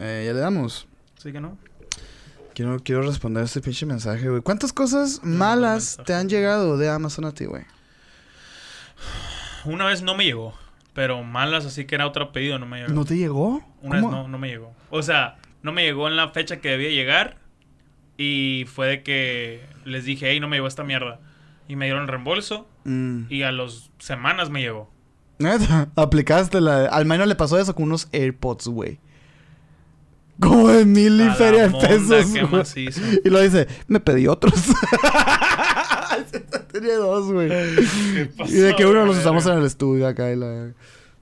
Eh, 0.00 0.22
ya 0.26 0.32
le 0.32 0.38
damos. 0.38 0.86
Sí 1.16 1.32
que 1.32 1.40
no. 1.40 1.58
Quiero, 2.54 2.78
quiero 2.84 3.02
responder 3.02 3.42
este 3.42 3.60
pinche 3.60 3.84
mensaje, 3.84 4.28
güey. 4.28 4.42
¿Cuántas 4.42 4.72
cosas 4.72 5.24
malas 5.24 5.98
te 6.06 6.14
han 6.14 6.28
llegado 6.28 6.78
de 6.78 6.88
Amazon 6.88 7.24
a 7.24 7.34
ti, 7.34 7.46
güey? 7.46 7.64
Una 9.64 9.86
vez 9.86 10.02
no 10.02 10.14
me 10.14 10.24
llegó. 10.24 10.54
Pero 10.94 11.24
malas, 11.24 11.66
así 11.66 11.84
que 11.84 11.96
era 11.96 12.06
otro 12.06 12.30
pedido, 12.30 12.60
no 12.60 12.66
me 12.66 12.78
llegó. 12.78 12.92
¿No 12.92 13.04
te 13.04 13.16
llegó? 13.16 13.60
Una 13.82 13.96
vez 13.96 14.04
no, 14.04 14.28
no 14.28 14.38
me 14.38 14.46
llegó. 14.46 14.72
O 14.90 15.02
sea, 15.02 15.38
no 15.62 15.72
me 15.72 15.82
llegó 15.82 16.06
en 16.06 16.14
la 16.14 16.28
fecha 16.28 16.60
que 16.60 16.68
debía 16.68 16.90
llegar. 16.90 17.38
Y 18.16 18.66
fue 18.72 18.86
de 18.86 19.02
que 19.02 19.66
les 19.84 20.04
dije, 20.04 20.30
hey, 20.30 20.38
no 20.38 20.46
me 20.46 20.58
llegó 20.58 20.68
esta 20.68 20.84
mierda. 20.84 21.18
Y 21.66 21.74
me 21.74 21.86
dieron 21.86 22.02
el 22.02 22.08
reembolso. 22.08 22.68
Mm. 22.84 23.22
Y 23.30 23.42
a 23.42 23.50
las 23.50 23.90
semanas 23.98 24.48
me 24.48 24.60
llegó. 24.60 24.88
Neta, 25.40 25.88
aplicaste 25.96 26.60
la... 26.60 26.86
Al 26.86 27.04
menos 27.04 27.26
le 27.26 27.34
pasó 27.34 27.58
eso 27.58 27.74
con 27.74 27.86
unos 27.86 28.08
AirPods, 28.12 28.68
güey. 28.68 29.00
Como 30.40 30.68
de 30.68 30.84
mil 30.84 31.20
y 31.20 31.28
feria 31.30 31.68
de 31.68 31.78
pesos, 31.78 32.26
qué 32.32 32.42
güey. 32.42 32.52
macizo. 32.60 33.00
Y 33.24 33.28
lo 33.28 33.40
dice, 33.40 33.66
me 33.88 33.98
pedí 34.00 34.26
otros. 34.28 34.54
Tenía 36.72 36.96
dos, 36.96 37.30
güey. 37.32 37.50
Y 38.46 38.52
de 38.52 38.74
que 38.76 38.86
uno 38.86 39.04
los 39.04 39.18
usamos 39.18 39.46
en 39.46 39.58
el 39.58 39.64
estudio 39.64 40.06
acá 40.06 40.30
y 40.32 40.36
la... 40.36 40.72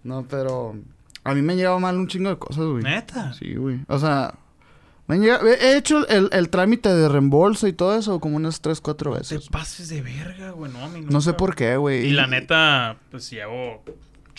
No, 0.05 0.25
pero... 0.29 0.77
A 1.25 1.35
mí 1.35 1.43
me 1.43 1.53
han 1.55 1.59
llegado 1.59 1.81
mal 1.81 1.97
un 1.97 2.07
chingo 2.07 2.29
de 2.31 2.39
cosas, 2.39 2.65
güey. 2.65 2.83
¿Neta? 2.83 3.33
Sí, 3.35 3.55
güey. 3.55 3.81
O 3.89 3.99
sea... 3.99 4.35
Me 5.09 5.15
han 5.15 5.23
llegado- 5.23 5.47
He 5.47 5.77
hecho 5.77 6.07
el, 6.09 6.29
el 6.33 6.49
trámite 6.51 6.89
de 6.89 7.09
reembolso 7.09 7.69
y 7.69 7.73
todo 7.73 7.97
eso 7.97 8.19
como 8.21 8.37
unas 8.37 8.61
tres, 8.61 8.81
cuatro 8.81 9.13
Te 9.13 9.19
veces. 9.21 9.49
pases 9.49 9.89
de 9.89 10.03
verga, 10.03 10.51
güey. 10.51 10.71
No, 10.73 10.85
a 10.85 10.89
mí 10.89 11.01
No 11.09 11.21
sé 11.21 11.29
nunca. 11.31 11.37
por 11.37 11.55
qué, 11.55 11.77
güey. 11.77 12.07
Y 12.07 12.11
la 12.11 12.27
neta, 12.27 12.97
pues 13.11 13.31
llevo 13.31 13.83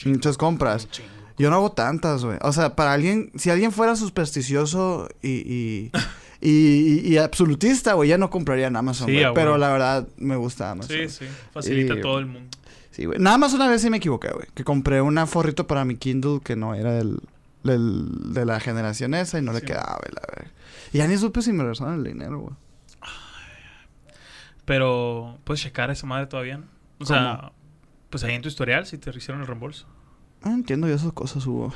Muchas 0.05 0.37
compras. 0.37 0.87
chingo. 0.91 1.09
Yo 1.37 1.49
no 1.49 1.55
hago 1.57 1.71
tantas, 1.71 2.23
güey. 2.25 2.37
O 2.41 2.51
sea, 2.53 2.75
para 2.75 2.93
alguien... 2.93 3.31
Si 3.35 3.49
alguien 3.49 3.71
fuera 3.71 3.95
supersticioso 3.95 5.07
y... 5.21 5.29
y... 5.29 5.91
Y, 6.39 7.17
absolutista, 7.17 7.93
güey, 7.93 8.09
ya 8.09 8.19
no 8.19 8.29
compraría 8.29 8.67
en 8.67 8.75
Amazon, 8.75 9.07
Sí, 9.07 9.13
güey. 9.13 9.23
a 9.25 9.33
Pero 9.33 9.57
la 9.57 9.69
verdad, 9.71 10.07
me 10.17 10.35
gusta 10.35 10.69
Amazon. 10.69 10.95
Sí, 10.95 11.09
sí. 11.09 11.25
Facilita 11.51 11.95
a 11.95 11.99
todo 12.01 12.19
el 12.19 12.27
mundo. 12.27 12.55
Sí, 12.91 13.05
güey. 13.05 13.17
Nada 13.17 13.39
más 13.39 13.55
una 13.55 13.67
vez 13.67 13.81
sí 13.81 13.89
me 13.89 13.97
equivoqué, 13.97 14.29
güey. 14.31 14.45
Que 14.53 14.63
compré 14.63 15.01
una 15.01 15.25
forrito 15.25 15.65
para 15.65 15.83
mi 15.83 15.95
Kindle 15.95 16.39
que 16.43 16.55
no 16.55 16.75
era 16.75 16.91
del, 16.93 17.21
del- 17.63 18.33
de 18.35 18.45
la 18.45 18.59
generación 18.59 19.15
esa 19.15 19.39
y 19.39 19.41
no 19.41 19.51
le 19.51 19.63
quedaba, 19.63 19.97
güey, 19.99 20.13
la 20.13 20.21
verdad. 20.29 20.51
Y 20.93 20.99
ya 20.99 21.07
ni 21.07 21.17
supe 21.17 21.41
si 21.41 21.51
me 21.53 21.63
regresaron 21.63 21.95
el 21.95 22.03
dinero, 22.03 22.37
güey. 22.39 22.55
Pero, 24.65 25.39
¿puedes 25.43 25.61
checar 25.61 25.89
esa 25.89 26.05
madre 26.05 26.27
todavía? 26.27 26.57
no? 26.57 26.65
O 26.99 27.05
sea, 27.05 27.51
pues 28.09 28.23
ahí 28.23 28.35
en 28.35 28.41
tu 28.41 28.47
historial 28.47 28.85
si 28.85 28.97
te 28.97 29.09
hicieron 29.09 29.41
el 29.41 29.47
reembolso. 29.47 29.87
Ah, 30.43 30.53
entiendo 30.53 30.87
yo 30.87 30.95
esas 30.95 31.13
cosas, 31.13 31.45
Hugo. 31.45 31.73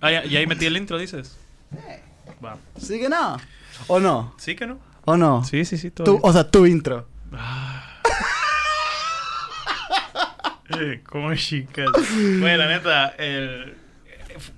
Ah, 0.00 0.10
ya, 0.10 0.24
y 0.24 0.36
ahí 0.36 0.46
metí 0.46 0.66
el 0.66 0.76
intro, 0.76 0.98
dices. 0.98 1.36
Va. 2.44 2.58
¿Sí 2.78 3.00
que 3.00 3.08
no? 3.08 3.38
¿O 3.86 3.98
no? 3.98 4.34
¿Sí 4.38 4.54
que 4.54 4.66
no? 4.66 4.78
¿O 5.04 5.16
no? 5.16 5.42
Sí, 5.44 5.64
sí, 5.64 5.78
sí, 5.78 5.90
todo. 5.90 6.04
Tú, 6.04 6.20
o 6.22 6.32
sea, 6.32 6.50
tu 6.50 6.66
intro. 6.66 7.08
Eh, 10.68 11.00
¿Cómo 11.08 11.32
chicas? 11.36 11.86
Bueno, 12.40 12.56
la 12.56 12.66
neta, 12.66 13.06
el... 13.18 13.76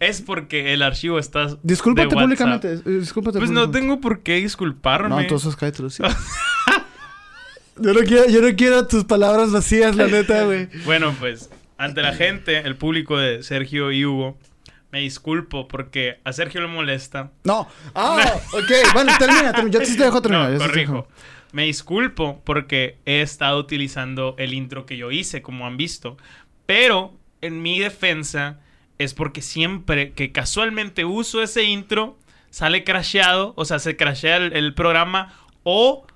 es 0.00 0.20
porque 0.22 0.72
el 0.72 0.82
archivo 0.82 1.18
está. 1.18 1.56
Discúlpate 1.62 2.08
de 2.08 2.14
públicamente. 2.22 2.72
eh, 2.74 2.80
Discúlpate 2.84 3.38
Pues 3.38 3.50
no 3.50 3.70
tengo 3.70 4.00
por 4.00 4.20
qué 4.22 4.36
disculparme. 4.36 5.08
No, 5.08 5.20
entonces 5.20 5.56
cállate 5.56 5.82
los 5.82 5.98
yo, 7.76 7.92
no 7.92 8.00
quiero, 8.00 8.28
yo 8.28 8.42
no 8.42 8.56
quiero 8.56 8.86
tus 8.86 9.04
palabras 9.04 9.52
vacías, 9.52 9.96
la 9.96 10.06
neta, 10.06 10.44
güey. 10.44 10.68
Bueno, 10.84 11.14
pues, 11.18 11.50
ante 11.76 12.02
la 12.02 12.14
gente, 12.14 12.58
el 12.58 12.76
público 12.76 13.16
de 13.18 13.42
Sergio 13.42 13.92
y 13.92 14.04
Hugo, 14.04 14.36
me 14.90 15.00
disculpo 15.00 15.68
porque 15.68 16.18
a 16.24 16.32
Sergio 16.32 16.60
le 16.60 16.66
molesta. 16.68 17.30
No. 17.44 17.68
Ah, 17.94 18.18
ok. 18.52 18.92
Bueno, 18.94 19.12
termina, 19.18 19.52
termina. 19.52 19.78
Yo 19.78 19.80
te 19.80 20.04
dejo 20.04 20.22
terminar. 20.22 20.46
No, 20.50 20.52
yo 20.54 20.58
te 20.58 20.66
corrijo. 20.66 20.92
dejo. 20.92 21.08
Me 21.52 21.64
disculpo 21.64 22.42
porque 22.44 22.98
he 23.06 23.22
estado 23.22 23.58
utilizando 23.58 24.34
el 24.38 24.52
intro 24.52 24.84
que 24.86 24.96
yo 24.96 25.10
hice, 25.10 25.40
como 25.40 25.66
han 25.66 25.76
visto. 25.76 26.16
Pero 26.66 27.14
en 27.40 27.62
mi 27.62 27.78
defensa 27.80 28.60
es 28.98 29.14
porque 29.14 29.42
siempre 29.42 30.12
que 30.12 30.32
casualmente 30.32 31.04
uso 31.04 31.42
ese 31.42 31.64
intro, 31.64 32.16
sale 32.50 32.84
crasheado, 32.84 33.52
o 33.56 33.64
sea, 33.64 33.78
se 33.78 33.96
crashea 33.96 34.36
el, 34.38 34.56
el 34.56 34.74
programa 34.74 35.34
o, 35.62 36.06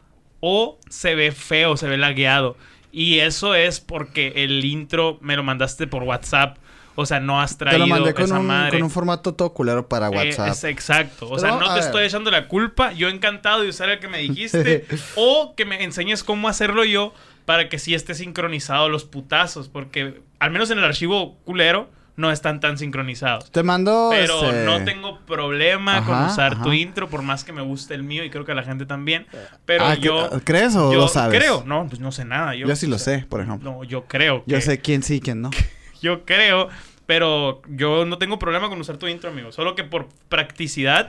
o 0.40 0.78
se 0.88 1.14
ve 1.14 1.32
feo, 1.32 1.76
se 1.76 1.86
ve 1.88 1.96
lagueado. 1.98 2.56
Y 2.90 3.20
eso 3.20 3.54
es 3.54 3.80
porque 3.80 4.32
el 4.36 4.64
intro 4.64 5.18
me 5.22 5.36
lo 5.36 5.42
mandaste 5.42 5.86
por 5.86 6.02
WhatsApp. 6.02 6.58
O 6.94 7.06
sea, 7.06 7.20
no 7.20 7.40
has 7.40 7.56
Te 7.56 7.64
traído 7.64 7.78
lo 7.78 7.86
mandé 7.86 8.12
con 8.12 8.24
esa 8.24 8.38
un, 8.38 8.46
madre. 8.46 8.72
con 8.72 8.82
un 8.82 8.90
formato 8.90 9.32
todo 9.34 9.54
culero 9.54 9.88
para 9.88 10.08
Eh, 10.08 10.10
WhatsApp. 10.10 10.48
es 10.48 10.64
exacto. 10.64 11.26
O 11.26 11.36
Pero, 11.36 11.40
sea, 11.40 11.52
no 11.52 11.68
te 11.68 11.74
ver. 11.76 11.84
estoy 11.84 12.04
echando 12.04 12.30
la 12.30 12.48
culpa. 12.48 12.92
Yo 12.92 13.08
encantado 13.08 13.62
de 13.62 13.70
usar 13.70 13.88
el 13.88 13.98
que 13.98 14.08
me 14.08 14.18
dijiste. 14.18 14.84
o 15.16 15.54
que 15.56 15.64
me 15.64 15.82
enseñes 15.84 16.22
cómo 16.22 16.48
hacerlo 16.48 16.84
yo 16.84 17.14
para 17.46 17.70
que 17.70 17.78
sí 17.78 17.94
esté 17.94 18.14
sincronizado 18.14 18.90
los 18.90 19.04
putazos. 19.04 19.68
Porque 19.70 20.20
al 20.38 20.50
menos 20.50 20.70
en 20.70 20.78
el 20.78 20.84
archivo 20.84 21.36
culero 21.46 21.88
no 22.16 22.30
están 22.30 22.60
tan 22.60 22.76
sincronizados. 22.78 23.50
Te 23.50 23.62
mando. 23.62 24.08
Pero 24.10 24.44
este, 24.44 24.64
no 24.64 24.84
tengo 24.84 25.20
problema 25.20 26.04
con 26.04 26.14
Ajá, 26.14 26.26
usar 26.26 26.62
tu 26.62 26.72
intro, 26.72 27.08
por 27.08 27.22
más 27.22 27.42
que 27.44 27.52
me 27.52 27.62
guste 27.62 27.94
el 27.94 28.02
mío 28.02 28.22
y 28.24 28.30
creo 28.30 28.44
que 28.44 28.52
a 28.52 28.54
la 28.54 28.62
gente 28.64 28.84
también. 28.86 29.26
Pero 29.64 29.84
Ah, 29.86 29.94
yo. 29.94 30.30
¿cre- 30.30 30.42
¿Crees 30.44 30.76
o 30.76 30.92
yo 30.92 30.98
lo 30.98 31.08
sabes? 31.08 31.38
creo. 31.38 31.64
No, 31.66 31.86
pues 31.88 32.00
no 32.00 32.12
sé 32.12 32.24
nada. 32.24 32.54
Yo, 32.54 32.66
Yo 32.66 32.76
sí 32.76 32.86
lo 32.86 32.98
sé, 32.98 33.24
por 33.28 33.40
ejemplo. 33.40 33.72
No, 33.72 33.84
yo 33.84 34.04
creo. 34.04 34.42
Yo 34.46 34.60
sé 34.60 34.80
quién 34.80 35.02
sí 35.02 35.14
y 35.16 35.20
quién 35.20 35.40
no. 35.40 35.50
yo 36.02 36.24
creo, 36.24 36.68
pero 37.06 37.62
yo 37.68 38.04
no 38.04 38.18
tengo 38.18 38.38
problema 38.38 38.68
con 38.68 38.78
usar 38.80 38.98
tu 38.98 39.08
intro, 39.08 39.30
amigo. 39.30 39.50
Solo 39.52 39.74
que 39.74 39.84
por 39.84 40.08
practicidad 40.28 41.08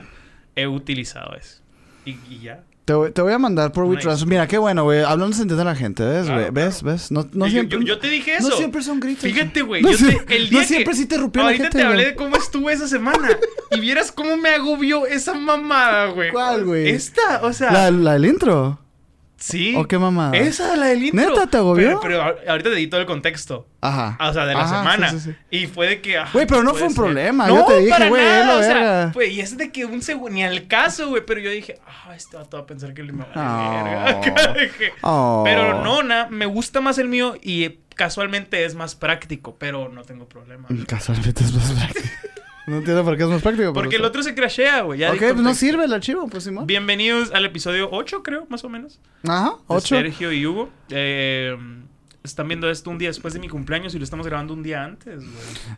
he 0.56 0.66
utilizado 0.66 1.34
eso. 1.36 1.60
Y, 2.06 2.12
y 2.30 2.40
ya. 2.40 2.62
Te 2.84 2.92
voy, 2.92 3.10
te 3.12 3.22
voy 3.22 3.32
a 3.32 3.38
mandar 3.38 3.72
por. 3.72 3.84
WeTransfer. 3.84 4.28
Mira, 4.28 4.46
qué 4.46 4.58
bueno, 4.58 4.84
güey. 4.84 5.00
Hablando 5.00 5.34
se 5.34 5.40
entiende 5.42 5.64
la 5.64 5.74
gente, 5.74 6.04
¿ves, 6.04 6.26
Claro? 6.26 6.52
¿Ves? 6.52 6.82
¿Ves? 6.82 7.10
No, 7.10 7.26
no 7.32 7.46
yo- 7.46 7.52
siempre... 7.52 7.78
yo, 7.78 7.84
yo 7.84 7.98
te 7.98 8.08
dije 8.08 8.36
eso. 8.36 8.50
No 8.50 8.56
siempre 8.56 8.82
son 8.82 9.00
gritos. 9.00 9.24
Fíjate, 9.24 9.62
güey. 9.62 9.80
No 9.82 9.90
no 9.90 9.96
que- 10.26 10.64
siempre 10.66 10.94
sí 10.94 11.06
te 11.06 11.16
rompió 11.16 11.42
la 11.42 11.48
Ahorita 11.48 11.64
gente, 11.64 11.78
te 11.78 11.84
hablé 11.84 12.04
de 12.04 12.14
cómo 12.14 12.36
estuve 12.36 12.74
esa 12.74 12.86
semana. 12.86 13.30
y 13.70 13.80
vieras 13.80 14.12
cómo 14.12 14.36
me 14.36 14.50
agobió 14.50 15.06
esa 15.06 15.32
mamada, 15.32 16.08
güey. 16.08 16.30
¿Cuál, 16.30 16.64
güey? 16.66 16.90
Esta, 16.90 17.40
o 17.42 17.52
sea. 17.54 17.72
¿La, 17.72 17.90
la 17.90 18.12
del 18.14 18.26
intro? 18.26 18.78
Sí. 19.46 19.74
¿O 19.76 19.86
qué 19.86 19.98
mamada? 19.98 20.34
Esa, 20.38 20.74
la 20.74 20.86
del 20.86 21.04
intro. 21.04 21.28
¿Neta 21.34 21.46
te 21.46 21.58
agobió? 21.58 22.00
Pero, 22.00 22.00
pero 22.00 22.22
a- 22.22 22.50
ahorita 22.52 22.70
te 22.70 22.76
di 22.76 22.86
todo 22.86 23.00
el 23.02 23.06
contexto. 23.06 23.66
Ajá. 23.82 24.16
O 24.30 24.32
sea, 24.32 24.46
de 24.46 24.54
la 24.54 24.60
Ajá, 24.62 24.78
semana. 24.78 25.10
sí, 25.10 25.20
sí, 25.20 25.30
sí. 25.32 25.36
Y 25.50 25.66
fue 25.66 25.86
de 25.86 26.00
que. 26.00 26.16
ah, 26.16 26.30
Güey, 26.32 26.46
pero 26.46 26.62
no 26.62 26.72
fue 26.72 26.84
un 26.84 26.88
ser. 26.90 26.96
problema. 26.96 27.46
No, 27.46 27.56
Yo 27.56 27.64
te 27.66 27.78
dije, 27.80 28.08
güey, 28.08 28.22
o 28.48 28.62
sea. 28.62 29.10
Güey, 29.12 29.34
y 29.34 29.40
es 29.40 29.58
de 29.58 29.70
que 29.70 29.84
un 29.84 30.00
segundo, 30.00 30.30
ni 30.30 30.42
al 30.44 30.66
caso, 30.66 31.10
güey. 31.10 31.26
Pero 31.26 31.40
yo 31.40 31.50
dije, 31.50 31.78
ah, 31.86 32.14
este 32.16 32.38
vato 32.38 32.56
va 32.56 32.62
a 32.62 32.66
pensar 32.66 32.94
que 32.94 33.02
le 33.02 33.12
me 33.12 33.24
vale 33.34 33.34
Oh. 33.36 34.20
verga. 34.24 34.70
Oh. 35.02 35.42
Pero 35.44 35.82
no, 35.84 36.02
na, 36.02 36.26
me 36.30 36.46
gusta 36.46 36.80
más 36.80 36.96
el 36.96 37.08
mío 37.08 37.34
y 37.42 37.80
casualmente 37.94 38.64
es 38.64 38.74
más 38.74 38.94
práctico, 38.94 39.56
pero 39.58 39.90
no 39.90 40.04
tengo 40.04 40.26
problema. 40.26 40.68
Casualmente 40.86 41.44
es 41.44 41.52
más 41.52 41.70
práctico. 41.70 42.08
no 42.66 42.76
entiendo 42.78 43.04
por 43.04 43.16
qué 43.16 43.24
es 43.24 43.28
más 43.28 43.42
práctico. 43.42 43.72
pero 43.72 43.74
Porque 43.74 43.96
el 43.96 44.04
otro 44.04 44.22
se 44.22 44.34
crashea, 44.34 44.82
güey. 44.82 45.00
ya 45.00 45.12
Ok, 45.12 45.18
pues 45.18 45.36
no 45.36 45.54
sirve 45.54 45.84
el 45.84 45.92
archivo, 45.92 46.26
pues 46.28 46.44
Simón. 46.44 46.66
Bienvenidos 46.66 47.30
al 47.32 47.44
episodio 47.44 47.88
8, 47.92 48.22
creo, 48.22 48.46
más 48.48 48.64
o 48.64 48.68
menos. 48.68 49.00
Ajá, 49.26 49.50
de 49.50 49.56
ocho. 49.66 49.96
Sergio 49.96 50.32
y 50.32 50.46
Hugo. 50.46 50.70
Eh, 50.90 51.56
están 52.22 52.48
viendo 52.48 52.70
esto 52.70 52.88
un 52.88 52.96
día 52.96 53.08
después 53.10 53.34
de 53.34 53.40
mi 53.40 53.48
cumpleaños 53.50 53.94
y 53.94 53.98
lo 53.98 54.04
estamos 54.04 54.26
grabando 54.26 54.54
un 54.54 54.62
día 54.62 54.82
antes, 54.82 55.16
güey. 55.16 55.28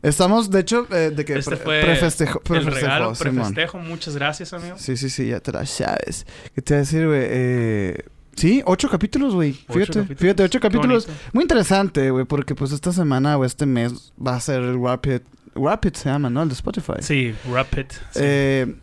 Estamos, 0.03 0.49
de 0.49 0.61
hecho, 0.61 0.87
eh, 0.93 1.11
de 1.11 1.25
que 1.25 1.35
Este 1.39 1.57
pre- 1.57 1.65
fue 1.65 1.81
prefestejo, 1.81 2.39
el 2.39 2.43
prefestejo, 2.45 2.77
regalo, 2.87 3.15
Simón. 3.17 3.35
prefestejo. 3.35 3.79
Muchas 3.81 4.15
gracias, 4.15 4.53
amigo. 4.53 4.77
Sí, 4.79 4.97
sí, 4.97 5.11
sí, 5.11 5.27
ya 5.27 5.41
te 5.41 5.51
la 5.51 5.67
sabes. 5.67 6.25
¿Qué 6.55 6.63
te 6.63 6.75
voy 6.75 6.77
a 6.77 6.81
decir, 6.83 7.05
güey? 7.07 7.21
Eh, 7.25 8.05
sí, 8.37 8.63
ocho 8.65 8.89
capítulos, 8.89 9.35
güey. 9.35 9.55
Fíjate, 9.55 9.87
capítulos. 9.87 10.19
fíjate, 10.21 10.43
ocho 10.45 10.61
capítulos. 10.61 11.09
Muy 11.33 11.43
interesante, 11.43 12.11
güey, 12.13 12.27
porque 12.27 12.55
pues 12.55 12.71
esta 12.71 12.93
semana 12.93 13.37
o 13.37 13.45
este 13.45 13.67
mes 13.67 14.13
va 14.25 14.37
a 14.37 14.41
ser 14.41 14.63
el 14.63 14.81
Rapid. 14.81 15.23
Rapid 15.57 15.95
se 15.95 16.09
llama, 16.09 16.31
¿no? 16.31 16.43
El 16.43 16.49
de 16.49 16.55
Spotify. 16.55 16.93
Sí, 17.01 17.35
Rapid. 17.51 17.87
Sí, 18.11 18.21
Eh, 18.23 18.75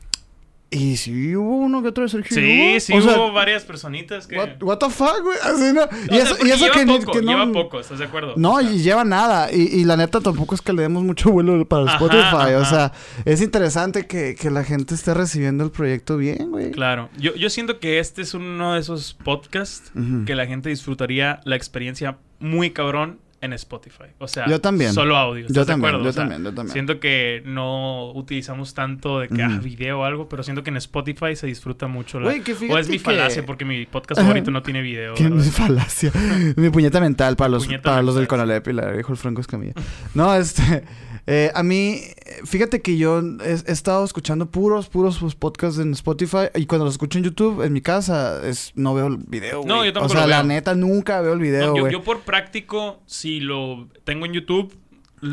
y 0.76 0.98
sí 0.98 1.36
hubo 1.36 1.58
uno 1.58 1.84
que 1.84 1.90
otro 1.90 2.02
de 2.02 2.10
Sergio. 2.10 2.36
sí, 2.36 2.80
sí 2.80 2.94
O 2.94 3.02
sea, 3.02 3.16
hubo 3.16 3.32
varias 3.32 3.64
personitas 3.64 4.26
que... 4.26 4.36
what, 4.40 4.50
what 4.64 4.78
the 4.80 4.90
fuck, 4.90 5.22
güey. 5.22 5.38
Así, 5.44 5.72
¿no? 5.72 5.82
Y 6.12 6.18
eso, 6.18 6.34
y 6.34 6.38
porque 6.40 6.54
eso 6.54 6.64
lleva 6.66 6.74
que, 6.76 6.86
ni- 6.86 6.98
poco, 7.00 7.12
que 7.12 7.22
no. 7.22 7.32
lleva 7.32 7.52
poco, 7.52 7.80
¿estás 7.80 8.00
de 8.00 8.06
acuerdo? 8.06 8.34
No, 8.38 8.54
O 8.56 8.60
sea, 8.60 8.72
y 8.72 8.80
lleva 8.82 9.04
nada. 9.04 9.54
Y, 9.54 9.62
y 9.62 9.84
la 9.86 9.98
neta 9.98 10.20
tampoco 10.20 10.56
es 10.56 10.62
que 10.62 10.74
le 10.74 10.82
demos 10.82 11.04
mucho 11.04 11.30
vuelo 11.30 11.64
para 11.68 11.84
Ajá, 11.84 11.94
Spotify. 12.04 12.54
O 12.56 12.66
sea, 12.66 12.92
es 13.24 13.40
interesante 13.44 14.08
que, 14.08 14.34
que 14.34 14.50
la 14.50 14.64
gente 14.64 14.96
esté 14.96 15.14
recibiendo 15.14 15.64
el 15.64 15.70
proyecto 15.70 16.18
bien, 16.18 16.50
güey. 16.50 16.72
Claro. 16.72 17.10
Yo, 17.20 17.36
yo 17.36 17.52
siento 17.52 17.80
que 17.80 18.00
este 18.00 18.24
es 18.24 18.34
uno 18.34 18.74
de 18.74 18.80
esos 18.80 19.14
podcasts 19.14 19.92
que 20.26 20.34
la 20.34 20.48
gente 20.48 20.70
disfrutaría 20.70 21.40
la 21.46 21.56
experiencia 21.56 22.18
muy 22.40 22.72
cabrón 22.72 23.20
en 23.44 23.54
Spotify. 23.54 24.06
O 24.20 24.28
sea, 24.28 24.48
Yo 24.48 24.60
también. 24.62 24.94
solo 24.94 25.18
audio. 25.18 25.42
Yo 25.42 25.48
¿estás 25.48 25.68
de 25.68 25.74
también, 25.74 25.90
acuerdo? 25.90 26.04
yo 26.06 26.10
O 26.10 26.14
sea, 26.14 26.24
también, 26.24 26.44
yo 26.44 26.54
también. 26.54 26.74
Siento 26.74 27.00
que 27.00 27.44
no 27.46 28.12
utilizamos 28.14 28.74
tanto 28.74 29.20
de 29.20 29.28
que 29.28 29.44
ah, 29.44 29.60
video 29.62 30.00
o 30.00 30.04
algo, 30.06 30.30
pero 30.30 30.44
siento 30.44 30.64
que 30.64 30.70
en 30.70 30.78
Spotify 30.78 31.36
se 31.36 31.48
disfruta 31.48 31.88
mucho 31.88 32.20
la... 32.20 32.26
Güey, 32.28 32.42
que 32.42 32.54
o 32.54 32.78
es 32.78 32.88
mi 32.88 32.98
que- 32.98 33.04
falacia 33.04 33.46
porque 33.46 33.66
mi 33.66 33.86
podcast 33.86 34.22
favorito 34.22 34.50
no 34.52 34.64
tiene 34.64 34.82
video. 34.82 35.14
¿Qué 35.14 35.30
mi 35.30 35.44
falacia? 35.44 36.12
Mi 36.56 36.70
puñeta 36.70 37.00
mental 37.02 37.36
para 37.36 37.50
los, 37.50 37.66
Puñeta 37.66 37.84
para 37.92 38.02
los 38.02 38.16
del. 38.16 38.28
Conalep 38.28 38.68
y 38.70 38.74
la 38.74 38.92
dijo 38.94 39.12
el 39.12 39.18
Franco 39.18 39.42
Escamilla. 39.42 39.74
No, 40.14 40.34
este... 40.34 40.84
eh, 41.26 41.52
a 41.56 41.64
mí, 41.64 42.02
fíjate 42.46 42.82
que 42.82 42.98
yo 42.98 43.20
he, 43.20 43.52
he 43.52 43.72
estado 43.72 44.04
escuchando 44.04 44.48
puros, 44.52 44.90
puros 44.90 45.18
pues, 45.20 45.36
podcasts 45.36 45.80
en 45.80 45.94
Spotify 45.94 46.48
y 46.56 46.66
cuando 46.66 46.86
los 46.86 46.96
escucho 46.96 47.18
en 47.18 47.24
YouTube, 47.24 47.62
en 47.64 47.72
mi 47.74 47.82
casa, 47.82 48.46
es 48.48 48.72
no 48.76 48.94
veo 48.94 49.08
el 49.08 49.18
video. 49.18 49.62
No, 49.66 49.86
yo 49.86 49.94
tampoco 49.94 50.14
O 50.14 50.16
sea, 50.18 50.22
lo 50.28 50.28
la 50.32 50.44
neta, 50.44 50.76
nunca 50.76 51.22
veo 51.22 51.34
el 51.34 51.40
video, 51.40 51.76
No, 51.76 51.90
yo, 51.90 52.04
por 52.04 52.22
práctico, 52.22 53.02
si 53.06 53.40
lo 53.40 53.88
tengo 54.04 54.26
en 54.26 54.34
YouTube, 54.34 54.76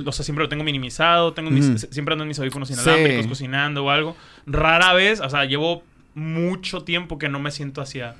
o 0.06 0.12
sea, 0.12 0.24
siempre 0.24 0.44
lo 0.44 0.48
tengo 0.48 0.62
minimizado, 0.62 1.32
tengo 1.32 1.50
mis- 1.50 1.88
siempre 1.90 2.12
ando 2.12 2.22
en 2.22 2.28
mis 2.28 2.38
audífonos 2.38 2.68
Sí. 2.68 2.74
inalámbricos 2.74 3.26
cocinando 3.26 3.84
o 3.84 3.90
algo. 3.90 4.16
Rara 4.46 4.92
vez, 4.94 5.20
o 5.20 5.28
sea, 5.28 5.44
llevo 5.46 5.82
mucho 6.14 6.82
tiempo 6.84 7.18
que 7.18 7.28
no 7.28 7.40
me 7.40 7.50
siento 7.50 7.80
hacia... 7.80 8.14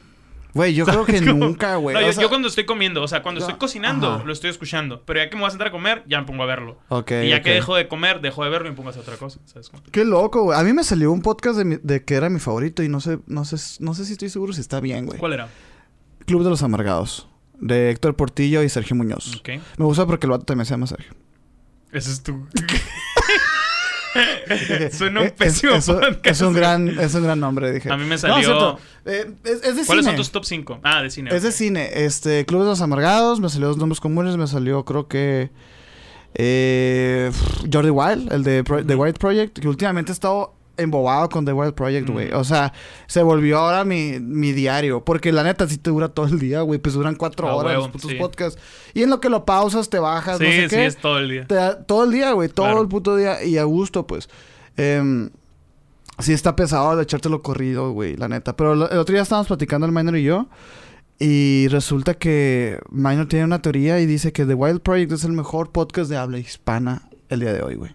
Güey, 0.54 0.74
yo 0.74 0.84
creo 0.84 1.04
que 1.04 1.20
nunca, 1.20 1.76
güey. 1.76 1.94
No, 1.94 2.00
yo, 2.00 2.12
sea, 2.12 2.22
yo 2.22 2.28
cuando 2.28 2.48
estoy 2.48 2.64
comiendo, 2.66 3.02
o 3.02 3.08
sea, 3.08 3.22
cuando 3.22 3.40
yo- 3.40 3.46
estoy 3.46 3.58
cocinando, 3.58 4.14
ajá. 4.14 4.24
lo 4.24 4.32
estoy 4.32 4.50
escuchando. 4.50 5.02
Pero 5.06 5.20
ya 5.20 5.30
que 5.30 5.36
me 5.36 5.42
voy 5.42 5.48
a 5.48 5.50
sentar 5.50 5.68
a 5.68 5.70
comer, 5.70 6.04
ya 6.08 6.20
me 6.20 6.26
pongo 6.26 6.42
a 6.42 6.46
verlo. 6.46 6.78
Ok, 6.88 7.12
y 7.24 7.28
ya 7.28 7.40
que 7.42 7.52
dejo 7.52 7.76
de 7.76 7.86
comer, 7.88 8.20
dejo 8.20 8.42
de 8.44 8.50
verlo 8.50 8.66
y 8.68 8.70
me 8.70 8.76
pongo 8.76 8.88
a 8.88 8.90
hacer 8.90 9.02
otra 9.02 9.16
cosa. 9.16 9.38
¿Sabes? 9.44 9.70
Qué 9.92 10.04
loco, 10.04 10.42
güey. 10.44 10.58
A 10.58 10.62
mí 10.62 10.72
me 10.72 10.82
salió 10.84 11.12
un 11.12 11.22
podcast 11.22 11.56
de, 11.58 11.64
mi- 11.64 11.78
de 11.82 12.04
que 12.04 12.14
era 12.14 12.28
mi 12.30 12.40
favorito 12.40 12.82
y 12.82 12.88
no 12.88 13.00
sé, 13.00 13.18
no 13.26 13.44
sé, 13.44 13.56
no 13.82 13.94
sé 13.94 14.04
si 14.04 14.12
estoy 14.12 14.28
seguro 14.28 14.52
si 14.52 14.60
está 14.60 14.80
bien, 14.80 15.06
güey. 15.06 15.18
¿Cuál 15.18 15.34
era? 15.34 15.48
Club 16.26 16.42
de 16.44 16.50
los 16.50 16.62
Amargados. 16.62 17.28
De 17.58 17.90
Héctor 17.90 18.16
Portillo 18.16 18.62
y 18.62 18.68
Sergio 18.70 18.96
Muñoz. 18.96 19.36
Ok. 19.40 19.50
Me 19.76 19.84
gusta 19.84 20.06
porque 20.06 20.26
el 20.26 20.30
vato 20.30 20.44
también 20.46 20.64
se 20.66 20.70
llama 20.72 20.86
Sergio. 20.86 21.12
Ese 21.92 22.10
es 22.10 22.22
tu... 22.22 22.46
Suena 24.92 25.20
un 25.22 25.30
pésimo 25.30 25.72
es, 25.74 25.84
es 25.84 25.88
un- 25.88 26.00
podcast. 26.00 26.26
es 26.26 26.40
un 26.40 26.52
gran, 26.52 26.88
es 27.00 27.14
un 27.14 27.22
gran 27.22 27.38
nombre, 27.40 27.72
dije. 27.72 27.90
A 27.90 27.96
mí 27.96 28.04
me 28.04 28.10
No, 28.16 28.18
salió... 28.18 28.36
cierto. 28.38 28.78
Eh, 29.06 29.30
es, 29.44 29.52
es 29.62 29.76
de 29.76 29.84
¿Cuáles 29.84 29.86
cine. 29.86 30.02
son 30.04 30.16
tus 30.16 30.30
top 30.30 30.44
5? 30.44 30.80
Ah, 30.82 31.02
de 31.02 31.10
cine. 31.10 31.30
Es 31.34 31.42
de 31.42 31.52
cine. 31.52 31.90
Este, 32.04 32.44
Club 32.46 32.60
de 32.62 32.66
los 32.68 32.80
Amargados, 32.80 33.40
me 33.40 33.48
salió 33.48 33.68
dos 33.68 33.76
nombres 33.76 34.00
comunes, 34.00 34.36
me 34.36 34.46
salió 34.46 34.84
creo 34.84 35.06
que 35.08 35.50
eh, 36.34 37.30
Jordi 37.72 37.90
Wild, 37.90 38.32
el 38.32 38.42
de 38.44 38.64
Pro- 38.64 38.84
The 38.84 38.94
Wild 38.94 39.18
Project, 39.18 39.58
que 39.58 39.68
últimamente 39.68 40.12
he 40.12 40.14
estado 40.14 40.54
embobado 40.80 41.28
con 41.28 41.44
The 41.44 41.52
Wild 41.52 41.74
Project, 41.74 42.08
Mm. 42.08 42.12
güey. 42.12 42.32
O 42.32 42.44
sea, 42.44 42.72
se 43.06 43.22
volvió 43.22 43.58
ahora 43.58 43.84
mi, 43.84 44.18
mi 44.20 44.52
diario. 44.52 45.04
Porque 45.04 45.32
la 45.32 45.42
neta 45.42 45.66
sí 45.68 45.76
te 45.78 45.90
dura 45.90 46.08
todo 46.08 46.26
el 46.26 46.38
día, 46.38 46.60
güey. 46.62 46.78
Pues 46.78 46.94
duran 46.94 47.14
cuatro 47.14 47.48
Ah, 47.48 47.54
horas 47.56 47.88
putos 47.88 48.10
sí. 48.10 48.16
podcasts. 48.16 48.60
Y 48.94 49.02
en 49.02 49.10
lo 49.10 49.20
que 49.20 49.28
lo 49.28 49.44
pausas, 49.44 49.88
te 49.90 49.98
bajas, 49.98 50.38
Sí, 50.38 50.44
no 50.44 50.50
sé 50.50 50.68
sí, 50.68 50.76
es 50.76 50.96
todo 50.96 51.18
el 51.18 51.28
día. 51.30 51.46
Te 51.46 51.54
da- 51.54 51.82
todo 51.82 52.04
el 52.04 52.10
día, 52.12 52.32
güey. 52.32 52.48
Todo 52.48 52.66
Claro. 52.66 52.82
el 52.82 52.88
puto 52.88 53.16
día. 53.16 53.42
Y 53.44 53.58
a 53.58 53.64
gusto, 53.64 54.06
pues. 54.06 54.28
Em, 54.76 55.30
sí 56.18 56.32
está 56.32 56.56
pesado 56.56 56.96
de 56.96 57.02
echártelo 57.02 57.42
corrido, 57.42 57.92
güey, 57.92 58.16
la 58.16 58.28
neta. 58.28 58.56
Pero 58.56 58.72
el 58.74 58.82
otro 58.82 59.12
día 59.12 59.22
estábamos 59.22 59.46
platicando 59.48 59.86
el 59.86 59.92
Minor 59.92 60.16
y 60.16 60.22
yo. 60.24 60.48
Y 61.22 61.68
resulta 61.68 62.14
que 62.14 62.78
Minor 62.90 63.26
tiene 63.26 63.44
una 63.44 63.60
teoría 63.60 64.00
y 64.00 64.06
dice 64.06 64.32
que 64.32 64.46
The 64.46 64.54
Wild 64.54 64.80
Project 64.80 65.12
es 65.12 65.24
el 65.24 65.32
mejor 65.32 65.70
podcast 65.70 66.08
de 66.10 66.16
habla 66.16 66.38
hispana 66.38 67.10
el 67.28 67.40
día 67.40 67.52
de 67.52 67.62
hoy, 67.62 67.74
güey. 67.74 67.94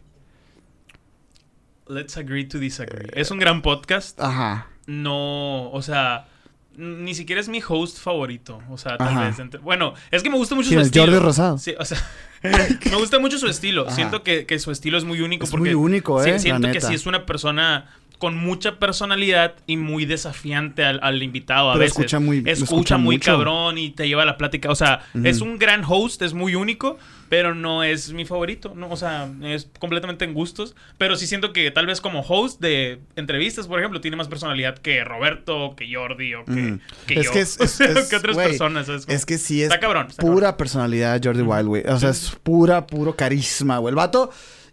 Let's 1.87 2.17
agree 2.17 2.45
to 2.45 2.57
disagree. 2.57 3.09
Es 3.13 3.29
un 3.31 3.37
gran 3.39 3.61
podcast. 3.61 4.19
Ajá. 4.19 4.67
No, 4.87 5.69
o 5.71 5.81
sea, 5.81 6.25
ni 6.77 7.13
siquiera 7.13 7.39
es 7.39 7.47
mi 7.47 7.61
host 7.67 7.99
favorito. 7.99 8.61
O 8.69 8.77
sea, 8.77 8.97
tal 8.97 9.09
Ajá. 9.09 9.25
vez. 9.27 9.39
entre- 9.39 9.59
Bueno, 9.59 9.93
es 10.11 10.23
que 10.23 10.29
me 10.29 10.37
gusta 10.37 10.55
mucho 10.55 10.69
¿Quién 10.69 10.79
su 10.79 10.81
es? 10.81 10.87
estilo. 10.87 11.05
Jordi 11.05 11.19
Rosado. 11.19 11.57
Sí, 11.57 11.73
o 11.79 11.85
sea, 11.85 11.97
me 12.43 12.95
gusta 12.97 13.19
mucho 13.19 13.37
su 13.37 13.47
estilo. 13.47 13.83
Ajá. 13.87 13.95
Siento 13.95 14.23
que, 14.23 14.45
que 14.45 14.57
su 14.59 14.71
estilo 14.71 14.97
es 14.97 15.03
muy 15.03 15.21
único 15.21 15.45
Es 15.45 15.51
porque 15.51 15.75
muy 15.75 15.85
único, 15.85 16.21
sí, 16.23 16.29
eh, 16.29 16.33
la 16.33 16.39
siento 16.39 16.71
que 16.71 16.81
sí 16.81 16.93
es 16.93 17.05
una 17.05 17.25
persona 17.25 17.91
con 18.17 18.35
mucha 18.37 18.79
personalidad 18.79 19.55
y 19.67 19.75
muy 19.77 20.05
desafiante 20.05 20.85
al, 20.85 20.99
al 21.03 21.21
invitado 21.21 21.69
a 21.69 21.73
Pero 21.73 21.81
veces. 21.81 21.97
escucha 21.99 22.19
muy- 22.19 22.37
escucha, 22.37 22.63
escucha 22.63 22.97
muy 22.97 23.17
mucho. 23.17 23.31
cabrón 23.31 23.77
y 23.77 23.89
te 23.89 24.07
lleva 24.07 24.23
a 24.23 24.25
la 24.25 24.37
plática. 24.37 24.69
O 24.71 24.75
sea, 24.75 25.01
es 25.23 25.41
un 25.41 25.59
gran 25.59 25.83
host, 25.85 26.21
es 26.21 26.33
muy 26.33 26.55
único, 26.55 26.97
pero 27.30 27.56
no 27.56 27.83
es 27.83 28.13
mi 28.13 28.25
favorito. 28.25 28.74
No, 28.75 28.89
o 28.89 28.98
sea, 28.98 29.27
es 29.44 29.68
completamente 29.80 30.25
en 30.25 30.33
gustos. 30.33 30.75
Pero 30.98 31.16
sí 31.16 31.27
siento 31.27 31.54
que 31.54 31.72
tal 31.72 31.86
vez 31.88 32.01
como 32.01 32.22
host 32.22 32.62
de 32.62 33.00
entrevistas, 33.16 33.68
por 33.68 33.80
ejemplo, 33.80 34.01
tiene 34.01 34.18
más 34.18 34.27
personalidad 34.27 34.77
que 34.77 35.04
Roberto, 35.04 35.75
que 35.75 35.94
Jordi 35.94 36.33
o 36.36 36.45
que, 36.45 36.77
que 37.07 37.19
Es 37.19 37.25
yo. 37.25 37.31
que 37.31 37.39
es- 37.42 37.60
es- 37.60 37.80
es- 37.81 38.10
que 38.10 38.16
otras 38.16 38.38
personas. 38.38 38.86
¿sabes? 38.86 39.06
Es 39.07 39.25
que 39.25 39.38
sí 39.38 39.62
es 39.62 39.68
Está 39.68 39.80
cabrón. 39.80 40.07
está 40.10 40.22
pura 40.22 40.56
personalidad 40.57 41.19
Jordi 41.24 41.42
Wild, 41.42 41.68
güey. 41.68 41.83
O 41.88 42.00
sea, 42.00 42.10
es 42.12 42.31
pura, 42.44 42.86
puro 42.88 43.16
carisma, 43.16 43.78
güey. 43.80 43.92
El 43.92 43.95
vato 43.95 44.30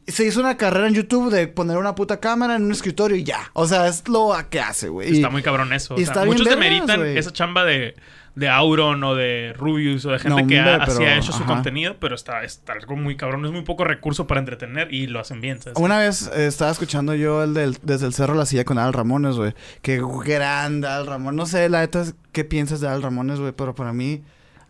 se 0.06 0.24
hizo 0.26 0.40
una 0.40 0.56
carrera 0.56 0.88
en 0.88 0.94
YouTube 0.94 1.30
de 1.30 1.46
poner 1.46 1.76
una 1.78 1.94
puta 1.94 2.18
cámara 2.18 2.56
en 2.56 2.64
un 2.64 2.72
escritorio 2.72 3.16
y 3.16 3.22
ya. 3.24 3.50
O 3.52 3.66
sea, 3.68 3.86
es 3.86 4.06
lo 4.08 4.34
que 4.50 4.60
hace, 4.60 4.88
güey. 4.88 5.14
Está 5.14 5.30
muy 5.30 5.42
cabrón 5.42 5.72
eso. 5.72 5.94
o 5.94 5.96
sea, 5.96 6.04
está 6.04 6.24
bien 6.24 6.32
muchos 6.34 6.46
vergas, 6.46 6.64
demeritan 6.64 7.16
esa 7.16 7.32
chamba 7.32 7.64
de, 7.64 7.94
de 8.34 8.48
Auron 8.48 9.04
o 9.04 9.14
de 9.14 9.52
Rubius 9.56 10.06
o 10.06 10.10
de 10.10 10.18
gente 10.18 10.42
No, 10.42 10.48
que 10.48 10.58
ha, 10.58 10.76
así 10.76 10.96
pero- 10.98 11.10
ha 11.10 11.16
hecho 11.18 11.32
su 11.32 11.42
ajá. 11.42 11.52
contenido, 11.54 11.96
pero 12.00 12.14
está, 12.14 12.42
está 12.44 12.72
algo 12.72 12.96
muy 12.96 13.14
cabrón. 13.16 13.44
Es 13.44 13.52
muy 13.52 13.62
poco 13.62 13.84
recurso 13.84 14.26
para 14.26 14.40
entretener 14.40 14.92
y 14.92 15.06
lo 15.06 15.20
hacen 15.20 15.40
bien. 15.42 15.60
¿sabes? 15.60 15.78
Una 15.78 15.98
vez 15.98 16.30
eh, 16.34 16.46
estaba 16.46 16.70
escuchando 16.70 17.14
yo 17.14 17.42
el 17.42 17.52
del, 17.52 17.76
desde 17.82 18.06
el 18.06 18.14
Cerro 18.14 18.34
la 18.34 18.46
Silla 18.46 18.64
con 18.64 18.78
Al 18.78 18.92
Ramones, 18.94 19.36
güey. 19.36 19.52
Qué 19.82 20.00
grande 20.24 20.88
Al 20.88 21.06
Ramones. 21.06 21.36
No 21.36 21.44
sé, 21.46 21.68
la 21.68 21.80
neta, 21.80 22.04
qué 22.32 22.44
piensas 22.44 22.80
de 22.80 22.88
Al 22.88 23.02
Ramones, 23.02 23.38
güey, 23.38 23.52
pero 23.52 23.74
para 23.74 23.92
mí, 23.92 24.22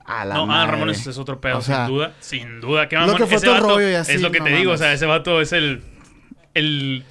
a 0.04 0.24
la 0.24 0.34
No, 0.34 0.46
madre. 0.46 0.72
Ramones 0.72 1.06
es 1.06 1.16
otro 1.16 1.40
pedo, 1.40 1.58
O 1.58 1.62
sea, 1.62 1.86
sin 1.86 1.94
duda. 1.94 2.12
Sin 2.18 2.60
duda. 2.60 2.88
¿Qué 2.88 2.96
lo 2.96 3.14
que 3.14 3.26
fue 3.26 3.36
Ese 3.36 3.48
vato 3.48 3.68
rollo 3.68 3.88
y 3.88 3.94
así, 3.94 4.12
Es 4.14 4.20
lo 4.22 4.32
que 4.32 4.40
no 4.40 4.46
te 4.46 4.56
digo. 4.56 4.72
O 4.72 4.76
sea, 4.76 4.92
ese 4.92 5.06
vato 5.06 5.40
es 5.40 5.52
el. 5.52 5.82
el 6.54 7.04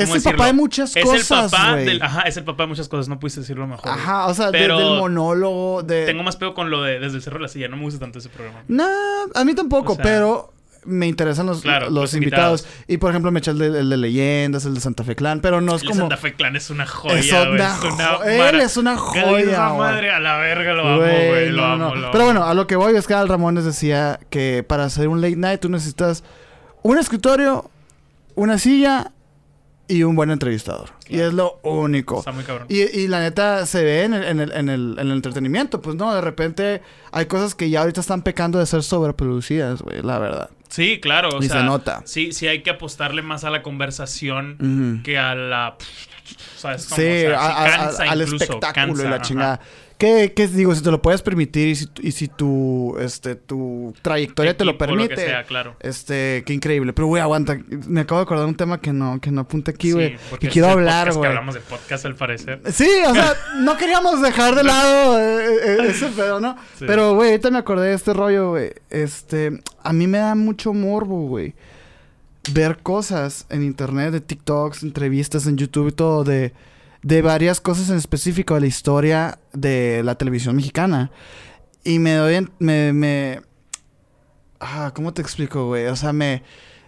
Es 0.00 0.08
¿cómo 0.08 0.16
el 0.16 0.22
papá 0.22 0.46
de 0.46 0.52
muchas 0.52 0.96
Es 0.96 1.04
cosas, 1.04 1.44
el 1.44 1.50
papá 1.58 1.76
del. 1.76 2.02
Ajá, 2.02 2.20
es 2.22 2.36
el 2.36 2.44
papá 2.44 2.62
de 2.64 2.66
muchas 2.68 2.88
cosas. 2.88 3.08
No 3.08 3.18
pudiste 3.18 3.40
decirlo 3.40 3.66
mejor. 3.66 3.88
Ajá, 3.90 4.26
o 4.26 4.34
sea, 4.34 4.50
Pero 4.50 4.78
del 4.78 4.98
monólogo, 4.98 5.82
de... 5.82 6.06
Tengo 6.06 6.22
más 6.22 6.36
pedo 6.36 6.54
con 6.54 6.70
lo 6.70 6.82
de 6.82 6.98
Desde 6.98 7.16
el 7.16 7.22
Cerro 7.22 7.36
de 7.38 7.42
la 7.42 7.48
Silla. 7.48 7.68
No 7.68 7.76
me 7.76 7.82
gusta 7.82 8.00
tanto 8.00 8.18
ese 8.18 8.28
programa. 8.28 8.62
No, 8.68 8.86
a 9.34 9.44
mí 9.44 9.54
tampoco, 9.54 9.92
O 9.92 9.96
sea, 9.96 10.02
pero 10.04 10.52
me 10.86 11.06
interesan 11.06 11.44
los, 11.44 11.60
claro, 11.60 11.86
los, 11.86 11.94
los 11.94 12.14
invitados. 12.14 12.62
invitados. 12.62 12.84
Y 12.88 12.96
por 12.96 13.10
ejemplo, 13.10 13.30
me 13.30 13.40
eché 13.40 13.50
el 13.50 13.58
de, 13.58 13.66
el 13.80 13.90
de 13.90 13.96
leyendas, 13.98 14.64
el 14.64 14.74
de 14.74 14.80
Santa 14.80 15.04
Fe 15.04 15.14
Clan, 15.14 15.40
pero 15.40 15.60
no 15.60 15.74
es 15.76 15.82
El 15.82 15.88
como. 15.88 16.00
Santa 16.00 16.16
Fe 16.16 16.32
Clan 16.32 16.56
es 16.56 16.70
una 16.70 16.86
joya, 16.86 17.18
Es 17.18 17.30
una 17.32 17.74
Es 17.74 17.82
una 17.84 18.06
jo- 18.16 18.24
Él 18.24 18.60
es 18.60 18.76
una 18.78 18.96
joya, 18.96 19.68
madre, 19.74 20.10
a 20.10 20.20
la 20.20 20.38
verga 20.38 20.72
lo 20.72 20.88
amo, 20.88 20.96
Güey. 21.02 21.50
Lo 21.50 21.62
no, 21.62 21.76
no. 21.76 21.94
lo 21.94 22.02
amo. 22.04 22.12
Pero 22.12 22.24
bueno, 22.24 22.44
a 22.44 22.54
lo 22.54 22.66
que 22.66 22.76
voy 22.76 22.96
es 22.96 23.06
que 23.06 23.12
Al 23.12 23.28
Ramones 23.28 23.66
decía 23.66 24.18
que 24.30 24.64
para 24.66 24.84
hacer 24.84 25.08
un 25.08 25.20
late 25.20 25.36
night 25.36 25.60
tú 25.60 25.68
necesitas 25.68 26.24
un 26.82 26.96
escritorio, 26.96 27.70
una 28.34 28.56
silla 28.58 29.12
y 29.90 30.02
un 30.04 30.14
buen 30.16 30.30
entrevistador. 30.30 30.90
Y 31.08 31.18
es 31.20 31.32
lo 31.34 31.58
único. 31.62 32.20
Está 32.20 32.32
muy 32.32 32.44
cabrón. 32.44 32.66
Y, 32.70 32.80
y 32.82 33.08
la 33.08 33.20
neta 33.20 33.66
se 33.66 33.82
ve 33.84 34.04
en 34.04 34.14
el, 34.14 34.24
en, 34.24 34.40
el, 34.40 34.52
en, 34.52 34.68
el, 34.68 34.96
en 34.98 35.06
el 35.08 35.12
entretenimiento, 35.12 35.80
pues 35.82 35.96
no, 35.96 36.14
de 36.14 36.20
repente 36.20 36.80
hay 37.12 37.26
cosas 37.26 37.54
que 37.54 37.68
ya 37.70 37.80
ahorita 37.80 38.00
están 38.00 38.22
pecando 38.22 38.58
de 38.58 38.66
ser 38.66 38.82
sobreproducidas, 38.82 39.82
güey, 39.82 40.02
la 40.02 40.18
verdad. 40.18 40.50
Sí, 40.68 41.00
claro. 41.00 41.30
O 41.30 41.42
Y 41.42 41.48
sea, 41.48 41.58
se 41.58 41.64
nota. 41.64 42.02
Sí, 42.04 42.32
sí 42.32 42.46
hay 42.46 42.62
que 42.62 42.70
apostarle 42.70 43.22
más 43.22 43.42
a 43.44 43.50
la 43.50 43.62
conversación 43.62 45.00
que 45.04 45.18
a 45.18 45.34
la... 45.34 45.76
¿Sabes 46.56 46.86
cómo? 46.86 46.96
Sí, 46.96 47.02
O 47.26 47.30
sea, 47.30 47.40
a- 47.46 47.66
sí 47.66 47.72
a- 47.74 47.76
cansa 47.78 48.02
al 48.04 48.20
espectáculo 48.20 48.72
cansa, 48.72 49.02
y 49.02 49.04
la 49.08 49.14
ajá. 49.16 49.22
chingada. 49.24 49.60
¿Qué, 50.00 50.32
qué 50.34 50.48
digo? 50.48 50.74
Si 50.74 50.82
te 50.82 50.90
lo 50.90 51.02
puedes 51.02 51.20
permitir 51.20 51.68
y 51.68 51.74
si, 51.76 51.86
tu- 51.86 52.00
y 52.02 52.10
si 52.12 52.26
tu, 52.26 52.96
este, 52.98 53.34
tu 53.36 53.94
trayectoria 54.00 54.56
te 54.56 54.64
lo 54.64 54.78
permite. 54.78 55.14
que 55.14 55.20
sea, 55.20 55.44
claro. 55.44 55.76
Este, 55.78 56.42
qué 56.46 56.54
increíble. 56.54 56.94
Pero, 56.94 57.06
güey, 57.06 57.20
aguanta. 57.22 57.58
Me 57.86 58.00
acabo 58.00 58.18
de 58.18 58.22
acordar 58.22 58.46
un 58.46 58.54
tema 58.54 58.80
que 58.80 58.94
no, 58.94 59.20
que 59.20 59.30
no 59.30 59.42
apunté 59.42 59.72
aquí, 59.72 59.92
güey. 59.92 60.16
Sí, 60.30 60.38
que 60.38 60.48
quiero 60.48 60.68
hablar, 60.70 61.12
güey. 61.12 61.28
hablamos 61.28 61.54
de 61.54 61.60
podcast 61.60 62.06
al 62.06 62.14
parecer. 62.16 62.62
Sí, 62.72 62.88
o 63.06 63.12
sea, 63.14 63.34
no 63.60 63.76
queríamos 63.76 64.22
dejar 64.22 64.54
de 64.54 64.64
lado 64.64 65.18
eh, 65.20 65.56
eh, 65.64 65.78
ese 65.90 66.06
pedo, 66.08 66.40
¿no? 66.40 66.56
Sí. 66.78 66.86
Pero, 66.88 67.14
güey, 67.14 67.32
ahorita 67.32 67.50
me 67.50 67.58
acordé 67.58 67.88
de 67.88 67.94
este 67.94 68.14
rollo, 68.14 68.50
güey. 68.50 68.72
Este, 68.88 69.60
a 69.82 69.92
mí 69.92 70.06
me 70.06 70.16
da 70.16 70.34
mucho 70.34 70.72
morbo, 70.72 71.26
güey. 71.28 71.52
Ver 72.54 72.78
cosas 72.78 73.44
en 73.50 73.62
internet, 73.62 74.12
de 74.12 74.22
TikToks, 74.22 74.82
entrevistas 74.82 75.46
en 75.46 75.58
YouTube 75.58 75.88
y 75.88 75.92
todo, 75.92 76.24
de, 76.24 76.54
de 77.02 77.22
varias 77.22 77.60
cosas 77.60 77.90
en 77.90 77.96
específico 77.96 78.54
de 78.54 78.60
la 78.60 78.66
historia 78.66 79.38
de 79.52 80.02
la 80.04 80.16
televisión 80.16 80.56
mexicana. 80.56 81.10
Y 81.84 81.98
me 81.98 82.14
doy, 82.14 82.48
me, 82.58 82.92
me, 82.92 83.40
ah, 84.60 84.92
¿cómo 84.94 85.14
te 85.14 85.22
explico, 85.22 85.66
güey? 85.66 85.86
O 85.86 85.96
sea, 85.96 86.12
me, 86.12 86.42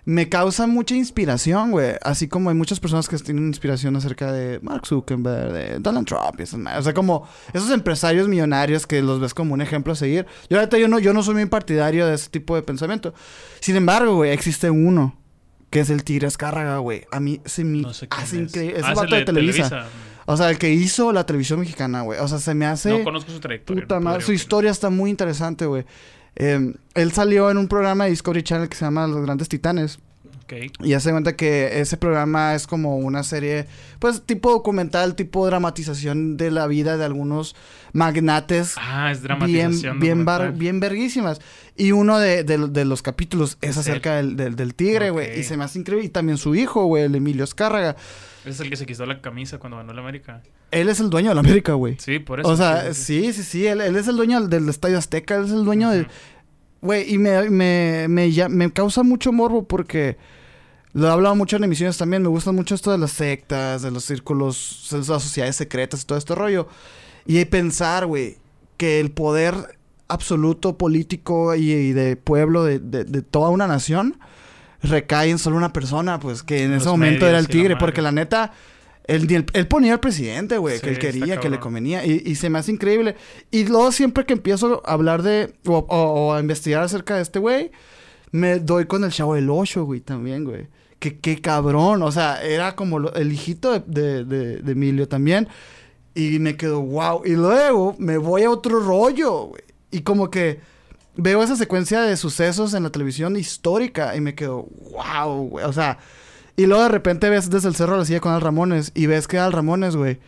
me 0.04 0.28
causa 0.28 0.66
mucha 0.66 0.94
inspiración, 0.94 1.70
güey. 1.70 1.94
Así 2.02 2.28
como 2.28 2.50
hay 2.50 2.56
muchas 2.56 2.80
personas 2.80 3.08
que 3.08 3.16
tienen 3.18 3.46
inspiración 3.46 3.96
acerca 3.96 4.32
de 4.32 4.58
Mark 4.60 4.86
Zuckerberg, 4.86 5.52
de 5.52 5.78
Donald 5.78 6.06
Trump 6.06 6.38
y 6.38 6.42
esas. 6.42 6.60
O 6.78 6.82
sea, 6.82 6.92
como 6.92 7.26
esos 7.52 7.70
empresarios 7.70 8.28
millonarios 8.28 8.86
que 8.86 9.00
los 9.00 9.20
ves 9.20 9.32
como 9.32 9.54
un 9.54 9.62
ejemplo 9.62 9.92
a 9.92 9.96
seguir. 9.96 10.26
Yo 10.50 10.58
ahorita 10.58 10.78
yo 10.78 10.88
no, 10.88 10.98
yo 10.98 11.12
no 11.12 11.22
soy 11.22 11.34
muy 11.34 11.46
partidario 11.46 12.06
de 12.06 12.14
ese 12.14 12.28
tipo 12.28 12.54
de 12.54 12.62
pensamiento. 12.62 13.14
Sin 13.60 13.76
embargo, 13.76 14.16
güey, 14.16 14.32
existe 14.32 14.70
uno. 14.70 15.21
Que 15.72 15.80
es 15.80 15.90
el 15.90 16.04
Tigre 16.04 16.28
Escárraga, 16.28 16.78
güey. 16.78 17.04
A 17.10 17.18
mí 17.18 17.40
se 17.44 17.64
me 17.64 17.78
No 17.80 17.92
sé 17.94 18.06
quién 18.06 18.22
hace 18.22 18.36
es. 18.36 18.42
increíble. 18.50 18.78
Es 18.78 18.84
Ah, 18.84 18.88
el 18.88 18.92
es 18.92 18.98
el 18.98 19.04
vato 19.04 19.16
de 19.16 19.24
Televisa. 19.24 19.68
Televisa. 19.70 19.88
O 20.26 20.36
sea, 20.36 20.50
el 20.50 20.58
que 20.58 20.70
hizo 20.70 21.12
la 21.12 21.26
televisión 21.26 21.58
mexicana, 21.58 22.02
güey. 22.02 22.20
O 22.20 22.28
sea, 22.28 22.38
se 22.38 22.54
me 22.54 22.66
hace... 22.66 22.90
No 22.96 23.02
conozco 23.02 23.32
su 23.32 23.40
trayectoria. 23.40 23.82
Puta 23.82 23.96
no 23.96 24.02
madre, 24.02 24.20
su 24.22 24.32
historia 24.32 24.70
está 24.70 24.88
muy 24.90 25.10
interesante, 25.10 25.66
güey. 25.66 25.84
Eh, 26.36 26.74
él 26.94 27.12
salió 27.12 27.50
en 27.50 27.56
un 27.58 27.66
programa 27.68 28.04
de 28.04 28.10
Discovery 28.10 28.42
Channel 28.44 28.68
que 28.68 28.76
se 28.76 28.84
llama 28.84 29.06
Los 29.08 29.22
Grandes 29.22 29.48
Titanes. 29.48 29.98
Ok. 30.44 30.52
Y 30.84 30.94
hace 30.94 31.10
cuenta 31.10 31.36
que 31.36 31.80
ese 31.80 31.96
programa 31.96 32.54
es 32.54 32.66
como 32.66 32.96
una 32.96 33.22
serie, 33.22 33.66
pues 33.98 34.22
tipo 34.22 34.50
documental, 34.50 35.14
tipo 35.14 35.46
dramatización 35.46 36.36
de 36.36 36.50
la 36.50 36.66
vida 36.66 36.96
de 36.96 37.04
algunos 37.04 37.54
magnates 37.92 38.74
Ah, 38.78 39.10
es 39.12 39.18
bien, 39.20 39.28
dramatización. 39.28 40.00
bien, 40.00 40.24
bar- 40.24 40.38
documental. 40.40 40.58
bien 40.60 40.80
verguísimas. 40.80 41.40
Y 41.76 41.92
uno 41.92 42.18
de, 42.18 42.44
de- 42.44 42.68
de 42.68 42.84
los 42.84 43.02
capítulos 43.02 43.56
es 43.60 43.76
acerca 43.76 44.16
del, 44.16 44.36
del- 44.36 44.56
del 44.56 44.74
tigre, 44.74 45.10
güey. 45.10 45.38
Y 45.38 45.42
se 45.44 45.56
me 45.56 45.64
hace 45.64 45.78
increíble. 45.78 46.06
Y 46.06 46.08
también 46.10 46.38
su 46.38 46.54
hijo, 46.54 46.84
güey, 46.86 47.04
el 47.04 47.14
Emilio 47.14 47.44
Escárraga. 47.44 47.96
Es 48.44 48.58
el 48.60 48.68
que 48.68 48.76
se 48.76 48.86
quitó 48.86 49.06
la 49.06 49.20
camisa 49.20 49.58
cuando 49.58 49.76
ganó 49.76 49.92
la 49.92 50.00
América. 50.00 50.42
Él 50.72 50.88
es 50.88 51.00
el 51.00 51.10
dueño 51.10 51.28
de 51.28 51.34
la 51.34 51.40
América, 51.40 51.74
güey. 51.74 51.96
Sí, 52.00 52.18
por 52.18 52.40
eso. 52.40 52.48
O 52.48 52.56
sea, 52.56 52.92
sí, 52.94 53.32
sí. 53.32 53.42
sí. 53.42 53.66
Él, 53.66 53.80
él 53.80 53.94
es 53.96 54.08
el 54.08 54.16
dueño 54.16 54.40
del 54.48 54.68
Estadio 54.68 54.98
Azteca. 54.98 55.36
Él 55.36 55.44
es 55.44 55.52
el 55.52 55.64
dueño 55.64 55.90
del... 55.90 56.02
Ujú. 56.02 56.10
Güey, 56.82 57.14
y 57.14 57.18
me, 57.18 57.48
me, 57.48 58.06
me, 58.08 58.30
ya- 58.32 58.48
me 58.50 58.70
causa 58.70 59.02
mucho 59.02 59.32
morbo 59.32 59.64
porque 59.66 60.18
lo 60.92 61.06
he 61.06 61.10
hablado 61.10 61.34
mucho 61.36 61.56
en 61.56 61.64
emisiones 61.64 61.96
también. 61.96 62.22
Me 62.22 62.28
gusta 62.28 62.52
mucho 62.52 62.74
esto 62.74 62.90
de 62.92 62.98
las 62.98 63.12
sectas, 63.12 63.82
de 63.82 63.90
los 63.90 64.04
círculos, 64.04 64.88
de 64.90 64.98
las 64.98 65.06
sociedades 65.06 65.56
secretas 65.56 66.02
y 66.02 66.06
todo 66.06 66.18
este 66.18 66.34
rollo. 66.34 66.68
Y 67.24 67.42
pensar, 67.46 68.06
güey, 68.06 68.36
que 68.76 68.98
el 69.00 69.10
poder 69.12 69.54
absoluto 70.08 70.76
político 70.76 71.54
y, 71.54 71.70
y 71.70 71.92
de 71.92 72.16
pueblo 72.16 72.64
de, 72.64 72.80
de- 72.80 73.04
de 73.04 73.22
toda 73.22 73.48
una 73.50 73.66
nación 73.66 74.18
recae 74.82 75.30
en 75.30 75.38
solo 75.38 75.56
una 75.56 75.72
persona, 75.72 76.18
pues 76.18 76.42
que 76.42 76.64
en 76.64 76.72
Los 76.72 76.82
ese 76.82 76.90
momento 76.90 77.26
era 77.28 77.38
el 77.38 77.46
tigre. 77.48 77.76
Porque 77.76 78.02
la 78.02 78.10
neta, 78.12 78.52
él, 79.04 79.44
ponía 79.68 79.94
al 79.94 80.00
presidente, 80.00 80.58
güey, 80.58 80.76
Sí, 80.76 80.82
que 80.82 80.90
él 80.90 80.98
quería, 80.98 81.36
que 81.38 81.50
le 81.50 81.58
convenía. 81.60 82.04
Y, 82.06 82.22
y 82.24 82.34
se 82.36 82.48
me 82.50 82.58
hace 82.58 82.72
increíble. 82.72 83.16
Y 83.50 83.64
luego 83.64 83.90
siempre 83.92 84.24
que 84.26 84.32
empiezo 84.32 84.82
a 84.84 84.92
hablar 84.92 85.22
de, 85.22 85.54
o, 85.66 85.78
o- 85.78 85.86
o 86.28 86.32
a 86.34 86.40
investigar 86.40 86.82
acerca 86.82 87.16
de 87.16 87.22
este 87.22 87.38
güey, 87.38 87.70
me 88.30 88.58
doy 88.58 88.86
con 88.86 89.04
el 89.04 89.10
chavo 89.10 89.34
del 89.34 89.50
8, 89.50 89.84
güey, 89.84 90.00
también, 90.00 90.44
güey. 90.44 90.68
Que, 90.98 91.18
qué 91.18 91.40
cabrón, 91.40 92.02
o 92.02 92.12
sea, 92.12 92.42
era 92.42 92.76
como 92.76 92.98
lo- 93.00 93.14
el 93.14 93.32
hijito 93.32 93.72
de, 93.72 93.80
de- 93.86 94.24
de- 94.24 94.56
de 94.58 94.72
Emilio 94.72 95.08
también. 95.08 95.48
Y 96.14 96.38
me 96.38 96.56
quedo, 96.56 96.80
wow. 96.80 97.22
Y 97.24 97.30
luego 97.30 97.96
me 97.98 98.18
voy 98.18 98.42
a 98.44 98.50
otro 98.50 98.78
rollo, 98.80 99.46
güey. 99.46 99.62
Y 99.90 100.00
como 100.02 100.30
que 100.30 100.60
veo 101.16 101.42
esa 101.42 101.56
secuencia 101.56 102.00
de 102.02 102.16
sucesos 102.16 102.72
en 102.74 102.84
la 102.84 102.90
televisión 102.90 103.36
histórica 103.36 104.14
y 104.16 104.20
me 104.20 104.34
quedo, 104.34 104.68
wow, 104.92 105.48
güey. 105.48 105.64
O 105.64 105.72
sea, 105.72 105.98
y 106.56 106.66
luego 106.66 106.82
de 106.82 106.88
repente 106.88 107.30
ves 107.30 107.50
desde 107.50 107.68
el 107.68 107.74
cerro 107.74 107.96
la 107.96 108.04
silla 108.04 108.20
con 108.20 108.32
Al 108.32 108.40
Ramones 108.40 108.92
y 108.94 109.06
ves 109.06 109.26
que 109.28 109.38
Al 109.38 109.52
Ramones, 109.52 109.96
güey, 109.96 110.18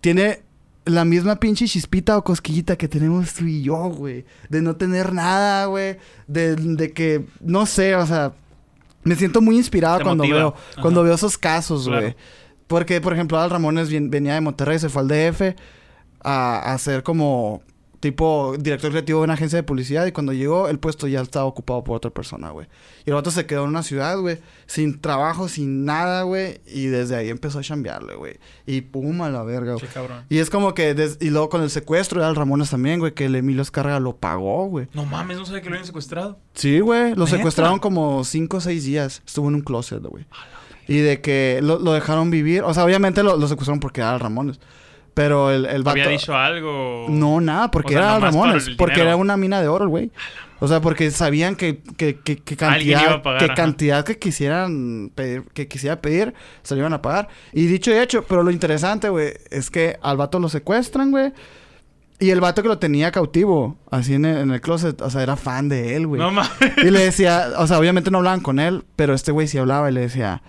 tiene 0.00 0.42
la 0.84 1.04
misma 1.04 1.36
pinche 1.36 1.66
chispita 1.66 2.16
o 2.16 2.22
cosquillita 2.24 2.76
que 2.76 2.88
tenemos 2.88 3.32
tú 3.34 3.44
y 3.44 3.62
yo, 3.62 3.76
güey. 3.90 4.24
De 4.48 4.62
no 4.62 4.76
tener 4.76 5.12
nada, 5.12 5.66
güey. 5.66 5.98
De, 6.28 6.54
de 6.56 6.92
que, 6.92 7.26
no 7.40 7.66
sé, 7.66 7.96
o 7.96 8.06
sea, 8.06 8.32
me 9.02 9.16
siento 9.16 9.40
muy 9.40 9.56
inspirado 9.56 9.98
Te 9.98 10.04
cuando 10.04 10.22
motiva. 10.24 10.38
veo, 10.38 10.54
Ajá. 10.72 10.82
cuando 10.82 11.02
veo 11.02 11.14
esos 11.14 11.36
casos, 11.38 11.86
Claro. 11.86 12.02
güey. 12.02 12.16
Porque, 12.68 13.00
por 13.00 13.12
ejemplo, 13.12 13.38
Al 13.40 13.50
Ramones 13.50 13.88
venía 14.10 14.34
de 14.34 14.40
Monterrey, 14.40 14.78
se 14.78 14.88
fue 14.88 15.02
al 15.02 15.08
DF 15.08 15.56
a, 16.22 16.72
a 16.72 16.78
ser 16.78 17.02
como 17.02 17.62
tipo 18.00 18.54
director 18.58 18.90
creativo 18.90 19.20
de 19.20 19.24
una 19.24 19.34
agencia 19.34 19.56
de 19.56 19.62
publicidad 19.62 20.06
y 20.06 20.12
cuando 20.12 20.32
llegó 20.32 20.68
el 20.68 20.78
puesto 20.78 21.06
ya 21.08 21.20
estaba 21.20 21.44
ocupado 21.46 21.82
por 21.84 21.96
otra 21.96 22.10
persona, 22.10 22.50
güey. 22.50 22.66
Y 23.04 23.10
el 23.10 23.14
vato 23.14 23.30
se 23.30 23.46
quedó 23.46 23.64
en 23.64 23.70
una 23.70 23.82
ciudad, 23.82 24.18
güey, 24.18 24.38
sin 24.66 25.00
trabajo, 25.00 25.48
sin 25.48 25.84
nada, 25.84 26.22
güey, 26.22 26.60
y 26.66 26.86
desde 26.86 27.16
ahí 27.16 27.28
empezó 27.30 27.58
a 27.58 27.62
chambearle, 27.62 28.14
güey. 28.16 28.38
Y 28.66 28.80
pum, 28.82 29.22
a 29.22 29.30
la 29.30 29.42
verga, 29.42 29.72
güey. 29.74 29.86
Qué 29.86 29.92
cabrón. 29.92 30.24
Y 30.28 30.38
es 30.38 30.50
como 30.50 30.74
que, 30.74 30.94
des- 30.94 31.18
y 31.20 31.30
luego 31.30 31.48
con 31.48 31.62
el 31.62 31.70
secuestro 31.70 32.20
de 32.20 32.26
Al 32.26 32.36
Ramones 32.36 32.70
también, 32.70 32.98
güey, 33.00 33.12
que 33.14 33.26
el 33.26 33.34
Emilio 33.34 33.62
Escarga 33.62 33.98
lo 34.00 34.16
pagó, 34.16 34.66
güey. 34.66 34.88
No 34.92 35.04
mames, 35.04 35.38
no 35.38 35.46
sabía 35.46 35.62
que 35.62 35.68
lo 35.70 35.74
habían 35.76 35.86
secuestrado. 35.86 36.38
Sí, 36.54 36.80
güey, 36.80 37.14
lo 37.14 37.24
¿Neta? 37.24 37.36
secuestraron 37.36 37.78
como 37.78 38.24
cinco 38.24 38.58
o 38.58 38.60
seis 38.60 38.84
días. 38.84 39.22
Estuvo 39.26 39.48
en 39.48 39.54
un 39.56 39.60
closet, 39.62 40.02
güey. 40.02 40.26
Y 40.88 40.98
de 40.98 41.20
que 41.20 41.60
lo, 41.62 41.78
lo 41.78 41.92
dejaron 41.94 42.30
vivir. 42.30 42.62
O 42.62 42.72
sea, 42.72 42.84
obviamente 42.84 43.22
lo, 43.24 43.36
lo 43.36 43.48
secuestraron 43.48 43.80
porque 43.80 44.00
era 44.02 44.12
Al 44.12 44.20
Ramones. 44.20 44.60
Pero 45.16 45.50
el, 45.50 45.64
el 45.64 45.82
vato... 45.82 45.98
¿Había 45.98 46.08
dicho 46.08 46.36
algo? 46.36 47.06
No, 47.08 47.40
nada, 47.40 47.70
porque 47.70 47.96
O 47.96 47.98
sea, 47.98 48.16
era 48.16 48.18
Ramones. 48.18 48.68
Porque 48.76 49.00
era 49.00 49.16
una 49.16 49.38
mina 49.38 49.62
de 49.62 49.68
oro, 49.68 49.88
güey. 49.88 50.10
O 50.58 50.68
sea, 50.68 50.82
porque 50.82 51.10
sabían 51.10 51.56
que, 51.56 51.78
que, 51.96 52.20
que, 52.20 52.36
que 52.36 52.54
cantidad, 52.54 53.00
iba 53.02 53.12
a 53.14 53.22
pagar, 53.22 53.38
que 53.38 53.46
ajá. 53.46 53.54
cantidad 53.54 54.04
que 54.04 54.18
quisieran 54.18 55.10
pedir, 55.14 55.44
que 55.54 55.68
quisiera 55.68 56.02
pedir, 56.02 56.34
se 56.62 56.74
lo 56.74 56.80
iban 56.80 56.92
a 56.92 57.00
pagar. 57.00 57.28
Y 57.54 57.64
dicho 57.64 57.90
y 57.90 57.94
hecho, 57.94 58.24
pero 58.28 58.42
lo 58.42 58.50
interesante, 58.50 59.08
güey, 59.08 59.32
es 59.48 59.70
que 59.70 59.98
al 60.02 60.18
vato 60.18 60.38
lo 60.38 60.50
secuestran, 60.50 61.10
güey. 61.10 61.32
Y 62.18 62.28
el 62.28 62.42
vato 62.42 62.60
que 62.60 62.68
lo 62.68 62.78
tenía 62.78 63.10
cautivo, 63.10 63.78
así 63.90 64.12
en 64.12 64.26
el, 64.26 64.36
en 64.36 64.50
el 64.50 64.60
closet, 64.60 65.00
o 65.00 65.08
sea, 65.08 65.22
era 65.22 65.36
fan 65.36 65.70
de 65.70 65.96
él, 65.96 66.06
güey. 66.06 66.20
No 66.20 66.30
mames. 66.30 66.50
Y 66.76 66.90
le 66.90 67.00
decía, 67.00 67.52
o 67.56 67.66
sea, 67.66 67.78
obviamente 67.78 68.10
no 68.10 68.18
hablaban 68.18 68.40
con 68.40 68.60
él, 68.60 68.84
pero 68.96 69.14
este 69.14 69.32
güey 69.32 69.48
sí 69.48 69.56
hablaba 69.56 69.90
y 69.90 69.94
le 69.94 70.02
decía, 70.02 70.42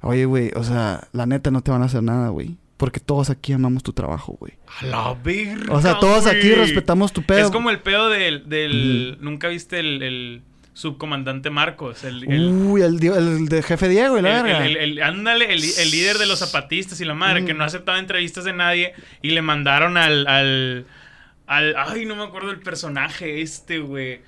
oye, 0.00 0.26
güey, 0.26 0.52
o 0.54 0.62
sea, 0.62 1.08
la 1.10 1.26
neta 1.26 1.50
no 1.50 1.62
te 1.62 1.72
van 1.72 1.82
a 1.82 1.86
hacer 1.86 2.04
nada, 2.04 2.28
güey. 2.28 2.56
Porque 2.82 2.98
todos 2.98 3.30
aquí 3.30 3.52
amamos 3.52 3.84
tu 3.84 3.92
trabajo, 3.92 4.36
güey. 4.40 4.54
A 4.80 4.86
la 4.86 5.14
verga. 5.14 5.72
O 5.72 5.80
sea, 5.80 6.00
todos 6.00 6.26
aquí 6.26 6.50
respetamos 6.50 7.12
tu 7.12 7.22
pedo. 7.22 7.38
Es 7.38 7.50
como 7.52 7.70
el 7.70 7.78
pedo 7.78 8.08
del. 8.08 8.48
del 8.48 9.18
¿Nunca 9.20 9.46
viste 9.46 9.78
el, 9.78 10.02
el 10.02 10.42
subcomandante 10.72 11.48
Marcos? 11.48 12.02
El. 12.02 12.24
el 12.28 12.48
Uy, 12.50 12.82
el, 12.82 12.98
de 12.98 13.62
jefe 13.62 13.88
Diego 13.88 14.18
y 14.18 14.22
la 14.22 14.38
el- 14.38 14.42
verga. 14.42 14.66
el- 14.66 14.76
el- 14.76 14.98
el- 14.98 15.02
ándale, 15.04 15.52
el, 15.54 15.62
el 15.62 15.90
líder 15.92 16.18
de 16.18 16.26
los 16.26 16.40
zapatistas 16.40 17.00
y 17.00 17.04
la 17.04 17.14
madre, 17.14 17.42
Mm. 17.42 17.46
que 17.46 17.54
no 17.54 17.62
aceptaba 17.62 18.00
entrevistas 18.00 18.42
de 18.42 18.52
nadie 18.52 18.94
y 19.22 19.30
le 19.30 19.42
mandaron 19.42 19.96
al, 19.96 20.26
al, 20.26 20.86
al- 21.46 21.76
Ay, 21.76 22.04
no 22.04 22.16
me 22.16 22.24
acuerdo 22.24 22.50
el 22.50 22.58
personaje 22.58 23.42
este, 23.42 23.78
güey. 23.78 24.22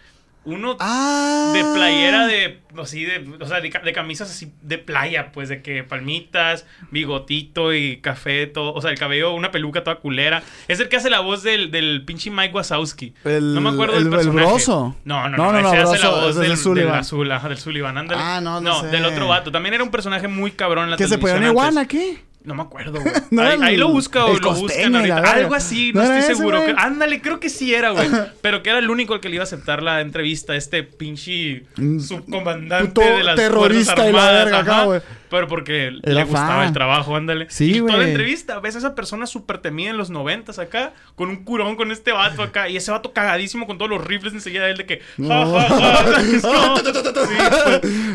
Uno 0.46 0.76
ah. 0.80 1.52
de 1.54 1.62
playera 1.74 2.26
de. 2.26 2.60
Así 2.78 3.04
de. 3.04 3.36
O 3.40 3.46
sea, 3.46 3.60
de, 3.60 3.70
ca- 3.70 3.80
de 3.80 3.92
camisas 3.92 4.30
así 4.30 4.52
de 4.62 4.78
playa, 4.78 5.32
pues, 5.32 5.48
de 5.48 5.62
que 5.62 5.84
palmitas, 5.84 6.66
bigotito 6.90 7.72
y 7.72 7.98
café, 7.98 8.46
todo. 8.46 8.74
O 8.74 8.80
sea, 8.80 8.90
el 8.90 8.98
cabello, 8.98 9.32
una 9.32 9.50
peluca 9.50 9.84
toda 9.84 9.96
culera. 9.96 10.42
Es 10.68 10.80
el 10.80 10.88
que 10.88 10.96
hace 10.96 11.08
la 11.10 11.20
voz 11.20 11.42
del, 11.42 11.70
del 11.70 12.04
pinche 12.04 12.30
Mike 12.30 12.54
Wazowski. 12.54 13.14
El, 13.24 13.54
No 13.54 13.60
me 13.60 13.70
acuerdo 13.70 13.96
el, 13.96 14.04
del 14.04 14.12
el 14.12 14.18
personaje. 14.18 14.46
broso. 14.48 14.96
No, 15.04 15.28
no, 15.28 15.36
No, 15.36 15.52
no, 15.52 15.52
no, 15.52 15.62
no, 15.62 15.72
ese 15.72 15.82
hace 15.82 15.98
la 16.00 16.10
voz 16.10 16.36
del, 16.36 16.50
el 16.50 16.56
Sullivan. 16.56 16.90
del 16.92 17.00
azul, 17.00 17.30
ajá, 17.32 17.48
del 17.48 17.58
Sullivan, 17.58 17.96
ándale. 17.98 18.20
Ah, 18.22 18.40
no, 18.42 18.60
no 18.60 18.80
sé. 18.80 18.88
del 18.88 19.04
otro 19.04 19.28
vato. 19.28 19.50
También 19.52 19.74
era 19.74 19.84
un 19.84 19.90
personaje 19.90 20.28
muy 20.28 20.50
cabrón 20.50 20.84
en 20.84 20.90
la 20.92 20.96
Que 20.96 21.04
se 21.04 21.16
televisión 21.16 21.38
una 21.38 21.48
iguana, 21.48 21.86
¿qué? 21.88 22.18
No 22.44 22.54
me 22.54 22.62
acuerdo, 22.62 23.00
güey. 23.02 23.14
No 23.30 23.42
ahí, 23.42 23.76
lo 23.76 23.88
busca 23.88 24.26
o 24.26 24.34
lo 24.34 24.40
costeño 24.40 24.60
buscan 24.62 24.96
ahorita. 24.96 25.32
Algo 25.32 25.54
así, 25.54 25.92
no, 25.94 26.00
¿No 26.02 26.06
era 26.06 26.18
estoy 26.18 26.32
ese, 26.32 26.38
seguro. 26.38 26.64
Que- 26.66 26.74
ándale, 26.76 27.20
creo 27.22 27.40
que 27.40 27.48
sí 27.48 27.74
era, 27.74 27.90
güey. 27.90 28.08
Pero 28.42 28.62
que 28.62 28.70
era 28.70 28.78
el 28.78 28.90
único 28.90 29.14
al 29.14 29.20
que 29.20 29.28
le 29.30 29.36
iba 29.36 29.42
a 29.42 29.46
aceptar 29.46 29.82
la 29.82 30.00
entrevista, 30.02 30.54
este 30.54 30.82
pinche 30.82 31.64
Mm, 31.76 31.98
subcomandante 32.00 32.88
puto 32.88 33.00
de 33.16 33.24
las 33.24 33.36
terrorista 33.36 33.94
Fuerzas 33.96 34.10
y 34.10 34.12
la 34.14 34.22
Armadas, 34.28 34.44
verga 34.44 34.58
acá, 34.60 34.72
ajá. 34.76 34.84
güey. 34.84 35.00
Pero 35.30 35.48
porque 35.48 35.90
le 36.00 36.22
gustaba 36.24 36.56
fan. 36.58 36.66
el 36.68 36.72
trabajo, 36.72 37.16
ándale. 37.16 37.46
Sí, 37.50 37.72
y 37.78 37.80
toda 37.80 37.96
la 37.96 38.06
entrevista, 38.06 38.60
ves 38.60 38.76
a 38.76 38.78
esa 38.78 38.94
persona 38.94 39.26
súper 39.26 39.58
temida 39.58 39.90
en 39.90 39.96
los 39.96 40.10
noventas 40.10 40.60
acá, 40.60 40.92
con 41.16 41.28
un 41.28 41.44
curón 41.44 41.74
con 41.74 41.90
este 41.90 42.12
vato 42.12 42.42
acá, 42.42 42.68
y 42.68 42.76
ese 42.76 42.92
vato 42.92 43.12
cagadísimo 43.12 43.66
con 43.66 43.76
todos 43.78 43.90
los 43.90 44.04
rifles 44.04 44.32
enseguida 44.32 44.66
de 44.66 44.70
él 44.72 44.76
de 44.76 44.86
que... 44.86 45.00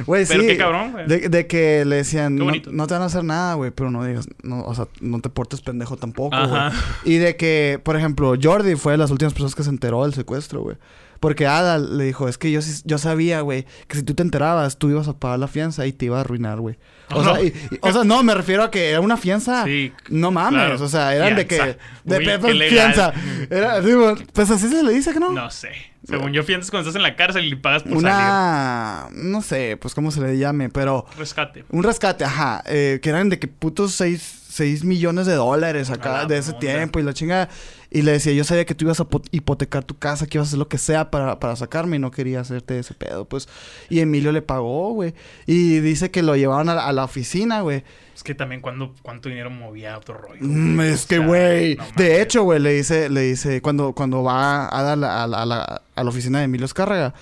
Güey, 0.05 0.25
sí. 0.25 0.33
Pero 0.33 0.47
qué 0.47 0.57
cabrón, 0.57 0.91
güey. 0.91 1.07
De, 1.07 1.29
de 1.29 1.47
que 1.47 1.83
le 1.85 1.97
decían, 1.97 2.35
no, 2.35 2.45
no 2.71 2.87
te 2.87 2.93
van 2.93 3.03
a 3.03 3.05
hacer 3.05 3.23
nada, 3.23 3.53
güey, 3.55 3.71
pero 3.71 3.91
no 3.91 4.03
digas, 4.05 4.18
no, 4.43 4.63
o 4.63 4.75
sea, 4.75 4.87
no 5.01 5.19
te 5.19 5.29
portes 5.29 5.61
pendejo 5.61 5.97
tampoco, 5.97 6.35
güey. 6.47 6.61
Y 7.05 7.17
de 7.17 7.35
que, 7.35 7.79
por 7.83 7.95
ejemplo, 7.95 8.33
Jordi 8.41 8.75
fue 8.75 8.93
de 8.93 8.97
las 8.97 9.11
últimas 9.11 9.33
personas 9.33 9.55
que 9.55 9.63
se 9.63 9.69
enteró 9.69 10.03
del 10.03 10.13
secuestro, 10.13 10.61
güey. 10.61 10.77
Porque 11.19 11.47
Ada 11.47 11.77
le 11.77 12.05
dijo, 12.05 12.27
es 12.27 12.37
que 12.37 12.51
yo, 12.51 12.61
yo 12.85 12.97
sabía, 12.97 13.41
güey, 13.41 13.65
que 13.87 13.97
si 13.97 14.03
tú 14.03 14.13
te 14.13 14.23
enterabas, 14.23 14.77
tú 14.77 14.89
ibas 14.89 15.07
a 15.07 15.17
pagar 15.17 15.39
la 15.39 15.47
fianza 15.47 15.85
y 15.85 15.93
te 15.93 16.05
iba 16.05 16.17
a 16.17 16.21
arruinar, 16.21 16.59
güey. 16.59 16.77
O, 17.11 17.23
No. 17.23 17.35
sea, 17.35 17.43
y- 17.43 17.47
y- 17.71 17.77
o 17.81 17.91
sea, 17.91 18.03
no, 18.03 18.21
me 18.23 18.33
refiero 18.33 18.63
a 18.63 18.71
que 18.71 18.89
era 18.91 18.99
una 19.01 19.17
fianza. 19.17 19.63
Sí, 19.65 19.91
No 20.09 20.31
mames, 20.31 20.59
claro. 20.61 20.83
o 20.85 20.87
sea, 20.89 21.15
eran 21.15 21.35
de 21.35 21.47
que... 21.47 21.77
De 22.03 22.17
Uy, 22.43 22.61
fianza. 22.69 23.13
Era, 23.49 23.81
digo, 23.81 24.15
pues 24.33 24.49
así 24.51 24.67
se 24.69 24.83
le 24.83 24.93
dice 24.93 25.11
que 25.13 25.19
no. 25.19 25.31
No 25.31 25.49
sé. 25.49 25.69
Según 26.07 26.31
yo, 26.33 26.43
fianzas 26.43 26.71
cuando 26.71 26.89
estás 26.89 26.97
en 26.97 27.03
la 27.03 27.15
cárcel 27.15 27.45
y 27.45 27.55
pagas 27.55 27.83
por 27.83 27.91
salir. 28.01 28.05
una... 28.07 29.07
No 29.11 29.41
sé, 29.41 29.77
pues 29.79 29.93
cómo 29.93 30.11
se 30.11 30.21
le 30.21 30.37
llame, 30.37 30.69
pero... 30.69 31.05
Rescate. 31.17 31.65
Un 31.69 31.83
rescate, 31.83 32.23
ajá. 32.23 32.63
eh, 32.65 32.99
que 33.01 33.09
eran 33.09 33.29
de 33.29 33.37
que 33.37 33.47
putos 33.47 33.93
6 33.93 34.83
millones 34.83 35.25
de 35.27 35.33
dólares 35.35 35.89
acá 35.89 36.25
de 36.25 36.37
ese 36.37 36.53
tiempo 36.53 36.99
y 36.99 37.03
la 37.03 37.13
chinga. 37.13 37.49
Y 37.91 38.03
le 38.03 38.11
decía, 38.11 38.33
yo 38.33 38.43
sabía 38.43 38.65
que 38.65 38.75
tú 38.75 38.85
ibas 38.85 38.99
a 38.99 39.05
po- 39.05 39.23
hipotecar 39.31 39.83
tu 39.83 39.97
casa, 39.97 40.27
que 40.27 40.37
ibas 40.37 40.47
a 40.47 40.49
hacer 40.49 40.59
lo 40.59 40.67
que 40.67 40.77
sea 40.77 41.09
para, 41.09 41.39
para 41.39 41.55
sacarme 41.55 41.95
y 41.95 41.99
no 41.99 42.11
quería 42.11 42.39
hacerte 42.41 42.77
ese 42.77 42.93
pedo, 42.93 43.25
pues. 43.25 43.49
Y 43.89 43.99
Emilio 43.99 44.31
le 44.31 44.43
pagó, 44.43 44.91
güey. 44.93 45.15
Y 45.47 45.79
dice 45.79 46.11
que 46.11 46.21
lo 46.21 46.35
llevaron 46.35 46.69
a, 46.69 46.75
la- 46.75 46.85
a 46.85 46.93
la 46.93 47.03
oficina, 47.03 47.61
güey. 47.61 47.83
Es 48.15 48.21
que 48.21 48.35
también 48.35 48.61
cuando, 48.61 48.93
cuánto 49.01 49.29
dinero 49.29 49.49
movía 49.49 49.97
otro 49.97 50.15
rollo. 50.15 50.39
Mm, 50.41 50.81
es 50.81 51.05
O 51.05 51.07
que, 51.07 51.17
güey. 51.19 51.75
no 51.77 51.85
de 51.97 52.21
hecho, 52.21 52.43
güey, 52.43 52.59
le 52.59 52.73
dice, 52.73 53.09
le 53.09 53.21
dice, 53.21 53.61
cuando, 53.61 53.93
cuando 53.93 54.21
va 54.23 54.67
a, 54.77 54.83
dar 54.83 54.97
la- 54.97 55.23
a, 55.23 55.27
la, 55.27 55.41
a 55.41 55.45
la- 55.47 55.81
a 55.95 56.03
la 56.03 56.09
oficina 56.09 56.39
de 56.39 56.45
Emilio 56.45 56.65
Escárraga, 56.65 57.15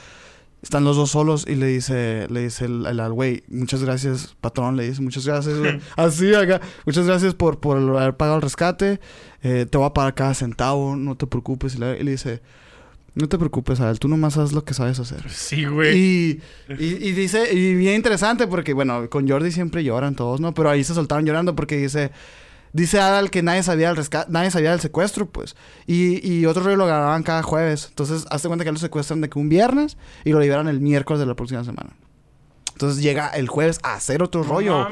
están 0.62 0.84
los 0.84 0.96
dos 0.96 1.12
solos 1.12 1.46
y 1.48 1.56
le 1.56 1.68
dice, 1.68 2.28
le 2.30 2.42
dice 2.42 2.66
el, 2.66 3.12
güey, 3.12 3.44
muchas 3.48 3.84
gracias, 3.84 4.36
patrón, 4.42 4.76
le 4.76 4.90
dice, 4.90 5.02
muchas 5.02 5.26
gracias, 5.26 5.58
güey. 5.58 5.80
Así 5.96 6.34
acá, 6.34 6.62
muchas 6.86 7.06
gracias 7.06 7.34
por, 7.34 7.60
por 7.60 7.78
haber 7.78 8.18
pagado 8.18 8.38
el 8.38 8.42
rescate, 8.42 9.00
eh, 9.44 9.66
te 9.70 9.78
voy 9.78 9.88
a 9.88 9.94
pagar 9.94 10.16
cada 10.16 10.34
centavo, 10.34 10.96
no 10.96 11.16
te 11.16 11.28
preocupes. 11.28 11.76
Y 11.76 11.80
le, 11.80 12.00
y 12.00 12.04
le 12.04 12.12
dice, 12.12 12.42
No 13.14 13.28
te 13.28 13.38
preocupes, 13.38 13.80
Adel, 13.80 14.00
tú 14.00 14.08
nomás 14.08 14.38
haz 14.38 14.52
lo 14.52 14.64
que 14.64 14.74
sabes 14.74 15.00
hacer. 15.00 15.30
Sí, 15.30 15.66
güey. 15.66 15.98
Y, 15.98 16.42
y, 16.78 16.86
y 16.86 17.12
dice, 17.14 17.52
y 17.54 17.74
bien 17.74 17.96
interesante 17.96 18.46
porque, 18.48 18.74
bueno, 18.74 19.10
con 19.10 19.28
Jordi 19.28 19.52
siempre 19.52 19.84
lloran 19.84 20.16
todos, 20.16 20.40
¿no? 20.40 20.54
Pero 20.54 20.70
ahí 20.70 20.84
se 20.84 20.94
soltaron 20.94 21.26
llorando 21.26 21.56
porque 21.56 21.78
dice, 21.78 22.12
dice 22.78 23.00
Adal 23.00 23.30
que 23.30 23.44
nadie 23.44 23.64
sabía 23.64 23.88
del 23.88 23.98
rescate, 23.98 24.32
nadie 24.32 24.52
sabía 24.52 24.72
del 24.72 24.80
secuestro, 24.80 25.26
pues. 25.26 25.56
Y, 25.86 26.26
y 26.26 26.46
otro 26.46 26.64
rollo 26.64 26.78
lo 26.78 26.86
grababan 26.86 27.24
cada 27.24 27.44
jueves. 27.44 27.88
Entonces, 27.90 28.26
hazte 28.30 28.48
cuenta 28.48 28.64
que 28.64 28.72
lo 28.72 28.80
secuestran 28.80 29.20
de 29.22 29.30
que 29.30 29.38
un 29.38 29.50
viernes 29.50 29.98
y 30.24 30.32
lo 30.32 30.40
liberan 30.40 30.68
el 30.68 30.80
miércoles 30.80 31.20
de 31.20 31.26
la 31.26 31.36
próxima 31.36 31.64
semana. 31.64 31.90
Entonces 32.74 33.02
llega 33.02 33.30
el 33.30 33.48
jueves 33.48 33.80
a 33.82 33.96
hacer 33.96 34.22
otro 34.22 34.44
rollo. 34.44 34.88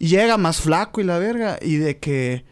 Y 0.00 0.08
llega 0.08 0.36
más 0.36 0.60
flaco 0.60 1.00
y 1.00 1.04
la 1.04 1.18
verga. 1.18 1.56
Y 1.62 1.76
de 1.76 1.96
que. 1.98 2.44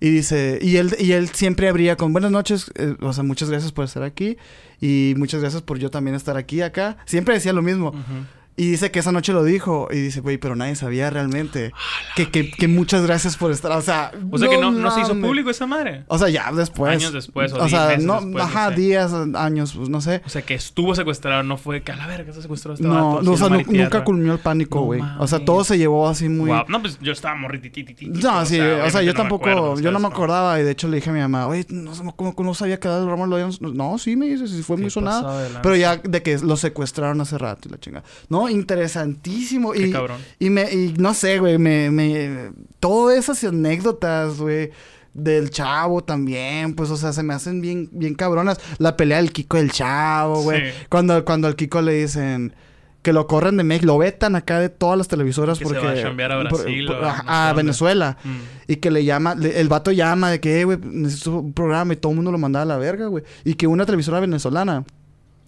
Y 0.00 0.10
dice. 0.10 0.58
Y 0.60 0.76
él, 0.76 0.94
y 0.98 1.12
él 1.12 1.30
siempre 1.30 1.66
abría 1.68 1.96
con 1.96 2.12
buenas 2.12 2.30
noches. 2.30 2.70
eh, 2.74 2.94
o 3.00 3.12
sea, 3.14 3.24
muchas 3.24 3.48
gracias 3.48 3.72
por 3.72 3.86
estar 3.86 4.02
aquí. 4.02 4.36
Y 4.82 5.14
muchas 5.16 5.40
gracias 5.40 5.62
por 5.62 5.78
yo 5.78 5.90
también 5.90 6.14
estar 6.14 6.36
aquí 6.36 6.60
acá. 6.60 6.98
Siempre 7.06 7.32
decía 7.32 7.54
lo 7.54 7.62
mismo. 7.62 7.88
Ujú. 7.88 8.26
Y 8.56 8.70
dice 8.70 8.90
que 8.90 8.98
esa 8.98 9.12
noche 9.12 9.32
lo 9.32 9.44
dijo. 9.44 9.88
Y 9.90 9.96
dice, 9.96 10.20
güey, 10.20 10.38
pero 10.38 10.56
nadie 10.56 10.74
sabía 10.74 11.10
realmente. 11.10 11.72
Que, 12.16 12.30
que, 12.30 12.50
que 12.50 12.68
muchas 12.68 13.02
gracias 13.04 13.36
por 13.36 13.52
estar. 13.52 13.72
O 13.72 13.82
sea. 13.82 14.12
O 14.30 14.38
sea 14.38 14.48
que 14.48 14.58
no, 14.58 14.70
no 14.70 14.90
se 14.90 15.00
hizo 15.02 15.14
público 15.20 15.50
esa 15.50 15.66
madre. 15.66 16.04
O 16.08 16.18
sea, 16.18 16.28
ya 16.28 16.50
después. 16.52 16.92
Años 16.92 17.12
después, 17.12 17.52
o 17.52 17.62
O 17.62 17.68
sea, 17.68 17.88
meses 17.88 18.04
no, 18.04 18.14
después, 18.14 18.34
no 18.34 18.42
ajá, 18.42 18.70
sé. 18.70 18.76
días, 18.76 19.12
años, 19.34 19.74
pues 19.74 19.88
no 19.88 20.00
sé. 20.00 20.22
O 20.26 20.28
sea 20.28 20.42
que 20.42 20.54
estuvo 20.54 20.94
secuestrado, 20.94 21.42
no 21.42 21.56
fue 21.56 21.82
que 21.82 21.92
a 21.92 21.96
la 21.96 22.06
verga 22.06 22.32
se 22.32 22.42
secuestró 22.42 22.74
este 22.74 22.86
No, 22.86 23.14
vato, 23.16 23.22
no, 23.22 23.32
o 23.32 23.36
sea, 23.36 23.48
nunca 23.48 24.04
culminó 24.04 24.32
el 24.32 24.38
pánico, 24.40 24.80
No 24.80 24.84
güey. 24.86 25.00
o 25.18 25.26
sea, 25.26 25.44
todo 25.44 25.64
se 25.64 25.78
llevó 25.78 26.08
así 26.08 26.28
muy. 26.28 26.48
Guau. 26.48 26.64
No, 26.68 26.80
pues 26.80 26.98
yo 27.00 27.12
estaba. 27.12 27.36
No, 27.36 28.46
sí, 28.46 28.60
o 28.60 28.90
sea, 28.90 29.02
yo 29.02 29.14
tampoco, 29.14 29.78
yo 29.80 29.90
no 29.90 29.98
me 29.98 30.06
acuerdo 30.08 30.24
acordaba 30.24 30.60
y 30.60 30.62
de 30.62 30.70
hecho 30.70 30.88
le 30.88 30.96
dije 30.96 31.10
a 31.10 31.12
mi 31.12 31.20
mamá, 31.20 31.46
oye, 31.46 31.66
no, 31.68 31.94
sé 31.94 32.02
cómo, 32.16 32.34
cómo 32.34 32.54
sabía 32.54 32.80
que 32.80 32.88
el 32.88 33.06
Ramos 33.06 33.28
lo 33.28 33.36
habían... 33.36 33.50
No, 33.60 33.98
sí, 33.98 34.16
me 34.16 34.26
dice, 34.26 34.46
sí 34.46 34.62
fue 34.62 34.76
muy 34.76 34.90
sonada. 34.90 35.60
Pero 35.62 35.76
ya 35.76 35.96
de 35.96 36.22
que 36.22 36.38
lo 36.38 36.56
secuestraron 36.56 37.20
hace 37.20 37.36
rato 37.36 37.68
y 37.68 37.72
la 37.72 37.78
chingada. 37.78 38.04
No, 38.28 38.43
interesantísimo. 38.52 39.72
Qué 39.72 39.88
y, 39.88 39.90
cabrón. 39.92 40.20
y 40.38 40.50
me, 40.50 40.62
y 40.72 40.94
no 40.98 41.14
sé, 41.14 41.38
güey, 41.38 41.58
me, 41.58 41.90
me, 41.90 42.50
todas 42.80 43.16
esas 43.18 43.42
anécdotas, 43.44 44.38
güey, 44.38 44.70
del 45.12 45.50
chavo 45.50 46.02
también, 46.02 46.74
pues, 46.74 46.90
o 46.90 46.96
sea, 46.96 47.12
se 47.12 47.22
me 47.22 47.34
hacen 47.34 47.60
bien, 47.60 47.88
bien 47.92 48.14
cabronas. 48.14 48.58
La 48.78 48.96
pelea 48.96 49.18
del 49.18 49.32
Kiko 49.32 49.56
del 49.58 49.70
chavo, 49.72 50.42
güey. 50.42 50.60
Sí. 50.70 50.76
Cuando, 50.88 51.24
cuando 51.24 51.46
al 51.48 51.56
Kiko 51.56 51.82
le 51.82 51.92
dicen 51.94 52.54
que 53.02 53.12
lo 53.12 53.26
corren 53.26 53.58
de 53.58 53.64
México, 53.64 53.86
lo 53.86 53.98
vetan 53.98 54.34
acá 54.34 54.58
de 54.58 54.70
todas 54.70 54.96
las 54.96 55.08
televisoras 55.08 55.58
Que 55.58 55.66
se 55.66 55.74
porque... 55.74 55.86
va 55.86 55.92
a 55.92 56.02
chambear 56.02 56.32
a 56.32 56.38
Brasil 56.42 56.86
por- 56.86 57.04
a, 57.04 57.50
no. 57.50 57.54
Venezuela. 57.56 58.16
Mm. 58.24 58.72
Y 58.72 58.76
que 58.76 58.90
le 58.90 59.04
llama, 59.04 59.34
le- 59.34 59.60
el 59.60 59.68
vato 59.68 59.92
llama 59.92 60.30
de 60.30 60.40
que, 60.40 60.60
"Eh, 60.60 60.64
güey, 60.64 60.78
necesito 60.82 61.32
un 61.40 61.52
programa 61.52 61.92
y 61.92 61.96
todo 61.96 62.12
el 62.12 62.16
mundo 62.16 62.32
lo 62.32 62.38
mandaba 62.38 62.62
a 62.62 62.66
la 62.66 62.78
verga, 62.78 63.06
güey. 63.08 63.22
Y 63.44 63.54
que 63.54 63.66
una 63.66 63.84
televisora 63.84 64.20
venezolana 64.20 64.84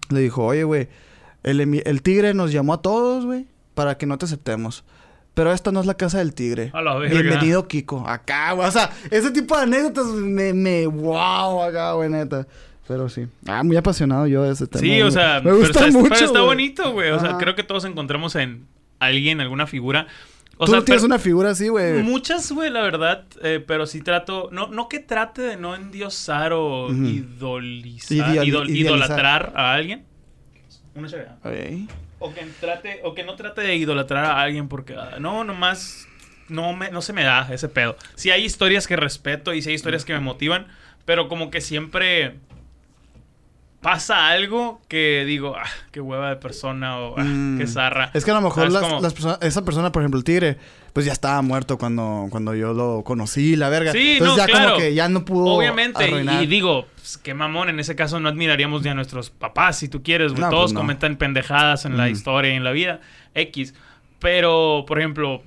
le 0.09 0.19
dijo, 0.19 0.45
oye, 0.45 0.63
güey, 0.65 0.87
el, 1.43 2.01
tigre 2.01 2.33
nos 2.33 2.51
llamó 2.51 2.73
a 2.73 2.81
todos, 2.81 3.25
güey, 3.25 3.45
para 3.73 3.97
que 3.97 4.05
no 4.05 4.17
te 4.17 4.25
aceptemos. 4.25 4.83
Pero 5.33 5.51
esta 5.53 5.71
no 5.71 5.79
es 5.79 5.85
la 5.85 5.93
casa 5.93 6.17
del 6.17 6.33
tigre. 6.33 6.71
A 6.73 6.81
la 6.81 6.95
verga. 6.95 7.21
Bienvenido, 7.21 7.67
Kiko. 7.67 8.03
Acá, 8.07 8.53
güey. 8.53 8.67
O 8.67 8.71
sea, 8.71 8.89
ese 9.11 9.29
tipo 9.31 9.55
de 9.55 9.63
anécdotas 9.63 10.07
me, 10.07 10.51
me, 10.53 10.87
wow, 10.87 11.61
acá, 11.61 11.93
güey, 11.93 12.09
neta. 12.09 12.47
Pero 12.87 13.07
sí. 13.07 13.27
Ah, 13.45 13.63
muy 13.63 13.75
apasionado 13.77 14.25
yo 14.27 14.43
de 14.43 14.53
ese 14.53 14.65
tema. 14.65 14.81
Sí, 14.81 14.87
güey. 14.87 15.01
o 15.03 15.11
sea, 15.11 15.35
me 15.35 15.41
pero 15.43 15.57
gusta 15.57 15.85
está, 15.87 15.91
mucho. 15.91 16.09
pero 16.09 16.25
está 16.25 16.39
güey. 16.39 16.45
bonito, 16.45 16.91
güey. 16.91 17.11
O 17.11 17.19
sea, 17.19 17.37
creo 17.37 17.53
que 17.53 17.63
todos 17.63 17.85
encontramos 17.85 18.35
en 18.35 18.65
alguien, 18.99 19.39
alguna 19.39 19.67
figura. 19.67 20.07
O 20.59 20.65
Tú 20.65 20.71
sea, 20.71 20.83
tienes 20.83 21.03
pero- 21.03 21.13
una 21.13 21.19
figura 21.19 21.51
así, 21.51 21.67
güey. 21.67 22.01
Muchas, 22.01 22.51
güey, 22.51 22.71
la 22.71 22.81
verdad, 22.81 23.25
eh, 23.43 23.63
pero 23.65 23.85
sí 23.85 24.01
trato, 24.01 24.49
no, 24.51 24.69
no 24.69 24.89
que 24.89 24.97
trate 24.99 25.43
de 25.43 25.55
no 25.57 25.75
endiosar 25.75 26.51
o 26.53 26.89
idolizar, 26.91 28.17
Ideali- 28.35 28.47
idol- 28.47 28.69
idealizar. 28.69 28.95
idolatrar 28.95 29.53
a 29.55 29.73
alguien. 29.73 30.06
Una. 30.97 31.09
Ey. 31.45 31.87
O 32.19 32.33
que 32.33 32.43
trate, 32.59 33.01
o 33.03 33.13
que 33.13 33.23
no 33.23 33.35
trate 33.35 33.61
de 33.61 33.75
idolatrar 33.75 34.25
a 34.25 34.41
alguien 34.41 34.67
porque 34.67 34.95
ah, 34.95 35.17
no, 35.19 35.43
nomás 35.43 36.07
no 36.49 36.73
me, 36.73 36.89
no 36.89 37.01
se 37.01 37.13
me 37.13 37.23
da 37.23 37.47
ese 37.53 37.69
pedo. 37.69 37.95
Sí 38.15 38.31
hay 38.31 38.43
historias 38.43 38.87
que 38.87 38.95
respeto 38.95 39.53
y 39.53 39.61
sí 39.61 39.69
hay 39.69 39.75
historias 39.75 40.03
que 40.05 40.13
me 40.13 40.19
motivan, 40.19 40.67
pero 41.05 41.27
como 41.27 41.51
que 41.51 41.61
siempre 41.61 42.35
pasa 43.81 44.27
algo 44.29 44.81
que 44.87 45.23
digo, 45.25 45.55
ah, 45.55 45.67
qué 45.91 46.01
hueva 46.01 46.29
de 46.29 46.35
persona 46.37 46.97
o 46.99 47.15
ah, 47.17 47.23
Mm. 47.23 47.57
qué 47.59 47.67
zarra. 47.67 48.09
Es 48.13 48.25
que 48.25 48.31
a 48.31 48.33
lo 48.33 48.41
mejor 48.41 48.71
las 48.71 49.13
personas, 49.13 49.39
esa 49.41 49.63
persona, 49.63 49.91
por 49.91 50.01
ejemplo, 50.01 50.17
el 50.17 50.23
tigre, 50.23 50.57
pues 50.93 51.05
ya 51.05 51.13
estaba 51.13 51.41
muerto 51.41 51.77
cuando, 51.77 52.27
cuando 52.29 52.55
yo 52.55 52.73
lo 52.73 53.03
conocí, 53.03 53.55
la 53.55 53.69
verga. 53.69 53.91
Sí, 53.91 54.13
Entonces 54.13 54.37
no, 54.37 54.37
ya 54.37 54.45
claro. 54.45 54.69
como 54.71 54.81
que 54.81 54.93
ya 54.93 55.09
no 55.09 55.25
pudo 55.25 55.45
Obviamente, 55.55 56.03
y- 56.03 56.07
arruinar. 56.09 56.43
y 56.43 56.47
digo, 56.47 56.87
pues, 56.95 57.17
qué 57.17 57.33
mamón, 57.33 57.69
en 57.69 57.79
ese 57.79 57.95
caso 57.95 58.19
no 58.19 58.29
admiraríamos 58.29 58.81
ni 58.83 58.89
a 58.89 58.93
nuestros 58.95 59.29
papás, 59.29 59.77
si 59.77 59.87
tú 59.89 60.01
quieres, 60.03 60.31
güey. 60.31 60.41
No, 60.41 60.49
Todos 60.49 60.65
pues 60.65 60.73
no. 60.73 60.79
comentan 60.81 61.17
pendejadas 61.17 61.85
en 61.85 61.97
la 61.97 62.05
Mm. 62.07 62.11
historia 62.11 62.53
y 62.53 62.55
en 62.55 62.63
la 62.63 62.71
vida, 62.71 63.01
X. 63.35 63.73
Pero, 64.19 64.85
por 64.87 64.99
ejemplo, 64.99 65.43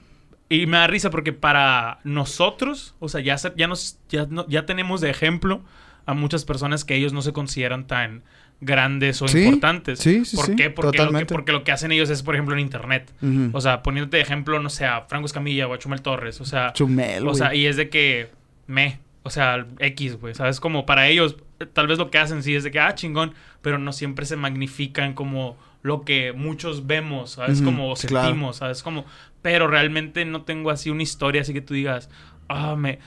y 0.49 0.67
me 0.67 0.79
da 0.79 0.87
risa 0.87 1.11
porque 1.11 1.33
para 1.33 1.99
nosotros, 2.05 2.95
o 3.01 3.09
sea, 3.09 3.21
ya, 3.21 3.37
se- 3.39 3.53
ya, 3.57 3.67
nos, 3.67 3.99
ya, 4.09 4.27
no- 4.29 4.47
ya 4.49 4.67
tenemos 4.67 5.01
de 5.01 5.11
ejemplo 5.11 5.63
a 6.07 6.15
muchas 6.15 6.45
personas 6.45 6.85
que 6.85 6.95
ellos 6.97 7.13
no 7.13 7.23
se 7.23 7.33
consideran 7.33 7.87
tan 7.87 8.23
grandes 8.61 9.23
o 9.23 9.29
Sí, 9.29 9.45
importantes. 9.45 9.99
sí, 9.99 10.25
sí, 10.25 10.37
¿Por 10.37 10.47
sí, 10.47 10.57
qué? 10.57 10.71
Porque 10.71 10.99
lo, 10.99 11.13
que, 11.13 11.27
porque 11.27 11.53
lo 11.53 11.65
que 11.65 11.73
hacen 11.73 11.93
ellos 11.93 12.11
es, 12.11 12.23
por 12.23 12.35
ejemplo, 12.35 12.55
en 12.55 12.61
internet. 12.61 13.13
O 13.53 13.61
sea, 13.61 13.83
poniéndote 13.83 14.19
de 14.19 14.23
ejemplo, 14.23 14.61
no 14.61 14.71
sé, 14.71 14.85
a 14.85 15.03
Franco 15.03 15.27
Escamilla 15.27 15.67
o 15.67 15.75
a 15.75 15.79
Chumel 15.79 16.03
Torres. 16.03 16.41
O 16.41 16.45
sea, 16.45 16.73
Chumel, 16.73 17.27
o 17.27 17.35
sea, 17.35 17.55
y 17.55 17.67
es 17.67 17.77
de 17.77 17.89
que 17.89 18.31
me, 18.67 19.01
o 19.23 19.31
sea, 19.31 19.67
X, 19.79 20.17
güey, 20.21 20.35
¿sabes? 20.35 20.61
Como 20.61 20.87
para 20.87 21.09
ellos, 21.09 21.37
tal 21.73 21.87
vez 21.87 21.99
lo 21.99 22.11
que 22.11 22.19
hacen 22.19 22.43
sí 22.43 22.55
es 22.55 22.65
de 22.65 22.71
que, 22.71 22.81
ah, 22.81 22.95
chingón, 22.95 23.35
pero 23.63 23.79
no 23.79 23.93
siempre 23.93 24.27
se 24.27 24.37
magnifican 24.37 25.15
como 25.15 25.57
lo 25.83 26.03
que 26.03 26.33
muchos 26.33 26.87
vemos, 26.87 27.33
¿sabes? 27.33 27.63
Como 27.63 27.95
claro. 27.95 28.27
sentimos, 28.27 28.57
¿sabes? 28.57 28.83
Como, 28.83 29.07
pero 29.43 29.67
realmente 29.67 30.25
no 30.27 30.43
tengo 30.43 30.71
así 30.71 30.91
una 30.91 31.03
historia 31.03 31.41
así 31.41 31.55
que 31.55 31.63
tú 31.63 31.75
digas, 31.75 32.11
ah, 32.49 32.77
me... 32.77 32.99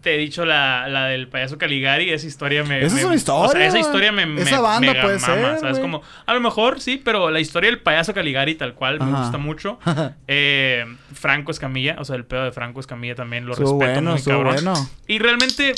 Te 0.00 0.14
he 0.14 0.18
dicho 0.18 0.44
la, 0.44 0.86
la 0.88 1.06
del 1.06 1.26
payaso 1.28 1.58
Caligari, 1.58 2.10
esa 2.10 2.26
historia 2.26 2.62
me... 2.62 2.80
Esa 2.84 2.94
me- 2.94 3.00
es 3.00 3.06
una 3.06 3.14
historia, 3.16 3.48
O 3.48 3.50
sea, 3.50 3.66
esa 3.66 3.78
historia 3.80 4.12
me, 4.12 4.26
me 4.26 4.42
Esa 4.42 4.60
banda 4.60 4.92
mega 4.92 5.02
puede 5.02 5.18
mama, 5.18 5.34
ser, 5.34 5.58
¿sabes? 5.60 5.78
Como, 5.80 6.02
a 6.24 6.34
lo 6.34 6.40
mejor 6.40 6.80
sí, 6.80 7.00
pero 7.04 7.30
la 7.30 7.40
historia 7.40 7.68
del 7.68 7.80
payaso 7.80 8.14
Caligari 8.14 8.54
tal 8.54 8.74
cual 8.74 9.00
me 9.00 9.10
gusta 9.18 9.38
mucho. 9.38 9.78
Eh, 10.28 10.84
Franco 11.14 11.50
Escamilla, 11.50 11.96
o 11.98 12.04
sea, 12.04 12.14
el 12.16 12.24
pedo 12.24 12.44
de 12.44 12.52
Franco 12.52 12.78
Escamilla 12.80 13.14
también 13.14 13.44
lo 13.46 13.54
respeto 13.54 13.74
bueno, 13.74 14.12
muy 14.12 14.22
cabrón. 14.22 14.54
bueno. 14.54 14.74
Y 15.06 15.18
realmente 15.18 15.74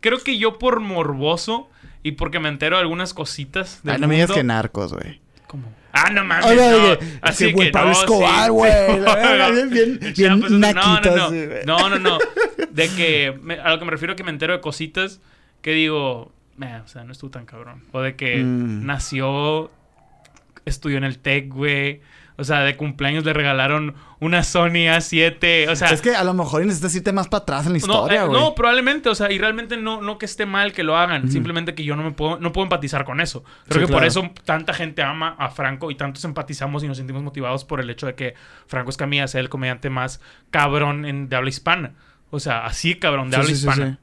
creo 0.00 0.18
que 0.22 0.36
yo 0.38 0.58
por 0.58 0.80
morboso 0.80 1.68
y 2.02 2.12
porque 2.12 2.40
me 2.40 2.48
entero 2.48 2.76
de 2.76 2.82
algunas 2.82 3.14
cositas 3.14 3.80
del 3.84 3.94
Ay, 3.96 4.00
no 4.00 4.08
me 4.08 4.14
digas 4.14 4.30
mundo- 4.30 4.40
que 4.40 4.44
narcos, 4.44 4.92
güey. 4.94 5.20
¿Cómo? 5.46 5.72
Ah, 5.92 6.10
no 6.12 6.24
mames, 6.24 6.46
Ay, 6.46 6.56
no. 6.56 6.80
güey, 6.80 6.98
Así 7.22 7.44
ese 7.44 7.52
güey 7.52 7.66
que 7.68 7.72
Pablo 7.72 7.92
no, 7.92 7.98
Escobar, 8.00 8.44
sí. 8.46 8.50
güey. 8.50 8.70
Verga, 9.00 9.50
bien- 9.50 9.70
bien- 9.70 9.98
pues, 9.98 10.52
no, 10.52 10.58
no, 10.58 10.72
naquito 10.72 11.16
no. 11.16 11.30
No, 11.66 11.88
no, 11.90 11.98
no. 11.98 12.18
De 12.70 12.88
que 12.90 13.36
me- 13.42 13.58
a 13.58 13.70
lo 13.70 13.78
que 13.78 13.84
me 13.84 13.90
refiero 13.90 14.14
que 14.16 14.22
me 14.24 14.30
entero 14.30 14.52
de 14.52 14.60
cositas 14.60 15.20
que 15.62 15.72
digo, 15.72 16.32
"Meh, 16.56 16.80
o 16.80 16.86
sea, 16.88 17.02
no 17.04 17.12
estuvo 17.12 17.30
tan 17.30 17.44
cabrón. 17.46 17.82
O 17.92 18.00
de 18.00 18.14
que 18.16 18.36
Mm. 18.36 18.86
nació, 18.86 19.70
estudió 20.64 20.98
en 20.98 21.04
el 21.04 21.18
TEC, 21.18 21.48
güey. 21.52 22.00
O 22.40 22.44
sea, 22.44 22.60
de 22.60 22.74
cumpleaños 22.76 23.24
le 23.24 23.32
regalaron 23.34 23.94
una 24.18 24.42
Sony 24.42 24.88
A7. 24.90 25.68
O 25.70 25.76
sea, 25.76 25.88
Es 25.90 26.00
que 26.00 26.14
a 26.16 26.24
lo 26.24 26.32
mejor 26.34 26.64
necesitas 26.64 26.94
irte 26.96 27.12
más 27.12 27.28
para 27.28 27.42
atrás 27.42 27.66
en 27.66 27.74
la 27.74 27.78
no, 27.78 27.78
historia, 27.78 28.22
eh, 28.22 28.26
güey. 28.26 28.40
no, 28.40 28.54
probablemente, 28.54 29.08
o 29.10 29.14
sea, 29.14 29.30
y 29.30 29.38
realmente 29.38 29.76
no, 29.76 30.00
no 30.00 30.18
que 30.18 30.24
esté 30.26 30.46
mal 30.46 30.72
que 30.72 30.82
lo 30.82 30.96
hagan, 30.96 31.30
simplemente 31.30 31.74
que 31.74 31.84
yo 31.84 31.94
no 31.96 32.02
me 32.02 32.12
puedo, 32.12 32.38
no 32.40 32.52
puedo 32.52 32.64
empatizar 32.64 33.04
con 33.04 33.20
eso. 33.20 33.44
Creo 33.68 33.82
Sí, 33.82 33.86
que 33.86 33.92
por 33.92 34.04
eso 34.04 34.30
tanta 34.44 34.72
gente 34.72 35.02
ama 35.02 35.36
a 35.38 35.50
Franco 35.50 35.90
y 35.90 35.94
tantos 35.94 36.24
empatizamos 36.24 36.82
y 36.82 36.88
nos 36.88 36.96
sentimos 36.96 37.22
motivados 37.22 37.64
por 37.64 37.80
el 37.80 37.90
hecho 37.90 38.06
de 38.06 38.14
que 38.14 38.34
Franco 38.66 38.90
Escamilla 38.90 39.28
sea 39.28 39.40
el 39.40 39.48
comediante 39.50 39.90
más 39.90 40.20
cabrón 40.50 41.04
en, 41.04 41.28
de 41.28 41.36
habla 41.36 41.50
hispana. 41.50 41.92
O 42.30 42.40
sea, 42.40 42.64
así 42.64 42.94
cabrón 42.94 43.28
de 43.30 43.36
Sí, 43.36 43.40
habla 43.42 43.46
sí, 43.48 43.54
hispana. 43.68 43.98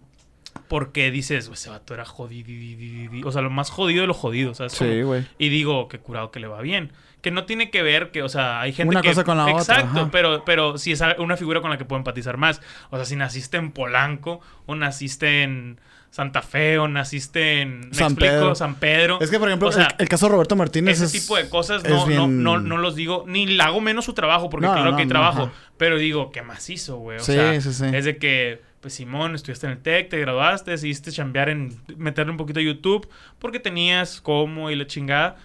Porque 0.68 1.12
dices, 1.12 1.50
ese 1.54 1.70
vato 1.70 1.94
era 1.94 2.04
jodido. 2.04 3.28
O 3.28 3.32
sea, 3.32 3.42
lo 3.42 3.50
más 3.50 3.70
jodido 3.70 4.02
de 4.02 4.08
lo 4.08 4.14
jodido, 4.14 4.54
¿sabes? 4.54 4.74
Sí, 4.74 5.02
güey. 5.02 5.26
y 5.38 5.50
digo, 5.50 5.88
qué 5.88 6.00
curado 6.00 6.32
que 6.32 6.40
le 6.40 6.48
va 6.48 6.62
bien. 6.62 6.92
Que 7.22 7.32
no 7.32 7.46
tiene 7.46 7.72
que 7.72 7.82
ver 7.82 8.12
que, 8.12 8.22
o 8.24 8.30
sea, 8.30 8.62
hay 8.62 8.74
gente 8.74 8.92
Una 8.92 9.02
que... 9.02 9.10
cosa 9.10 9.24
con 9.24 9.38
la 9.38 9.46
otra, 9.48 9.60
Exacto, 9.80 10.10
pero, 10.12 10.46
pero 10.46 10.78
si 10.78 10.92
es 10.92 11.02
una 11.18 11.36
figura 11.36 11.62
con 11.62 11.70
la 11.72 11.78
que 11.78 11.84
puedo 11.86 11.98
empatizar 11.98 12.38
más. 12.38 12.62
O 12.92 12.96
sea, 12.98 13.06
si 13.06 13.16
naciste 13.16 13.58
en 13.58 13.72
Polanco, 13.72 14.40
o 14.68 14.76
naciste 14.76 15.42
en 15.44 15.80
Santa 16.12 16.42
Fe, 16.42 16.78
o 16.78 16.88
naciste 16.88 17.62
en... 17.62 17.90
¿Me 17.90 17.94
San 17.96 18.12
explico? 18.14 18.34
Pedro. 18.34 18.56
San 18.56 18.76
Pedro. 18.76 19.18
Es 19.20 19.30
que, 19.32 19.40
por 19.40 19.50
ejemplo, 19.50 19.68
O 19.68 19.72
sea, 19.72 19.88
el, 19.88 19.96
el 20.04 20.10
caso 20.10 20.28
de 20.28 20.32
Roberto 20.34 20.56
Martínez 20.56 21.02
ese 21.02 21.18
es... 21.18 21.24
tipo 21.24 21.36
de 21.36 21.50
cosas 21.50 21.84
no, 21.84 21.90
no, 22.02 22.06
bien- 22.06 22.44
no, 22.44 22.60
no 22.60 22.78
los 22.78 22.96
digo, 22.96 23.24
ni 23.28 23.46
le 23.48 23.62
hago 23.64 23.82
menos 23.82 24.06
su 24.06 24.14
trabajo, 24.14 24.50
porque 24.50 24.68
No, 24.68 24.74
claro 24.74 24.96
que 24.96 25.02
hay 25.02 25.08
trabajo, 25.08 25.44
ajá. 25.44 25.52
pero 25.78 25.98
digo, 25.98 26.32
qué 26.32 26.44
macizo, 26.44 26.98
güey. 26.98 27.18
O 27.18 27.20
Sí, 27.20 27.34
sea, 27.34 27.60
sí, 27.60 27.74
sí. 27.74 27.86
es 27.94 28.06
de 28.06 28.18
que, 28.18 28.62
pues 28.80 28.94
Simón, 28.94 29.34
estuviste 29.36 29.66
en 29.66 29.74
el 29.74 29.80
TEC, 29.80 30.10
te 30.10 30.20
graduaste, 30.20 30.72
decidiste 30.72 31.12
chambear 31.12 31.50
en 31.50 31.76
meterle 31.98 32.32
un 32.32 32.38
poquito 32.38 32.60
a 32.60 32.64
YouTube, 32.64 33.10
porque 33.40 33.60
tenías 33.60 34.22
cómo 34.22 34.70
y 34.72 34.76
la 34.76 34.86
chingada. 34.88 35.36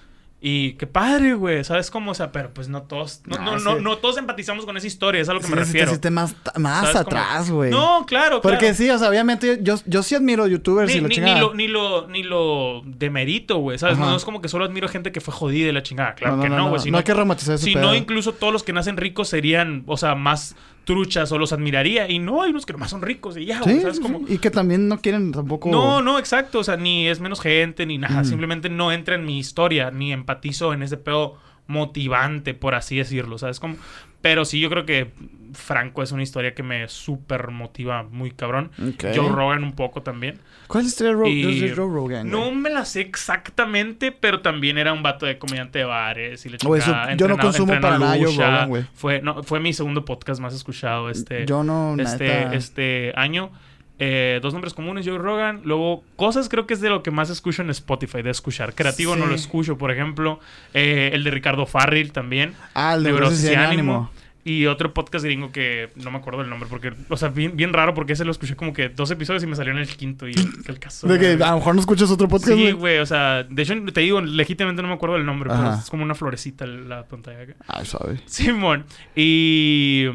Y 0.44 0.72
qué 0.72 0.88
padre, 0.88 1.34
güey. 1.34 1.62
¿Sabes 1.62 1.88
cómo? 1.88 2.10
O 2.10 2.14
sea, 2.14 2.32
pero 2.32 2.52
pues 2.52 2.68
no 2.68 2.82
todos. 2.82 3.20
No, 3.26 3.36
Ah, 3.38 3.44
no, 3.44 3.58
sí. 3.60 3.64
no, 3.64 3.78
no 3.78 3.98
todos 3.98 4.16
empatizamos 4.18 4.66
con 4.66 4.76
esa 4.76 4.88
historia, 4.88 5.20
es 5.20 5.28
a 5.28 5.34
lo 5.34 5.38
que 5.38 5.46
Sí, 5.46 5.52
me 5.52 5.58
te 5.58 5.64
refiero. 5.64 5.86
hiciste 5.92 6.10
más, 6.10 6.34
más 6.58 6.96
atrás, 6.96 7.48
güey. 7.48 7.70
No, 7.70 8.04
claro, 8.06 8.40
Porque 8.40 8.58
claro. 8.58 8.74
sí, 8.74 8.90
o 8.90 8.98
sea, 8.98 9.08
obviamente 9.08 9.60
yo, 9.62 9.76
yo 9.86 10.02
sí 10.02 10.16
admiro 10.16 10.48
youtubers 10.48 10.88
Ni, 10.90 10.94
y 10.96 11.00
la 11.00 11.02
ni- 11.02 11.08
ni 11.10 11.14
chingada. 11.14 11.40
lo, 11.40 11.54
ni 11.54 11.68
lo, 11.68 12.08
ni 12.08 12.22
lo 12.24 12.82
demerito, 12.84 13.58
güey. 13.58 13.78
¿Sabes? 13.78 13.98
No 13.98 14.16
es 14.16 14.24
como 14.24 14.40
que 14.42 14.48
solo 14.48 14.64
admiro 14.64 14.88
gente 14.88 15.12
que 15.12 15.20
fue 15.20 15.32
jodida 15.32 15.68
y 15.68 15.72
la 15.72 15.84
chingada. 15.84 16.16
Claro 16.16 16.40
que 16.42 16.48
no, 16.48 16.70
güey. 16.70 16.90
No 16.90 16.98
hay 16.98 17.04
que 17.04 17.14
romantizar 17.14 17.54
ese 17.54 17.64
Si 17.66 17.74
no, 17.76 17.94
incluso 17.94 18.32
todos 18.32 18.52
los 18.52 18.64
que 18.64 18.72
nacen 18.72 18.96
ricos 18.96 19.28
serían, 19.28 19.84
o 19.86 19.96
sea, 19.96 20.16
más 20.16 20.56
truchas 20.84 21.30
o 21.32 21.38
los 21.38 21.52
admiraría. 21.52 22.10
Y 22.10 22.18
no, 22.18 22.42
hay 22.42 22.50
unos 22.50 22.66
que 22.66 22.72
nomás 22.72 22.90
son 22.90 23.02
ricos 23.02 23.36
y 23.36 23.46
ya. 23.46 23.62
Sí, 23.62 23.80
¿Sabes 23.80 23.96
sí, 23.96 24.02
cómo? 24.02 24.20
sí. 24.20 24.34
Y 24.34 24.38
que 24.38 24.50
también 24.50 24.88
no 24.88 25.00
quieren 25.00 25.32
tampoco... 25.32 25.70
No, 25.70 26.02
no, 26.02 26.18
exacto. 26.18 26.60
O 26.60 26.64
sea, 26.64 26.76
ni 26.76 27.08
es 27.08 27.20
menos 27.20 27.40
gente 27.40 27.86
ni 27.86 27.98
nada. 27.98 28.24
Simplemente 28.24 28.68
no 28.68 28.92
entra 28.92 29.14
en 29.14 29.24
mi 29.24 29.38
historia, 29.38 29.90
ni 29.90 30.12
empatizo 30.12 30.72
en 30.72 30.82
ese 30.82 30.96
pedo 30.96 31.38
motivante, 31.66 32.54
por 32.54 32.74
así 32.74 32.96
decirlo. 32.96 33.38
¿Sabes 33.38 33.60
cómo? 33.60 33.76
Pero 34.22 34.44
sí, 34.44 34.60
yo 34.60 34.70
creo 34.70 34.86
que 34.86 35.10
Franco 35.52 36.02
es 36.02 36.12
una 36.12 36.22
historia 36.22 36.54
que 36.54 36.62
me 36.62 36.88
súper 36.88 37.50
motiva 37.50 38.02
muy 38.04 38.30
cabrón. 38.30 38.70
Ok. 38.78 39.04
Joe 39.14 39.28
Rogan 39.28 39.64
un 39.64 39.72
poco 39.74 40.02
también. 40.02 40.38
¿Cuál 40.66 40.86
es 40.86 40.98
la 41.00 41.08
historia 41.28 41.68
de 41.68 41.74
Joe 41.76 41.86
Rogan? 41.92 42.30
No 42.30 42.50
me 42.52 42.70
la 42.70 42.84
sé 42.86 43.00
exactamente, 43.02 44.12
pero 44.12 44.40
también 44.40 44.78
era 44.78 44.92
un 44.92 45.02
vato 45.02 45.26
de 45.26 45.38
comediante 45.38 45.80
de 45.80 45.84
bares 45.84 46.46
y 46.46 46.48
le 46.48 46.58
Güey, 46.64 46.80
eso- 46.80 46.94
yo 47.16 47.28
no 47.28 47.36
consumo 47.36 47.78
para 47.80 47.98
nada 47.98 48.16
Joe 48.16 48.34
Rogan, 48.36 48.68
güey. 48.68 48.84
Fue, 48.94 49.20
no, 49.20 49.42
fue 49.42 49.60
mi 49.60 49.72
segundo 49.72 50.04
podcast 50.04 50.40
más 50.40 50.54
escuchado 50.54 51.10
este, 51.10 51.44
Yo 51.46 51.62
no, 51.64 51.96
este, 51.98 52.54
este 52.56 53.12
año. 53.16 53.50
Eh, 53.98 54.40
dos 54.42 54.52
nombres 54.52 54.74
comunes, 54.74 55.06
Joe 55.06 55.18
Rogan. 55.18 55.60
Luego, 55.64 56.02
cosas 56.16 56.48
creo 56.48 56.66
que 56.66 56.74
es 56.74 56.80
de 56.80 56.90
lo 56.90 57.02
que 57.02 57.10
más 57.10 57.30
escucho 57.30 57.62
en 57.62 57.70
Spotify, 57.70 58.22
de 58.22 58.30
escuchar. 58.30 58.74
Creativo 58.74 59.14
no 59.16 59.26
lo 59.26 59.34
escucho, 59.34 59.78
por 59.78 59.90
ejemplo. 59.92 60.40
Eh, 60.74 61.10
el 61.12 61.22
de 61.24 61.30
Ricardo 61.30 61.66
Farril 61.66 62.10
también. 62.12 62.54
Ah, 62.74 62.94
el 62.94 63.04
de 63.04 63.10
Neurosis 63.10 63.50
y 63.50 63.54
Ánimo. 63.54 64.10
Y 64.44 64.66
otro 64.66 64.92
podcast 64.92 65.24
gringo 65.24 65.52
que 65.52 65.90
no 65.94 66.10
me 66.10 66.18
acuerdo 66.18 66.40
el 66.42 66.50
nombre, 66.50 66.68
porque, 66.68 66.92
o 67.08 67.16
sea, 67.16 67.28
bien, 67.28 67.56
bien 67.56 67.72
raro, 67.72 67.94
porque 67.94 68.14
ese 68.14 68.24
lo 68.24 68.32
escuché 68.32 68.56
como 68.56 68.72
que 68.72 68.88
dos 68.88 69.08
episodios 69.12 69.44
y 69.44 69.46
me 69.46 69.54
salió 69.54 69.70
en 69.72 69.78
el 69.78 69.86
quinto. 69.86 70.26
Y 70.28 70.32
el 70.66 70.78
caso. 70.80 71.06
De 71.06 71.16
que 71.20 71.44
a 71.44 71.50
lo 71.50 71.58
mejor 71.58 71.76
no 71.76 71.80
escuchas 71.80 72.10
otro 72.10 72.26
podcast, 72.26 72.54
Sí, 72.58 72.72
güey. 72.72 72.98
o 72.98 73.06
sea, 73.06 73.44
de 73.44 73.62
hecho, 73.62 73.74
te 73.92 74.00
digo, 74.00 74.20
legítimamente 74.20 74.82
no 74.82 74.88
me 74.88 74.94
acuerdo 74.94 75.14
del 75.14 75.24
nombre, 75.26 75.48
pero 75.48 75.74
es 75.74 75.88
como 75.88 76.02
una 76.02 76.16
florecita 76.16 76.66
la 76.66 77.04
pantalla 77.04 77.42
acá. 77.42 77.54
Ay, 77.68 77.86
suave. 77.86 78.20
Simón. 78.26 78.84
Y. 79.14 80.06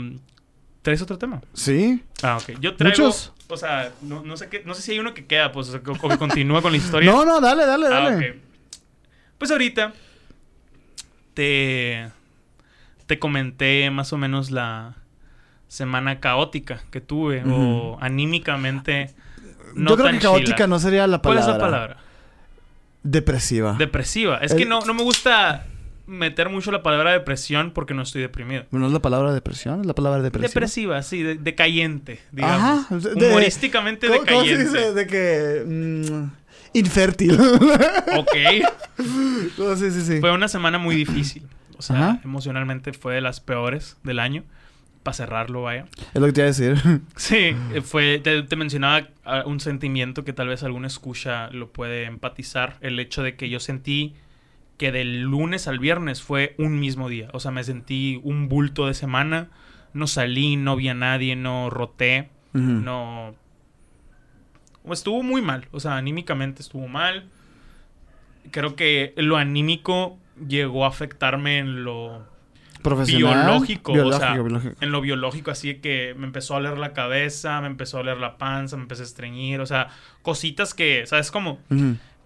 ¿Traes 0.88 1.02
otro 1.02 1.18
tema? 1.18 1.42
¿Sí? 1.54 2.02
Ah, 2.24 2.38
ok. 2.38 2.62
Yo 2.62 2.78
traigo. 2.78 2.96
Muchos. 3.08 3.34
O 3.50 3.58
sea, 3.58 3.92
no, 4.02 4.22
no 4.24 4.38
sé 4.38 4.48
qué, 4.48 4.64
no 4.66 4.74
sé 4.74 4.82
si 4.82 4.94
hay 4.94 5.00
uno 5.00 5.14
que 5.14 5.26
queda, 5.26 5.52
pues, 5.52 5.68
o, 5.74 5.84
que- 5.84 5.92
o 5.92 6.08
que 6.10 6.18
continúa 6.18 6.62
con 6.62 6.72
la 6.72 6.78
historia. 6.78 7.12
No, 7.14 7.26
no, 7.26 7.42
dale, 7.42 7.66
dale, 7.66 7.88
Ah, 7.88 7.90
dale. 7.90 8.30
ok. 8.32 8.36
Pues 9.38 9.52
ahorita 9.52 9.92
te, 11.34 12.10
te 13.06 13.20
comenté 13.20 13.92
más 13.92 14.14
o 14.14 14.18
menos 14.18 14.50
la 14.50 14.96
semana 15.68 16.22
caótica 16.22 16.82
que 16.90 17.02
tuve 17.02 17.44
o 17.46 17.98
anímicamente 18.00 19.14
no 19.76 19.90
Yo 19.90 19.96
creo 19.98 20.06
tan 20.08 20.16
que 20.16 20.22
caótica 20.22 20.56
chila. 20.56 20.68
no 20.68 20.80
sería 20.80 21.06
la 21.08 21.18
¿Cuál 21.20 21.36
palabra. 21.36 21.54
es 21.54 21.60
la 21.60 21.66
palabra? 21.66 21.98
Depresiva. 23.04 23.76
Depresiva. 23.78 24.38
Es 24.38 24.54
El- 24.54 24.60
que 24.60 24.66
no, 24.66 24.80
no 24.86 24.94
me 24.94 25.04
gusta 25.04 25.66
meter 26.08 26.50
mucho 26.50 26.72
la 26.72 26.82
palabra 26.84 27.12
depresión 27.12 27.72
porque 27.72 27.94
no 27.94 28.02
estoy 28.02 28.22
deprimido. 28.22 28.66
¿No 28.72 28.88
es 28.88 28.94
la 28.94 29.00
palabra 29.02 29.34
depresión? 29.34 29.82
¿Es 29.82 29.86
la 29.86 29.94
palabra 29.94 30.22
depresiva? 30.22 30.48
Depresiva, 30.48 31.04
sí, 31.04 31.22
de- 31.22 31.36
decayente, 31.36 32.20
digamos. 32.32 32.86
Ajá. 32.90 32.96
de- 32.98 33.28
Humorísticamente 33.28 34.08
¿Cómo, 34.08 34.20
cómo 34.26 34.44
se 34.46 34.58
decayente. 34.58 34.80
dice? 34.80 34.94
De 34.94 35.08
que... 35.08 35.64
mm, 35.66 36.78
infértil. 36.78 37.38
Ok. 38.18 38.36
No, 39.58 39.76
sí, 39.76 39.92
sí, 39.92 40.02
sí. 40.02 40.20
Fue 40.20 40.32
una 40.32 40.48
semana 40.48 40.78
muy 40.80 40.96
difícil. 40.96 41.44
O 41.78 41.82
sea, 41.84 41.96
Ajá. 41.98 42.22
emocionalmente 42.24 42.94
fue 42.94 43.14
de 43.16 43.22
las 43.22 43.40
peores 43.40 43.98
del 44.04 44.20
año. 44.20 44.44
Para 45.04 45.14
cerrarlo, 45.16 45.62
vaya. 45.64 45.86
Es 46.14 46.20
lo 46.20 46.26
que 46.26 46.34
te 46.34 46.42
iba 46.42 46.46
a 46.46 46.48
decir. 46.48 47.02
Sí, 47.16 47.56
fue, 47.84 48.20
te, 48.20 48.42
te 48.44 48.56
mencionaba 48.56 49.08
ah, 49.24 49.44
un 49.46 49.60
sentimiento 49.60 50.24
que 50.26 50.34
tal 50.34 50.48
vez 50.48 50.64
alguna 50.64 50.88
escucha 50.88 51.50
lo 51.52 51.72
puede 51.72 52.06
empatizar. 52.06 52.78
El 52.82 53.00
hecho 53.00 53.22
de 53.24 53.36
que 53.36 53.50
yo 53.50 53.60
sentí 53.60 54.16
que 54.78 54.92
del 54.92 55.22
lunes 55.22 55.68
al 55.68 55.80
viernes 55.80 56.22
fue 56.22 56.56
un 56.58 56.80
mismo 56.80 57.10
día. 57.10 57.30
O 57.34 57.40
sea, 57.40 57.52
me 57.52 57.64
sentí 57.64 58.20
un 58.24 58.48
bulto 58.48 58.88
de 58.88 58.94
semana. 58.94 59.50
No 59.94 60.08
salí, 60.08 60.56
no 60.56 60.76
vi 60.76 60.90
a 60.90 60.94
nadie, 60.94 61.36
no 61.36 61.70
roté, 61.70 62.30
no... 62.54 63.36
Estuvo 64.92 65.22
muy 65.22 65.42
mal. 65.42 65.68
O 65.72 65.80
sea, 65.80 65.98
anímicamente 65.98 66.62
estuvo 66.62 66.88
mal. 66.88 67.26
Creo 68.52 68.76
que 68.76 69.14
lo 69.18 69.38
anímico 69.38 70.18
llegó 70.48 70.86
a 70.86 70.90
afectarme 70.90 71.58
en 71.58 71.84
lo 71.84 72.26
biológico, 73.06 73.94
o 73.94 74.14
sea, 74.14 74.34
biológico. 74.34 74.76
en 74.80 74.92
lo 74.92 75.02
biológico, 75.02 75.52
así 75.52 75.76
que 75.76 76.16
me 76.18 76.26
empezó 76.26 76.54
a 76.54 76.58
oler 76.58 76.78
la 76.78 76.94
cabeza, 76.94 77.60
me 77.62 77.68
empezó 77.68 77.98
a 77.98 78.02
oler 78.02 78.18
la 78.18 78.38
panza, 78.38 78.78
me 78.78 78.84
empecé 78.84 79.02
a 79.02 79.06
estreñir, 79.06 79.60
o 79.60 79.66
sea, 79.66 79.90
cositas 80.22 80.74
que, 80.74 81.06
¿sabes 81.06 81.32
cómo? 81.32 81.60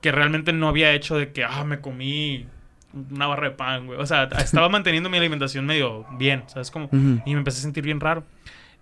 Que 0.01 0.11
realmente 0.11 0.53
no 0.53 0.67
había 0.67 0.93
hecho 0.93 1.17
de 1.17 1.31
que, 1.31 1.43
ah, 1.43 1.63
me 1.63 1.79
comí 1.79 2.47
una 2.93 3.27
barra 3.27 3.49
de 3.49 3.55
pan, 3.55 3.85
güey. 3.87 3.99
O 3.99 4.05
sea, 4.05 4.23
estaba 4.39 4.69
manteniendo 4.69 5.09
mi 5.09 5.17
alimentación 5.17 5.65
medio 5.65 6.05
bien, 6.17 6.43
¿sabes? 6.47 6.71
Ujú. 6.73 7.21
Y 7.25 7.33
me 7.33 7.39
empecé 7.39 7.59
a 7.59 7.61
sentir 7.61 7.83
bien 7.83 7.99
raro. 7.99 8.23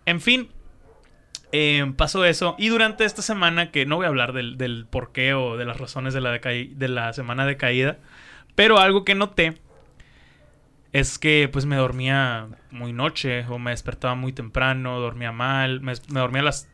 En 0.05 0.21
fin, 0.21 0.49
eh, 1.51 1.93
pasó 1.97 2.25
eso. 2.25 2.55
Y 2.58 2.69
durante 2.69 3.05
esta 3.05 3.21
semana, 3.21 3.71
que 3.71 3.86
no 3.86 3.97
voy 3.97 4.05
a 4.05 4.10
hablar 4.10 4.34
del, 4.34 4.58
del 4.58 4.86
por 4.89 5.12
qué 5.12 5.34
o 5.34 5.58
de 5.58 5.65
las 5.65 5.77
razones 5.77 6.13
de 6.13 6.21
la, 6.21 6.32
de 6.32 6.88
la 6.88 7.13
semana 7.13 7.45
de 7.45 7.58
caída, 7.58 7.97
pero 8.55 8.79
algo 8.79 9.05
que 9.05 9.15
noté 9.15 9.58
es 10.91 11.19
que 11.19 11.49
pues 11.51 11.65
me 11.65 11.75
dormía 11.75 12.47
muy 12.71 12.93
noche 12.93 13.45
o 13.47 13.60
me 13.60 13.71
despertaba 13.71 14.15
muy 14.15 14.34
temprano, 14.34 14.99
dormía 14.99 15.32
mal, 15.32 15.82
me, 15.82 15.93
me 16.12 16.19
dormía 16.19 16.41
a 16.41 16.45
las 16.45 16.67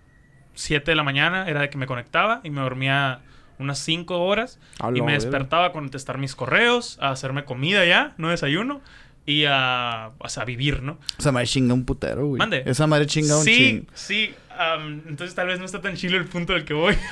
7 0.53 0.91
de 0.91 0.95
la 0.95 1.03
mañana, 1.03 1.47
era 1.47 1.61
de 1.61 1.69
que 1.69 1.77
me 1.77 1.85
conectaba 1.85 2.41
y 2.43 2.49
me 2.49 2.61
dormía 2.61 3.21
unas 3.59 3.79
5 3.79 4.19
horas 4.19 4.59
y 4.93 5.01
me 5.01 5.13
despertaba 5.13 5.67
a 5.67 5.71
contestar 5.71 6.17
mis 6.17 6.35
correos, 6.35 6.97
a 7.01 7.11
hacerme 7.11 7.45
comida 7.45 7.85
ya, 7.85 8.13
no 8.17 8.29
desayuno, 8.29 8.81
y 9.25 9.45
a, 9.45 10.11
o 10.19 10.29
sea, 10.29 10.43
a 10.43 10.45
vivir, 10.45 10.83
¿no? 10.83 10.99
Esa 11.17 11.31
madre 11.31 11.47
chinga 11.47 11.73
un 11.73 11.85
putero, 11.85 12.27
güey. 12.27 12.39
Mande. 12.39 12.63
Esa 12.65 12.85
madre 12.85 13.07
chinga 13.07 13.37
un 13.37 13.43
sí, 13.43 13.55
ching. 13.55 13.87
sí. 13.93 14.35
am, 14.57 15.01
entonces 15.07 15.33
tal 15.33 15.47
vez 15.47 15.59
no 15.59 15.65
está 15.65 15.81
tan 15.81 15.95
chilo 15.95 16.17
el 16.17 16.25
punto 16.25 16.53
del 16.53 16.65
que 16.65 16.73
voy. 16.73 16.95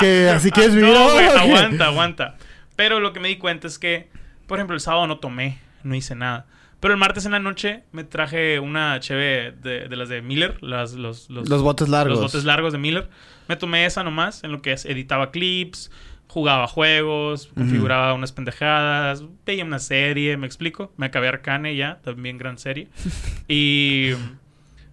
Que 0.00 0.28
así 0.28 0.50
no, 0.50 1.12
güey, 1.12 1.28
¿o 1.28 1.32
qué? 1.32 1.38
aguanta, 1.38 1.86
aguanta. 1.86 2.34
Pero 2.74 2.98
lo 2.98 3.12
que 3.12 3.20
me 3.20 3.28
di 3.28 3.36
cuenta 3.36 3.68
es 3.68 3.78
que, 3.78 4.08
por 4.48 4.58
ejemplo, 4.58 4.74
el 4.74 4.80
sábado 4.80 5.06
no 5.06 5.18
tomé, 5.18 5.60
no 5.84 5.94
hice 5.94 6.16
nada. 6.16 6.46
Pero 6.84 6.92
el 6.92 7.00
martes 7.00 7.24
en 7.24 7.32
la 7.32 7.38
noche 7.38 7.82
me 7.92 8.04
traje 8.04 8.60
una 8.60 9.00
cheve 9.00 9.54
de, 9.62 9.88
de 9.88 9.96
las 9.96 10.10
de 10.10 10.20
Miller, 10.20 10.62
las, 10.62 10.92
los, 10.92 11.30
los, 11.30 11.48
Los 11.48 11.62
botes 11.62 11.88
largos. 11.88 12.18
los 12.18 12.30
botes 12.30 12.44
largos 12.44 12.74
de 12.74 12.78
Miller. 12.78 13.08
Me 13.48 13.56
tomé 13.56 13.86
esa 13.86 14.04
nomás, 14.04 14.44
en 14.44 14.52
lo 14.52 14.60
que 14.60 14.72
es, 14.72 14.84
editaba 14.84 15.30
clips, 15.30 15.90
jugaba 16.28 16.66
juegos, 16.66 17.48
configuraba 17.54 18.12
unas 18.12 18.32
pendejadas, 18.32 19.24
veía 19.46 19.64
una 19.64 19.78
serie, 19.78 20.36
¿me 20.36 20.44
explico? 20.44 20.92
Me 20.98 21.06
acabé 21.06 21.28
Arcane 21.28 21.74
ya, 21.74 22.02
también 22.04 22.36
gran 22.36 22.58
serie. 22.58 22.88
y, 23.48 24.10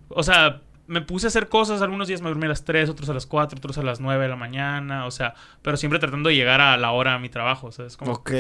o 0.08 0.24
sea, 0.24 0.62
me 0.88 1.02
puse 1.02 1.28
a 1.28 1.28
hacer 1.28 1.50
cosas, 1.50 1.82
algunos 1.82 2.08
días 2.08 2.22
me 2.22 2.30
dormí 2.30 2.46
a 2.46 2.50
las 2.50 2.64
3, 2.64 2.90
otros 2.90 3.10
a 3.10 3.14
las 3.14 3.26
4, 3.26 3.58
otros 3.58 3.78
a 3.78 3.84
las 3.84 4.00
9 4.00 4.24
de 4.24 4.30
la 4.30 4.38
mañana, 4.38 5.06
o 5.06 5.12
sea, 5.12 5.34
pero 5.62 5.76
siempre 5.76 6.00
tratando 6.00 6.30
de 6.30 6.36
llegar 6.36 6.62
a 6.62 6.78
la 6.78 6.92
hora 6.92 7.16
a 7.16 7.20
mi 7.20 7.28
trabajo, 7.28 7.70
¿sabes? 7.74 7.98
Como, 7.98 8.14
Ok. 8.14 8.32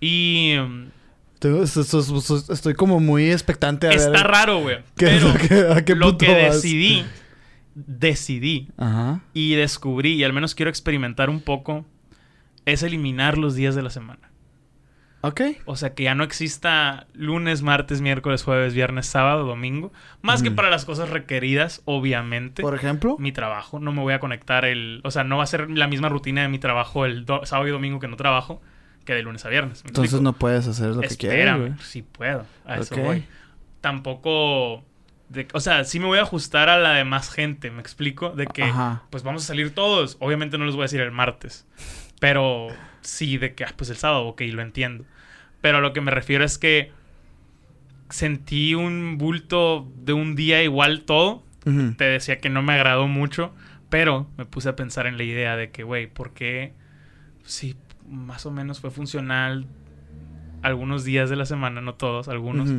Y 0.00 0.54
estoy, 1.40 2.74
como 2.74 3.00
muy 3.00 3.30
expectante 3.30 3.86
a 3.86 3.90
ver. 3.90 3.98
está 3.98 4.22
raro, 4.22 4.60
güey. 4.60 4.78
¿Qué- 4.96 5.06
Pero 5.06 5.28
a 5.30 5.34
qué- 5.38 5.72
a 5.80 5.84
qué 5.84 5.94
lo 5.94 6.06
punto 6.08 6.18
que 6.26 6.32
vas? 6.46 6.54
decidí, 6.62 7.04
decidí 7.74 8.68
Ajá. 8.76 9.20
y 9.34 9.54
descubrí, 9.54 10.14
y 10.14 10.24
al 10.24 10.32
menos 10.32 10.54
quiero 10.54 10.70
experimentar 10.70 11.30
un 11.30 11.40
poco, 11.40 11.84
es 12.64 12.82
eliminar 12.82 13.38
los 13.38 13.54
días 13.54 13.74
de 13.74 13.82
la 13.82 13.90
semana. 13.90 14.30
Ok. 15.22 15.40
O 15.64 15.74
sea, 15.76 15.92
que 15.94 16.04
ya 16.04 16.14
no 16.14 16.22
exista 16.22 17.06
lunes, 17.12 17.62
martes, 17.62 18.00
miércoles, 18.00 18.44
jueves, 18.44 18.74
viernes, 18.74 19.06
sábado, 19.06 19.44
domingo. 19.44 19.92
Más 20.22 20.42
que 20.42 20.48
Ujú. 20.50 20.56
para 20.56 20.70
las 20.70 20.84
cosas 20.84 21.08
requeridas, 21.10 21.82
obviamente. 21.84 22.62
Por 22.62 22.74
ejemplo. 22.76 23.16
Mi 23.18 23.32
trabajo. 23.32 23.80
No 23.80 23.90
me 23.92 24.02
voy 24.02 24.12
a 24.14 24.20
conectar 24.20 24.64
el... 24.64 25.00
O 25.02 25.10
sea, 25.10 25.24
no 25.24 25.38
va 25.38 25.42
a 25.42 25.46
ser 25.48 25.68
la 25.70 25.88
misma 25.88 26.08
rutina 26.10 26.42
de 26.42 26.48
mi 26.48 26.60
trabajo 26.60 27.06
el 27.06 27.24
do- 27.24 27.44
sábado 27.44 27.66
y 27.66 27.72
domingo 27.72 27.98
que 27.98 28.06
no 28.06 28.16
trabajo 28.16 28.60
que 29.06 29.14
de 29.14 29.22
lunes 29.22 29.42
a 29.46 29.48
viernes. 29.48 29.82
¿me 29.84 29.88
Entonces 29.88 30.12
explico? 30.12 30.22
no 30.22 30.32
puedes 30.34 30.66
hacer 30.68 30.88
lo 30.90 31.00
que 31.00 31.06
Espérame, 31.06 31.60
güey. 31.60 31.72
sí 31.80 32.02
puedo. 32.02 32.44
A 32.66 32.76
eso 32.76 32.94
voy. 32.96 33.24
Tampoco... 33.80 34.84
de- 35.30 35.48
o 35.54 35.60
sea, 35.60 35.84
sí 35.84 35.98
me 36.00 36.06
voy 36.06 36.18
a 36.18 36.22
ajustar 36.22 36.68
a 36.68 36.78
la 36.78 36.92
de 36.94 37.04
más 37.04 37.30
gente, 37.30 37.70
¿me 37.70 37.80
explico? 37.80 38.30
De 38.30 38.46
que, 38.46 38.64
Ajá. 38.64 39.04
pues 39.10 39.22
vamos 39.22 39.44
a 39.44 39.46
salir 39.46 39.74
todos. 39.74 40.16
Obviamente 40.20 40.58
no 40.58 40.66
les 40.66 40.74
voy 40.74 40.82
a 40.82 40.84
decir 40.84 41.00
el 41.00 41.12
martes. 41.12 41.66
Pero 42.20 42.68
sí, 43.00 43.38
de 43.38 43.54
que, 43.54 43.64
ah, 43.64 43.72
pues 43.76 43.88
el 43.90 43.96
sábado, 43.96 44.26
ok, 44.26 44.42
lo 44.52 44.60
entiendo. 44.62 45.04
Pero 45.60 45.78
a 45.78 45.80
lo 45.80 45.92
que 45.92 46.00
me 46.00 46.10
refiero 46.10 46.44
es 46.44 46.58
que 46.58 46.92
sentí 48.10 48.74
un 48.74 49.18
bulto 49.18 49.90
de 49.96 50.12
un 50.12 50.34
día 50.36 50.62
igual 50.62 51.02
todo. 51.02 51.44
Te 51.96 52.04
decía 52.04 52.38
que 52.38 52.48
no 52.48 52.62
me 52.62 52.74
agradó 52.74 53.08
mucho, 53.08 53.52
pero 53.88 54.28
me 54.36 54.44
puse 54.44 54.68
a 54.68 54.76
pensar 54.76 55.08
en 55.08 55.16
la 55.16 55.24
idea 55.24 55.56
de 55.56 55.72
que, 55.72 55.82
güey, 55.82 56.06
¿por 56.06 56.32
qué? 56.32 56.74
Sí, 57.44 57.74
más 58.08 58.46
o 58.46 58.50
menos 58.50 58.80
fue 58.80 58.90
funcional 58.90 59.66
algunos 60.62 61.04
días 61.04 61.30
de 61.30 61.36
la 61.36 61.46
semana, 61.46 61.80
no 61.80 61.94
todos, 61.94 62.28
algunos, 62.28 62.70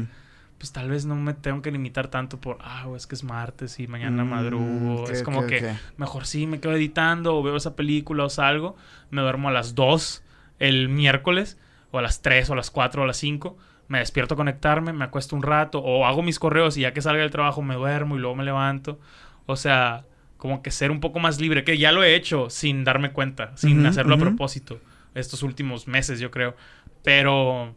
pues 0.58 0.72
tal 0.72 0.90
vez 0.90 1.06
no 1.06 1.16
me 1.16 1.34
tengo 1.34 1.62
que 1.62 1.72
limitar 1.72 2.08
tanto 2.08 2.40
por, 2.42 2.58
ah, 2.62 2.86
es 2.96 3.06
que 3.08 3.16
es 3.16 3.24
martes 3.24 3.80
y 3.80 3.88
mañana 3.88 4.24
Mm, 4.26 4.30
madrugo. 4.30 5.10
es 5.10 5.24
como 5.24 5.46
que 5.46 5.76
mejor 5.98 6.26
sí 6.26 6.48
me 6.48 6.60
quedo 6.60 6.74
editando 6.74 7.36
o 7.36 7.44
veo 7.44 7.56
esa 7.56 7.76
película 7.76 8.24
o 8.26 8.30
salgo, 8.30 8.76
me 9.12 9.22
duermo 9.22 9.50
a 9.50 9.52
las 9.52 9.76
2 9.76 10.24
el 10.60 10.90
miércoles, 10.90 11.58
o 11.92 12.00
a 12.00 12.02
las 12.02 12.22
3 12.22 12.50
o 12.50 12.54
a 12.54 12.56
las 12.56 12.72
4 12.72 13.02
o 13.02 13.04
a 13.04 13.08
las 13.08 13.18
5. 13.18 13.56
Me 13.88 14.00
despierto 14.00 14.34
a 14.34 14.38
conectarme, 14.38 14.92
me 14.92 15.06
acuesto 15.06 15.36
un 15.36 15.44
rato, 15.44 15.80
o 15.80 16.06
hago 16.06 16.22
mis 16.24 16.40
correos 16.40 16.76
y 16.76 16.82
ya 16.82 16.92
que 16.94 17.02
salga 17.02 17.22
del 17.22 17.32
trabajo 17.32 17.62
me 17.62 17.76
duermo 17.76 18.18
y 18.18 18.20
luego 18.20 18.36
me 18.36 18.44
levanto. 18.44 19.00
O 19.46 19.56
sea, 19.56 20.04
como 20.36 20.62
que 20.62 20.72
ser 20.72 20.92
un 20.92 21.00
poco 21.00 21.20
más 21.20 21.40
libre, 21.40 21.64
que 21.64 21.78
ya 21.78 21.94
lo 21.94 22.04
he 22.04 22.16
hecho 22.16 22.50
sin 22.50 22.84
darme 22.84 23.12
cuenta, 23.12 23.56
sin 23.56 23.86
hacerlo 23.86 24.16
a 24.16 24.18
propósito, 24.18 24.82
estos 25.18 25.44
últimos 25.44 25.88
meses, 25.88 26.20
yo 26.20 26.32
creo. 26.32 26.56
Pero, 27.04 27.76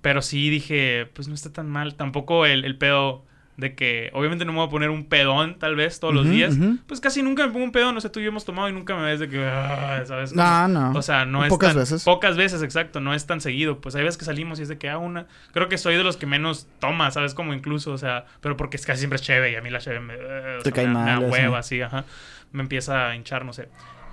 pero 0.00 0.22
sí 0.22 0.50
dije, 0.50 1.08
pues 1.14 1.28
no 1.28 1.34
está 1.34 1.52
tan 1.52 1.68
mal. 1.70 1.94
Tampoco 1.94 2.46
el, 2.46 2.64
el 2.64 2.76
pedo 2.76 3.24
de 3.56 3.74
que, 3.74 4.10
obviamente 4.14 4.44
no 4.46 4.52
me 4.52 4.58
voy 4.58 4.66
a 4.66 4.70
poner 4.70 4.88
un 4.90 5.04
pedón, 5.04 5.58
tal 5.58 5.76
vez, 5.76 6.00
todos 6.00 6.14
los 6.14 6.28
días. 6.28 6.56
Pues 6.86 7.00
casi 7.00 7.22
nunca 7.22 7.46
me 7.46 7.52
pongo 7.52 7.66
un 7.66 7.70
pedón, 7.70 7.94
no 7.94 8.00
sé, 8.00 8.08
tú 8.08 8.18
y 8.18 8.22
yo 8.24 8.30
hemos 8.30 8.44
tomado 8.46 8.68
y 8.68 8.72
nunca 8.72 8.96
me 8.96 9.02
ves 9.02 9.20
de 9.20 9.28
que, 9.28 9.44
ah, 9.44 10.02
¿sabes? 10.06 10.32
No, 10.32 10.68
no. 10.68 10.92
O 10.98 11.02
sea, 11.02 11.26
no 11.26 11.44
es 11.44 11.50
Pocas 11.50 11.70
tan- 11.70 11.76
veces. 11.78 12.02
Pocas 12.04 12.36
veces, 12.36 12.62
exacto. 12.62 13.00
No 13.00 13.12
es 13.14 13.26
tan 13.26 13.40
seguido. 13.40 13.80
Pues 13.80 13.94
hay 13.94 14.02
veces 14.04 14.16
que 14.16 14.24
salimos 14.24 14.58
y 14.58 14.62
es 14.62 14.68
de 14.68 14.78
que, 14.78 14.88
ah, 14.88 14.98
una... 14.98 15.26
Creo 15.52 15.68
que 15.68 15.76
soy 15.76 15.96
de 15.96 16.02
los 16.02 16.16
que 16.16 16.26
menos 16.26 16.66
toma, 16.80 17.10
¿sabes? 17.10 17.34
Como 17.34 17.52
incluso, 17.52 17.92
o 17.92 17.98
sea... 17.98 18.24
Pero 18.40 18.56
porque 18.56 18.78
es 18.78 18.86
casi 18.86 19.00
siempre 19.00 19.16
es 19.16 19.22
cheve 19.22 19.52
y 19.52 19.56
a 19.56 19.60
mí 19.60 19.68
la 19.70 19.80
cheve 19.80 20.00
me... 20.00 20.14
eh, 20.14 20.56
o 20.58 20.62
Te 20.62 20.70
sea, 20.70 20.72
cae 20.72 20.86
me, 20.86 20.94
me 20.94 21.10
da 21.10 21.20
mal, 21.20 21.30
hueva, 21.30 21.58
así. 21.58 21.80
así, 21.80 21.82
ajá. 21.82 22.04
Me 22.52 22.62
empieza 22.62 23.10
a 23.10 23.16
hinchar, 23.16 23.44
no 23.44 23.52
sé. 23.52 23.68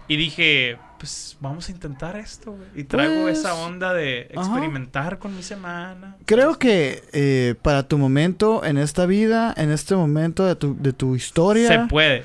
Y 0.10 0.18
dije, 0.18 0.78
pues 0.98 1.38
vamos 1.40 1.70
a 1.70 1.72
intentar 1.72 2.18
esto, 2.18 2.52
güey. 2.52 2.68
Y 2.76 2.84
traigo 2.84 3.22
Pues, 3.22 3.40
esa 3.40 3.54
onda 3.54 3.94
de 3.94 4.30
ajá. 4.36 4.42
experimentar 4.50 5.18
con 5.20 5.36
mi 5.36 5.44
semana. 5.44 6.18
Creo 6.26 6.58
que 6.60 7.04
eh, 7.14 7.56
para 7.62 7.88
tu 7.88 7.98
momento 7.98 8.66
en 8.66 8.78
esta 8.78 9.06
vida, 9.06 9.54
en 9.56 9.72
este 9.72 9.96
momento 9.96 10.46
de 10.46 10.56
tu, 10.56 10.76
de 10.78 10.92
tu 10.92 11.16
historia, 11.16 11.68
Se 11.68 11.80
puede. 11.88 12.24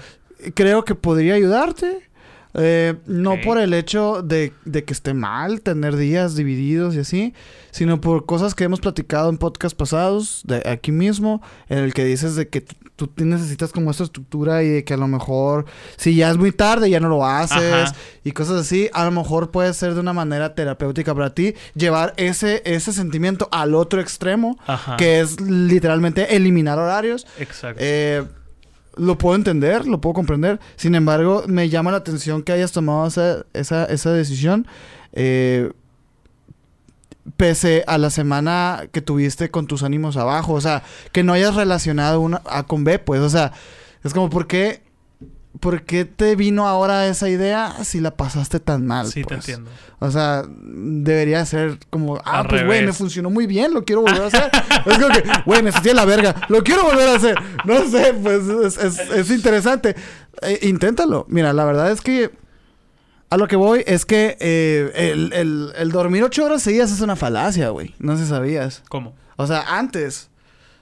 creo 0.54 0.84
que 0.84 0.94
podría 0.96 1.34
ayudarte. 1.34 2.08
Eh, 2.54 2.94
no 3.06 3.40
por 3.42 3.58
el 3.58 3.74
hecho 3.74 4.22
de, 4.22 4.52
de 4.64 4.84
que 4.84 4.92
esté 4.92 5.12
mal 5.12 5.60
tener 5.60 5.96
días 5.96 6.36
divididos 6.36 6.94
y 6.94 7.00
así, 7.00 7.34
sino 7.72 8.00
por 8.00 8.26
cosas 8.26 8.54
que 8.54 8.62
hemos 8.64 8.80
platicado 8.80 9.28
en 9.28 9.38
podcast 9.38 9.76
pasados, 9.76 10.42
de 10.44 10.62
aquí 10.68 10.92
mismo, 10.92 11.42
en 11.68 11.78
el 11.78 11.92
que 11.92 12.04
dices 12.04 12.36
de 12.36 12.48
que 12.48 12.64
tú 12.96 13.10
necesitas 13.16 13.72
como 13.72 13.90
esta 13.90 14.04
estructura 14.04 14.62
y 14.62 14.68
de 14.68 14.84
que 14.84 14.94
a 14.94 14.96
lo 14.96 15.08
mejor 15.08 15.64
si 15.96 16.14
ya 16.14 16.30
es 16.30 16.36
muy 16.36 16.52
tarde 16.52 16.88
ya 16.88 17.00
no 17.00 17.08
lo 17.08 17.26
haces 17.26 17.90
Ajá. 17.90 17.94
y 18.22 18.30
cosas 18.30 18.60
así, 18.60 18.88
a 18.92 19.04
lo 19.04 19.10
mejor 19.10 19.50
puede 19.50 19.74
ser 19.74 19.94
de 19.94 20.00
una 20.00 20.12
manera 20.12 20.54
terapéutica 20.54 21.12
para 21.12 21.34
ti 21.34 21.54
llevar 21.74 22.14
ese, 22.16 22.62
ese 22.64 22.92
sentimiento 22.92 23.48
al 23.50 23.74
otro 23.74 24.00
extremo, 24.00 24.56
Ajá. 24.66 24.96
que 24.96 25.18
es 25.18 25.40
literalmente 25.40 26.36
eliminar 26.36 26.78
horarios. 26.78 27.26
Exacto. 27.40 27.80
Eh, 27.84 28.22
lo 28.96 29.18
puedo 29.18 29.36
entender, 29.36 29.86
lo 29.86 30.00
puedo 30.00 30.14
comprender. 30.14 30.60
Sin 30.76 30.94
embargo, 30.94 31.44
me 31.46 31.68
llama 31.68 31.90
la 31.90 31.98
atención 31.98 32.42
que 32.42 32.52
hayas 32.52 32.72
tomado 32.72 33.06
esa, 33.06 33.44
esa, 33.52 33.84
esa 33.86 34.12
decisión. 34.12 34.66
eh, 35.12 35.70
pese 37.36 37.84
a 37.86 37.98
la 37.98 38.10
semana 38.10 38.84
que 38.92 39.00
tuviste 39.00 39.50
con 39.50 39.66
tus 39.66 39.82
ánimos 39.82 40.16
abajo. 40.16 40.52
O 40.54 40.60
sea, 40.60 40.82
que 41.12 41.22
no 41.22 41.32
hayas 41.32 41.54
relacionado 41.54 42.20
una 42.20 42.42
A 42.46 42.64
con 42.64 42.84
B, 42.84 42.98
pues. 42.98 43.20
O 43.20 43.30
sea, 43.30 43.52
es 44.02 44.12
como, 44.12 44.30
¿por 44.30 44.46
qué, 44.46 44.82
¿por 45.60 45.82
qué 45.84 46.04
te 46.04 46.36
vino 46.36 46.66
ahora 46.66 47.06
esa 47.06 47.28
idea 47.28 47.84
si 47.84 48.00
la 48.00 48.16
pasaste 48.16 48.60
tan 48.60 48.86
mal? 48.86 49.06
sí, 49.06 49.22
te 49.22 49.28
pues? 49.28 49.38
entiendo. 49.40 49.70
O 50.00 50.10
sea, 50.10 50.42
debería 50.48 51.44
ser 51.46 51.78
como, 51.90 52.16
ah, 52.24 52.40
Al 52.40 52.46
pues 52.48 52.66
güey, 52.66 52.84
me 52.84 52.92
funcionó 52.92 53.30
muy 53.30 53.46
bien, 53.46 53.72
lo 53.72 53.84
quiero 53.84 54.02
volver 54.02 54.22
a 54.22 54.26
hacer. 54.26 54.50
es 54.86 54.98
como 54.98 55.08
que, 55.14 55.22
güey, 55.46 55.62
me 55.62 55.72
sentí 55.72 55.92
la 55.94 56.04
verga, 56.04 56.34
lo 56.48 56.62
quiero 56.62 56.82
volver 56.84 57.08
a 57.08 57.14
hacer. 57.14 57.36
No 57.64 57.88
sé, 57.88 58.12
pues 58.22 58.42
es, 58.46 58.76
es- 58.78 59.10
es 59.10 59.30
interesante. 59.30 59.94
Eh, 60.42 60.58
inténtalo. 60.62 61.24
Mira, 61.28 61.52
la 61.52 61.64
verdad 61.64 61.90
es 61.90 62.00
que 62.02 62.30
a 63.30 63.36
lo 63.36 63.48
que 63.48 63.56
voy 63.56 63.82
es 63.86 64.04
que 64.04 64.36
eh, 64.40 64.92
el, 65.12 65.32
el- 65.32 65.72
el 65.76 65.90
dormir 65.90 66.22
ocho 66.24 66.44
horas 66.44 66.62
seguidas 66.62 66.92
es 66.92 67.00
una 67.00 67.16
falacia, 67.16 67.70
güey. 67.70 67.94
No 67.98 68.16
si 68.18 68.26
sabías. 68.26 68.82
¿Cómo? 68.88 69.14
O 69.36 69.46
sea, 69.46 69.78
antes, 69.78 70.28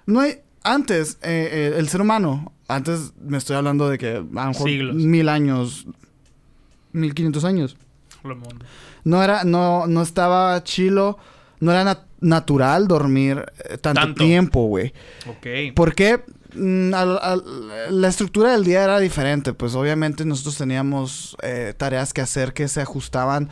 no 0.07 0.21
hay, 0.21 0.41
antes, 0.65 1.19
eh, 1.23 1.49
eh, 1.73 1.75
el 1.79 1.89
ser 1.89 2.01
humano, 2.01 2.53
antes 2.75 3.13
me 3.21 3.39
estoy 3.39 3.57
hablando 3.57 3.89
de 3.89 3.99
que 3.99 4.11
a 4.17 4.21
lo 4.21 4.25
mejor 4.25 4.69
Siglos. 4.69 4.95
mil 4.97 5.29
años, 5.29 5.87
mil 6.93 7.15
quinientos 7.15 7.45
años. 7.45 7.77
No 9.05 9.23
era, 9.23 9.45
no, 9.45 9.87
no 9.87 10.03
estaba 10.03 10.63
chilo, 10.63 11.19
no 11.61 11.73
era 11.73 11.85
nat- 11.85 12.05
natural 12.21 12.87
dormir 12.87 13.45
eh, 13.69 13.79
tanto, 13.79 14.01
Tanto. 14.03 14.25
tiempo, 14.25 14.67
güey. 14.67 14.93
Ok. 15.29 15.75
¿Por 15.75 15.95
qué? 15.95 16.23
Mm, 16.55 16.95
al- 16.95 17.19
al- 17.21 18.01
la 18.01 18.09
estructura 18.09 18.53
del 18.53 18.63
día 18.65 18.85
era 18.85 19.01
diferente, 19.01 19.55
pues 19.55 19.75
obviamente 19.75 20.25
nosotros 20.25 20.57
teníamos 20.59 21.37
eh, 21.43 21.75
tareas 21.77 22.13
que 22.13 22.21
hacer 22.21 22.53
que 22.53 22.69
se 22.69 22.81
ajustaban 22.83 23.49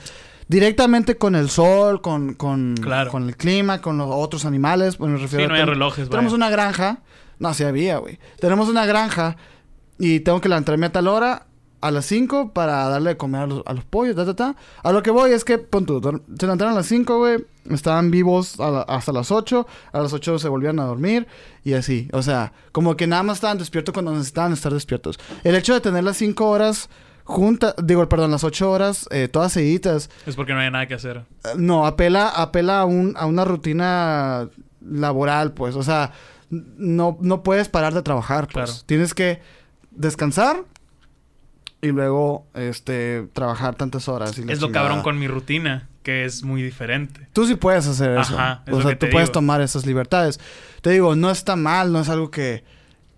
directamente 0.47 1.17
con 1.17 1.35
el 1.35 1.49
sol, 1.51 2.01
con, 2.01 2.35
con, 2.35 2.77
Claro. 2.81 3.11
con 3.11 3.27
el 3.27 3.37
clima, 3.37 3.81
con 3.81 3.99
los 3.99 4.09
otros 4.11 4.45
animales. 4.45 4.99
Bueno, 4.99 5.15
me 5.17 5.23
refiero 5.23 5.45
Sí, 5.47 5.47
a 5.47 5.49
no 5.49 5.55
hay 5.55 5.65
relojes, 5.65 6.09
Tenemos 6.09 6.33
vaya. 6.33 6.37
una 6.37 6.51
granja. 6.51 6.99
No, 7.41 7.53
sí 7.55 7.65
había, 7.65 7.99
güey. 7.99 8.21
Tenemos 8.39 8.69
una 8.69 8.87
granja 8.87 9.37
y 9.99 10.21
tengo 10.21 10.41
que 10.41 10.49
levantarme 10.49 10.87
a 10.87 10.93
tal 10.93 11.09
hora, 11.09 11.47
a 11.83 11.91
las 11.91 12.05
5, 12.07 12.53
para 12.53 12.89
darle 12.91 13.11
de 13.11 13.17
comer 13.17 13.41
a 13.41 13.47
los, 13.47 13.63
a 13.67 13.73
los 13.73 13.85
pollos, 13.87 14.15
ta, 14.15 14.25
ta, 14.27 14.35
ta. 14.37 14.57
A 14.83 14.93
lo 14.93 15.03
que 15.03 15.11
voy 15.11 15.33
es 15.33 15.45
que, 15.45 15.57
pon 15.59 15.87
tú, 15.87 16.01
se 16.39 16.45
levantaron 16.47 16.75
a 16.75 16.77
las 16.77 16.87
5, 16.87 17.17
güey. 17.19 17.45
Estaban 17.71 18.11
vivos 18.11 18.59
la- 18.59 18.83
hasta 18.83 19.13
las 19.13 19.31
8. 19.31 19.67
A 19.93 20.01
las 20.01 20.13
8 20.13 20.39
se 20.39 20.49
volvían 20.49 20.79
a 20.79 20.85
dormir 20.85 21.27
y 21.65 21.73
así. 21.73 22.09
O 22.13 22.23
sea, 22.23 22.53
como 22.73 22.97
que 22.97 23.07
nada 23.07 23.23
más 23.23 23.39
estaban 23.39 23.57
despiertos 23.59 23.93
cuando 23.95 24.13
necesitaban 24.13 24.53
estar 24.53 24.73
despiertos. 24.75 25.19
El 25.43 25.55
hecho 25.55 25.73
de 25.73 25.81
tener 25.81 26.05
las 26.05 26.19
5 26.19 26.49
horas 26.51 26.91
juntas, 27.25 27.75
digo, 27.83 28.07
perdón, 28.09 28.31
las 28.33 28.45
8 28.45 28.71
horas, 28.71 29.07
eh, 29.11 29.29
todas 29.29 29.53
seguidas, 29.53 30.11
Es 30.27 30.37
porque 30.37 30.53
no 30.53 30.59
hay 30.61 30.71
nada 30.71 30.87
que 30.87 30.95
hacer. 30.95 31.19
eh, 31.45 31.49
No, 31.57 31.87
apela, 31.87 32.29
apela 32.29 32.81
a, 32.81 32.85
un, 32.85 33.15
a 33.17 33.25
una 33.27 33.45
rutina 33.47 34.49
laboral, 34.85 35.53
pues. 35.53 35.77
O 35.77 35.83
sea, 35.83 36.13
no, 36.51 37.17
no 37.21 37.43
puedes 37.43 37.69
parar 37.69 37.95
de 37.95 38.03
trabajar, 38.03 38.49
pues. 38.49 38.71
Claro. 38.71 38.83
Tienes 38.87 39.15
que 39.15 39.41
descansar 39.91 40.65
y 41.83 41.89
luego 41.89 42.47
este 42.55 43.27
trabajar 43.33 43.75
tantas 43.75 44.09
horas. 44.09 44.37
y 44.39 44.43
Es 44.43 44.61
lo 44.61 44.67
chingada. 44.69 44.73
cabrón 44.87 45.03
con 45.03 45.19
mi 45.19 45.29
rutina, 45.29 45.89
que 46.03 46.25
es 46.25 46.43
muy 46.43 46.63
diferente. 46.63 47.29
Tú 47.33 47.47
sí 47.47 47.55
puedes 47.55 47.87
hacer 47.87 48.11
eso. 48.19 48.39
Ajá, 48.39 48.63
es 48.67 48.73
o 48.75 48.77
lo 48.79 48.83
sea, 48.83 48.91
que 48.93 49.07
tú 49.07 49.11
puedes 49.13 49.33
tomar 49.33 49.61
esas 49.61 49.87
libertades. 49.87 50.41
Te 50.83 50.91
digo, 50.91 51.15
no 51.17 51.31
está 51.31 51.57
mal, 51.57 51.93
no 51.93 52.01
es 52.01 52.09
algo 52.09 52.31
que, 52.31 52.65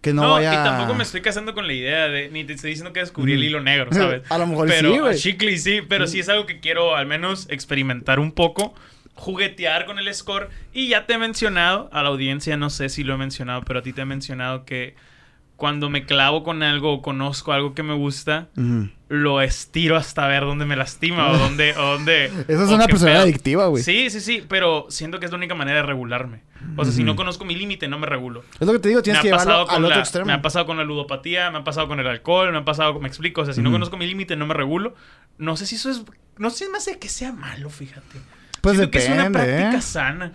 que 0.01 0.12
no, 0.12 0.23
No, 0.23 0.31
vaya... 0.33 0.53
y 0.53 0.57
tampoco 0.64 0.95
me 0.95 1.03
estoy 1.05 1.23
casando 1.23 1.55
con 1.55 1.66
la 1.66 1.73
idea 1.73 2.09
de... 2.09 2.29
Ni 2.31 2.45
te 2.45 2.53
estoy 2.55 2.71
diciendo 2.71 2.92
que 2.92 3.01
descubrí 3.01 3.33
el 3.35 3.40
Mm. 3.40 3.45
hilo 3.45 3.61
negro, 3.62 3.92
¿sabes? 3.92 4.23
A 4.31 4.38
lo 4.38 4.47
mejor 4.47 4.68
pero 4.68 4.92
sí, 4.92 4.99
güey. 4.99 5.12
a 5.14 5.16
Chicle 5.16 5.59
sí, 5.59 5.81
pero 5.88 6.07
sí 6.07 6.21
es 6.21 6.29
algo 6.29 6.47
que 6.47 6.61
quiero 6.61 6.95
al 6.97 7.07
menos 7.07 7.47
experimentar 7.51 8.18
un 8.21 8.33
poco, 8.33 8.75
juguetear 9.14 9.87
con 9.87 9.98
el 9.98 10.12
score. 10.14 10.51
Y 10.72 10.88
ya 10.88 11.07
te 11.07 11.14
he 11.14 11.18
mencionado, 11.18 11.88
a 11.92 12.03
la 12.03 12.09
audiencia 12.09 12.57
no 12.57 12.70
sé 12.70 12.88
si 12.88 13.05
lo 13.05 13.14
he 13.14 13.18
mencionado, 13.18 13.62
pero 13.62 13.81
a 13.81 13.83
ti 13.83 13.92
te 13.92 14.03
he 14.03 14.07
mencionado 14.07 14.64
que 14.64 14.94
cuando 15.62 15.88
me 15.88 16.07
clavo 16.07 16.42
con 16.42 16.64
algo 16.64 16.92
o 16.92 17.03
conozco 17.03 17.53
algo 17.53 17.72
que 17.72 17.85
me 17.85 17.94
gusta, 17.94 18.48
lo 19.09 19.40
estiro 19.40 19.96
hasta 19.96 20.27
ver 20.27 20.42
dónde 20.42 20.64
me 20.64 20.75
lastima 20.75 21.31
o 21.31 21.38
dónde... 21.38 21.77
O 21.77 21.83
dónde 21.83 22.25
Esa 22.48 22.64
es 22.64 22.70
una 22.70 22.87
pedo. 22.87 23.07
adictiva, 23.20 23.66
güey. 23.66 23.81
Sí, 23.81 24.11
sí, 24.11 24.20
sí, 24.20 24.44
pero 24.48 24.87
siento 24.88 25.20
que 25.20 25.27
es 25.27 25.31
la 25.31 25.38
única 25.38 25.55
manera 25.55 25.77
de 25.77 25.83
regularme. 25.85 26.42
O 26.77 26.85
sea, 26.85 26.92
si 26.92 27.05
no 27.05 27.14
conozco 27.14 27.44
mi 27.44 27.55
límite, 27.55 27.87
no 27.87 28.01
me 28.01 28.07
regulo. 28.07 28.42
Es 28.59 28.66
lo 28.66 28.72
que 28.72 28.81
te 28.81 28.88
digo, 28.88 29.03
tienes 29.03 29.22
me 29.22 29.29
que 29.29 29.35
ha 29.35 29.38
llevarlo 29.38 29.70
al 29.70 29.85
otro 29.85 29.96
la, 29.96 30.01
extremo. 30.01 30.27
Me 30.27 30.33
ha 30.33 30.42
pasado 30.42 30.66
con 30.66 30.79
la 30.79 30.85
ludopatía, 30.85 31.53
me 31.53 31.59
ha 31.59 31.64
pasado 31.64 31.87
con 31.87 32.01
el 32.01 32.09
alcohol, 32.09 32.51
me 32.51 32.59
ha 32.59 32.64
pasado, 32.64 32.98
me 32.98 33.07
explico, 33.07 33.42
o 33.42 33.44
sea, 33.44 33.55
si 33.55 33.62
no 33.62 33.70
conozco 33.70 33.96
mi 33.96 34.09
límite, 34.09 34.35
no 34.35 34.46
me 34.46 34.55
regulo. 34.55 34.96
No 35.38 35.57
sé 35.57 35.66
si 35.66 35.77
eso 35.77 35.90
es, 35.90 36.03
no 36.38 36.51
sé 36.51 36.68
más 36.70 36.87
de 36.87 36.98
que 36.98 37.09
sea 37.09 37.31
malo, 37.31 37.70
fíjate. 37.70 38.18
Pues 38.62 38.77
Siento 38.77 38.90
que 38.90 38.98
es 38.98 39.07
una 39.09 39.29
depende, 39.29 39.38
práctica 39.40 39.79
¿eh? 39.79 39.83
sana. 39.83 40.33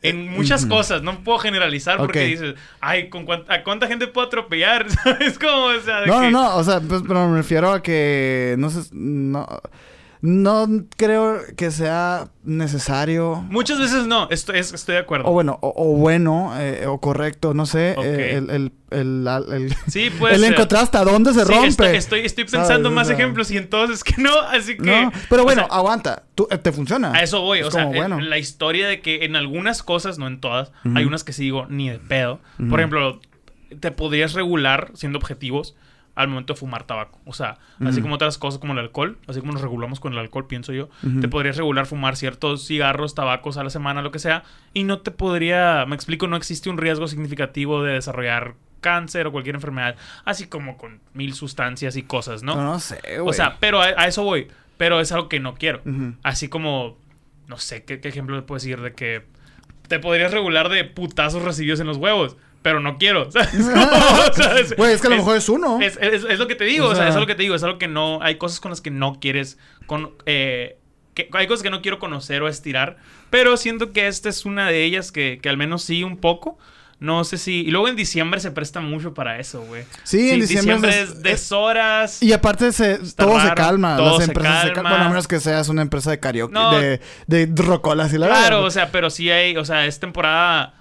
En 0.00 0.28
muchas 0.30 0.64
cosas, 0.66 1.02
no 1.02 1.24
puedo 1.24 1.38
generalizar 1.38 1.96
porque 1.96 2.20
dices, 2.24 2.54
ay, 2.80 3.08
¿con 3.08 3.24
cuánta, 3.24 3.52
¿a 3.54 3.64
cuánta 3.64 3.88
gente 3.88 4.06
puedo 4.06 4.26
atropellar? 4.28 4.88
¿Sabes 5.02 5.38
cómo? 5.40 5.64
O 5.64 5.80
sea, 5.80 6.00
de 6.02 6.06
No, 6.06 6.20
que- 6.20 6.30
no, 6.30 6.42
no, 6.42 6.56
o 6.56 6.62
sea, 6.62 6.80
pues, 6.80 7.02
pero 7.08 7.26
me 7.28 7.36
refiero 7.38 7.72
a 7.72 7.82
que 7.82 8.54
no 8.58 8.70
sé, 8.70 8.88
no, 8.92 9.44
no 10.20 10.66
creo 10.96 11.40
que 11.56 11.70
sea 11.70 12.28
necesario 12.44 13.44
Muchas 13.50 13.78
veces 13.78 14.06
no, 14.06 14.28
estoy, 14.30 14.58
es- 14.58 14.72
estoy 14.72 14.94
de 14.94 15.00
acuerdo. 15.02 15.28
o 15.28 15.32
bueno, 15.32 15.58
o, 15.62 15.72
o 15.76 15.96
bueno, 15.96 16.52
eh, 16.58 16.86
o 16.86 17.00
correcto, 17.00 17.54
no 17.54 17.66
sé, 17.66 17.94
eh, 18.02 18.36
el, 18.36 18.50
el, 18.50 18.72
el, 18.90 19.28
el, 19.52 19.74
sí, 19.88 20.10
puede 20.10 20.34
el 20.34 20.40
ser. 20.40 20.52
encontrar 20.52 20.82
hasta 20.82 21.04
dónde 21.04 21.32
se 21.34 21.44
Sí, 21.44 21.52
rompe. 21.52 21.68
Estoy, 21.68 21.96
estoy, 21.96 22.20
estoy 22.20 22.44
pensando 22.44 22.66
¿Sabes? 22.74 22.86
O 22.86 22.90
más 22.90 23.06
sea, 23.06 23.16
ejemplos 23.16 23.50
y 23.50 23.56
entonces 23.58 24.02
que 24.02 24.20
no, 24.20 24.32
así 24.40 24.76
que... 24.76 24.84
No, 24.84 25.12
pero 25.28 25.42
o 25.42 25.44
bueno, 25.44 25.66
sea, 25.68 25.76
aguanta, 25.76 26.24
tú, 26.34 26.48
eh, 26.50 26.58
te 26.58 26.72
funciona. 26.72 27.12
A 27.12 27.22
eso 27.22 27.40
voy, 27.42 27.60
Es 27.60 27.66
o 27.66 27.70
sea, 27.70 27.84
bueno. 27.86 28.20
la 28.20 28.38
historia 28.38 28.88
de 28.88 29.00
que 29.00 29.24
en 29.24 29.36
algunas 29.36 29.82
cosas, 29.82 30.18
no 30.18 30.26
en 30.26 30.40
todas, 30.40 30.72
hay 30.94 31.04
unas 31.04 31.22
que 31.24 31.32
sí 31.32 31.42
digo 31.44 31.66
ni 31.68 31.90
de 31.90 31.98
pedo. 31.98 32.40
Por 32.68 32.80
ejemplo, 32.80 33.20
te 33.80 33.90
podrías 33.92 34.32
regular 34.32 34.90
siendo 34.94 35.18
objetivos 35.18 35.76
al 36.18 36.28
momento 36.28 36.52
de 36.52 36.58
fumar 36.58 36.84
tabaco. 36.84 37.18
O 37.24 37.32
sea, 37.32 37.58
así 37.80 37.92
Ujú. 37.98 38.02
como 38.02 38.14
otras 38.16 38.38
cosas 38.38 38.58
como 38.60 38.72
el 38.72 38.80
alcohol, 38.80 39.16
así 39.28 39.40
como 39.40 39.52
nos 39.52 39.62
regulamos 39.62 40.00
con 40.00 40.12
el 40.12 40.18
alcohol, 40.18 40.46
pienso 40.48 40.72
yo, 40.72 40.88
Ujú. 41.02 41.20
te 41.20 41.28
podrías 41.28 41.56
regular 41.56 41.86
fumar 41.86 42.16
ciertos 42.16 42.66
cigarros, 42.66 43.14
tabacos 43.14 43.56
a 43.56 43.64
la 43.64 43.70
semana, 43.70 44.02
lo 44.02 44.10
que 44.10 44.18
sea, 44.18 44.42
y 44.74 44.82
no 44.84 44.98
te 44.98 45.10
podría, 45.12 45.84
me 45.86 45.94
explico, 45.94 46.26
no 46.26 46.36
existe 46.36 46.70
un 46.70 46.76
riesgo 46.78 47.06
significativo 47.06 47.82
de 47.84 47.94
desarrollar 47.94 48.54
cáncer 48.80 49.26
o 49.26 49.32
cualquier 49.32 49.54
enfermedad, 49.54 49.96
así 50.24 50.46
como 50.48 50.76
con 50.76 51.00
mil 51.14 51.34
sustancias 51.34 51.96
y 51.96 52.02
cosas, 52.02 52.42
¿no? 52.42 52.56
No, 52.56 52.78
sé, 52.80 53.00
güey. 53.18 53.20
o 53.20 53.32
sea, 53.32 53.56
pero 53.60 53.80
a, 53.80 53.86
a 53.96 54.06
eso 54.08 54.22
voy, 54.24 54.48
pero 54.76 55.00
es 55.00 55.12
algo 55.12 55.28
que 55.28 55.40
no 55.40 55.54
quiero. 55.54 55.80
Ujú. 55.84 56.14
Así 56.22 56.48
como, 56.48 56.96
no 57.46 57.58
sé, 57.58 57.84
¿qué, 57.84 58.00
qué 58.00 58.08
ejemplo 58.08 58.34
le 58.36 58.42
puedo 58.42 58.56
decir 58.58 58.80
de 58.80 58.92
que 58.92 59.24
te 59.88 59.98
podrías 60.00 60.32
regular 60.32 60.68
de 60.68 60.84
putazos 60.84 61.42
recibidos 61.42 61.80
en 61.80 61.86
los 61.86 61.96
huevos? 61.96 62.36
Pero 62.68 62.80
no 62.80 62.98
quiero. 62.98 63.30
¿sabes? 63.32 63.48
Como, 63.56 63.82
o 64.28 64.32
sea, 64.34 64.58
es- 64.58 64.76
Güey, 64.76 64.92
es 64.92 65.00
que 65.00 65.06
a 65.06 65.10
lo 65.10 65.16
es- 65.16 65.20
mejor 65.22 65.36
es 65.38 65.48
uno. 65.48 65.78
es, 65.80 66.38
lo 66.38 66.46
que 66.46 66.54
te 66.54 66.64
digo, 66.64 66.84
O 66.86 66.94
sea, 66.94 67.04
sea- 67.04 67.08
es 67.08 67.14
lo 67.16 67.26
que 67.26 67.34
te 67.34 67.42
digo, 67.42 67.54
es 67.54 67.62
algo 67.62 67.78
que 67.78 67.88
no, 67.88 68.18
hay 68.22 68.36
cosas 68.36 68.60
con 68.60 68.70
las 68.70 68.82
que 68.82 68.90
no 68.90 69.18
quieres, 69.20 69.56
con, 69.86 70.10
eh, 70.26 70.76
que, 71.14 71.30
hay 71.32 71.46
cosas 71.46 71.62
que 71.62 71.70
no 71.70 71.80
quiero 71.80 71.98
conocer 71.98 72.42
o 72.42 72.48
estirar, 72.48 72.98
pero 73.30 73.56
siento 73.56 73.92
que 73.94 74.06
esta 74.06 74.28
es 74.28 74.44
una 74.44 74.68
de 74.68 74.84
ellas 74.84 75.10
que, 75.12 75.38
que 75.42 75.48
al 75.48 75.56
menos 75.56 75.82
sí 75.82 76.04
un 76.04 76.18
poco, 76.18 76.58
no 77.00 77.24
sé 77.24 77.38
si, 77.38 77.60
y 77.62 77.70
luego 77.70 77.88
en 77.88 77.96
diciembre 77.96 78.38
se 78.40 78.50
presta 78.50 78.80
mucho 78.80 79.14
para 79.14 79.38
eso, 79.38 79.62
güey. 79.62 79.84
Sí, 80.02 80.30
en 80.30 80.40
diciembre 80.40 80.90
es- 80.90 81.10
es 81.10 81.22
deshoras. 81.22 82.22
Y 82.22 82.32
aparte 82.32 82.70
se, 82.72 82.98
todo 83.14 83.40
se 83.40 83.54
calma, 83.54 83.96
todo 83.96 84.18
las 84.18 84.28
empresas 84.28 84.62
se 84.62 84.66
calma. 84.68 84.74
calman. 84.74 84.92
Bueno, 84.92 85.04
a 85.04 85.08
menos 85.08 85.26
que 85.28 85.40
seas 85.40 85.68
una 85.68 85.82
empresa 85.82 86.10
de 86.10 86.20
karaoke, 86.20 86.52
No. 86.52 86.78
de, 86.78 87.00
de 87.26 87.48
rocolas 87.56 88.12
y 88.12 88.18
la 88.18 88.26
Claro, 88.26 88.42
verdad. 88.56 88.64
o 88.64 88.70
sea, 88.70 88.90
pero 88.92 89.10
sí 89.10 89.30
hay, 89.30 89.56
o 89.56 89.64
sea, 89.64 89.86
es 89.86 89.98
temporada 90.00 90.74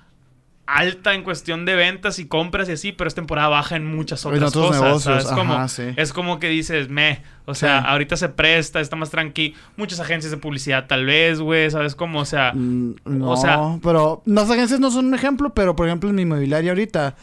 alta 0.67 1.13
en 1.13 1.23
cuestión 1.23 1.65
de 1.65 1.75
ventas 1.75 2.19
y 2.19 2.27
compras 2.27 2.67
y 2.69 2.73
así, 2.73 2.91
pero 2.91 3.07
es 3.07 3.15
temporada 3.15 3.47
baja 3.47 3.75
en 3.77 3.85
muchas 3.85 4.23
En 4.25 4.33
otras 4.33 4.49
otros 4.55 4.67
cosas. 4.77 4.81
negocios. 4.83 5.25
Como, 5.31 5.67
sí. 5.69 5.83
Es 5.95 6.11
como 6.13 6.39
que 6.39 6.49
dices, 6.49 6.89
me, 6.89 7.21
o 7.45 7.55
sea, 7.55 7.79
Sí. 7.81 7.85
ahorita 7.89 8.17
se 8.17 8.29
presta, 8.29 8.79
está 8.81 8.95
más 8.97 9.09
tranqui. 9.09 9.55
Muchas 9.77 9.99
agencias 10.01 10.29
de 10.31 10.37
publicidad 10.37 10.85
tal 10.87 11.05
vez, 11.05 11.39
güey, 11.39 11.71
¿sabes 11.71 11.95
cómo? 11.95 12.19
O 12.19 12.25
sea, 12.25 12.51
Mm, 12.53 12.95
No, 13.05 13.31
o 13.31 13.37
sea- 13.37 13.79
pero 13.81 14.21
las 14.25 14.49
agencias 14.51 14.79
no 14.79 14.91
son 14.91 15.05
un 15.07 15.13
ejemplo, 15.15 15.53
pero 15.53 15.75
por 15.75 15.87
ejemplo 15.87 16.09
en 16.09 16.15
mi 16.17 16.23
inmobiliaria 16.23 16.71
ahorita 16.71 17.15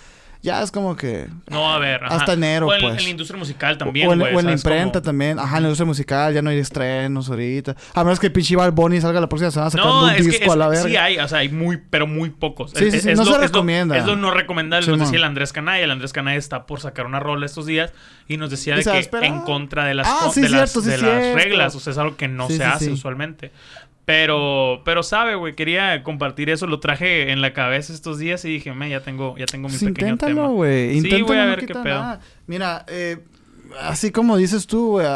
ya 0.44 0.62
es 0.62 0.70
como 0.70 0.94
que 0.94 1.26
no 1.48 1.72
a 1.72 1.76
ajá. 1.78 2.06
Hasta 2.08 2.34
enero, 2.34 2.68
o 2.68 2.74
en, 2.74 2.80
pues. 2.82 2.98
en 2.98 3.04
la 3.04 3.08
industria 3.10 3.38
musical 3.38 3.78
también, 3.78 4.08
o 4.08 4.12
en, 4.12 4.18
güey. 4.20 4.34
o 4.34 4.40
en 4.40 4.46
la 4.46 4.50
¿sabes 4.52 4.64
imprenta 4.64 5.00
cómo? 5.00 5.02
también, 5.06 5.38
ajá, 5.38 5.56
en 5.56 5.62
la 5.62 5.68
industria 5.70 5.86
musical 5.86 6.34
ya 6.34 6.42
no 6.42 6.50
hay 6.50 6.58
estrenos 6.58 7.28
ahorita. 7.30 7.74
A 7.94 8.04
menos 8.04 8.20
que 8.20 8.30
pinche 8.30 8.54
Bad 8.54 8.72
Bunny 8.72 9.00
salga 9.00 9.20
la 9.20 9.28
próxima 9.28 9.50
semana 9.50 9.70
sacando 9.70 9.92
No, 10.00 10.04
un 10.04 10.10
es 10.10 10.16
que, 10.18 10.22
disco 10.24 10.44
es 10.44 10.52
a 10.52 10.56
la 10.56 10.68
verga. 10.68 10.84
sí 10.88 10.96
hay, 10.96 11.18
o 11.18 11.26
sea, 11.26 11.38
hay 11.38 11.48
muy, 11.48 11.78
pero 11.90 12.06
muy 12.06 12.28
pocos. 12.30 12.72
Sí, 12.72 12.90
sí, 12.90 12.96
Es- 12.98 13.02
sí, 13.04 13.10
es 13.10 13.18
no 13.18 13.24
lo- 13.24 13.30
se 13.30 13.36
es 13.36 13.40
lo- 13.40 13.46
recomienda. 13.46 13.96
Es 13.96 14.04
lo 14.04 14.16
no 14.16 14.30
recomendable. 14.30 14.84
Sí, 14.84 14.90
nos 14.90 15.00
decía 15.00 15.16
el 15.18 15.24
Andrés 15.24 15.52
Canay. 15.54 15.82
El 15.82 15.90
Andrés 15.90 16.12
Canay 16.12 16.36
está 16.36 16.66
por 16.66 16.80
sacar 16.80 17.06
una 17.06 17.20
rola 17.20 17.46
estos 17.46 17.64
días 17.66 17.92
y 18.28 18.36
nos 18.36 18.50
decía 18.50 18.76
de 18.76 18.84
que 18.84 18.98
esperar. 18.98 19.24
en 19.24 19.40
contra 19.40 19.84
de 19.86 19.94
las, 19.94 20.06
Ah, 20.08 20.30
sí, 20.32 20.42
de 20.42 20.50
las, 20.50 20.70
cierto, 20.72 20.80
sí, 20.82 20.90
de 20.90 20.98
las 20.98 21.20
cierto. 21.22 21.38
reglas. 21.38 21.74
O 21.74 21.80
sea, 21.80 21.92
es 21.92 21.98
algo 21.98 22.16
que 22.16 22.28
no 22.28 22.48
se 22.48 22.62
hace 22.64 22.90
usualmente. 22.92 23.50
Pero, 24.04 24.82
pero 24.84 25.02
sabe, 25.02 25.34
güey, 25.34 25.54
quería 25.54 26.02
compartir 26.02 26.50
eso, 26.50 26.66
lo 26.66 26.78
traje 26.78 27.32
en 27.32 27.40
la 27.40 27.54
cabeza 27.54 27.92
estos 27.92 28.18
días 28.18 28.44
y 28.44 28.48
dije, 28.48 28.72
me, 28.74 28.90
ya 28.90 29.00
tengo, 29.00 29.34
ya 29.38 29.46
tengo 29.46 29.68
mi 29.68 29.74
Sí, 29.74 29.86
pequeño 29.86 30.12
inténtalo, 30.12 30.34
tema. 30.42 30.48
güey. 30.48 30.90
Sí, 30.90 30.96
Inténtalo, 30.98 31.26
voy 31.26 31.36
a 31.38 31.44
no 31.44 31.50
ver 31.50 31.60
qué 31.66 31.72
pedo. 31.74 31.84
nada. 31.84 32.20
Mira, 32.46 32.84
eh, 32.88 33.18
así 33.80 34.10
como 34.10 34.36
dices 34.36 34.66
tú, 34.66 34.88
güey, 35.00 35.06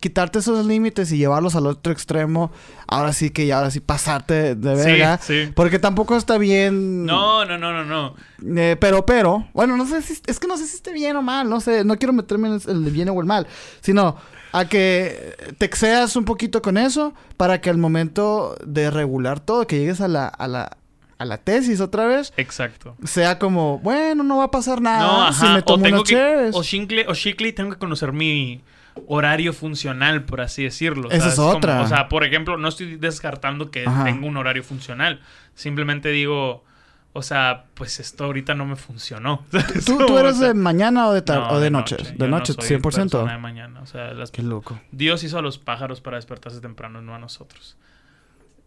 quitarte 0.00 0.40
esos 0.40 0.66
límites 0.66 1.10
y 1.12 1.16
llevarlos 1.16 1.56
al 1.56 1.66
otro 1.66 1.94
extremo, 1.94 2.52
ahora 2.86 3.14
sí 3.14 3.30
que 3.30 3.46
ya, 3.46 3.56
ahora 3.56 3.70
sí 3.70 3.80
pasarte 3.80 4.54
de 4.54 4.76
Sí, 4.76 4.84
verga. 4.90 5.18
sí. 5.22 5.50
Porque 5.54 5.78
tampoco 5.78 6.14
está 6.14 6.36
bien. 6.36 7.06
No, 7.06 7.46
no, 7.46 7.56
no, 7.56 7.72
no, 7.72 7.84
no. 7.86 8.14
Eh, 8.60 8.76
pero, 8.78 9.06
pero, 9.06 9.48
bueno, 9.54 9.78
no 9.78 9.86
sé 9.86 10.02
si, 10.02 10.20
es 10.26 10.38
que 10.38 10.46
no 10.46 10.58
sé 10.58 10.66
si 10.66 10.76
esté 10.76 10.92
bien 10.92 11.16
o 11.16 11.22
mal, 11.22 11.48
no 11.48 11.58
sé, 11.60 11.84
no 11.84 11.96
quiero 11.96 12.12
meterme 12.12 12.48
en 12.48 12.60
el 12.66 12.90
bien 12.90 13.08
o 13.08 13.18
el 13.18 13.26
mal, 13.26 13.46
sino 13.80 14.16
a 14.52 14.64
que 14.66 15.34
te 15.58 15.64
excedas 15.66 16.16
un 16.16 16.24
poquito 16.24 16.62
con 16.62 16.76
eso 16.78 17.14
para 17.36 17.60
que 17.60 17.70
al 17.70 17.78
momento 17.78 18.56
de 18.64 18.90
regular 18.90 19.40
todo, 19.40 19.66
que 19.66 19.78
llegues 19.78 20.00
a 20.00 20.08
la, 20.08 20.26
a 20.28 20.48
la, 20.48 20.76
a 21.18 21.24
la 21.24 21.38
tesis 21.38 21.80
otra 21.80 22.06
vez, 22.06 22.32
Exacto. 22.36 22.96
sea 23.04 23.38
como, 23.38 23.78
bueno, 23.78 24.22
no 24.24 24.38
va 24.38 24.44
a 24.44 24.50
pasar 24.50 24.80
nada 24.80 25.00
No, 25.00 25.22
Ah, 25.26 25.32
si 25.32 25.44
ajá. 25.44 25.52
me 25.54 25.58
o 25.60 25.64
tomo 25.64 25.82
tengo 25.84 25.96
unas 25.98 26.08
que. 26.08 26.14
cheves. 26.14 26.54
O 26.56 26.62
chicle, 26.62 27.06
o 27.08 27.14
chicle, 27.14 27.52
tengo 27.52 27.70
que 27.70 27.78
conocer 27.78 28.12
mi 28.12 28.60
horario 29.06 29.52
funcional, 29.52 30.24
por 30.24 30.40
así 30.40 30.64
decirlo. 30.64 31.10
Esa 31.10 31.28
es 31.28 31.34
Como- 31.36 31.48
otra. 31.50 31.80
o 31.82 31.86
sea, 31.86 32.08
por 32.08 32.24
ejemplo, 32.24 32.56
no 32.56 32.68
estoy 32.68 32.96
descartando 32.96 33.70
que 33.70 33.84
Ajá. 33.86 34.04
tengo 34.04 34.26
un 34.26 34.36
horario 34.36 34.62
funcional. 34.64 35.20
Simplemente 35.54 36.08
digo, 36.10 36.64
o 37.12 37.22
sea, 37.22 37.64
pues 37.74 37.98
esto 38.00 38.24
ahorita 38.24 38.54
no 38.54 38.66
me 38.66 38.76
funcionó. 38.76 39.44
¿sabes 39.50 39.84
¿Tú, 39.84 39.98
tú 40.06 40.18
eres 40.18 40.36
O 40.36 40.38
sea, 40.38 40.48
de 40.48 40.54
mañana 40.54 41.08
o 41.08 41.12
de 41.12 41.22
tarde? 41.22 41.40
no, 41.48 41.50
o 41.54 41.60
de, 41.60 41.70
noche? 41.70 41.96
De 41.96 42.28
no 42.28 42.38
noche, 42.38 42.52
soy 42.54 42.76
100%. 42.78 42.80
persona 42.82 43.32
de 43.32 43.38
mañana. 43.38 43.80
O 43.82 43.86
sea, 43.86 44.12
las- 44.14 44.30
Qué 44.30 44.42
loco. 44.42 44.80
Dios 44.92 45.24
hizo 45.24 45.38
a 45.38 45.42
los 45.42 45.58
pájaros 45.58 46.00
para 46.00 46.16
despertarse 46.16 46.60
temprano, 46.60 47.02
no 47.02 47.14
a 47.14 47.18
nosotros. 47.18 47.76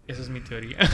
Esa 0.07 0.21
es 0.21 0.29
mi 0.29 0.41
teoría. 0.41 0.77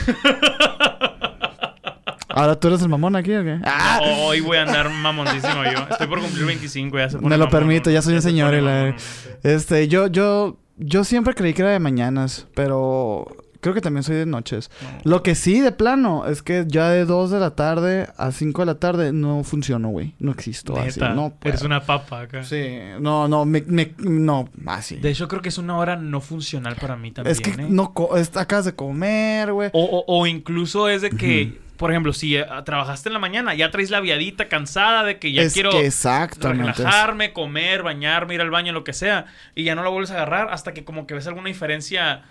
Ahora 2.32 2.58
tú 2.58 2.68
eres 2.68 2.80
el 2.82 2.88
mamón 2.88 3.16
aquí, 3.16 3.34
¿o 3.34 3.42
qué? 3.42 3.58
¡Ah! 3.64 3.98
No, 4.00 4.26
hoy 4.26 4.40
voy 4.40 4.56
a 4.56 4.62
andar 4.62 4.88
mamoncísimo 4.88 5.64
yo. 5.64 5.84
Estoy 5.90 6.06
por 6.06 6.20
cumplir 6.20 6.46
25, 6.46 6.96
ya 6.96 7.10
se 7.10 7.16
pone 7.16 7.28
Me 7.28 7.36
lo 7.36 7.46
mamón, 7.46 7.58
permito, 7.60 7.90
¿no? 7.90 7.94
ya 7.94 8.02
soy 8.02 8.14
un 8.14 8.22
se 8.22 8.28
señor 8.28 8.54
la- 8.54 8.94
Este, 9.42 9.88
yo, 9.88 10.06
yo, 10.06 10.56
yo 10.76 11.02
siempre 11.02 11.34
creí 11.34 11.54
que 11.54 11.62
era 11.62 11.72
de 11.72 11.80
mañanas, 11.80 12.46
pero 12.54 13.26
creo 13.60 13.74
que 13.74 13.80
también 13.80 14.02
soy 14.02 14.16
de 14.16 14.26
noches. 14.26 14.70
no. 14.82 15.10
Lo 15.10 15.22
que 15.22 15.34
sí, 15.34 15.60
de 15.60 15.72
plano, 15.72 16.26
es 16.26 16.42
que 16.42 16.64
ya 16.66 16.88
de 16.90 17.04
2 17.04 17.30
de 17.30 17.40
la 17.40 17.50
tarde 17.56 18.08
a 18.16 18.32
5 18.32 18.62
de 18.62 18.66
la 18.66 18.74
tarde 18.76 19.12
no 19.12 19.44
funciono, 19.44 19.88
güey. 19.88 20.14
No 20.18 20.32
existo 20.32 20.76
así. 20.78 21.00
Neta, 21.00 21.14
No 21.14 21.34
eres 21.42 21.60
puedo. 21.60 21.66
una 21.66 21.80
papa 21.82 22.22
acá. 22.22 22.42
Sí, 22.44 22.78
no, 23.00 23.28
no, 23.28 23.44
me, 23.44 23.62
me- 23.66 23.94
no, 23.98 24.48
así. 24.66 24.96
De 24.96 25.10
hecho, 25.10 25.28
creo 25.28 25.42
que 25.42 25.48
es 25.50 25.58
una 25.58 25.76
hora 25.78 25.96
no 25.96 26.20
funcional 26.20 26.76
para 26.76 26.96
mí 26.96 27.10
también. 27.12 27.32
es 27.32 27.40
que 27.40 27.50
¿eh? 27.50 27.66
no, 27.68 27.92
co- 27.94 28.16
es- 28.16 28.36
acabas 28.36 28.64
de 28.64 28.74
comer, 28.74 29.52
güey. 29.52 29.70
o, 29.72 29.82
o- 29.84 30.04
o 30.06 30.26
incluso 30.26 30.88
es 30.88 31.02
de 31.02 31.10
que, 31.10 31.60
por 31.76 31.90
ejemplo, 31.90 32.12
si 32.12 32.36
eh, 32.36 32.44
trabajaste 32.64 33.08
en 33.08 33.14
la 33.14 33.18
mañana, 33.18 33.54
ya 33.54 33.70
traes 33.70 33.90
la 33.90 34.00
viadita 34.00 34.48
cansada 34.48 35.02
de 35.04 35.18
que 35.18 35.32
ya 35.32 35.42
es 35.42 35.54
quiero 35.54 35.70
que 35.70 35.86
exactamente. 35.86 36.72
relajarme, 36.82 37.32
comer, 37.32 37.82
bañarme, 37.82 38.34
ir 38.34 38.40
al 38.40 38.50
baño, 38.50 38.72
lo 38.72 38.84
que 38.84 38.92
sea, 38.92 39.26
y 39.54 39.64
ya 39.64 39.74
no 39.74 39.82
la 39.82 39.88
vuelves 39.88 40.10
a 40.10 40.14
agarrar 40.14 40.48
hasta 40.52 40.72
que 40.74 40.84
como 40.84 41.06
que 41.06 41.14
ves 41.14 41.26
alguna 41.26 41.48
diferencia 41.48 42.22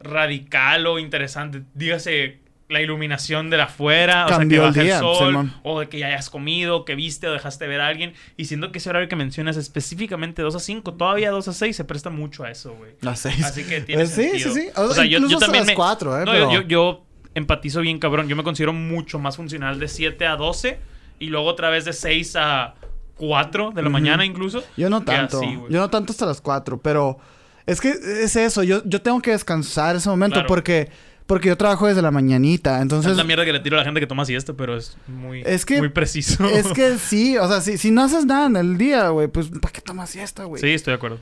radical 0.00 0.86
o 0.86 0.98
interesante. 0.98 1.62
Dígase 1.74 2.38
la 2.68 2.80
iluminación 2.80 3.48
de 3.48 3.58
la 3.58 3.64
afuera, 3.64 4.26
Cambió 4.28 4.64
o 4.64 4.66
el 4.68 4.74
sea, 4.74 4.82
que 4.82 4.86
día, 4.88 5.00
baja 5.00 5.08
el 5.12 5.16
sol, 5.18 5.28
Simón. 5.28 5.52
o 5.62 5.78
de 5.80 5.88
que 5.88 5.98
ya 6.00 6.08
hayas 6.08 6.30
comido, 6.30 6.84
que 6.84 6.96
viste 6.96 7.28
o 7.28 7.32
dejaste 7.32 7.66
ver 7.68 7.80
a 7.80 7.86
alguien. 7.86 8.14
Y 8.36 8.46
siendo 8.46 8.72
que 8.72 8.78
ese 8.78 8.90
horario 8.90 9.08
que 9.08 9.14
mencionas 9.14 9.56
específicamente 9.56 10.42
2 10.42 10.54
a 10.56 10.58
5, 10.58 10.94
todavía 10.94 11.30
2 11.30 11.46
a 11.46 11.52
6 11.52 11.76
se 11.76 11.84
presta 11.84 12.10
mucho 12.10 12.42
a 12.42 12.50
eso, 12.50 12.74
güey. 12.74 12.92
Las 13.02 13.20
6. 13.20 13.44
Así 13.44 13.64
que 13.64 13.82
tiene 13.82 14.02
Eh, 14.02 14.06
sí, 14.08 14.22
sentido. 14.30 14.52
sí, 14.52 14.60
sí. 14.62 14.68
O 14.74 14.92
sea, 14.92 15.04
yo, 15.04 15.18
incluso 15.18 15.34
yo 15.34 15.38
también 15.38 15.62
las 15.62 15.68
me... 15.68 15.74
4, 15.74 16.22
¿eh? 16.22 16.24
No, 16.24 16.32
pero... 16.32 16.52
yo, 16.52 16.60
yo, 16.62 16.66
yo 16.68 17.06
empatizo 17.34 17.80
bien 17.82 18.00
cabrón. 18.00 18.26
Yo 18.28 18.34
me 18.34 18.42
considero 18.42 18.72
mucho 18.72 19.20
más 19.20 19.36
funcional 19.36 19.78
de 19.78 19.86
7 19.86 20.26
a 20.26 20.34
12 20.34 20.78
y 21.20 21.26
luego 21.28 21.46
otra 21.46 21.70
vez 21.70 21.84
de 21.84 21.92
6 21.92 22.34
a 22.34 22.74
4 23.14 23.70
de 23.70 23.82
la 23.82 23.88
Ujú. 23.88 23.92
mañana 23.92 24.24
incluso. 24.24 24.64
Yo 24.76 24.90
no 24.90 25.02
tanto. 25.04 25.38
así, 25.38 25.46
yo 25.70 25.78
no 25.80 25.88
tanto 25.88 26.10
hasta 26.12 26.26
las 26.26 26.40
4, 26.40 26.80
pero 26.82 27.18
es 27.66 27.80
que 27.80 27.90
es 27.90 28.36
eso. 28.36 28.62
Yo, 28.62 28.82
yo 28.84 29.02
tengo 29.02 29.20
que 29.20 29.32
descansar 29.32 29.96
ese 29.96 30.08
momento 30.08 30.34
Claro. 30.34 30.48
porque, 30.48 30.88
porque 31.26 31.48
yo 31.48 31.56
trabajo 31.56 31.86
desde 31.86 32.02
la 32.02 32.10
mañanita. 32.10 32.80
Entonces, 32.80 33.10
es 33.12 33.16
la 33.16 33.24
mierda 33.24 33.44
que 33.44 33.52
le 33.52 33.60
tiro 33.60 33.76
a 33.76 33.80
la 33.80 33.84
gente 33.84 34.00
que 34.00 34.06
toma 34.06 34.24
siesta, 34.24 34.52
pero 34.54 34.76
es 34.76 34.96
muy, 35.08 35.42
Es 35.44 35.64
que- 35.66 35.78
muy 35.78 35.88
preciso. 35.88 36.44
es 36.48 36.66
que 36.68 36.98
sí, 36.98 37.36
o 37.38 37.48
sea, 37.48 37.60
si, 37.60 37.78
si 37.78 37.90
no 37.90 38.02
haces 38.04 38.26
nada 38.26 38.46
en 38.46 38.56
el 38.56 38.78
día, 38.78 39.08
güey, 39.08 39.28
pues 39.28 39.48
¿para 39.60 39.72
qué 39.72 39.80
tomas 39.80 40.10
siesta, 40.10 40.44
güey? 40.44 40.60
Sí, 40.60 40.68
estoy 40.70 40.92
de 40.92 40.96
acuerdo. 40.96 41.20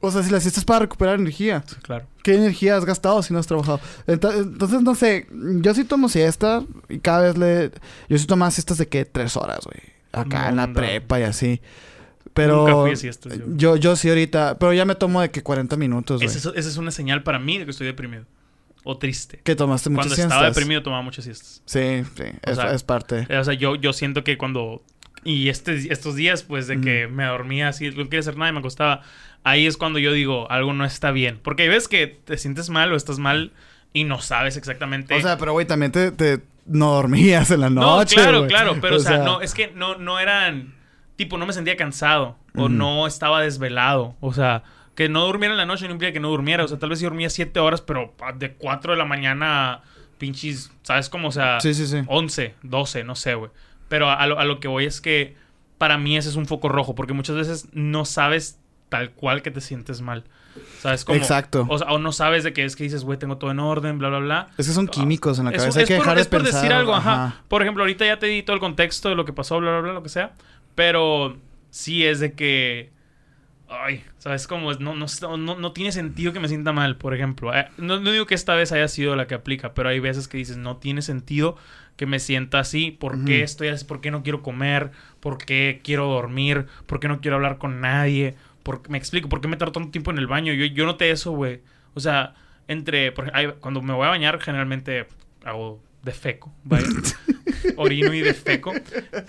O 0.00 0.12
sea, 0.12 0.22
si 0.22 0.30
la 0.30 0.38
siesta 0.38 0.60
es 0.60 0.64
para 0.64 0.78
recuperar 0.80 1.18
energía. 1.18 1.64
Sí, 1.66 1.74
claro. 1.82 2.06
¿Qué 2.22 2.36
energía 2.36 2.76
has 2.76 2.84
gastado 2.84 3.20
si 3.22 3.32
no 3.32 3.40
has 3.40 3.48
trabajado? 3.48 3.80
Ento- 4.06 4.32
Entonces, 4.32 4.80
no 4.82 4.94
sé, 4.94 5.26
yo 5.32 5.74
sí 5.74 5.82
tomo 5.84 6.08
siesta 6.08 6.62
y 6.88 7.00
cada 7.00 7.22
vez 7.22 7.36
le... 7.36 7.72
Yo 8.08 8.16
sí 8.16 8.24
tomo 8.26 8.48
siestas 8.50 8.78
de 8.78 8.86
que 8.86 9.04
tres 9.04 9.36
horas, 9.36 9.58
güey. 9.64 9.80
Acá 10.12 10.44
No, 10.44 10.48
en 10.50 10.56
la 10.56 10.72
prepa 10.72 11.18
y 11.18 11.24
así. 11.24 11.60
Pero... 12.38 12.56
Nunca 12.66 12.80
fui 12.82 12.90
a 12.92 12.96
siestas, 12.96 13.38
yo. 13.38 13.44
yo, 13.56 13.76
yo 13.76 13.96
sí 13.96 14.08
ahorita... 14.08 14.58
Pero 14.58 14.72
ya 14.72 14.84
me 14.84 14.94
tomo 14.94 15.20
de 15.20 15.30
que 15.30 15.42
40 15.42 15.76
minutos, 15.76 16.22
es, 16.22 16.36
esa 16.36 16.52
es 16.56 16.76
una 16.76 16.90
señal 16.90 17.22
para 17.22 17.38
mí 17.38 17.58
de 17.58 17.64
que 17.64 17.70
estoy 17.72 17.86
deprimido. 17.86 18.24
O 18.84 18.96
triste. 18.96 19.40
Que 19.44 19.54
tomaste 19.56 19.90
muchas 19.90 20.06
Cuando 20.06 20.14
siestas. 20.14 20.32
estaba 20.36 20.48
deprimido 20.48 20.82
tomaba 20.82 21.02
muchas 21.02 21.24
siestas. 21.24 21.62
Sí, 21.66 22.04
sí. 22.16 22.24
Es, 22.42 22.56
sea, 22.56 22.72
es 22.72 22.82
parte. 22.82 23.26
Eh, 23.28 23.36
O 23.38 23.44
sea, 23.44 23.54
yo, 23.54 23.74
yo 23.74 23.92
siento 23.92 24.24
que 24.24 24.38
cuando... 24.38 24.82
Y 25.24 25.48
este, 25.48 25.92
estos 25.92 26.14
días, 26.14 26.42
pues, 26.44 26.68
de 26.68 26.80
que 26.80 27.08
me 27.08 27.24
dormía 27.24 27.68
así, 27.68 27.90
no 27.90 28.04
quería 28.04 28.20
hacer 28.20 28.36
nada 28.36 28.50
y 28.50 28.52
me 28.54 28.60
acostaba. 28.60 29.02
Ahí 29.42 29.66
es 29.66 29.76
cuando 29.76 29.98
yo 29.98 30.12
digo, 30.12 30.50
algo 30.50 30.72
no 30.72 30.84
está 30.84 31.10
bien. 31.10 31.40
Porque 31.42 31.64
hay 31.64 31.68
veces 31.68 31.88
que 31.88 32.06
te 32.06 32.38
sientes 32.38 32.70
mal 32.70 32.92
o 32.92 32.96
estás 32.96 33.18
mal 33.18 33.52
y 33.92 34.04
no 34.04 34.20
sabes 34.22 34.56
exactamente... 34.56 35.14
O 35.14 35.20
sea, 35.20 35.36
pero 35.36 35.52
güey, 35.52 35.66
también 35.66 35.92
te, 35.92 36.12
te- 36.12 36.40
no 36.66 36.92
dormías 36.92 37.50
en 37.50 37.60
la 37.60 37.68
noche. 37.68 38.16
no, 38.16 38.22
claro, 38.22 38.46
claro. 38.46 38.78
Pero, 38.80 38.96
o, 38.96 39.00
sea, 39.00 39.18
no, 39.18 39.40
es 39.42 39.54
que 39.54 39.72
no, 39.74 39.96
no 39.96 40.18
eran... 40.20 40.77
Tipo, 41.18 41.36
no 41.36 41.46
me 41.46 41.52
sentía 41.52 41.76
cansado. 41.76 42.36
O 42.54 42.68
no 42.68 43.06
estaba 43.06 43.42
desvelado. 43.42 44.14
O 44.20 44.32
sea, 44.32 44.62
que 44.94 45.08
no 45.08 45.26
durmiera 45.26 45.52
en 45.52 45.58
la 45.58 45.66
noche 45.66 45.86
no 45.86 45.92
implica 45.92 46.12
que 46.12 46.20
no 46.20 46.28
durmiera. 46.30 46.64
O 46.64 46.68
sea, 46.68 46.78
tal 46.78 46.90
vez 46.90 47.00
yo 47.00 47.08
dormía 47.08 47.28
siete 47.28 47.58
horas, 47.58 47.80
pero 47.80 48.14
ah, 48.22 48.32
de 48.32 48.52
4 48.54 48.92
de 48.92 48.98
la 48.98 49.04
mañana 49.04 49.82
pinches... 50.18 50.70
¿Sabes 50.82 51.08
cómo? 51.08 51.28
O 51.28 51.32
sea... 51.32 51.60
Sí, 51.60 51.74
sí, 51.74 51.86
sí. 51.88 52.02
11, 52.06 52.54
12, 52.62 53.02
no 53.04 53.16
sé, 53.16 53.34
güey. 53.34 53.50
Pero 53.88 54.08
a 54.08 54.26
lo, 54.28 54.38
a 54.38 54.44
lo 54.44 54.60
que 54.60 54.68
voy 54.68 54.86
es 54.86 55.00
que 55.00 55.36
para 55.76 55.98
mí 55.98 56.16
ese 56.16 56.28
es 56.28 56.36
un 56.36 56.46
foco 56.46 56.68
rojo, 56.68 56.94
porque 56.94 57.12
muchas 57.14 57.34
veces 57.36 57.68
no 57.72 58.04
sabes 58.04 58.58
tal 58.88 59.10
cual 59.10 59.42
que 59.42 59.50
te 59.50 59.60
sientes 59.60 60.00
mal. 60.00 60.24
¿Sabes 60.80 61.04
cómo? 61.04 61.16
Exacto. 61.18 61.66
O, 61.68 61.78
sea, 61.78 61.88
o 61.88 61.98
no 61.98 62.10
sabes 62.12 62.42
de 62.44 62.52
qué 62.52 62.64
es 62.64 62.74
que 62.74 62.82
dices, 62.84 63.04
güey, 63.04 63.18
tengo 63.18 63.38
todo 63.38 63.50
en 63.50 63.60
orden, 63.60 63.98
bla, 63.98 64.08
bla, 64.08 64.18
bla. 64.18 64.48
Es 64.56 64.66
que 64.66 64.72
son 64.72 64.88
químicos 64.88 65.38
en 65.38 65.44
la 65.46 65.50
Es- 65.52 65.58
cabeza. 65.58 65.78
Hay 65.80 65.82
es 65.84 65.88
que 65.88 65.96
por- 65.96 66.04
dejar 66.04 66.16
de 66.16 66.22
es 66.22 66.28
por 66.28 66.42
pensar. 66.42 66.62
decir 66.62 66.72
algo, 66.74 66.94
ajá. 66.94 67.26
ajá. 67.26 67.42
Por 67.48 67.62
ejemplo, 67.62 67.82
ahorita 67.84 68.04
ya 68.06 68.18
te 68.18 68.26
di 68.26 68.42
todo 68.42 68.54
el 68.54 68.60
contexto 68.60 69.08
de 69.08 69.14
lo 69.14 69.24
que 69.24 69.32
pasó, 69.32 69.58
bla, 69.60 69.70
bla, 69.72 69.80
bla, 69.80 69.92
lo 69.92 70.02
que 70.02 70.08
sea. 70.08 70.32
Pero 70.78 71.36
sí 71.70 72.06
es 72.06 72.20
de 72.20 72.34
que. 72.34 72.92
Ay, 73.68 74.04
¿sabes 74.18 74.46
cómo? 74.46 74.70
es? 74.70 74.78
No, 74.78 74.94
no, 74.94 75.06
no, 75.36 75.56
no 75.56 75.72
tiene 75.72 75.90
sentido 75.90 76.32
que 76.32 76.38
me 76.38 76.46
sienta 76.46 76.72
mal, 76.72 76.96
por 76.96 77.14
ejemplo. 77.14 77.52
Eh, 77.52 77.66
No, 77.78 77.98
no 77.98 78.12
digo 78.12 78.26
que 78.26 78.36
esta 78.36 78.54
vez 78.54 78.70
haya 78.70 78.86
sido 78.86 79.16
la 79.16 79.26
que 79.26 79.34
aplica, 79.34 79.74
pero 79.74 79.88
hay 79.88 79.98
veces 79.98 80.28
que 80.28 80.38
dices, 80.38 80.56
no 80.56 80.76
tiene 80.76 81.02
sentido 81.02 81.56
que 81.96 82.06
me 82.06 82.20
sienta 82.20 82.60
así. 82.60 82.92
¿Por 82.92 83.24
qué 83.24 83.42
estoy 83.42 83.68
así? 83.68 83.84
¿Por 83.84 84.00
qué 84.00 84.12
no 84.12 84.22
quiero 84.22 84.40
comer? 84.40 84.92
¿Por 85.18 85.36
qué 85.38 85.80
quiero 85.82 86.06
dormir? 86.06 86.66
¿Por 86.86 87.00
qué 87.00 87.08
no 87.08 87.20
quiero 87.20 87.38
hablar 87.38 87.58
con 87.58 87.80
nadie? 87.80 88.36
¿Por, 88.62 88.88
me 88.88 88.98
explico, 88.98 89.28
¿por 89.28 89.40
qué 89.40 89.48
me 89.48 89.56
tardo 89.56 89.72
tanto 89.72 89.90
tiempo 89.90 90.12
en 90.12 90.18
el 90.18 90.28
baño? 90.28 90.52
Yo, 90.52 90.64
yo 90.66 90.86
noté 90.86 91.10
eso, 91.10 91.32
güey. 91.32 91.60
O 91.94 92.00
sea, 92.00 92.34
entre... 92.68 93.10
por 93.10 93.26
ej- 93.26 93.32
hay- 93.34 93.52
cuando 93.60 93.82
me 93.82 93.94
voy 93.94 94.06
a 94.06 94.10
bañar, 94.10 94.40
generalmente 94.40 95.08
hago 95.44 95.82
defeco, 96.02 96.52
vaya. 96.64 96.86
Orino 97.76 98.12
y 98.14 98.20
defeco. 98.20 98.72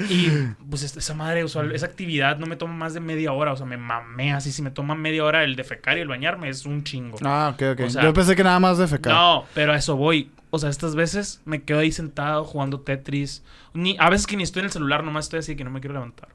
Y 0.10 0.30
pues 0.70 0.84
es- 0.84 0.96
esa 0.98 1.14
madre, 1.14 1.44
usual, 1.44 1.72
esa 1.74 1.86
actividad 1.88 2.38
no 2.38 2.46
me 2.46 2.56
toma 2.56 2.74
más 2.74 2.94
de 2.94 3.00
media 3.00 3.32
hora. 3.32 3.54
O 3.54 3.58
sea, 3.58 3.66
me 3.66 3.78
mamé 3.78 4.34
así. 4.34 4.52
Si 4.52 4.62
me 4.62 4.72
toma 4.72 4.96
media 4.96 5.24
hora 5.24 5.44
el 5.44 5.56
defecar 5.56 5.98
y 5.98 6.02
el 6.02 6.08
bañarme, 6.08 6.50
es 6.50 6.66
un 6.66 6.84
chingo. 6.84 7.18
Ah, 7.24 7.52
ok, 7.54 7.62
ok. 7.74 7.80
O 7.86 7.90
sea- 7.90 8.04
Yo 8.04 8.14
pensé 8.14 8.36
que 8.36 8.44
nada 8.44 8.60
más 8.60 8.78
de 8.78 8.88
fecar. 8.88 9.14
No, 9.14 9.46
pero 9.54 9.74
a 9.74 9.76
eso 9.78 9.96
voy. 9.96 10.32
O 10.52 10.58
sea, 10.60 10.70
estas 10.70 10.96
veces 10.96 11.42
me 11.46 11.62
quedo 11.62 11.80
ahí 11.80 11.92
sentado 11.92 12.44
jugando 12.44 12.80
Tetris. 12.82 13.44
Ni, 13.74 13.96
a 14.00 14.10
veces 14.10 14.26
que 14.26 14.36
ni 14.38 14.44
estoy 14.44 14.62
en 14.62 14.66
el 14.66 14.72
celular, 14.72 15.04
nomás 15.04 15.26
estoy 15.26 15.40
así 15.40 15.56
que 15.56 15.64
no 15.64 15.70
me 15.70 15.80
quiero 15.80 15.94
levantar. 15.94 16.30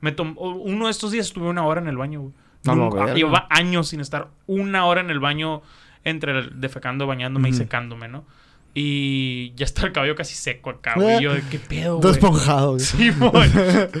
Me 0.00 0.14
o- 0.18 0.54
uno 0.54 0.86
de 0.86 0.90
estos 0.90 1.12
días 1.12 1.26
estuve 1.26 1.48
una 1.48 1.64
hora 1.64 1.80
en 1.80 1.88
el 1.88 1.96
baño, 1.96 2.20
güey. 2.22 2.32
A 2.66 2.68
la 2.70 2.74
Nunca- 2.74 2.98
verga. 3.00 3.14
llevaba 3.14 3.46
años 3.50 3.88
sin 3.88 4.00
estar 4.00 4.28
una 4.46 4.84
hora 4.86 5.00
en 5.00 5.10
el 5.10 5.18
baño 5.20 5.62
entre 6.04 6.38
el 6.38 6.60
defecando, 6.60 7.06
bañándome 7.06 7.48
y 7.48 7.52
Ujú. 7.52 7.58
secándome, 7.62 8.08
¿no? 8.08 8.24
Y 8.72 9.52
ya 9.56 9.64
está 9.64 9.84
el 9.86 9.92
cabello 9.92 10.14
casi 10.14 10.34
seco 10.34 10.70
acá, 10.70 10.94
güey. 10.94 11.18
Y 11.18 11.22
yo, 11.22 11.32
¿qué 11.50 11.58
pedo, 11.58 11.98
Todo 11.98 12.02
güey? 12.02 12.12
esponjado, 12.12 12.72
güey. 12.74 12.80
Sí, 12.84 13.10
güey. 13.10 13.50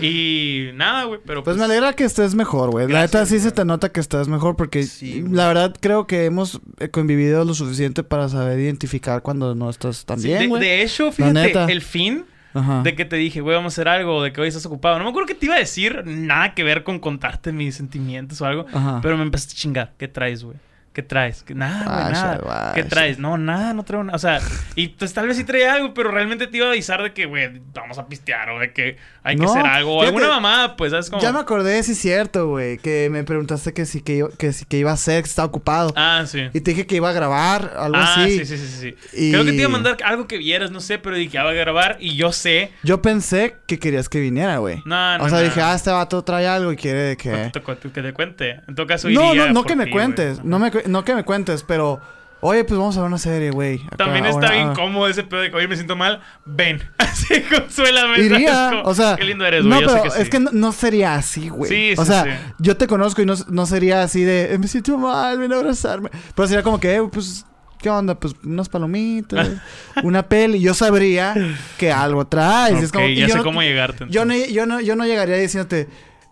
Y 0.00 0.70
nada, 0.74 1.04
güey, 1.04 1.18
pero 1.26 1.42
Pues 1.42 1.56
me 1.56 1.64
alegra 1.64 1.92
que 1.94 2.04
estés 2.04 2.34
mejor, 2.36 2.70
güey. 2.70 2.86
La 2.88 3.00
neta 3.00 3.26
sí 3.26 3.40
se 3.40 3.50
te 3.50 3.64
nota 3.64 3.90
que 3.90 3.98
estás 4.00 4.28
mejor 4.28 4.54
porque 4.56 4.84
Sí, 4.84 5.24
la 5.28 5.48
verdad 5.48 5.74
creo 5.80 6.06
que 6.06 6.24
hemos 6.24 6.60
eh, 6.78 6.88
convivido 6.88 7.44
lo 7.44 7.54
suficiente 7.54 8.04
para 8.04 8.28
saber 8.28 8.60
identificar 8.60 9.22
cuando 9.22 9.54
no 9.56 9.68
estás 9.70 10.04
tan 10.04 10.20
Sí, 10.20 10.28
bien, 10.28 10.40
de, 10.40 10.46
güey. 10.46 10.62
de 10.62 10.82
hecho, 10.82 11.10
fíjate, 11.10 11.32
neta. 11.34 11.64
el 11.66 11.82
fin 11.82 12.24
Ajá. 12.54 12.82
de 12.82 12.94
que 12.94 13.04
te 13.04 13.16
dije, 13.16 13.40
güey, 13.40 13.56
vamos 13.56 13.72
a 13.72 13.74
hacer 13.74 13.88
algo, 13.88 14.22
de 14.22 14.32
que 14.32 14.40
hoy 14.40 14.48
estás 14.48 14.66
ocupado. 14.66 14.98
No 14.98 15.04
me 15.04 15.10
acuerdo 15.10 15.26
que 15.26 15.34
te 15.34 15.46
iba 15.46 15.56
a 15.56 15.58
decir, 15.58 16.02
nada 16.06 16.54
que 16.54 16.62
ver 16.62 16.84
con 16.84 17.00
contarte 17.00 17.52
mis 17.52 17.74
sentimientos 17.74 18.40
o 18.40 18.46
algo. 18.46 18.66
Ajá. 18.72 19.00
Pero 19.02 19.16
me 19.16 19.24
empezaste 19.24 19.54
a 19.54 19.56
chingar. 19.56 19.92
¿Qué 19.98 20.06
traes, 20.08 20.44
güey? 20.44 20.56
¿Qué 20.92 21.04
traes? 21.04 21.44
¿Qué- 21.44 21.54
Nada, 21.54 21.84
güey, 21.84 22.10
Guacha, 22.10 22.38
nada. 22.44 22.72
¿Qué 22.74 22.82
traes? 22.82 23.18
No, 23.20 23.38
nada, 23.38 23.72
no 23.74 23.84
traigo 23.84 24.02
nada. 24.02 24.16
O 24.16 24.18
sea, 24.18 24.40
y 24.74 24.88
pues 24.88 25.12
tal 25.14 25.28
vez 25.28 25.36
sí 25.36 25.44
traía 25.44 25.72
algo, 25.74 25.94
pero 25.94 26.10
realmente 26.10 26.48
te 26.48 26.56
iba 26.56 26.66
a 26.66 26.70
avisar 26.70 27.00
de 27.00 27.12
que, 27.12 27.26
güey, 27.26 27.60
vamos 27.72 27.96
a 27.98 28.08
pistear 28.08 28.50
o 28.50 28.58
de 28.58 28.72
que 28.72 28.96
hay 29.22 29.36
que 29.36 29.42
No, 29.44 29.52
hacer 29.52 29.64
algo. 29.66 29.98
O 29.98 30.02
alguna 30.02 30.26
mamada, 30.26 30.76
pues, 30.76 30.90
¿sabes 30.90 31.08
cómo? 31.08 31.22
Ya 31.22 31.30
me 31.32 31.38
acordé, 31.38 31.80
sí 31.84 31.92
es 31.92 31.98
cierto, 31.98 32.48
güey, 32.48 32.78
que 32.78 33.08
me 33.08 33.22
preguntaste 33.22 33.72
que 33.72 33.86
sí 33.86 34.00
que, 34.02 34.16
iba- 34.16 34.30
que, 34.36 34.50
que 34.68 34.78
iba 34.78 34.90
a 34.90 34.94
hacer, 34.94 35.22
que 35.22 35.28
estaba 35.28 35.46
ocupado. 35.46 35.92
Ah, 35.94 36.24
sí. 36.26 36.48
Y 36.52 36.60
te 36.60 36.72
dije 36.72 36.86
que 36.88 36.96
iba 36.96 37.08
a 37.08 37.12
grabar, 37.12 37.72
algo 37.78 37.96
ah, 37.96 38.14
así. 38.24 38.38
sí, 38.40 38.46
sí, 38.46 38.58
sí, 38.58 38.66
sí. 38.66 38.96
Y- 39.16 39.30
Creo 39.30 39.44
que 39.44 39.50
te 39.52 39.58
iba 39.58 39.66
a 39.66 39.70
mandar 39.70 39.96
algo 40.04 40.26
que 40.26 40.38
vieras, 40.38 40.72
no 40.72 40.80
sé, 40.80 40.98
pero 40.98 41.14
dije, 41.14 41.38
ah, 41.38 41.44
voy 41.44 41.52
a 41.54 41.60
grabar 41.60 41.98
y 42.00 42.16
yo 42.16 42.32
sé. 42.32 42.72
Yo 42.82 43.00
pensé 43.00 43.54
que 43.68 43.78
querías 43.78 44.08
que 44.08 44.18
viniera, 44.18 44.56
güey. 44.58 44.82
No, 44.84 45.18
no, 45.18 45.24
o 45.24 45.28
sea, 45.28 45.38
no. 45.38 45.44
dije, 45.44 45.60
ah, 45.62 45.74
este 45.76 45.90
vato 45.90 46.20
trae 46.24 46.48
algo 46.48 46.72
y 46.72 46.76
quiere 46.76 47.12
No 47.12 47.16
que... 47.16 47.50
te 47.52 47.60
cu- 47.60 47.76
que 47.94 48.02
te 48.02 48.12
cuente. 48.12 48.60
En 48.66 48.74
todo 48.74 48.88
caso, 48.88 49.08
No, 49.08 49.30
iría 49.30 49.46
no, 49.46 49.52
no 49.52 49.60
por 49.60 49.66
que 49.68 49.76
me 49.76 49.88
cuentes. 49.88 50.38
güey. 50.38 50.48
No, 50.48 50.58
me, 50.58 50.72
no 50.86 51.04
que 51.04 51.14
me 51.14 51.24
cuentes, 51.24 51.62
pero... 51.62 52.00
Oye, 52.42 52.64
pues 52.64 52.78
vamos 52.80 52.96
a 52.96 53.00
ver 53.00 53.08
una 53.08 53.18
serie, 53.18 53.50
güey. 53.50 53.86
También 53.98 54.24
está 54.24 54.46
ahora- 54.46 54.50
bien 54.56 54.68
ah. 54.70 54.72
cómodo 54.74 55.06
ese 55.08 55.24
pedo 55.24 55.42
de 55.42 55.50
que 55.50 55.56
hoy 55.58 55.68
me 55.68 55.74
siento 55.76 55.94
mal. 55.94 56.22
Ven. 56.46 56.82
Así, 56.98 57.42
consuélame. 57.42 58.14
¿sabes 58.16 58.30
Iría, 58.32 58.68
cómo? 58.70 58.82
o 58.84 58.94
sea... 58.94 59.16
Qué 59.16 59.24
lindo 59.24 59.44
eres, 59.44 59.62
No, 59.62 59.76
güey. 59.76 59.86
Sé 59.86 59.92
pero 59.92 60.02
que 60.04 60.10
sí. 60.10 60.22
es 60.22 60.30
que 60.30 60.40
no, 60.40 60.50
no 60.52 60.72
sería 60.72 61.14
así, 61.16 61.50
güey. 61.50 61.68
Sí, 61.70 61.92
o 61.98 62.02
sí, 62.02 62.10
sea, 62.10 62.24
sí. 62.24 62.30
yo 62.58 62.78
te 62.78 62.86
conozco 62.86 63.20
y 63.20 63.26
no, 63.26 63.34
no 63.48 63.66
sería 63.66 64.02
así 64.02 64.22
de... 64.24 64.54
"Eh, 64.54 64.58
Me 64.58 64.68
siento 64.68 64.96
mal, 64.96 65.38
ven 65.38 65.52
a 65.52 65.56
abrazarme. 65.56 66.08
Pero 66.34 66.48
sería 66.48 66.62
como 66.62 66.80
que, 66.80 66.94
eh, 66.96 67.02
pues... 67.12 67.44
¿Qué 67.78 67.88
onda? 67.90 68.14
Pues 68.14 68.34
unas 68.44 68.68
palomitas, 68.70 69.48
una 70.02 70.22
peli. 70.26 70.60
Yo 70.60 70.72
sabría 70.74 71.34
que 71.78 71.90
algo 71.92 72.26
traes. 72.26 72.80
y 72.80 72.84
es 72.84 72.92
como, 72.92 73.06
ya 73.08 73.26
yo 73.26 73.28
sé 73.28 73.36
no- 73.38 73.44
cómo 73.44 73.62
llegarte. 73.62 74.06
Yo 74.10 74.24
no, 74.26 74.34
yo, 74.34 74.64
no, 74.66 74.80
yo 74.80 74.96
no 74.96 75.04
llegaría 75.06 75.36
diciéndote, 75.36 75.88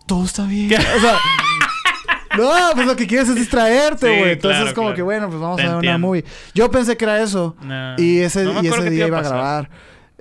todo 0.07 0.25
está 0.25 0.45
bien. 0.45 0.71
O 0.73 0.99
sea, 1.01 1.17
no, 2.39 2.71
pues 2.75 2.87
lo 2.87 2.95
que 2.95 3.07
quieres 3.07 3.29
es 3.29 3.35
distraerte, 3.35 4.07
Sí, 4.13 4.19
güey. 4.19 4.31
Entonces 4.33 4.57
claro, 4.57 4.67
es 4.67 4.73
como 4.73 4.87
claro. 4.87 4.95
que, 4.95 5.01
bueno, 5.01 5.27
pues 5.29 5.39
vamos 5.41 5.57
Te 5.57 5.63
a 5.63 5.75
ver 5.77 5.89
una 5.89 5.97
movie. 5.97 6.23
Yo 6.53 6.69
pensé 6.71 6.95
que 6.97 7.05
era 7.05 7.21
eso. 7.21 7.55
No. 7.61 7.95
Y 7.97 8.19
ese, 8.19 8.43
No 8.43 8.59
y 8.61 8.89
día 8.89 9.07
iba 9.07 9.19
a 9.19 9.23
grabar. 9.23 9.69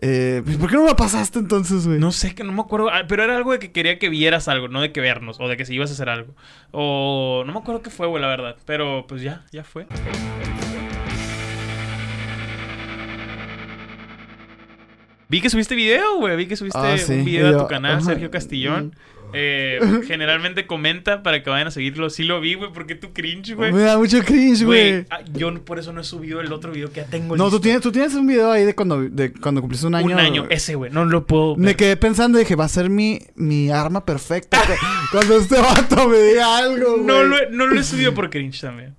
Eh, 0.01 0.43
pues, 0.45 0.57
¿Por 0.59 0.71
qué 0.71 0.77
no 0.77 0.85
me 0.85 0.95
pasaste 0.95 1.41
entonces, 1.41 1.87
güey? 1.87 1.99
No 1.99 2.13
sé, 2.13 2.35
que 2.35 2.45
no 2.45 2.53
me 2.53 2.61
acuerdo. 2.61 2.89
ah, 2.89 3.03
Pero 3.09 3.25
era 3.25 3.37
algo 3.37 3.51
de 3.53 3.59
que 3.59 3.73
quería 3.73 3.99
que 3.99 4.09
vieras 4.09 4.47
algo, 4.47 4.69
no 4.69 4.81
de 4.81 4.93
que 4.93 5.01
vernos. 5.01 5.39
O 5.41 5.49
de 5.49 5.57
que 5.57 5.65
si 5.65 5.75
ibas 5.75 5.91
a 5.91 5.95
hacer 5.95 6.09
algo. 6.09 6.35
O 6.71 7.43
no 7.47 7.53
me 7.53 7.59
acuerdo 7.59 7.83
qué 7.83 7.91
fue, 7.91 8.07
güey, 8.07 8.23
la 8.23 8.29
verdad. 8.29 8.57
Pero 8.65 9.07
pues 9.09 9.23
ya, 9.23 9.45
ya 9.51 9.65
fue. 9.65 9.87
Vi 15.29 15.41
que 15.43 15.51
subiste 15.51 15.75
video, 15.75 16.17
güey. 16.19 16.37
Vi 16.37 16.47
que 16.47 16.57
subiste 16.57 16.79
Ah, 16.79 16.97
sí. 16.97 17.13
un 17.13 17.25
video 17.25 17.47
Y 17.47 17.49
a 17.49 17.53
yo, 17.53 17.59
tu 17.63 17.67
canal. 17.69 18.03
Sergio 18.03 18.31
Castillón. 18.31 18.95
Eh, 19.33 19.81
generalmente 20.07 20.67
comenta 20.67 21.23
para 21.23 21.43
que 21.43 21.51
vayan 21.51 21.69
a 21.69 21.71
seguirlo. 21.71 22.11
Sí 22.11 22.25
lo 22.25 22.41
vi, 22.41 22.55
güey, 22.55 22.73
porque 22.73 22.95
tú 22.95 23.13
cringe, 23.13 23.55
güey. 23.55 23.73
Me 23.73 23.83
da 23.83 23.99
mucho 23.99 24.23
cringe, 24.25 24.65
Güey, 24.65 25.07
ah, 25.11 25.21
yo 25.33 25.55
por 25.65 25.79
eso 25.79 25.93
no 25.93 26.01
he 26.01 26.05
subido 26.05 26.41
el 26.41 26.53
otro 26.53 26.73
video 26.73 26.91
que 26.91 27.01
ya 27.01 27.07
tengo 27.07 27.37
No, 27.37 27.45
tú 27.45 27.51
listo. 27.51 27.61
tienes, 27.61 27.83
tú 27.83 27.93
tienes 27.93 28.15
un 28.15 28.27
video 28.27 28.51
ahí 28.51 28.65
de 28.65 28.75
cuando, 28.75 29.03
de 29.03 29.33
cuando 29.33 29.61
cumpliste 29.61 29.87
un 29.87 29.95
año. 29.95 30.07
Un 30.07 30.21
año, 30.21 30.47
ese, 30.51 30.75
güey. 30.75 30.91
No 30.91 31.05
lo 31.05 31.27
puedo. 31.27 31.57
Me 31.57 31.77
quedé 31.77 31.97
pensando 31.97 32.39
y 32.39 32.43
dije, 32.43 32.57
va 32.57 32.65
a 32.65 32.69
ser 32.69 32.91
mi, 32.91 33.21
mi 33.35 33.71
arma 33.71 34.05
perfecta 34.05 34.61
cuando 35.13 35.39
este 35.39 35.61
vato 35.61 36.09
me 36.09 36.19
diga 36.19 36.59
algo, 36.59 36.93
güey. 36.95 37.07
No 37.07 37.23
lo, 37.23 37.37
no 37.51 37.67
lo 37.67 37.79
he 37.79 37.85
subido 37.85 38.15
por 38.15 38.31
cringe 38.31 38.61
también. 38.61 38.95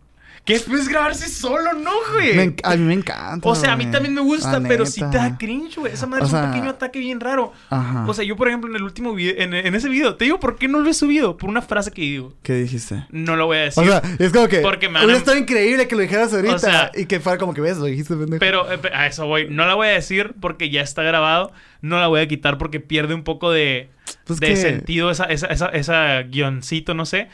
Que 0.45 0.53
después 0.53 0.87
grabarse 0.87 1.27
solo, 1.29 1.73
¿no, 1.73 1.91
güey? 2.13 2.35
Me 2.35 2.55
a 2.63 2.75
mí 2.75 2.83
me 2.85 2.93
encanta. 2.93 3.47
o 3.47 3.53
sea, 3.55 3.73
a 3.73 3.75
mí 3.75 3.83
güey. 3.83 3.91
también 3.91 4.15
me 4.15 4.21
gusta, 4.21 4.59
pero 4.67 4.85
sí 4.85 5.01
te 5.11 5.17
da 5.17 5.37
cringe, 5.37 5.75
güey. 5.77 5.93
Esa 5.93 6.07
madre 6.07 6.23
O 6.23 6.25
es 6.25 6.31
sea- 6.31 6.45
un 6.45 6.51
pequeño 6.51 6.69
ataque 6.71 6.97
bien 6.99 7.19
raro. 7.19 7.53
Ajá. 7.69 8.05
O 8.07 8.13
sea, 8.13 8.23
yo, 8.25 8.35
por 8.35 8.47
ejemplo, 8.47 8.69
en 8.69 8.75
el 8.75 8.83
último 8.83 9.13
video, 9.13 9.35
en, 9.37 9.53
en 9.53 9.75
ese 9.75 9.89
video, 9.89 10.15
te 10.15 10.25
digo 10.25 10.39
por 10.39 10.57
qué 10.57 10.67
no 10.67 10.79
lo 10.79 10.89
he 10.89 10.93
subido. 10.93 11.37
Por 11.37 11.49
una 11.49 11.61
frase 11.61 11.91
que 11.91 12.01
digo. 12.01 12.33
¿Qué 12.41 12.53
dijiste? 12.55 13.05
No 13.11 13.35
lo 13.35 13.45
voy 13.45 13.57
a 13.57 13.61
decir. 13.61 13.83
O 13.83 13.85
sea, 13.85 14.01
es 14.17 14.31
como 14.31 14.47
que. 14.47 14.59
Porque 14.61 14.89
me 14.89 14.99
a- 14.99 15.03
estado 15.15 15.37
increíble 15.37 15.87
que 15.87 15.95
lo 15.95 16.01
dijeras 16.01 16.33
ahorita. 16.33 16.55
O 16.55 16.59
sea- 16.59 16.91
y 16.95 17.05
que 17.05 17.19
fuera 17.19 17.37
como 17.37 17.53
que 17.53 17.61
ves, 17.61 17.77
lo 17.77 17.85
dijiste, 17.85 18.15
pendejo. 18.15 18.39
pero 18.39 18.71
eh, 18.71 18.79
a 18.93 19.05
eso 19.07 19.27
voy. 19.27 19.47
No 19.49 19.67
la 19.67 19.75
voy 19.75 19.87
a 19.87 19.91
decir 19.91 20.33
porque 20.39 20.69
ya 20.71 20.81
está 20.81 21.03
grabado. 21.03 21.51
No 21.81 21.99
la 21.99 22.07
voy 22.07 22.21
a 22.21 22.27
quitar 22.27 22.57
porque 22.57 22.79
pierde 22.79 23.13
un 23.13 23.23
poco 23.23 23.51
de, 23.51 23.89
Pues 24.25 24.39
de 24.39 24.47
que- 24.47 24.55
sentido 24.55 25.11
esa, 25.11 25.25
esa, 25.25 25.47
esa, 25.47 25.67
esa 25.69 26.21
guioncito, 26.23 26.93
no 26.93 27.05
sé. 27.05 27.29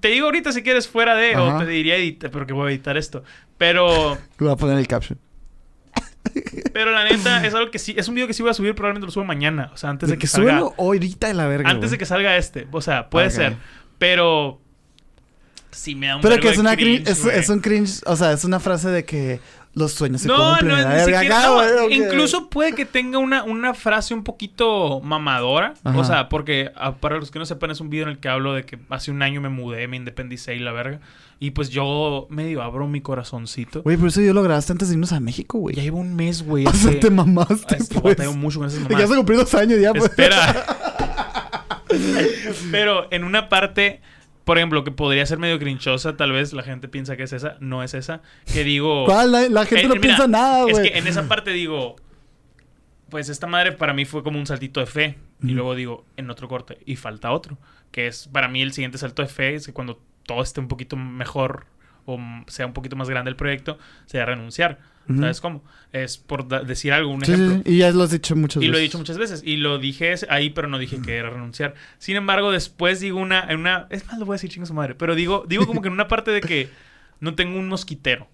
Te 0.00 0.08
digo 0.08 0.26
ahorita 0.26 0.52
si 0.52 0.62
quieres 0.62 0.88
fuera 0.88 1.14
de, 1.14 1.36
o 1.36 1.58
te 1.58 1.66
diría 1.66 1.96
editar, 1.96 2.30
pero 2.30 2.46
que 2.46 2.52
voy 2.52 2.68
a 2.68 2.74
editar 2.74 2.96
esto. 2.96 3.24
Pero, 3.58 4.14
Lo 4.38 4.46
voy 4.46 4.50
a 4.52 4.56
poner 4.56 4.74
en 4.74 4.80
el 4.80 4.86
caption. 4.88 5.18
pero 6.72 6.90
la 6.92 7.04
neta, 7.04 7.44
es 7.46 7.54
algo 7.54 7.70
que 7.70 7.78
sí, 7.78 7.94
es 7.96 8.06
un 8.08 8.14
video 8.14 8.26
que 8.26 8.34
sí 8.34 8.42
voy 8.42 8.50
a 8.50 8.54
subir, 8.54 8.74
probablemente 8.74 9.06
lo 9.06 9.12
subo 9.12 9.24
mañana. 9.24 9.70
O 9.72 9.76
sea, 9.76 9.90
antes 9.90 10.08
de 10.10 10.18
que 10.18 10.26
salga. 10.26 10.52
Súbelo 10.58 10.74
ahorita 10.78 11.30
en 11.30 11.36
la 11.36 11.46
verga. 11.46 11.70
Antes 11.70 11.90
de 11.90 11.98
que 11.98 12.06
salga 12.06 12.36
este. 12.36 12.66
O 12.70 12.80
sea, 12.82 13.08
puede 13.08 13.30
ser. 13.30 13.56
Pero. 13.98 14.60
Sí 15.70 15.94
me 15.94 16.08
da 16.08 16.16
un 16.16 16.22
Pero 16.22 16.40
que 16.40 16.48
es 16.48 16.58
una 16.58 16.74
cringe, 16.74 17.04
cringe, 17.04 17.10
es, 17.10 17.22
güey. 17.22 17.38
es 17.38 17.48
un 17.48 17.60
cringe, 17.60 18.00
o 18.04 18.16
sea, 18.16 18.32
es 18.32 18.44
una 18.44 18.58
frase 18.58 18.88
de 18.88 19.04
que 19.04 19.40
los 19.80 19.92
sueños 19.92 20.20
se 20.22 20.28
No, 20.28 20.36
cumplen. 20.36 20.68
no, 20.68 20.98
siquiera. 21.00 21.20
Acá, 21.20 21.46
no, 21.46 21.56
ok. 21.86 21.90
incluso 21.90 22.48
puede 22.50 22.74
que 22.74 22.84
tenga 22.84 23.18
una, 23.18 23.42
una 23.42 23.74
frase 23.74 24.14
un 24.14 24.22
poquito 24.22 25.00
mamadora. 25.00 25.74
Ajá. 25.82 25.98
O 25.98 26.04
sea, 26.04 26.28
porque 26.28 26.70
ah, 26.76 26.94
para 26.96 27.16
los 27.18 27.30
que 27.30 27.38
no 27.40 27.46
sepan, 27.46 27.70
es 27.72 27.80
un 27.80 27.90
video 27.90 28.04
en 28.04 28.10
el 28.12 28.18
que 28.18 28.28
hablo 28.28 28.54
de 28.54 28.64
que 28.64 28.78
hace 28.90 29.10
un 29.10 29.22
año 29.22 29.40
me 29.40 29.48
mudé, 29.48 29.88
me 29.88 29.96
independicé 29.96 30.54
y 30.54 30.58
la 30.60 30.72
verga. 30.72 31.00
Y 31.42 31.52
pues 31.52 31.70
yo 31.70 32.26
medio 32.28 32.62
abro 32.62 32.86
mi 32.86 33.00
corazoncito. 33.00 33.82
Güey, 33.82 33.96
por 33.96 34.08
eso 34.08 34.20
yo 34.20 34.34
lo 34.34 34.42
grabaste 34.42 34.72
antes 34.72 34.88
de 34.88 34.94
irnos 34.94 35.12
a 35.12 35.20
México, 35.20 35.58
güey. 35.58 35.74
Ya 35.74 35.82
llevo 35.82 35.98
un 35.98 36.14
mes, 36.14 36.42
güey. 36.44 36.66
O 36.66 36.72
sea, 36.72 36.90
ese- 36.90 37.00
te 37.00 37.10
mamaste, 37.10 37.74
Ah, 37.74 37.78
es 37.80 37.88
que 37.88 37.98
pues. 37.98 38.14
batalleo 38.16 38.34
mucho 38.36 38.58
con 38.58 38.68
esas 38.68 38.86
ya 38.86 39.06
se 39.06 39.16
cumplió 39.16 39.38
dos 39.40 39.54
años 39.54 39.80
ya, 39.80 39.92
pues. 39.94 40.04
Espera. 40.10 40.66
Pero 42.70 43.08
en 43.10 43.24
una 43.24 43.48
parte, 43.48 44.00
por 44.50 44.58
ejemplo, 44.58 44.82
que 44.82 44.90
podría 44.90 45.24
ser 45.26 45.38
medio 45.38 45.60
crinchosa, 45.60 46.16
tal 46.16 46.32
vez 46.32 46.52
la 46.52 46.64
gente 46.64 46.88
piensa 46.88 47.16
que 47.16 47.22
es 47.22 47.32
esa, 47.32 47.56
no 47.60 47.84
es 47.84 47.94
esa. 47.94 48.20
Que 48.52 48.64
digo. 48.64 49.04
¿Cuál? 49.06 49.30
La, 49.30 49.48
la 49.48 49.64
gente 49.64 49.84
Eh, 49.84 49.86
no 49.86 49.94
mira, 49.94 50.00
piensa 50.00 50.26
nada, 50.26 50.64
güey. 50.64 50.74
Es 50.74 50.80
que 50.80 50.98
en 50.98 51.06
esa 51.06 51.28
parte 51.28 51.52
digo, 51.52 51.94
pues 53.10 53.28
esta 53.28 53.46
madre 53.46 53.70
para 53.70 53.92
mí 53.92 54.06
fue 54.06 54.24
como 54.24 54.40
un 54.40 54.46
saltito 54.48 54.80
de 54.80 54.86
fe. 54.86 55.18
Y 55.40 55.52
luego 55.52 55.76
digo, 55.76 56.04
en 56.16 56.30
otro 56.30 56.48
corte, 56.48 56.78
y 56.84 56.96
falta 56.96 57.30
otro. 57.30 57.58
Que 57.92 58.08
es 58.08 58.26
para 58.26 58.48
mí 58.48 58.60
el 58.60 58.72
siguiente 58.72 58.98
salto 58.98 59.22
de 59.22 59.28
fe, 59.28 59.54
es 59.54 59.66
que 59.66 59.72
cuando 59.72 60.02
todo 60.26 60.42
esté 60.42 60.58
un 60.58 60.66
poquito 60.66 60.96
mejor 60.96 61.66
o 62.14 62.44
sea 62.50 62.66
un 62.66 62.72
poquito 62.72 62.96
más 62.96 63.08
grande 63.08 63.30
el 63.30 63.36
proyecto, 63.36 63.78
sería 64.06 64.26
renunciar. 64.26 64.78
Ujú. 65.08 65.20
¿Sabes 65.20 65.40
cómo? 65.40 65.64
Es 65.92 66.18
por 66.18 66.46
decir 66.66 66.92
algo, 66.92 67.10
un 67.10 67.24
Sí, 67.24 67.32
ejemplo. 67.32 67.62
sí. 67.64 67.74
Y 67.74 67.78
ya 67.78 67.90
lo 67.90 68.02
has 68.04 68.10
dicho 68.10 68.36
muchas 68.36 68.56
Y 68.62 68.66
veces. 68.66 68.72
lo 68.72 68.78
he 68.78 68.82
dicho 68.82 68.98
muchas 68.98 69.18
veces. 69.18 69.42
Y 69.44 69.56
lo 69.56 69.78
dije 69.78 70.14
ahí, 70.28 70.50
pero 70.50 70.68
no 70.68 70.78
dije 70.78 71.00
que 71.02 71.16
era 71.16 71.30
renunciar. 71.30 71.74
Sin 71.98 72.16
embargo, 72.16 72.52
después 72.52 73.00
digo 73.00 73.18
una, 73.18 73.40
en 73.48 73.58
una. 73.60 73.86
Es 73.90 74.06
más, 74.06 74.18
lo 74.18 74.26
voy 74.26 74.34
a 74.34 74.36
decir 74.36 74.50
chingo 74.50 74.66
su 74.66 74.74
madre. 74.74 74.94
Pero 74.94 75.14
digo, 75.14 75.44
digo 75.48 75.66
como 75.66 75.82
que 75.82 75.88
en 75.88 75.94
una 75.94 76.06
parte 76.06 76.30
de 76.30 76.40
que 76.40 76.68
no 77.18 77.34
tengo 77.34 77.58
un 77.58 77.68
mosquitero. 77.68 78.28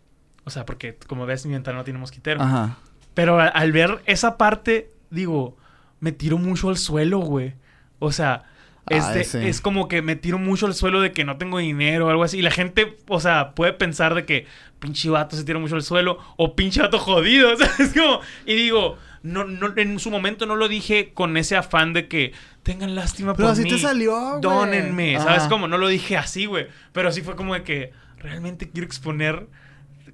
O 0.44 0.50
sea, 0.50 0.66
porque 0.66 0.96
como 1.06 1.24
ves, 1.24 1.46
mi 1.46 1.52
ventana 1.54 1.78
no 1.78 1.84
tiene 1.84 1.98
mosquitero. 1.98 2.42
Ajá. 2.42 2.76
Pero 3.14 3.40
al 3.40 3.72
ver 3.72 4.02
esa 4.04 4.36
parte, 4.36 4.90
digo, 5.10 5.56
me 6.00 6.12
tiro 6.12 6.36
mucho 6.36 6.68
al 6.68 6.76
suelo, 6.76 7.20
güey. 7.20 7.54
O 7.98 8.12
sea, 8.12 8.44
es, 8.88 9.34
Ah, 9.34 9.42
es 9.42 9.60
como 9.60 9.88
que 9.88 10.02
me 10.02 10.16
tiro 10.16 10.38
mucho 10.38 10.66
al 10.66 10.74
suelo 10.74 11.00
de 11.00 11.12
que 11.12 11.24
no 11.24 11.36
tengo 11.38 11.58
dinero 11.58 12.06
o 12.06 12.10
algo 12.10 12.24
así. 12.24 12.38
Y 12.38 12.42
la 12.42 12.50
gente, 12.50 12.96
o 13.08 13.20
sea, 13.20 13.52
puede 13.54 13.72
pensar 13.72 14.14
de 14.14 14.24
que 14.24 14.46
pinche 14.78 15.08
vato 15.10 15.36
se 15.36 15.44
tira 15.44 15.58
mucho 15.58 15.74
al 15.74 15.82
suelo 15.82 16.18
o 16.36 16.54
pinche 16.54 16.80
vato 16.80 16.98
jodido. 16.98 17.50
O 17.54 17.56
sea, 17.56 17.70
es 17.78 17.92
como. 17.92 18.20
Y 18.44 18.54
digo, 18.54 18.96
no, 19.22 19.44
no, 19.44 19.72
en 19.76 19.98
su 19.98 20.10
momento 20.10 20.46
no 20.46 20.54
lo 20.56 20.68
dije 20.68 21.10
con 21.14 21.36
ese 21.36 21.56
afán 21.56 21.92
de 21.92 22.06
que 22.08 22.32
tengan 22.62 22.94
lástima 22.94 23.34
Pero 23.34 23.48
por 23.48 23.52
así 23.54 23.62
mí. 23.64 23.70
te 23.70 23.78
salió, 23.78 24.12
güey. 24.30 24.40
Dónenme, 24.40 25.18
¿sabes 25.18 25.40
Ajá. 25.40 25.48
cómo? 25.48 25.66
No 25.68 25.78
lo 25.78 25.88
dije 25.88 26.16
así, 26.16 26.46
güey. 26.46 26.68
Pero 26.92 27.10
sí 27.12 27.22
fue 27.22 27.34
como 27.36 27.54
de 27.54 27.62
que 27.62 27.92
realmente 28.18 28.70
quiero 28.70 28.86
exponer 28.86 29.46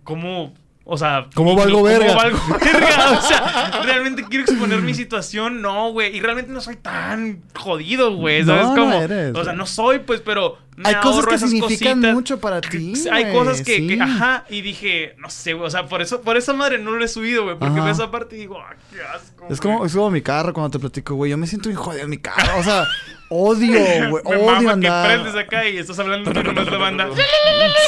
cómo. 0.03 0.55
O 0.85 0.97
sea, 0.99 1.29
¿Cómo 1.35 1.55
valgo 1.55 1.79
cómo 1.79 1.85
verga? 1.85 2.15
valgo 2.15 2.39
verga. 2.61 3.19
O 3.19 3.23
sea, 3.23 3.81
realmente 3.85 4.25
quiero 4.29 4.45
exponer 4.45 4.81
mi 4.83 4.95
situación. 4.95 5.63
No, 5.63 5.93
güey. 5.93 6.17
Y 6.17 6.21
realmente 6.21 6.51
no 6.53 6.61
soy 6.61 6.77
tan 6.77 7.43
jodido, 7.55 8.15
güey. 8.17 8.45
¿Sabes 8.45 8.65
No, 8.65 8.77
no 8.77 8.83
cómo? 8.83 9.03
eres, 9.03 9.35
o 9.37 9.45
sea, 9.45 9.53
no 9.53 9.67
soy, 9.67 10.01
pues, 10.01 10.21
pero. 10.21 10.59
Me 10.77 10.89
Hay 10.89 10.95
cosas 11.03 11.27
que 11.27 11.39
significan 11.39 11.95
cositas. 11.99 12.15
mucho 12.15 12.41
para 12.41 12.61
ti. 12.61 12.95
Hay 13.11 13.31
cosas 13.33 13.61
que, 13.63 13.77
sí. 13.77 13.87
que- 13.89 14.01
ajá, 14.03 14.45
y 14.49 14.63
dije, 14.63 15.15
no 15.19 15.29
sé, 15.29 15.53
güey, 15.53 15.67
o 15.67 15.71
sea, 15.71 15.87
por 15.87 16.01
eso, 16.01 16.23
por 16.23 16.37
esa 16.39 16.55
madre 16.55 16.79
no 16.79 16.93
lo 16.93 17.05
he 17.05 17.09
subido, 17.09 17.45
güey, 17.45 17.59
porque 17.59 17.75
Ajá. 17.75 17.85
veo 17.85 17.93
esa 17.93 18.11
parte 18.11 18.37
y 18.37 18.41
digo, 18.41 18.59
ah, 18.59 18.75
qué 18.91 19.03
asco. 19.03 19.47
Es 19.51 19.61
güey". 19.61 19.75
como, 19.75 19.87
es 19.87 19.93
como 19.95 20.11
mi 20.11 20.23
carro 20.23 20.53
cuando 20.55 20.71
te 20.71 20.79
platico, 20.79 21.15
güey. 21.15 21.31
Yo 21.31 21.37
me 21.37 21.47
siento 21.47 21.69
bien 21.69 21.79
jodido 21.79 22.05
en 22.05 22.11
mi 22.11 22.19
carro. 22.19 22.59
O 22.59 22.63
sea, 22.65 22.87
odio, 23.29 23.71
güey. 24.11 24.23
Odio 24.25 24.47
mama 24.47 24.61
que 24.63 24.69
andar. 24.71 25.07
prendes 25.21 25.35
acá 25.45 25.69
y 25.69 25.77
estás 25.77 25.99
hablando 25.99 26.33
que 26.33 26.43
la 26.43 26.79
banda. 26.79 27.09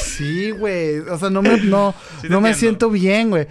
Sí, 0.02 0.50
güey. 0.50 0.98
O 1.00 1.18
sea, 1.18 1.30
no 1.30 1.42
me, 1.42 1.56
no, 1.58 1.94
Sí 2.20 2.28
no 2.28 2.40
me 2.40 2.54
siento 2.54 2.90
bien, 2.90 3.30
güey. 3.30 3.46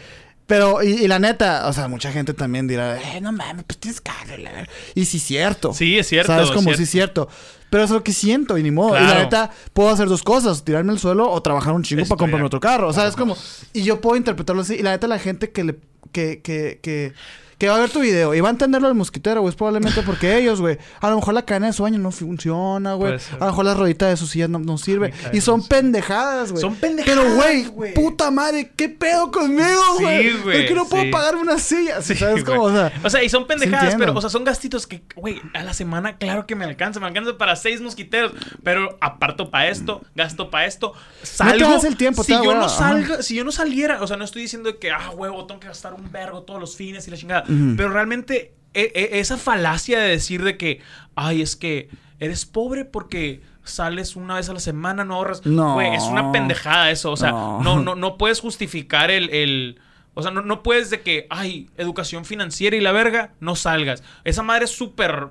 Pero, 0.45 0.83
y, 0.83 1.03
y 1.03 1.07
la 1.07 1.19
neta, 1.19 1.67
o 1.67 1.73
sea, 1.73 1.87
mucha 1.87 2.11
gente 2.11 2.33
también 2.33 2.67
dirá, 2.67 2.99
eh, 3.01 3.21
no 3.21 3.31
mames, 3.31 3.63
pues 3.65 3.79
tienes 3.79 4.01
carro. 4.01 4.35
y 4.37 4.41
la 4.41 4.51
verga". 4.51 4.71
Y 4.93 5.05
sí, 5.05 5.19
cierto. 5.19 5.73
Sí, 5.73 5.97
es 5.97 6.07
cierto. 6.07 6.33
¿Sabes? 6.33 6.49
Como 6.49 6.63
cierto. 6.63 6.77
sí, 6.77 6.85
cierto. 6.85 7.29
Pero 7.69 7.85
es 7.85 7.89
lo 7.89 8.03
que 8.03 8.13
siento 8.13 8.57
y 8.57 8.63
ni 8.63 8.69
modo. 8.69 8.95
Y 8.95 9.03
la 9.03 9.15
neta, 9.15 9.49
puedo 9.73 9.89
hacer 9.89 10.07
dos 10.07 10.21
cosas: 10.21 10.63
tirarme 10.63 10.91
al 10.91 10.99
suelo 10.99 11.31
o 11.31 11.41
trabajar 11.41 11.73
un 11.73 11.81
chingo 11.81 12.03
Estoy 12.03 12.15
para 12.15 12.19
comprarme 12.19 12.45
otro 12.45 12.59
carro. 12.59 12.87
O 12.87 12.93
sea, 12.93 13.07
es 13.07 13.15
como. 13.15 13.35
Y 13.73 13.81
yo 13.81 13.99
puedo 13.99 14.15
interpretarlo 14.15 14.61
así. 14.61 14.75
Y 14.75 14.83
la 14.83 14.91
neta, 14.91 15.07
la 15.07 15.17
gente 15.17 15.51
que 15.51 15.63
le. 15.63 15.75
que, 16.11 16.41
que, 16.43 16.79
que, 16.83 17.13
que 17.57 17.67
va 17.67 17.75
a 17.75 17.79
ver 17.79 17.89
tu 17.89 17.99
video 17.99 18.33
y 18.33 18.41
va 18.41 18.49
a 18.49 18.51
entenderlo 18.51 18.87
del 18.87 18.97
mosquitero, 18.97 19.41
güey. 19.41 19.49
Es 19.51 19.55
probablemente 19.55 20.01
porque 20.03 20.37
ellos, 20.37 20.61
güey. 20.61 20.77
A 20.99 21.09
lo 21.09 21.17
mejor 21.17 21.33
la 21.33 21.43
cadena 21.43 21.67
de 21.67 21.73
sueño 21.73 21.99
no 21.99 22.11
funciona, 22.11 22.93
güey. 22.93 23.13
A 23.13 23.39
lo 23.39 23.45
mejor 23.47 23.65
la 23.65 23.73
rodita 23.73 24.07
de 24.07 24.17
su 24.17 24.27
silla 24.27 24.47
no, 24.47 24.59
no 24.59 24.77
sirve. 24.77 25.13
Y 25.31 25.41
son 25.41 25.67
pendejadas, 25.67 26.51
güey. 26.51 26.61
Son 26.61 26.75
pendejadas, 26.75 27.23
Pero, 27.23 27.35
güey, 27.35 27.93
puta 27.93 28.31
madre, 28.31 28.71
¿qué 28.75 28.89
pedo 28.89 29.31
conmigo, 29.31 29.81
Sí, 29.97 30.03
güey? 30.03 30.33
¿Por 30.43 30.65
qué 30.67 30.73
no 30.75 30.87
puedo 30.87 31.03
sí. 31.03 31.09
pagarme 31.11 31.41
una 31.41 31.57
silla? 31.59 32.01
Sí, 32.01 32.15
¿Sabes 32.15 32.43
cómo? 32.43 32.63
O 32.63 32.71
sea, 32.71 32.91
O 33.03 33.09
sea, 33.09 33.23
y 33.23 33.29
son 33.29 33.47
pendejadas, 33.47 33.95
pero, 33.97 34.13
o 34.13 34.21
sea, 34.21 34.29
son 34.29 34.43
gastitos 34.43 34.87
que, 34.87 35.03
güey, 35.15 35.41
a 35.53 35.63
la 35.63 35.73
semana, 35.73 36.17
claro 36.17 36.45
que 36.45 36.55
me 36.55 36.65
alcanza. 36.65 36.99
Me 36.99 37.07
alcanza 37.07 37.37
para 37.37 37.55
seis 37.55 37.81
mosquiteros. 37.81 38.33
Pero 38.63 38.97
aparto 39.01 39.49
para 39.49 39.67
esto, 39.67 40.01
gasto 40.15 40.49
para 40.49 40.65
esto. 40.65 40.93
Salgo. 41.21 41.69
das 41.69 41.83
el 41.83 41.97
tiempo, 41.97 42.23
si 42.23 42.37
te 42.37 42.43
yo 42.43 42.55
no 42.55 42.69
salga, 42.69 43.21
si 43.21 43.35
yo 43.35 43.43
no 43.43 43.51
saliera, 43.51 44.01
o 44.01 44.07
sea, 44.07 44.17
no 44.17 44.25
estoy 44.25 44.43
diciendo 44.43 44.79
que, 44.79 44.91
ah, 44.91 45.11
huevo, 45.11 45.45
tengo 45.45 45.59
que 45.59 45.67
gastar 45.67 45.93
un 45.93 46.11
vergo 46.11 46.43
todos 46.43 46.59
los 46.59 46.75
fines 46.75 47.07
y 47.07 47.11
la 47.11 47.17
chingada. 47.17 47.42
Pero 47.47 47.89
realmente, 47.89 48.53
e- 48.73 48.91
e- 48.95 49.19
esa 49.19 49.37
falacia 49.37 49.99
de 49.99 50.09
decir 50.09 50.43
de 50.43 50.57
que, 50.57 50.81
ay, 51.15 51.41
es 51.41 51.55
que 51.55 51.89
eres 52.19 52.45
pobre 52.45 52.85
porque 52.85 53.41
sales 53.63 54.15
una 54.15 54.35
vez 54.35 54.49
a 54.49 54.53
la 54.53 54.59
semana, 54.59 55.05
no 55.05 55.15
ahorras. 55.15 55.45
No. 55.45 55.73
Güey, 55.75 55.93
es 55.95 56.03
una 56.03 56.31
pendejada 56.31 56.91
eso. 56.91 57.11
O 57.11 57.17
sea, 57.17 57.31
No. 57.31 57.61
no, 57.63 57.79
no, 57.81 57.95
no 57.95 58.17
puedes 58.17 58.39
justificar 58.41 59.09
el, 59.11 59.29
el- 59.29 59.79
o 60.15 60.21
sea, 60.21 60.31
no, 60.31 60.41
no 60.41 60.61
puedes 60.63 60.89
de 60.89 61.01
que, 61.01 61.25
ay, 61.29 61.69
educación 61.77 62.25
financiera 62.25 62.75
y 62.75 62.81
la 62.81 62.91
verga, 62.91 63.31
no 63.39 63.55
salgas. 63.55 64.03
Esa 64.25 64.43
madre 64.43 64.65
es 64.65 64.71
súper 64.71 65.27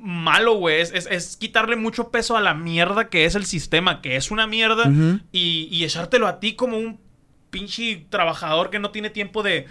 malo, 0.00 0.54
güey. 0.54 0.80
Es, 0.80 0.92
es- 0.92 1.06
es 1.10 1.36
quitarle 1.36 1.76
mucho 1.76 2.10
peso 2.10 2.36
a 2.36 2.40
la 2.40 2.54
mierda 2.54 3.08
que 3.08 3.24
es 3.26 3.34
el 3.34 3.44
sistema, 3.46 4.00
que 4.02 4.16
es 4.16 4.30
una 4.30 4.46
mierda, 4.46 4.90
y, 5.32 5.68
y 5.70 5.84
echártelo 5.84 6.26
a 6.26 6.40
ti 6.40 6.54
como 6.54 6.76
un 6.78 6.98
pinche 7.50 8.06
trabajador 8.10 8.70
que 8.70 8.78
no 8.80 8.90
tiene 8.90 9.10
tiempo 9.10 9.42
de, 9.42 9.66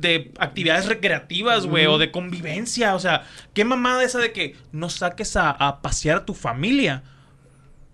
de 0.00 0.32
actividades 0.38 0.86
recreativas, 0.86 1.66
güey, 1.66 1.86
o 1.86 1.98
de 1.98 2.10
convivencia. 2.10 2.94
O 2.94 3.00
sea, 3.00 3.24
qué 3.54 3.64
mamada 3.64 4.02
esa 4.04 4.18
de 4.18 4.32
que 4.32 4.56
no 4.72 4.88
saques 4.90 5.36
a, 5.36 5.50
a 5.50 5.82
pasear 5.82 6.18
a 6.18 6.24
tu 6.26 6.34
familia. 6.34 7.02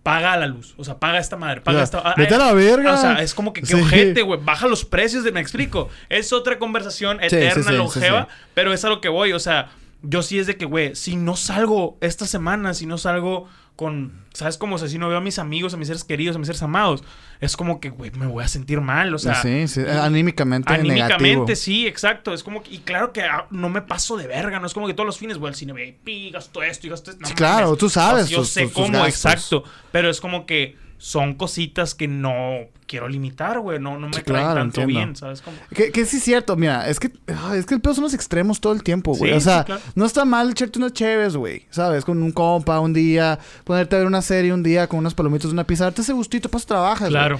Paga 0.03 0.37
la 0.37 0.47
luz, 0.47 0.73
o 0.77 0.85
sea, 0.85 1.01
paga 1.01 1.19
esta 1.19 1.37
madre, 1.37 1.61
paga 1.63 1.83
esta. 1.83 1.99
ah, 1.99 2.15
vete 2.17 2.37
a 2.37 2.39
la 2.39 2.51
eh, 2.51 2.55
verga. 2.55 2.95
O 2.95 2.97
sea, 2.97 3.15
es 3.23 3.35
como 3.35 3.53
que 3.53 3.63
qué 3.63 3.67
Sí. 3.67 3.75
ojete, 3.75 4.23
güey. 4.23 4.39
Baja 4.41 4.69
los 4.69 4.85
precios 4.85 5.25
de, 5.25 5.33
me 5.33 5.41
explico. 5.41 5.89
Es 6.09 6.33
otra 6.33 6.61
conversación 6.61 7.19
sí, 7.19 7.27
eterna, 7.27 7.71
sí, 7.71 7.77
longeva, 7.77 8.23
sí, 8.23 8.29
sí. 8.31 8.45
pero 8.55 8.73
es 8.73 8.85
a 8.85 8.89
lo 8.89 9.01
que 9.01 9.09
voy. 9.09 9.33
O 9.33 9.41
sea, 9.41 9.71
yo 10.03 10.23
sí 10.23 10.39
es 10.39 10.47
de 10.47 10.57
que, 10.57 10.65
güey, 10.65 10.95
si 10.95 11.17
no 11.17 11.35
salgo 11.35 11.99
esta 12.01 12.25
semana, 12.25 12.73
si 12.73 12.87
no 12.87 12.99
salgo 12.99 13.49
con, 13.77 14.25
¿sabes 14.33 14.57
cómo? 14.59 14.77
O 14.77 14.79
sea, 14.79 14.89
si 14.89 14.99
no 14.99 15.09
veo 15.09 15.19
a 15.19 15.21
mis 15.21 15.39
amigos, 15.39 15.75
a 15.75 15.77
mis 15.77 15.87
seres 15.89 16.03
queridos, 16.03 16.35
a 16.35 16.39
mis 16.39 16.47
seres 16.47 16.63
amados, 16.63 17.05
es 17.41 17.57
como 17.57 17.79
que, 17.79 17.91
güey, 17.91 18.11
me 18.13 18.27
voy 18.27 18.43
a 18.43 18.49
sentir 18.49 18.81
mal. 18.81 19.15
O 19.15 19.19
sea, 19.19 19.35
sí, 19.43 19.69
sí, 19.69 19.83
anímicamente, 19.83 20.73
Anímicamente, 20.73 21.23
negativo. 21.29 21.57
sí, 21.57 21.87
exacto. 21.87 22.33
Es 22.33 22.43
como 22.43 22.63
que, 22.63 22.75
y 22.75 22.79
claro 22.79 23.13
que 23.13 23.23
ah, 23.23 23.47
no 23.51 23.69
me 23.69 23.83
paso 23.83 24.17
de 24.17 24.27
verga, 24.27 24.59
no 24.61 24.67
es 24.67 24.75
como 24.75 24.87
que 24.87 24.95
todos 24.95 25.07
los 25.07 25.19
fines 25.19 25.39
voy 25.39 25.49
al 25.49 25.55
cine, 25.55 25.97
pi, 26.03 26.31
gasto 26.31 26.63
esto 26.63 26.87
y 26.87 26.91
gasto 26.91 27.11
esto. 27.11 27.21
No 27.23 27.29
Sí, 27.29 27.35
claro, 27.35 27.67
mames. 27.67 27.79
tú 27.79 27.89
sabes 27.91 28.25
O 28.25 28.27
sea, 28.29 28.33
yo 28.37 28.43
tus- 28.43 28.51
sé 28.51 28.63
tus- 28.65 28.73
cómo, 28.73 29.05
exacto. 29.07 29.63
Pero 29.93 30.09
es 30.11 30.21
como 30.21 30.47
que 30.47 30.77
son 30.99 31.35
cositas 31.35 31.95
que 31.95 32.09
no 32.09 32.59
quiero 32.87 33.09
limitar, 33.09 33.59
güey. 33.61 33.79
No, 33.79 33.99
no 33.99 34.09
me 34.09 34.15
Sí, 34.15 34.23
claro, 34.23 34.55
tanto 34.61 34.81
entiendo. 34.81 34.87
bien, 35.01 35.17
¿sabes? 35.17 35.43
Cómo? 35.43 35.57
Que, 35.75 35.91
que 35.93 36.05
sí 36.07 36.17
es 36.19 36.23
cierto, 36.23 36.57
mira, 36.57 36.89
es 36.89 36.99
que, 37.01 37.11
es 37.55 37.67
que 37.67 37.75
el 37.75 37.81
pedo 37.81 37.95
son 37.95 38.05
los 38.05 38.15
extremos 38.15 38.61
todo 38.61 38.73
el 38.73 38.83
tiempo, 38.83 39.15
güey. 39.15 39.33
Sí, 39.33 39.37
o 39.37 39.41
sea, 39.41 39.59
sí, 39.61 39.65
claro. 39.67 39.81
no 39.95 40.07
está 40.07 40.25
mal 40.25 40.51
echarte 40.51 40.79
unas 40.79 40.93
chéves, 40.93 41.37
güey. 41.37 41.67
¿Sabes? 41.71 42.05
Con 42.05 42.23
un 42.23 42.33
compa 42.33 42.81
un 42.81 42.93
día, 42.93 43.39
ponerte 43.65 43.97
a 43.97 43.99
ver 43.99 44.07
una 44.07 44.23
serie 44.23 44.53
un 44.53 44.63
día 44.63 44.87
con 44.89 44.99
unas 45.01 45.15
palomitas, 45.15 45.51
una 45.51 45.65
pizza, 45.65 45.85
darte 45.85 46.03
ese 46.03 46.13
gustito, 46.13 46.49
pues 46.49 46.65
trabajas. 46.67 47.09
Claro. 47.09 47.39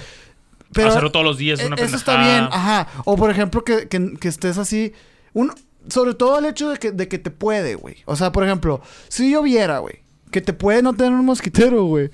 Pero 0.73 0.89
Hacerlo 0.89 1.11
todos 1.11 1.25
los 1.25 1.37
días 1.37 1.59
es 1.59 1.65
e- 1.65 1.67
una 1.67 1.75
Eso 1.77 1.95
está 1.95 2.21
bien, 2.21 2.43
ajá. 2.51 2.87
O 3.05 3.15
por 3.15 3.31
ejemplo, 3.31 3.63
que, 3.63 3.87
que- 3.87 4.13
que 4.19 4.27
estés 4.27 4.57
así. 4.57 4.91
Un, 5.33 5.53
sobre 5.87 6.13
todo 6.13 6.39
el 6.39 6.45
hecho 6.45 6.69
de 6.69 6.77
que, 6.77 6.91
de 6.91 7.07
que 7.07 7.17
te 7.17 7.31
puede, 7.31 7.75
güey. 7.75 7.95
O 8.05 8.17
sea, 8.17 8.33
por 8.33 8.43
ejemplo, 8.43 8.81
si 9.07 9.31
yo 9.31 9.41
viera, 9.43 9.79
güey, 9.79 10.01
que 10.29 10.41
te 10.41 10.51
puede 10.51 10.81
no 10.83 10.93
tener 10.93 11.13
un 11.13 11.25
mosquitero, 11.25 11.85
güey. 11.85 12.09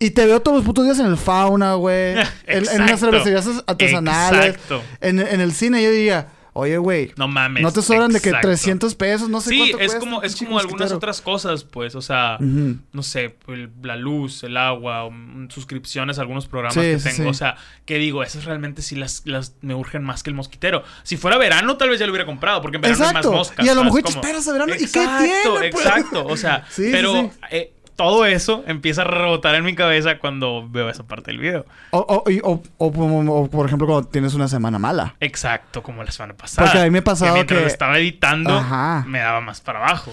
Y 0.00 0.10
te 0.10 0.26
veo 0.26 0.40
todos 0.40 0.56
los 0.58 0.66
putos 0.66 0.84
días 0.86 0.98
en 0.98 1.06
el 1.06 1.16
fauna, 1.16 1.74
güey. 1.74 2.12
en, 2.18 2.24
en 2.46 2.62
unas 2.62 2.72
Exacto. 2.72 2.96
cervecerías 2.98 3.48
artesanales. 3.66 4.46
Exacto. 4.56 4.82
En, 5.00 5.20
en 5.20 5.40
el 5.40 5.52
cine 5.52 5.82
yo 5.82 5.90
diría, 5.90 6.28
oye, 6.54 6.78
güey. 6.78 7.12
No 7.16 7.28
mames. 7.28 7.62
No 7.62 7.70
te 7.70 7.82
sobran 7.82 8.10
de 8.10 8.20
que 8.20 8.30
exacto. 8.30 8.48
300 8.48 8.94
pesos, 8.94 9.28
no 9.28 9.40
sé 9.42 9.50
Sí, 9.50 9.58
cuánto 9.58 9.78
es 9.78 9.90
cuesta 9.92 9.98
como, 10.00 10.22
es 10.22 10.36
como 10.36 10.58
algunas 10.58 10.90
otras 10.92 11.20
cosas, 11.20 11.64
pues. 11.64 11.94
O 11.94 12.00
sea, 12.02 12.38
no 12.40 13.02
sé, 13.02 13.36
el- 13.48 13.70
la 13.82 13.96
luz, 13.96 14.42
el 14.42 14.56
agua, 14.56 15.04
um, 15.06 15.48
suscripciones 15.50 16.18
a 16.18 16.22
algunos 16.22 16.46
programas 16.48 16.74
Sí, 16.74 16.80
que 16.80 16.96
tengo. 16.96 17.22
sí. 17.24 17.28
O 17.28 17.34
sea, 17.34 17.56
que 17.84 17.98
digo, 17.98 18.22
esas 18.22 18.46
realmente 18.46 18.80
sí 18.82 18.96
las, 18.96 19.20
las 19.26 19.52
me 19.60 19.74
urgen 19.74 20.02
más 20.02 20.22
que 20.22 20.30
el 20.30 20.34
mosquitero. 20.34 20.82
Si 21.02 21.18
fuera 21.18 21.36
verano, 21.36 21.76
tal 21.76 21.90
vez 21.90 22.00
ya 22.00 22.06
lo 22.06 22.12
hubiera 22.12 22.24
comprado, 22.26 22.62
porque 22.62 22.76
en 22.76 22.80
verano 22.82 23.04
Exacto. 23.04 23.28
hay 23.28 23.32
más 23.34 23.38
moscas. 23.48 23.66
Y 23.66 23.68
a 23.68 23.74
lo 23.74 23.80
¿sabes 23.82 23.94
mejor 23.94 24.02
te 24.02 24.10
esperas 24.18 24.48
a 24.48 24.52
verano, 24.52 24.74
¿y 24.74 24.78
qué 24.78 24.86
tiene, 24.86 25.70
pues? 25.70 25.84
Exacto, 25.86 26.24
o 26.26 26.36
sea, 26.38 26.64
pero 26.76 27.30
eh, 27.50 27.72
todo 28.00 28.24
eso 28.24 28.64
empieza 28.66 29.02
a 29.02 29.04
rebotar 29.04 29.54
en 29.56 29.62
mi 29.62 29.74
cabeza 29.74 30.18
cuando 30.18 30.66
veo 30.66 30.88
esa 30.88 31.02
parte 31.06 31.32
del 31.32 31.38
video. 31.38 31.66
O, 31.90 33.48
por 33.50 33.66
ejemplo, 33.66 33.86
cuando 33.86 34.08
tienes 34.08 34.32
una 34.32 34.48
semana 34.48 34.78
mala. 34.78 35.16
Exacto, 35.20 35.82
como 35.82 36.02
la 36.02 36.10
semana 36.10 36.32
pasada. 36.34 36.66
Porque 36.66 36.80
a 36.80 36.84
mí 36.84 36.90
me 36.90 37.00
ha 37.00 37.04
pasado 37.04 37.34
mientras 37.34 37.58
que- 37.58 37.64
lo 37.64 37.68
estaba 37.70 37.98
editando, 37.98 38.56
Ajá. 38.56 39.04
me 39.06 39.18
daba 39.18 39.42
más 39.42 39.60
para 39.60 39.80
abajo. 39.80 40.10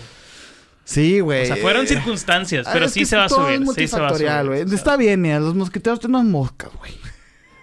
Sí, 0.83 1.21
güey. 1.21 1.43
O 1.43 1.45
sea, 1.45 1.55
fueron 1.55 1.88
circunstancias, 1.88 2.67
Ah, 2.67 2.71
pero 2.73 2.88
es 2.88 2.91
sí 2.91 2.99
que 3.01 3.05
se 3.05 3.15
va 3.15 3.23
a 3.25 3.29
subir. 3.29 3.65
Sí 3.73 3.88
se 3.88 3.99
va 4.01 4.07
a 4.09 4.13
subir. 4.43 4.73
Está 4.73 4.97
bien, 4.97 5.21
mira, 5.21 5.39
los 5.39 5.55
mosquiteros 5.55 6.01
tienen 6.01 6.15
unas 6.15 6.29
moscas, 6.29 6.71
güey. 6.77 6.91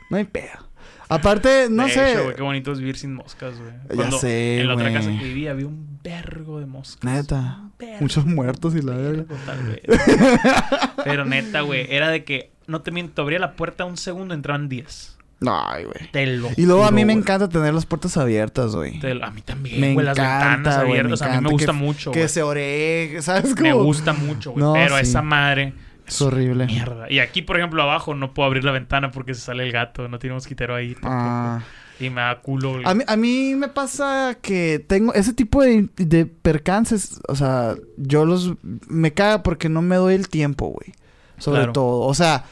No 0.08 0.16
hay 0.16 0.24
pedo. 0.24 0.64
Aparte, 1.10 1.66
no 1.70 1.84
de 1.84 1.90
sé. 1.90 2.12
hecho, 2.12 2.34
qué 2.34 2.40
bonito 2.42 2.72
es 2.72 2.78
vivir 2.78 2.96
sin 2.96 3.14
moscas, 3.14 3.54
güey. 3.58 3.72
Ya 3.98 4.10
sé, 4.12 4.60
En 4.60 4.68
la 4.68 4.74
otra 4.74 4.88
güey. 4.88 4.94
casa 5.04 5.10
que 5.18 5.22
vivía 5.24 5.50
había 5.50 5.66
un 5.66 5.98
vergo 6.02 6.60
de 6.60 6.66
moscas. 6.66 7.04
Neta. 7.12 7.63
Muchos 8.00 8.26
muertos 8.26 8.74
y 8.74 8.82
la 8.82 8.94
verga. 8.94 9.24
vergo, 9.28 9.36
tal 9.46 9.62
vez. 9.64 9.80
Pero 11.04 11.24
neta, 11.24 11.60
güey, 11.62 11.86
era 11.90 12.08
de 12.08 12.24
que, 12.24 12.50
no 12.66 12.80
te 12.82 12.90
miento, 12.90 13.22
abría 13.22 13.38
la 13.38 13.52
puerta 13.52 13.84
un 13.84 13.96
segundo, 13.96 14.34
entraban 14.34 14.68
10. 14.68 15.18
Ay, 15.46 15.84
güey. 15.84 16.10
Te 16.10 16.26
lo 16.26 16.48
Y 16.56 16.64
luego 16.64 16.84
a 16.86 16.90
mí 16.90 17.04
me 17.04 17.12
encanta 17.12 17.48
tener 17.48 17.74
las 17.74 17.84
puertas 17.84 18.16
abiertas, 18.16 18.74
güey. 18.74 18.98
Lo- 19.00 19.24
a 19.24 19.30
mí 19.30 19.42
también, 19.42 19.80
Me 19.80 19.92
güey, 19.92 20.06
las 20.06 20.16
encanta, 20.16 20.48
ventanas 20.54 20.78
abiertas. 20.78 21.22
a 21.22 21.28
mí 21.36 21.40
me 21.42 21.50
gusta 21.50 21.66
que- 21.72 21.78
mucho, 21.78 22.10
Que 22.12 22.28
se 22.28 22.42
ore, 22.42 23.20
¿sabes 23.20 23.54
cómo? 23.54 23.62
Me 23.68 23.72
gusta 23.74 24.12
mucho, 24.14 24.52
güey. 24.52 24.64
No, 24.64 24.72
pero 24.72 24.96
sí. 24.96 25.02
esa 25.02 25.20
madre 25.20 25.74
Es 26.06 26.22
horrible. 26.22 26.66
Mierda. 26.66 27.10
Y 27.10 27.18
aquí, 27.18 27.42
por 27.42 27.58
ejemplo, 27.58 27.82
abajo 27.82 28.14
no 28.14 28.32
puedo 28.32 28.46
abrir 28.46 28.64
la 28.64 28.72
ventana 28.72 29.10
porque 29.10 29.34
se 29.34 29.40
sale 29.42 29.64
el 29.64 29.72
gato. 29.72 30.08
No 30.08 30.18
tiene 30.18 30.34
mosquitero 30.34 30.74
ahí. 30.74 30.92
tampoco. 30.94 31.12
Ah. 31.14 31.62
Y 32.01 32.11
me 32.11 32.20
da 32.22 32.40
culo. 32.40 32.80
A 32.84 32.95
mí, 32.95 33.05
a 33.07 33.16
mí 33.16 33.55
me 33.55 33.68
pasa 33.68 34.36
que 34.42 34.84
tengo 34.86 35.12
ese 35.14 35.32
tipo 35.32 35.62
de, 35.62 35.88
de 35.97 36.26
percances, 36.26 37.20
o 37.28 37.36
sea, 37.36 37.76
yo 37.97 38.24
los... 38.24 38.55
Me 38.88 39.12
caga 39.12 39.42
porque 39.42 39.68
no 39.68 39.80
me 39.82 39.97
doy 39.97 40.14
el 40.14 40.28
tiempo, 40.28 40.68
güey. 40.68 40.92
Sobre 41.38 41.59
Claro. 41.61 41.72
todo. 41.72 42.01
O 42.01 42.14
sea, 42.14 42.45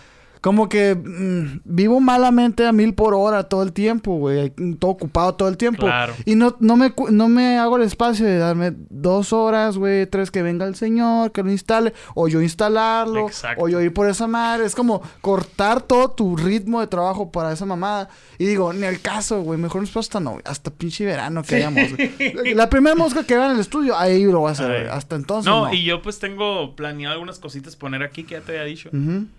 como 0.43 0.69
que 0.69 0.97
mm, 0.97 1.61
vivo 1.65 2.01
malamente 2.01 2.67
a 2.67 2.73
mil 2.73 2.95
por 2.95 3.15
hora 3.15 3.45
todo 3.45 3.63
el 3.63 3.73
tiempo, 3.73 4.17
güey. 4.17 4.51
Todo 4.79 4.91
ocupado 4.91 5.37
todo 5.37 5.49
el 5.49 5.57
tiempo. 5.57 5.83
Claro. 5.83 6.15
Y 6.25 6.35
no, 6.35 6.57
no, 6.59 6.77
me, 6.77 6.93
no 7.11 7.29
me 7.29 7.59
hago 7.59 7.77
el 7.77 7.85
espacio 7.85 8.27
de 8.27 8.39
darme 8.39 8.73
dos 8.91 9.33
horas, 9.33 9.79
güey, 9.79 10.05
tres 10.07 10.33
que 10.33 10.43
venga 10.43 10.67
el 10.67 10.75
señor, 10.75 11.31
que 11.31 11.45
lo 11.45 11.53
instale, 11.53 11.93
o 12.17 12.27
yo 12.27 12.43
instalarlo, 12.43 13.29
Exacto. 13.29 13.63
o 13.63 13.69
yo 13.69 13.81
ir 13.81 13.95
por 13.95 14.09
esa 14.09 14.27
madre. 14.27 14.67
Es 14.67 14.75
como 14.75 15.01
cortar 15.21 15.81
todo 15.81 16.11
tu 16.11 16.37
ritmo 16.37 16.81
de 16.81 16.89
trabajo 16.89 17.31
para 17.31 17.53
esa 17.53 17.65
mamada. 17.65 18.09
Y 18.37 18.47
digo, 18.47 18.73
ni 18.73 18.85
el 18.85 19.01
caso, 19.01 19.43
güey, 19.43 19.61
mejor 19.61 19.83
nos 19.83 19.97
hasta 19.97 20.19
no, 20.19 20.41
hasta 20.45 20.73
pinche 20.73 21.05
verano 21.05 21.45
que 21.45 21.55
hayamos. 21.55 21.85
La 22.57 22.69
primera 22.69 22.97
mosca 22.97 23.25
que 23.25 23.37
vea 23.37 23.47
en 23.47 23.53
el 23.53 23.61
estudio, 23.61 23.97
ahí 23.97 24.25
lo 24.25 24.41
voy 24.41 24.49
a 24.49 24.53
hacer, 24.53 24.67
güey. 24.67 24.87
Hasta 24.89 25.15
entonces. 25.15 25.49
no, 25.49 25.67
No, 25.67 25.73
y 25.73 25.85
yo 25.85 26.03
pues 26.03 26.19
tengo 26.19 26.75
planeado 26.75 27.13
algunas 27.13 27.39
cositas 27.39 27.77
poner 27.77 28.03
aquí 28.03 28.25
que 28.25 28.35
ya 28.35 28.41
te 28.41 28.51
había 28.51 28.65
dicho. 28.65 28.91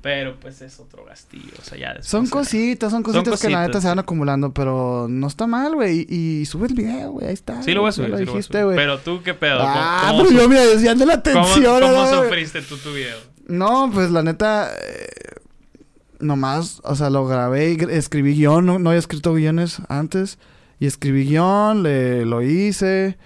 Pero 0.02 0.38
pues 0.40 0.62
es 0.62 0.80
otro 0.94 1.06
gastillo. 1.06 1.54
O 1.60 1.64
sea, 1.64 1.78
ya 1.78 1.88
después 1.90 2.08
Son 2.08 2.28
cositas, 2.28 2.92
son 2.92 3.02
cositas 3.04 3.42
que 3.42 3.50
la 3.50 3.66
neta 3.66 3.82
se 3.82 3.88
van 3.88 4.00
acumulando, 4.00 4.54
pero 4.54 5.08
no 5.10 5.28
está 5.28 5.48
mal, 5.48 5.74
güey. 5.76 6.06
Y, 6.08 6.42
y 6.42 6.46
sube 6.46 6.68
el 6.68 6.76
video, 6.76 7.12
güey, 7.14 7.28
ahí 7.28 7.34
está. 7.34 7.62
Sí 7.64 7.72
lo 7.74 7.82
voy 7.82 7.90
a 7.90 7.92
subir, 7.94 8.10
Lo 8.10 8.18
sí 8.18 8.26
lo 8.26 8.32
voy 8.32 8.36
a 8.36 8.38
dijiste, 8.38 8.54
subir. 8.60 8.66
güey. 8.66 8.78
Pero 8.78 9.00
tú, 9.00 9.22
¿qué 9.24 9.34
pedo? 9.34 9.58
¿Cómo- 9.60 9.72
Ah, 9.76 10.08
cómo 10.12 10.26
su- 10.26 10.34
yo, 10.34 10.48
mira, 10.48 10.62
desviando 10.66 11.06
la 11.06 11.22
¿Cómo, 11.22 11.40
atención. 11.40 11.82
cómo 11.82 11.92
¿no, 11.94 12.08
güey? 12.18 12.24
sufriste 12.30 12.62
tú 12.62 12.78
tu 12.78 12.94
video? 12.94 13.18
No, 13.48 13.90
pues 13.94 14.12
la 14.12 14.24
neta, 14.24 14.70
eh, 14.74 15.08
nomás, 16.20 16.80
o 16.84 16.96
sea, 16.96 17.10
lo 17.10 17.26
grabé 17.28 17.72
y 17.74 17.78
escribí 17.90 18.36
guion, 18.36 18.66
no, 18.66 18.80
no 18.80 18.90
había 18.92 19.00
escrito 19.00 19.34
guiones 19.34 19.78
antes. 19.90 20.38
Y 20.80 20.86
escribí 20.86 21.26
guion, 21.26 21.82
le, 21.84 22.26
lo 22.26 22.42
hice, 22.42 23.18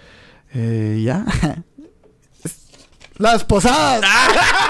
eh, 0.53 1.01
ya. 1.03 1.25
Las 3.17 3.43
posadas. 3.43 4.01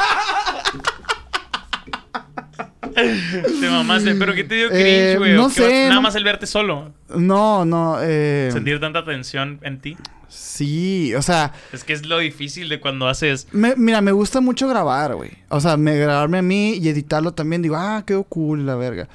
Te 2.93 3.69
mamaste. 3.69 4.15
¿Pero 4.15 4.33
qué 4.33 4.43
te 4.43 4.55
dio 4.55 4.67
Eh, 4.71 5.13
cringe, 5.13 5.17
güey? 5.19 5.33
no 5.33 5.45
¿O 5.45 5.49
qué 5.49 5.61
va- 5.61 5.67
sé, 5.69 5.83
Nada 5.83 5.95
no- 5.95 6.01
más 6.01 6.15
el 6.15 6.23
verte 6.23 6.47
solo. 6.47 6.93
No, 7.15 7.65
no, 7.65 7.97
eh, 8.01 8.49
Sentir 8.51 8.79
tanta 8.79 9.03
tensión 9.05 9.59
en 9.63 9.79
ti. 9.79 9.97
sí, 10.29 11.13
o 11.15 11.21
sea, 11.21 11.53
Es 11.71 11.83
que 11.83 11.93
es 11.93 12.05
lo 12.05 12.17
difícil 12.19 12.69
de 12.69 12.79
cuando 12.79 13.07
haces... 13.07 13.47
me- 13.51 13.75
mira, 13.75 14.01
me 14.01 14.11
gusta 14.11 14.41
mucho 14.41 14.67
grabar, 14.67 15.15
güey. 15.15 15.31
O 15.49 15.59
sea, 15.61 15.77
me, 15.77 15.95
grabarme 15.97 16.39
a 16.39 16.41
mí 16.41 16.73
y 16.73 16.89
editarlo 16.89 17.33
también, 17.33 17.61
digo, 17.61 17.75
ah, 17.77 18.03
quedó 18.05 18.23
cool, 18.23 18.65
la 18.65 18.75
verga. 18.75 19.07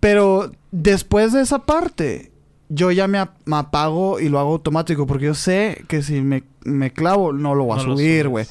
Pero 0.00 0.52
después 0.70 1.32
de 1.32 1.40
esa 1.42 1.60
parte, 1.60 2.30
yo 2.68 2.90
ya 2.92 3.08
me, 3.08 3.18
ap- 3.18 3.36
me 3.46 3.56
apago 3.56 4.20
y 4.20 4.28
lo 4.28 4.38
hago 4.38 4.52
automático, 4.52 5.06
porque 5.06 5.24
yo 5.26 5.34
sé 5.34 5.82
que 5.88 6.02
si 6.02 6.20
me, 6.20 6.44
me 6.64 6.92
clavo, 6.92 7.32
no 7.32 7.54
lo 7.54 7.64
voy 7.64 7.80
a 7.80 7.82
No 7.82 7.94
subir, 7.96 8.28
güey. 8.28 8.46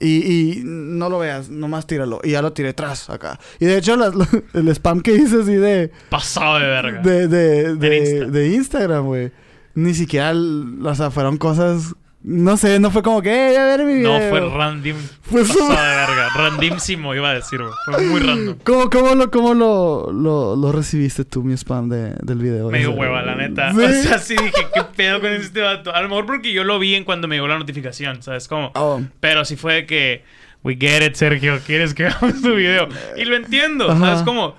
Y, 0.00 0.58
y 0.58 0.62
no 0.64 1.08
lo 1.08 1.18
veas, 1.20 1.48
nomás 1.50 1.86
tíralo. 1.86 2.20
Y 2.24 2.30
ya 2.32 2.42
lo 2.42 2.52
tiré 2.52 2.70
atrás 2.70 3.08
acá. 3.10 3.38
Y 3.60 3.66
de 3.66 3.78
hecho, 3.78 3.96
las- 3.96 4.12
el 4.54 4.68
spam 4.68 5.00
que 5.00 5.14
hice 5.14 5.40
así 5.42 5.54
de, 5.54 5.90
Pasado 6.10 6.58
de 6.58 6.66
verga. 6.66 7.00
de, 7.02 7.28
de, 7.28 7.76
de, 7.76 7.96
Insta. 7.98 8.26
de 8.30 8.48
Instagram, 8.54 9.06
güey. 9.06 9.32
Ni 9.74 9.94
siquiera, 9.94 10.30
l- 10.30 10.86
o 10.88 10.94
sea, 10.94 11.10
fueron 11.10 11.36
cosas. 11.36 11.94
No 12.26 12.56
sé, 12.56 12.80
no 12.80 12.90
fue 12.90 13.02
como 13.02 13.20
que, 13.20 13.28
"Ey, 13.50 13.56
a 13.56 13.64
ver 13.66 13.84
mi 13.84 14.00
No, 14.00 14.16
video". 14.18 14.30
fue 14.30 14.40
random. 14.40 14.96
Fue 15.22 15.44
su- 15.44 15.58
de 15.58 15.68
verga. 15.68 16.28
Randísimo, 16.34 17.14
iba 17.14 17.28
a 17.30 17.34
decir. 17.34 17.60
Fue 17.84 18.02
muy 18.02 18.20
random. 18.20 18.56
¿Cómo, 18.64 18.88
cómo, 18.88 19.14
lo, 19.14 19.30
cómo 19.30 19.52
lo, 19.52 20.10
lo, 20.10 20.56
lo 20.56 20.72
recibiste 20.72 21.26
tú, 21.26 21.42
mi 21.44 21.52
spam 21.54 21.90
de, 21.90 22.14
del 22.22 22.38
video? 22.38 22.70
Me 22.70 22.78
dio 22.78 22.92
hueva, 22.92 23.20
la 23.22 23.34
neta. 23.34 23.72
¿Sí? 23.72 23.78
O 23.78 23.88
sea, 24.02 24.18
sí 24.18 24.36
dije, 24.36 24.66
¿qué 24.72 24.82
pedo 24.96 25.20
con 25.20 25.30
este 25.32 25.60
vato? 25.60 25.94
A 25.94 26.00
lo 26.00 26.08
mejor 26.08 26.24
porque 26.24 26.50
yo 26.52 26.64
lo 26.64 26.78
vi 26.78 26.94
en 26.94 27.04
cuando 27.04 27.28
me 27.28 27.36
llegó 27.36 27.46
la 27.48 27.58
notificación, 27.58 28.22
¿sabes 28.22 28.48
cómo? 28.48 28.72
Oh, 28.74 29.02
Pero 29.20 29.44
sí 29.44 29.56
fue 29.56 29.74
de 29.74 29.86
que, 29.86 30.24
we 30.62 30.76
get 30.80 31.02
it, 31.06 31.14
Sergio, 31.16 31.58
¿quieres 31.66 31.92
que 31.92 32.06
hagamos 32.06 32.40
tu 32.40 32.54
video? 32.54 32.88
Y 33.18 33.26
lo 33.26 33.36
entiendo, 33.36 33.90
Ajá. 33.90 34.00
¿sabes 34.00 34.22
cómo? 34.22 34.56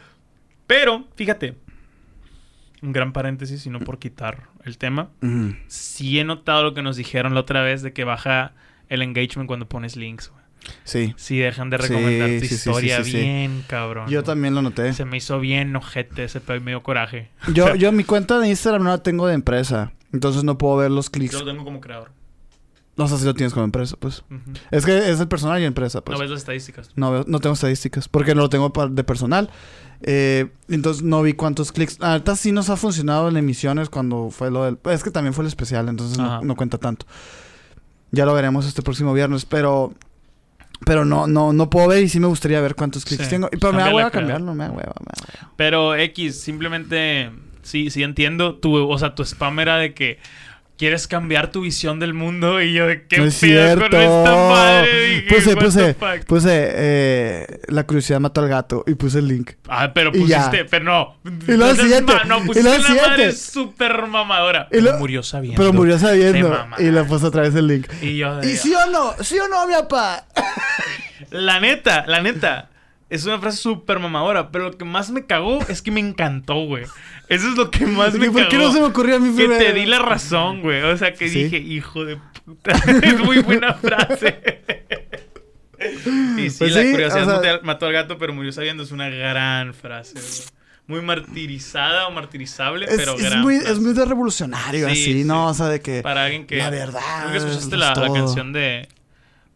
Pero, 0.67 1.03
fíjate, 1.15 1.55
un 2.81 2.91
gran 2.91 3.13
paréntesis, 3.13 3.65
y 3.65 3.69
no 3.69 3.79
por 3.79 3.99
quitar 3.99 4.49
el 4.63 4.77
tema. 4.77 5.09
Sí 5.67 6.19
he 6.19 6.23
notado 6.23 6.63
lo 6.63 6.73
que 6.73 6.81
nos 6.81 6.95
dijeron 6.95 7.33
la 7.33 7.41
otra 7.41 7.61
vez 7.61 7.81
de 7.81 7.93
que 7.93 8.03
baja 8.03 8.53
el 8.89 9.01
engagement 9.01 9.47
cuando 9.47 9.67
pones 9.67 9.95
links, 9.95 10.29
güey. 10.29 10.45
Sí. 10.83 11.13
Sí, 11.17 11.37
dejan 11.37 11.69
de 11.69 11.77
recomendar 11.77 12.27
tu 12.27 12.39
sí, 12.39 12.47
sí, 12.47 12.55
historia 12.55 13.03
sí, 13.03 13.17
bien, 13.17 13.63
cabrón. 13.67 14.09
Yo 14.09 14.23
también 14.23 14.55
lo 14.55 14.61
noté. 14.61 14.93
Se 14.93 15.05
me 15.05 15.17
hizo 15.17 15.39
bien 15.39 15.75
ojete 15.75 16.23
ese 16.23 16.41
pedo 16.41 16.57
y 16.57 16.59
me 16.59 16.71
dio 16.71 16.83
coraje. 16.83 17.29
Yo, 17.53 17.75
yo 17.75 17.91
mi 17.91 18.03
cuenta 18.03 18.39
de 18.39 18.49
Instagram 18.49 18.83
no 18.83 18.89
la 18.89 19.03
tengo 19.03 19.27
de 19.27 19.35
empresa. 19.35 19.91
Entonces 20.11 20.43
no 20.43 20.57
puedo 20.57 20.77
ver 20.77 20.91
los 20.91 21.09
clics. 21.09 21.33
Yo 21.33 21.39
lo 21.39 21.45
tengo 21.45 21.63
como 21.63 21.81
creador. 21.81 22.11
No 22.97 23.09
sé 23.09 23.17
si 23.17 23.25
lo 23.25 23.33
tienes 23.33 23.53
como 23.53 23.65
empresa, 23.65 23.97
pues. 23.99 24.23
Es 24.71 24.85
que 24.85 24.97
es 24.97 25.19
el 25.19 25.27
personal 25.27 25.61
y 25.61 25.65
empresa, 25.65 26.01
pues. 26.01 26.17
no 26.17 26.21
ves 26.21 26.29
las 26.29 26.39
estadísticas. 26.39 26.91
No, 26.95 27.25
no 27.27 27.39
tengo 27.39 27.53
estadísticas. 27.53 28.07
Porque 28.07 28.33
no 28.33 28.41
lo 28.41 28.49
tengo 28.49 28.71
de 28.89 29.03
personal. 29.03 29.49
Eh, 30.01 30.47
entonces 30.69 31.03
no 31.03 31.21
vi 31.21 31.33
cuántos 31.33 31.71
clics. 31.71 31.97
Ahorita 32.01 32.35
sí 32.35 32.51
nos 32.51 32.69
ha 32.69 32.77
funcionado 32.77 33.29
en 33.29 33.37
emisiones 33.37 33.89
cuando 33.89 34.29
fue 34.31 34.51
lo 34.51 34.65
del. 34.65 34.77
Es 34.85 35.03
que 35.03 35.11
también 35.11 35.33
fue 35.33 35.43
el 35.43 35.47
especial, 35.47 35.89
entonces 35.89 36.17
no, 36.17 36.55
cuenta 36.55 36.77
tanto. 36.77 37.05
Ya 38.11 38.25
lo 38.25 38.33
veremos 38.33 38.65
este 38.65 38.81
próximo 38.81 39.13
viernes, 39.13 39.45
pero. 39.45 39.93
Pero 40.85 41.05
no, 41.05 41.25
no, 41.25 41.53
no 41.53 41.69
puedo 41.69 41.87
ver 41.87 42.03
y 42.03 42.09
sí 42.09 42.19
me 42.19 42.27
gustaría 42.27 42.59
ver 42.59 42.75
cuántos 42.75 43.05
clics 43.05 43.23
Sí. 43.23 43.29
tengo. 43.29 43.47
Y 43.51 43.57
pero 43.57 43.71
me 43.71 43.81
da 43.81 43.93
hueva 43.95 44.11
cambiarlo, 44.11 44.53
me 44.53 44.65
da 44.65 44.71
hueva. 44.71 44.93
Pero 45.55 45.95
X, 45.95 46.41
simplemente, 46.41 47.31
sí, 47.63 47.89
sí 47.89 48.03
entiendo. 48.03 48.55
Tu, 48.55 48.75
o 48.75 48.97
sea, 48.99 49.15
tu 49.15 49.23
spam 49.23 49.59
era 49.59 49.77
de 49.77 49.93
que 49.93 50.19
quieres 50.77 51.07
cambiar 51.07 51.51
tu 51.51 51.61
visión 51.61 51.99
del 51.99 52.13
mundo 52.13 52.61
y 52.61 52.73
yo 52.73 52.87
de 52.87 53.05
qué 53.07 53.17
No 53.17 53.25
es 53.25 53.39
pedo 53.39 53.75
cierto. 53.75 53.89
con 53.89 53.99
esta 54.01 54.35
madre. 54.35 55.01
Dije, 55.07 55.35
Puse, 55.35 55.55
puse, 55.57 55.95
puse, 56.27 56.49
eh, 56.75 57.59
la 57.67 57.85
curiosidad 57.85 58.19
mató 58.19 58.41
al 58.41 58.49
gato 58.49 58.83
y 58.87 58.95
puse 58.95 59.19
el 59.19 59.27
link. 59.27 59.51
Ah, 59.67 59.91
pero 59.93 60.11
y 60.13 60.27
ya. 60.27 60.45
pusiste, 60.49 60.65
pero 60.65 60.85
no. 60.85 61.17
Y 61.47 61.51
luego 61.53 61.73
No 61.73 61.81
siguiente, 61.81 62.13
No, 62.27 62.37
y 62.39 62.47
pusiste 62.47 62.63
luego 62.69 62.75
el 62.75 62.81
la 62.83 63.01
madre 63.01 63.15
siguiente. 63.31 63.37
súper 63.37 64.07
mamadora. 64.07 64.67
Y 64.71 64.81
lo- 64.81 64.97
murió 64.97 65.23
sabiendo. 65.23 65.57
Pero 65.61 65.73
murió 65.73 65.97
sabiendo. 65.97 66.67
Y 66.79 66.83
le 66.91 67.03
puse 67.05 67.25
otra 67.25 67.43
vez 67.43 67.55
el 67.55 67.67
link. 67.67 67.87
Y 68.01 68.17
yo 68.17 68.35
de- 68.37 68.51
¿Y 68.51 68.57
sí 68.57 68.73
o 68.75 68.89
no? 68.91 69.13
¿Sí 69.23 69.39
o 69.39 69.47
no, 69.47 69.65
mi 69.67 69.73
papá? 69.73 70.25
La 71.31 71.59
neta, 71.59 72.05
la 72.07 72.21
neta. 72.21 72.69
Es 73.09 73.25
una 73.25 73.37
frase 73.39 73.57
súper 73.57 73.99
mamadora, 73.99 74.49
pero 74.51 74.65
lo 74.65 74.77
que 74.77 74.83
más 74.85 75.11
me 75.11 75.25
cagó 75.25 75.59
es 75.67 75.81
que 75.83 75.91
me 75.91 75.99
encantó, 75.99 76.55
güey. 76.65 76.85
Eso 77.29 77.49
es 77.49 77.55
lo 77.55 77.69
que 77.69 77.85
más 77.85 78.13
me 78.15 78.25
¿Y 78.25 78.29
¿Por 78.29 78.37
cagó. 78.39 78.49
qué 78.49 78.57
no 78.57 78.71
se 78.73 78.79
me 78.79 78.85
ocurrió 78.87 79.17
a 79.17 79.19
mí 79.19 79.29
Que 79.29 79.35
primero? 79.45 79.57
te 79.63 79.73
di 79.73 79.85
la 79.85 79.99
razón, 79.99 80.61
güey. 80.61 80.81
O 80.81 80.97
sea, 80.97 81.13
que 81.13 81.29
¿Sí? 81.29 81.43
dije, 81.43 81.57
hijo 81.59 82.03
de 82.03 82.17
puta. 82.45 82.71
es 83.03 83.19
muy 83.19 83.39
buena 83.43 83.73
frase. 83.75 84.61
y 86.37 86.49
sí, 86.49 86.55
Pues 86.59 86.71
la 86.73 86.81
sí, 86.81 86.91
curiosidad 86.91 87.37
o 87.39 87.41
sea- 87.43 87.59
mató 87.63 87.85
al- 87.85 87.93
gato, 87.93 88.17
pero 88.17 88.33
murió 88.33 88.51
sabiendo. 88.51 88.83
Es 88.83 88.91
una 88.91 89.09
gran 89.09 89.73
frase, 89.73 90.13
güey. 90.19 90.55
Muy 90.87 91.01
martirizada 91.01 92.07
o 92.07 92.11
martirizable, 92.11 92.85
Es, 92.85 92.95
pero 92.95 93.15
es 93.15 93.23
gran 93.23 93.41
muy, 93.41 93.55
es 93.55 93.79
muy 93.79 93.93
de 93.93 94.05
revolucionario, 94.05 94.85
Sí, 94.87 94.91
así, 94.91 95.13
sí. 95.13 95.23
¿no? 95.23 95.47
O 95.47 95.53
sea, 95.53 95.67
de 95.67 95.81
que... 95.81 96.01
Para 96.03 96.25
alguien 96.25 96.45
que... 96.45 96.57
La 96.57 96.69
verdad 96.69 97.01
¿Nunca 97.23 97.37
escuchaste 97.37 97.73
es 97.75 97.79
la, 97.79 97.93
canción 98.13 98.53
de 98.53 98.87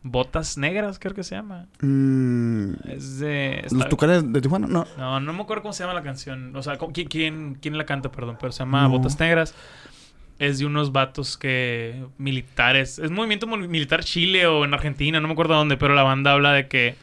Botas 0.01 0.57
Negras, 0.57 0.97
creo 0.97 1.13
que 1.13 1.23
se 1.23 1.35
llama? 1.35 1.65
mm, 1.81 2.73
Es 2.89 3.19
de... 3.19 3.65
¿Los 3.71 3.89
tucanes 3.89 4.31
de 4.31 4.39
Tijuana? 4.41 4.67
No. 4.67 4.85
No, 4.97 5.19
no 5.19 5.33
me 5.33 5.41
acuerdo 5.41 5.61
cómo 5.63 5.73
se 5.73 5.83
llama 5.83 5.93
la 5.93 6.03
canción. 6.03 6.55
O 6.55 6.63
sea, 6.63 6.77
¿con- 6.77 6.91
¿quién, 6.93 7.07
quién, 7.09 7.57
quién 7.61 7.77
la 7.77 7.85
canta, 7.85 8.09
perdón? 8.11 8.37
Pero 8.39 8.51
se 8.53 8.59
llama 8.59 8.83
No. 8.83 8.89
Botas 8.91 9.19
Negras. 9.19 9.53
Es 10.39 10.59
de 10.59 10.65
unos 10.65 10.93
vatos 10.93 11.37
que... 11.37 12.05
Militares. 12.17 12.97
Es 12.97 13.11
movimiento 13.11 13.45
mo- 13.45 13.57
militar 13.57 14.03
Chile 14.05 14.47
o 14.47 14.63
en 14.63 14.73
Argentina, 14.73 15.19
no 15.19 15.27
me 15.27 15.33
acuerdo 15.33 15.55
dónde. 15.55 15.75
Pero 15.75 15.93
la 15.95 16.03
banda 16.03 16.31
habla 16.31 16.53
de 16.53 16.69
que 16.69 16.95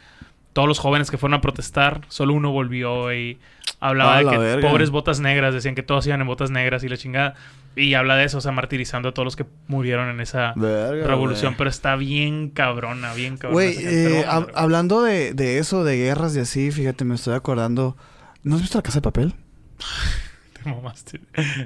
todos 0.54 0.66
los 0.66 0.78
jóvenes 0.78 1.10
que 1.10 1.18
fueron 1.18 1.34
a 1.34 1.42
protestar, 1.42 2.00
solo 2.08 2.32
uno 2.32 2.50
volvió 2.50 3.12
y 3.12 3.38
hablaba 3.78 4.20
de 4.20 4.24
que 4.30 4.38
verga. 4.38 4.68
pobres 4.70 4.88
botas 4.88 5.20
negras. 5.20 5.52
Decían 5.52 5.74
que 5.74 5.82
todos 5.82 6.06
iban 6.06 6.22
en 6.22 6.26
botas 6.26 6.50
negras 6.50 6.82
y 6.82 6.88
la 6.88 6.96
chingada. 6.96 7.34
Y 7.76 7.92
habla 7.92 8.16
de 8.16 8.24
eso, 8.24 8.38
o 8.38 8.40
sea, 8.40 8.52
martirizando 8.52 9.10
a 9.10 9.12
todos 9.12 9.24
los 9.24 9.36
que 9.36 9.44
murieron 9.68 10.08
en 10.08 10.20
esa 10.20 10.54
Verga, 10.56 11.06
revolución. 11.06 11.56
Pero 11.58 11.68
está 11.68 11.94
bien 11.96 12.48
cabrona, 12.48 13.12
bien 13.12 13.36
cabrona. 13.36 13.54
Güey, 13.54 13.76
eh, 13.78 14.24
hablando 14.26 15.02
de, 15.02 15.34
de 15.34 15.58
eso, 15.58 15.84
de 15.84 15.98
guerras 15.98 16.34
y 16.36 16.40
así, 16.40 16.70
fíjate, 16.70 17.04
me 17.04 17.14
estoy 17.14 17.34
acordando... 17.34 17.96
¿No 18.42 18.54
has 18.54 18.62
visto 18.62 18.78
La 18.78 18.82
Casa 18.82 18.98
de 18.98 19.02
Papel? 19.02 19.34
Te 20.62 20.70
mamaste. 20.70 21.20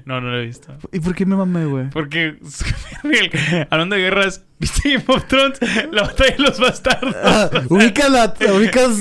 No, 0.05 0.21
no 0.21 0.31
lo 0.31 0.41
he 0.41 0.47
visto. 0.47 0.75
¿Y 0.93 0.99
por 0.99 1.15
qué 1.15 1.25
me 1.27 1.37
mamé, 1.37 1.65
güey? 1.67 1.91
Porque, 1.91 2.39
hablando 3.71 3.95
de 3.95 4.03
guerras, 4.03 4.45
¿viste 4.59 4.95
Game 4.95 5.05
of 5.07 5.27
Thrones? 5.27 5.61
La 5.93 6.03
batalla 6.03 6.37
de 6.37 6.43
los 6.43 6.59
bastardos. 6.59 7.15
Ah, 7.23 7.51
ubicas 7.69 8.11
la... 8.11 8.35
Ubicas... 8.53 9.01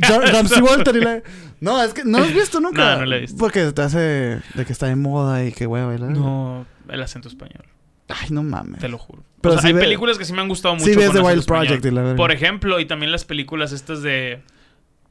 Ramsey 0.00 0.62
Walter 0.62 0.96
y 0.96 1.00
la... 1.00 1.22
No, 1.60 1.82
es 1.82 1.92
que 1.94 2.04
no 2.04 2.18
lo 2.18 2.24
has 2.24 2.34
visto 2.34 2.60
nunca. 2.62 2.94
No, 2.94 3.00
no 3.00 3.06
la 3.06 3.16
he 3.16 3.20
visto. 3.20 3.36
Porque 3.38 3.72
te 3.72 3.82
hace 3.82 3.98
de 3.98 4.64
que 4.66 4.72
está 4.72 4.86
de 4.86 4.96
moda 4.96 5.44
y 5.44 5.52
que 5.52 5.66
güey 5.66 5.84
bailar. 5.84 6.10
No, 6.10 6.66
el 6.88 7.02
acento 7.02 7.28
español, 7.28 7.64
Ay, 8.08 8.28
no 8.30 8.42
mames. 8.42 8.80
te 8.80 8.88
lo 8.88 8.98
juro. 8.98 9.22
Pero 9.40 9.54
o 9.54 9.56
sea, 9.56 9.62
sí 9.62 9.66
hay 9.68 9.72
ve- 9.74 9.80
películas 9.80 10.18
que 10.18 10.24
sí 10.24 10.32
me 10.32 10.40
han 10.40 10.48
gustado 10.48 10.74
mucho. 10.74 10.84
Sí 10.86 10.94
ves 10.96 11.12
The 11.12 11.20
Wild. 11.20 11.44
Project 11.46 11.84
y 11.84 11.90
la 11.90 12.02
verga. 12.02 12.16
Por 12.16 12.32
ejemplo, 12.32 12.78
y 12.80 12.86
también 12.86 13.12
las 13.12 13.24
películas 13.24 13.72
estas 13.72 14.02
de 14.02 14.40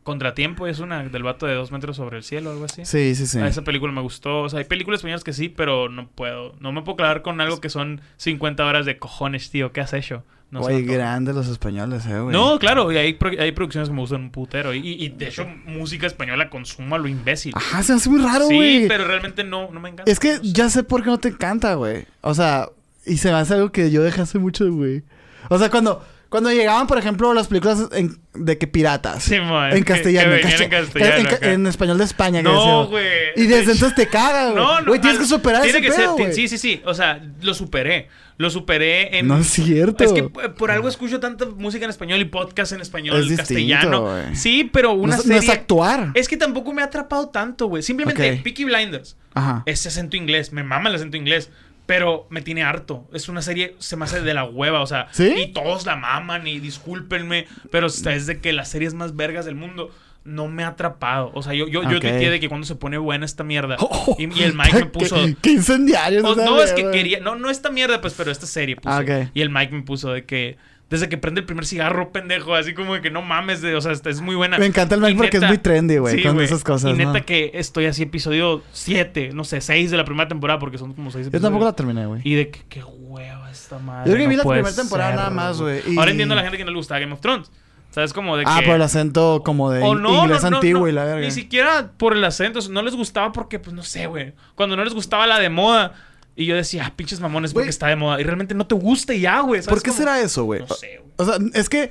Contratiempo 0.04 0.68
es 0.68 0.80
una 0.80 1.04
del 1.04 1.24
vato 1.24 1.46
de 1.48 1.54
dos 1.54 1.72
metros 1.74 1.98
sobre 1.98 2.16
el 2.18 2.24
cielo 2.24 2.50
o 2.50 2.54
algo 2.54 2.64
así. 2.66 2.86
Sí, 2.86 3.14
sí, 3.14 3.28
sí. 3.28 3.40
A 3.40 3.48
esa 3.48 3.64
película 3.64 3.92
me 3.92 4.00
gustó. 4.02 4.44
O 4.44 4.50
sea, 4.50 4.60
hay 4.60 4.66
películas 4.66 5.00
españolas 5.00 5.26
que 5.26 5.34
sí, 5.34 5.50
pero 5.50 5.90
no 5.90 6.08
puedo. 6.08 6.56
No 6.62 6.72
me 6.72 6.82
puedo 6.82 6.96
clavar 6.96 7.22
con 7.24 7.42
algo 7.42 7.60
que 7.60 7.70
son 7.70 8.00
50 8.16 8.66
horas 8.66 8.86
de 8.86 8.98
cojones, 9.00 9.50
tío. 9.50 9.74
¿Qué 9.74 9.82
has 9.82 9.92
hecho? 9.94 10.24
No 10.50 10.62
Güey, 10.62 10.84
grandes 10.84 11.36
los 11.36 11.48
españoles, 11.50 12.06
eh, 12.06 12.20
güey. 12.22 12.32
No, 12.34 12.58
claro, 12.58 12.90
y 12.92 12.98
hay, 12.98 13.14
pro- 13.16 13.32
hay 13.38 13.52
producciones 13.52 13.90
que 13.90 13.96
me 13.96 14.00
gustan 14.02 14.22
un 14.22 14.32
putero. 14.32 14.74
Y, 14.74 14.80
y 14.94 15.10
de 15.10 15.28
hecho, 15.28 15.46
música 15.66 16.08
española 16.08 16.50
consumo 16.50 16.96
a 16.96 16.98
lo 17.00 17.10
imbécil. 17.10 17.52
Ajá, 17.56 17.84
se 17.84 17.92
me 17.92 17.98
hace 17.98 18.10
muy 18.10 18.22
raro, 18.22 18.48
sí, 18.48 18.56
güey. 18.56 18.88
pero 18.88 19.06
realmente 19.06 19.44
no, 19.44 19.70
no 19.72 19.80
me 19.82 19.90
encanta. 19.90 20.10
Es 20.10 20.20
que 20.20 20.40
ya 20.42 20.70
sé 20.70 20.84
por 20.84 21.04
qué 21.04 21.10
no 21.10 21.18
te 21.20 21.28
encanta, 21.30 21.74
güey. 21.74 22.06
O 22.22 22.34
sea, 22.34 22.70
y 23.06 23.18
se 23.18 23.30
me 23.30 23.36
hace 23.38 23.56
algo 23.56 23.72
que 23.74 23.92
yo 23.92 24.02
dejé 24.04 24.22
hace 24.22 24.40
mucho, 24.40 24.72
güey. 24.72 25.04
O 25.50 25.60
sea, 25.60 25.70
cuando, 25.70 26.02
cuando 26.30 26.52
llegaban, 26.52 26.88
por 26.88 26.98
ejemplo, 26.98 27.34
las 27.34 27.48
películas 27.48 27.88
en- 27.94 28.20
de 28.34 28.58
que 28.58 28.68
piratas. 28.68 29.24
Sí, 29.24 29.40
man, 29.40 29.76
en 29.76 29.84
castellano. 29.84 30.30
que 30.30 30.36
en, 30.36 30.42
venían 30.44 30.62
en 30.64 30.70
castell- 30.70 30.84
castellano 30.86 31.16
en 31.18 31.26
ca- 31.26 31.36
acá. 31.36 31.52
en 31.54 31.68
español 31.68 31.98
de 31.98 32.04
España. 32.04 32.42
No, 32.42 32.88
güey. 32.88 33.06
Y 33.36 33.48
desde 33.48 33.72
entonces 33.72 33.96
te 33.96 34.08
caga, 34.08 34.52
güey. 34.52 34.56
No, 34.64 34.82
no. 34.82 34.86
Güey, 34.88 35.02
tienes 35.02 35.20
que 35.20 35.26
superar 35.26 35.64
tiene 35.64 35.80
ese 35.80 35.88
que 35.88 35.94
pedo, 35.94 36.18
ser-. 36.18 36.34
Sí, 36.34 36.48
sí, 36.48 36.58
sí. 36.58 36.82
O 36.86 36.94
sea, 36.94 37.22
lo 37.42 37.54
superé. 37.54 38.10
Lo 38.40 38.52
superé 38.52 39.18
en... 39.18 39.28
No 39.28 39.40
es 39.40 39.48
cierto. 39.48 40.04
Es 40.04 40.12
que 40.14 40.24
p- 40.24 40.50
por 40.50 40.70
algo 40.70 40.88
escucho 40.88 41.20
tanta 41.20 41.46
música 41.48 41.86
en 41.86 41.90
español 41.90 42.20
y 42.22 42.26
podcast 42.26 42.72
en 42.74 42.82
español, 42.82 43.16
Es 43.18 43.22
distinto, 43.30 43.44
castellano. 43.48 44.02
güey. 44.02 44.36
Sí, 44.36 44.70
pero 44.72 44.92
una 44.94 45.16
no, 45.16 45.22
es- 45.24 45.28
no 45.28 45.34
serie... 45.34 45.50
es 45.50 45.58
actuar. 45.58 46.12
Es 46.14 46.28
que 46.28 46.38
tampoco 46.38 46.72
me 46.72 46.84
ha 46.84 46.86
atrapado 46.86 47.30
tanto, 47.30 47.66
güey. 47.66 47.82
Simplemente 47.82 48.34
Ok. 48.34 48.44
Peaky 48.44 48.66
Blinders. 48.66 49.18
Ajá. 49.34 49.64
Ese 49.66 49.88
acento 49.90 50.16
inglés. 50.18 50.54
Me 50.54 50.64
mama 50.64 50.90
el 50.90 50.96
acento 50.96 51.18
inglés. 51.18 51.50
Pero 51.88 52.28
me 52.30 52.42
tiene 52.42 52.64
harto. 52.64 53.08
Es 53.14 53.30
una 53.30 53.42
serie, 53.42 53.76
se 53.80 53.96
me 53.96 54.06
hace 54.06 54.22
de 54.22 54.34
la 54.36 54.44
hueva, 54.44 54.82
o 54.82 54.86
sea. 54.88 55.08
¿Sí? 55.12 55.34
Y 55.36 55.48
todos 55.54 55.86
la 55.88 55.96
maman 55.96 56.46
y 56.46 56.60
discúlpenme. 56.60 57.48
Pero 57.72 57.88
es 57.88 58.26
de 58.28 58.40
que 58.40 58.54
las 58.54 58.70
series 58.70 58.94
más 58.94 59.16
vergas 59.16 59.46
del 59.46 59.56
mundo 59.56 59.90
no 60.26 60.50
me 60.50 60.66
ha 60.66 60.68
atrapado. 60.68 61.32
O 61.34 61.42
sea, 61.42 61.54
yo, 61.54 61.68
yo, 61.68 61.84
yo 61.84 61.88
Ok. 61.98 62.02
tuiteé 62.02 62.30
de 62.30 62.40
que 62.42 62.50
cuando 62.50 62.68
se 62.68 62.76
pone 62.76 62.98
buena 62.98 63.26
esta 63.26 63.44
mierda. 63.44 63.78
Oh, 63.90 64.16
y, 64.20 64.24
y 64.38 64.44
el 64.44 64.54
Mike 64.54 64.74
me 64.74 64.86
puso. 64.92 65.16
qué, 65.42 65.52
incendiario. 65.52 66.22
Oh, 66.28 66.36
no, 66.36 66.62
es 66.62 66.74
que 66.74 66.92
quería. 66.92 67.22
No, 67.22 67.36
no 67.36 67.50
esta 67.50 67.70
mierda, 67.72 68.02
pues, 68.02 68.14
pero 68.16 68.32
esta 68.32 68.46
serie 68.46 68.76
puso. 68.76 68.90
Ah. 68.94 69.30
Y 69.34 69.42
el 69.42 69.50
Mike 69.50 69.74
me 69.74 69.82
puso 69.84 70.12
de 70.12 70.26
que. 70.26 70.58
Desde 70.90 71.10
que 71.10 71.18
prende 71.18 71.42
el 71.42 71.46
primer 71.46 71.66
cigarro, 71.66 72.14
pendejo, 72.14 72.56
así 72.56 72.74
como 72.74 72.94
de 72.94 73.02
que 73.02 73.12
no 73.12 73.22
mames, 73.22 73.62
de, 73.62 73.76
o 73.76 73.82
sea, 73.82 73.92
es 73.92 74.22
muy 74.22 74.36
buena. 74.36 74.58
Me 74.58 74.66
encanta 74.68 74.96
el 74.96 75.10
Y 75.10 75.16
porque 75.16 75.36
es 75.36 75.44
muy 75.44 75.58
trendy, 75.58 75.98
güey, 75.98 76.24
con 76.24 76.40
esas 76.40 76.64
cosas, 76.64 76.92
Y 76.92 76.94
neta 76.94 77.12
¿no? 77.20 77.26
que 77.26 77.52
estoy 77.56 77.88
así, 77.88 78.04
episodio 78.04 78.64
7, 78.72 79.32
no 79.34 79.44
sé, 79.44 79.60
6 79.60 79.92
de 79.92 79.98
la 79.98 80.06
primera 80.06 80.30
temporada, 80.30 80.60
porque 80.60 80.78
son 80.78 80.94
como 80.94 81.12
6 81.12 81.26
Yo 81.26 81.28
episodios. 81.28 81.42
tampoco 81.44 81.66
la 81.66 81.74
terminé, 81.74 82.06
güey. 82.06 82.22
Y 82.24 82.36
de 82.36 82.50
que 82.50 82.62
qué 82.70 82.84
hueva 82.86 83.52
esta 83.52 83.80
madre. 83.80 84.10
Yo 84.10 84.16
creo 84.16 84.18
que 84.18 84.24
no 84.24 84.30
vi 84.30 84.36
la 84.38 84.44
primera 84.44 84.76
temporada 84.76 85.16
nada 85.16 85.30
más, 85.30 85.60
güey, 85.62 85.82
y- 85.88 85.98
Ahora 85.98 86.12
entiendo 86.12 86.34
a 86.34 86.38
la 86.38 86.44
gente 86.44 86.58
que 86.58 86.64
no 86.64 86.72
le 86.72 86.78
gusta 86.78 86.98
Game 87.00 87.12
of 87.12 87.20
Thrones. 87.20 87.52
¿Sabes? 87.90 88.14
Como 88.14 88.38
de 88.38 88.44
Ah, 88.46 88.58
que... 88.60 88.66
por 88.68 88.76
el 88.76 88.82
acento 88.82 89.42
como 89.44 89.72
de 89.72 89.82
O 89.82 89.94
in- 89.94 90.02
no, 90.04 90.24
inglés 90.24 90.44
no, 90.44 90.52
no, 90.52 90.58
antiguo 90.58 90.88
y 90.88 90.92
la 90.92 91.04
verga. 91.06 91.22
Ni 91.22 91.32
siquiera 91.32 91.90
por 91.98 92.16
el 92.16 92.24
acento. 92.24 92.60
No 92.70 92.82
les 92.82 92.96
gustaba 92.96 93.32
porque, 93.32 93.60
pues, 93.60 93.74
no 93.76 93.82
sé, 93.82 94.08
güey. 94.08 94.34
Cuando 94.56 94.76
no 94.76 94.84
les 94.84 94.94
gustaba 94.94 95.26
la 95.26 95.40
de 95.40 95.50
moda. 95.50 95.94
Y 96.40 96.46
yo 96.46 96.56
decía, 96.56 96.86
ah, 96.86 96.94
pinches 96.96 97.20
mamones, 97.20 97.52
porque 97.52 97.70
está 97.70 97.88
de 97.88 97.96
moda. 97.96 98.22
Y 98.22 98.24
realmente 98.24 98.54
no 98.54 98.68
te 98.68 98.76
gusta 98.76 99.12
y 99.16 99.22
ya, 99.22 99.42
güey. 99.42 99.60
¿sabes 99.64 99.74
¿Por 99.74 99.84
qué 99.84 99.90
cómo? 99.90 99.98
será 99.98 100.22
eso, 100.22 100.44
güey? 100.44 100.60
No 100.62 100.68
sé, 100.68 101.00
güey. 101.00 101.12
O 101.18 101.26
sea, 101.26 101.38
es 101.56 101.68
que 101.68 101.90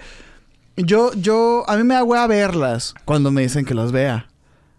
yo, 0.76 1.12
yo, 1.14 1.64
a 1.68 1.76
mí 1.76 1.82
me 1.82 1.94
da 1.94 2.04
hueá 2.04 2.28
verlas 2.28 2.94
cuando 3.04 3.32
me 3.32 3.42
dicen 3.42 3.64
que 3.64 3.74
las 3.74 3.90
vea. 3.90 4.28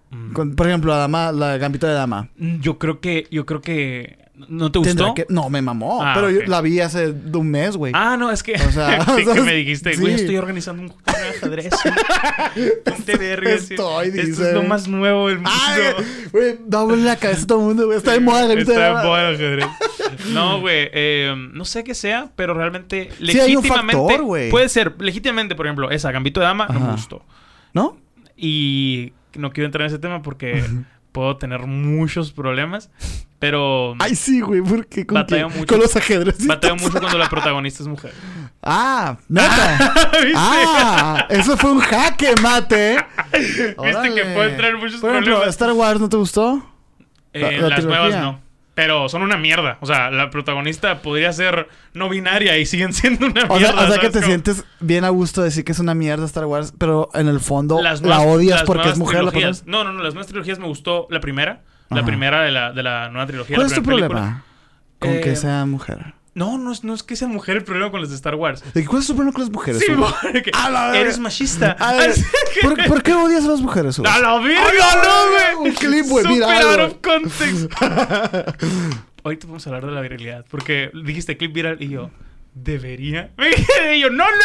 Mm. 0.09 0.33
Con- 0.33 0.55
por 0.55 0.67
ejemplo, 0.67 0.91
la 0.91 0.99
dama, 0.99 1.31
la 1.31 1.57
gambito 1.57 1.87
de 1.87 1.93
dama. 1.93 2.29
Yo 2.37 2.77
creo 2.77 2.99
que... 2.99 3.27
Yo 3.31 3.45
creo 3.45 3.61
que... 3.61 4.25
¿No 4.49 4.71
te 4.71 4.77
gustó? 4.77 5.15
Que- 5.15 5.25
no, 5.29 5.49
me 5.49 5.63
mamó. 5.63 5.99
Ah, 6.03 6.11
pero 6.13 6.29
yo 6.29 6.41
la 6.45 6.61
vi 6.61 6.79
hace 6.79 7.11
de 7.11 7.37
un 7.39 7.49
mes, 7.49 7.75
güey. 7.75 7.91
Ah, 7.95 8.17
no, 8.17 8.29
es 8.29 8.43
que. 8.43 8.53
O 8.53 8.71
sea, 8.71 9.03
sí, 9.15 9.25
que 9.25 9.41
me 9.41 9.53
dijiste, 9.55 9.95
Sí. 9.95 9.99
güey, 9.99 10.13
estoy 10.13 10.37
organizando 10.37 10.83
un 10.83 10.89
torneo 10.89 11.23
de 11.23 11.29
ajedrez. 11.37 11.69
sí. 11.81 11.89
Ponte 12.85 13.17
verga. 13.17 13.57
sí. 13.57 13.73
Estoy, 13.73 14.09
Esto 14.09 14.21
dice. 14.21 14.47
es 14.49 14.53
lo 14.53 14.61
más 14.61 14.87
nuevo 14.87 15.27
del 15.29 15.37
mundo. 15.37 15.49
Güey, 16.31 16.59
dándole 16.67 17.01
la 17.01 17.15
cabeza 17.15 17.45
a 17.45 17.47
todo 17.47 17.61
el 17.61 17.65
mundo, 17.65 17.85
güey. 17.87 17.97
Está 17.97 18.11
de 18.11 18.19
moda, 18.19 18.47
de 18.47 18.61
Está 18.61 18.73
de 18.99 19.03
moda 19.07 19.29
el 19.29 19.35
ajedrez. 19.37 19.65
No, 20.31 20.59
güey, 20.61 20.87
eh, 20.93 21.33
no 21.53 21.65
sé 21.65 21.83
qué 21.83 21.95
sea, 21.95 22.29
pero 22.35 22.53
realmente 22.53 23.09
Sí, 23.19 23.39
hay 23.39 23.55
un 23.55 23.63
legítimamente 23.63 23.95
factor, 24.03 24.21
güey. 24.23 24.51
puede 24.51 24.69
ser 24.69 24.93
legítimamente, 24.99 25.55
por 25.55 25.65
ejemplo, 25.65 25.89
esa 25.89 26.11
Gambito 26.11 26.41
de 26.41 26.45
Dama 26.45 26.67
no 26.67 26.79
me 26.79 26.85
Ajá. 26.85 26.91
gustó. 26.91 27.25
¿No? 27.73 27.97
Y 28.35 29.13
no 29.35 29.51
quiero 29.51 29.65
entrar 29.65 29.81
en 29.83 29.87
ese 29.87 29.99
tema 29.99 30.21
porque 30.21 30.63
puedo 31.11 31.37
tener 31.37 31.61
muchos 31.61 32.31
problemas, 32.31 32.89
pero 33.39 33.95
Ay, 33.99 34.15
sí, 34.15 34.41
güey. 34.41 34.61
¿Por 34.61 34.85
qué? 34.87 35.05
¿Con, 35.05 35.15
Batallo 35.15 35.47
quién? 35.47 35.59
mucho. 35.59 35.73
Con 35.73 35.81
los 35.83 35.95
ajedrez. 35.95 36.45
batallo 36.45 36.75
mucho 36.75 36.99
cuando 36.99 37.17
la 37.17 37.29
protagonista 37.29 37.83
es 37.83 37.89
mujer. 37.89 38.13
Ah, 38.61 39.17
neta. 39.29 40.09
¿Viste? 40.23 40.33
ah, 40.35 41.25
eso 41.29 41.55
fue 41.57 41.71
un 41.71 41.79
jaque 41.79 42.33
mate. 42.41 42.97
Viste 43.33 43.73
Órale. 43.77 44.13
que 44.15 44.25
puede 44.33 44.55
traer 44.57 44.77
muchos 44.77 44.99
Por 45.01 45.11
ejemplo, 45.11 45.33
problemas. 45.35 45.55
Star 45.55 45.71
Wars, 45.73 45.99
¿no 45.99 46.09
te 46.09 46.17
gustó? 46.17 46.63
La- 47.33 47.49
Eh, 47.51 47.61
la 47.61 47.69
las 47.69 47.79
trilogía. 47.79 47.99
nuevas 48.09 48.21
no. 48.23 48.46
Pero 48.77 49.09
son 49.09 49.23
una 49.23 49.37
mierda. 49.37 49.79
O 49.81 49.87
sea, 49.87 50.11
la 50.11 50.29
protagonista 50.29 51.01
podría 51.01 51.33
ser 51.33 51.67
no 51.95 52.09
binaria 52.09 52.59
y 52.59 52.67
siguen 52.67 52.93
siendo 52.93 53.25
una 53.25 53.45
O 53.49 53.57
sea, 53.59 53.71
mierda. 53.71 53.81
o 53.81 53.87
sea 53.87 53.95
que 53.95 53.95
¿sabes 53.95 54.11
te 54.11 54.19
cómo? 54.19 54.25
sientes 54.27 54.63
bien 54.79 55.03
a 55.03 55.09
gusto 55.09 55.41
de 55.41 55.45
decir 55.45 55.65
que 55.65 55.71
es 55.71 55.79
una 55.79 55.95
mierda 55.95 56.25
Star 56.25 56.45
Wars, 56.45 56.75
pero 56.77 57.09
en 57.15 57.27
el 57.27 57.39
fondo 57.39 57.81
Las 57.81 58.03
la 58.03 58.19
odias 58.21 58.59
las 58.59 58.67
porque 58.67 58.89
es 58.89 58.97
mujer. 58.99 59.23
La 59.23 59.31
trilogías. 59.31 59.65
No, 59.65 59.83
no, 59.83 59.93
no. 59.93 60.03
Las 60.03 60.13
nuevas 60.13 60.27
trilogías 60.27 60.59
me 60.59 60.67
gustó 60.67 61.07
la 61.09 61.19
primera. 61.19 61.63
La 61.89 62.05
primera 62.05 62.43
de 62.43 62.51
la, 62.51 62.71
de 62.71 62.83
la 62.83 63.09
nueva 63.09 63.25
trilogía. 63.25 63.55
¿Cuál 63.55 63.67
la 63.67 63.73
es 63.73 63.79
tu 63.79 63.83
problema 63.83 64.07
película. 64.13 64.43
con 64.99 65.21
que 65.21 65.31
Eh, 65.31 65.35
sea 65.35 65.65
mujer? 65.65 66.13
No, 66.37 66.59
no 66.59 66.71
es, 66.71 66.83
no 66.83 66.93
es 66.93 67.01
que 67.01 67.15
sea 67.15 67.27
mujer 67.27 67.57
el 67.57 67.63
problema 67.63 67.89
con 67.89 67.99
las 67.99 68.11
de 68.11 68.15
Star 68.15 68.35
Wars. 68.35 68.63
¿De 68.75 68.85
¿Cuál 68.85 69.01
es 69.01 69.07
tu 69.07 69.15
problema 69.15 69.33
con 69.33 69.41
las 69.41 69.51
mujeres? 69.51 69.81
Sí, 69.81 69.91
porque 69.91 70.51
eres 70.93 71.17
machista. 71.17 71.71
A 71.79 71.93
ver, 71.93 72.13
¿por, 72.61 72.85
por 72.85 73.01
qué 73.01 73.15
odias 73.15 73.43
a 73.43 73.47
las 73.47 73.59
mujeres? 73.59 73.97
¡A 73.97 74.19
la 74.19 74.37
verga, 74.37 74.61
¡A 74.69 74.95
la 74.95 75.03
no, 75.03 75.31
güey! 75.31 75.69
Un 75.69 75.75
clip, 75.75 76.05
güey, 76.05 76.23
Super 76.23 76.37
viral, 76.37 76.79
out 76.79 76.91
of 76.91 76.97
context. 77.01 77.71
Ahorita 79.23 79.47
vamos 79.47 79.65
a 79.65 79.69
hablar 79.71 79.87
de 79.87 79.91
la 79.91 80.01
virilidad. 80.01 80.45
Porque 80.47 80.91
dijiste 81.03 81.37
clip 81.37 81.53
viral 81.53 81.81
y 81.81 81.89
yo, 81.89 82.11
¿debería? 82.53 83.31
Me 83.37 83.49
quedé 83.49 83.99
yo, 83.99 84.11
no, 84.11 84.17
no, 84.17 84.29
no, 84.29 84.35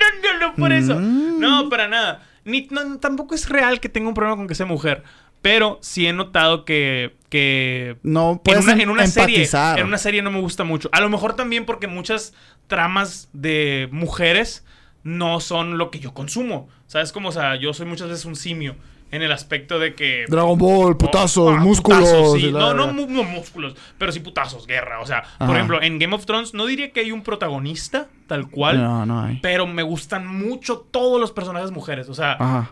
no, 0.00 0.38
no, 0.38 0.48
no, 0.48 0.54
por 0.54 0.72
eso. 0.72 0.98
Mm. 0.98 1.38
No, 1.38 1.68
para 1.68 1.86
nada. 1.86 2.26
Ni, 2.46 2.66
no, 2.70 2.98
tampoco 2.98 3.34
es 3.34 3.50
real 3.50 3.78
que 3.78 3.90
tenga 3.90 4.08
un 4.08 4.14
problema 4.14 4.38
con 4.38 4.48
que 4.48 4.54
sea 4.54 4.64
mujer. 4.64 5.02
Pero 5.42 5.78
sí 5.82 6.06
he 6.06 6.14
notado 6.14 6.64
que. 6.64 7.14
Que 7.32 7.96
No 8.02 8.32
en 8.32 8.38
puedes 8.40 8.64
una, 8.64 8.82
en 8.82 8.90
una 8.90 9.06
serie. 9.06 9.48
En 9.78 9.86
una 9.86 9.96
serie 9.96 10.20
no 10.20 10.30
me 10.30 10.38
gusta 10.40 10.64
mucho. 10.64 10.90
A 10.92 11.00
lo 11.00 11.08
mejor 11.08 11.34
también 11.34 11.64
porque 11.64 11.86
muchas 11.86 12.34
tramas 12.66 13.30
de 13.32 13.88
mujeres 13.90 14.66
no 15.02 15.40
son 15.40 15.78
lo 15.78 15.90
que 15.90 15.98
yo 15.98 16.12
consumo. 16.12 16.68
¿Sabes 16.86 17.10
cómo? 17.10 17.30
O 17.30 17.32
sea, 17.32 17.56
yo 17.56 17.72
soy 17.72 17.86
muchas 17.86 18.08
veces 18.10 18.26
un 18.26 18.36
simio. 18.36 18.76
En 19.10 19.22
el 19.22 19.32
aspecto 19.32 19.78
de 19.78 19.94
que. 19.94 20.24
Dragon 20.28 20.58
Ball, 20.58 20.96
putazos, 20.98 21.54
Ah, 21.56 21.60
músculos. 21.60 22.00
putazos, 22.00 22.32
sí. 22.40 22.50
la 22.50 22.60
No, 22.60 22.74
no, 22.74 22.92
músculos, 22.92 23.74
pero 23.98 24.12
sí 24.12 24.20
putazos, 24.20 24.66
guerra. 24.66 25.00
O 25.00 25.06
sea, 25.06 25.18
Ajá. 25.20 25.46
por 25.46 25.54
ejemplo, 25.56 25.82
en 25.82 25.98
Game 25.98 26.14
of 26.14 26.24
Thrones 26.26 26.52
no 26.54 26.66
diría 26.66 26.92
que 26.92 27.00
hay 27.00 27.12
un 27.12 27.22
protagonista 27.22 28.08
tal 28.26 28.48
cual, 28.50 28.82
No, 28.82 29.04
no 29.06 29.20
hay. 29.22 29.38
pero 29.42 29.66
me 29.66 29.82
gustan 29.82 30.26
mucho 30.26 30.78
todos 30.90 31.18
los 31.20 31.30
personajes 31.32 31.70
mujeres. 31.72 32.08
O 32.08 32.14
sea, 32.14 32.32
Ajá. 32.32 32.70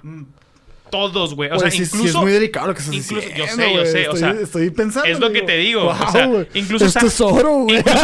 Todos, 0.91 1.35
güey. 1.35 1.51
O 1.51 1.59
sea, 1.59 1.69
incluso. 1.69 2.05
es 2.05 2.15
muy 2.15 2.33
delicado 2.33 2.67
lo 2.69 2.75
que 2.75 2.81
estás 2.81 2.95
incluso- 2.95 3.27
yo 3.29 3.45
diciendo, 3.45 3.65
sé, 3.65 3.75
yo 3.75 3.85
sé, 3.87 3.99
o 4.09 4.15
Estoy, 4.15 4.19
sea, 4.19 4.31
estoy 4.43 4.71
pensando. 4.71 5.09
es 5.09 5.19
lo 5.21 5.33
que 5.33 5.43
te 5.43 5.57
digo, 5.57 5.87
o 5.89 6.13
sea, 6.13 6.29
incluso 6.55 6.85
Es 6.85 6.95
tesoro, 6.95 7.51
güey. 7.65 7.79
Incluso, 7.79 8.01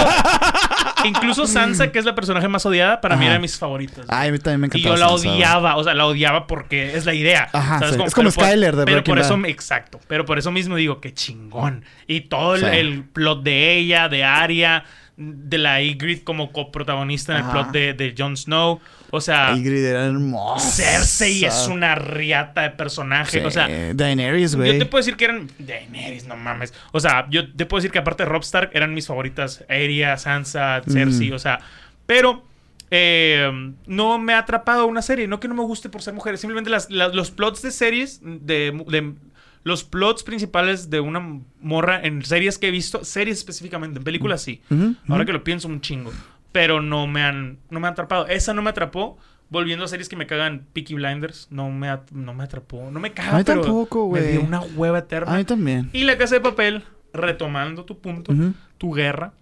incluso 1.05 1.47
Sansa, 1.47 1.93
que 1.93 1.99
es 1.99 2.05
la 2.05 2.15
personaje 2.15 2.49
más 2.49 2.65
odiada, 2.67 3.01
para 3.01 3.17
mí 3.17 3.25
era 3.25 3.35
de 3.35 3.41
mis 3.41 3.57
favoritas. 3.59 4.05
Ay, 4.09 4.29
a 4.29 4.33
mí 4.33 4.39
también 4.39 4.61
me 4.61 4.67
Y 4.67 4.81
encantaba. 4.81 4.97
yo 4.97 5.01
la 5.01 5.09
Sansa, 5.19 5.31
odiaba, 5.35 5.77
o 5.77 5.85
sea, 5.85 5.95
la 5.95 6.07
odiaba 6.07 6.47
porque 6.47 6.97
es 6.97 7.05
la 7.07 7.15
idea. 7.15 7.49
Ajá, 7.53 7.79
¿sabes 7.79 7.91
sí. 7.93 7.97
cómo? 7.99 8.09
Es 8.09 8.15
como 8.15 8.31
Pero 8.31 8.47
Skyler 8.47 8.77
de 8.77 8.85
Pero 8.85 8.97
Breaking 8.97 9.13
por 9.15 9.19
eso, 9.19 9.37
Bad. 9.37 9.47
exacto. 9.51 10.01
Pero 10.09 10.25
por 10.25 10.39
eso 10.39 10.51
mismo 10.51 10.77
digo 10.77 11.01
que 11.01 11.13
chingón. 11.15 11.85
Y 12.07 12.23
todo 12.23 12.55
el, 12.55 12.61
Sí. 12.63 12.67
el 12.73 13.05
plot 13.05 13.43
de 13.43 13.77
ella, 13.77 14.09
de 14.09 14.25
Arya, 14.25 14.85
de 15.17 15.59
la 15.59 15.81
Ygritte 15.83 16.25
como 16.25 16.53
coprotagonista 16.53 17.33
en 17.33 17.39
el 17.39 17.45
Ajá. 17.45 17.53
plot 17.53 17.71
de, 17.73 17.95
de 17.95 18.15
Jon 18.17 18.37
Snow. 18.37 18.81
O 19.11 19.21
sea, 19.21 19.55
Ygritte 19.57 19.91
era 19.91 20.05
hermosa. 20.07 20.69
Cersei 20.71 21.45
es 21.45 21.69
una 21.69 21.95
riata 21.95 22.63
de 22.63 22.71
personaje. 22.71 23.39
Sí, 23.41 23.45
O 23.47 23.51
sea, 23.51 23.69
Daenerys, 23.95 24.57
güey. 24.57 24.73
yo 24.73 24.79
te 24.79 24.87
puedo 24.87 25.01
decir 25.01 25.17
que 25.17 25.25
eran. 25.27 25.49
Daenerys, 25.59 26.27
no 26.27 26.37
mames. 26.37 26.75
O 26.93 27.01
sea, 27.01 27.27
yo 27.31 27.51
te 27.53 27.65
puedo 27.67 27.79
decir 27.81 27.91
que 27.93 27.99
aparte 27.99 28.25
de 28.25 28.29
Rob 28.29 28.43
Stark 28.43 28.71
eran 28.75 28.93
mis 28.95 29.07
favoritas. 29.07 29.65
Arya, 29.69 30.17
Sansa, 30.19 30.83
Cersei, 30.87 31.31
Mm. 31.31 31.35
o 31.35 31.39
sea. 31.39 31.61
Pero. 32.07 32.45
eh, 32.91 33.51
no 33.87 34.17
me 34.19 34.33
ha 34.35 34.39
atrapado 34.39 34.87
una 34.87 35.03
serie. 35.03 35.27
No 35.27 35.41
que 35.41 35.49
no 35.49 35.55
me 35.55 35.63
guste 35.63 35.89
por 35.89 36.03
ser 36.03 36.15
mujer. 36.15 36.39
Simplemente 36.39 36.71
las, 36.71 36.89
las- 36.89 37.15
los 37.15 37.31
plots 37.33 37.61
de 37.63 37.73
series. 37.73 38.21
De, 38.23 38.71
de- 38.87 39.15
los 39.67 39.83
plots 39.83 40.23
principales 40.23 40.91
de 40.91 41.01
una 41.01 41.41
morra 41.61 42.01
en 42.01 42.25
series 42.25 42.57
que 42.57 42.69
he 42.69 42.71
visto. 42.71 43.05
Series 43.05 43.39
específicamente. 43.39 43.99
En 43.99 44.05
películas 44.05 44.41
sí. 44.41 44.63
Ahora 45.09 45.25
que 45.25 45.33
lo 45.33 45.43
pienso 45.43 45.67
un 45.67 45.81
chingo. 45.81 46.13
Pero 46.53 46.81
no 46.81 47.09
me 47.09 47.23
han, 47.23 47.59
no 47.69 47.81
me 47.81 47.89
han 47.89 47.93
atrapado. 47.95 48.29
Esa 48.29 48.55
no 48.55 48.63
me 48.63 48.71
atrapó. 48.71 49.19
Volviendo 49.49 49.85
a 49.85 49.89
series 49.89 50.09
que 50.09 50.15
me 50.17 50.27
cagan, 50.27 50.67
Peaky 50.73 50.95
Blinders, 50.95 51.49
no 51.51 51.69
me, 51.71 51.89
at- 51.89 52.11
no 52.13 52.33
me 52.33 52.45
atrapó. 52.45 52.91
No 52.93 53.01
me 53.01 53.13
caga, 53.13 53.35
A 53.35 53.39
mí 53.39 53.45
pero 53.45 53.61
tampoco, 53.63 54.05
Me 54.11 54.21
güey. 54.21 54.33
dio 54.33 54.41
una 54.43 54.61
hueva 54.61 54.99
eterna. 55.01 55.35
A 55.35 55.37
mí 55.37 55.45
también. 55.45 55.91
Y 55.93 56.05
La 56.05 56.17
Casa 56.17 56.37
de 56.37 56.41
Papel, 56.41 56.85
retomando 57.13 57.85
tu 57.85 57.99
punto, 58.01 58.33
tu 58.79 58.93
guerra, 58.93 59.33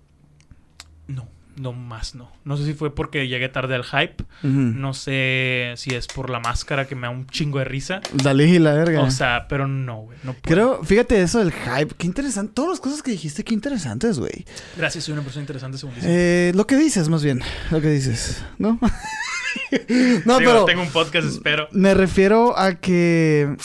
no. 1.57 1.73
Más, 1.73 2.15
no. 2.15 2.31
No 2.45 2.57
sé 2.57 2.65
si 2.65 2.75
fue 2.75 2.95
porque 2.95 3.29
llegué 3.29 3.49
tarde 3.49 3.75
al 3.75 3.85
hype. 3.85 4.25
No 4.43 4.95
sé 4.95 5.75
si 5.77 5.95
es 5.95 6.07
por 6.07 6.31
la 6.31 6.41
máscara 6.41 6.87
que 6.87 6.95
me 6.95 7.03
da 7.07 7.11
un 7.11 7.27
chingo 7.27 7.59
de 7.59 7.65
risa. 7.65 8.01
Dalí 8.13 8.45
y 8.45 8.59
la 8.59 8.75
verga. 8.75 9.03
O 9.03 9.11
sea, 9.11 9.47
pero 9.49 9.67
no, 9.67 10.03
güey. 10.03 10.19
No 10.23 10.33
puedo. 10.33 10.43
Creo, 10.43 10.85
fíjate 10.85 11.21
eso 11.23 11.39
del 11.39 11.53
hype. 11.53 11.95
Qué 11.97 12.07
interesante. 12.07 12.53
Todas 12.55 12.71
las 12.71 12.81
cosas 12.81 13.03
que 13.03 13.11
dijiste, 13.11 13.45
qué 13.45 13.55
interesantes, 13.55 14.19
güey. 14.19 14.45
Gracias, 14.77 15.05
soy 15.05 15.13
una 15.13 15.23
persona 15.23 15.43
interesante 15.43 15.79
según 15.79 15.95
dicen. 15.95 16.11
Eh, 16.13 16.53
lo 16.55 16.67
que 16.67 16.77
dices, 16.77 17.09
más 17.09 17.23
bien. 17.23 17.43
Lo 17.71 17.81
que 17.81 17.91
dices, 17.91 18.45
¿no? 18.59 18.79
no, 20.25 20.39
Digo, 20.39 20.51
pero 20.51 20.65
tengo 20.65 20.83
un 20.83 20.91
podcast, 20.91 21.27
espero. 21.27 21.69
me 21.73 21.95
refiero 21.95 22.59
a 22.59 22.75
que. 22.75 23.57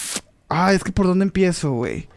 Ah, 0.49 0.73
es 0.73 0.83
que 0.83 0.91
por 0.91 1.05
dónde 1.05 1.25
empiezo, 1.25 1.71
güey. 1.71 2.07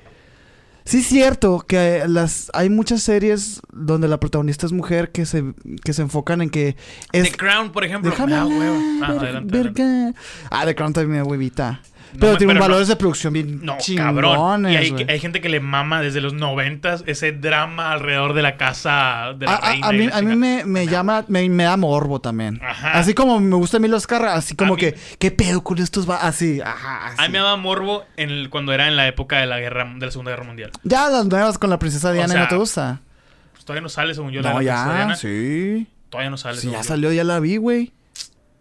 Sí 0.85 0.99
es 0.99 1.07
cierto 1.07 1.65
que 1.67 2.03
las 2.09 2.51
hay 2.55 2.69
muchas 2.69 3.03
series 3.03 3.61
donde 3.73 4.09
la 4.09 4.19
protagonista 4.19 4.67
es 4.67 4.73
mujer 4.73 5.13
que 5.13 5.27
se, 5.27 5.45
que 5.85 5.93
se 5.93 6.03
enfocan 6.03 6.43
en 6.43 6.51
que 6.51 6.77
es 7.13 7.31
The 7.31 7.37
Crown, 7.37 7.71
por 7.73 7.85
ejemplo. 7.85 8.11
Déjame. 8.11 8.35
Ah, 8.35 8.45
ver- 8.47 9.05
adelante, 9.05 9.25
adelante. 9.25 9.57
verga. 9.59 10.15
Ah, 10.51 10.65
The 10.67 10.75
Crown 10.75 10.93
también 10.93 11.25
huevita. 11.27 11.81
Pero 12.19 12.33
me- 12.33 12.39
tiene 12.39 12.53
un 12.53 12.55
pero 12.55 12.55
no- 12.55 12.61
valores 12.61 12.89
de 12.89 12.97
producción 12.97 13.33
bien 13.33 13.61
No, 13.65 13.79
chingones, 13.79 14.05
cabrón. 14.25 14.71
Y 14.71 14.77
hay, 14.77 14.91
güey. 14.91 15.07
hay 15.11 15.19
gente 15.19 15.41
que 15.41 15.49
le 15.49 15.61
mama 15.61 16.01
desde 16.01 16.21
los 16.21 16.33
noventas 16.35 17.05
ese 17.07 17.33
drama 17.33 17.93
alrededor 17.93 18.35
de 18.35 18.43
la 18.43 18.57
casa 18.57 19.33
de 19.37 19.47
la 19.47 19.53
A, 19.55 19.57
a- 19.57 19.71
reina. 19.71 19.87
a 19.89 19.93
y 19.93 19.97
mí, 19.99 20.07
la 20.09 20.17
a 20.19 20.23
mí 20.23 20.37
me, 20.37 20.65
me 20.65 20.87
llama, 20.87 21.25
me, 21.29 21.49
me 21.49 21.65
da 21.65 21.77
morbo 21.77 22.21
también. 22.21 22.61
Ajá. 22.63 22.93
Así 22.93 23.15
como 23.15 23.41
me 23.41 23.57
gusta 23.57 23.79
a 23.79 23.81
mí 23.81 23.89
los 23.89 24.07
carros, 24.07 24.31
así 24.33 24.55
como 24.55 24.75
mí- 24.75 24.81
que, 24.81 24.95
¿qué 25.19 25.31
pedo 25.31 25.63
con 25.65 25.79
estos 25.79 26.09
va? 26.09 26.17
Así, 26.17 26.61
ajá, 26.61 27.07
así. 27.09 27.17
A 27.19 27.27
mí 27.27 27.33
me 27.33 27.39
daba 27.39 27.57
morbo 27.57 28.05
en 28.17 28.31
el- 28.31 28.51
cuando 28.51 28.73
era 28.73 28.89
en 28.89 28.97
la 28.97 29.07
época 29.09 29.39
de 29.39 29.47
la 29.47 29.59
guerra 29.59 29.85
de 29.97 30.07
la 30.07 30.13
Segunda 30.13 30.31
Guerra 30.33 30.45
Mundial. 30.45 30.71
Ya 30.85 31.09
las 31.09 31.27
nuevas 31.27 31.59
con 31.59 31.71
la 31.71 31.79
princesa 31.79 32.13
Diana 32.13 32.29
sea, 32.33 32.43
no 32.43 32.49
te 32.49 32.57
gusta. 32.57 33.01
Pues 33.53 33.65
todavía 33.65 33.83
no 33.83 33.89
sale, 33.89 34.15
según 34.15 34.33
yo, 34.33 34.43
la 34.43 34.53
no, 34.53 34.59
de 34.59 34.65
la 34.65 34.73
princesa 34.73 34.89
ya, 34.91 34.97
Diana. 34.97 35.17
sí. 35.17 35.87
Todavía 36.11 36.31
no 36.31 36.37
sale. 36.37 36.57
Sí, 36.57 36.61
según 36.63 36.75
ya 36.75 36.83
yo. 36.83 36.89
salió, 36.89 37.13
ya 37.13 37.25
la 37.25 37.41
vi, 37.41 37.57
güey. 37.57 37.93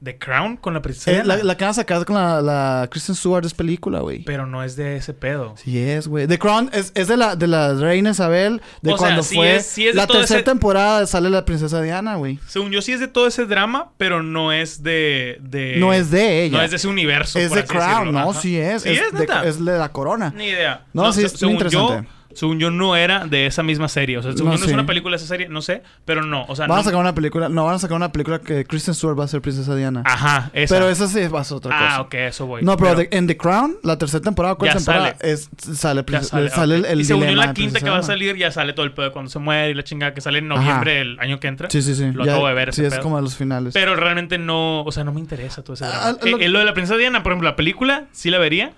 The 0.04 0.18
Crown 0.18 0.58
con 0.58 0.74
la 0.74 0.82
princesa 0.82 1.12
Eh, 1.12 1.24
la, 1.24 1.38
la 1.38 1.56
que 1.58 1.64
van 1.64 1.72
a 1.72 1.74
sacar 1.76 2.04
con 2.06 2.16
la, 2.16 2.42
la 2.42 2.88
Kristen 2.90 3.14
Stewart 3.14 3.46
es 3.46 3.54
película, 3.54 4.00
güey. 4.00 4.24
Pero 4.24 4.48
no 4.48 4.64
es 4.64 4.76
de 4.76 4.96
ese 4.96 5.14
pedo. 5.14 5.54
Sí 5.58 5.78
es, 5.78 6.08
güey. 6.08 6.26
The 6.28 6.40
Crown 6.40 6.70
es, 6.74 6.92
es 6.96 7.08
de 7.08 7.18
la 7.18 7.36
de 7.36 7.46
la 7.48 7.74
reina 7.76 8.10
Isabel, 8.10 8.62
de 8.82 8.94
O 8.94 8.98
sea, 8.98 9.08
cuando 9.08 9.24
sí 9.24 9.36
fue 9.36 9.58
es- 9.58 9.66
sí 9.68 9.88
es 9.88 9.96
la 9.96 10.08
tercera 10.08 10.40
ese- 10.40 10.44
temporada 10.46 11.06
sale 11.06 11.30
la 11.30 11.46
princesa 11.46 11.82
Diana, 11.82 12.16
güey. 12.16 12.40
Según 12.48 12.72
yo 12.72 12.82
sí 12.82 12.94
es 12.94 13.00
de 13.00 13.08
todo 13.08 13.28
ese 13.28 13.46
drama, 13.46 13.92
pero 13.98 14.24
no 14.24 14.52
es 14.52 14.82
de... 14.82 15.38
de- 15.42 15.76
no 15.78 15.94
es 15.94 16.10
de 16.10 16.46
ella. 16.46 16.58
No 16.58 16.64
es 16.64 16.72
de 16.72 16.78
ese 16.78 16.88
universo, 16.88 17.38
Es 17.38 17.52
así 17.52 17.62
Crown, 17.68 17.90
decirlo. 18.06 18.12
no, 18.14 18.32
Ajá. 18.32 18.42
sí 18.42 18.58
es. 18.58 18.82
Sí 18.82 18.90
es, 18.90 19.12
de, 19.14 19.28
es 19.50 19.64
de 19.64 19.78
la 19.78 19.90
corona. 19.92 20.34
Ni 20.36 20.46
idea. 20.48 20.86
No, 20.94 21.14
sí, 21.14 21.22
se- 21.22 21.28
es 21.28 21.44
muy 21.44 21.52
interesante. 21.54 22.08
Yo, 22.08 22.14
según 22.36 22.60
yo 22.60 22.72
no 22.72 22.96
era 22.96 23.26
de 23.26 23.46
esa 23.46 23.64
misma 23.64 23.88
serie. 23.88 24.18
O 24.18 24.22
sea, 24.22 24.32
según 24.32 24.48
No, 24.48 24.52
yo 24.54 24.60
no 24.60 24.66
es 24.66 24.70
sí. 24.70 24.74
una 24.74 24.86
película 24.86 25.12
de 25.14 25.18
esa 25.18 25.28
serie, 25.28 25.50
no 25.50 25.62
sé. 25.62 25.84
Pero 26.06 26.24
no, 26.24 26.46
o 26.48 26.56
sea, 26.56 26.68
Van 26.68 26.78
a 26.78 26.82
no... 26.82 26.84
sacar 26.86 27.00
una 27.00 27.14
película, 27.16 27.50
no, 27.50 27.66
van 27.66 27.76
a 27.76 27.80
sacar 27.80 27.96
una 27.98 28.12
película 28.12 28.40
que 28.40 28.66
Kristen 28.66 28.94
Stewart 28.94 29.20
va 29.20 29.26
a 29.26 29.28
ser 29.28 29.42
princesa 29.42 29.76
Diana. 29.76 30.04
Ajá, 30.06 30.50
esa. 30.54 30.76
Pero 30.76 30.90
esa 30.90 31.08
sí 31.08 31.20
a 31.20 31.44
ser 31.44 31.58
otra 31.58 31.72
cosa. 31.72 31.96
Ah, 31.96 32.02
ok, 32.02 32.14
eso 32.16 32.46
voy. 32.46 32.64
No, 32.64 32.78
pero, 32.78 32.96
de- 32.96 33.10
en 33.12 33.28
The 33.28 33.38
Crown, 33.38 33.78
la 33.84 33.98
tercera 33.98 34.22
temporada, 34.24 34.56
¿cuál 34.56 34.72
Ya 34.72 34.76
temporada? 34.78 35.16
sale. 35.20 35.32
Es, 35.34 35.50
sale, 35.58 36.04
Ya 36.08 36.24
sale, 36.24 36.50
sale 36.50 36.76
el, 36.76 36.86
el 36.86 37.02
y 37.02 37.06
según 37.06 37.26
yo 37.28 37.36
la 37.36 37.54
quinta 37.54 37.80
que 37.80 37.90
va 37.90 37.98
a 37.98 38.04
salir 38.04 38.36
ya 38.38 38.52
sale 38.52 38.74
todo 38.74 38.86
el 38.86 38.92
pedo 38.94 39.12
cuando 39.12 39.30
se 39.30 39.40
muere 39.40 39.70
y 39.72 39.74
la 39.74 39.84
chingada 39.84 40.14
que 40.14 40.22
sale 40.22 40.40
en 40.40 40.48
noviembre 40.48 40.94
del 40.96 41.20
año 41.20 41.40
que 41.40 41.48
entra. 41.48 41.70
Sí, 41.70 41.82
sí, 41.82 41.96
sí. 41.96 42.12
Lo 42.14 42.26
Ya- 42.26 42.32
acabo 42.34 42.48
de 42.48 42.54
ver 42.54 42.74
Sí, 42.74 42.82
ese 42.82 42.88
es 42.88 42.94
pedo. 42.96 43.04
como 43.04 43.16
de 43.18 43.24
los 43.24 43.36
finales. 43.36 43.74
Pero 43.74 43.96
realmente 43.96 44.38
no, 44.38 44.84
o 44.84 44.92
sea, 44.92 45.04
no 45.04 45.12
me 45.14 45.20
interesa 45.20 45.64
todo 45.64 45.74
ese 45.74 45.86
drama. 45.86 46.02
Ah, 46.04 46.16
Eh, 46.24 46.30
lo- 46.32 46.40
eh, 46.40 46.50
lo 46.50 46.60
de 46.60 46.66
la 46.66 46.74
princesa 46.74 46.98
Diana, 46.98 47.24
por 47.24 47.32
ejemplo, 47.32 47.50
la 47.50 47.56
película 47.56 48.06
sí 48.12 48.30
la 48.30 48.38
vería 48.38 48.72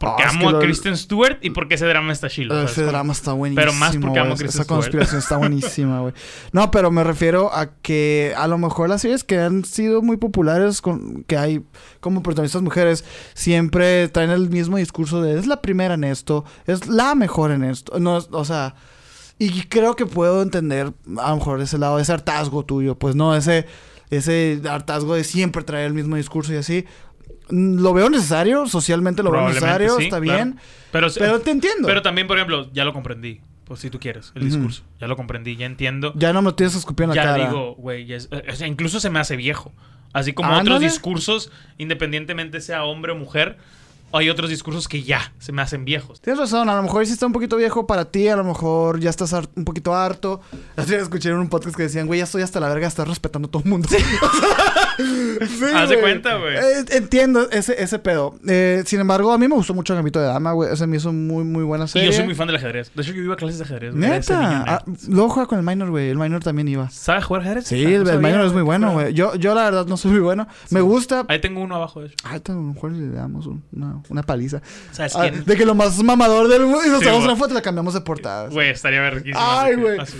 porque 0.00 0.22
Ah, 0.24 0.30
amo 0.30 0.48
a 0.48 0.52
lo- 0.52 0.58
Kristen 0.60 0.96
Stewart 0.96 1.36
y 1.42 1.50
porque 1.50 1.74
ese 1.74 1.84
drama 1.86 2.12
está. 2.12 2.28
¿sabes 2.30 2.70
Ese 2.72 2.82
drama 2.84 3.12
está 3.12 3.34
buenísimo. 3.34 3.60
Pero 3.60 3.72
más 3.78 3.96
porque 3.98 4.18
amo 4.18 4.32
a. 4.32 4.36
Kristen 4.36 4.48
Esa 4.48 4.64
Stewart. 4.64 4.80
conspiración 4.80 5.18
está 5.18 5.36
buenísima, 5.36 6.00
güey. 6.00 6.14
No, 6.52 6.70
pero 6.70 6.90
me 6.90 7.04
refiero 7.04 7.54
a 7.54 7.66
que 7.82 8.32
a 8.36 8.48
lo 8.48 8.56
mejor 8.56 8.88
las 8.88 9.02
series 9.02 9.22
que 9.24 9.38
han 9.38 9.64
sido 9.64 10.00
muy 10.00 10.16
populares, 10.16 10.80
con, 10.80 11.22
que 11.24 11.36
hay 11.36 11.62
como 12.00 12.22
protagonistas 12.22 12.62
mujeres, 12.62 13.04
siempre 13.34 14.08
traen 14.08 14.30
el 14.30 14.48
mismo 14.48 14.78
discurso 14.78 15.20
de 15.22 15.38
es 15.38 15.46
la 15.46 15.60
primera 15.60 15.94
en 15.94 16.04
esto, 16.04 16.44
es 16.66 16.86
la 16.86 17.14
mejor 17.14 17.50
en 17.50 17.62
esto. 17.64 18.00
No, 18.00 18.16
o 18.30 18.44
sea, 18.46 18.74
y 19.38 19.62
creo 19.64 19.96
que 19.96 20.06
puedo 20.06 20.40
entender 20.42 20.92
a 21.18 21.30
lo 21.30 21.36
mejor 21.36 21.60
ese 21.60 21.76
lado, 21.78 21.98
ese 21.98 22.12
hartazgo 22.12 22.64
tuyo, 22.64 22.98
pues 22.98 23.14
no, 23.16 23.36
ese, 23.36 23.66
ese 24.10 24.60
hartazgo 24.68 25.14
de 25.14 25.24
siempre 25.24 25.62
traer 25.62 25.86
el 25.86 25.92
mismo 25.94 26.16
discurso 26.16 26.52
y 26.54 26.56
así. 26.56 26.86
Lo 27.50 27.92
veo 27.92 28.08
necesario, 28.10 28.66
socialmente 28.66 29.22
lo 29.22 29.30
veo 29.30 29.48
necesario, 29.48 29.96
sí, 29.96 30.04
está 30.04 30.20
claro. 30.20 30.38
bien, 30.44 30.60
Pero, 30.92 31.08
pero 31.18 31.40
te 31.40 31.50
entiendo. 31.50 31.86
pero 31.88 32.02
también, 32.02 32.26
por 32.26 32.36
ejemplo, 32.38 32.70
ya 32.72 32.84
lo 32.84 32.92
comprendí. 32.92 33.40
Pues 33.64 33.78
si 33.80 33.88
tú 33.90 34.00
quieres, 34.00 34.32
el 34.34 34.42
discurso. 34.44 34.82
Ya 35.00 35.06
lo 35.06 35.16
comprendí, 35.16 35.54
ya 35.54 35.64
entiendo. 35.66 36.12
Ya 36.16 36.32
no 36.32 36.42
me 36.42 36.52
tienes 36.54 36.72
que 36.72 36.80
escupir 36.80 37.04
en 37.04 37.10
la 37.10 37.14
ya 37.16 37.22
cara. 37.22 37.46
digo, 37.48 37.74
güey, 37.76 38.04
ya 38.04 38.16
es- 38.16 38.28
eh, 38.32 38.42
o 38.50 38.56
sea, 38.56 38.66
incluso 38.66 38.98
se 38.98 39.10
me 39.10 39.20
hace 39.20 39.36
viejo. 39.36 39.72
Así 40.12 40.32
como 40.32 40.52
otros 40.56 40.80
discursos, 40.80 41.52
independientemente 41.78 42.60
sea 42.60 42.82
hombre 42.84 43.12
o 43.12 43.16
mujer, 43.16 43.58
hay 44.12 44.28
otros 44.30 44.50
discursos 44.50 44.88
que 44.88 45.02
ya 45.02 45.32
se 45.38 45.52
me 45.52 45.62
hacen 45.62 45.84
viejos. 45.84 46.20
Tienes 46.20 46.38
razón, 46.40 46.68
a 46.68 46.74
lo 46.76 46.82
mejor 46.82 47.06
sí 47.06 47.12
está 47.12 47.26
un 47.26 47.32
poquito 47.32 47.56
viejo 47.56 47.86
para 47.86 48.06
ti, 48.06 48.28
a 48.28 48.36
lo 48.36 48.44
mejor 48.44 48.98
ya 49.00 49.10
estás 49.10 49.32
un 49.54 49.64
poquito 49.64 49.94
harto. 49.94 50.40
Así 50.76 50.94
escuché 50.94 51.28
en 51.30 51.36
un 51.36 51.48
podcast 51.48 51.76
que 51.76 51.84
decían, 51.84 52.06
güey, 52.06 52.18
ya 52.18 52.24
estoy 52.24 52.42
hasta 52.42 52.60
la 52.60 52.68
verga, 52.68 52.86
estás 52.86 53.06
respetando 53.08 53.48
a 53.48 53.50
todo 53.50 53.62
el 53.64 53.70
mundo. 53.70 53.88
Sí, 53.88 53.96
Haz 55.74 55.88
de 55.88 56.00
cuenta, 56.00 56.36
güey. 56.36 56.56
Eh, 56.56 56.84
entiendo 56.90 57.48
ese, 57.50 57.82
ese 57.82 57.98
pedo. 57.98 58.34
Eh, 58.46 58.82
sin 58.86 59.00
embargo, 59.00 59.32
a 59.32 59.38
mí 59.38 59.48
me 59.48 59.54
gustó 59.54 59.72
mucho 59.74 59.94
Gambito 59.94 60.20
de 60.20 60.26
Dama, 60.26 60.52
güey. 60.52 60.72
Ese 60.72 60.86
me 60.86 60.96
hizo 60.98 61.12
muy, 61.12 61.44
muy 61.44 61.62
buena 61.64 61.84
Y 61.84 61.88
serie. 61.88 62.08
yo 62.10 62.12
soy 62.12 62.24
muy 62.24 62.34
fan 62.34 62.46
del 62.46 62.56
ajedrez. 62.56 62.90
De 62.94 63.02
hecho, 63.02 63.12
yo 63.12 63.22
iba 63.22 63.34
a 63.34 63.36
clases 63.36 63.58
de 63.58 63.64
ajedrez. 63.64 63.94
güey. 63.94 64.08
Neta. 64.10 64.64
Ah, 64.66 64.84
luego 65.08 65.30
juega 65.30 65.46
con 65.48 65.58
el 65.58 65.64
minor, 65.64 65.90
güey. 65.90 66.10
El 66.10 66.18
minor 66.18 66.42
también 66.42 66.68
iba. 66.68 66.90
¿Sabes 66.90 67.24
jugar 67.24 67.42
ajedrez? 67.42 67.66
Sí, 67.66 67.84
Ah, 67.84 67.88
el, 67.88 68.04
no 68.04 68.10
el 68.10 68.18
minor 68.20 68.44
es 68.44 68.52
muy 68.52 68.62
bueno, 68.62 68.92
güey. 68.92 69.14
Yo, 69.14 69.34
yo 69.36 69.54
la 69.54 69.64
verdad 69.64 69.86
no 69.86 69.96
soy 69.96 70.10
muy 70.12 70.20
bueno. 70.20 70.46
Me 70.70 70.80
gusta. 70.80 71.24
Ahí 71.28 71.40
tengo 71.40 71.60
uno 71.62 71.76
abajo, 71.76 72.00
de 72.00 72.08
hecho. 72.08 72.16
Ah, 72.24 72.34
a 72.44 72.52
lo 72.52 72.60
mejor 72.60 72.92
le 72.92 73.08
damos 73.08 73.46
un- 73.46 73.62
una, 74.00 74.08
una 74.10 74.22
paliza. 74.22 74.60
¿Sabes 74.92 75.14
Ah, 75.16 75.28
quién? 75.30 75.44
de 75.44 75.56
que 75.56 75.64
lo 75.64 75.74
más 75.74 76.02
mamador 76.02 76.48
del 76.48 76.62
mundo. 76.62 76.80
Y 76.86 76.88
nos 76.90 77.00
Sí, 77.02 77.08
una 77.08 77.36
foto 77.36 77.50
y 77.52 77.54
la 77.54 77.62
cambiamos 77.62 77.94
de 77.94 78.00
portada. 78.00 78.48
Güey, 78.48 78.70
estaría 78.70 79.00
verguísimo. 79.00 79.38
Ay, 79.40 79.74
güey. 79.76 79.98
así. 79.98 80.16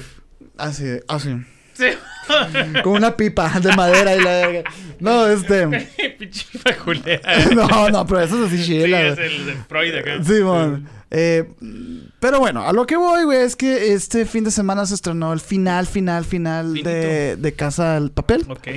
Así, 0.59 0.85
así. 1.09 1.37
Sí. 1.75 1.87
Con 2.85 2.93
una 2.93 3.17
pipa 3.17 3.49
de 3.61 3.75
madera 3.75 4.15
y 4.15 4.21
la. 4.23 4.63
No, 5.01 5.27
este. 5.27 5.67
Pinche 6.19 6.47
peculera. 6.63 7.21
No, 7.55 7.89
no, 7.89 8.07
pero 8.07 8.21
eso 8.21 8.45
es 8.45 8.53
así 8.53 8.59
Sí, 8.63 8.65
chila. 8.83 9.01
es 9.09 9.19
el 9.19 9.47
de 9.47 9.55
Freud 9.69 9.95
acá. 9.97 10.23
Sí. 10.23 10.35
Eh, 11.13 11.45
pero 12.21 12.39
bueno, 12.39 12.63
a 12.69 12.73
lo 12.73 12.87
que 12.87 12.97
voy, 12.97 13.25
güey, 13.25 13.41
es 13.41 13.57
que 13.57 13.95
este 13.95 14.27
fin 14.27 14.45
de 14.45 14.51
semana 14.53 14.87
se 14.87 14.95
estrenó 14.95 15.33
el 15.33 15.41
final, 15.41 15.87
final, 15.89 16.25
final 16.25 16.75
de, 16.75 17.35
de 17.37 17.53
Casa 17.55 17.95
del 17.95 18.11
Papel. 18.13 18.45
Ok. 18.49 18.69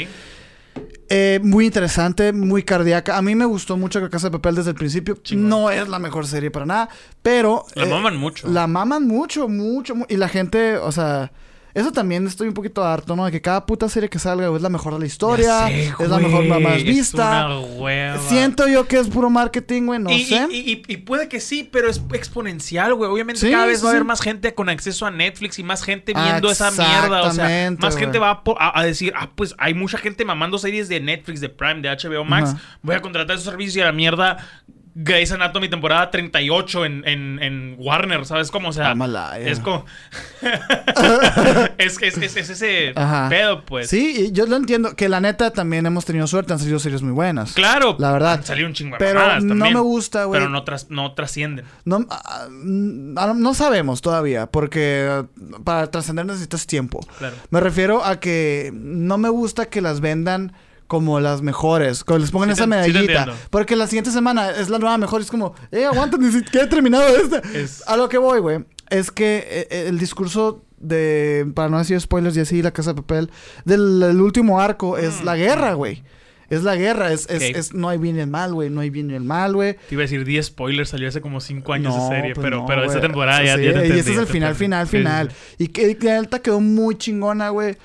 Eh, 1.10 1.40
muy 1.44 1.66
interesante, 1.66 2.34
muy 2.34 2.64
cardíaca. 2.64 3.18
A 3.18 3.22
mí 3.22 3.36
me 3.36 3.46
gustó 3.46 3.78
mucho 3.78 4.02
que 4.02 4.10
Casa 4.10 4.28
de 4.28 4.32
Papel 4.32 4.56
desde 4.56 4.72
el 4.72 4.76
principio. 4.76 5.16
Chingón. 5.22 5.50
No 5.50 5.70
es 5.70 5.88
la 5.88 6.00
mejor 6.00 6.26
serie 6.28 6.50
para 6.52 6.66
nada, 6.66 6.90
pero... 7.22 7.66
La 7.76 7.84
eh, 7.84 7.90
maman 7.90 8.18
mucho. 8.18 8.48
La 8.50 8.68
maman 8.68 9.08
mucho, 9.08 9.48
mucho, 9.48 9.96
mu- 9.96 10.06
Y 10.10 10.18
la 10.18 10.30
gente, 10.30 10.78
o 10.78 10.92
sea... 10.92 11.32
Eso 11.74 11.92
también 11.92 12.28
estoy 12.28 12.48
un 12.48 12.54
poquito 12.54 12.84
harto, 12.84 13.16
¿no? 13.16 13.26
De 13.26 13.32
que 13.32 13.42
cada 13.42 13.66
puta 13.66 13.90
serie 13.90 14.08
que 14.10 14.20
salga 14.20 14.48
güey, 14.48 14.58
es 14.58 14.62
la 14.62 14.70
mejor 14.70 14.94
de 14.94 15.00
la 15.00 15.06
historia. 15.08 15.68
Sé, 15.68 15.86
es 16.00 16.08
la 16.10 16.20
mejor, 16.20 16.46
la 16.46 16.60
más 16.60 16.76
es 16.78 16.84
vista. 16.84 17.46
una 17.48 17.60
hueva. 17.60 18.20
Siento 18.20 18.68
yo 18.68 18.88
que 18.88 19.00
es 19.00 19.08
puro 19.08 19.30
marketing, 19.32 19.88
güey, 19.88 20.00
no 20.00 20.12
y, 20.12 20.24
sé. 20.26 20.48
y- 20.52 20.72
y- 20.72 20.84
y 20.88 20.98
puede 20.98 21.28
que 21.28 21.40
sí, 21.40 21.68
pero 21.72 21.90
es 21.90 22.00
exponencial, 22.14 22.94
güey. 22.94 23.10
Obviamente 23.10 23.42
Sí, 23.42 23.50
cada 23.52 23.66
vez 23.66 23.80
sí, 23.80 23.84
va 23.86 23.90
a 23.90 23.92
haber 23.94 24.04
sí. 24.04 24.08
más 24.08 24.22
gente 24.22 24.54
con 24.54 24.70
acceso 24.70 25.06
a 25.06 25.12
Netflix 25.12 25.58
y 25.60 25.64
más 25.64 25.84
gente 25.84 26.14
viendo 26.14 26.52
esa 26.52 26.70
mierda. 26.72 27.24
O 27.24 27.32
sea, 27.32 27.72
más 27.80 27.98
gente 27.98 28.20
va 28.20 28.30
a, 28.32 28.42
a- 28.60 28.80
a 28.80 28.84
decir, 28.84 29.14
ah, 29.16 29.32
pues 29.36 29.56
hay 29.58 29.74
mucha 29.74 29.98
gente 29.98 30.26
mamando 30.26 30.58
series 30.60 30.90
de 30.90 31.00
Netflix, 31.00 31.42
de 31.42 31.50
Prime, 31.50 31.82
de 31.82 31.90
HBO 31.90 32.24
Max. 32.24 32.56
Voy 32.82 32.96
a 32.96 33.02
contratar 33.02 33.36
esos 33.36 33.46
servicios 33.46 33.78
y 33.78 33.82
a 33.82 33.86
la 33.86 33.92
mierda. 33.94 34.38
Grey's 34.96 35.32
Anatomy 35.32 35.70
temporada 35.70 36.12
38 36.12 36.86
en, 36.86 37.08
en, 37.08 37.42
en 37.42 37.76
Warner, 37.80 38.26
¿sabes 38.26 38.52
cómo? 38.52 38.70
O 38.70 38.74
sea, 38.74 38.94
ya. 38.96 39.38
es 39.40 39.60
como... 39.60 39.86
es, 41.78 41.98
es, 42.02 42.18
es, 42.18 42.36
es 42.38 42.50
ese 42.50 42.94
Ajá. 42.96 43.28
pedo, 43.30 43.66
pues. 43.66 43.90
Sí, 43.90 44.30
yo 44.32 44.46
lo 44.46 44.56
entiendo. 44.56 44.96
Que 44.96 45.10
la 45.10 45.20
neta 45.20 45.52
también 45.52 45.86
hemos 45.86 46.06
tenido 46.06 46.28
suerte. 46.28 46.54
Han 46.54 46.60
salido 46.60 46.80
series 46.80 47.02
muy 47.02 47.12
buenas. 47.12 47.54
Claro. 47.54 47.96
La 48.00 48.12
verdad. 48.12 48.34
han 48.34 48.44
salido 48.44 48.68
un 48.68 48.74
chingo 48.74 48.96
de 48.96 49.00
Pero 49.00 49.20
mamadas 49.20 49.44
no 49.44 49.50
también, 49.50 49.74
me 49.74 49.80
gusta, 49.80 50.26
güey. 50.26 50.40
Pero 50.40 50.50
no, 50.50 50.64
tras- 50.64 50.88
no 50.90 51.14
trascienden. 51.14 51.66
No, 51.86 52.06
ah, 52.10 52.48
ah, 53.18 53.34
no 53.36 53.54
sabemos 53.54 54.02
todavía. 54.02 54.48
Porque 54.48 55.08
ah, 55.10 55.26
para 55.64 55.90
trascender 55.90 56.26
necesitas 56.26 56.68
tiempo. 56.68 57.00
Claro. 57.18 57.36
Me 57.50 57.60
refiero 57.60 58.04
a 58.04 58.20
que 58.20 58.72
no 58.74 59.18
me 59.18 59.30
gusta 59.30 59.66
que 59.68 59.82
las 59.82 60.02
vendan 60.02 60.54
como 60.94 61.20
las 61.20 61.42
mejores, 61.42 62.04
que 62.04 62.18
les 62.20 62.32
pongan 62.32 62.50
Sí 62.50 62.54
esa 62.54 62.64
sí 62.64 62.70
medallita. 62.70 63.34
porque 63.50 63.76
la 63.76 63.88
siguiente 63.88 64.12
semana 64.12 64.52
es 64.52 64.70
la 64.70 64.78
nueva 64.80 64.98
mejor 64.98 65.22
y 65.22 65.24
es 65.24 65.32
como, 65.32 65.54
eh, 65.72 65.86
aguanta, 65.86 66.18
ni 66.18 66.32
siquiera 66.32 66.66
he 66.66 66.70
terminado 66.70 67.06
esta. 67.18 67.40
Es- 67.54 67.84
A 67.88 67.98
lo 67.98 68.08
que 68.10 68.18
voy, 68.18 68.40
güey, 68.40 68.64
es 68.90 69.12
que 69.12 69.38
eh, 69.38 69.68
eh, 69.72 69.86
el 69.90 69.98
discurso 70.00 70.64
de, 70.78 71.46
para 71.56 71.70
no 71.70 71.78
decir 71.80 72.00
spoilers 72.00 72.38
y 72.38 72.42
así, 72.42 72.62
la 72.62 72.72
casa 72.72 72.92
de 72.94 73.02
papel, 73.02 73.32
del 73.66 74.04
el 74.04 74.22
último 74.22 74.60
arco 74.62 74.98
es 74.98 75.24
la 75.24 75.36
guerra, 75.36 75.74
güey. 75.74 76.04
Es 76.50 76.62
la 76.62 76.76
guerra, 76.76 77.12
es, 77.12 77.28
es, 77.32 77.42
Mm. 77.42 77.46
Ok. 77.52 77.56
es- 77.58 77.74
no 77.74 77.90
hay 77.90 77.98
bien 77.98 78.18
y 78.18 78.20
el 78.20 78.28
mal, 78.28 78.54
güey, 78.54 78.70
no 78.70 78.82
hay 78.82 78.90
bien 78.92 79.10
y 79.10 79.16
el 79.16 79.24
mal, 79.24 79.54
güey. 79.56 79.74
Te 79.74 79.96
iba 79.96 80.02
a 80.02 80.06
decir 80.06 80.24
10 80.24 80.48
spoilers, 80.48 80.90
salió 80.90 81.08
hace 81.08 81.20
como 81.22 81.40
5 81.40 81.74
años 81.74 81.96
No, 81.96 82.04
de 82.10 82.16
serie, 82.16 82.36
pues 82.36 82.44
pero, 82.44 82.58
no, 82.58 82.66
pero 82.68 82.84
esta 82.84 83.02
temporada 83.02 83.42
ya, 83.44 83.56
Sí, 83.58 83.64
ya 83.64 83.72
te 83.72 83.80
Y 83.80 83.82
entendí, 83.82 84.00
este 84.00 84.12
es 84.12 84.18
el 84.20 84.28
final, 84.28 84.54
final, 84.54 84.86
final. 84.88 85.32
Y 85.58 85.70
que, 85.70 85.98
la 86.02 86.22
neta 86.22 86.40
quedó 86.40 86.60
muy 86.60 86.96
chingona, 86.96 87.50
güey. 87.50 87.78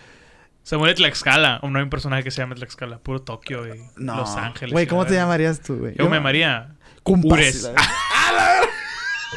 Se 0.68 0.76
muere 0.76 0.92
Tlaxcala. 0.92 1.60
O 1.62 1.70
no 1.70 1.78
hay 1.78 1.84
un 1.84 1.88
personaje 1.88 2.22
que 2.22 2.30
se 2.30 2.42
llame 2.42 2.54
Tlaxcala. 2.54 2.98
Puro 2.98 3.22
Tokio 3.22 3.66
y 3.74 3.80
No. 3.96 4.16
Los 4.16 4.36
Ángeles. 4.36 4.70
Güey, 4.72 4.86
¿cómo 4.86 5.06
te 5.06 5.14
llamarías 5.14 5.60
tú, 5.62 5.76
güey? 5.78 5.94
Yo 5.96 6.10
me 6.10 6.16
llamaría... 6.16 6.74
Cumpas. 7.02 7.70
¡Ah! 7.74 8.60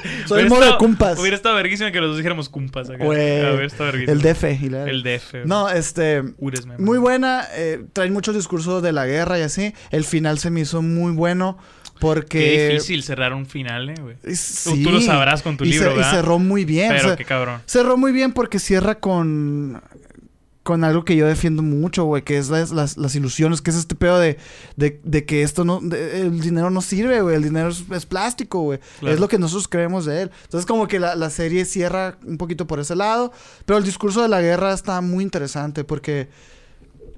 Soy 0.25 0.43
estado- 0.43 0.77
cumpas. 0.77 1.17
Hubiera 1.19 1.37
estado 1.37 1.55
verguísima 1.55 1.89
que 1.93 1.99
los 2.01 2.09
dos 2.09 2.17
dijéramos 2.17 2.49
cumpas 2.49 2.89
acá. 2.89 3.05
Güey. 3.05 3.39
Hubiera 3.45 3.65
estado 3.65 3.91
verguísima. 3.93 4.11
El 4.11 4.21
DF. 4.21 4.43
y 4.63 4.69
la- 4.69 4.83
El 4.89 5.03
DF. 5.03 5.31
güey. 5.31 5.45
No, 5.45 5.69
este... 5.69 6.21
Ures, 6.37 6.65
me 6.65 6.77
Muy 6.77 6.97
buena. 6.97 7.45
Eh, 7.53 7.85
traen 7.93 8.11
muchos 8.11 8.35
discursos 8.35 8.83
de 8.83 8.91
la 8.91 9.05
guerra 9.05 9.39
y 9.39 9.43
así. 9.43 9.73
El 9.91 10.03
final 10.03 10.37
se 10.37 10.49
me 10.49 10.59
hizo 10.59 10.81
muy 10.81 11.13
bueno 11.13 11.57
porque... 12.01 12.39
Qué 12.39 12.67
difícil 12.73 13.03
cerrar 13.03 13.33
un 13.33 13.45
final, 13.45 13.89
eh, 13.89 13.95
güey. 14.01 14.15
Eh, 14.23 14.29
Tú- 14.31 14.35
Sí. 14.35 14.83
tú 14.83 14.91
lo 14.91 14.99
sabrás 15.01 15.43
con 15.43 15.55
tu 15.55 15.63
Y 15.63 15.69
libro, 15.69 15.97
y 15.97 16.03
cerró 16.03 16.39
muy 16.39 16.65
bien. 16.65 16.89
Pero 16.89 17.01
o 17.03 17.07
sea, 17.09 17.15
qué 17.15 17.25
cabrón. 17.25 17.61
Cerró 17.67 17.95
muy 17.95 18.11
bien 18.11 18.33
porque 18.33 18.59
cierra 18.59 18.95
con. 18.95 19.81
Con 20.63 20.83
algo 20.83 21.03
que 21.05 21.15
yo 21.15 21.25
defiendo 21.25 21.63
mucho, 21.63 22.03
güey, 22.05 22.21
que 22.23 22.37
es 22.37 22.49
las, 22.51 22.69
las, 22.71 22.95
las 22.95 23.15
ilusiones, 23.15 23.61
que 23.61 23.71
es 23.71 23.77
este 23.77 23.95
pedo 23.95 24.19
de, 24.19 24.37
de, 24.75 25.01
de 25.03 25.25
que 25.25 25.41
esto 25.41 25.65
no. 25.65 25.79
de- 25.81 26.21
el 26.21 26.39
dinero 26.39 26.69
no 26.69 26.81
sirve, 26.81 27.19
güey. 27.23 27.35
El 27.35 27.41
dinero 27.43 27.69
es, 27.69 27.83
es 27.91 28.05
plástico, 28.05 28.61
güey. 28.61 28.79
Claro. 28.99 29.15
Es 29.15 29.19
lo 29.19 29.27
que 29.27 29.39
nosotros 29.39 29.67
creemos 29.67 30.05
de 30.05 30.21
él. 30.21 30.31
Entonces, 30.43 30.67
como 30.67 30.87
que 30.87 30.99
la, 30.99 31.15
la 31.15 31.31
serie 31.31 31.65
cierra 31.65 32.19
un 32.27 32.37
poquito 32.37 32.67
por 32.67 32.79
ese 32.79 32.95
lado. 32.95 33.31
Pero 33.65 33.79
el 33.79 33.83
discurso 33.83 34.21
de 34.21 34.27
la 34.27 34.39
guerra 34.41 34.71
está 34.73 35.01
muy 35.01 35.23
interesante 35.23 35.83
porque. 35.83 36.29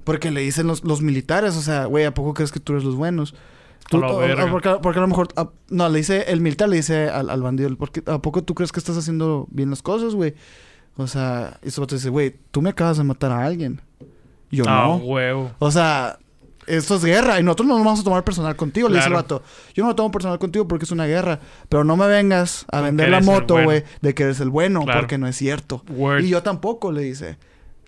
Porque 0.04 0.30
le 0.30 0.40
dicen 0.40 0.66
los, 0.66 0.84
los 0.84 1.00
militares, 1.02 1.54
o 1.56 1.62
sea, 1.62 1.84
güey, 1.86 2.04
¿a 2.04 2.12
poco 2.14 2.34
crees 2.34 2.50
que 2.52 2.60
tú 2.60 2.72
eres 2.72 2.84
los 2.84 2.94
buenos? 2.94 3.34
Tú- 3.90 4.00
la 4.00 4.08
o- 4.08 4.16
o- 4.16 4.18
verga. 4.20 4.50
porque, 4.50 4.70
porque 4.82 4.98
a 4.98 5.02
lo 5.02 5.08
mejor. 5.08 5.28
a- 5.36 5.50
no, 5.68 5.88
le 5.90 5.98
dice. 5.98 6.24
El 6.28 6.40
militar 6.40 6.68
le 6.70 6.76
dice 6.76 7.08
al, 7.10 7.28
al 7.28 7.42
bandido. 7.42 7.74
Porque, 7.76 8.02
¿A 8.06 8.22
poco 8.22 8.42
tú 8.42 8.54
crees 8.54 8.72
que 8.72 8.80
estás 8.80 8.96
haciendo 8.96 9.46
bien 9.50 9.68
las 9.68 9.82
cosas, 9.82 10.14
güey? 10.14 10.34
O 10.96 11.06
sea, 11.06 11.58
y 11.62 11.70
te 11.70 11.94
dice, 11.96 12.08
güey, 12.08 12.34
tú 12.50 12.62
me 12.62 12.70
acabas 12.70 12.98
de 12.98 13.04
matar 13.04 13.32
a 13.32 13.44
alguien. 13.44 13.80
Y 14.50 14.58
Yo 14.58 14.64
Ah, 14.68 14.84
no. 14.86 14.96
huevo. 14.96 15.50
O 15.58 15.70
sea, 15.70 16.18
esto 16.66 16.94
es 16.96 17.04
guerra 17.04 17.40
y 17.40 17.42
nosotros 17.42 17.66
no 17.68 17.74
nos 17.76 17.84
vamos 17.84 18.00
a 18.00 18.04
tomar 18.04 18.22
personal 18.24 18.54
contigo, 18.56 18.88
le 18.88 18.96
dice 18.96 19.08
el 19.08 19.14
vato. 19.14 19.42
Yo 19.74 19.82
no 19.82 19.88
me 19.90 19.94
tomo 19.94 20.10
personal 20.10 20.38
contigo 20.38 20.68
porque 20.68 20.84
es 20.84 20.90
una 20.92 21.06
guerra. 21.06 21.40
Pero 21.68 21.82
no 21.84 21.96
me 21.96 22.06
vengas 22.06 22.64
a 22.70 22.80
vender 22.80 23.08
la 23.10 23.20
moto, 23.20 23.54
bueno. 23.54 23.68
güey, 23.68 23.84
de 24.02 24.14
que 24.14 24.22
eres 24.22 24.40
el 24.40 24.50
bueno, 24.50 24.82
Claro. 24.84 25.00
porque 25.00 25.18
no 25.18 25.26
es 25.26 25.36
cierto. 25.36 25.82
Word. 25.88 26.22
Y 26.22 26.28
yo 26.28 26.42
tampoco, 26.42 26.92
le 26.92 27.02
dice. 27.02 27.38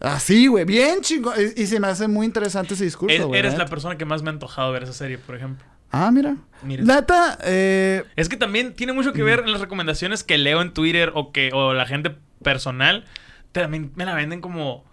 Así, 0.01 0.49
güey, 0.49 0.65
bien 0.65 1.01
chingón. 1.01 1.35
Y, 1.57 1.63
y 1.63 1.67
se 1.67 1.81
me 1.81 1.87
hace 1.87 2.07
muy 2.09 2.27
interesante 2.27 2.75
ese 2.75 2.85
discurso, 2.85 3.29
güey. 3.29 3.39
Eres 3.39 3.57
la 3.57 3.67
persona 3.67 3.97
que 3.97 4.05
más 4.05 4.23
me 4.23 4.29
ha 4.31 4.33
antojado 4.33 4.71
ver 4.73 4.83
esa 4.83 4.93
serie, 4.93 5.17
por 5.17 5.37
ejemplo. 5.37 5.65
Ah, 5.91 6.11
mira. 6.11 6.37
Mira. 6.63 6.83
Neta, 6.83 7.39
eh, 7.45 8.03
Es 8.17 8.29
que 8.29 8.37
también 8.37 8.75
tiene 8.75 8.93
mucho 8.93 9.13
que 9.15 9.23
ver 9.23 9.39
en 9.47 9.53
las 9.53 9.61
recomendaciones 9.61 10.25
que 10.25 10.37
leo 10.37 10.61
en 10.61 10.75
Twitter 10.75 11.13
o 11.15 11.31
que 11.33 11.51
o 11.55 11.73
la 11.73 11.87
gente 11.87 12.15
personal. 12.43 13.05
También 13.53 13.93
me 13.97 14.05
la 14.05 14.15
venden 14.15 14.41
como... 14.41 14.85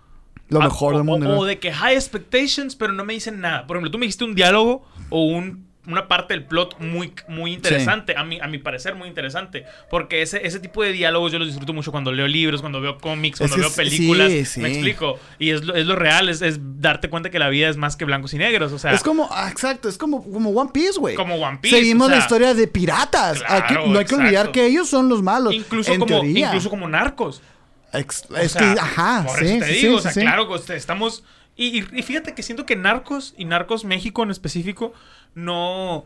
lo 0.49 0.59
mejor 0.61 0.93
o, 0.93 0.97
del 0.97 1.05
mundo. 1.05 1.27
o- 1.27 1.31
¿no? 1.33 1.39
o 1.39 1.45
de 1.45 1.59
que 1.59 1.73
high 1.73 1.95
expectations, 1.95 2.75
pero 2.75 2.93
no 2.93 3.03
me 3.05 3.13
dicen 3.13 3.41
nada. 3.41 3.67
Por 3.67 3.75
ejemplo, 3.77 3.91
tú 3.91 3.97
me 3.97 4.05
dijiste 4.05 4.23
un 4.23 4.35
diálogo 4.35 4.87
o 5.09 5.23
un, 5.25 5.67
una 5.85 6.07
parte 6.07 6.33
del 6.33 6.45
plot 6.45 6.79
muy, 6.79 7.13
muy 7.27 7.53
interesante. 7.53 8.15
A, 8.15 8.23
mi, 8.23 8.39
a 8.39 8.47
mi 8.47 8.57
parecer, 8.57 8.95
muy 8.95 9.07
interesante. 9.09 9.65
Porque 9.89 10.21
ese, 10.21 10.45
ese 10.47 10.59
tipo 10.59 10.81
de 10.81 10.91
diálogos 10.93 11.31
yo 11.31 11.39
los 11.39 11.47
disfruto 11.49 11.73
mucho 11.73 11.91
cuando 11.91 12.11
leo 12.11 12.27
libros, 12.27 12.61
cuando 12.61 12.79
veo 12.79 12.97
cómics, 12.99 13.41
Es 13.41 13.49
cuando 13.51 13.55
que 13.55 13.61
veo 13.61 13.69
sí, 13.69 13.75
películas. 13.75 14.31
sí. 14.47 14.61
Me 14.61 14.69
explico. 14.69 15.19
Y 15.39 15.49
es 15.49 15.63
lo, 15.65 15.75
es 15.75 15.85
lo 15.85 15.95
real, 15.97 16.29
es, 16.29 16.41
es 16.41 16.59
darte 16.79 17.09
cuenta 17.09 17.29
que 17.29 17.37
la 17.39 17.49
vida 17.49 17.67
es 17.67 17.75
más 17.77 17.95
que 17.97 18.05
blancos 18.05 18.33
y 18.33 18.37
negros. 18.37 18.71
O 18.71 18.79
sea, 18.79 18.93
es 18.93 19.03
como, 19.03 19.27
ah, 19.31 19.49
exacto, 19.51 19.89
es 19.89 19.97
como, 19.97 20.23
como 20.23 20.51
One 20.51 20.71
Piece, 20.73 20.99
güey. 20.99 21.15
como 21.15 21.35
One 21.35 21.59
Piece. 21.61 21.75
Seguimos 21.77 22.07
o 22.07 22.09
sea, 22.09 22.17
la 22.17 22.23
historia 22.23 22.53
de 22.53 22.67
piratas. 22.67 23.39
Claro, 23.43 23.65
Aquí 23.65 23.73
no 23.89 23.99
hay 23.99 24.05
que 24.05 24.15
olvidar 24.15 24.33
exacto. 24.33 24.51
que 24.53 24.65
ellos 24.67 24.87
son 24.89 25.09
los 25.09 25.21
malos. 25.21 25.53
Incluso 25.53 25.91
en 25.91 25.99
como, 25.99 26.07
teoría. 26.21 26.47
incluso 26.47 26.69
como 26.69 26.87
narcos. 26.87 27.41
Ex- 27.91 28.25
O 28.29 28.37
es 28.37 28.53
sea, 28.53 28.73
que, 28.73 28.79
ajá, 28.79 29.23
por 29.27 29.37
sí, 29.37 29.45
eso 29.45 29.59
te 29.59 29.65
sí, 29.67 29.73
digo, 29.73 29.91
sí, 29.91 29.95
o 29.97 30.01
sea, 30.01 30.11
sí. 30.13 30.21
claro, 30.21 30.57
sea, 30.59 30.75
estamos... 30.75 31.23
Y- 31.55 31.83
y 31.95 32.01
fíjate 32.01 32.33
que 32.33 32.41
siento 32.41 32.65
que 32.65 32.75
Narcos 32.75 33.35
y 33.37 33.45
Narcos 33.45 33.85
México 33.85 34.23
en 34.23 34.31
específico 34.31 34.91
no 35.35 36.05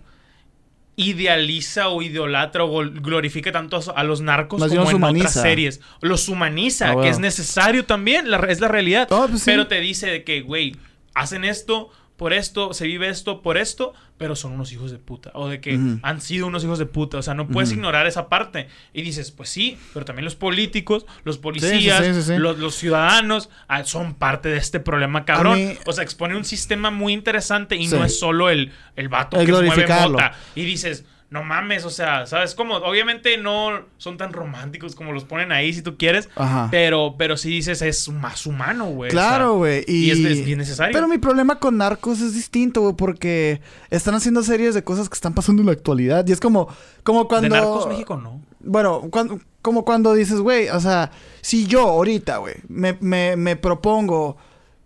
idealiza 0.95 1.89
o 1.89 2.01
idolatra 2.01 2.63
o 2.63 2.80
glorifica 2.89 3.51
tanto 3.51 3.80
a, 3.95 4.03
los 4.03 4.21
narcos 4.21 4.59
Más 4.59 4.69
como 4.69 4.82
en 4.82 4.88
otras 4.88 4.95
humaniza. 4.95 5.41
series. 5.41 5.80
Los 6.01 6.28
humaniza, 6.28 6.91
Ah, 6.91 7.01
que 7.01 7.09
es 7.09 7.19
necesario 7.19 7.86
también, 7.86 8.32
la, 8.32 8.38
es 8.39 8.59
la 8.59 8.67
realidad. 8.67 9.07
Pues 9.07 9.41
sí. 9.43 9.45
Pero 9.45 9.67
te 9.67 9.80
dice 9.80 10.07
de 10.07 10.23
que, 10.23 10.41
güey, 10.41 10.75
hacen 11.13 11.45
esto 11.45 11.91
por 12.17 12.34
esto, 12.34 12.73
se 12.73 12.88
vive 12.88 13.09
esto 13.09 13.43
por 13.43 13.57
esto, 13.57 13.93
pero 14.18 14.36
son 14.36 14.53
unos 14.53 14.72
hijos 14.72 14.91
de 14.91 14.97
puta. 14.97 15.32
O 15.36 15.47
de 15.47 15.61
que 15.61 15.78
han 16.01 16.22
sido 16.22 16.47
unos 16.47 16.63
hijos 16.63 16.80
de 16.80 16.86
puta. 16.86 17.18
O 17.18 17.22
sea, 17.22 17.34
no 17.34 17.47
puedes 17.47 17.72
ignorar 17.72 18.07
esa 18.07 18.30
parte. 18.30 18.68
Y 18.93 19.01
dices, 19.03 19.32
pues 19.32 19.49
sí, 19.49 19.78
pero 19.93 20.05
también 20.05 20.26
los 20.26 20.36
políticos, 20.36 21.05
los 21.24 21.38
policías, 21.38 22.03
sí, 22.05 22.13
sí, 22.13 22.22
sí. 22.24 22.38
Los, 22.38 22.57
los 22.57 22.76
ciudadanos 22.76 23.49
ah, 23.68 23.84
son 23.84 24.15
parte 24.15 24.49
de 24.49 24.57
este 24.57 24.80
problema 24.80 25.26
cabrón. 25.26 25.57
mí- 25.59 25.78
O 25.86 25.93
sea, 25.93 26.03
expone 26.03 26.36
un 26.36 26.45
sistema 26.45 26.89
muy 26.91 27.13
interesante 27.13 27.76
y 27.76 27.88
no 27.88 28.03
es 28.05 28.20
solo 28.20 28.49
el, 28.49 28.72
el 28.95 29.09
vato 29.09 29.39
El 29.39 29.45
que 29.45 29.51
mueve 29.51 29.86
mota. 30.11 30.34
Y 30.55 30.63
dices, 30.65 31.05
no 31.30 31.43
mames, 31.43 31.84
o 31.84 31.89
sea, 31.89 32.25
¿sabes 32.25 32.55
cómo? 32.55 32.75
Obviamente 32.75 33.38
no 33.38 33.82
son 33.97 34.15
tan 34.17 34.32
románticos 34.32 34.95
como 34.95 35.11
los 35.11 35.25
ponen 35.25 35.51
ahí 35.51 35.73
si 35.73 35.82
tú 35.82 35.97
quieres. 35.97 36.30
Ajá. 36.36 36.69
Pero, 36.71 37.15
pero 37.17 37.36
sí 37.36 37.49
dices, 37.49 37.82
es 37.82 38.07
más 38.09 38.45
humano, 38.45 38.86
güey. 38.86 39.09
o 39.09 39.11
Claro, 39.11 39.45
sea, 39.45 39.57
güey. 39.57 39.84
Y, 39.88 40.05
y 40.05 40.11
es- 40.11 40.19
es 40.39 40.45
bien 40.45 40.57
necesario. 40.59 40.93
Pero 40.93 41.07
mi 41.09 41.17
problema 41.17 41.59
con 41.59 41.78
Narcos 41.78 42.21
es 42.21 42.34
distinto, 42.34 42.80
güey, 42.82 42.93
porque 42.95 43.59
están 43.89 44.15
haciendo 44.15 44.41
series 44.41 44.73
de 44.73 44.84
cosas 44.86 45.09
que 45.09 45.15
están 45.15 45.34
pasando 45.34 45.61
en 45.61 45.65
la 45.65 45.73
actualidad. 45.73 46.25
Y 46.25 46.32
es 46.32 46.39
como, 46.39 46.69
como 47.03 47.28
cuando. 47.28 47.49
De 47.49 47.55
Narcos 47.55 47.88
México 47.89 48.15
no. 48.15 48.41
Bueno, 48.61 49.01
cuando- 49.11 49.39
como 49.61 49.84
cuando 49.84 50.13
dices, 50.13 50.39
güey, 50.39 50.69
o 50.69 50.80
sea, 50.80 51.11
si 51.41 51.67
yo 51.67 51.82
ahorita, 51.89 52.38
güey, 52.38 52.55
me, 52.69 52.97
me, 53.01 53.36
me 53.36 53.57
propongo 53.57 54.38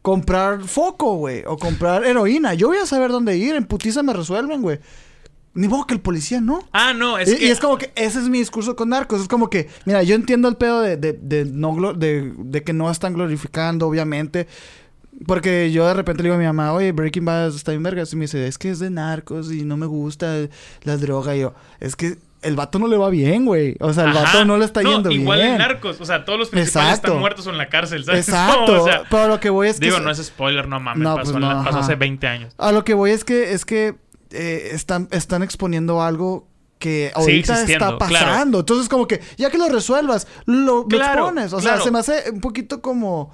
comprar 0.01 0.63
foco, 0.63 1.15
güey, 1.17 1.43
o 1.45 1.57
comprar 1.57 2.03
heroína, 2.03 2.55
yo 2.55 2.69
voy 2.69 2.77
a 2.77 2.87
saber 2.87 3.11
dónde 3.11 3.37
ir, 3.37 3.53
en 3.53 3.65
putiza 3.65 4.01
me 4.01 4.13
resuelven, 4.13 4.63
güey. 4.63 4.79
Ni 5.53 5.67
modo 5.67 5.85
que 5.85 5.93
el 5.93 5.99
policía 5.99 6.39
no. 6.39 6.67
Ah, 6.71 6.93
no, 6.93 7.17
es 7.17 7.29
y, 7.29 7.35
que... 7.35 7.45
y 7.45 7.49
es 7.49 7.59
como 7.59 7.77
que 7.77 7.91
ese 7.95 8.19
es 8.19 8.29
mi 8.29 8.39
discurso 8.39 8.75
con 8.75 8.89
narcos. 8.89 9.21
Es 9.21 9.27
como 9.27 9.49
que, 9.49 9.67
mira, 9.85 10.01
yo 10.03 10.15
entiendo 10.15 10.47
el 10.47 10.55
pedo 10.55 10.81
de, 10.81 10.95
de, 10.95 11.13
de 11.13 11.45
no 11.45 11.93
de, 11.93 12.33
de 12.37 12.63
que 12.63 12.71
no 12.73 12.89
están 12.89 13.13
glorificando, 13.13 13.87
obviamente. 13.87 14.47
Porque 15.27 15.71
yo 15.71 15.85
de 15.85 15.93
repente 15.93 16.23
le 16.23 16.27
digo 16.27 16.35
a 16.35 16.39
mi 16.39 16.45
mamá, 16.45 16.73
oye, 16.73 16.93
Breaking 16.93 17.25
Bad 17.25 17.49
está 17.49 17.71
bien 17.71 17.83
vergas. 17.83 18.13
Y 18.13 18.15
me 18.15 18.23
dice, 18.23 18.47
es 18.47 18.57
que 18.57 18.69
es 18.69 18.79
de 18.79 18.89
narcos 18.89 19.51
y 19.51 19.63
no 19.65 19.77
me 19.77 19.85
gusta 19.85 20.47
la 20.83 20.97
droga. 20.97 21.35
Y 21.35 21.41
yo, 21.41 21.53
es 21.79 21.95
que 21.95 22.17
el 22.41 22.55
vato 22.55 22.79
no 22.79 22.87
le 22.87 22.97
va 22.97 23.09
bien, 23.09 23.45
güey. 23.45 23.75
O 23.81 23.93
sea, 23.93 24.05
el 24.05 24.11
Ajá. 24.11 24.21
vato 24.21 24.45
no 24.45 24.57
le 24.57 24.65
está 24.65 24.81
yendo 24.81 25.11
igual 25.11 25.39
bien. 25.39 25.51
en 25.53 25.57
Narcos. 25.59 25.99
O 26.01 26.05
sea, 26.05 26.25
todos 26.25 26.39
los 26.39 26.49
principales 26.49 26.89
Exacto. 26.89 27.07
están 27.09 27.19
muertos 27.19 27.45
en 27.47 27.57
la 27.57 27.69
cárcel, 27.69 28.03
¿sabes? 28.03 28.27
Exacto. 28.29 28.81
O 28.81 28.85
sea, 28.85 29.03
pero 29.09 29.27
lo 29.27 29.39
que 29.39 29.49
voy 29.49 29.67
es 29.67 29.79
que... 29.79 29.85
digo, 29.87 29.99
no 29.99 30.09
es 30.09 30.23
spoiler, 30.23 30.67
no 30.67 30.79
mames. 30.79 31.03
No, 31.03 31.15
pasó, 31.15 31.33
pues 31.33 31.43
no, 31.43 31.63
pasó 31.63 31.79
hace 31.79 31.95
20 31.95 32.27
años. 32.27 32.53
A 32.57 32.71
lo 32.71 32.83
que 32.83 32.93
voy 32.93 33.11
es 33.11 33.23
que 33.23 33.53
es 33.53 33.65
que 33.65 33.95
eh, 34.31 34.69
están, 34.73 35.07
están 35.11 35.43
exponiendo 35.43 36.01
algo 36.01 36.47
que 36.79 37.11
ahorita 37.13 37.63
está 37.63 37.97
pasando. 37.97 38.59
Entonces, 38.61 38.89
como 38.89 39.07
que 39.07 39.21
ya 39.37 39.49
que 39.51 39.57
lo 39.57 39.69
resuelvas, 39.69 40.27
lo, 40.45 40.87
expones. 40.89 41.53
O 41.53 41.61
sea, 41.61 41.79
se 41.79 41.91
me 41.91 41.99
hace 41.99 42.31
un 42.31 42.41
poquito 42.41 42.81
como. 42.81 43.33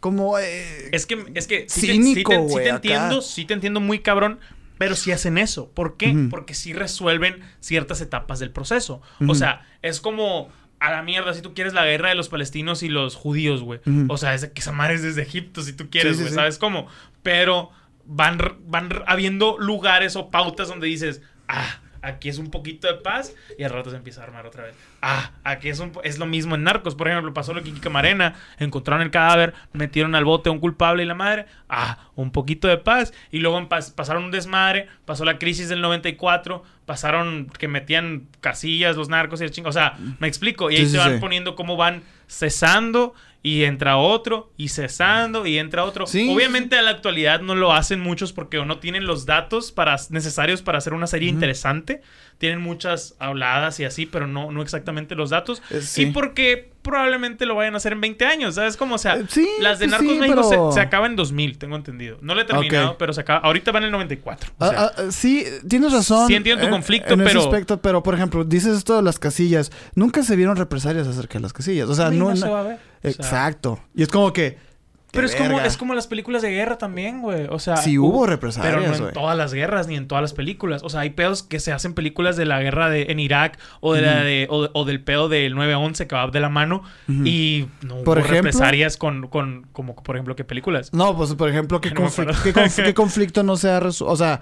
Como. 0.00 0.38
eh, 0.38 0.90
Es 0.92 1.06
que, 1.06 1.24
es 1.34 1.46
que 1.46 1.66
sí, 1.68 1.88
Cínico, 1.88 2.30
te, 2.32 2.36
sí 2.38 2.42
te- 2.46 2.48
sí 2.48 2.62
te 2.64 2.68
entiendo, 2.68 3.20
sí 3.22 3.44
te 3.44 3.54
entiendo 3.54 3.80
muy 3.80 3.98
cabrón, 4.00 4.38
pero 4.78 4.94
sí 4.96 5.10
hacen 5.12 5.38
eso. 5.38 5.70
¿Por 5.70 5.96
qué? 5.96 6.14
Porque 6.30 6.54
sí 6.54 6.72
resuelven 6.72 7.40
ciertas 7.60 8.00
etapas 8.00 8.38
del 8.38 8.50
proceso. 8.50 9.00
O 9.26 9.34
sea, 9.34 9.66
es 9.82 10.00
como 10.00 10.48
a 10.80 10.92
la 10.92 11.02
mierda 11.02 11.34
si 11.34 11.42
tú 11.42 11.54
quieres 11.54 11.72
la 11.74 11.84
guerra 11.84 12.10
de 12.10 12.14
los 12.14 12.28
palestinos 12.28 12.84
y 12.84 12.88
los 12.88 13.16
judíos, 13.16 13.62
güey. 13.62 13.80
O 14.08 14.16
sea, 14.16 14.34
es 14.34 14.40
de 14.42 14.52
que 14.52 14.60
esa 14.60 14.72
madre 14.72 14.94
es 14.94 15.02
desde 15.02 15.22
Egipto 15.22 15.62
si 15.62 15.72
tú 15.72 15.88
quieres, 15.90 16.12
Sí, 16.12 16.18
sí, 16.18 16.22
güey, 16.22 16.30
sí. 16.30 16.34
¿sabes 16.36 16.58
cómo? 16.58 16.86
Pero 17.22 17.70
van, 18.08 18.38
van 18.62 18.88
habiendo 19.06 19.56
lugares 19.58 20.16
o 20.16 20.30
pautas 20.30 20.66
donde 20.68 20.86
dices, 20.88 21.22
ah, 21.46 21.78
aquí 22.00 22.28
es 22.28 22.38
un 22.38 22.50
poquito 22.50 22.86
de 22.88 22.94
paz 22.94 23.34
y 23.58 23.64
al 23.64 23.70
rato 23.70 23.90
se 23.90 23.96
empieza 23.96 24.20
a 24.20 24.24
armar 24.24 24.46
otra 24.46 24.64
vez. 24.64 24.74
Ah, 25.02 25.32
aquí 25.44 25.68
es, 25.68 25.78
un, 25.78 25.92
es 26.04 26.18
lo 26.18 26.26
mismo 26.26 26.54
en 26.54 26.62
Narcos. 26.64 26.94
Por 26.94 27.08
ejemplo, 27.08 27.32
pasó 27.34 27.52
lo 27.54 27.62
que 27.62 27.68
en 27.68 27.78
Camarena, 27.78 28.34
encontraron 28.58 29.02
el 29.02 29.10
cadáver, 29.10 29.52
metieron 29.72 30.14
al 30.14 30.24
bote 30.24 30.48
a 30.48 30.52
un 30.52 30.58
culpable 30.58 31.02
y 31.02 31.06
la 31.06 31.14
madre. 31.14 31.46
Ah, 31.68 32.08
un 32.16 32.30
poquito 32.32 32.66
de 32.66 32.78
paz. 32.78 33.12
Y 33.30 33.38
luego 33.40 33.60
pas- 33.68 33.94
pasaron 33.94 34.24
un 34.24 34.30
desmadre, 34.30 34.88
pasó 35.04 35.24
la 35.24 35.38
crisis 35.38 35.68
del 35.68 35.80
94, 35.80 36.62
pasaron 36.86 37.46
que 37.58 37.68
metían 37.68 38.26
casillas 38.40 38.96
los 38.96 39.08
narcos 39.08 39.40
y 39.40 39.44
el 39.44 39.50
chingo. 39.50 39.68
O 39.68 39.72
sea, 39.72 39.96
me 40.18 40.26
explico. 40.28 40.70
Y 40.70 40.76
ahí 40.76 40.86
Sí, 40.86 40.92
sí, 40.92 40.96
van 40.96 41.14
sí. 41.14 41.20
poniendo 41.20 41.54
cómo 41.56 41.76
van 41.76 42.02
cesando 42.26 43.14
y 43.48 43.64
entra 43.64 43.96
otro 43.96 44.52
y 44.58 44.68
cesando 44.68 45.46
y 45.46 45.56
entra 45.56 45.84
otro. 45.84 46.06
Sí, 46.06 46.28
Obviamente 46.30 46.76
a 46.76 46.82
la 46.82 46.90
actualidad 46.90 47.40
no 47.40 47.54
lo 47.54 47.72
hacen 47.72 47.98
muchos 47.98 48.34
porque 48.34 48.58
o 48.58 48.66
no 48.66 48.78
tienen 48.78 49.06
los 49.06 49.24
datos 49.24 49.72
para, 49.72 49.96
necesarios 50.10 50.60
para 50.60 50.76
hacer 50.76 50.92
una 50.92 51.06
serie 51.06 51.30
interesante. 51.30 52.02
Tienen 52.38 52.60
muchas 52.60 53.14
habladas 53.18 53.80
y 53.80 53.84
así, 53.84 54.06
pero 54.06 54.28
no, 54.28 54.52
no 54.52 54.62
exactamente 54.62 55.16
los 55.16 55.30
datos. 55.30 55.60
Eh, 55.70 55.80
sí. 55.80 56.02
Y 56.04 56.06
porque 56.12 56.70
probablemente 56.82 57.44
lo 57.46 57.56
vayan 57.56 57.74
a 57.74 57.78
hacer 57.78 57.92
en 57.92 58.00
20 58.00 58.24
años, 58.24 58.54
¿sabes? 58.54 58.76
Como, 58.76 58.94
o 58.94 58.98
sea, 58.98 59.16
Eh, 59.16 59.24
sí, 59.28 59.46
las 59.60 59.80
de 59.80 59.88
Narcos 59.88 60.08
sí, 60.08 60.18
México 60.20 60.48
pero- 60.48 60.70
se, 60.70 60.74
se 60.76 60.80
acaba 60.80 61.06
en 61.06 61.16
2000, 61.16 61.58
tengo 61.58 61.74
entendido. 61.74 62.16
No 62.22 62.34
lo 62.36 62.40
he 62.40 62.44
terminado, 62.44 62.96
pero 62.96 63.12
se 63.12 63.20
acaba. 63.22 63.40
Ahorita 63.40 63.72
van 63.72 63.82
en 63.82 63.86
el 63.86 63.92
94. 63.92 64.52
o 64.56 64.64
ah, 64.64 64.68
sea, 64.70 64.80
ah, 64.84 64.92
sí, 65.10 65.44
tienes 65.68 65.92
razón. 65.92 66.28
Sí 66.28 66.34
entiendo 66.36 66.60
tu 66.62 66.66
en- 66.68 66.72
conflicto, 66.72 67.14
en 67.14 67.20
ese 67.22 67.30
pero- 67.30 67.40
aspecto, 67.42 67.82
pero, 67.82 68.02
por 68.04 68.14
ejemplo, 68.14 68.44
dices 68.44 68.76
esto 68.76 68.94
de 68.96 69.02
las 69.02 69.18
casillas. 69.18 69.72
Nunca 69.96 70.22
se 70.22 70.36
vieron 70.36 70.56
represalias 70.56 71.08
acerca 71.08 71.34
de 71.34 71.40
las 71.42 71.52
casillas. 71.52 71.88
O 71.88 71.94
sea, 71.94 72.10
no. 72.10 72.30
no 72.30 72.36
se 72.36 72.48
va 72.48 72.60
a 72.60 72.62
ver. 72.62 72.76
O 72.76 73.00
sea, 73.02 73.10
Exacto. 73.10 73.80
Y 73.94 74.02
es 74.02 74.08
como 74.08 74.32
que. 74.32 74.56
Pero 75.10 75.26
es 75.26 75.34
como, 75.34 75.60
es 75.60 75.76
como 75.76 75.94
las 75.94 76.06
películas 76.06 76.42
de 76.42 76.50
guerra 76.50 76.76
también, 76.76 77.22
güey. 77.22 77.46
O 77.50 77.58
sea, 77.58 77.78
Sí 77.78 77.98
hubo 77.98 78.26
represalias, 78.26 78.74
Pero 78.74 78.86
no 78.86 79.08
en 79.08 79.14
todas 79.14 79.36
las 79.36 79.54
guerras 79.54 79.86
ni 79.86 79.96
en 79.96 80.06
todas 80.06 80.22
las 80.22 80.34
películas. 80.34 80.82
O 80.82 80.90
sea, 80.90 81.00
hay 81.00 81.10
pedos 81.10 81.42
que 81.42 81.60
se 81.60 81.72
hacen 81.72 81.94
películas 81.94 82.36
de 82.36 82.44
la 82.44 82.60
guerra 82.60 82.90
de, 82.90 83.06
en 83.10 83.18
Irak 83.18 83.58
o, 83.80 83.94
de 83.94 84.02
la 84.02 84.22
de, 84.22 84.46
o, 84.50 84.68
o 84.72 84.84
del 84.84 85.00
pedo 85.02 85.28
del 85.28 85.54
9-11 85.54 86.06
que 86.06 86.14
va 86.14 86.26
de 86.28 86.40
la 86.40 86.50
mano. 86.50 86.82
Y 87.08 87.66
no 87.82 88.02
Por 88.04 88.18
hubo 88.18 88.24
ejemplo- 88.26 88.34
represalias 88.36 88.96
con, 88.96 89.28
con, 89.28 89.66
como 89.72 89.96
por 89.96 90.16
ejemplo, 90.16 90.36
¿qué 90.36 90.44
películas? 90.44 90.92
No, 90.92 91.16
pues 91.16 91.34
por 91.34 91.48
ejemplo, 91.48 91.80
¿qué, 91.80 91.90
No 91.94 92.02
conflicto, 92.02 92.32
qué 92.84 92.94
conflicto 92.94 93.42
no 93.42 93.56
se 93.56 93.70
ha 93.70 93.80
resuelto? 93.80 94.12
O 94.12 94.16
sea, 94.16 94.40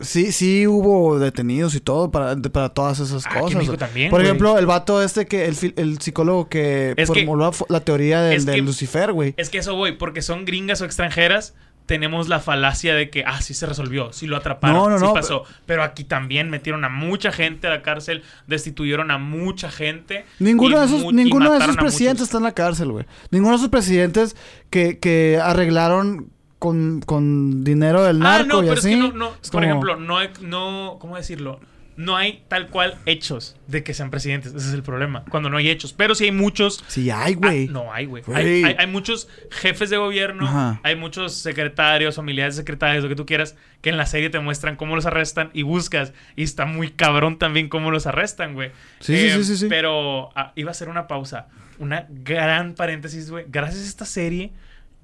sí, 0.00 0.32
sí 0.32 0.66
hubo 0.66 1.18
detenidos 1.18 1.74
y 1.74 1.80
todo 1.80 2.10
para, 2.10 2.36
para 2.36 2.68
todas 2.70 3.00
esas 3.00 3.24
Ah, 3.26 3.40
cosas. 3.40 3.64
También, 3.78 4.10
por 4.10 4.20
güey. 4.20 4.26
ejemplo, 4.26 4.58
el 4.58 4.66
vato 4.66 5.02
este 5.02 5.26
que, 5.26 5.46
el, 5.46 5.56
el 5.76 5.98
psicólogo 6.00 6.48
que 6.48 6.94
Es 6.96 7.10
que- 7.10 7.24
formuló 7.24 7.44
la 7.46 7.50
fo- 7.52 7.66
la, 7.68 7.80
teoría 7.80 8.20
del, 8.22 8.44
que- 8.44 8.62
Lucifer, 8.62 9.12
güey. 9.12 9.34
Es 9.36 9.50
que 9.50 9.58
eso 9.58 9.74
voy, 9.76 9.92
porque 9.92 10.22
son 10.22 10.44
gringas 10.44 10.80
o 10.80 10.84
extranjeras. 10.84 11.54
Tenemos 11.86 12.30
la 12.30 12.40
falacia 12.40 12.94
de 12.94 13.10
que, 13.10 13.24
ah, 13.26 13.42
sí 13.42 13.52
se 13.52 13.66
resolvió, 13.66 14.10
sí 14.14 14.26
lo 14.26 14.38
atraparon, 14.38 14.74
No, 14.78 14.88
no, 14.88 14.98
sí 14.98 15.04
no, 15.04 15.12
pasó. 15.12 15.44
Pero 15.66 15.82
aquí 15.82 16.02
también 16.02 16.48
metieron 16.48 16.82
a 16.86 16.88
mucha 16.88 17.30
gente 17.30 17.66
a 17.66 17.70
la 17.70 17.82
cárcel, 17.82 18.22
destituyeron 18.46 19.10
a 19.10 19.18
mucha 19.18 19.70
gente. 19.70 20.24
Ninguno 20.38 20.78
de 20.80 20.86
esos, 20.86 21.12
ninguno 21.12 21.52
de 21.52 21.58
esos 21.58 21.76
presidentes 21.76 22.22
está 22.22 22.38
en 22.38 22.44
la 22.44 22.52
cárcel, 22.52 22.90
güey. 22.90 23.04
Ninguno 23.30 23.50
de 23.52 23.56
esos 23.58 23.68
presidentes 23.68 24.34
que, 24.70 24.98
que 24.98 25.38
arreglaron 25.42 26.30
con, 26.64 27.00
con 27.02 27.62
dinero 27.62 28.02
del 28.04 28.16
Ah, 28.22 28.38
narco 28.38 28.46
no, 28.48 28.62
y 28.62 28.68
pero 28.68 28.78
así. 28.78 28.90
es 28.92 28.96
que 28.96 29.02
no, 29.02 29.12
no 29.12 29.28
Es 29.42 29.50
por 29.50 29.60
como- 29.60 29.64
ejemplo, 29.66 29.96
no, 29.96 30.16
hay- 30.18 30.30
no, 30.40 30.96
¿cómo 30.98 31.16
decirlo? 31.16 31.60
No 31.96 32.16
hay 32.16 32.42
tal 32.48 32.70
cual 32.70 32.96
hechos 33.06 33.54
de 33.68 33.84
que 33.84 33.94
sean 33.94 34.10
presidentes. 34.10 34.52
Ese 34.52 34.66
es 34.68 34.74
el 34.74 34.82
problema. 34.82 35.24
Cuando 35.30 35.48
no 35.48 35.58
hay 35.58 35.68
hechos. 35.70 35.92
Pero 35.92 36.16
sí 36.16 36.24
hay 36.24 36.32
muchos. 36.32 36.82
Sí 36.88 37.08
hay, 37.10 37.34
Ah, 37.34 37.38
güey. 37.38 37.68
no 37.68 37.92
hay, 37.92 38.06
güey. 38.06 38.24
Hay, 38.34 38.64
hay- 38.64 38.76
hay 38.78 38.86
muchos 38.88 39.28
jefes 39.50 39.90
de 39.90 39.96
gobierno, 39.98 40.44
Ajá. 40.44 40.80
hay 40.82 40.96
muchos 40.96 41.34
secretarios, 41.34 42.16
familiares 42.16 42.56
de 42.56 42.62
secretarios, 42.62 43.04
lo 43.04 43.08
que 43.08 43.14
tú 43.14 43.26
quieras, 43.26 43.54
que 43.80 43.90
en 43.90 43.96
la 43.96 44.06
serie 44.06 44.28
te 44.30 44.40
muestran 44.40 44.74
cómo 44.74 44.96
los 44.96 45.06
arrestan 45.06 45.50
y 45.52 45.62
buscas. 45.62 46.14
Y 46.34 46.42
está 46.42 46.64
muy 46.66 46.90
cabrón 46.90 47.38
también 47.38 47.68
cómo 47.68 47.92
los 47.92 48.06
arrestan, 48.08 48.54
güey. 48.54 48.70
Sí, 49.00 49.16
sí, 49.16 49.30
sí, 49.30 49.44
sí, 49.44 49.56
sí. 49.58 49.66
Pero 49.68 50.30
ah, 50.34 50.52
iba 50.56 50.70
a 50.70 50.72
hacer 50.72 50.88
una 50.88 51.06
pausa. 51.06 51.46
Una 51.78 52.06
gran 52.08 52.74
paréntesis, 52.74 53.30
güey. 53.30 53.44
Gracias 53.48 53.84
a 53.84 53.86
esta 53.86 54.04
serie, 54.04 54.52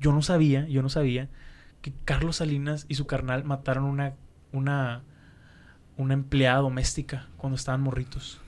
yo 0.00 0.10
no 0.12 0.22
sabía, 0.22 0.66
yo 0.66 0.82
no 0.82 0.88
sabía 0.88 1.28
que 1.82 1.92
Carlos 2.04 2.36
Salinas 2.36 2.86
y 2.88 2.94
su 2.96 3.06
carnal 3.06 3.44
mataron 3.44 3.84
una, 3.84 4.14
una, 4.52 5.02
una 5.96 6.14
empleada 6.14 6.58
doméstica 6.60 7.28
cuando 7.36 7.56
estaban 7.56 7.80
morritos. 7.80 8.40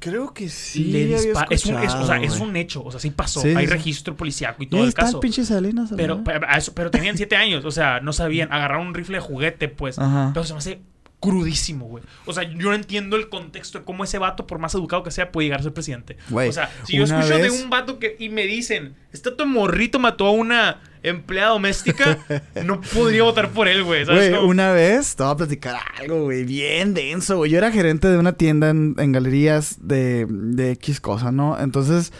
Creo 0.00 0.34
que 0.34 0.50
sí. 0.50 0.84
Le 0.84 1.04
había 1.04 1.16
es, 1.50 1.64
un, 1.66 1.76
es- 1.82 1.94
o 1.94 2.06
sea, 2.06 2.16
es 2.20 2.38
un 2.38 2.56
hecho, 2.56 2.84
o 2.84 2.90
sea, 2.90 3.00
sí 3.00 3.10
pasó. 3.10 3.40
Sí, 3.40 3.48
Hay 3.48 3.66
sí. 3.66 3.72
registro 3.72 4.14
policíaco 4.16 4.62
y 4.62 4.66
Y 4.66 4.68
todo 4.68 4.80
ahí 4.80 4.84
el 4.84 4.88
está 4.90 5.02
caso. 5.02 5.16
el 5.16 5.20
pinche 5.20 5.44
Salinas. 5.44 5.92
Pero, 5.96 6.22
pero, 6.22 6.46
pero 6.74 6.90
tenían 6.90 7.16
siete 7.16 7.36
años, 7.36 7.64
o 7.64 7.70
sea, 7.70 8.00
no 8.00 8.12
sabían. 8.12 8.52
Agarraron 8.52 8.88
un 8.88 8.94
rifle 8.94 9.16
de 9.16 9.22
juguete, 9.22 9.68
pues. 9.68 9.98
Ajá. 9.98 10.30
Pero 10.34 10.44
se 10.44 10.52
me 10.52 10.58
hace 10.58 10.82
crudísimo, 11.24 11.86
güey. 11.86 12.04
O 12.26 12.32
sea, 12.32 12.42
yo 12.44 12.68
no 12.68 12.74
entiendo 12.74 13.16
el 13.16 13.28
contexto 13.28 13.78
de 13.78 13.84
cómo 13.84 14.04
ese 14.04 14.18
vato, 14.18 14.46
por 14.46 14.58
más 14.58 14.74
educado 14.74 15.02
que 15.02 15.10
sea, 15.10 15.32
puede 15.32 15.46
llegar 15.46 15.60
a 15.60 15.62
ser 15.64 15.72
presidente. 15.72 16.16
Güey, 16.28 16.48
o 16.48 16.52
sea, 16.52 16.70
si 16.84 16.96
yo 16.96 17.04
escucho 17.04 17.28
vez- 17.28 17.42
de 17.42 17.62
un 17.62 17.70
vato 17.70 17.98
que 17.98 18.16
y 18.18 18.28
me 18.28 18.46
dicen, 18.46 18.94
este 19.12 19.30
tu 19.30 19.46
morrito 19.46 19.98
mató 19.98 20.26
a 20.26 20.30
una 20.32 20.80
empleada 21.02 21.50
doméstica, 21.50 22.18
no 22.64 22.80
podría 22.80 23.22
votar 23.24 23.50
por 23.50 23.68
él, 23.68 23.82
güey. 23.84 24.04
¿sabes 24.06 24.30
Güey, 24.30 24.44
una 24.44 24.72
vez 24.72 25.16
te 25.16 25.22
voy 25.22 25.32
a 25.32 25.36
platicar 25.36 25.76
algo, 26.00 26.24
güey, 26.24 26.44
bien 26.44 26.94
denso, 26.94 27.36
güey. 27.38 27.50
Yo 27.50 27.58
era 27.58 27.70
gerente 27.72 28.08
de 28.08 28.16
una 28.18 28.32
tienda 28.34 28.70
en, 28.70 28.94
en 28.98 29.12
galerías 29.12 29.76
de, 29.80 30.26
de 30.28 30.70
X 30.72 31.00
cosa, 31.00 31.30
¿no? 31.32 31.58
Entonces, 31.60 32.12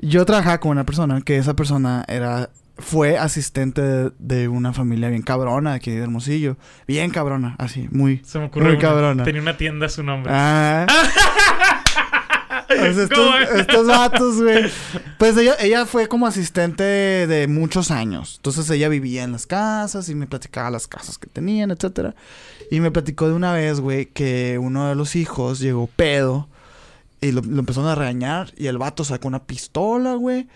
yo 0.00 0.24
trabajaba 0.24 0.60
con 0.60 0.70
una 0.72 0.84
persona 0.84 1.20
que 1.22 1.38
esa 1.38 1.54
persona 1.56 2.04
era 2.06 2.50
fue 2.78 3.18
asistente 3.18 3.82
de, 3.82 4.12
de 4.18 4.48
una 4.48 4.72
familia 4.72 5.08
bien 5.08 5.22
cabrona 5.22 5.70
de 5.70 5.76
aquí 5.76 5.90
de 5.90 6.02
Hermosillo. 6.02 6.56
Bien 6.86 7.10
cabrona, 7.10 7.56
así, 7.58 7.88
muy. 7.90 8.22
Se 8.24 8.38
me 8.38 8.46
ocurrió. 8.46 8.68
Muy 8.68 8.76
una. 8.76 8.82
cabrona. 8.82 9.24
Tenía 9.24 9.42
una 9.42 9.56
tienda 9.56 9.86
a 9.86 9.88
su 9.88 10.02
nombre. 10.02 10.32
Ah. 10.34 10.86
Pues 12.68 12.98
estos, 12.98 13.34
estos 13.56 13.86
vatos, 13.86 14.42
güey. 14.42 14.70
Pues 15.18 15.36
ella, 15.38 15.56
ella 15.58 15.86
fue 15.86 16.06
como 16.06 16.26
asistente 16.26 16.84
de 16.84 17.48
muchos 17.48 17.90
años. 17.90 18.34
Entonces 18.36 18.68
ella 18.68 18.90
vivía 18.90 19.24
en 19.24 19.32
las 19.32 19.46
casas 19.46 20.10
y 20.10 20.14
me 20.14 20.26
platicaba 20.26 20.70
las 20.70 20.86
casas 20.86 21.16
que 21.16 21.28
tenían, 21.28 21.70
etcétera. 21.70 22.14
Y 22.70 22.80
me 22.80 22.90
platicó 22.90 23.26
de 23.26 23.32
una 23.32 23.54
vez, 23.54 23.80
güey, 23.80 24.04
que 24.06 24.58
uno 24.60 24.86
de 24.86 24.94
los 24.94 25.16
hijos 25.16 25.60
llegó 25.60 25.86
pedo 25.86 26.46
y 27.22 27.32
lo, 27.32 27.40
lo 27.40 27.60
empezaron 27.60 27.88
a 27.88 27.94
regañar 27.94 28.52
y 28.54 28.66
el 28.66 28.76
vato 28.76 29.02
sacó 29.02 29.28
una 29.28 29.44
pistola, 29.44 30.14
güey. 30.14 30.46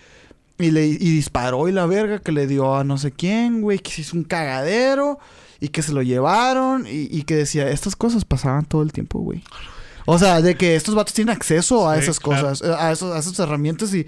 Y, 0.58 0.70
le, 0.70 0.86
y 0.86 0.96
disparó 0.96 1.68
y 1.68 1.72
la 1.72 1.86
verga 1.86 2.18
que 2.20 2.30
le 2.30 2.46
dio 2.46 2.76
a 2.76 2.84
no 2.84 2.98
sé 2.98 3.10
quién, 3.12 3.62
güey, 3.62 3.78
que 3.78 3.90
se 3.90 4.02
hizo 4.02 4.16
un 4.16 4.24
cagadero 4.24 5.18
y 5.60 5.68
que 5.68 5.82
se 5.82 5.92
lo 5.92 6.02
llevaron 6.02 6.86
y, 6.86 7.08
y 7.10 7.22
que 7.22 7.34
decía, 7.34 7.68
estas 7.70 7.96
cosas 7.96 8.24
pasaban 8.24 8.64
todo 8.66 8.82
el 8.82 8.92
tiempo, 8.92 9.18
güey. 9.18 9.42
O 10.06 10.18
sea, 10.18 10.40
de 10.40 10.56
que 10.56 10.74
estos 10.76 10.94
vatos 10.94 11.14
tienen 11.14 11.34
acceso 11.34 11.88
a 11.88 11.96
Sí, 11.96 12.02
esas 12.02 12.20
claro. 12.20 12.48
cosas, 12.48 12.68
eh, 12.68 12.74
a, 12.78 12.92
esos, 12.92 13.14
a 13.14 13.18
esas 13.18 13.38
herramientas 13.38 13.92
y... 13.94 14.06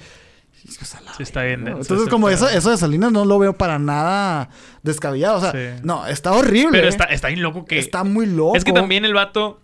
Sí, 0.66 0.78
está 1.18 1.42
bien 1.42 1.66
Entonces, 1.68 2.08
como 2.08 2.30
eso, 2.30 2.48
eso 2.48 2.70
de 2.70 2.78
Salinas 2.78 3.12
no 3.12 3.26
lo 3.26 3.38
veo 3.38 3.52
para 3.52 3.78
nada 3.78 4.48
descabellado. 4.82 5.36
O 5.36 5.40
sea, 5.42 5.52
Sí. 5.52 5.80
no, 5.82 6.06
está 6.06 6.32
horrible. 6.32 6.70
Pero 6.72 6.86
eh. 6.86 6.90
está, 6.90 7.04
está 7.04 7.28
bien 7.28 7.42
loco 7.42 7.66
que. 7.66 7.78
Está 7.78 8.02
muy 8.02 8.24
loco. 8.24 8.56
Es 8.56 8.64
que 8.64 8.72
también 8.72 9.04
el 9.04 9.12
vato, 9.12 9.60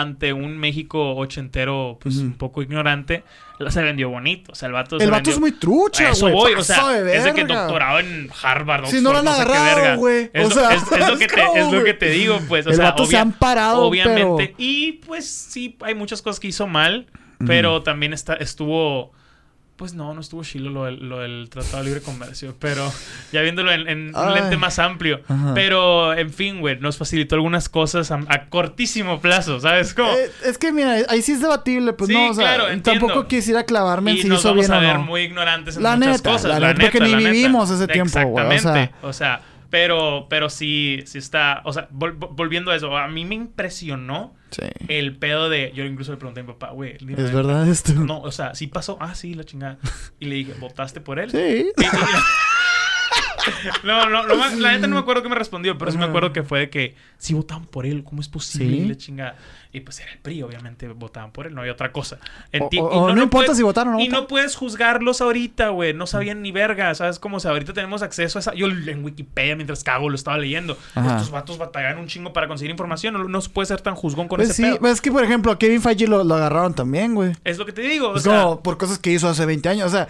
ante 0.00 0.32
un 0.32 0.58
México 0.58 1.14
ochentero, 1.16 1.98
pues 2.00 2.16
Ujú. 2.16 2.26
un 2.26 2.32
poco 2.34 2.62
ignorante, 2.62 3.24
la- 3.58 3.70
se 3.70 3.82
vendió 3.82 4.08
bonito. 4.10 4.52
O 4.52 4.54
sea, 4.54 4.66
el 4.68 4.72
vato 4.72 4.98
se 4.98 5.04
El 5.04 5.10
vato 5.10 5.18
vendió- 5.18 5.32
es 5.34 5.40
muy 5.40 5.52
trucha, 5.52 6.08
A 6.08 6.10
eso 6.12 6.26
güey. 6.26 6.34
voy, 6.34 6.54
o 6.54 6.62
sea, 6.64 6.88
de 6.90 7.16
es 7.16 7.24
de 7.24 7.34
que 7.34 7.44
doctorado 7.44 7.98
en 8.00 8.30
Harvard, 8.42 8.86
Si 8.86 9.00
no 9.00 9.12
lo 9.12 9.18
han 9.18 9.28
Oxford, 9.28 9.50
agarrado, 9.50 9.98
güey. 9.98 10.30
Es, 10.32 10.46
O 10.46 10.48
lo- 10.48 10.54
sea, 10.54 10.74
es- 10.74 10.82
es 10.92 11.08
lo 11.08 11.18
que 11.18 11.26
te, 11.26 11.34
¿cómo, 11.42 11.56
es 11.56 11.64
lo 11.64 11.70
güey? 11.70 11.84
que 11.84 11.94
te 11.94 12.10
digo, 12.10 12.38
pues. 12.48 12.66
O 12.66 12.70
El 12.70 12.76
sea, 12.76 12.84
vato 12.86 13.04
se 13.04 13.10
obvia- 13.10 13.20
han 13.22 13.32
parado, 13.32 13.82
Obviamente. 13.84 14.46
pero- 14.48 14.54
Y 14.58 14.92
pues 15.06 15.28
sí, 15.28 15.76
hay 15.80 15.94
muchas 15.94 16.22
cosas 16.22 16.38
que 16.40 16.48
hizo 16.48 16.66
mal, 16.66 17.06
pero 17.46 17.82
también 17.82 18.12
está, 18.12 18.34
estuvo. 18.34 19.12
Pues 19.78 19.94
no, 19.94 20.12
no 20.12 20.20
estuvo 20.20 20.42
chilo 20.42 20.70
lo 20.70 20.90
lo 20.90 21.20
del 21.20 21.48
Tratado 21.50 21.78
de 21.78 21.84
Libre 21.84 22.00
Comercio, 22.02 22.54
pero 22.58 22.92
ya 23.32 23.40
viéndolo 23.42 23.70
en, 23.72 23.88
en 23.88 24.14
un 24.14 24.34
lente 24.34 24.56
más 24.56 24.78
amplio. 24.80 25.20
Ajá. 25.28 25.52
Pero, 25.54 26.12
en 26.14 26.30
fin, 26.32 26.60
güey, 26.60 26.78
nos 26.80 26.96
facilitó 26.98 27.36
algunas 27.36 27.68
cosas 27.68 28.10
a, 28.10 28.18
a 28.28 28.46
cortísimo 28.48 29.20
plazo, 29.20 29.60
¿sabes 29.60 29.94
cómo? 29.94 30.10
Eh, 30.10 30.30
es 30.44 30.58
que 30.58 30.72
mira, 30.72 30.96
ahí 31.08 31.22
sí 31.22 31.32
es 31.32 31.40
debatible, 31.40 31.92
pues 31.92 32.08
Sí, 32.08 32.14
no, 32.14 32.30
o 32.30 32.34
sea, 32.34 32.56
claro, 32.56 32.82
tampoco 32.82 33.28
quisiera 33.28 33.62
clavarme 33.64 34.10
en 34.10 34.16
y 34.18 34.22
si 34.22 34.28
nos 34.28 34.40
hizo 34.40 34.48
vamos 34.48 34.66
bien 34.66 34.72
a 34.72 34.78
o 34.78 34.80
ver 34.80 34.94
no. 34.98 35.04
muy 35.04 35.20
ignorantes 35.22 35.76
en 35.76 35.84
La 35.84 35.94
muchas 35.96 36.16
neta, 36.18 36.30
cosas. 36.32 36.50
la 36.50 36.58
La, 36.60 36.68
neta, 36.74 36.80
porque 36.82 37.00
ni 37.00 37.14
neta. 37.14 37.30
vivimos 37.30 37.70
ese 37.70 37.86
tiempo, 37.86 38.20
güey, 38.20 38.44
o 38.44 38.48
sea. 38.48 38.56
Exactamente. 38.56 38.94
O 39.02 39.12
sea, 39.12 39.40
pero, 39.70 40.26
pero 40.28 40.50
sí, 40.50 41.04
sí 41.06 41.18
está. 41.18 41.62
O 41.64 41.72
sea, 41.72 41.88
vol- 41.90 42.16
volviendo 42.18 42.72
a 42.72 42.74
eso, 42.76 42.96
a 42.96 43.06
mí 43.06 43.24
me 43.24 43.36
impresionó 43.36 44.34
Sí. 44.50 44.62
el 44.88 45.16
pedo 45.16 45.48
de. 45.50 45.72
Yo 45.74 45.84
incluso 45.84 46.10
le 46.12 46.16
pregunté 46.18 46.40
a 46.40 46.42
mi 46.44 46.48
papá, 46.52 46.70
güey. 46.70 46.96
Es 47.16 47.32
verdad 47.32 47.68
esto. 47.68 47.92
No, 47.94 48.20
o 48.20 48.30
sea, 48.32 48.54
sí 48.54 48.66
pasó. 48.66 48.96
Ah, 49.00 49.14
sí, 49.14 49.34
la 49.34 49.44
chingada. 49.44 49.78
Y 50.20 50.26
le 50.26 50.34
dije, 50.36 50.54
¿votaste 50.58 51.00
por 51.00 51.18
él? 51.18 51.30
Sí. 51.30 51.38
Y- 51.38 51.82
y- 51.82 51.86
No, 53.84 54.08
no, 54.08 54.22
me- 54.24 54.56
la 54.60 54.72
neta 54.72 54.86
no 54.86 54.94
me 54.96 55.00
acuerdo 55.00 55.22
qué 55.22 55.28
me 55.28 55.34
respondió, 55.36 55.76
pero 55.78 55.90
sí 55.90 55.98
me 55.98 56.04
acuerdo 56.04 56.32
que 56.32 56.42
fue 56.42 56.60
de 56.60 56.70
que 56.70 56.94
sí 57.18 57.34
votaban 57.34 57.66
por 57.66 57.86
él, 57.86 58.04
¿cómo 58.04 58.20
es 58.20 58.28
posible? 58.28 58.76
Sí. 58.76 58.82
Y 58.82 58.88
la 58.88 58.94
chingada. 58.96 59.36
Y 59.70 59.80
pues 59.80 60.00
era 60.00 60.10
el 60.12 60.18
PRI, 60.18 60.42
obviamente 60.42 60.88
votaban 60.88 61.30
por 61.30 61.46
él, 61.46 61.54
no 61.54 61.60
había 61.60 61.72
otra 61.74 61.92
cosa. 61.92 62.18
O- 62.58 62.64
o- 62.64 62.68
y 62.72 62.78
o 62.80 63.14
no 63.14 63.22
importa 63.22 63.46
puedes- 63.48 63.56
si 63.58 63.62
votaron 63.62 63.94
o 63.94 63.96
no 63.98 64.02
Y 64.02 64.08
no 64.08 64.26
puedes 64.26 64.56
juzgarlos 64.56 65.20
ahorita, 65.20 65.68
güey. 65.70 65.92
No 65.92 66.06
sabían 66.06 66.40
ni 66.42 66.52
verga, 66.52 66.94
¿sabes? 66.94 67.18
Como 67.18 67.38
si 67.38 67.48
ahorita 67.48 67.72
tenemos 67.74 68.02
acceso 68.02 68.38
a 68.38 68.40
esa. 68.40 68.54
Yo 68.54 68.66
en 68.66 69.04
Wikipedia, 69.04 69.56
mientras 69.56 69.84
cago, 69.84 70.08
lo 70.08 70.14
estaba 70.14 70.38
leyendo. 70.38 70.76
Ajá. 70.94 71.16
Estos 71.16 71.30
vatos 71.30 71.58
batallan 71.58 71.98
un 71.98 72.06
chingo 72.06 72.32
para 72.32 72.48
conseguir 72.48 72.70
información. 72.70 73.14
No, 73.14 73.24
no 73.24 73.40
se 73.40 73.50
puede 73.50 73.66
ser 73.66 73.80
tan 73.82 73.94
juzgón 73.94 74.26
con 74.26 74.36
Pues 74.38 74.50
ese 74.50 74.56
sí, 74.56 74.62
pedo. 74.62 74.78
pues 74.80 74.92
es 74.94 75.00
que 75.02 75.12
por 75.12 75.22
ejemplo 75.22 75.52
a 75.52 75.58
Kevin 75.58 75.82
Feige 75.82 76.06
lo, 76.08 76.24
lo 76.24 76.34
agarraron 76.34 76.74
también, 76.74 77.14
güey. 77.14 77.32
Es 77.44 77.58
lo 77.58 77.66
que 77.66 77.72
te 77.72 77.82
digo. 77.82 78.08
O 78.10 78.16
Es 78.16 78.22
sea, 78.22 78.42
como 78.44 78.62
por 78.62 78.78
cosas 78.78 78.98
que 78.98 79.10
hizo 79.12 79.28
hace 79.28 79.44
20 79.44 79.68
años, 79.68 79.86
o 79.86 79.90
sea, 79.90 80.08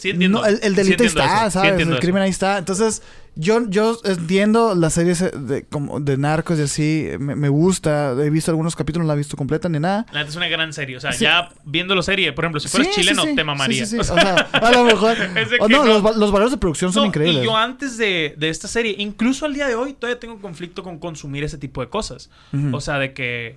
sí 0.00 0.10
entiendo. 0.10 0.40
no, 0.40 0.46
el, 0.46 0.74
delito 0.74 1.04
está, 1.04 1.42
eso, 1.46 1.60
¿sabes? 1.60 1.80
el 1.80 1.88
eso. 1.92 1.98
crimen 2.00 2.22
ahí 2.22 2.30
está. 2.30 2.58
Entonces, 2.58 3.02
yo, 3.36 3.68
yo 3.68 3.96
entiendo 4.04 4.74
las 4.74 4.94
series 4.94 5.22
eh, 5.22 5.30
de, 5.34 5.62
como 5.64 6.00
de 6.00 6.16
narcos 6.16 6.58
y 6.58 6.62
así, 6.62 7.08
me, 7.20 7.36
me 7.36 7.48
gusta, 7.48 8.12
he 8.20 8.28
visto 8.30 8.50
algunos 8.50 8.74
capítulos, 8.74 9.04
no 9.06 9.08
la 9.08 9.14
he 9.14 9.18
visto 9.18 9.36
completa 9.36 9.68
ni 9.68 9.78
nada. 9.78 10.04
La 10.12 10.22
es 10.22 10.34
una 10.36 10.48
gran 10.48 10.72
serie. 10.72 10.96
O 10.96 11.00
sea, 11.00 11.12
Sí. 11.12 11.24
ya 11.24 11.50
viéndolo 11.64 12.02
serie, 12.02 12.32
por 12.32 12.44
ejemplo, 12.44 12.60
si 12.60 12.68
fueras 12.68 12.92
Sí, 12.94 13.00
chileno, 13.02 13.22
sí. 13.22 13.34
te 13.36 13.44
mamaría. 13.44 13.84
O 13.98 14.04
sea, 14.04 14.34
a 14.52 14.70
lo 14.72 14.84
mejor. 14.84 15.16
No, 15.60 15.68
no- 15.68 15.84
Los, 15.84 16.04
va- 16.06 16.12
los 16.12 16.32
valores 16.32 16.50
de 16.52 16.58
producción 16.58 16.92
son 16.92 17.02
no, 17.02 17.06
increíbles. 17.08 17.42
Y 17.42 17.44
yo 17.44 17.56
antes 17.56 17.96
de, 17.98 18.34
de 18.36 18.48
esta 18.48 18.66
serie, 18.68 18.94
incluso 18.98 19.46
al 19.46 19.54
día 19.54 19.68
de 19.68 19.74
hoy, 19.76 19.92
todavía 19.92 20.18
tengo 20.18 20.38
conflicto 20.40 20.82
con 20.82 20.98
consumir 20.98 21.44
ese 21.44 21.58
tipo 21.58 21.80
de 21.82 21.88
cosas. 21.88 22.30
O 22.72 22.80
sea, 22.80 22.98
de 22.98 23.12
que. 23.12 23.56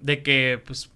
De 0.00 0.22
que, 0.22 0.62
pues. 0.64 0.90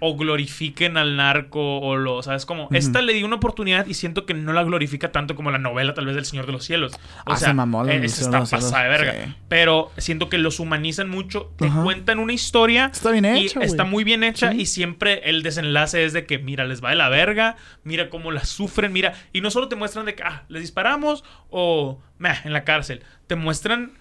O 0.00 0.16
glorifiquen 0.16 0.96
al 0.96 1.16
narco 1.16 1.78
o 1.78 1.96
lo, 1.96 2.22
¿sabes? 2.22 2.46
Como, 2.46 2.68
esta 2.72 3.00
le 3.00 3.12
di 3.14 3.22
una 3.22 3.36
oportunidad 3.36 3.86
y 3.86 3.94
siento 3.94 4.26
que 4.26 4.34
no 4.34 4.52
la 4.52 4.64
glorifica 4.64 5.12
tanto 5.12 5.34
como 5.36 5.50
la 5.50 5.58
novela 5.58 5.94
tal 5.94 6.06
vez 6.06 6.16
del 6.16 6.24
Señor 6.24 6.46
de 6.46 6.52
los 6.52 6.64
Cielos. 6.64 6.92
O 7.26 7.32
Ah, 7.32 7.36
sea, 7.36 7.48
se 7.48 7.54
mamó 7.54 7.84
la 7.84 7.94
eh, 7.94 8.00
de 8.00 8.06
está 8.06 8.24
Cielos, 8.44 8.50
pasada 8.50 8.82
de 8.82 8.88
verga. 8.88 9.12
sí. 9.26 9.32
Pero 9.48 9.92
siento 9.96 10.28
que 10.28 10.38
los 10.38 10.58
humanizan 10.60 11.08
mucho, 11.08 11.52
te 11.56 11.68
cuentan 11.68 12.18
una 12.18 12.32
historia. 12.32 12.90
Está 12.92 13.12
bien 13.12 13.24
hecha. 13.24 13.60
Está 13.60 13.84
muy 13.84 14.02
bien 14.04 14.24
hecha 14.24 14.50
Sí. 14.52 14.62
y 14.62 14.66
siempre 14.66 15.20
el 15.30 15.42
desenlace 15.42 16.04
es 16.04 16.12
de 16.12 16.26
que, 16.26 16.38
mira, 16.38 16.64
les 16.64 16.82
va 16.82 16.90
de 16.90 16.96
la 16.96 17.08
verga, 17.08 17.56
mira 17.84 18.10
cómo 18.10 18.30
la 18.32 18.44
sufren, 18.44 18.92
mira. 18.92 19.14
Y 19.32 19.40
no 19.42 19.50
solo 19.50 19.68
te 19.68 19.76
muestran 19.76 20.06
de 20.06 20.14
que, 20.16 20.22
ah, 20.24 20.42
les 20.48 20.60
disparamos 20.62 21.24
o, 21.50 22.00
meh, 22.18 22.34
en 22.44 22.52
la 22.52 22.64
cárcel. 22.64 23.02
Te 23.28 23.36
muestran 23.36 23.92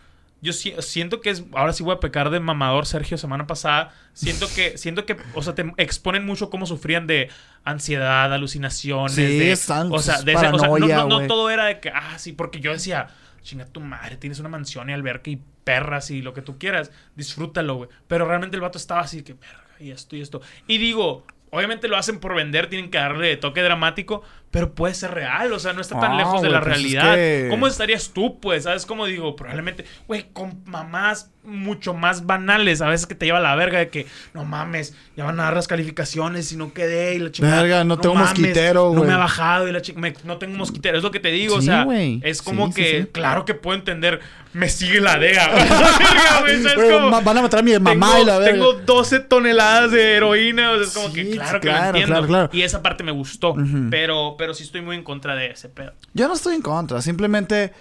yo 0.44 0.54
si- 0.54 0.76
siento 0.80 1.22
que 1.22 1.32
es. 1.32 1.44
Ahora 1.54 1.74
sí 1.74 1.82
voy 1.84 1.96
a 1.96 2.00
pecar 2.00 2.30
de 2.30 2.40
mamador, 2.40 2.86
Sergio, 2.86 3.18
semana 3.18 3.48
pasada. 3.48 3.92
Siento 4.14 4.48
que, 4.54 4.78
siento 4.78 5.06
que, 5.06 5.18
o 5.34 5.42
sea, 5.42 5.56
te 5.56 5.66
exponen 5.78 6.26
mucho 6.26 6.50
cómo 6.52 6.66
sufrían 6.68 7.08
de 7.08 7.30
ansiedad, 7.64 8.32
alucinaciones. 8.34 9.14
Sí, 9.16 9.22
de, 9.40 9.54
O 9.54 10.00
sea, 10.00 10.22
de 10.22 10.34
ese- 10.34 10.48
o 10.48 10.60
sea, 10.60 10.68
no- 10.68 10.74
paranoia, 10.74 11.06
no, 11.06 11.26
todo 11.28 11.50
era 11.50 11.66
de 11.66 11.80
que, 11.80 11.90
ah, 11.90 12.20
sí, 12.20 12.34
porque 12.34 12.60
yo 12.60 12.72
decía, 12.72 13.08
chinga 13.42 13.66
tu 13.66 13.80
madre, 13.82 14.18
tienes 14.18 14.40
una 14.40 14.50
mansión 14.50 14.90
y 14.90 14.94
alberca 14.94 15.30
y 15.30 15.42
perras 15.64 16.12
y 16.12 16.22
lo 16.22 16.34
que 16.34 16.42
tú 16.42 16.58
quieras, 16.60 16.92
disfrútalo, 17.16 17.76
güey. 17.76 17.90
Pero 18.08 18.28
realmente 18.28 18.56
el 18.58 18.62
vato 18.62 18.78
estaba 18.78 19.02
así 19.02 19.24
que, 19.24 19.34
verga, 19.34 19.64
y 19.80 19.92
esto 19.92 20.16
y 20.16 20.22
esto. 20.22 20.42
Y 20.68 20.78
digo. 20.78 21.26
Obviamente 21.56 21.88
lo 21.88 21.98
hacen 21.98 22.20
por 22.20 22.34
vender, 22.34 22.68
tienen 22.68 22.90
que 22.90 22.98
darle 22.98 23.38
toque 23.38 23.62
dramático, 23.62 24.24
pero 24.54 24.76
puede 24.76 24.94
ser 24.94 25.12
real, 25.16 25.52
o 25.52 25.58
sea, 25.58 25.74
no 25.74 25.82
está 25.82 26.00
tan 26.00 26.12
Ah, 26.12 26.18
lejos 26.18 26.44
de 26.44 26.50
la 26.50 26.62
pues 26.62 26.78
es 26.78 26.82
realidad. 26.84 27.16
que- 27.16 27.48
¿Cómo 27.50 27.66
estarías 27.66 28.12
tú, 28.14 28.40
pues? 28.40 28.66
¿Sabes 28.66 28.86
cómo 28.86 29.08
digo? 29.08 29.36
Probablemente, 29.36 29.84
güey, 30.08 30.28
con 30.32 30.62
mamás 30.66 31.32
mucho 31.44 31.96
más 31.96 32.28
banales, 32.28 32.82
a 32.84 32.88
veces 32.88 33.08
que 33.08 33.16
te 33.16 33.26
lleva 33.26 33.40
la 33.40 33.56
verga 33.56 33.80
de 33.80 33.90
que, 33.90 34.06
no 34.36 34.46
mames, 34.46 34.96
ya 35.18 35.26
van 35.26 35.40
a 35.40 35.44
dar 35.46 35.56
las 35.56 35.68
calificaciones 35.68 36.52
y 36.52 36.56
no 36.56 36.72
quedé 36.72 37.16
y 37.16 37.20
la 37.20 37.32
chingada. 37.32 37.64
Verga, 37.64 37.84
no 37.84 37.98
tengo 37.98 38.14
mosquitero, 38.16 38.84
No 38.94 39.00
güey. 39.00 39.08
me 39.08 39.14
ha 39.14 39.18
bajado 39.18 39.68
y 39.68 39.72
la 39.72 39.82
chica, 39.82 40.00
no 40.24 40.38
tengo 40.38 40.56
mosquitero, 40.56 40.98
es 40.98 41.04
lo 41.04 41.10
que 41.12 41.20
te 41.20 41.30
digo, 41.32 41.56
o 41.56 41.60
Sí, 41.60 41.66
sea, 41.66 41.84
güey. 41.84 42.22
es 42.24 42.42
como 42.44 42.68
sí, 42.68 42.74
que, 42.76 43.02
sí. 43.02 43.08
claro 43.12 43.46
que 43.46 43.56
puedo 43.56 43.76
entender, 43.78 44.20
me 44.54 44.70
sigue 44.70 45.00
la 45.02 45.18
DEA. 45.18 45.50
Güey, 46.76 46.90
van 47.24 47.38
a 47.38 47.42
matar 47.42 47.60
a 47.60 47.64
mi 47.64 47.78
mamá 47.80 48.08
tengo, 48.12 48.22
y 48.22 48.26
la 48.26 48.38
verga. 48.40 48.52
tengo 48.54 48.74
12 48.74 49.20
toneladas 49.22 49.92
de 49.92 50.16
heroína. 50.16 50.72
O 50.72 50.76
sea, 50.78 50.84
es 50.88 50.94
como 50.94 51.08
Sí, 51.10 51.14
que 51.14 51.32
claro 51.32 51.60
que 51.60 51.68
lo 51.70 51.78
entiendo. 51.78 52.08
claro, 52.08 52.28
claro. 52.28 52.50
Y 52.54 52.62
esa 52.62 52.82
parte 52.82 53.04
me 53.04 53.12
gustó. 53.12 53.56
Pero, 53.90 54.36
pero 54.38 54.54
sí 54.54 54.64
estoy 54.64 54.82
muy 54.82 54.96
en 54.96 55.04
contra 55.04 55.36
de 55.36 55.52
ese 55.52 55.70
pedo. 55.70 55.94
Yo 56.14 56.28
no 56.28 56.34
estoy 56.34 56.56
en 56.56 56.62
contra, 56.62 57.02
simplemente 57.02 57.74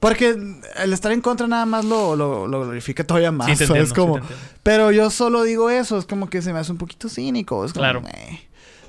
porque 0.00 0.36
el 0.76 0.92
estar 0.92 1.10
en 1.12 1.20
contra 1.22 1.46
nada 1.46 1.64
más 1.64 1.84
lo, 1.84 2.16
lo, 2.16 2.46
lo 2.46 2.64
glorifica 2.64 3.02
todavía 3.04 3.32
más. 3.32 3.46
Sí, 3.46 3.56
te 3.56 3.66
¿sabes? 3.66 3.88
entiendo, 3.90 4.14
sí 4.14 4.20
como, 4.20 4.26
te 4.28 4.34
pero 4.62 4.90
yo 4.92 5.10
solo 5.10 5.42
digo 5.42 5.70
eso, 5.70 5.98
es 5.98 6.04
como 6.04 6.28
que 6.28 6.42
se 6.42 6.52
me 6.52 6.58
hace 6.58 6.70
un 6.72 6.78
poquito 6.78 7.08
cínico. 7.08 7.64
Es 7.64 7.72
como, 7.72 7.82
Claro. 7.82 8.02
eh, 8.12 8.40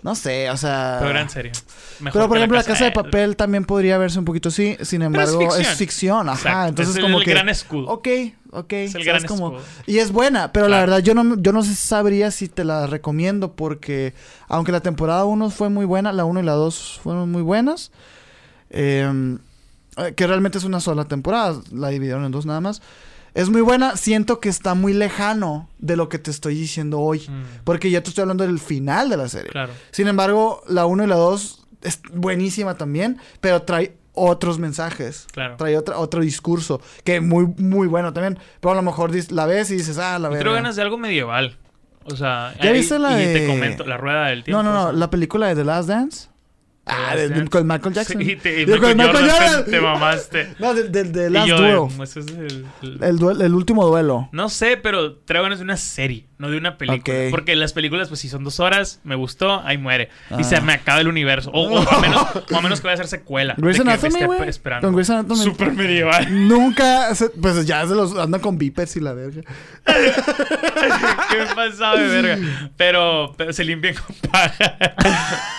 no 0.03 0.15
sé, 0.15 0.49
o 0.49 0.57
sea. 0.57 0.98
Pero 0.99 1.11
era 1.11 1.22
en 1.22 1.30
serio. 1.30 1.52
Mejor 1.99 2.14
Pero 2.22 2.28
por 2.28 2.38
ejemplo, 2.38 2.57
la 2.57 2.64
casa 2.64 2.84
de 2.86 2.88
él. 2.90 2.94
papel 2.94 3.36
también 3.36 3.65
podría 3.65 3.98
verse 3.98 4.19
un 4.19 4.26
poquito 4.26 4.49
así, 4.49 4.78
sin 4.82 5.02
embargo, 5.02 5.41
es 5.41 5.56
ficción. 5.56 5.76
ficción, 5.78 6.30
ajá. 6.30 6.38
Exacto, 6.49 6.68
Entonces 6.69 6.95
es 6.95 7.02
como 7.02 7.18
el 7.19 7.26
que. 7.26 7.32
gran 7.32 7.49
escudo. 7.49 7.88
Ok, 7.88 8.07
ok. 8.52 8.74
Es 8.74 8.95
el 8.95 9.03
gran 9.03 9.24
como- 9.26 9.57
escudo. 9.57 9.64
Y 9.86 9.98
es 9.98 10.11
buena, 10.11 10.52
pero 10.52 10.68
la 10.68 10.78
Claro. 10.78 10.91
verdad 10.91 11.03
yo 11.03 11.14
no, 11.14 11.36
yo 11.41 11.52
no 11.52 11.64
sabría 11.64 12.32
si 12.32 12.48
te 12.48 12.64
la 12.64 12.88
recomiendo 12.88 13.53
porque 13.53 14.14
aunque 14.48 14.72
la 14.72 14.82
temporada 14.82 15.26
1 15.26 15.49
fue 15.49 15.69
muy 15.69 15.86
buena, 15.86 16.14
la 16.14 16.26
1 16.26 16.40
y 16.40 16.44
la 16.44 16.53
2 16.53 16.99
fueron 17.03 17.32
muy 17.32 17.41
buenas, 17.41 17.91
eh, 18.69 19.38
que 20.15 20.28
realmente 20.28 20.60
es 20.60 20.64
una 20.64 20.80
sola 20.80 21.06
temporada, 21.06 21.60
la 21.72 21.90
dividieron 21.90 22.24
en 22.26 22.32
dos 22.32 22.45
nada 22.45 22.61
más. 22.61 22.82
Es 23.38 23.49
muy 23.49 23.61
buena, 23.61 23.95
siento 23.97 24.39
que 24.39 24.49
está 24.49 24.73
muy 24.73 24.93
lejano 24.93 25.69
de 25.77 25.95
lo 25.95 26.09
que 26.09 26.18
te 26.18 26.31
estoy 26.31 26.55
diciendo 26.55 26.99
hoy, 26.99 27.19
Mm, 27.30 27.43
porque 27.64 27.91
ya 27.91 28.01
te 28.01 28.09
estoy 28.09 28.23
hablando 28.23 28.43
del 28.45 28.59
final 28.59 29.09
de 29.09 29.18
la 29.18 29.30
serie. 29.30 29.51
claro. 29.51 29.73
Sin 29.91 30.07
embargo, 30.07 30.64
la 30.68 30.85
1 30.88 31.03
y 31.03 31.07
la 31.07 31.15
2 31.18 31.65
es 31.84 32.01
buenísima 32.11 32.76
también, 32.76 33.18
pero 33.39 33.61
trae 33.61 33.95
otros 34.14 34.57
mensajes. 34.57 35.27
Claro. 35.31 35.55
Trae 35.57 35.77
otra, 35.77 35.99
otro 35.99 36.22
discurso 36.22 36.81
que 37.03 37.22
muy, 37.22 37.45
muy 37.57 37.88
bueno 37.88 38.11
también. 38.14 38.39
Pero 38.59 38.72
a 38.72 38.76
lo 38.76 38.81
mejor 38.81 39.11
la 39.31 39.45
ves 39.45 39.69
y 39.69 39.76
dices, 39.76 39.99
ah, 39.99 40.18
la 40.18 40.30
verdad. 40.30 40.41
creo 40.41 40.53
ganas 40.53 40.76
de 40.76 40.81
algo 40.81 40.97
medieval. 40.97 41.55
O 42.05 42.15
sea, 42.15 42.55
¿Ya 42.64 42.72
ahí- 42.72 42.77
viste 42.80 42.97
la 42.97 43.22
y 43.22 43.26
de- 43.27 43.39
te 43.41 43.47
comento, 43.47 43.85
la 43.85 43.97
rueda 43.97 44.27
del 44.30 44.43
tiempo. 44.43 44.64
No, 44.64 44.68
no, 44.68 44.73
no, 44.73 44.84
o 44.85 44.89
sea. 44.89 44.93
la 44.99 45.09
película 45.11 45.47
de 45.49 45.55
The 45.55 45.64
Last 45.64 45.89
Dance. 45.89 46.30
Ah, 46.88 47.15
Last 47.15 47.30
de- 47.34 47.47
con 47.49 47.68
Michael 47.68 47.93
Jackson. 47.93 48.22
Sí, 48.22 48.35
te, 48.38 48.61
y 48.61 48.65
Digo, 48.65 48.80
con 48.80 48.95
Michael 48.97 49.30
Jordan. 49.30 49.65
Te, 49.65 49.72
te 49.72 49.81
mamaste. 49.81 50.47
No, 50.59 50.73
de, 50.73 50.84
de- 50.89 51.03
de 51.03 51.30
Last 51.30 51.47
yo, 51.47 51.57
Duel. 51.57 52.01
ese 52.03 52.19
es 52.22 52.27
el- 52.27 52.65
el- 52.81 53.03
El, 53.03 53.18
duel- 53.19 53.41
el 53.41 53.53
último 53.53 53.85
duelo. 53.85 54.30
No 54.31 54.49
sé, 54.49 54.77
pero 54.77 55.15
traigo 55.15 55.43
ganas 55.43 55.59
de 55.59 55.64
una 55.65 55.77
serie, 55.77 56.27
no 56.38 56.49
de 56.49 56.57
una 56.57 56.77
película. 56.77 57.30
Porque 57.31 57.55
las 57.55 57.73
películas, 57.73 58.07
pues 58.07 58.19
si 58.22 58.30
son 58.30 58.43
dos 58.43 58.59
horas, 58.59 58.99
me 59.03 59.15
gustó, 59.15 59.61
ahí 59.65 59.77
muere. 59.77 60.09
Ah. 60.30 60.38
Y 60.39 60.43
se 60.43 60.59
me 60.61 60.73
acaba 60.73 61.01
el 61.01 61.07
universo. 61.07 61.51
O, 61.53 61.68
o 61.80 61.89
a 61.89 61.99
menos, 61.99 62.26
o 62.51 62.55
a 62.57 62.61
menos 62.61 62.80
que 62.81 62.88
vaya 62.88 62.95
a 62.95 62.97
ser 62.97 63.07
secuela. 63.19 63.55
Grey's 63.57 63.80
Anatomy, 63.80 64.23
güey. 64.26 64.47
esperando. 64.49 64.88
Con 64.88 64.95
Grey's 64.95 65.09
Anatomy. 65.09 65.43
Super 65.43 65.73
medieval. 65.73 66.26
Nunca. 66.47 67.14
se- 67.15 67.30
pues 67.30 67.65
ya 67.65 67.85
se 67.88 67.95
los 67.95 68.15
andan 68.18 68.41
con 68.41 68.57
vipers 68.57 68.95
y 68.95 68.99
la 69.01 69.14
verga. 69.14 69.41
¿Qué 69.85 71.38
pasaba 71.55 71.97
de 71.99 72.07
verga? 72.07 72.69
Pero, 72.77 73.34
pero 73.38 73.53
se 73.53 73.64
limpian 73.64 73.95
con 73.95 74.15
paja. 74.31 74.77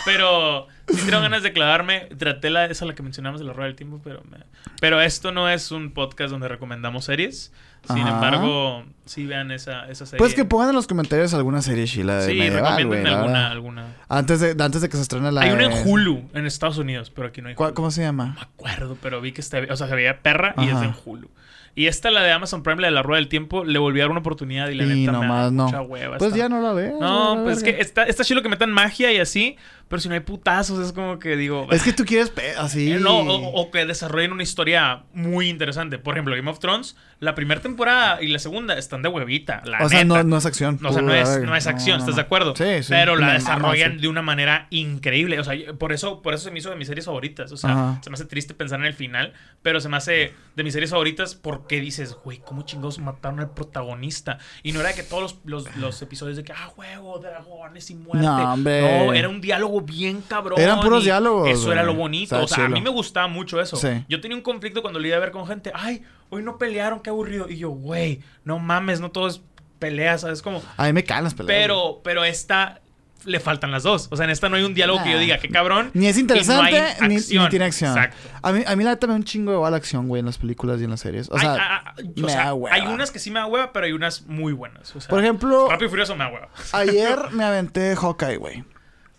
pero 0.04 0.66
tengo 1.06 1.20
ganas 1.20 1.42
de 1.42 1.52
clavarme. 1.52 2.08
Traté 2.18 2.50
la, 2.50 2.66
esa 2.66 2.84
la 2.84 2.94
que 2.94 3.02
mencionamos 3.02 3.40
de 3.40 3.46
la 3.46 3.52
rueda 3.52 3.66
del 3.68 3.76
tiempo, 3.76 4.00
pero 4.02 4.22
me- 4.30 4.44
pero 4.80 5.00
esto 5.00 5.32
no 5.32 5.48
es 5.48 5.70
un 5.72 5.90
podcast 5.92 6.30
donde 6.30 6.48
recomendamos 6.48 7.04
series. 7.04 7.52
Sin 7.86 7.98
Ajá. 7.98 8.10
embargo, 8.10 8.84
sí 9.04 9.24
vean 9.24 9.50
esa, 9.52 9.88
esa 9.88 10.04
serie. 10.04 10.18
Pues 10.18 10.34
que 10.34 10.44
pongan 10.44 10.70
en 10.70 10.74
los 10.74 10.86
comentarios 10.88 11.32
alguna 11.32 11.62
serie 11.62 11.86
chila 11.86 12.16
de 12.16 12.32
Sí, 12.32 12.38
medieval, 12.38 12.76
recomienden 12.76 13.12
alguna, 13.14 13.50
alguna. 13.50 13.86
Antes 14.08 14.40
de, 14.40 14.56
antes 14.62 14.82
de 14.82 14.88
que 14.88 14.96
se 14.96 15.02
estrene 15.02 15.30
la. 15.30 15.42
Hay 15.42 15.50
una 15.50 15.64
en 15.64 15.86
Hulu 15.86 16.28
en 16.34 16.44
Estados 16.46 16.78
Unidos, 16.78 17.10
pero 17.14 17.28
aquí 17.28 17.40
no 17.40 17.48
hay 17.48 17.54
¿Cuál- 17.54 17.68
Hulu. 17.70 17.74
¿Cómo 17.76 17.90
se 17.92 18.00
No 18.00 18.06
llama? 18.08 18.32
me 18.34 18.40
acuerdo, 18.42 18.96
pero 19.00 19.20
vi 19.20 19.30
que 19.32 19.40
está, 19.40 19.58
o 19.70 19.76
sea, 19.76 19.86
se 19.86 19.94
veía 19.94 20.20
perra 20.22 20.54
y 20.58 20.64
es 20.68 20.76
en 20.82 20.92
Hulu. 21.04 21.30
Y 21.78 21.86
esta, 21.86 22.10
la 22.10 22.22
de 22.22 22.32
Amazon 22.32 22.62
Prime, 22.64 22.80
la 22.80 22.88
de 22.88 22.92
la 22.92 23.02
rueda 23.02 23.20
del 23.20 23.28
tiempo, 23.28 23.64
le 23.64 23.78
volví 23.78 24.00
a 24.00 24.04
dar 24.04 24.10
una 24.10 24.20
oportunidad 24.20 24.68
y 24.68 24.74
la 24.74 24.82
Y 24.84 24.86
neta 25.06 25.12
me 25.12 25.18
da 25.18 25.26
nomás 25.26 25.52
no. 25.52 25.64
mucha 25.66 25.80
hueva. 25.82 26.18
Pues 26.18 26.34
ya 26.34 26.48
no 26.48 26.60
la 26.60 26.72
veo. 26.72 26.98
No, 27.00 27.40
pues 27.44 27.58
es 27.58 27.62
que 27.62 27.80
está, 27.80 28.02
está 28.04 28.24
chido 28.24 28.42
que 28.42 28.48
metan 28.48 28.72
magia 28.72 29.12
y 29.12 29.18
así, 29.18 29.56
pero 29.86 30.00
si 30.00 30.08
no 30.08 30.14
hay 30.14 30.20
putazos, 30.20 30.84
es 30.84 30.92
como 30.92 31.18
que 31.20 31.36
digo. 31.36 31.68
Es 31.70 31.82
que 31.84 31.92
tú 31.92 32.04
quieres 32.04 32.32
así. 32.58 32.90
eh, 32.92 32.98
No, 33.00 33.20
o, 33.20 33.60
o 33.60 33.70
que 33.70 33.86
desarrollen 33.86 34.32
una 34.32 34.42
historia 34.42 35.04
muy 35.14 35.48
interesante. 35.48 35.98
Por 35.98 36.14
ejemplo, 36.14 36.34
Game 36.34 36.50
of 36.50 36.58
Thrones, 36.58 36.96
la 37.20 37.34
primera 37.36 37.60
temporada 37.60 38.20
y 38.22 38.26
la 38.26 38.38
segunda 38.40 38.76
están 38.76 39.02
de 39.02 39.08
huevita. 39.08 39.62
La 39.64 39.78
o 39.84 39.88
sea, 39.88 40.02
neta. 40.04 40.22
no, 40.22 40.30
no 40.30 40.36
es 40.38 40.46
acción. 40.46 40.80
O 40.84 40.92
sea, 40.92 41.00
no 41.00 41.14
es, 41.14 41.40
no 41.42 41.54
es 41.54 41.66
acción, 41.68 41.98
No, 41.98 42.04
¿estás 42.04 42.16
no, 42.16 42.16
de 42.16 42.22
no. 42.22 42.26
acuerdo? 42.26 42.56
Sí, 42.56 42.82
sí. 42.82 42.88
Pero 42.90 43.14
Me 43.14 43.20
la 43.20 43.32
desarrollan 43.34 43.92
sí. 43.94 43.98
de 44.02 44.08
una 44.08 44.22
manera 44.22 44.66
increíble. 44.70 45.38
O 45.40 45.44
sea, 45.44 45.54
por 45.78 45.92
eso, 45.92 46.22
por 46.22 46.34
eso 46.34 46.44
se 46.44 46.50
me 46.50 46.58
hizo 46.58 46.70
de 46.70 46.76
mis 46.76 46.88
series 46.88 47.06
favoritas. 47.06 47.52
O 47.52 47.56
sea, 47.56 47.70
Ajá. 47.70 48.00
se 48.02 48.10
me 48.10 48.14
hace 48.14 48.24
triste 48.24 48.52
pensar 48.54 48.80
en 48.80 48.86
el 48.86 48.94
final, 48.94 49.32
pero 49.62 49.80
se 49.80 49.88
me 49.88 49.96
hace 49.96 50.34
de 50.56 50.64
mis 50.64 50.72
series 50.72 50.90
favoritas 50.90 51.36
porque 51.68 51.82
dices, 51.82 52.16
güey, 52.24 52.38
¿cómo 52.38 52.62
chingados 52.62 52.98
mataron 52.98 53.40
al 53.40 53.50
protagonista? 53.50 54.38
Y 54.62 54.72
no 54.72 54.80
era 54.80 54.94
que 54.94 55.02
todos 55.02 55.36
los, 55.44 55.64
los- 55.66 55.76
los 55.76 56.00
episodios 56.00 56.38
de 56.38 56.42
que, 56.44 56.52
ah, 56.52 56.64
juego, 56.74 57.18
dragones 57.18 57.90
y 57.90 57.94
muerte. 57.94 58.26
No, 58.26 58.54
hombre. 58.54 58.80
No, 59.06 59.12
era 59.12 59.28
un 59.28 59.42
diálogo 59.42 59.82
bien 59.82 60.22
cabrón. 60.22 60.58
Eran 60.58 60.80
puros 60.80 61.04
diálogos, 61.04 61.50
Eso 61.50 61.70
era 61.70 61.82
lo 61.82 61.92
bonito. 61.94 62.36
Está 62.40 62.44
O 62.44 62.48
sea, 62.48 62.64
a 62.64 62.68
mí 62.70 62.80
me 62.80 62.88
gustaba 62.88 63.28
mucho 63.28 63.60
eso. 63.60 63.76
Sí. 63.76 64.02
Yo 64.08 64.18
tenía 64.22 64.34
un 64.34 64.42
conflicto 64.42 64.80
cuando 64.80 64.98
lo 64.98 65.06
iba 65.06 65.18
a 65.18 65.20
ver 65.20 65.30
con 65.30 65.46
gente. 65.46 65.70
Ay, 65.74 66.02
hoy 66.30 66.42
no 66.42 66.56
pelearon, 66.56 67.00
qué 67.00 67.10
aburrido. 67.10 67.50
Y 67.50 67.58
yo, 67.58 67.68
güey, 67.68 68.22
no 68.44 68.58
mames, 68.58 69.00
no 69.00 69.10
todo 69.10 69.28
es 69.28 69.42
pelea, 69.78 70.16
¿sabes? 70.16 70.40
Como, 70.40 70.62
A 70.78 70.86
mí 70.86 70.94
me 70.94 71.04
caen 71.04 71.24
las 71.24 71.34
peleas. 71.34 71.46
güey. 71.48 71.62
pero, 71.62 72.00
pero 72.02 72.24
esta 72.24 72.80
le 73.24 73.40
faltan 73.40 73.70
las 73.70 73.82
dos. 73.82 74.08
O 74.10 74.16
sea, 74.16 74.24
en 74.24 74.30
esta 74.30 74.48
no 74.48 74.56
hay 74.56 74.62
un 74.62 74.74
diálogo 74.74 75.02
que 75.02 75.12
yo 75.12 75.18
diga, 75.18 75.38
qué 75.38 75.48
cabrón. 75.48 75.90
Ni 75.94 76.06
es 76.06 76.16
no 76.16 76.20
interesante, 76.20 76.82
ni, 77.08 77.18
tiene 77.48 77.64
acción. 77.64 77.90
Exacto. 77.96 78.16
A 78.42 78.52
mí, 78.52 78.62
a 78.66 78.76
mí 78.76 78.84
la 78.84 78.96
da 78.96 79.14
un 79.14 79.24
chingo 79.24 79.64
de 79.64 79.70
la 79.70 79.76
acción, 79.76 80.08
güey, 80.08 80.20
en 80.20 80.26
las 80.26 80.38
películas 80.38 80.80
y 80.80 80.84
en 80.84 80.90
las 80.90 81.00
series. 81.00 81.28
O 81.30 81.38
sea, 81.38 81.52
Hay- 81.52 81.58
ah, 81.60 81.82
ah, 81.86 81.94
o 81.98 82.20
me 82.20 82.28
sea, 82.30 82.44
da 82.46 82.54
hueva. 82.54 82.74
hay 82.76 82.86
unas 82.86 83.10
que 83.10 83.18
sí 83.18 83.30
me 83.30 83.40
da 83.40 83.46
hueva, 83.46 83.72
pero 83.72 83.86
hay 83.86 83.92
unas 83.92 84.26
muy 84.26 84.52
buenas. 84.52 84.94
O 84.94 85.00
sea, 85.00 85.08
por 85.08 85.20
ejemplo, 85.22 85.68
Rápido 85.68 85.86
y 85.86 85.90
Furioso 85.90 86.16
me 86.16 86.24
da 86.24 86.30
hueva. 86.30 86.48
ayer 86.72 87.18
me 87.32 87.44
aventé 87.44 87.94
Hawkeye, 87.96 88.36
güey. 88.36 88.64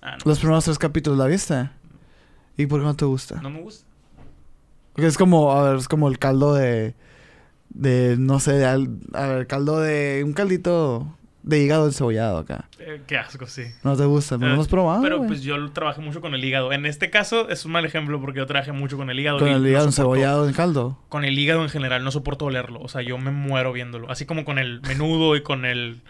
Ah, 0.02 0.12
no, 0.18 0.24
Los 0.26 0.40
primeros 0.40 0.64
tres 0.66 0.78
capítulos, 0.78 1.20
¿la 1.20 1.26
viste? 1.26 1.70
¿Y 2.58 2.66
por 2.66 2.80
qué 2.80 2.86
no 2.86 2.96
te 2.96 3.06
gusta? 3.06 3.36
no 3.42 3.50
me 3.50 3.62
gusta. 3.62 3.86
Porque 4.94 5.08
es 5.08 5.18
como, 5.18 5.52
a 5.52 5.64
ver, 5.70 5.78
es 5.78 5.88
como 5.88 6.08
el 6.10 6.20
caldo 6.20 6.54
de. 6.54 6.96
De, 7.70 8.16
no 8.18 8.40
sé, 8.40 8.54
de 8.54 8.66
al- 8.66 8.98
a 9.14 9.28
ver, 9.28 9.48
caldo 9.48 9.80
de. 9.80 10.24
Un 10.26 10.34
caldito 10.34 11.16
de 11.44 11.60
hígado 11.64 11.86
encebollado 11.86 12.38
acá. 12.38 12.68
Eh, 12.80 13.02
qué 13.07 13.18
asco, 13.18 13.48
sí. 13.48 13.64
No 13.84 13.95
te 13.95 14.06
gusta, 14.06 14.38
pero 14.38 14.49
no 14.49 14.56
lo 14.57 14.61
has 14.61 14.68
probado. 14.68 15.02
Pero 15.02 15.26
pues 15.26 15.41
yo 15.41 15.72
trabajé 15.72 16.02
mucho 16.02 16.22
con 16.22 16.34
el 16.34 16.44
hígado. 16.44 16.72
En 16.74 16.86
este 16.86 17.10
caso 17.10 17.49
es 17.49 17.66
un 17.66 17.72
mal 17.72 17.86
ejemplo 17.86 18.20
porque 18.20 18.40
yo 18.40 18.45
trabajé 18.45 18.72
mucho 18.72 18.98
con 18.98 19.10
el 19.10 19.20
hígado. 19.20 19.40
Con 19.40 19.48
el 19.48 19.61
no 19.61 19.68
hígado 19.70 19.86
soporto- 19.86 19.90
encebollado 19.90 20.48
en 20.48 20.53
caldo. 20.53 20.99
Con 21.10 21.26
el 21.26 21.38
hígado 21.40 21.64
en 21.64 21.70
general 21.70 22.03
no 22.03 22.11
soporto 22.11 22.45
olerlo. 22.45 22.82
O 22.82 22.88
sea, 22.90 23.02
yo 23.02 23.18
me 23.18 23.32
muero 23.32 23.72
viéndolo. 23.74 24.11
Así 24.11 24.26
como 24.26 24.44
con 24.45 24.60
el 24.60 24.82
menudo 24.82 25.36
y 25.36 25.44
con 25.44 25.66
el 25.66 26.02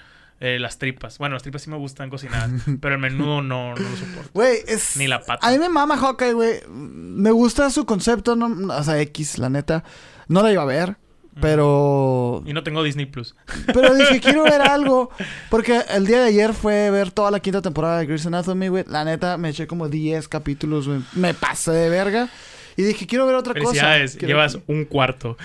eh, 0.42 0.58
las 0.58 0.78
tripas. 0.80 1.18
Bueno, 1.18 1.34
las 1.34 1.44
tripas 1.44 1.62
sí 1.64 1.70
me 1.70 1.76
gustan 1.78 2.10
cocinadas, 2.10 2.50
pero 2.82 2.96
el 2.96 3.02
menudo 3.02 3.42
no, 3.42 3.76
no 3.76 3.76
lo 3.76 3.96
soporto. 3.98 4.30
Güey, 4.34 4.58
es. 4.68 4.96
Ni 4.98 5.06
la 5.08 5.20
pata. 5.22 5.46
A 5.46 5.52
mí 5.52 5.60
me 5.60 5.68
mama 5.70 5.98
Hawkeye, 5.98 6.34
güey. 6.34 6.54
Me 6.70 7.32
gusta 7.32 7.70
su 7.70 7.86
concepto, 7.86 8.36
no, 8.38 8.74
o 8.74 8.84
sea, 8.84 9.00
X, 9.02 9.38
la 9.38 9.50
neta. 9.50 9.84
No 10.28 10.42
la 10.42 10.52
iba 10.52 10.62
a 10.64 10.66
ver. 10.66 10.96
Pero. 11.42 12.44
Y 12.46 12.54
no 12.54 12.64
tengo 12.64 12.84
Disney 12.84 13.06
Plus. 13.06 13.36
Pero 13.74 13.94
dije, 13.96 14.20
quiero 14.22 14.44
ver 14.44 14.62
algo. 14.62 15.10
Porque 15.50 15.82
el 15.94 16.06
día 16.06 16.20
de 16.22 16.28
ayer 16.30 16.54
fue 16.54 16.90
ver 16.92 17.12
toda 17.12 17.32
la 17.32 17.40
quinta 17.40 17.62
temporada 17.62 18.00
de 18.00 18.06
Grey's 18.06 18.26
Anatomy, 18.26 18.68
güey. 18.68 18.84
La 18.88 19.04
neta, 19.06 19.38
me 19.38 19.50
eché 19.50 19.68
como 19.68 19.88
10 19.90 20.28
capítulos, 20.28 20.88
güey. 20.88 21.00
Me 21.14 21.34
pasé 21.34 21.72
de 21.72 21.90
verga. 21.90 22.30
Y 22.78 22.84
dije, 22.84 23.06
quiero 23.08 23.26
ver 23.26 23.36
otra 23.36 23.54
cosa. 23.62 23.98
Quiero- 23.98 24.28
llevas 24.28 24.58
un 24.68 24.86
cuarto. 24.86 25.36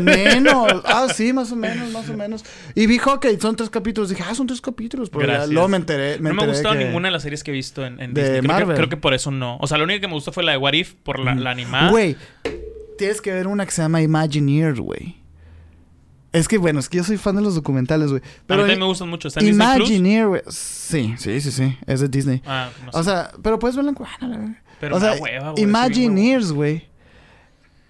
Menos. 0.00 0.68
Ah, 0.84 1.08
sí, 1.12 1.32
más 1.32 1.50
o 1.50 1.56
menos, 1.56 1.90
más 1.90 2.08
o 2.08 2.14
menos. 2.16 2.44
Y 2.76 2.86
vi 2.86 2.98
Hockey, 2.98 3.38
son 3.40 3.56
tres 3.56 3.70
capítulos. 3.70 4.10
Dije, 4.10 4.22
ah, 4.24 4.34
son 4.36 4.46
tres 4.46 4.60
capítulos. 4.60 5.10
Pero 5.10 5.22
ya 5.22 5.32
Gracias. 5.32 5.50
luego 5.50 5.66
me 5.68 5.76
enteré. 5.78 6.18
Me 6.20 6.28
no 6.30 6.36
me 6.36 6.42
ha 6.44 6.46
gustado 6.46 6.74
que- 6.76 6.84
ninguna 6.84 7.08
de 7.08 7.12
las 7.12 7.22
series 7.22 7.42
que 7.42 7.50
he 7.50 7.54
visto 7.54 7.84
en, 7.84 8.00
en 8.00 8.14
De 8.14 8.22
Disney. 8.22 8.40
Creo 8.40 8.42
que, 8.42 8.46
Marvel. 8.48 8.76
creo 8.76 8.88
que 8.88 8.96
por 8.96 9.14
eso 9.14 9.32
no. 9.32 9.56
O 9.60 9.66
sea, 9.66 9.78
la 9.78 9.84
única 9.84 10.00
que 10.00 10.06
me 10.06 10.14
gustó 10.14 10.30
fue 10.30 10.44
la 10.44 10.52
de 10.52 10.58
What 10.58 10.74
If, 10.74 10.94
por 11.02 11.18
la, 11.18 11.34
la 11.34 11.50
animada. 11.50 11.90
Güey, 11.90 12.16
tienes 12.98 13.20
que 13.20 13.32
ver 13.32 13.46
una 13.46 13.64
que 13.64 13.72
se 13.72 13.82
llama 13.82 14.02
Imagineer, 14.02 14.80
güey. 14.80 15.16
Es 16.32 16.48
que, 16.48 16.58
bueno, 16.58 16.80
es 16.80 16.88
que 16.88 16.96
yo 16.96 17.04
soy 17.04 17.16
fan 17.16 17.36
de 17.36 17.42
los 17.42 17.54
documentales, 17.54 18.10
güey. 18.10 18.20
a 18.20 18.26
mí 18.26 18.32
Pero 18.48 18.66
me 18.66 18.84
gustan 18.84 19.08
mucho. 19.08 19.28
¿Está 19.28 19.38
en? 19.38 19.48
Imagineer, 19.48 20.26
güey. 20.26 20.42
Sí, 20.48 21.14
sí, 21.16 21.40
sí, 21.40 21.52
sí. 21.52 21.78
Es 21.86 22.00
de 22.00 22.08
Disney. 22.08 22.42
Ah, 22.44 22.70
no 22.84 22.92
sé. 22.92 22.98
O 22.98 23.02
sea, 23.04 23.30
pero 23.40 23.58
puedes 23.60 23.76
verla 23.76 23.92
en 23.92 24.30
la 24.30 24.38
verdad. 24.38 24.56
Pero 24.80 24.96
o 24.96 25.00
sea, 25.00 25.14
hueva, 25.14 25.50
güey, 25.52 25.62
Imagineers, 25.62 26.50
güey, 26.50 26.88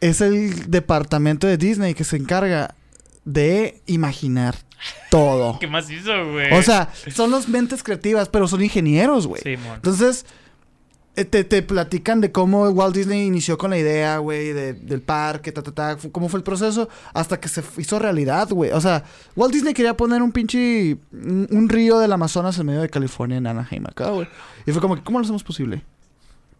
es 0.01 0.21
el 0.21 0.71
departamento 0.71 1.47
de 1.47 1.57
Disney 1.57 1.95
que 1.95 2.05
se 2.05 2.17
encarga 2.17 2.75
de 3.25 3.81
imaginar 3.87 4.57
todo. 5.11 5.59
¿Qué 5.61 5.67
más 5.67 5.91
hizo, 5.91 6.13
güey? 6.31 6.53
O 6.53 6.63
sea, 6.63 6.91
son 7.15 7.31
las 7.31 7.49
mentes 7.49 7.83
creativas, 7.83 8.29
pero 8.29 8.47
son 8.47 8.63
ingenieros, 8.63 9.27
güey. 9.27 9.41
Sí, 9.43 9.57
mon. 9.57 9.77
Entonces, 9.77 10.27
te, 11.15 11.45
te 11.45 11.63
platican 11.63 12.21
de 12.21 12.33
cómo 12.33 12.69
Walt 12.71 12.95
Disney 12.97 13.27
inició 13.27 13.57
con 13.57 13.71
la 13.71 13.79
idea, 13.79 14.19
güey, 14.19 14.53
de- 14.53 14.73
del 14.75 15.01
parque, 15.01 15.53
ta, 15.53 15.63
ta, 15.63 15.71
ta, 15.73 15.97
cómo 16.11 16.29
fue 16.29 16.39
el 16.39 16.45
proceso 16.45 16.89
hasta 17.13 17.39
que 17.39 17.49
se 17.49 17.63
hizo 17.79 17.99
realidad, 18.01 18.49
güey. 18.51 18.73
O 18.73 18.81
sea, 18.81 19.05
Walt 19.37 19.53
Disney 19.55 19.75
quería 19.75 19.97
poner 19.97 20.23
un 20.23 20.33
pinche, 20.33 20.97
un, 21.13 21.47
un 21.51 21.69
río 21.69 21.99
del 22.01 22.13
Amazonas 22.13 22.59
en 22.59 22.67
medio 22.67 22.81
de 22.81 22.89
California, 22.89 23.37
en 23.39 23.47
Anaheim, 23.47 23.85
acá, 23.87 24.11
güey. 24.11 24.27
Y 24.67 24.73
fue 24.73 24.81
como 24.81 24.97
que, 24.97 25.03
¿cómo 25.05 25.19
lo 25.21 25.25
hacemos 25.25 25.45
posible? 25.45 25.85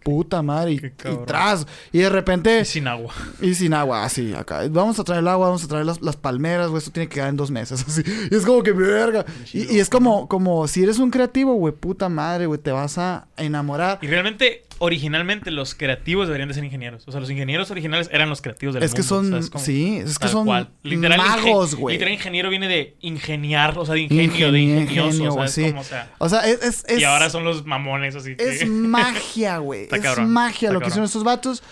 Puta 0.05 0.43
madre, 0.43 0.73
y, 0.73 0.81
tras. 1.27 1.67
Y 1.91 1.99
de 1.99 2.11
repente, 2.11 2.61
Y 2.61 2.65
sin 2.67 2.87
agua. 2.87 3.15
y 3.41 3.55
sin 3.55 3.73
agua, 3.73 4.05
así, 4.05 4.35
acá. 4.35 4.61
Vamos 4.69 4.99
a 5.01 5.05
traer 5.05 5.23
el 5.23 5.29
agua, 5.29 5.47
vamos 5.47 5.65
a 5.65 5.69
traer 5.69 5.87
las, 5.87 6.03
las 6.03 6.17
palmeras, 6.17 6.69
güey. 6.69 6.79
Esto 6.79 6.91
tiene 6.91 7.09
que 7.09 7.15
quedar 7.15 7.31
en 7.31 7.37
dos 7.37 7.51
meses, 7.51 7.83
así. 7.89 8.03
Y 8.31 8.35
es 8.35 8.45
como 8.45 8.63
que, 8.63 8.73
verga. 8.73 9.25
Y, 9.53 9.77
y 9.77 9.81
es 9.81 9.89
como, 9.89 10.29
como, 10.29 10.69
si 10.69 10.83
eres 10.83 10.99
un 10.99 11.11
creativo, 11.11 11.55
güey, 11.55 11.73
puta 11.73 12.11
madre, 12.11 12.45
güey, 12.45 12.61
te 12.61 12.71
vas 12.71 12.99
a 12.99 13.29
enamorar. 13.39 13.99
Y 14.03 14.07
realmente, 14.09 14.64
originalmente, 14.79 15.51
los 15.51 15.75
creativos 15.75 16.27
deberían 16.27 16.49
de 16.49 16.55
ser 16.55 16.65
ingenieros. 16.65 17.05
O 17.07 17.13
sea, 17.13 17.21
los 17.21 17.31
ingenieros 17.31 17.71
originales 17.71 18.09
eran 18.13 18.29
los 18.29 18.41
creativos 18.43 18.75
del 18.75 18.83
Es 18.85 18.93
que 18.95 19.03
mundo. 19.03 19.09
son, 19.17 19.27
o 19.27 19.31
sea, 19.31 19.39
es 19.41 19.51
como- 19.51 19.65
sí, 19.65 19.97
es 19.99 20.19
que 20.19 20.29
son 20.29 20.47
cual. 20.47 20.71
Literal, 20.83 21.19
magos, 21.19 21.75
güey. 21.75 21.95
Literal, 21.97 22.15
ingeniero 22.15 22.51
viene 22.51 22.69
de 22.69 22.97
ingeniar, 23.01 23.79
o 23.79 23.85
sea, 23.87 23.95
de 23.95 24.03
ingenio, 24.03 24.53
de 24.53 24.61
Ingenio, 24.61 24.83
ingenioso. 24.83 25.09
ingenio, 25.11 25.35
o 25.35 25.39
sea, 25.39 25.49
sí. 25.49 25.63
como, 25.71 25.81
o 25.81 25.85
sea, 25.85 26.11
O 26.19 26.29
sea, 26.29 26.41
es, 26.49 26.85
es, 26.89 26.99
y 27.01 27.05
ahora 27.05 27.31
son 27.31 27.45
los 27.45 27.65
mamones, 27.67 28.15
así 28.17 28.37
que... 28.37 28.45
es 28.49 28.67
magia, 28.69 29.59
güey. 29.59 29.83
Está 29.85 29.97
Es 29.97 30.19
magia 30.21 30.69
está 30.69 30.73
lo 30.75 30.81
que 30.81 30.87
hicieron 30.89 31.05
estos 31.07 31.25
vatos. 31.25 31.63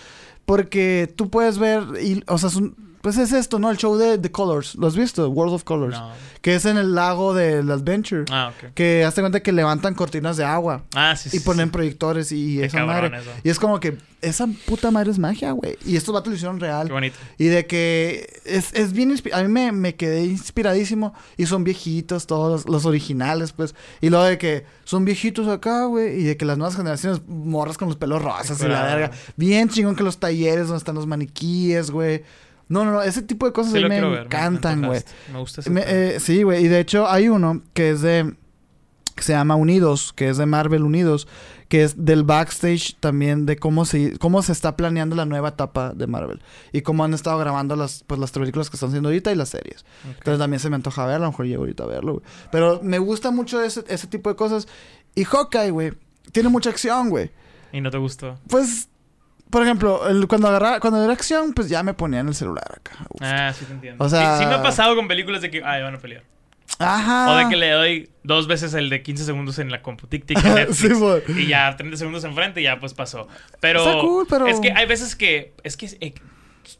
Porque 0.45 1.11
tú 1.15 1.29
puedes 1.29 1.57
ver, 1.57 1.83
y, 2.01 2.21
o 2.27 2.37
sea, 2.37 2.49
son- 2.49 2.75
pues 3.03 3.17
es 3.17 3.33
esto, 3.33 3.59
¿no? 3.59 3.69
El 3.69 3.75
show 3.75 3.97
de 3.97 4.17
The 4.17 4.31
Colors. 4.31 4.75
¿Lo 4.75 4.87
has 4.87 4.95
visto? 4.95 5.27
World 5.29 5.55
of 5.55 5.65
Colors. 5.65 5.99
No. 5.99 6.11
Que 6.39 6.55
es 6.55 6.63
en 6.63 6.77
el 6.77 6.95
lago 6.95 7.33
del 7.33 7.69
Adventure. 7.69 8.23
Ah, 8.31 8.53
ok. 8.55 8.73
Que 8.73 9.03
hazte 9.03 9.19
cuenta 9.19 9.41
que 9.41 9.51
levantan 9.51 9.93
cortinas 9.93 10.37
de 10.37 10.45
agua. 10.45 10.83
Ah, 10.95 11.13
sí, 11.17 11.29
sí. 11.29 11.35
Y 11.35 11.39
ponen 11.41 11.65
sí. 11.67 11.71
proyectores 11.73 12.31
y 12.31 12.59
Qué 12.59 12.65
esa 12.67 12.85
madre. 12.85 13.07
eso. 13.17 13.29
Y 13.43 13.49
es 13.49 13.59
como 13.59 13.81
que 13.81 13.97
esa 14.21 14.47
puta 14.65 14.89
madre 14.89 15.11
es 15.11 15.19
magia, 15.19 15.51
güey. 15.51 15.77
Y 15.85 15.97
estos 15.97 16.13
vatos 16.13 16.29
lo 16.29 16.35
hicieron 16.35 16.61
real. 16.61 16.87
Qué 16.87 16.93
bonito. 16.93 17.17
Y 17.37 17.47
de 17.47 17.67
que 17.67 18.39
es, 18.45 18.71
es 18.71 18.93
bien... 18.93 19.13
A 19.33 19.41
mí 19.41 19.49
me, 19.49 19.73
me 19.73 19.95
quedé 19.95 20.23
inspiradísimo. 20.23 21.13
Y 21.35 21.45
son 21.45 21.65
viejitos 21.65 22.25
todos, 22.25 22.69
los 22.69 22.85
originales, 22.85 23.51
pues. 23.51 23.75
Y 23.99 24.11
luego 24.11 24.23
de 24.23 24.37
que 24.37 24.65
son 24.85 25.03
viejitos 25.03 25.49
acá, 25.49 25.87
güey. 25.87 26.21
Y 26.21 26.23
de 26.23 26.37
que 26.37 26.45
las 26.45 26.57
nuevas 26.57 26.77
generaciones 26.77 27.21
morras 27.27 27.77
con 27.77 27.89
los 27.89 27.97
pelos 27.97 28.21
rosas 28.21 28.61
y 28.61 28.67
la 28.69 28.83
verga. 28.83 29.11
Bien 29.35 29.67
chingón 29.67 29.97
que 29.97 30.03
los 30.03 30.19
talleres 30.21 30.67
donde 30.67 30.77
están 30.77 30.95
los 30.95 31.05
maniquíes, 31.05 31.91
güey. 31.91 32.23
No, 32.69 32.85
no, 32.85 32.91
no. 32.91 33.01
Ese 33.01 33.21
tipo 33.21 33.45
de 33.45 33.53
cosas 33.53 33.73
Sí 33.73 33.83
a 33.83 33.87
mí 33.87 33.99
lo 33.99 34.09
me 34.11 34.21
encantan, 34.21 34.85
güey. 34.85 35.01
Me 35.31 35.39
gusta 35.39 35.61
ese 35.61 35.69
Me- 35.69 35.83
eh, 35.85 36.19
sí, 36.19 36.43
güey. 36.43 36.65
Y 36.65 36.67
de 36.67 36.79
hecho 36.79 37.07
hay 37.09 37.29
uno 37.29 37.61
que 37.73 37.91
es 37.91 38.01
de... 38.01 38.35
Que 39.15 39.21
se 39.21 39.33
llama 39.33 39.55
Unidos, 39.55 40.11
que 40.11 40.29
es 40.29 40.37
de 40.37 40.47
Marvel 40.47 40.81
Unidos, 40.81 41.27
que 41.67 41.83
es 41.83 42.03
del 42.03 42.23
backstage 42.23 42.95
también 42.99 43.45
de 43.45 43.57
cómo 43.57 43.85
se, 43.85 44.17
cómo 44.17 44.41
se 44.41 44.51
está 44.51 44.75
planeando 44.75 45.15
la 45.15 45.25
nueva 45.25 45.49
etapa 45.49 45.93
de 45.93 46.07
Marvel. 46.07 46.41
Y 46.71 46.81
cómo 46.81 47.03
han 47.03 47.13
estado 47.13 47.37
grabando 47.37 47.75
las, 47.75 48.03
pues, 48.07 48.19
las 48.19 48.31
películas 48.31 48.71
que 48.71 48.75
están 48.75 48.89
haciendo 48.89 49.09
ahorita 49.09 49.31
y 49.31 49.35
las 49.35 49.49
series. 49.49 49.85
Entonces 50.07 50.39
también 50.39 50.59
se 50.59 50.67
me 50.71 50.77
antoja 50.77 51.05
verlo, 51.05 51.25
a 51.25 51.27
lo 51.27 51.31
mejor 51.31 51.45
llego 51.45 51.61
ahorita 51.61 51.83
a 51.83 51.87
verlo, 51.87 52.13
güey. 52.13 52.25
Pero 52.51 52.79
me 52.81 52.97
gusta 52.97 53.29
mucho 53.29 53.61
ese, 53.61 53.83
ese 53.87 54.07
tipo 54.07 54.31
de 54.31 54.35
cosas. 54.35 54.67
Y 55.13 55.25
Hawkeye, 55.25 55.69
güey, 55.69 55.93
tiene 56.31 56.49
mucha 56.49 56.71
acción, 56.71 57.11
güey. 57.11 57.29
Y 57.71 57.81
no 57.81 57.91
te 57.91 57.99
gustó. 57.99 58.39
Pues, 58.49 58.89
por 59.53 59.63
ejemplo, 59.63 60.09
el- 60.09 60.27
cuando 60.27 60.47
agarra, 60.49 60.79
cuando 60.81 61.01
era 61.01 61.13
acción, 61.13 61.53
pues 61.53 61.69
ya 61.69 61.81
me 61.83 61.93
ponía 61.93 62.19
en 62.19 62.27
el 62.27 62.35
celular 62.35 62.65
acá. 62.79 62.97
Ah, 63.21 63.53
sí 63.57 63.63
te 63.65 63.71
entiendo. 63.73 64.03
O 64.03 64.09
sea- 64.09 64.37
Sí, 64.37 64.43
sí 64.43 64.49
me 64.49 64.55
ha 64.55 64.61
pasado 64.63 64.95
con 64.95 65.07
películas 65.07 65.41
de 65.41 65.49
que, 65.51 65.63
ay, 65.63 65.81
van 65.83 65.95
a 65.95 65.99
pelear. 65.99 66.23
Ajá. 66.79 67.29
O 67.31 67.35
de 67.37 67.49
que 67.49 67.55
le 67.55 67.69
doy 67.69 68.09
dos 68.23 68.47
veces 68.47 68.73
el 68.73 68.89
de 68.89 69.03
15 69.03 69.23
segundos 69.25 69.59
en 69.59 69.71
la 69.71 69.81
compu. 69.83 70.07
Tic, 70.07 70.25
tic, 70.25 70.37
Netflix. 70.43 70.77
Sí, 70.77 70.89
güey. 70.99 71.21
y 71.43 71.47
ya 71.47 71.75
30 71.77 71.97
segundos 71.97 72.23
enfrente 72.23 72.59
y 72.61 72.63
ya 72.63 72.79
pues 72.79 72.93
pasó. 72.95 73.27
Pero, 73.59 73.79
Está 73.87 74.01
cool, 74.01 74.25
pero- 74.29 74.47
es 74.47 74.59
que 74.59 74.71
hay 74.71 74.85
veces 74.87 75.15
que, 75.15 75.53
es 75.63 75.77
que 75.77 75.85
eh, 76.01 76.13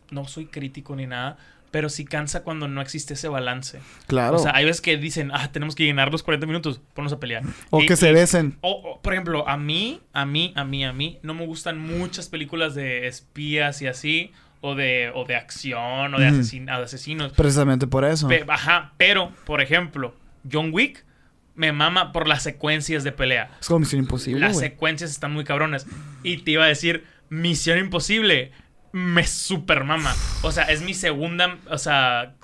no 0.09 0.25
soy 0.27 0.47
crítico 0.47 0.95
ni 0.95 1.05
nada, 1.05 1.37
pero 1.73 1.89
sí 1.89 2.05
cansa 2.05 2.43
cuando 2.43 2.67
no 2.67 2.81
existe 2.81 3.15
ese 3.15 3.27
balance. 3.27 3.79
Claro. 4.05 4.35
O 4.35 4.39
sea, 4.39 4.51
hay 4.55 4.63
veces 4.63 4.79
que 4.79 4.95
dicen, 4.95 5.31
ah, 5.33 5.51
tenemos 5.51 5.73
que 5.73 5.83
llenar 5.85 6.11
los 6.11 6.21
40 6.21 6.45
minutos, 6.45 6.79
ponnos 6.93 7.11
a 7.13 7.19
pelear. 7.19 7.41
O 7.71 7.81
Y- 7.81 7.87
que 7.87 7.95
se 7.95 8.11
besen. 8.13 8.59
O, 8.61 8.69
o, 8.71 9.01
por 9.01 9.11
ejemplo, 9.13 9.49
a 9.49 9.57
mí, 9.57 9.99
a 10.13 10.23
mí, 10.27 10.53
a 10.55 10.63
mí, 10.65 10.85
a 10.85 10.93
mí, 10.93 11.17
no 11.23 11.33
me 11.33 11.47
gustan 11.47 11.79
muchas 11.79 12.29
películas 12.29 12.75
de 12.75 13.07
espías 13.07 13.81
y 13.81 13.87
así, 13.87 14.31
o 14.61 14.75
de, 14.75 15.11
o 15.15 15.25
de 15.25 15.35
acción, 15.35 16.13
o 16.13 16.19
de, 16.19 16.27
asesin- 16.29 16.65
de 16.65 16.71
asesinos. 16.83 17.33
Precisamente 17.33 17.87
por 17.87 18.05
eso. 18.05 18.27
Pe- 18.27 18.45
ajá, 18.47 18.93
pero, 18.97 19.31
por 19.45 19.59
ejemplo, 19.59 20.15
John 20.49 20.69
Wick 20.71 21.03
me 21.55 21.71
mama 21.71 22.11
por 22.11 22.27
las 22.27 22.43
secuencias 22.43 23.03
de 23.03 23.11
pelea. 23.11 23.49
es 23.59 23.67
como 23.67 23.79
Misión 23.79 24.03
Imposible, 24.03 24.39
Las 24.41 24.59
secuencias 24.59 25.09
están 25.09 25.33
muy 25.33 25.43
cabronas. 25.43 25.87
Y 26.21 26.37
te 26.43 26.51
iba 26.51 26.65
a 26.65 26.67
decir, 26.67 27.03
Misión 27.29 27.79
Imposible 27.79 28.51
me 28.93 29.25
super 29.25 29.83
mama. 29.83 30.15
O 30.43 30.51
sea, 30.51 30.65
es 30.65 30.81
mi 30.81 30.93
segunda, 30.93 31.57
o 31.69 31.77
sea, 31.79 32.35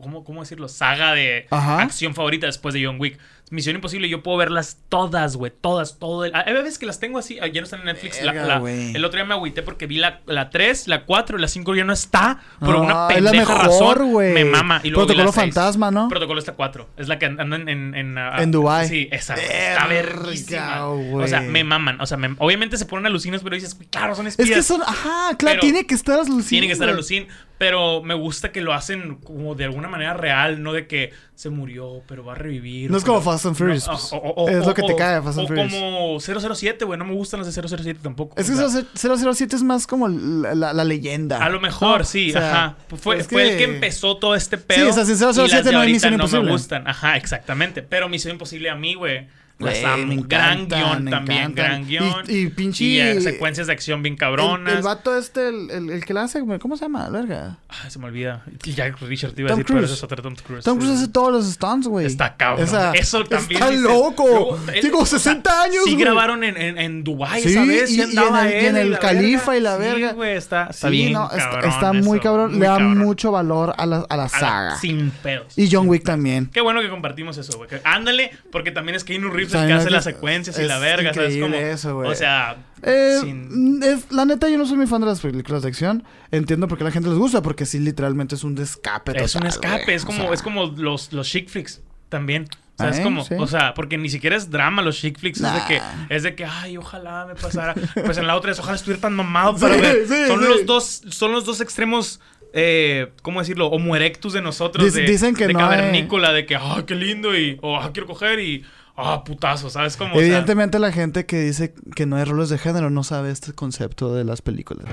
¿cómo, 0.00 0.24
cómo 0.24 0.40
decirlo? 0.40 0.68
Saga 0.68 1.12
de 1.14 1.46
Ajá. 1.50 1.82
acción 1.82 2.14
favorita 2.14 2.46
después 2.46 2.72
de 2.74 2.86
John 2.86 2.96
Wick. 2.98 3.18
Misión 3.50 3.74
Imposible, 3.76 4.08
yo 4.08 4.22
puedo 4.22 4.38
verlas 4.38 4.78
todas, 4.88 5.36
güey. 5.36 5.52
Todas, 5.60 5.98
todo. 5.98 6.24
el- 6.24 6.32
Hay 6.34 6.52
veces 6.54 6.78
que 6.78 6.86
las 6.86 7.00
tengo 7.00 7.18
así, 7.18 7.38
ah, 7.40 7.48
ya 7.48 7.60
no 7.60 7.64
están 7.64 7.80
en 7.80 7.86
Netflix. 7.86 8.22
La- 8.22 8.32
Verga, 8.32 8.60
la- 8.60 8.70
el 8.70 9.04
otro 9.04 9.18
día 9.18 9.24
me 9.24 9.34
agüité 9.34 9.62
porque 9.62 9.86
vi 9.86 9.96
la, 9.98 10.20
la 10.26 10.50
3, 10.50 10.86
la 10.88 11.04
4 11.04 11.36
y 11.36 11.40
la 11.40 11.48
5 11.48 11.74
ya 11.74 11.84
no 11.84 11.92
está. 11.92 12.40
Por 12.60 12.76
Ah, 12.76 12.78
una 12.80 12.92
es 12.92 13.22
la 13.22 13.30
pendeja 13.32 13.54
mejor, 13.54 13.98
razón. 13.98 14.32
Me 14.34 14.44
mama. 14.44 14.80
Y 14.84 14.90
luego 14.90 15.06
Protocolo. 15.06 15.32
Fantasma, 15.32 15.90
¿no? 15.90 16.08
Protocolo 16.08 16.38
está 16.38 16.52
4. 16.52 16.88
Es 16.96 17.08
la 17.08 17.18
que 17.18 17.26
anda 17.26 17.42
en... 17.56 17.68
En, 17.68 17.94
en, 17.94 18.18
ah, 18.18 18.42
En 18.42 18.50
Dubái. 18.52 18.88
Sí, 18.88 19.08
esa. 19.10 19.34
Está 19.34 19.86
Verga, 19.86 19.86
verguísima. 19.88 20.84
güey. 20.86 21.24
O 21.24 21.28
sea, 21.28 21.40
me 21.40 21.64
maman. 21.64 22.00
O 22.00 22.06
sea, 22.06 22.16
me- 22.16 22.34
obviamente 22.38 22.76
se 22.76 22.86
ponen 22.86 23.06
alucinos, 23.06 23.42
pero 23.42 23.54
dices, 23.56 23.76
claro, 23.90 24.14
son 24.14 24.26
Es 24.26 24.38
espías. 24.38 24.58
que 24.58 24.62
son, 24.62 24.82
ajá, 24.82 25.36
claro, 25.36 25.60
tiene 25.60 25.86
que 25.86 25.94
estar 25.94 26.14
alucinando. 26.20 26.48
Tiene 26.48 26.66
que 26.68 26.72
estar 26.74 26.88
alucin. 26.88 27.26
Pero 27.60 28.02
me 28.02 28.14
gusta 28.14 28.52
que 28.52 28.62
lo 28.62 28.72
hacen 28.72 29.16
como 29.16 29.54
de 29.54 29.64
alguna 29.66 29.86
manera 29.86 30.14
real, 30.14 30.62
no 30.62 30.72
de 30.72 30.86
que 30.86 31.12
se 31.34 31.50
murió, 31.50 32.00
pero 32.08 32.24
va 32.24 32.32
a 32.32 32.34
revivir. 32.34 32.90
No 32.90 32.96
es 32.96 33.04
como 33.04 33.20
Fast 33.20 33.44
and 33.44 33.54
Furious, 33.54 33.86
No, 33.86 33.92
pues. 33.92 34.12
o- 34.14 34.16
o- 34.16 34.48
Es 34.48 34.64
lo 34.66 34.72
que 34.72 34.82
te 34.82 34.94
o- 34.94 34.96
cae, 34.96 35.20
Fast 35.20 35.36
and 35.40 35.44
o 35.44 35.48
Furious. 35.48 35.70
como 35.74 36.20
007, 36.20 36.86
güey. 36.86 36.98
No 36.98 37.04
me 37.04 37.12
gustan 37.12 37.38
los 37.40 37.46
de 37.46 37.52
007 37.52 38.00
tampoco. 38.02 38.34
Es 38.40 38.46
que 38.50 38.54
o 38.56 38.68
sea, 38.70 38.82
007 38.94 39.56
es 39.56 39.62
más 39.62 39.86
como 39.86 40.08
la, 40.08 40.54
la- 40.54 40.72
la 40.72 40.84
leyenda. 40.84 41.44
A 41.44 41.50
lo 41.50 41.60
mejor, 41.60 41.98
¿no? 41.98 42.04
sí, 42.06 42.30
O 42.30 42.32
sea, 42.32 42.50
ajá. 42.64 42.76
Fue, 42.96 43.18
es 43.18 43.28
fue 43.28 43.50
el 43.52 43.58
que 43.58 43.64
empezó 43.64 44.16
todo 44.16 44.34
este 44.34 44.56
pedo. 44.56 44.88
o 44.88 44.92
sea, 44.94 45.04
sin 45.04 45.16
007 45.18 45.46
y 45.46 45.54
las 45.56 45.64
de 45.66 45.72
no 45.72 45.80
hay 45.80 45.92
Misión 45.92 46.12
no 46.12 46.16
Imposible. 46.16 46.44
me 46.46 46.52
gustan. 46.52 46.88
Ajá, 46.88 47.18
exactamente. 47.18 47.82
Pero 47.82 48.08
Misión 48.08 48.32
Imposible 48.32 48.70
a 48.70 48.74
mí, 48.74 48.94
güey. 48.94 49.28
Las 49.66 49.84
amo. 49.84 50.06
me 50.06 50.22
gran 50.26 50.68
guion 50.68 51.04
me 51.04 51.10
también, 51.10 51.38
encantan. 51.42 51.54
gran 51.54 51.86
guion. 51.86 52.24
Y- 52.28 52.32
y 52.32 52.46
pinche- 52.50 52.80
y, 52.84 53.00
eh, 53.00 53.20
secuencias 53.20 53.66
de 53.66 53.72
acción 53.72 54.02
bien 54.02 54.14
El, 54.14 54.18
cabronas. 54.18 54.74
el 54.76 54.82
vato 54.82 55.16
este, 55.18 55.48
el, 55.48 55.70
el- 55.70 55.90
el 55.90 56.04
que 56.04 56.14
la 56.14 56.22
hace, 56.22 56.42
¿cómo 56.60 56.76
se 56.76 56.84
llama? 56.84 57.08
Verga. 57.10 57.58
Ah, 57.68 57.88
se 57.90 57.98
me 57.98 58.06
olvida. 58.06 58.44
Y 58.64 58.72
ya 58.72 58.88
Richard 59.00 59.32
te 59.32 59.42
iba 59.42 59.48
a 59.48 59.50
Tom 59.50 59.58
decir, 59.58 59.66
pero 59.66 59.78
Cruise. 59.80 59.84
ese 59.90 59.94
es 59.94 60.02
otro 60.04 60.22
Tom 60.22 60.34
Cruise. 60.36 60.64
Tom 60.64 60.78
Cruise 60.78 60.94
hace 60.98 61.08
todos 61.08 61.32
los 61.32 61.44
stunts, 61.46 61.86
güey. 61.88 62.06
Está 62.06 62.36
cabrón. 62.36 62.64
Esa- 62.64 62.92
Eso 62.92 63.24
también. 63.24 63.62
Está 63.62 63.70
loco. 63.72 64.24
Luego, 64.26 64.58
eh, 64.72 64.80
Tengo 64.80 65.00
o 65.00 65.06
sea, 65.06 65.18
60 65.18 65.62
años, 65.62 65.84
Sí 65.84 65.96
grabaron 65.96 66.42
en, 66.44 66.56
en, 66.56 66.78
en 66.78 67.04
Dubái 67.04 67.42
Sí, 67.42 67.50
esa 67.50 67.64
vez. 67.64 67.90
y- 67.90 67.98
Y, 67.98 68.00
andaba 68.02 68.48
en 68.50 68.54
el- 68.56 68.62
y 68.62 68.66
él 68.66 68.76
en 68.76 68.92
el 68.92 68.98
Califa 68.98 69.56
y 69.56 69.60
la 69.60 69.76
verga. 69.76 70.10
Sí, 70.10 70.14
güey, 70.14 70.36
está, 70.36 70.66
está 70.70 70.88
Sí, 70.88 70.92
bien 70.96 71.12
no, 71.12 71.24
está, 71.30 71.50
cabrón 71.50 71.70
está 71.70 71.92
muy 71.92 72.18
eso, 72.18 72.22
cabrón. 72.22 72.50
muy 72.52 72.60
Le 72.60 72.66
da 72.66 72.72
cabrón. 72.78 72.98
mucho 72.98 73.30
valor 73.32 73.74
a 73.76 73.86
la, 73.86 74.06
a 74.08 74.14
A 74.24 74.28
saga. 74.28 74.76
Sin 74.78 75.10
pedos. 75.10 75.52
Y 75.58 75.68
John 75.70 75.88
Wick 75.88 76.04
también. 76.04 76.48
Qué 76.52 76.60
bueno 76.60 76.80
que 76.80 76.88
compartimos 76.88 77.36
eso, 77.38 77.56
güey. 77.58 77.68
Ándale, 77.84 78.30
porque 78.52 78.70
también 78.70 78.94
es 78.96 79.04
Keanu 79.04 79.28
Reeves 79.30 79.49
es 79.56 79.62
el 79.62 79.66
que 79.68 79.72
hace 79.74 79.90
las 79.90 80.04
secuencias 80.04 80.58
y 80.58 80.62
la 80.62 80.78
verga, 80.78 81.12
¿sabes 81.14 81.36
cómo? 81.40 81.54
Eso, 81.54 81.94
güey. 81.96 82.10
O 82.10 82.14
sea, 82.14 82.56
eh, 82.82 83.18
sin- 83.20 83.82
es- 83.82 84.10
la 84.10 84.24
neta, 84.24 84.48
yo 84.48 84.58
no 84.58 84.66
soy 84.66 84.76
muy 84.76 84.86
fan 84.86 85.00
de 85.00 85.06
las 85.08 85.20
películas 85.20 85.62
de 85.62 85.68
acción. 85.68 86.04
Entiendo 86.30 86.68
por 86.68 86.78
qué 86.78 86.84
a 86.84 86.86
la 86.88 86.92
gente 86.92 87.08
les 87.08 87.18
gusta, 87.18 87.42
porque 87.42 87.66
sí, 87.66 87.78
literalmente 87.78 88.34
es 88.34 88.44
un 88.44 88.56
escape. 88.58 89.12
es 89.22 89.34
un 89.34 89.42
total, 89.42 89.48
escape, 89.48 89.94
es 89.94 90.04
como, 90.04 90.20
O 90.22 90.26
sea, 90.26 90.34
es 90.34 90.42
como 90.42 90.66
los, 90.76 91.12
los 91.12 91.28
chick 91.28 91.48
flicks 91.48 91.82
también. 92.08 92.46
O 92.78 92.82
sea, 92.82 92.92
es 92.92 92.98
¿Eh? 93.00 93.02
como, 93.02 93.22
Sí. 93.24 93.34
o 93.38 93.46
sea, 93.46 93.74
porque 93.74 93.98
ni 93.98 94.08
siquiera 94.08 94.36
es 94.36 94.50
drama 94.50 94.80
los 94.80 94.96
chick 94.98 95.18
flicks, 95.18 95.38
es 95.42 95.52
de 95.52 95.60
que, 95.68 95.80
es 96.08 96.22
de 96.22 96.34
que, 96.34 96.46
ay, 96.46 96.78
ojalá 96.78 97.26
me 97.26 97.34
pasara. 97.34 97.74
Pues 98.06 98.16
en 98.16 98.26
la 98.26 98.34
otra 98.36 98.52
es, 98.52 98.58
ojalá 98.58 98.76
estuviera 98.76 99.02
tan 99.02 99.14
mamado 99.14 99.52
Sí, 99.56 99.60
para 99.60 99.76
ver. 99.76 100.06
sí, 100.08 100.14
son 100.26 100.40
sí. 100.40 100.46
los 100.48 100.64
dos, 100.64 101.02
son 101.10 101.32
los 101.32 101.44
dos 101.44 101.60
extremos, 101.60 102.20
eh, 102.54 103.12
¿cómo 103.20 103.40
decirlo? 103.40 103.66
Homo 103.66 103.94
erectus 103.96 104.32
de 104.32 104.40
nosotros, 104.40 104.86
Dic- 104.86 104.92
de, 104.92 105.02
dicen 105.02 105.34
que 105.34 105.46
de 105.46 105.52
no 105.52 105.58
cavernícola, 105.58 106.32
de 106.32 106.46
que, 106.46 106.56
ah, 106.56 106.82
qué 106.86 106.94
lindo, 106.94 107.36
y, 107.38 107.58
oh, 107.60 107.76
ah, 107.78 107.90
quiero 107.92 108.06
coger, 108.06 108.40
y, 108.40 108.64
ah, 109.02 109.24
putazo, 109.24 109.70
¿sabes 109.70 109.96
cómo? 109.96 110.10
O 110.12 110.14
sea, 110.14 110.22
Evidentemente, 110.22 110.78
la 110.78 110.92
gente 110.92 111.26
que 111.26 111.40
dice 111.40 111.74
que 111.94 112.06
no 112.06 112.16
hay 112.16 112.24
roles 112.24 112.48
de 112.48 112.58
género 112.58 112.90
no 112.90 113.04
sabe 113.04 113.30
este 113.30 113.52
concepto 113.52 114.14
de 114.14 114.24
las 114.24 114.42
películas. 114.42 114.86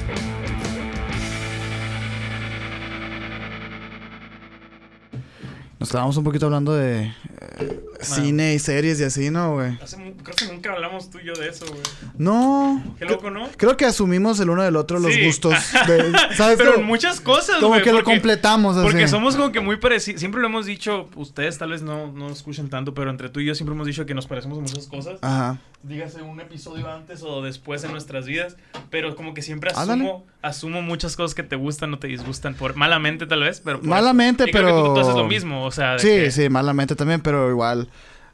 Estábamos 5.88 6.18
un 6.18 6.23
poquito 6.23 6.45
hablando 6.45 6.73
de 6.73 7.03
eh, 7.05 7.80
cine 8.01 8.53
y 8.53 8.59
series 8.59 8.99
y 8.99 9.03
así, 9.05 9.30
¿no, 9.31 9.53
güey? 9.55 9.77
creo 9.77 10.35
que 10.35 10.45
nunca 10.53 10.73
hablamos 10.73 11.09
tú 11.09 11.19
y 11.19 11.26
yo 11.26 11.34
de 11.34 11.49
eso, 11.49 11.65
güey. 11.68 11.80
No. 12.18 12.84
Qué 12.99 13.05
loco, 13.05 13.31
¿no? 13.31 13.47
Creo 13.57 13.77
que 13.77 13.85
asumimos 13.85 14.39
el 14.39 14.49
uno 14.49 14.64
del 14.64 14.76
otro 14.76 14.99
los 14.99 15.14
Sí. 15.14 15.26
gustos. 15.26 15.53
de- 15.88 16.11
¿Sabes? 16.35 16.57
Pero 16.57 16.76
en 16.76 16.84
muchas 16.85 17.22
cosas, 17.22 17.57
Como 17.57 17.69
güey, 17.69 17.81
que 17.84 17.91
lo 17.91 17.97
porque- 17.99 18.11
completamos 18.11 18.76
así. 18.77 18.85
Porque 18.85 19.07
somos 19.07 19.35
como 19.35 19.51
que 19.51 19.59
muy 19.59 19.77
parecidos. 19.77 20.19
Siempre 20.19 20.41
lo 20.41 20.47
hemos 20.47 20.65
dicho, 20.65 21.09
ustedes 21.15 21.57
tal 21.57 21.72
vez 21.72 21.81
no, 21.81 22.11
no 22.11 22.30
escuchan 22.30 22.69
tanto, 22.69 22.93
pero 22.93 23.09
entre 23.09 23.30
tú 23.30 23.39
y 23.39 23.45
yo 23.45 23.55
siempre 23.55 23.73
hemos 23.73 23.88
dicho 23.88 24.05
que 24.05 24.14
nos 24.14 24.27
parecemos 24.27 24.57
en 24.57 24.64
muchas 24.65 24.88
cosas. 24.88 25.19
Ajá. 25.22 25.57
Dígase 25.84 26.22
un 26.22 26.39
episodio 26.41 26.91
antes 26.91 27.22
o 27.23 27.41
después 27.41 27.84
en 27.84 27.91
nuestras 27.91 28.26
vidas. 28.26 28.57
Pero 28.89 29.15
como 29.15 29.34
que 29.34 29.41
siempre 29.41 29.72
asumo, 29.72 30.26
asumo 30.41 30.81
muchas 30.81 31.15
cosas 31.15 31.34
que 31.35 31.43
te 31.43 31.55
gustan 31.55 31.93
o 31.93 31.99
te 31.99 32.07
disgustan. 32.07 32.55
Por, 32.55 32.76
malamente 32.76 33.26
tal 33.27 33.41
vez, 33.41 33.61
pero... 33.64 33.80
por- 33.80 33.88
Malamente, 33.88 34.45
pero- 34.51 34.88
tú, 34.88 34.93
tú 34.95 34.99
haces 35.01 35.15
lo 35.15 35.26
mismo, 35.26 35.64
o 35.65 35.72
sea... 35.77 35.93
de 35.93 35.99
Sí, 35.99 36.07
que 36.07 36.31
sí, 36.31 36.49
malamente 36.49 36.95
también, 36.95 37.21
pero 37.21 37.49
igual. 37.49 37.87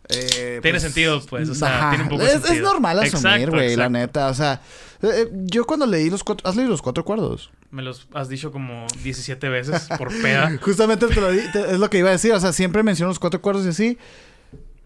eh, 0.09 0.59
Tiene 0.61 0.75
pues, 0.79 0.81
sentido, 0.83 1.21
pues, 1.29 1.47
o 1.49 1.55
sea, 1.55 1.77
ajá. 1.77 1.89
tiene 1.91 2.03
un 2.05 2.09
poco 2.09 2.23
de 2.23 2.29
es, 2.29 2.35
es 2.37 2.41
sentido. 2.43 2.71
normal 2.73 2.99
asumir, 2.99 3.49
güey, 3.51 3.75
la 3.75 3.89
neta. 3.89 4.27
O 4.27 4.33
sea, 4.33 4.61
eh, 5.01 5.07
eh, 5.13 5.29
yo 5.45 5.65
cuando 5.65 5.85
leí 5.85 6.09
los 6.09 6.23
cuatro. 6.23 6.49
¿Has 6.49 6.55
leído 6.55 6.71
los 6.71 6.81
cuatro 6.81 7.01
acuerdos? 7.01 7.51
Me 7.71 7.81
los 7.81 8.07
has 8.13 8.29
dicho 8.29 8.51
como 8.51 8.85
17 9.03 9.49
veces 9.49 9.87
por 9.97 10.09
peda. 10.21 10.57
Justamente 10.61 11.07
te 11.07 11.21
lo 11.21 11.31
di- 11.31 11.51
te- 11.51 11.71
es 11.71 11.79
lo 11.79 11.89
que 11.89 11.97
iba 11.99 12.09
a 12.09 12.13
decir. 12.13 12.33
O 12.33 12.39
sea, 12.39 12.51
siempre 12.53 12.83
menciono 12.83 13.09
los 13.09 13.19
cuatro 13.19 13.37
acuerdos 13.39 13.65
y 13.65 13.69
así. 13.69 13.97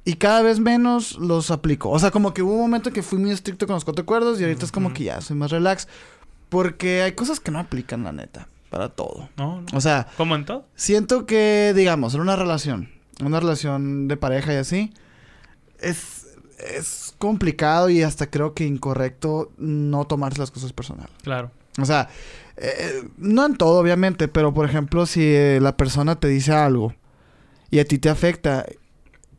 Y 0.05 0.13
cada 0.13 0.41
vez 0.41 0.59
menos 0.59 1.17
los 1.17 1.51
aplico. 1.51 1.89
O 1.89 1.99
sea, 1.99 2.11
como 2.11 2.33
que 2.33 2.41
hubo 2.41 2.53
un 2.53 2.61
momento 2.61 2.91
que 2.93 3.03
fui 3.03 3.19
muy 3.19 3.31
estricto 3.31 3.67
con 3.67 3.73
los 3.73 3.83
cuatro 3.83 4.03
acuerdos 4.03 4.39
y 4.39 4.43
ahorita 4.43 4.63
es 4.65 4.71
como 4.71 4.93
que 4.93 5.03
ya 5.03 5.19
soy 5.19 5.35
más 5.35 5.51
relax. 5.51 5.87
Porque 6.49 7.01
hay 7.01 7.11
cosas 7.11 7.41
que 7.41 7.51
no 7.51 7.59
aplican, 7.59 8.03
la 8.05 8.13
neta, 8.13 8.47
para 8.69 8.89
todo. 8.89 9.29
No, 9.37 9.61
no. 9.61 9.67
O 9.77 9.81
sea, 9.81 10.07
¿Cómo 10.17 10.35
en 10.35 10.45
todo? 10.45 10.65
siento 10.75 11.25
que, 11.25 11.73
digamos, 11.75 12.13
en 12.15 12.21
una 12.21 12.35
relación, 12.35 12.89
una 13.23 13.39
relación 13.39 14.07
de 14.07 14.17
pareja 14.17 14.53
y 14.53 14.57
así, 14.57 14.93
es, 15.79 16.27
es 16.59 17.13
complicado 17.17 17.89
y 17.89 18.03
hasta 18.03 18.29
creo 18.29 18.53
que 18.53 18.65
incorrecto 18.65 19.51
no 19.57 20.05
tomarse 20.05 20.39
las 20.39 20.51
cosas 20.51 20.73
personal. 20.73 21.09
Claro. 21.23 21.51
O 21.79 21.85
sea, 21.85 22.09
eh, 22.57 23.03
no 23.17 23.45
en 23.45 23.55
todo, 23.55 23.79
obviamente, 23.79 24.27
pero 24.27 24.53
por 24.53 24.65
ejemplo, 24.65 25.05
si 25.05 25.21
eh, 25.23 25.59
la 25.61 25.77
persona 25.77 26.19
te 26.19 26.27
dice 26.27 26.51
algo 26.51 26.93
y 27.69 27.79
a 27.79 27.85
ti 27.85 27.99
te 27.99 28.09
afecta 28.09 28.65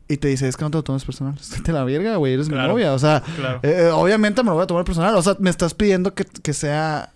y 0.07 0.17
te 0.17 0.27
dice, 0.29 0.47
es 0.47 0.55
que 0.57 0.63
no 0.63 0.71
te 0.71 0.77
lo 0.77 0.83
tomes 0.83 1.03
personal, 1.05 1.35
de 1.63 1.71
la 1.73 1.83
verga, 1.83 2.15
güey, 2.15 2.33
eres 2.33 2.49
mi 2.49 2.55
novia. 2.55 2.93
O 2.93 2.99
sea, 2.99 3.21
Claro. 3.35 3.59
eh, 3.61 3.91
obviamente 3.93 4.41
me 4.41 4.49
lo 4.49 4.55
voy 4.55 4.63
a 4.63 4.67
tomar 4.67 4.83
personal. 4.85 5.13
O 5.15 5.21
sea, 5.21 5.35
me 5.39 5.49
estás 5.49 5.73
pidiendo 5.73 6.15
que, 6.15 6.25
que 6.25 6.53
sea, 6.53 7.11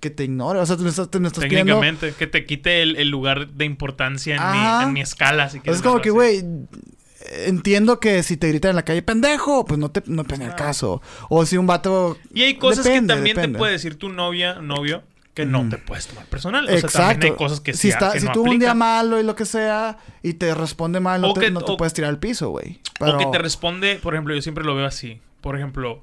que 0.00 0.10
te 0.10 0.24
ignore. 0.24 0.58
O 0.60 0.66
sea, 0.66 0.76
me 0.76 0.88
estás, 0.88 1.08
me 1.20 1.28
estás 1.28 1.44
pidiendo. 1.44 1.74
Técnicamente, 1.80 2.12
que 2.18 2.26
te 2.26 2.44
quite 2.46 2.82
el, 2.82 2.96
el 2.96 3.08
lugar 3.08 3.48
de 3.48 3.64
importancia 3.64 4.36
en, 4.36 4.52
mi, 4.52 4.82
en 4.84 4.92
mi 4.92 5.00
escala. 5.00 5.48
Si 5.50 5.60
Es 5.64 5.82
como 5.82 6.00
que, 6.00 6.10
güey, 6.10 6.44
entiendo 7.46 8.00
que 8.00 8.22
si 8.22 8.36
te 8.36 8.48
gritan 8.48 8.70
en 8.70 8.76
la 8.76 8.84
calle, 8.84 9.02
pendejo, 9.02 9.64
pues 9.64 9.78
no 9.78 9.90
te 9.90 10.02
no 10.06 10.24
te 10.24 10.36
en 10.36 10.42
el 10.42 10.50
Ah. 10.52 10.56
caso. 10.56 11.02
O 11.28 11.44
si 11.46 11.56
un 11.56 11.66
vato. 11.66 12.16
Y 12.32 12.42
hay 12.42 12.54
cosas 12.56 12.84
Depende, 12.84 13.12
que 13.12 13.16
también 13.16 13.36
depende. 13.36 13.56
te 13.56 13.58
puede 13.58 13.72
decir 13.72 13.96
tu 13.96 14.08
novia, 14.08 14.54
novio, 14.60 15.02
que 15.34 15.44
no 15.46 15.68
te 15.68 15.78
puedes 15.78 16.06
tomar 16.06 16.26
personal. 16.26 16.64
O 16.64 16.68
sea, 16.68 16.76
Exacto. 16.78 16.98
también 17.10 17.32
hay 17.32 17.38
cosas 17.38 17.60
que 17.60 17.74
si 17.74 17.88
está, 17.88 18.12
que 18.12 18.20
si 18.20 18.26
no 18.26 18.32
tuvo 18.32 18.50
un 18.50 18.58
día 18.58 18.74
malo 18.74 19.20
y 19.20 19.22
lo 19.24 19.34
que 19.34 19.44
sea, 19.44 19.98
y 20.22 20.34
te 20.34 20.54
responde 20.54 21.00
mal, 21.00 21.20
no 21.20 21.32
te, 21.32 21.40
que- 21.42 21.50
no 21.50 21.60
te 21.62 21.72
o- 21.72 21.76
puedes 21.76 21.92
tirar 21.92 22.10
al 22.10 22.18
piso, 22.18 22.50
güey. 22.50 22.80
O 23.00 23.18
que 23.18 23.26
te 23.26 23.38
responde, 23.38 23.96
por 24.02 24.14
ejemplo, 24.14 24.34
yo 24.34 24.42
siempre 24.42 24.64
lo 24.64 24.74
veo 24.74 24.86
así. 24.86 25.20
Por 25.40 25.56
ejemplo, 25.56 26.02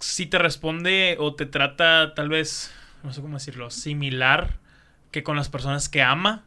si 0.00 0.26
te 0.26 0.38
responde 0.38 1.16
o 1.18 1.34
te 1.34 1.46
trata 1.46 2.14
tal 2.14 2.28
vez, 2.28 2.72
no 3.02 3.12
sé 3.12 3.20
cómo 3.20 3.34
decirlo, 3.36 3.70
similar 3.70 4.58
que 5.10 5.22
con 5.22 5.36
las 5.36 5.48
personas 5.48 5.88
que 5.88 6.02
ama. 6.02 6.44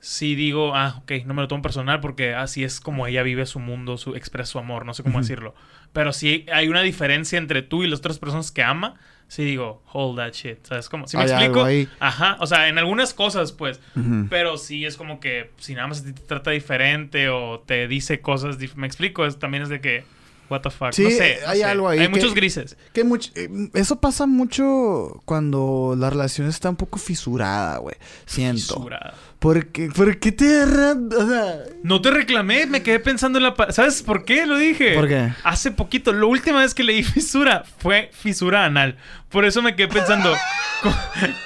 Si 0.00 0.36
digo, 0.36 0.76
ah, 0.76 0.94
ok, 1.02 1.10
no 1.26 1.34
me 1.34 1.42
lo 1.42 1.48
tomo 1.48 1.60
personal 1.60 1.98
porque 1.98 2.32
así 2.32 2.62
es 2.62 2.78
como 2.78 3.08
ella 3.08 3.24
vive 3.24 3.46
su 3.46 3.58
mundo, 3.58 3.96
su 3.96 4.14
expresa 4.14 4.52
su 4.52 4.58
amor, 4.60 4.86
no 4.86 4.94
sé 4.94 5.02
cómo 5.02 5.16
Ujú. 5.18 5.22
decirlo. 5.24 5.54
Pero 5.92 6.12
si 6.12 6.46
hay 6.52 6.68
una 6.68 6.82
diferencia 6.82 7.36
entre 7.36 7.62
tú 7.62 7.82
y 7.82 7.88
las 7.88 7.98
otras 7.98 8.20
personas 8.20 8.52
que 8.52 8.62
ama, 8.62 8.94
sí 9.26 9.42
digo, 9.44 9.82
hold 9.92 10.18
that 10.18 10.34
shit. 10.34 10.64
¿Sabes 10.64 10.88
cómo? 10.88 11.08
¿Sí 11.08 11.16
me 11.16 11.24
Hay 11.24 11.30
explico? 11.30 11.54
algo 11.60 11.64
ahí. 11.64 11.88
Ajá, 11.98 12.36
o 12.38 12.46
sea, 12.46 12.68
en 12.68 12.78
algunas 12.78 13.12
cosas, 13.12 13.50
pues. 13.50 13.80
Ujú. 13.96 14.28
Pero 14.30 14.56
sí 14.56 14.84
es 14.86 14.96
como 14.96 15.18
que 15.18 15.50
si 15.58 15.74
nada 15.74 15.88
más 15.88 16.02
a 16.02 16.04
ti 16.04 16.12
te 16.12 16.22
trata 16.22 16.52
diferente 16.52 17.28
o 17.28 17.58
te 17.66 17.88
dice 17.88 18.20
cosas, 18.20 18.60
dif- 18.60 18.76
me 18.76 18.86
explico, 18.86 19.26
es, 19.26 19.40
también 19.40 19.64
es 19.64 19.68
de 19.68 19.80
que, 19.80 20.04
what 20.50 20.60
the 20.62 20.70
fuck, 20.70 20.92
Sí, 20.92 21.02
no 21.04 21.10
sé. 21.10 21.38
no 21.44 21.48
hay 21.50 21.58
sé. 21.58 21.64
algo 21.64 21.88
ahí 21.88 21.98
Hay 22.00 22.06
que- 22.06 22.10
muchos 22.12 22.34
grises. 22.34 22.76
Que 22.92 23.04
much- 23.04 23.30
eh, 23.34 23.48
eso 23.74 24.00
pasa 24.00 24.26
mucho 24.26 25.20
cuando 25.24 25.94
la 25.98 26.10
relación 26.10 26.48
está 26.48 26.70
un 26.70 26.76
poco 26.76 26.98
fisurada, 26.98 27.78
güey. 27.78 27.96
Siento. 28.26 28.74
Fisurada. 28.76 29.14
Porque, 29.38 29.88
¿Por 29.94 30.18
qué 30.18 30.32
te? 30.32 30.62
O 30.64 31.28
sea, 31.28 31.60
No 31.84 32.00
te 32.02 32.10
reclamé, 32.10 32.66
me 32.66 32.82
quedé 32.82 32.98
pensando 32.98 33.38
en 33.38 33.44
la... 33.44 33.54
¿Sabes 33.70 34.02
por 34.02 34.24
qué 34.24 34.46
lo 34.46 34.56
dije? 34.56 34.94
¿Por 34.94 35.06
qué? 35.06 35.32
Hace 35.44 35.70
poquito, 35.70 36.12
la 36.12 36.26
última 36.26 36.58
vez 36.60 36.74
que 36.74 36.82
leí 36.82 37.02
fisura 37.04 37.62
fue 37.78 38.10
fisura 38.12 38.64
anal. 38.64 38.96
Por 39.28 39.44
eso 39.44 39.62
me 39.62 39.76
quedé 39.76 39.86
pensando, 39.88 40.34
¿cómo, 40.82 40.96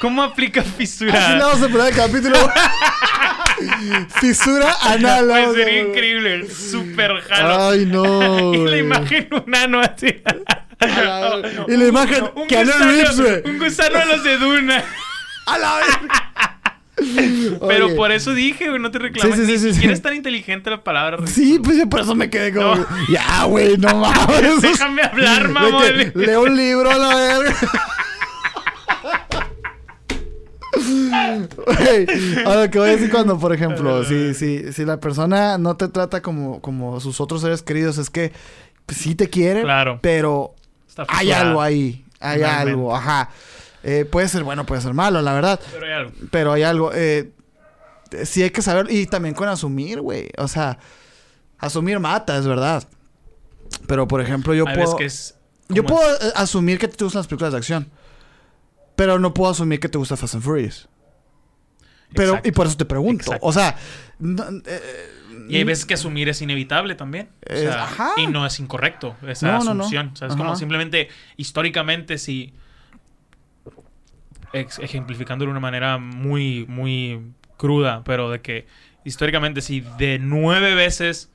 cómo 0.00 0.22
aplica 0.22 0.62
fisura? 0.62 1.12
así 1.52 1.64
a 1.64 1.68
poner 1.68 1.88
el 1.88 1.94
capítulo. 1.96 2.36
Fisura 4.20 4.74
anal. 4.82 5.26
Pues 5.28 5.54
sería 5.54 5.82
increíble, 5.82 6.48
súper 6.50 7.20
jalo. 7.22 7.68
Ay, 7.70 7.86
no. 7.86 8.54
y 8.54 8.58
la 8.70 8.76
imagen 8.78 9.28
un 9.32 9.54
ano 9.54 9.80
así. 9.80 10.22
la- 10.80 11.64
y 11.68 11.76
la 11.76 11.86
imagen, 11.86 12.24
un 12.34 12.46
Keanu 12.48 12.72
gusano- 12.72 13.22
güey. 13.22 13.42
Un 13.44 13.58
gusano 13.58 13.98
a 13.98 14.04
los 14.04 14.24
de 14.24 14.36
Duna. 14.38 14.84
A 15.46 15.58
la 15.58 15.74
verga. 15.76 16.58
Pero 17.68 17.86
Oye. 17.86 17.94
por 17.96 18.12
eso 18.12 18.32
dije, 18.34 18.68
güey, 18.68 18.80
no 18.80 18.90
te 18.90 18.98
reclames. 18.98 19.34
Sí, 19.36 19.44
sí, 19.46 19.58
sí, 19.58 19.64
Ni 19.66 19.70
sí, 19.70 19.74
siquiera 19.74 19.94
es 19.94 20.02
tan 20.02 20.14
inteligente 20.14 20.70
la 20.70 20.84
palabra. 20.84 21.18
Sí, 21.26 21.58
pues 21.62 21.76
yo 21.76 21.88
por 21.88 22.00
eso 22.00 22.14
me 22.14 22.30
quedé 22.30 22.52
como. 22.52 22.76
No. 22.76 22.86
Ya, 23.08 23.44
güey, 23.44 23.76
no 23.76 23.96
mames. 23.96 24.60
Déjame 24.62 25.02
hablar, 25.02 25.48
mamón. 25.48 25.82
que 25.82 26.12
Leo 26.14 26.42
un 26.42 26.56
libro 26.56 26.90
a 26.90 26.98
la 26.98 27.14
verga. 27.16 27.56
Güey, 30.72 32.06
a 32.46 32.54
lo 32.56 32.70
que 32.70 32.78
voy 32.78 32.88
a 32.88 32.92
decir 32.92 33.10
cuando, 33.10 33.38
por 33.38 33.52
ejemplo, 33.52 34.04
si, 34.08 34.34
si, 34.34 34.72
si 34.72 34.84
la 34.84 34.98
persona 35.00 35.58
no 35.58 35.76
te 35.76 35.88
trata 35.88 36.22
como, 36.22 36.60
como 36.60 37.00
sus 37.00 37.20
otros 37.20 37.40
seres 37.42 37.62
queridos, 37.62 37.98
es 37.98 38.10
que 38.10 38.32
pues, 38.86 38.98
sí 38.98 39.14
te 39.14 39.28
quiere, 39.28 39.62
Claro. 39.62 39.98
pero 40.02 40.54
hay 41.08 41.32
algo 41.32 41.60
ahí. 41.62 42.04
Hay 42.20 42.38
Realmente. 42.38 42.70
algo, 42.70 42.94
ajá. 42.96 43.30
Eh, 43.82 44.04
puede 44.04 44.28
ser 44.28 44.44
bueno, 44.44 44.64
puede 44.64 44.80
ser 44.80 44.94
malo, 44.94 45.20
la 45.22 45.32
verdad. 45.34 45.58
Pero 45.72 45.86
hay 45.86 45.92
algo. 45.92 46.12
Pero 46.30 46.52
hay 46.52 46.62
algo. 46.62 46.90
Eh, 46.94 47.30
sí 48.24 48.42
hay 48.44 48.50
que 48.50 48.62
saber. 48.62 48.86
Y 48.90 49.06
también 49.06 49.34
con 49.34 49.48
asumir, 49.48 50.00
güey. 50.00 50.30
O 50.38 50.46
sea, 50.46 50.78
asumir 51.58 51.98
mata, 51.98 52.36
es 52.38 52.46
verdad. 52.46 52.84
Pero, 53.88 54.06
por 54.06 54.20
ejemplo, 54.20 54.54
yo 54.54 54.64
puedo. 54.66 54.94
que 54.96 55.06
es... 55.06 55.34
Yo 55.68 55.82
¿cómo 55.82 55.96
puedo 55.98 56.16
es? 56.16 56.26
eh, 56.26 56.32
asumir 56.36 56.78
que 56.78 56.86
te 56.86 57.02
gustan 57.02 57.20
las 57.20 57.26
películas 57.26 57.52
de 57.52 57.58
acción. 57.58 57.90
Pero 59.02 59.18
no 59.18 59.34
puedo 59.34 59.50
asumir 59.50 59.80
que 59.80 59.88
te 59.88 59.98
gusta 59.98 60.16
Fast 60.16 60.34
and 60.34 60.44
Furious. 60.44 60.88
Pero, 62.14 62.28
Exacto. 62.30 62.48
y 62.48 62.52
por 62.52 62.66
eso 62.66 62.76
te 62.76 62.84
pregunto. 62.84 63.24
Exacto. 63.24 63.46
O 63.46 63.52
sea. 63.52 63.76
no, 64.18 64.44
eh, 64.66 65.10
Y 65.48 65.56
hay 65.56 65.64
veces 65.64 65.84
que 65.86 65.94
asumir 65.94 66.28
es 66.28 66.40
inevitable 66.40 66.94
también. 66.94 67.30
O 67.50 67.56
sea, 67.56 67.84
ajá. 67.84 68.10
Y 68.18 68.26
no 68.28 68.46
es 68.46 68.60
incorrecto 68.60 69.16
esa 69.26 69.46
No, 69.46 69.64
no, 69.64 69.74
no. 69.74 69.80
asunción. 69.84 70.10
O 70.12 70.16
sea, 70.16 70.28
es 70.28 70.34
Ajá. 70.34 70.42
como 70.42 70.54
simplemente, 70.56 71.08
históricamente, 71.36 72.18
si... 72.18 72.52
ex- 74.52 74.78
ejemplificándolo 74.78 75.48
de 75.48 75.52
una 75.52 75.60
manera 75.60 75.98
muy, 75.98 76.66
muy 76.68 77.32
cruda, 77.56 78.02
pero 78.04 78.30
de 78.30 78.40
que 78.40 78.66
históricamente 79.04 79.60
si 79.62 79.80
de 79.98 80.18
nueve 80.18 80.74
veces 80.74 81.30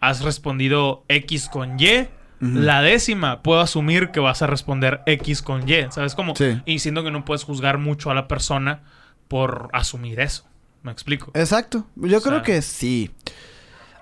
has 0.00 0.22
respondido 0.22 1.04
X 1.08 1.48
con 1.48 1.78
Y, 1.78 2.08
La 2.52 2.82
décima 2.82 3.42
puedo 3.42 3.60
asumir 3.60 4.10
que 4.10 4.20
vas 4.20 4.42
a 4.42 4.46
responder 4.46 5.02
X 5.06 5.40
con 5.42 5.68
Y, 5.68 5.86
¿sabes 5.90 6.14
cómo? 6.14 6.36
Sí. 6.36 6.60
Y 6.66 6.80
siento 6.80 7.02
que 7.02 7.10
no 7.10 7.24
puedes 7.24 7.44
juzgar 7.44 7.78
mucho 7.78 8.10
a 8.10 8.14
la 8.14 8.28
persona 8.28 8.82
por 9.28 9.70
asumir 9.72 10.20
eso. 10.20 10.44
¿Me 10.82 10.92
explico? 10.92 11.30
Exacto. 11.34 11.86
Yo 11.96 12.18
O 12.18 12.20
creo 12.20 12.42
que 12.42 12.60
sí. 12.60 13.10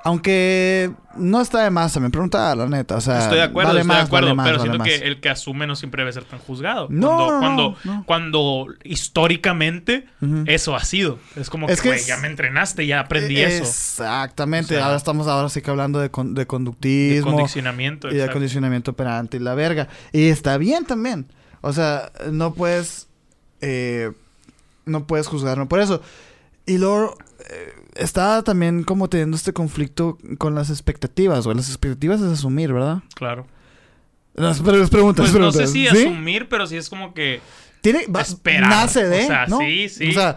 Aunque 0.05 0.91
no 1.16 1.41
está 1.41 1.62
de 1.62 1.70
más 1.70 1.93
también 1.93 2.11
preguntar, 2.11 2.57
la 2.57 2.66
neta. 2.66 2.97
O 2.97 3.01
sea, 3.01 3.20
Estoy 3.20 3.37
de 3.39 3.45
acuerdo, 3.45 3.69
vale 3.69 3.81
estoy 3.83 3.97
de 3.97 4.03
acuerdo, 4.03 4.27
vale 4.27 4.35
más, 4.35 4.47
pero 4.47 4.59
vale 4.59 4.69
siento 4.70 4.79
más. 4.79 4.89
que 4.89 5.07
el 5.07 5.20
que 5.20 5.29
asume 5.29 5.66
no 5.69 5.77
siempre 5.77 6.03
debe 6.03 6.12
ser 6.12 6.24
tan 6.24 6.41
juzgado. 6.41 6.89
No, 6.91 7.09
cuando, 7.16 7.31
no, 7.31 7.39
cuando, 7.41 7.77
no. 7.85 8.05
cuando 8.05 8.66
históricamente 8.83 10.07
eso 10.47 10.74
ha 10.74 10.85
sido. 10.85 11.19
Es 11.37 11.51
como 11.51 11.69
Es 11.69 11.81
que, 11.81 11.91
que 11.91 11.95
es- 11.97 12.07
ya 12.07 12.16
me 12.16 12.27
entrenaste, 12.29 12.87
ya 12.87 13.01
aprendí 13.01 13.41
eso. 13.41 13.62
Exactamente. 13.62 14.74
O 14.74 14.79
sea, 14.79 14.87
ahora 14.87 14.97
estamos 14.97 15.29
ahora 15.29 15.49
sí 15.49 15.62
que 15.62 15.70
hablando 15.70 16.01
de, 16.01 16.11
con- 16.11 16.35
de 16.35 16.41
De 16.43 16.47
conductismo 16.47 17.33
condicionamiento. 17.35 18.09
y 18.09 18.12
de 18.12 18.16
exacto. 18.16 18.33
acondicionamiento 18.33 18.91
operante 18.91 19.37
y 19.37 19.41
la 19.41 19.55
verga. 19.55 19.89
Y 20.12 20.29
está 20.29 20.57
bien 20.59 20.85
también. 20.85 21.27
O 21.61 21.73
sea, 21.73 22.11
no 22.33 22.55
puedes... 22.55 23.07
eh, 23.61 24.11
no 24.85 25.07
puedes 25.07 25.29
juzgarme 25.29 25.66
por 25.66 25.79
eso. 25.79 26.03
Y 26.66 26.79
luego... 26.79 27.16
eh, 27.49 27.74
estaba 28.03 28.43
también 28.43 28.83
como 28.85 29.09
teniendo 29.09 29.37
este 29.37 29.53
conflicto 29.53 30.19
con 30.39 30.55
las 30.55 30.70
expectativas, 30.70 31.45
güey. 31.45 31.57
Las 31.57 31.69
expectativas 31.69 32.20
es 32.20 32.33
asumir, 32.33 32.73
¿verdad? 32.73 32.99
Claro. 33.15 33.47
Las, 34.35 34.61
preguntas, 34.61 34.91
Pues 34.91 35.33
no 35.33 35.51
preguntas, 35.51 35.55
sé 35.55 35.66
si 35.66 35.87
¿sí? 35.89 36.07
asumir, 36.07 36.49
pero 36.49 36.66
sí 36.66 36.77
es 36.77 36.89
como 36.89 37.12
que... 37.15 37.41
Tiene, 37.83 38.07
va- 38.07 38.23
Esperar. 38.23 38.70
nace 38.70 39.05
de, 39.05 39.24
O 39.24 39.27
sea, 39.27 39.47
¿no? 39.47 39.59
sí, 39.59 39.89
sí. 39.89 40.09
O 40.09 40.12
sea, 40.12 40.37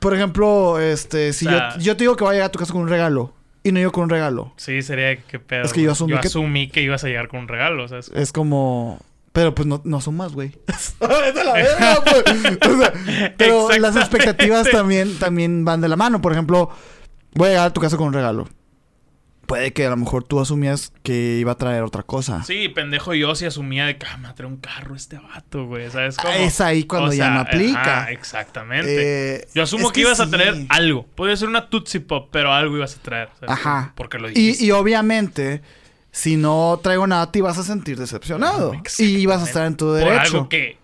por 0.00 0.14
ejemplo, 0.14 0.78
este, 0.80 1.32
si 1.32 1.46
O 1.46 1.50
sea- 1.50 1.74
yo, 1.76 1.80
yo 1.80 1.96
te 1.96 2.04
digo 2.04 2.16
que 2.16 2.24
voy 2.24 2.30
a 2.30 2.34
llegar 2.34 2.48
a 2.48 2.52
tu 2.52 2.58
casa 2.58 2.72
con 2.72 2.82
un 2.82 2.88
regalo 2.88 3.34
y 3.64 3.72
no 3.72 3.80
yo 3.80 3.92
con 3.92 4.04
un 4.04 4.10
regalo, 4.10 4.54
Sí, 4.56 4.80
sería 4.82 5.16
que 5.16 5.38
pedo. 5.40 5.64
Es 5.64 5.72
que 5.72 5.82
yo 5.82 5.92
asumí 5.92 6.18
que- 6.20 6.28
asumí 6.28 6.68
que 6.68 6.80
ibas 6.82 7.04
a 7.04 7.08
llegar 7.08 7.28
con 7.28 7.40
un 7.40 7.48
regalo, 7.48 7.84
o 7.84 7.88
sea, 7.88 7.98
es- 7.98 8.10
es 8.14 8.32
como, 8.32 9.00
pero 9.32 9.54
pues 9.54 9.66
no, 9.66 9.80
no 9.84 10.00
sumas, 10.00 10.32
güey. 10.32 10.52
Es 10.68 11.34
de 11.34 11.44
la 11.44 11.52
verga, 11.54 12.02
pues. 12.04 12.72
O 12.72 12.78
sea, 12.78 12.92
pero 13.36 13.68
las 13.78 13.96
expectativas 13.96 14.68
también, 14.70 15.18
también 15.18 15.64
van 15.64 15.80
de 15.80 15.88
la 15.88 15.96
mano. 15.96 16.20
Por 16.20 16.32
ejemplo, 16.32 16.70
voy 17.34 17.48
a 17.48 17.50
llegar 17.50 17.66
a 17.66 17.72
tu 17.72 17.80
casa 17.80 17.96
con 17.96 18.08
un 18.08 18.14
regalo. 18.14 18.48
Puede 19.46 19.72
que 19.72 19.86
a 19.86 19.90
lo 19.90 19.96
mejor 19.96 20.24
tú 20.24 20.40
asumías 20.40 20.92
que 21.02 21.38
iba 21.38 21.52
a 21.52 21.54
traer 21.56 21.82
otra 21.82 22.02
cosa. 22.02 22.42
Sí, 22.42 22.68
pendejo 22.68 23.14
yo 23.14 23.34
sí 23.34 23.46
asumía 23.46 23.86
de 23.86 23.96
que 23.96 24.04
ah, 24.04 24.18
me 24.18 24.30
traer 24.34 24.44
un 24.44 24.58
carro 24.58 24.94
este 24.94 25.16
vato, 25.16 25.64
güey. 25.64 25.90
¿Sabes 25.90 26.18
cómo? 26.18 26.28
Ah, 26.28 26.36
es 26.36 26.60
ahí 26.60 26.84
cuando 26.84 27.08
O 27.08 27.12
ya 27.14 27.24
sea, 27.24 27.30
no 27.30 27.40
aplica. 27.40 28.10
exactamente. 28.10 29.36
Eh, 29.36 29.48
yo 29.54 29.62
asumo 29.62 29.86
es 29.86 29.92
que, 29.94 30.00
ibas 30.02 30.20
a 30.20 30.28
traer 30.28 30.66
algo. 30.68 31.06
Podría 31.14 31.34
ser 31.34 31.48
una 31.48 31.70
Tootsie 31.70 32.00
Pop, 32.00 32.28
pero 32.30 32.52
algo 32.52 32.76
ibas 32.76 32.96
a 32.96 32.98
traer. 33.00 33.30
¿sabes? 33.40 33.50
Ajá. 33.50 33.94
Porque 33.96 34.18
lo 34.18 34.28
dijiste. 34.28 34.64
Y, 34.64 34.68
y 34.68 34.70
obviamente, 34.72 35.62
si 36.18 36.36
no 36.36 36.80
traigo 36.82 37.06
nada, 37.06 37.30
te 37.30 37.40
vas 37.40 37.58
a 37.58 37.62
sentir 37.62 37.96
decepcionado. 37.96 38.72
Y 38.98 39.24
vas 39.26 39.40
a 39.40 39.44
estar 39.44 39.64
en 39.68 39.76
tu 39.76 39.84
Por 39.86 39.98
derecho. 39.98 40.36
algo 40.36 40.48
que... 40.48 40.76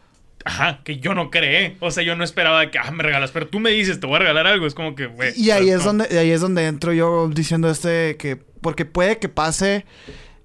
Ajá, 0.44 0.78
que 0.84 0.98
yo 0.98 1.12
no 1.12 1.28
creé. 1.28 1.76
O 1.80 1.90
sea, 1.90 2.04
yo 2.04 2.14
no 2.14 2.22
esperaba 2.22 2.70
que, 2.70 2.78
ah, 2.78 2.92
me 2.92 3.02
regalas. 3.02 3.32
Pero 3.32 3.48
tú 3.48 3.58
me 3.58 3.70
dices, 3.70 3.98
te 3.98 4.06
voy 4.06 4.14
a 4.14 4.18
regalar 4.20 4.46
algo. 4.46 4.64
Es 4.64 4.74
como 4.74 4.94
que, 4.94 5.06
güey. 5.06 5.32
Y 5.36 5.50
ahí 5.50 5.66
¿sabes 5.66 5.74
es 5.74 5.84
donde, 5.84 6.18
ahí 6.20 6.30
es 6.30 6.40
donde 6.40 6.66
entro 6.68 6.92
yo 6.92 7.28
diciendo 7.28 7.68
este 7.68 8.16
que. 8.16 8.36
Porque 8.36 8.84
puede 8.84 9.18
que 9.18 9.28
pase 9.28 9.86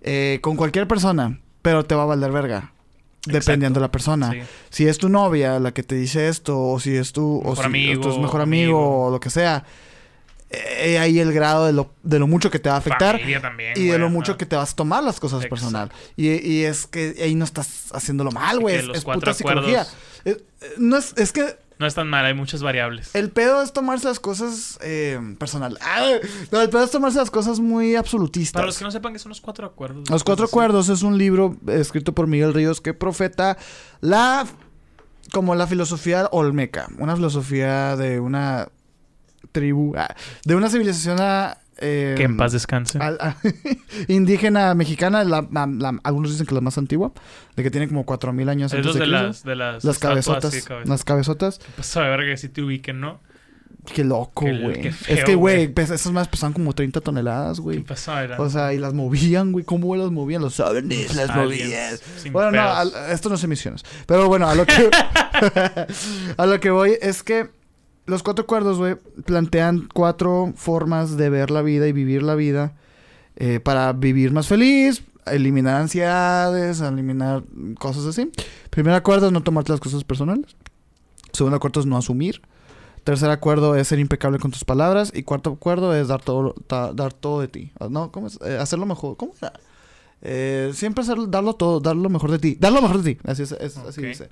eh, 0.01 0.39
con 0.41 0.55
cualquier 0.55 0.87
persona, 0.87 1.39
pero 1.61 1.85
te 1.85 1.93
va 1.93 2.03
a 2.03 2.05
valer 2.07 2.31
verga. 2.31 2.73
Dependiendo 3.27 3.79
de 3.79 3.85
la 3.85 3.91
persona. 3.91 4.31
Sí. 4.31 4.39
Si 4.71 4.87
es 4.87 4.97
tu 4.97 5.07
novia 5.07 5.59
la 5.59 5.71
que 5.71 5.83
te 5.83 5.93
dice 5.93 6.29
esto, 6.29 6.59
o 6.59 6.79
si 6.79 6.95
es 6.95 7.13
tu, 7.13 7.41
o 7.41 7.49
Mejor 7.49 7.57
si 7.57 7.63
amigo, 7.63 8.09
es 8.09 8.15
tu 8.15 8.21
mejor 8.21 8.41
amigo, 8.41 8.77
amigo. 8.79 9.05
o 9.05 9.11
lo 9.11 9.19
que 9.19 9.29
sea. 9.29 9.65
Eh, 10.51 10.97
ahí 10.99 11.19
el 11.19 11.31
grado 11.31 11.65
de 11.67 11.73
lo, 11.73 11.91
de 12.03 12.17
lo 12.19 12.27
mucho 12.27 12.49
que 12.49 12.59
te 12.59 12.69
va 12.69 12.75
a 12.75 12.79
afectar. 12.79 13.19
También, 13.41 13.73
Y 13.75 13.85
de 13.87 13.97
lo 13.99 14.09
mucho 14.09 14.37
que 14.37 14.45
te 14.45 14.55
vas 14.55 14.71
a 14.73 14.75
tomar 14.75 15.03
las 15.03 15.19
cosas 15.19 15.43
Exacto. 15.43 15.55
personal. 15.55 15.91
Y, 16.15 16.29
y 16.45 16.63
es 16.65 16.87
que 16.87 17.15
ahí 17.21 17.35
no 17.35 17.45
estás 17.45 17.91
haciéndolo 17.93 18.31
mal, 18.31 18.59
güey. 18.59 18.75
que 18.75 18.81
Es, 18.81 18.87
los 18.87 18.97
es 18.97 19.03
cuatro 19.03 19.21
puta 19.21 19.33
psicología. 19.33 19.81
acuerdos- 19.81 20.25
Eh, 20.25 20.43
eh, 20.61 20.73
no 20.79 20.97
es, 20.97 21.13
es 21.17 21.31
que 21.31 21.55
No 21.77 21.85
es 21.87 21.93
tan 21.95 22.09
mal, 22.09 22.25
hay 22.25 22.33
muchas 22.33 22.61
variables. 22.63 23.13
el 23.15 23.29
pedo 23.29 23.61
es 23.61 23.71
tomarse 23.73 24.05
las 24.07 24.19
cosas 24.19 24.77
eh, 24.81 25.17
personal. 25.39 25.77
Ah, 25.81 26.03
no, 26.51 26.61
el 26.61 26.69
pedo 26.69 26.83
es 26.83 26.91
tomarse 26.91 27.19
las 27.19 27.31
cosas 27.31 27.59
muy 27.59 27.95
absolutistas. 27.95 28.53
Para 28.59 28.65
los 28.65 28.77
que 28.77 28.83
no 28.83 28.91
sepan 28.91 29.13
qué 29.13 29.19
son 29.19 29.29
los 29.29 29.39
cuatro 29.41 29.65
acuerdos. 29.67 30.09
Los 30.09 30.23
Cuatro 30.23 30.45
Acuerdos 30.45 30.89
es 30.89 31.03
un 31.03 31.17
libro 31.17 31.55
escrito 31.67 32.13
por 32.13 32.27
Miguel 32.27 32.53
Ríos 32.53 32.81
que 32.81 32.93
profeta 32.93 33.57
la 34.01 34.45
como 35.31 35.53
la 35.55 35.67
filosofía 35.67 36.27
olmeca, 36.31 36.89
una 36.97 37.15
filosofía 37.15 37.95
de 37.95 38.19
una 38.19 38.69
tribu, 39.51 39.93
ah, 39.97 40.13
de 40.45 40.55
una 40.55 40.69
civilización 40.69 41.17
eh, 41.81 42.13
Que 42.17 42.23
en 42.23 42.35
paz 42.37 42.51
descanse. 42.51 42.99
a- 42.99 43.37
indígena 44.07 44.73
mexicana, 44.75 45.23
la- 45.23 45.47
la- 45.51 45.65
la- 45.67 45.99
algunos 46.03 46.31
dicen 46.31 46.45
que 46.45 46.53
la 46.55 46.61
más 46.61 46.77
antigua, 46.77 47.11
de 47.55 47.63
que 47.63 47.71
tiene 47.71 47.87
como 47.87 48.05
4000 48.05 48.49
años 48.49 48.73
es 48.73 48.77
antes 48.79 48.93
de 48.95 48.99
de 49.01 49.07
las, 49.07 49.43
de 49.43 49.55
las, 49.55 49.83
Las 49.85 49.95
estatuas, 49.95 50.25
cabezotas, 50.25 50.53
sí, 50.53 50.61
las 50.85 51.03
cabezotas. 51.03 51.59
Pues 51.75 51.95
a 51.97 52.01
ver 52.01 52.21
que 52.21 52.37
si 52.37 52.49
te 52.49 52.61
ubiquen, 52.61 52.99
¿no? 52.99 53.21
Qué 53.93 54.03
loco, 54.03 54.45
güey. 54.45 54.87
Es 55.07 55.23
que, 55.23 55.35
güey, 55.35 55.69
pes- 55.69 55.89
esas 55.89 56.11
más 56.11 56.27
pesaban 56.27 56.51
como 56.53 56.73
30 56.73 56.99
toneladas, 56.99 57.57
¿Qué 57.57 57.63
güey. 57.63 57.85
O 58.37 58.49
sea, 58.49 58.73
y 58.73 58.77
las 58.77 58.93
movían, 58.93 59.53
güey. 59.53 59.63
¿Cómo 59.63 59.95
las 59.95 60.11
movían? 60.11 60.41
Los 60.41 60.59
ovnis 60.59 61.15
las 61.15 61.33
movían. 61.33 61.95
Bueno, 62.31 62.51
no, 62.51 62.61
al- 62.61 62.91
esto 63.09 63.29
no 63.29 63.35
es 63.35 63.43
emisiones. 63.45 63.83
Pero 64.05 64.27
bueno, 64.27 64.49
a 64.49 64.53
lo 64.53 64.65
que, 64.65 64.89
a 66.37 66.45
lo 66.45 66.59
que 66.59 66.69
voy 66.71 66.97
es 67.01 67.23
que 67.23 67.49
los 68.09 68.23
cuatro 68.23 68.43
acuerdos, 68.43 68.77
güey, 68.77 68.95
plantean 69.25 69.87
cuatro 69.93 70.51
formas 70.55 71.15
de 71.17 71.29
ver 71.29 71.51
la 71.51 71.61
vida 71.61 71.87
y 71.87 71.91
vivir 71.93 72.23
la 72.23 72.35
vida 72.35 72.73
eh, 73.35 73.59
para 73.59 73.93
vivir 73.93 74.31
más 74.31 74.47
feliz, 74.47 75.03
eliminar 75.25 75.75
ansiedades, 75.81 76.81
eliminar 76.81 77.43
cosas 77.79 78.05
así. 78.05 78.31
Primer 78.69 78.93
acuerdo 78.95 79.27
es 79.27 79.31
no 79.33 79.41
tomarte 79.43 79.71
las 79.71 79.79
cosas 79.79 80.03
personales. 80.03 80.55
Segundo 81.31 81.57
acuerdo 81.57 81.79
es 81.79 81.85
no 81.85 81.97
asumir. 81.97 82.41
Tercer 83.03 83.29
acuerdo 83.29 83.75
es 83.75 83.87
ser 83.87 83.99
impecable 83.99 84.39
con 84.39 84.51
tus 84.51 84.65
palabras. 84.65 85.11
Y 85.15 85.23
cuarto 85.23 85.51
acuerdo 85.51 85.95
es 85.95 86.07
dar 86.09 86.21
todo, 86.21 86.53
ta- 86.67 86.91
dar 86.93 87.13
todo 87.13 87.39
de 87.41 87.47
ti. 87.47 87.71
¿No? 87.89 88.11
¿Cómo 88.11 88.27
es? 88.27 88.39
Eh, 88.43 88.57
hacerlo 88.59 88.85
mejor. 88.85 89.15
¿Cómo 89.17 89.33
era? 89.41 89.53
Eh, 90.21 90.71
siempre 90.73 91.03
hacer, 91.03 91.17
darlo 91.29 91.53
todo, 91.53 91.79
dar 91.79 91.95
lo 91.95 92.09
mejor 92.09 92.31
de 92.31 92.39
ti. 92.39 92.57
Dar 92.59 92.71
lo 92.73 92.81
mejor 92.81 93.01
de 93.01 93.13
ti. 93.15 93.21
Así, 93.25 93.43
es, 93.43 93.51
es- 93.53 93.77
así 93.77 94.01
Ok. 94.01 94.07
dice. 94.07 94.29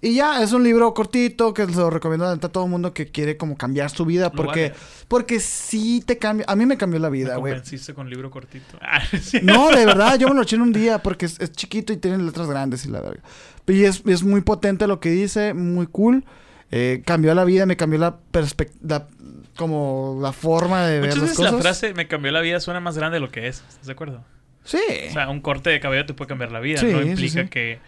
Y 0.00 0.14
ya, 0.14 0.42
es 0.44 0.52
un 0.52 0.62
libro 0.62 0.94
cortito 0.94 1.52
que 1.52 1.66
se 1.66 1.72
lo 1.74 1.90
recomiendo 1.90 2.24
a 2.28 2.36
todo 2.38 2.64
el 2.64 2.70
mundo 2.70 2.94
que 2.94 3.08
quiere 3.10 3.36
como 3.36 3.56
cambiar 3.56 3.90
su 3.90 4.04
vida. 4.04 4.30
Porque, 4.30 4.72
porque 5.08 5.40
sí 5.40 6.02
te 6.06 6.18
cambia. 6.18 6.46
A 6.48 6.54
mí 6.54 6.66
me 6.66 6.76
cambió 6.76 7.00
la 7.00 7.08
vida, 7.08 7.36
güey. 7.36 7.52
convenciste 7.54 7.94
con 7.94 8.08
libro 8.08 8.30
cortito. 8.30 8.78
Ah. 8.80 9.00
No, 9.42 9.70
de 9.70 9.84
verdad, 9.86 10.16
yo 10.18 10.28
me 10.28 10.34
lo 10.34 10.42
eché 10.42 10.54
en 10.56 10.62
un 10.62 10.72
día 10.72 11.02
porque 11.02 11.26
es, 11.26 11.40
es 11.40 11.50
chiquito 11.52 11.92
y 11.92 11.96
tiene 11.96 12.18
letras 12.18 12.48
grandes 12.48 12.84
y 12.84 12.90
la 12.90 13.00
verga. 13.00 13.22
Y 13.66 13.82
es, 13.84 14.02
es 14.06 14.22
muy 14.22 14.40
potente 14.40 14.86
lo 14.86 15.00
que 15.00 15.10
dice, 15.10 15.52
muy 15.52 15.86
cool. 15.88 16.24
Eh, 16.70 17.02
cambió 17.04 17.34
la 17.34 17.44
vida, 17.44 17.66
me 17.66 17.76
cambió 17.76 17.98
la 17.98 18.18
perspectiva, 18.18 19.08
como 19.56 20.18
la 20.22 20.32
forma 20.32 20.86
de 20.86 21.00
ver 21.00 21.08
Muchas 21.08 21.16
las 21.16 21.22
veces 21.22 21.36
cosas. 21.38 21.52
la 21.54 21.60
frase 21.60 21.94
me 21.94 22.06
cambió 22.06 22.30
la 22.30 22.40
vida 22.40 22.60
suena 22.60 22.78
más 22.78 22.96
grande 22.96 23.16
de 23.16 23.20
lo 23.20 23.30
que 23.32 23.48
es. 23.48 23.64
¿Estás 23.68 23.86
de 23.86 23.92
acuerdo? 23.92 24.22
Sí. 24.68 24.78
O 25.08 25.12
sea, 25.12 25.30
un 25.30 25.40
corte 25.40 25.70
de 25.70 25.80
cabello 25.80 26.04
te 26.04 26.12
puede 26.12 26.28
cambiar 26.28 26.52
la 26.52 26.60
vida. 26.60 26.78
Sí, 26.78 26.86
no 26.86 27.00
implica 27.00 27.42
sí. 27.44 27.48
que 27.48 27.78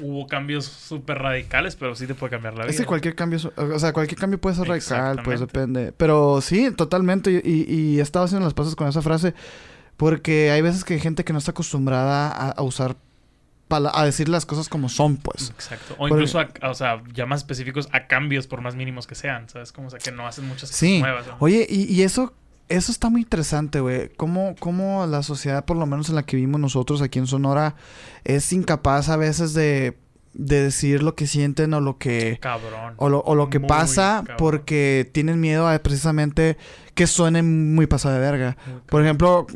hubo 0.00 0.26
cambios 0.26 0.64
súper 0.64 1.18
radicales, 1.18 1.76
pero 1.76 1.94
sí 1.94 2.06
te 2.06 2.14
puede 2.14 2.30
cambiar 2.30 2.54
la 2.54 2.62
vida. 2.62 2.70
es 2.70 2.80
que 2.80 2.86
cualquier 2.86 3.14
cambio, 3.14 3.38
o 3.56 3.78
sea, 3.78 3.92
cualquier 3.92 4.18
cambio 4.18 4.40
puede 4.40 4.56
ser 4.56 4.66
radical, 4.66 5.20
pues 5.22 5.40
depende. 5.40 5.92
Pero 5.92 6.40
sí, 6.40 6.70
totalmente. 6.70 7.42
Y, 7.44 7.66
y, 7.68 7.98
he 7.98 8.02
estado 8.02 8.24
haciendo 8.24 8.46
las 8.46 8.54
pasos 8.54 8.74
con 8.74 8.88
esa 8.88 9.02
frase 9.02 9.34
porque 9.98 10.50
hay 10.50 10.62
veces 10.62 10.84
que 10.84 10.94
hay 10.94 11.00
gente 11.00 11.22
que 11.24 11.34
no 11.34 11.38
está 11.38 11.50
acostumbrada 11.50 12.28
a, 12.28 12.50
a 12.52 12.62
usar, 12.62 12.96
a 13.70 14.04
decir 14.06 14.30
las 14.30 14.46
cosas 14.46 14.70
como 14.70 14.88
son, 14.88 15.18
pues. 15.18 15.50
Exacto. 15.50 15.94
O 15.98 16.08
incluso, 16.08 16.40
a, 16.40 16.48
o 16.70 16.74
sea, 16.74 17.02
ya 17.12 17.26
más 17.26 17.40
específicos, 17.40 17.90
a 17.92 18.06
cambios 18.06 18.46
por 18.46 18.62
más 18.62 18.74
mínimos 18.74 19.06
que 19.06 19.14
sean. 19.14 19.50
¿Sabes? 19.50 19.72
Como 19.72 19.88
o 19.88 19.90
sea, 19.90 19.98
que 19.98 20.10
no 20.10 20.26
hacen 20.26 20.46
muchas 20.46 20.70
cosas 20.70 20.76
Sí. 20.76 21.00
nuevas. 21.00 21.26
¿no? 21.26 21.36
Oye, 21.40 21.66
y, 21.68 21.84
y 21.92 22.02
eso, 22.02 22.32
eso 22.76 22.92
está 22.92 23.08
muy 23.10 23.22
interesante, 23.22 23.80
güey. 23.80 24.10
Cómo, 24.16 24.54
cómo 24.58 25.06
la 25.06 25.22
sociedad, 25.22 25.64
por 25.64 25.76
lo 25.76 25.86
menos 25.86 26.08
en 26.08 26.14
la 26.16 26.24
que 26.24 26.36
vivimos 26.36 26.60
nosotros 26.60 27.02
aquí 27.02 27.18
en 27.18 27.26
Sonora, 27.26 27.74
es 28.24 28.52
incapaz 28.52 29.08
a 29.08 29.16
veces 29.16 29.54
de, 29.54 29.96
de 30.34 30.62
decir 30.62 31.02
lo 31.02 31.14
que 31.14 31.26
sienten 31.26 31.74
o 31.74 31.80
lo 31.80 31.98
que, 31.98 32.38
Cabrón. 32.40 32.94
o 32.96 33.08
lo, 33.08 33.20
o 33.20 33.34
lo 33.34 33.50
que 33.50 33.60
pasa 33.60 34.18
cabrón. 34.18 34.36
porque 34.38 35.08
tienen 35.12 35.40
miedo 35.40 35.68
a 35.68 35.78
precisamente 35.78 36.56
que 36.94 37.06
suene 37.06 37.42
muy 37.42 37.86
pasada 37.86 38.14
de 38.16 38.20
verga. 38.20 38.56
Por 38.86 39.02
ejemplo, 39.02 39.46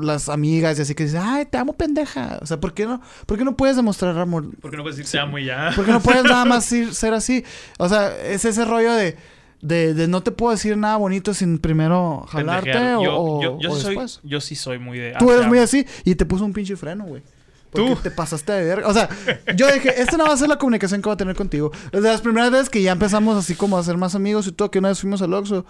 las 0.00 0.28
amigas 0.28 0.78
y 0.78 0.82
así 0.82 0.94
que 0.94 1.04
dicen, 1.04 1.20
ay, 1.24 1.44
te 1.46 1.58
amo 1.58 1.72
pendeja. 1.72 2.38
O 2.40 2.46
sea, 2.46 2.60
¿por 2.60 2.72
qué 2.74 2.86
no, 2.86 3.00
por 3.26 3.36
qué 3.36 3.44
no 3.44 3.56
puedes 3.56 3.74
demostrar 3.76 4.16
amor? 4.18 4.54
¿Por 4.60 4.70
qué 4.70 4.76
no 4.76 4.82
puedes 4.84 4.96
decir 4.96 5.10
te 5.10 5.18
amo 5.18 5.38
y 5.38 5.44
ya? 5.46 5.70
Porque 5.74 5.90
no 5.90 6.00
puedes 6.00 6.22
nada 6.24 6.44
más 6.44 6.70
ir- 6.72 6.92
ser 6.92 7.14
así. 7.14 7.44
O 7.78 7.88
sea, 7.88 8.16
es 8.20 8.44
ese 8.44 8.64
rollo 8.64 8.92
de, 8.94 9.16
de, 9.60 9.94
de 9.94 10.06
no 10.08 10.22
te 10.22 10.30
puedo 10.30 10.52
decir 10.52 10.76
nada 10.76 10.96
bonito 10.96 11.34
sin 11.34 11.58
primero 11.58 12.24
jalarte 12.28 12.70
Pendejear. 12.72 12.96
o, 12.98 13.02
yo, 13.02 13.16
o- 13.18 13.42
yo, 13.42 13.58
yo 13.60 13.70
o 13.72 13.74
sí 13.76 13.80
soy, 13.82 13.90
después. 13.94 14.20
yo 14.22 14.40
sí 14.40 14.54
soy 14.54 14.78
muy 14.78 14.98
de. 14.98 15.14
Tú 15.18 15.30
eres 15.32 15.46
muy 15.46 15.58
así 15.58 15.84
y 16.04 16.14
te 16.14 16.24
puso 16.24 16.44
un 16.44 16.52
pinche 16.52 16.76
freno, 16.76 17.04
güey. 17.04 17.22
Porque 17.70 17.94
Tú. 17.96 18.00
te 18.02 18.10
pasaste 18.10 18.50
de 18.52 18.64
verga. 18.64 18.88
O 18.88 18.94
sea, 18.94 19.10
yo 19.54 19.70
dije, 19.70 20.00
esta 20.00 20.16
no 20.16 20.24
va 20.24 20.32
a 20.32 20.36
ser 20.38 20.48
la 20.48 20.56
comunicación 20.56 21.02
que 21.02 21.06
voy 21.08 21.14
a 21.14 21.18
tener 21.18 21.36
contigo. 21.36 21.70
Desde 21.92 22.08
las 22.08 22.22
primeras 22.22 22.50
veces 22.50 22.70
que 22.70 22.80
ya 22.80 22.92
empezamos 22.92 23.36
así 23.36 23.54
como 23.54 23.76
a 23.76 23.82
ser 23.82 23.98
más 23.98 24.14
amigos 24.14 24.46
y 24.46 24.52
todo, 24.52 24.70
que 24.70 24.78
una 24.78 24.88
vez 24.88 25.00
fuimos 25.00 25.20
al 25.20 25.34
Oxxo. 25.34 25.66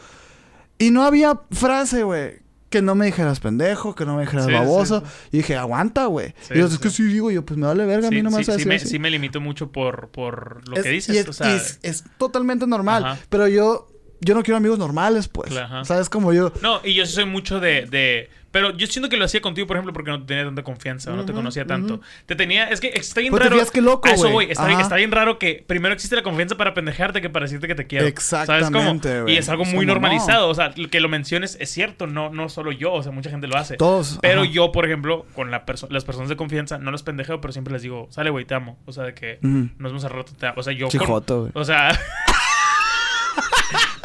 Y 0.78 0.92
no 0.92 1.02
había 1.02 1.40
frase, 1.50 2.04
güey. 2.04 2.38
Que 2.70 2.82
no 2.82 2.94
me 2.94 3.06
dijeras 3.06 3.40
pendejo, 3.40 3.94
que 3.94 4.04
no 4.04 4.16
me 4.16 4.22
dijeras 4.22 4.46
Sí, 4.46 4.52
baboso. 4.52 5.00
sí, 5.00 5.28
Y 5.32 5.36
dije, 5.38 5.56
aguanta, 5.56 6.04
güey. 6.06 6.34
Sí, 6.40 6.54
y 6.54 6.58
yo, 6.58 6.68
sí, 6.68 6.74
es 6.74 6.80
que 6.80 6.90
sí. 6.90 6.96
sí 6.96 7.02
digo 7.04 7.30
yo, 7.30 7.44
pues 7.44 7.58
me 7.58 7.66
vale 7.66 7.86
verga, 7.86 8.08
a 8.08 8.10
mí 8.10 8.18
Sí, 8.18 8.22
no 8.22 8.30
me 8.30 8.44
sí, 8.44 8.50
a 8.50 8.58
sí 8.58 8.66
me, 8.66 8.78
sí 8.78 8.98
me 8.98 9.10
limito 9.10 9.40
mucho 9.40 9.72
por, 9.72 10.08
por 10.10 10.68
lo 10.68 10.76
Es- 10.76 10.82
que 10.82 10.90
y 10.90 10.94
dices. 10.94 11.16
es, 11.16 11.28
o 11.28 11.32
sea, 11.32 11.52
y 11.52 11.56
es- 11.56 11.78
es 11.82 12.04
totalmente 12.18 12.66
normal. 12.66 13.04
Ajá. 13.04 13.18
Pero 13.30 13.48
yo 13.48 13.88
yo 14.20 14.34
no 14.34 14.42
quiero 14.42 14.56
amigos 14.56 14.78
normales, 14.78 15.28
pues. 15.28 15.56
Ajá. 15.56 15.84
¿Sabes? 15.84 16.08
Como 16.08 16.32
yo. 16.32 16.52
No, 16.62 16.80
y 16.84 16.94
yo 16.94 17.06
soy 17.06 17.24
mucho 17.24 17.60
de, 17.60 17.86
de- 17.86 18.28
Pero 18.50 18.74
yo 18.76 18.86
siento 18.86 19.08
que 19.10 19.16
lo 19.18 19.26
hacía 19.26 19.40
contigo, 19.42 19.66
por 19.66 19.76
ejemplo, 19.76 19.92
porque 19.92 20.10
no 20.10 20.20
te 20.20 20.26
tenía 20.26 20.44
tanta 20.44 20.62
confianza, 20.62 21.12
o 21.12 21.16
no 21.16 21.24
te 21.26 21.32
conocía 21.34 21.66
tanto. 21.66 22.00
Te 22.26 22.34
tenía... 22.34 22.64
Es 22.70 22.80
que 22.80 22.88
está 22.88 23.20
bien 23.20 23.32
te 23.32 23.38
raro... 23.38 23.54
fías 23.56 23.70
qué 23.70 23.82
loco, 23.82 24.08
A 24.08 24.12
eso 24.12 24.30
voy. 24.30 24.46
Está, 24.50 24.66
bien- 24.66 24.80
está 24.80 24.96
bien 24.96 25.12
raro 25.12 25.38
que 25.38 25.62
primero 25.66 25.92
existe 25.94 26.16
la 26.16 26.22
confianza 26.22 26.56
para 26.56 26.72
pendejarte 26.74 27.20
que 27.20 27.28
para 27.28 27.44
decirte 27.44 27.68
que 27.68 27.74
te 27.74 27.86
quiero. 27.86 28.06
¿Sabes 28.18 28.46
cómo? 28.48 28.56
Exactamente, 28.56 29.22
güey. 29.22 29.34
Y 29.34 29.36
es 29.36 29.48
algo 29.50 29.64
muy 29.66 29.74
como, 29.84 29.92
normalizado. 29.92 30.48
O 30.48 30.54
sea, 30.54 30.72
que 30.72 31.00
lo 31.00 31.08
menciones 31.10 31.58
es 31.60 31.70
cierto. 31.70 32.06
No, 32.06 32.30
no 32.30 32.48
solo 32.48 32.72
yo. 32.72 32.92
O 32.94 33.02
sea, 33.02 33.12
mucha 33.12 33.28
gente 33.30 33.46
lo 33.48 33.56
hace. 33.58 33.76
Todos. 33.76 34.18
Pero 34.22 34.42
ajá. 34.42 34.50
yo, 34.50 34.72
por 34.72 34.86
ejemplo, 34.86 35.26
con 35.34 35.50
la 35.50 35.66
perso- 35.66 35.88
las 35.90 36.04
personas 36.06 36.30
de 36.30 36.36
confianza, 36.36 36.78
no 36.78 36.90
los 36.90 37.02
pendejeo, 37.02 37.40
pero 37.42 37.52
siempre 37.52 37.72
les 37.74 37.82
digo, 37.82 38.08
sale, 38.10 38.30
güey, 38.30 38.46
te 38.46 38.54
amo. 38.54 38.78
O 38.86 38.92
sea, 38.92 39.04
de 39.04 39.12
que 39.14 39.38
Ujú. 39.42 39.68
nos 39.78 39.92
vemos 39.92 40.04
al 40.04 40.10
rato, 40.10 40.32
te 40.38 40.46
amo. 40.46 40.54
O 40.58 40.62
sea, 40.62 40.72
yo 40.72 40.88
con... 40.88 40.98
Chijoto, 40.98 41.40
güey. 41.42 41.52
O 41.54 41.64
sea... 41.64 41.90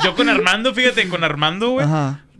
yo 0.03 0.15
con 0.15 0.29
Armando, 0.29 0.73
fíjate, 0.73 1.07
con 1.07 1.23
Armando, 1.23 1.71
güey, 1.71 1.87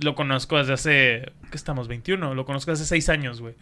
lo 0.02 0.15
conozco 0.15 0.57
desde 0.57 0.73
hace... 0.73 1.31
¿Qué 1.49 1.57
estamos? 1.57 1.88
21. 1.88 2.34
Lo 2.34 2.45
conozco 2.45 2.72
desde 2.72 2.85
6 2.85 3.10
años, 3.10 3.41
güey. 3.41 3.56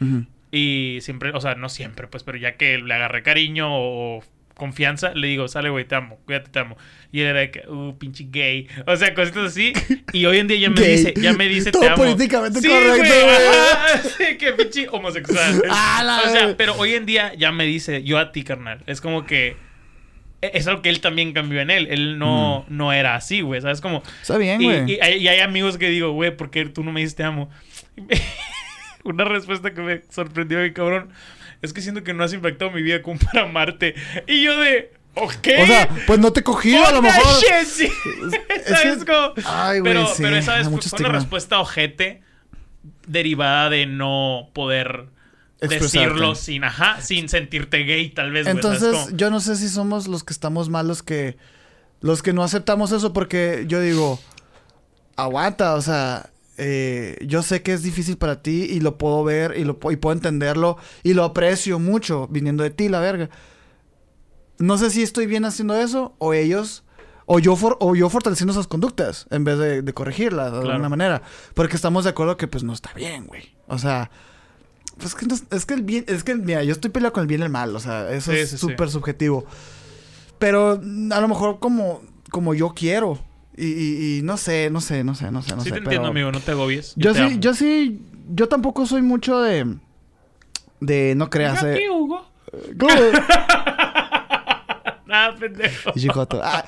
Y 0.52 1.00
siempre, 1.02 1.32
o 1.34 1.42
sea, 1.42 1.56
no 1.56 1.70
siempre, 1.70 2.08
pues, 2.08 2.24
pero 2.24 2.38
ya 2.38 2.56
que 2.58 2.78
le 2.78 2.94
agarré 2.94 3.24
cariño 3.24 3.68
o 3.70 4.24
confianza, 4.56 5.14
le 5.16 5.28
digo, 5.28 5.48
sale, 5.48 5.70
güey, 5.70 5.86
te 5.86 5.96
amo, 5.96 6.20
cuídate, 6.26 6.52
te 6.52 6.60
amo. 6.60 6.78
Y 7.12 7.22
él 7.22 7.28
era 7.28 7.40
de 7.40 7.52
que, 7.52 7.68
uh, 7.68 7.98
pinche 7.98 8.28
gay. 8.30 8.68
O 8.86 8.96
sea, 8.96 9.14
cositas 9.16 9.48
así. 9.48 9.74
Y 10.14 10.26
hoy 10.26 10.38
en 10.38 10.48
día 10.48 10.58
ya 10.58 10.70
me 10.70 10.80
Gay. 10.82 10.92
dice, 10.92 11.14
ya 11.20 11.34
me 11.34 11.48
dice, 11.48 11.72
Todo 11.72 11.82
te 11.82 11.88
amo. 11.88 11.98
políticamente 12.04 12.62
sí, 12.62 12.68
correcto, 12.68 13.14
güey. 13.24 14.28
Sí, 14.30 14.38
que 14.38 14.52
pinche 14.54 14.88
homosexual. 14.92 15.64
Ah, 15.70 16.04
la 16.04 16.30
o 16.30 16.32
sea, 16.32 16.58
pero 16.58 16.76
hoy 16.76 16.94
en 16.94 17.06
día 17.06 17.34
ya 17.34 17.52
me 17.52 17.66
dice, 17.66 18.04
yo 18.04 18.20
a 18.20 18.32
ti, 18.32 18.44
carnal. 18.44 18.84
Es 18.86 19.02
como 19.02 19.26
que. 19.26 19.56
E- 20.42 20.52
Es 20.54 20.68
algo 20.68 20.82
que 20.82 20.90
él 20.90 21.00
también 21.02 21.34
cambió 21.34 21.62
en 21.62 21.70
él. 21.72 21.88
Él 21.90 22.18
no, 22.20 22.66
no 22.70 22.92
era 22.94 23.16
así, 23.16 23.42
güey. 23.42 23.62
¿Sabes? 23.62 23.82
Como. 23.82 24.04
Está 24.22 24.38
bien, 24.38 24.62
güey. 24.62 24.94
y 24.94 25.00
hay, 25.02 25.16
y 25.22 25.28
hay 25.28 25.40
amigos 25.40 25.78
que 25.78 25.90
digo, 25.90 26.12
güey, 26.12 26.36
¿por 26.36 26.50
qué 26.52 26.66
tú 26.66 26.84
no 26.84 26.92
me 26.92 27.02
dices 27.02 27.16
te 27.16 27.24
amo? 27.24 27.50
Una 29.04 29.24
respuesta 29.26 29.74
que 29.74 29.82
me 29.82 30.02
sorprendió, 30.10 30.60
mi 30.60 30.72
cabrón. 30.74 31.10
Es 31.62 31.74
que 31.74 31.82
siento 31.82 32.04
que 32.04 32.14
no 32.14 32.24
has 32.24 32.34
impactado 32.34 32.72
mi 32.72 32.82
vida 32.82 33.02
como 33.02 33.20
para 33.20 33.44
amarte. 33.44 33.96
Y 34.28 34.44
yo 34.44 34.58
de, 34.60 34.92
ok. 35.16 35.48
O 35.62 35.66
sea, 35.66 35.90
pues 36.08 36.20
no 36.20 36.32
te 36.34 36.44
cogido 36.44 36.86
a 36.86 36.92
lo 36.92 37.02
mejor. 37.02 37.24
shit, 37.42 37.68
sí. 37.68 37.92
Es 38.50 38.66
¿Sabes 38.68 39.04
que- 39.04 39.12
cómo? 39.12 39.34
Ay, 39.46 39.80
güey, 39.80 39.94
pero, 39.94 40.08
sí, 40.08 40.22
pero 40.24 40.36
esa 40.38 40.56
vez 40.56 40.68
fue, 40.70 40.82
fue 40.82 41.00
una 41.00 41.10
respuesta 41.18 41.60
ojete 41.60 42.22
derivada 43.08 43.70
de 43.70 43.86
no 43.88 44.50
poder 44.54 45.06
Expresarte. 45.62 46.00
decirlo 46.00 46.36
sin, 46.36 46.64
ajá, 46.64 47.02
sin 47.02 47.30
sentirte 47.30 47.80
gay, 47.84 48.10
tal 48.10 48.32
vez. 48.32 48.46
güey, 48.46 48.62
¿sabes 48.62 48.82
Entonces, 48.82 49.06
cómo? 49.06 49.18
yo 49.18 49.30
no 49.30 49.40
sé 49.40 49.56
si 49.56 49.70
somos 49.70 50.08
los 50.08 50.24
que 50.24 50.34
estamos 50.34 50.70
malos 50.70 51.04
que. 51.04 51.38
Los 52.02 52.24
que 52.24 52.34
no 52.34 52.44
aceptamos 52.44 52.92
eso, 52.92 53.14
porque 53.14 53.66
yo 53.68 53.80
digo. 53.80 54.20
Aguanta, 55.16 55.76
o 55.76 55.82
sea. 55.82 56.32
eh, 56.58 57.18
yo 57.28 57.42
sé 57.44 57.62
que 57.64 57.74
es 57.74 57.84
difícil 57.84 58.18
para 58.18 58.42
ti 58.42 58.64
y 58.70 58.80
lo 58.82 58.98
puedo 58.98 59.24
ver 59.24 59.56
y, 59.58 59.64
lo, 59.64 59.80
y 59.92 59.96
puedo 59.96 60.14
entenderlo 60.16 60.78
y 61.04 61.14
lo 61.14 61.24
aprecio 61.24 61.80
mucho 61.80 62.28
viniendo 62.28 62.64
de 62.64 62.70
ti, 62.72 62.90
la 62.90 63.00
verga. 63.00 63.30
No 64.60 64.78
sé 64.78 64.90
si 64.92 65.02
estoy 65.02 65.26
bien 65.26 65.46
haciendo 65.46 65.76
eso 65.76 66.14
o 66.20 66.34
ellos 66.34 66.84
o 67.26 67.40
yo 67.40 67.56
for- 67.56 67.78
o 67.80 67.96
yo 67.96 68.10
fortaleciendo 68.10 68.52
esas 68.52 68.68
conductas 68.68 69.26
en 69.32 69.44
vez 69.44 69.58
de, 69.58 69.82
de 69.82 69.94
corregirlas 69.94 70.52
de 70.52 70.60
Claro. 70.60 70.72
alguna 70.74 70.90
manera, 70.90 71.22
porque 71.56 71.76
estamos 71.76 72.04
de 72.04 72.12
acuerdo 72.12 72.38
que 72.38 72.48
pues 72.48 72.64
no 72.64 72.74
está 72.74 72.94
bien, 72.94 73.26
güey. 73.26 73.56
O 73.68 73.78
sea, 73.80 74.12
pues 74.98 75.16
que 75.16 75.26
no 75.26 75.36
es, 75.36 75.44
es 75.52 75.66
que 75.66 75.74
el 75.74 75.82
bien, 75.84 76.06
es 76.08 76.24
que 76.24 76.36
mira, 76.36 76.64
yo 76.64 76.72
estoy 76.72 76.92
peleado 76.92 77.14
con 77.14 77.22
el 77.22 77.28
bien 77.28 77.42
y 77.42 77.44
el 77.46 77.50
mal, 77.50 77.76
o 77.76 77.80
sea, 77.80 78.10
eso 78.12 78.32
Sí, 78.32 78.38
es 78.38 78.50
sí, 78.52 78.58
sí. 78.58 78.68
súper 78.68 78.90
subjetivo. 78.90 79.46
Pero 80.40 80.80
mm, 80.82 81.12
a 81.12 81.20
lo 81.22 81.28
mejor 81.28 81.60
como 81.60 82.02
como 82.32 82.54
yo 82.54 82.74
quiero 82.74 83.20
y, 83.58 83.66
y- 83.68 84.18
y 84.20 84.22
no 84.22 84.38
sé, 84.38 84.70
no 84.72 84.80
sé, 84.82 85.04
no 85.04 85.16
sé, 85.16 85.32
no 85.32 85.42
sé, 85.42 85.56
no 85.56 85.62
sí 85.64 85.70
sé. 85.70 85.74
te 85.76 85.80
entiendo, 85.80 86.08
amigo, 86.08 86.32
no 86.32 86.40
te 86.40 86.52
agobies. 86.52 86.94
Yo 86.96 87.12
te 87.14 87.20
sí, 87.20 87.26
amo. 87.26 87.40
yo 87.40 87.54
sí, 87.54 88.02
yo 88.34 88.48
tampoco 88.48 88.86
soy 88.86 89.02
mucho 89.02 89.42
de 89.42 89.76
de 90.80 91.14
no 91.16 91.30
creas. 91.30 91.62
Mira 91.62 91.74
eh. 91.74 91.76
aquí, 91.76 91.90
Hugo. 91.90 92.26
¿Cómo? 92.80 92.96
Nada, 95.06 95.36
pendejo. 95.38 95.92
Ah, 96.44 96.64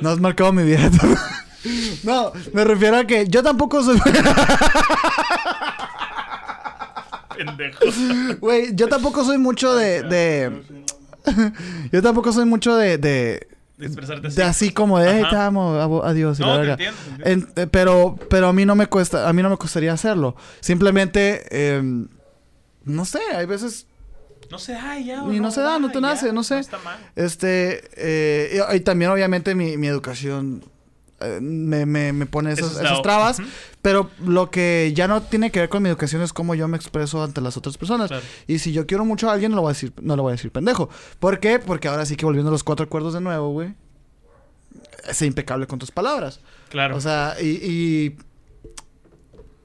no 0.00 0.10
has 0.10 0.20
marcado 0.20 0.52
mi 0.52 0.62
vida. 0.64 0.90
No, 2.02 2.32
me 2.54 2.64
refiero 2.64 2.96
a 2.96 3.04
que 3.04 3.28
yo 3.28 3.40
tampoco 3.40 3.84
soy. 3.84 3.96
pendejo. 7.46 7.78
Güey, 8.40 8.74
yo 8.74 8.88
tampoco 8.88 9.24
soy 9.24 9.38
mucho 9.38 9.74
de. 9.74 10.02
de... 10.02 10.62
yo 11.92 12.02
tampoco 12.02 12.32
soy 12.32 12.44
mucho 12.44 12.76
de. 12.76 12.98
de, 12.98 13.46
De 13.78 13.86
expresarte 13.86 14.26
así. 14.28 14.36
de 14.36 14.42
así 14.42 14.70
como 14.72 14.98
de, 14.98 15.10
"Hey, 15.18 15.24
te 15.30 15.36
amo, 15.36 16.02
adiós. 16.04 16.38
y 16.40 16.42
la 16.42 16.48
No, 16.48 16.52
te 16.54 16.58
verga". 16.60 16.72
entiendo, 16.74 16.98
te 17.04 17.10
entiendo. 17.30 17.46
En- 17.56 17.62
eh, 17.62 17.66
pero, 17.70 18.16
pero 18.28 18.48
a 18.48 18.52
mí 18.52 18.64
no 18.64 18.74
me 18.74 18.86
cuesta, 18.86 19.28
a 19.28 19.32
mí 19.32 19.42
no 19.42 19.50
me 19.50 19.56
costaría 19.56 19.92
hacerlo. 19.92 20.36
Simplemente, 20.60 21.74
em, 21.76 22.08
no 22.84 23.04
sé, 23.04 23.20
hay 23.34 23.46
veces 23.46 23.86
No 24.50 24.58
se 24.58 24.72
da 24.72 24.98
ya. 24.98 25.22
Y 25.30 25.40
no 25.40 25.50
se 25.50 25.60
da, 25.62 25.78
no 25.78 25.88
te 25.88 25.94
ya, 25.94 26.00
nace, 26.00 26.32
no 26.32 26.42
sé. 26.42 26.58
está 26.58 26.78
mal. 26.78 26.98
Este, 27.16 27.84
eh, 27.96 28.60
y, 28.72 28.76
y 28.76 28.80
también 28.80 29.10
obviamente 29.10 29.54
mi, 29.54 29.76
mi 29.78 29.86
educación 29.86 30.62
me, 31.40 31.86
me, 31.86 32.12
me 32.12 32.26
pone 32.26 32.52
esas, 32.52 33.02
trabas, 33.02 33.38
pero 33.80 34.10
lo 34.24 34.50
que 34.50 34.92
ya 34.94 35.08
no 35.08 35.22
tiene 35.22 35.50
que 35.50 35.60
ver 35.60 35.68
con 35.68 35.82
mi 35.82 35.88
educación 35.88 36.22
es 36.22 36.32
cómo 36.32 36.54
yo 36.54 36.68
me 36.68 36.76
expreso 36.76 37.22
ante 37.22 37.40
las 37.40 37.56
otras 37.56 37.78
personas. 37.78 38.08
Claro. 38.08 38.24
Y 38.46 38.58
si 38.58 38.72
yo 38.72 38.86
quiero 38.86 39.04
mucho 39.04 39.30
a 39.30 39.32
alguien, 39.32 39.50
no, 39.50 39.56
lo 39.56 39.62
voy 39.62 39.70
a 39.70 39.74
decir, 39.74 39.92
no 40.00 40.16
le 40.16 40.22
voy 40.22 40.30
a 40.30 40.36
decir 40.36 40.50
pendejo. 40.50 40.88
¿Por 41.18 41.40
qué? 41.40 41.58
Porque 41.58 41.88
ahora 41.88 42.06
sí 42.06 42.16
que 42.16 42.24
volviendo 42.24 42.50
a 42.50 42.52
los 42.52 42.64
cuatro 42.64 42.84
acuerdos 42.84 43.14
de 43.14 43.20
nuevo, 43.20 43.50
güey, 43.50 43.74
sé 45.10 45.26
impecable 45.26 45.66
con 45.66 45.78
tus 45.78 45.90
palabras. 45.90 46.40
Claro. 46.68 46.96
O 46.96 47.00
sea, 47.00 47.36
y, 47.40 47.48
y, 47.48 48.16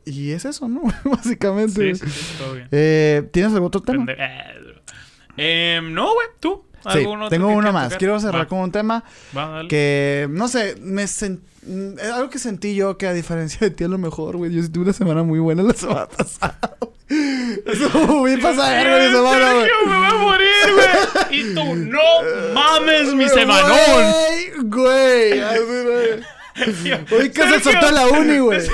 y 0.06 0.32
es 0.32 0.46
eso, 0.46 0.68
¿no? 0.68 0.82
Básicamente. 1.04 1.96
sí, 1.96 2.06
sí, 2.06 2.12
sí, 2.12 2.36
todo 2.38 2.54
bien. 2.54 2.68
Eh, 2.72 3.28
¿Tienes 3.32 3.54
algún 3.54 3.68
otro 3.68 3.82
tema? 3.82 4.06
Eh, 5.38 5.80
no, 5.84 6.14
güey, 6.14 6.28
tú. 6.40 6.67
Sí, 6.84 6.90
¿Algún 7.00 7.18
otro 7.24 7.30
tengo 7.30 7.48
uno 7.50 7.72
más. 7.74 7.86
tocar? 7.86 7.98
Quiero 8.00 8.20
cerrar 8.20 8.42
Va, 8.44 8.48
con 8.48 8.60
un 8.60 8.72
tema 8.72 9.04
va, 9.36 9.64
que, 9.68 10.28
no 10.30 10.48
sé, 10.48 10.76
me 10.82 11.04
sen- 11.04 11.40
mm, 11.66 12.00
es 12.00 12.12
algo 12.12 12.30
que 12.30 12.40
sentí 12.40 12.76
yo 12.76 12.98
que 12.98 13.08
a 13.08 13.14
diferencia 13.14 13.60
de 13.62 13.72
ti 13.72 13.84
a 13.84 13.88
lo 13.88 13.98
mejor, 13.98 14.38
güey, 14.38 14.52
yo 14.54 14.62
sí 14.64 14.70
tuve 14.70 14.84
una 14.86 14.94
semana 14.94 15.24
muy 15.24 15.40
buena 15.40 15.64
la 15.64 15.74
semana 15.74 16.06
pasada. 16.18 16.60
Eso 17.10 17.90
muy 18.08 18.38
pasajero 18.38 18.98
mi 19.00 19.12
semana, 19.16 19.54
güey. 19.54 19.68
Me 19.88 19.96
voy 19.98 20.06
a 20.06 20.14
morir, 20.16 20.48
güey. 20.74 21.40
Y 21.40 21.54
tú, 21.56 21.76
no 21.76 22.02
mames 22.54 23.14
mi 23.14 23.28
semanón. 23.30 23.78
Güey, 23.90 24.52
Güey, 24.70 25.40
así, 25.40 25.60
güey. 25.60 26.24
Hoy 27.22 27.30
que 27.30 27.44
se 27.44 27.50
Sergio, 27.60 27.72
soltó 27.72 27.92
la 27.92 28.08
uni, 28.08 28.40
güey. 28.40 28.60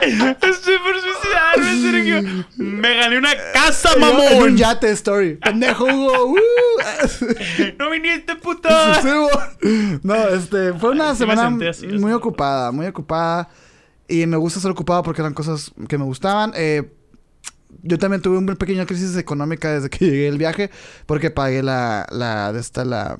Estoy 0.00 0.74
por 0.78 0.94
suicidarme, 1.00 1.80
Sergio. 1.80 2.44
Me 2.56 2.94
gané 2.96 3.18
una 3.18 3.30
casa, 3.52 3.90
En 3.96 4.02
un 4.02 4.16
mamón. 4.16 4.56
yate 4.56 4.90
story. 4.92 5.34
Pendejo, 5.36 5.84
Hugo. 5.84 6.34
Uh. 6.36 7.62
No 7.78 7.90
viniste, 7.90 8.36
puto. 8.36 8.68
No, 10.02 10.14
este, 10.28 10.72
fue 10.74 10.90
una 10.90 11.12
Sí 11.12 11.18
semana 11.20 11.70
así, 11.70 11.86
muy 11.86 12.12
ocupada, 12.12 12.70
muy 12.72 12.86
ocupada. 12.86 13.48
Y 14.08 14.26
me 14.26 14.36
gusta 14.36 14.60
ser 14.60 14.70
ocupada 14.70 15.02
porque 15.02 15.20
eran 15.22 15.34
cosas 15.34 15.72
que 15.88 15.98
me 15.98 16.04
gustaban. 16.04 16.52
Eh, 16.54 16.90
yo 17.82 17.98
también 17.98 18.22
tuve 18.22 18.38
una 18.38 18.54
pequeña 18.54 18.86
crisis 18.86 19.16
económica 19.16 19.72
desde 19.72 19.90
que 19.90 20.04
llegué 20.04 20.28
el 20.28 20.38
viaje. 20.38 20.70
Porque 21.06 21.30
pagué 21.30 21.62
la, 21.62 22.06
la, 22.10 22.52
de 22.52 22.60
esta, 22.60 22.84
la, 22.84 23.16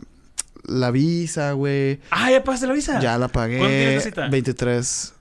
la 0.64 0.90
visa, 0.90 1.52
güey. 1.52 2.00
Ah, 2.10 2.30
ya 2.30 2.44
pagaste 2.44 2.66
la 2.66 2.74
visa. 2.74 3.00
Ya 3.00 3.18
la 3.18 3.28
pagué. 3.28 3.58
¿Cuándo 3.58 3.74
tienes 3.76 3.94
la 3.96 4.00
cita? 4.10 4.28
23. 4.28 5.14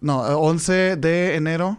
No, 0.00 0.26
eh, 0.28 0.34
11 0.34 0.96
de 0.96 1.36
enero 1.36 1.78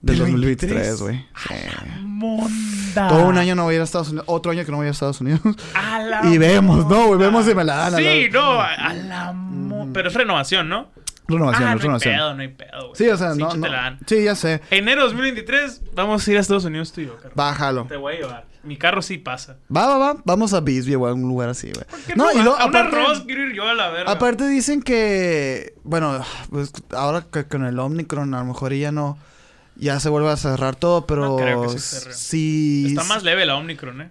del 0.00 0.18
¿Del 0.18 0.26
2023, 0.32 0.70
23? 0.70 1.00
güey. 1.00 1.26
Sí. 1.36 2.02
Monda. 2.02 3.08
Todo 3.08 3.26
un 3.26 3.38
año 3.38 3.54
no 3.54 3.64
voy 3.64 3.72
a 3.72 3.76
ir 3.76 3.80
a 3.80 3.84
Estados 3.84 4.08
Unidos. 4.08 4.24
Otro 4.28 4.52
año 4.52 4.64
que 4.64 4.70
no 4.70 4.78
voy 4.78 4.84
a 4.84 4.86
ir 4.88 4.90
a 4.90 4.92
Estados 4.92 5.20
Unidos. 5.20 5.40
A 5.74 5.98
la 5.98 6.20
Y 6.32 6.38
vemos, 6.38 6.86
¿no, 6.88 7.06
güey? 7.08 7.18
Vemos 7.18 7.44
si 7.46 7.54
me 7.54 7.64
la 7.64 7.76
dan 7.76 7.94
a 7.94 7.96
Sí, 7.98 8.28
la- 8.28 8.40
no, 8.40 8.60
a 8.60 8.92
la 8.94 9.32
mo- 9.32 9.88
Pero 9.92 10.08
es 10.08 10.14
renovación, 10.14 10.68
¿no? 10.68 10.88
Renovación, 11.28 11.62
ah, 11.62 11.66
no 11.66 11.72
hay 11.76 11.78
renovación. 11.82 12.14
pedo, 12.16 12.34
no 12.34 12.42
hay 12.42 12.48
pedo, 12.48 12.80
güey. 12.88 12.92
Sí, 12.96 13.08
o 13.08 13.16
sea, 13.16 13.32
Sí, 13.34 13.38
no, 13.40 13.48
te 13.50 13.58
no. 13.58 13.66
la 13.68 13.76
dan. 13.82 13.98
Sí, 14.06 14.24
ya 14.24 14.34
sé. 14.34 14.60
Enero 14.70 15.02
2023, 15.04 15.82
vamos 15.94 16.26
a 16.26 16.30
ir 16.30 16.36
a 16.36 16.40
Estados 16.40 16.64
Unidos 16.64 16.92
tú 16.92 17.00
y 17.00 17.06
yo, 17.06 17.14
carnal. 17.16 17.32
Bájalo. 17.34 17.84
Te 17.86 17.96
voy 17.96 18.14
a 18.14 18.16
llevar. 18.18 18.44
Mi 18.64 18.76
carro 18.76 19.02
sí 19.02 19.18
pasa. 19.18 19.56
Va, 19.74 19.86
va, 19.88 19.98
va. 19.98 20.20
Vamos 20.24 20.52
a 20.54 20.60
Bisbee 20.60 20.94
o 20.96 21.06
a 21.06 21.12
un 21.14 21.22
lugar 21.22 21.48
así, 21.48 21.72
güey. 21.72 21.84
¿Qué 22.06 22.14
No, 22.14 22.26
y 22.32 22.38
a- 22.38 22.42
luego, 22.44 22.58
a 22.58 22.66
un 22.66 22.70
aparte, 22.70 22.96
arroz 22.96 23.20
quiero 23.24 23.46
ir 23.48 23.54
yo 23.56 23.68
a 23.68 23.74
la 23.74 23.88
verga. 23.90 24.10
aparte 24.12 24.46
dicen 24.48 24.82
que, 24.82 25.74
bueno, 25.84 26.24
pues 26.50 26.72
ahora 26.92 27.24
que 27.32 27.44
con 27.44 27.64
el 27.64 27.78
Omicron 27.78 28.32
a 28.34 28.38
lo 28.40 28.44
mejor 28.44 28.72
ya 28.74 28.92
no, 28.92 29.18
ya 29.76 29.98
se 30.00 30.08
vuelve 30.10 30.30
a 30.30 30.36
cerrar 30.36 30.76
todo, 30.76 31.06
pero 31.06 31.22
No 31.26 31.36
creo 31.36 31.62
que 31.72 31.78
se 31.78 32.12
sí. 32.12 32.84
Está 32.88 33.02
más 33.04 33.22
leve 33.24 33.46
la 33.46 33.56
Omicron, 33.56 34.00
¿eh? 34.02 34.10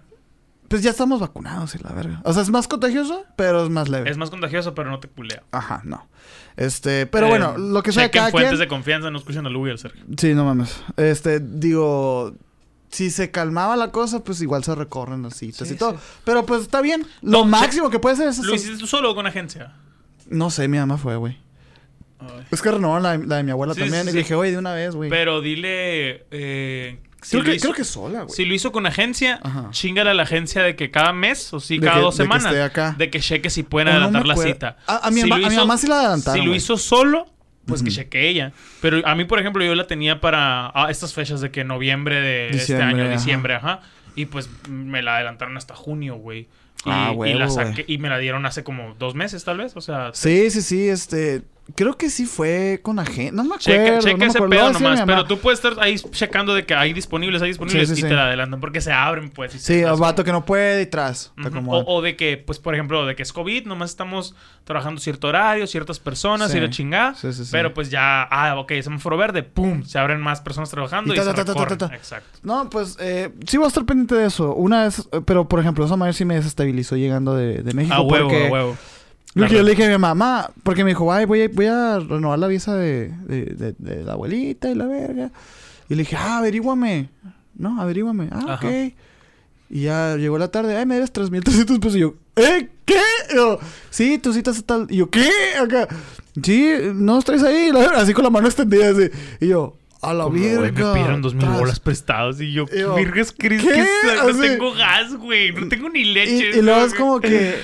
Pues 0.72 0.82
ya 0.82 0.88
estamos 0.88 1.20
vacunados 1.20 1.74
y 1.74 1.78
la 1.82 1.90
verga. 1.92 2.22
O 2.24 2.32
sea, 2.32 2.42
es 2.42 2.48
más 2.48 2.66
contagioso, 2.66 3.26
pero 3.36 3.62
es 3.62 3.68
más 3.68 3.90
leve. 3.90 4.08
Es 4.10 4.16
más 4.16 4.30
contagioso, 4.30 4.74
pero 4.74 4.90
no 4.90 5.00
te 5.00 5.06
culea. 5.08 5.42
Ajá, 5.50 5.82
no. 5.84 6.08
Este, 6.56 7.04
pero 7.06 7.26
Eh, 7.26 7.28
bueno, 7.28 7.58
lo 7.58 7.82
que 7.82 7.92
sea 7.92 8.10
cada 8.10 8.30
fuentes 8.30 8.52
quien. 8.52 8.60
de 8.60 8.68
confianza, 8.68 9.10
no 9.10 9.18
y 9.68 9.70
al 9.70 9.78
Sergio. 9.78 10.02
Sí, 10.16 10.32
no 10.32 10.46
mames. 10.46 10.82
Este, 10.96 11.40
digo, 11.40 12.32
si 12.88 13.10
se 13.10 13.30
calmaba 13.30 13.76
la 13.76 13.90
cosa, 13.90 14.24
pues 14.24 14.40
igual 14.40 14.64
se 14.64 14.74
recorren 14.74 15.20
las 15.22 15.34
citas 15.36 15.68
Sí, 15.68 15.74
y 15.74 15.76
todo. 15.76 15.92
sí. 15.92 15.98
Pero 16.24 16.46
pues 16.46 16.62
está 16.62 16.80
bien. 16.80 17.06
Lo 17.20 17.40
No, 17.40 17.44
máximo 17.44 17.90
que 17.90 17.98
puede 17.98 18.16
ser 18.16 18.28
es 18.28 18.38
¿Lo 18.38 18.54
hiciste 18.54 18.78
tú 18.78 18.86
solo 18.86 19.10
o 19.10 19.14
con 19.14 19.26
agencia? 19.26 19.74
No 20.30 20.48
sé, 20.48 20.68
mi 20.68 20.78
mamá 20.78 20.96
fue, 20.96 21.16
güey. 21.16 21.36
Es 22.50 22.62
que 22.62 22.70
renovaron 22.70 23.02
la, 23.02 23.18
la 23.18 23.36
de 23.36 23.42
mi 23.42 23.50
abuela 23.50 23.74
Sí, 23.74 23.80
también. 23.80 24.08
y 24.08 24.12
dije, 24.12 24.34
oye, 24.34 24.52
de 24.52 24.56
una 24.58 24.72
vez, 24.72 24.94
güey. 24.94 25.10
Pero 25.10 25.42
dile. 25.42 26.24
Eh, 26.30 26.98
si 27.22 27.30
Creo, 27.38 27.44
que, 27.44 27.54
hizo- 27.54 27.62
creo 27.62 27.74
que 27.74 27.84
sola, 27.84 28.22
güey. 28.24 28.34
Si 28.36 28.44
lo 28.44 28.54
hizo 28.54 28.72
con 28.72 28.86
agencia, 28.86 29.40
Ajá. 29.42 29.68
chingale 29.70 30.10
a 30.10 30.14
la 30.14 30.24
agencia 30.24 30.62
de 30.62 30.76
que 30.76 30.90
cada 30.90 31.12
mes 31.12 31.52
o 31.54 31.60
sí, 31.60 31.78
De 31.78 31.86
cada 31.86 31.98
que- 31.98 32.02
dos 32.02 32.16
de 32.18 32.24
semanas. 32.24 32.54
acá. 32.54 32.94
De 32.98 33.10
que 33.10 33.20
cheque 33.20 33.48
si 33.50 33.62
pueden 33.62 33.88
O 33.88 33.92
no 33.92 33.98
me 33.98 34.04
adelantar 34.18 34.26
la 34.26 34.36
cita. 34.42 34.76
A- 34.86 35.06
a 35.06 35.10
mi 35.10 35.22
Si 35.22 35.30
a 35.32 35.36
mi 35.36 35.56
mamá 35.56 35.78
sí 35.78 35.86
la 35.86 36.00
adelantaron, 36.00 36.40
Si 36.40 36.46
lo 36.46 36.54
hizo 36.54 36.76
solo, 36.76 37.26
pues 37.66 37.82
que 37.82 37.90
cheque 37.90 38.28
ella. 38.28 38.52
Pero 38.80 39.06
a 39.06 39.14
mí, 39.14 39.24
por 39.24 39.38
ejemplo, 39.38 39.64
yo 39.64 39.74
la 39.74 39.86
tenía 39.86 40.20
para 40.20 40.66
ah, 40.74 40.88
estas 40.90 41.14
fechas 41.14 41.40
de 41.40 41.50
que 41.50 41.62
noviembre 41.64 42.20
de 42.20 42.46
este 42.46 42.56
Diciembre, 42.58 42.86
año, 42.86 43.04
ajá. 43.04 43.12
diciembre, 43.12 43.54
ajá. 43.54 43.80
Y 44.16 44.26
pues 44.26 44.50
me 44.68 45.00
la 45.02 45.16
adelantaron 45.16 45.56
hasta 45.56 45.74
junio, 45.74 46.16
güey. 46.16 46.40
Y, 46.84 46.90
Ah, 46.90 47.10
y 47.12 47.16
huevo, 47.16 47.38
la 47.38 47.48
saqué 47.48 47.84
y 47.86 47.98
me 47.98 48.08
la 48.08 48.18
dieron 48.18 48.44
hace 48.44 48.64
como 48.64 48.94
dos 48.98 49.14
meses, 49.14 49.44
tal 49.44 49.58
vez. 49.58 49.76
O 49.76 49.80
sea, 49.80 50.10
Sí, 50.14 50.50
sí, 50.50 50.60
sí, 50.62 50.88
este... 50.88 51.42
Creo 51.76 51.96
que 51.96 52.10
sí 52.10 52.26
fue 52.26 52.80
con 52.82 52.98
agente. 52.98 53.32
No 53.32 53.44
me 53.44 53.54
acuerdo. 53.54 54.00
Checa, 54.00 54.12
no 54.12 54.18
me 54.18 54.26
ese 54.26 54.38
acuerdo. 54.38 54.50
pedo 54.50 54.72
nomás. 54.72 55.02
Pero 55.06 55.24
tú 55.24 55.38
puedes 55.38 55.60
estar 55.62 55.80
ahí 55.82 55.96
checando 56.10 56.54
de 56.54 56.66
que 56.66 56.74
hay 56.74 56.92
disponibles, 56.92 57.40
hay 57.40 57.48
disponibles 57.48 57.88
Sí, 57.88 57.94
sí, 57.94 58.00
y 58.00 58.02
sí. 58.02 58.08
te 58.08 58.14
la 58.14 58.26
adelantan 58.26 58.60
porque 58.60 58.80
se 58.80 58.92
abren, 58.92 59.30
pues. 59.30 59.54
y 59.54 59.58
Sí, 59.60 59.74
el 59.74 59.94
vato 59.96 60.24
que 60.24 60.32
no 60.32 60.44
puede 60.44 60.82
y 60.82 60.86
tras. 60.86 61.32
O, 61.66 61.84
o 61.86 62.02
de 62.02 62.16
que, 62.16 62.36
pues, 62.36 62.58
por 62.58 62.74
ejemplo, 62.74 63.06
de 63.06 63.14
que 63.14 63.22
es 63.22 63.32
COVID, 63.32 63.66
nomás 63.66 63.90
estamos 63.90 64.34
trabajando 64.64 65.00
cierto 65.00 65.28
horario, 65.28 65.66
ciertas 65.66 65.98
personas 65.98 66.54
y 66.54 66.60
la 66.60 66.68
chingada. 66.68 67.14
Pero 67.50 67.72
pues 67.72 67.90
ya, 67.90 68.22
ah, 68.24 68.58
ok, 68.58 68.72
semáforo 68.82 69.16
verde, 69.16 69.42
pum, 69.44 69.84
se 69.84 69.98
abren 69.98 70.20
más 70.20 70.40
personas 70.40 70.68
trabajando 70.70 71.14
Y 71.14 71.16
ta, 71.16 71.32
ta, 71.32 71.44
ta. 71.44 71.94
Exacto. 71.94 72.38
No, 72.42 72.68
pues 72.70 72.96
eh, 73.00 73.30
sí 73.46 73.56
voy 73.56 73.66
a 73.66 73.68
estar 73.68 73.84
pendiente 73.84 74.14
de 74.16 74.26
eso. 74.26 74.54
Una 74.54 74.84
vez, 74.84 75.08
eh, 75.12 75.20
pero 75.24 75.48
por 75.48 75.60
ejemplo, 75.60 75.84
esa 75.84 75.96
madre 75.96 76.12
sí 76.12 76.24
me 76.24 76.34
desestabilizó 76.34 76.96
llegando 76.96 77.34
de, 77.36 77.62
de 77.62 77.74
México. 77.74 77.94
A 77.94 78.00
huevo, 78.00 78.28
porque 78.28 78.46
a 78.48 78.50
huevo. 78.50 78.76
Lo 79.34 79.46
que 79.48 79.54
yo 79.54 79.62
le 79.62 79.70
dije 79.70 79.84
a 79.86 79.88
mi 79.88 79.98
mamá, 79.98 80.50
porque 80.62 80.84
me 80.84 80.90
dijo, 80.90 81.10
ay, 81.12 81.24
voy 81.24 81.42
a, 81.42 81.48
voy 81.48 81.66
a 81.66 81.98
renovar 81.98 82.38
la 82.38 82.48
visa 82.48 82.74
de, 82.76 83.08
de, 83.26 83.44
de- 83.46 83.74
de 83.78 84.04
la 84.04 84.12
abuelita 84.12 84.70
y 84.70 84.74
la 84.74 84.86
verga. 84.86 85.30
Y 85.88 85.94
le 85.94 86.02
dije, 86.02 86.16
ah, 86.16 86.38
averíguame. 86.38 87.08
No, 87.56 87.80
averíguame. 87.80 88.28
Ah, 88.30 88.44
Ajá. 88.46 88.54
ok. 88.66 88.92
Y 89.70 89.82
ya 89.84 90.16
llegó 90.16 90.36
la 90.36 90.48
tarde, 90.48 90.76
ay, 90.76 90.84
me 90.84 90.96
debes 90.96 91.12
3.300 91.14 91.80
pesos. 91.80 91.96
Y 91.96 92.00
yo, 92.00 92.14
¿eh? 92.36 92.68
¿Qué? 92.84 93.00
Y 93.32 93.36
yo, 93.36 93.58
sí, 93.88 94.18
tu 94.18 94.34
cita 94.34 94.50
es 94.50 94.62
tal. 94.64 94.86
Y 94.90 94.96
yo, 94.98 95.08
¿qué? 95.08 95.26
Acá, 95.58 95.88
sí, 96.42 96.74
no 96.94 97.20
traes 97.22 97.42
ahí. 97.42 97.70
Así 97.96 98.12
con 98.12 98.24
la 98.24 98.30
mano 98.30 98.46
extendida, 98.48 98.90
así. 98.90 99.08
Y 99.40 99.48
yo, 99.48 99.78
a 100.02 100.12
la 100.12 100.28
verga. 100.28 100.88
me 100.88 100.92
pidieron 100.94 101.22
dos 101.22 101.34
mil 101.34 101.46
bolas 101.48 101.80
prestados 101.80 102.38
y 102.40 102.52
yo, 102.52 102.66
yo, 102.68 102.96
virgas, 102.96 103.32
¿crees 103.36 103.62
¿qué? 103.62 103.68
que 103.70 104.32
no 104.32 104.38
tengo 104.38 104.74
gas, 104.74 105.14
güey? 105.14 105.52
No 105.52 105.68
tengo 105.68 105.88
ni 105.88 106.04
leche. 106.04 106.50
Y, 106.54 106.58
y 106.58 106.62
luego 106.62 106.84
es 106.84 106.92
como 106.92 107.20
que 107.20 107.60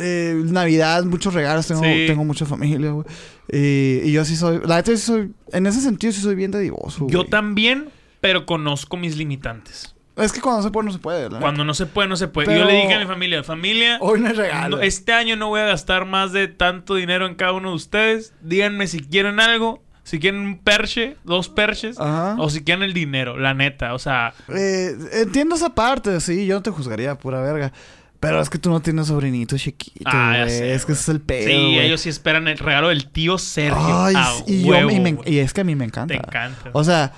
eh, 0.00 0.40
Navidad, 0.46 1.04
muchos 1.04 1.34
regalos, 1.34 1.66
tengo, 1.66 1.82
Sí. 1.82 2.04
tengo 2.06 2.24
mucha 2.24 2.46
familia, 2.46 2.90
güey. 2.90 3.06
Y, 3.52 4.08
y 4.08 4.12
yo 4.12 4.24
sí 4.24 4.36
soy, 4.36 4.60
la 4.64 4.76
neta 4.76 4.92
sí 4.92 4.98
soy, 4.98 5.32
en 5.52 5.66
ese 5.66 5.80
sentido 5.80 6.12
sí 6.12 6.20
soy 6.20 6.34
bien 6.34 6.50
dadivoso, 6.50 7.06
Yo 7.08 7.24
también, 7.26 7.88
pero 8.20 8.46
conozco 8.46 8.96
mis 8.96 9.16
limitantes. 9.16 9.94
Es 10.16 10.32
que 10.32 10.40
cuando 10.40 10.62
se 10.62 10.70
puede, 10.70 10.86
no 10.86 10.92
se 10.92 10.98
puede, 10.98 11.24
neta. 11.28 11.40
Cuando 11.40 11.64
no 11.64 11.72
se 11.72 11.86
puede, 11.86 12.06
no 12.08 12.16
se 12.16 12.28
puede. 12.28 12.46
Pero- 12.48 12.60
Yo 12.60 12.66
le 12.66 12.74
dije 12.82 12.94
a 12.94 12.98
mi 13.00 13.06
familia, 13.06 13.42
familia, 13.42 13.96
Hoy 14.00 14.20
no 14.20 14.26
hay 14.28 14.34
regalo. 14.34 14.76
no- 14.76 14.82
este 14.82 15.12
año 15.12 15.34
no 15.36 15.48
voy 15.48 15.60
a 15.60 15.64
gastar 15.66 16.04
más 16.04 16.32
de 16.32 16.46
tanto 16.48 16.94
dinero 16.96 17.26
en 17.26 17.34
cada 17.36 17.52
uno 17.52 17.70
de 17.70 17.76
ustedes. 17.76 18.34
Díganme 18.42 18.86
si 18.86 19.00
quieren 19.00 19.40
algo, 19.40 19.82
si 20.02 20.18
quieren 20.18 20.40
un 20.40 20.58
perche, 20.58 21.16
dos 21.24 21.48
perches, 21.48 21.98
Ajá. 21.98 22.36
o 22.38 22.50
si 22.50 22.62
quieren 22.62 22.82
el 22.82 22.92
dinero, 22.92 23.38
la 23.38 23.54
neta. 23.54 23.94
O 23.94 23.98
sea, 23.98 24.34
Eh, 24.54 24.94
entiendo 25.12 25.54
esa 25.54 25.74
parte, 25.74 26.20
sí, 26.20 26.44
yo 26.46 26.56
no 26.56 26.62
te 26.62 26.70
juzgaría, 26.70 27.14
pura 27.16 27.40
verga. 27.40 27.72
Pero 28.20 28.40
es 28.42 28.50
que 28.50 28.58
tú 28.58 28.68
no 28.70 28.80
tienes 28.80 29.06
sobrinitos 29.06 29.60
chiquitos, 29.62 30.12
Ah, 30.14 30.32
ya 30.36 30.44
güey. 30.44 30.58
sé, 30.58 30.74
Es 30.74 30.84
que 30.84 30.92
ese 30.92 31.00
es 31.02 31.08
el 31.08 31.20
pedo, 31.22 31.48
sí, 31.48 31.54
güey. 31.54 31.78
ellos 31.80 32.02
sí 32.02 32.10
esperan 32.10 32.48
el 32.48 32.58
regalo 32.58 32.88
del 32.88 33.06
tío 33.08 33.38
Sergio. 33.38 34.02
Ay, 34.04 34.14
a 34.14 34.30
y, 34.46 34.62
yo, 34.62 34.68
huevo, 34.68 34.90
y, 34.90 35.00
me- 35.00 35.18
y 35.24 35.38
es 35.38 35.54
que 35.54 35.62
a 35.62 35.64
mí 35.64 35.74
me 35.74 35.86
encanta. 35.86 36.12
Te 36.14 36.20
encanta. 36.20 36.68
O 36.74 36.84
sea, 36.84 37.12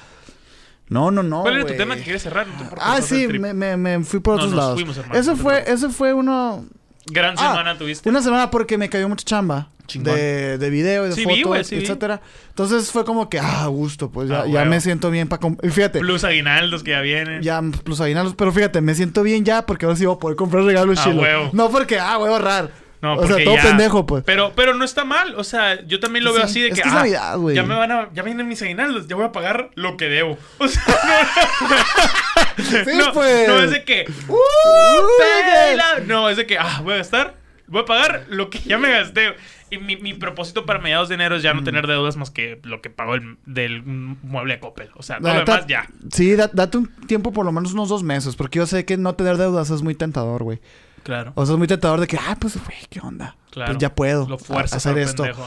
no, 0.88 1.10
no, 1.10 1.22
no, 1.24 1.42
¿Cuál 1.42 1.56
era 1.56 1.66
tu 1.66 1.74
tema 1.76 1.96
que 1.96 2.02
quieres 2.02 2.22
cerrar? 2.22 2.46
No 2.46 2.70
Ah, 2.80 3.00
sí, 3.02 3.26
me, 3.26 3.52
me, 3.52 3.76
me 3.76 4.04
fui 4.04 4.20
por 4.20 4.36
No, 4.36 4.42
otros 4.44 4.54
lados. 4.56 4.74
fuimos, 4.74 4.96
hermano, 4.96 5.20
te 5.20 5.36
fue, 5.36 5.64
ese 5.66 5.88
fue 5.88 6.12
uno. 6.14 6.66
Gran 7.06 7.34
Ah, 7.36 7.50
semana 7.50 7.76
tuviste. 7.76 8.08
Una 8.08 8.22
semana 8.22 8.50
porque 8.50 8.78
me 8.78 8.88
cayó 8.88 9.08
mucha 9.08 9.24
chamba. 9.24 9.68
De, 9.98 10.58
de 10.58 10.70
video 10.70 11.06
y 11.06 11.08
de 11.10 11.14
Sí 11.14 11.24
vi, 11.26 11.42
fotos, 11.42 11.70
vi. 11.70 11.76
etcétera. 11.78 12.20
Entonces 12.48 12.90
fue 12.90 13.04
como 13.04 13.28
que, 13.30 13.38
ah, 13.38 13.66
gusto, 13.66 14.10
pues 14.10 14.28
ya, 14.28 14.42
Ah, 14.42 14.46
ya 14.46 14.64
me 14.64 14.80
siento 14.80 15.10
bien 15.10 15.28
para... 15.28 15.42
Fíjate, 15.70 16.00
Plus 16.00 16.24
aguinaldos 16.24 16.82
que 16.82 16.90
ya 16.92 17.00
vienen. 17.00 17.42
ya 17.42 17.60
plus 17.84 18.00
aguinaldos. 18.00 18.34
Pero 18.36 18.52
fíjate, 18.52 18.80
me 18.80 18.94
siento 18.94 19.22
bien 19.22 19.44
ya 19.44 19.66
porque 19.66 19.86
ahora 19.86 19.96
sí 19.96 20.04
voy 20.06 20.16
a 20.16 20.18
poder 20.18 20.36
comprar 20.36 20.64
regalos 20.64 20.98
Ah, 21.00 21.04
chilos. 21.04 21.22
huevo. 21.22 21.50
No 21.52 21.70
porque, 21.70 21.98
ah, 21.98 22.16
voy 22.16 22.28
a 22.28 22.32
ahorrar. 22.32 22.70
No, 23.02 23.14
o 23.16 23.26
sea, 23.26 23.42
todo 23.42 23.56
ya- 23.56 23.62
pendejo, 23.62 24.06
pues. 24.06 24.22
Pero, 24.24 24.52
pero 24.54 24.74
no 24.74 24.84
está 24.84 25.04
mal. 25.04 25.34
O 25.36 25.42
sea, 25.42 25.84
yo 25.88 25.98
también 25.98 26.24
lo 26.24 26.32
veo 26.32 26.42
Sí, 26.42 26.46
así 26.48 26.60
de 26.60 26.68
es 26.68 26.74
que. 26.76 26.82
que 26.82 26.88
es 26.88 26.94
ah, 26.94 26.98
Navidad, 26.98 27.36
güey. 27.36 27.56
Ya 27.56 27.64
me 27.64 27.74
van 27.74 27.90
a. 27.90 28.08
Ya 28.14 28.22
vienen 28.22 28.46
mis 28.46 28.62
aguinaldos. 28.62 29.08
Ya 29.08 29.16
voy 29.16 29.24
a 29.24 29.32
pagar 29.32 29.70
lo 29.74 29.96
que 29.96 30.04
debo. 30.08 30.38
O 30.58 30.68
sea, 30.68 30.84
no. 30.86 31.76
Sí, 32.62 32.90
no, 32.96 33.12
pues. 33.12 33.48
no 33.48 33.58
es 33.58 33.70
de 33.72 33.82
que. 33.84 34.04
¡Uh! 34.28 34.36
"Pela". 35.18 35.84
No, 36.06 36.28
es 36.28 36.36
de 36.36 36.46
que. 36.46 36.58
Ah, 36.58 36.80
voy 36.84 36.94
a 36.94 36.98
gastar. 36.98 37.34
Voy 37.66 37.82
a 37.82 37.84
pagar 37.86 38.26
lo 38.28 38.50
que 38.50 38.60
ya 38.60 38.78
me 38.78 38.90
gasté. 38.90 39.34
Y 39.72 39.78
mi, 39.78 39.96
mi 39.96 40.12
propósito 40.14 40.66
para 40.66 40.78
mediados 40.78 41.08
de 41.08 41.14
enero 41.16 41.34
es 41.36 41.42
Mm. 41.42 41.44
ya 41.44 41.54
no 41.54 41.64
tener 41.64 41.86
deudas 41.86 42.16
más 42.16 42.30
que 42.30 42.60
lo 42.62 42.80
que 42.82 42.90
pago 42.90 43.14
el- 43.14 43.38
del 43.46 43.82
mueble 43.82 44.54
de 44.54 44.60
Coppel. 44.60 44.90
O 44.96 45.02
sea, 45.02 45.18
todo 45.18 45.32
lo 45.32 45.38
neta, 45.40 45.52
demás 45.52 45.66
ya. 45.66 45.88
Sí, 46.12 46.34
da- 46.36 46.50
date 46.52 46.76
un 46.78 46.88
tiempo 47.06 47.32
por 47.32 47.44
lo 47.46 47.52
menos 47.52 47.72
unos 47.72 47.88
dos 47.88 48.02
meses. 48.02 48.36
Porque 48.36 48.58
yo 48.58 48.66
sé 48.66 48.84
que 48.84 48.96
no 48.96 49.14
tener 49.14 49.36
deudas 49.38 49.70
es 49.70 49.82
muy 49.82 49.94
tentador, 49.94 50.42
güey. 50.42 50.60
Claro. 51.04 51.32
O 51.34 51.44
sea, 51.46 51.54
es 51.54 51.58
muy 51.58 51.66
tentador 51.66 51.98
de 52.00 52.06
que, 52.06 52.16
ah, 52.18 52.36
pues, 52.38 52.56
güey, 52.64 52.76
¿qué 52.90 53.00
onda? 53.00 53.36
Claro. 53.50 53.72
Pues 53.72 53.78
ya 53.80 53.94
puedo 53.94 54.28
Lo 54.28 54.36
a- 54.56 54.60
hacer 54.60 54.92
a 54.92 54.94
lo 54.96 55.00
esto. 55.02 55.22
pendejo. 55.24 55.44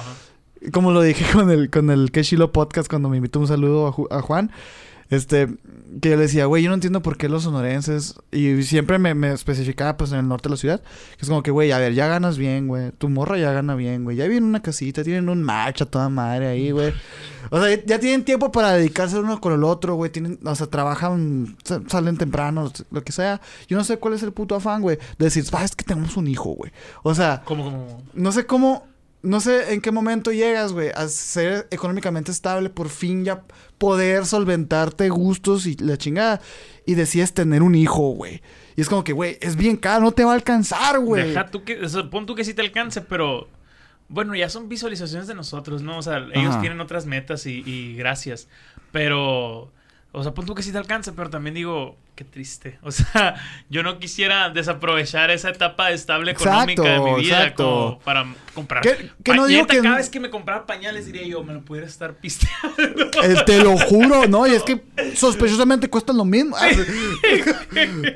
Como 0.73 0.91
lo 0.91 1.01
dije 1.01 1.23
con 1.31 1.51
el, 1.51 1.69
con 1.69 1.91
el 1.91 2.11
Que 2.11 2.23
Chilo 2.23 2.51
Podcast 2.51 2.89
cuando 2.89 3.07
me 3.09 3.17
invitó 3.17 3.39
un 3.39 3.47
saludo 3.47 3.87
a, 3.87 3.91
Ju- 3.93 4.07
a 4.09 4.21
Juan. 4.21 4.51
Este, 5.09 5.47
que 6.01 6.09
yo 6.09 6.15
le 6.15 6.23
decía, 6.23 6.45
güey, 6.47 6.63
yo 6.63 6.69
no 6.69 6.73
entiendo 6.75 7.01
por 7.01 7.15
qué 7.17 7.29
los 7.29 7.43
sonorenses. 7.43 8.15
Y 8.31 8.63
siempre 8.63 8.97
me, 8.97 9.13
me 9.13 9.31
especificaba, 9.31 9.97
pues, 9.97 10.11
en 10.11 10.19
el 10.19 10.27
norte 10.27 10.49
de 10.49 10.55
la 10.55 10.57
ciudad. 10.57 10.81
Que 11.17 11.21
es 11.21 11.27
como 11.29 11.43
que, 11.43 11.51
güey, 11.51 11.71
a 11.71 11.77
ver, 11.77 11.93
ya 11.93 12.07
ganas 12.07 12.37
bien, 12.37 12.67
güey. 12.67 12.91
Tu 12.97 13.07
morra 13.09 13.37
ya 13.37 13.51
gana 13.51 13.75
bien, 13.75 14.03
güey. 14.03 14.17
Ya 14.17 14.27
viene 14.27 14.45
una 14.47 14.61
casita, 14.61 15.03
tienen 15.03 15.29
un 15.29 15.43
match 15.43 15.83
a 15.83 15.85
toda 15.85 16.09
madre 16.09 16.47
ahí, 16.47 16.71
güey. 16.71 16.91
O 17.51 17.61
sea, 17.63 17.79
ya, 17.85 17.99
tienen 17.99 18.25
tiempo 18.25 18.51
para 18.51 18.71
dedicarse 18.73 19.19
uno 19.19 19.39
con 19.39 19.53
el 19.53 19.63
otro, 19.63 19.93
güey. 19.95 20.11
Tienen, 20.11 20.39
o 20.43 20.55
sea, 20.55 20.65
trabajan, 20.67 21.55
sa- 21.63 21.81
salen 21.87 22.17
temprano, 22.17 22.71
lo 22.89 23.03
que 23.03 23.11
sea. 23.11 23.39
Yo 23.67 23.77
no 23.77 23.83
sé 23.83 23.97
cuál 23.97 24.15
es 24.15 24.23
el 24.23 24.31
puto 24.33 24.55
afán, 24.55 24.81
güey. 24.81 24.97
De 25.19 25.25
decir, 25.25 25.45
ah, 25.53 25.63
es 25.63 25.75
que 25.75 25.83
tenemos 25.85 26.17
un 26.17 26.27
hijo, 26.27 26.49
güey. 26.55 26.71
O 27.03 27.13
sea, 27.13 27.43
Como, 27.45 27.63
como. 27.65 28.01
no 28.15 28.31
sé 28.31 28.45
cómo, 28.47 28.87
no 29.25 29.41
sé 29.41 29.73
en 29.73 29.81
qué 29.81 29.91
momento 29.91 30.31
llegas, 30.31 30.71
güey, 30.71 30.89
a 30.93 31.07
ser 31.07 31.67
económicamente 31.71 32.31
estable, 32.31 32.69
por 32.69 32.89
fin 32.89 33.25
ya 33.25 33.43
poder 33.77 34.25
solventarte 34.25 35.09
gustos 35.09 35.65
y 35.65 35.75
la 35.75 35.97
chingada. 35.97 36.41
Y 36.85 36.95
decides 36.95 37.33
tener 37.33 37.63
un 37.63 37.75
hijo, 37.75 38.11
güey. 38.11 38.41
Y 38.75 38.81
es 38.81 38.89
como 38.89 39.03
que, 39.03 39.13
güey, 39.13 39.37
es 39.41 39.55
bien 39.55 39.77
caro, 39.77 40.03
no 40.03 40.11
te 40.11 40.23
va 40.23 40.31
a 40.31 40.35
alcanzar, 40.35 40.99
güey. 40.99 41.29
Deja 41.29 41.47
tú 41.47 41.63
que, 41.63 41.79
o 41.81 41.89
sea, 41.89 42.09
pon 42.09 42.25
tú 42.25 42.35
que 42.35 42.43
sí 42.43 42.53
te 42.53 42.61
alcance, 42.61 43.01
pero 43.01 43.47
bueno, 44.07 44.35
ya 44.35 44.49
son 44.49 44.69
visualizaciones 44.69 45.27
de 45.27 45.33
nosotros, 45.33 45.81
¿no? 45.81 45.97
O 45.97 46.01
sea, 46.01 46.17
ellos 46.33 46.51
Ajá. 46.51 46.61
tienen 46.61 46.79
otras 46.79 47.05
metas 47.05 47.45
y, 47.47 47.63
y 47.65 47.95
gracias. 47.95 48.47
Pero, 48.91 49.71
o 50.17 50.23
sea, 50.23 50.33
tú 50.33 50.55
que 50.55 50.63
sí 50.63 50.71
te 50.71 50.77
alcance, 50.77 51.11
pero 51.11 51.29
también 51.29 51.53
digo, 51.55 51.97
qué 52.15 52.23
triste. 52.23 52.79
O 52.81 52.91
sea, 52.91 53.35
yo 53.69 53.83
no 53.83 53.99
quisiera 53.99 54.49
desaprovechar 54.49 55.29
esa 55.31 55.49
etapa 55.49 55.91
estable 55.91 56.31
económica 56.31 56.81
de 56.83 56.99
mi 56.99 57.15
vida 57.21 57.39
exacto. 57.41 57.63
como 57.63 57.99
para 57.99 58.25
comprar. 58.53 58.81
Que- 58.83 59.11
que 59.23 59.33
no 59.35 59.45
digo 59.47 59.67
que- 59.67 59.81
cada 59.81 59.97
vez 59.97 60.09
que 60.09 60.19
me 60.19 60.29
compraba 60.29 60.65
pañales 60.65 61.05
diría 61.05 61.27
yo, 61.27 61.43
me 61.43 61.53
lo 61.53 61.61
pudiera 61.61 61.87
estar 61.87 62.13
pisteando. 62.21 62.77
Eh, 63.23 63.35
te 63.45 63.61
lo 63.63 63.77
juro, 63.77 64.27
¿no? 64.27 64.47
Y 64.47 64.51
es 64.51 64.63
que 64.63 64.81
sospechosamente 65.15 65.89
cuestan 65.89 66.17
lo 66.17 66.25
mismo. 66.25 66.55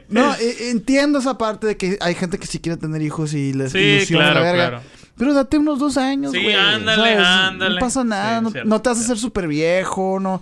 No, 0.08 0.34
e- 0.36 0.70
entiendo 0.72 1.20
esa 1.20 1.38
parte 1.38 1.68
de 1.68 1.78
que 1.78 1.98
hay 2.02 2.16
gente 2.16 2.38
que 2.38 2.48
sí 2.48 2.60
quiere 2.60 2.78
tener 2.78 3.02
hijos 3.02 3.34
y 3.34 3.54
les 3.54 3.72
Sí, 3.72 3.78
ilusiona 3.80 4.26
claro, 4.32 4.40
la 4.40 4.46
verga. 4.52 4.70
claro. 4.70 4.84
Pero 5.18 5.34
date 5.34 5.58
unos 5.58 5.80
dos 5.80 5.98
años, 5.98 6.32
Sí, 6.32 6.42
güey. 6.42 6.56
ándale, 6.56 6.96
¿sabes? 7.16 7.28
ándale. 7.28 7.76
No 7.76 7.80
pasa 7.82 8.04
nada, 8.06 8.38
Sí, 8.38 8.44
no, 8.46 8.52
cierto, 8.52 8.70
no 8.70 8.82
te 8.82 8.90
vas 8.90 9.00
a 9.00 9.02
hacer 9.02 9.18
súper 9.18 9.48
viejo, 9.50 10.18
no. 10.22 10.42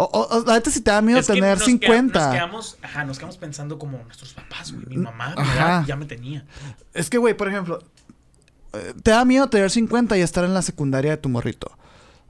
O, 0.00 0.04
o, 0.30 0.44
la 0.46 0.54
neta 0.54 0.70
si 0.70 0.80
te 0.80 0.92
da 0.92 1.02
miedo 1.02 1.18
Es 1.18 1.26
tener 1.26 1.58
nos 1.58 1.66
queda- 1.66 1.66
50. 1.66 2.20
nos 2.20 2.32
quedamos, 2.34 2.78
ajá, 2.82 3.04
nos 3.04 3.18
quedamos 3.18 3.36
pensando 3.36 3.78
como 3.80 3.98
nuestros 4.04 4.32
papás, 4.32 4.72
güey. 4.72 4.86
Mi 4.86 4.96
mamá, 4.96 5.34
mi 5.36 5.42
Ajá. 5.42 5.54
edad, 5.56 5.86
ya 5.86 5.96
me 5.96 6.04
tenía. 6.06 6.46
Es 6.94 7.10
que, 7.10 7.18
güey, 7.18 7.34
por 7.34 7.48
ejemplo, 7.48 7.82
eh, 8.74 8.94
te 9.02 9.10
da 9.10 9.24
miedo 9.24 9.48
tener 9.48 9.70
50 9.70 10.16
y 10.16 10.20
estar 10.20 10.44
en 10.44 10.54
la 10.54 10.62
secundaria 10.62 11.10
de 11.10 11.16
tu 11.16 11.28
morrito. 11.28 11.72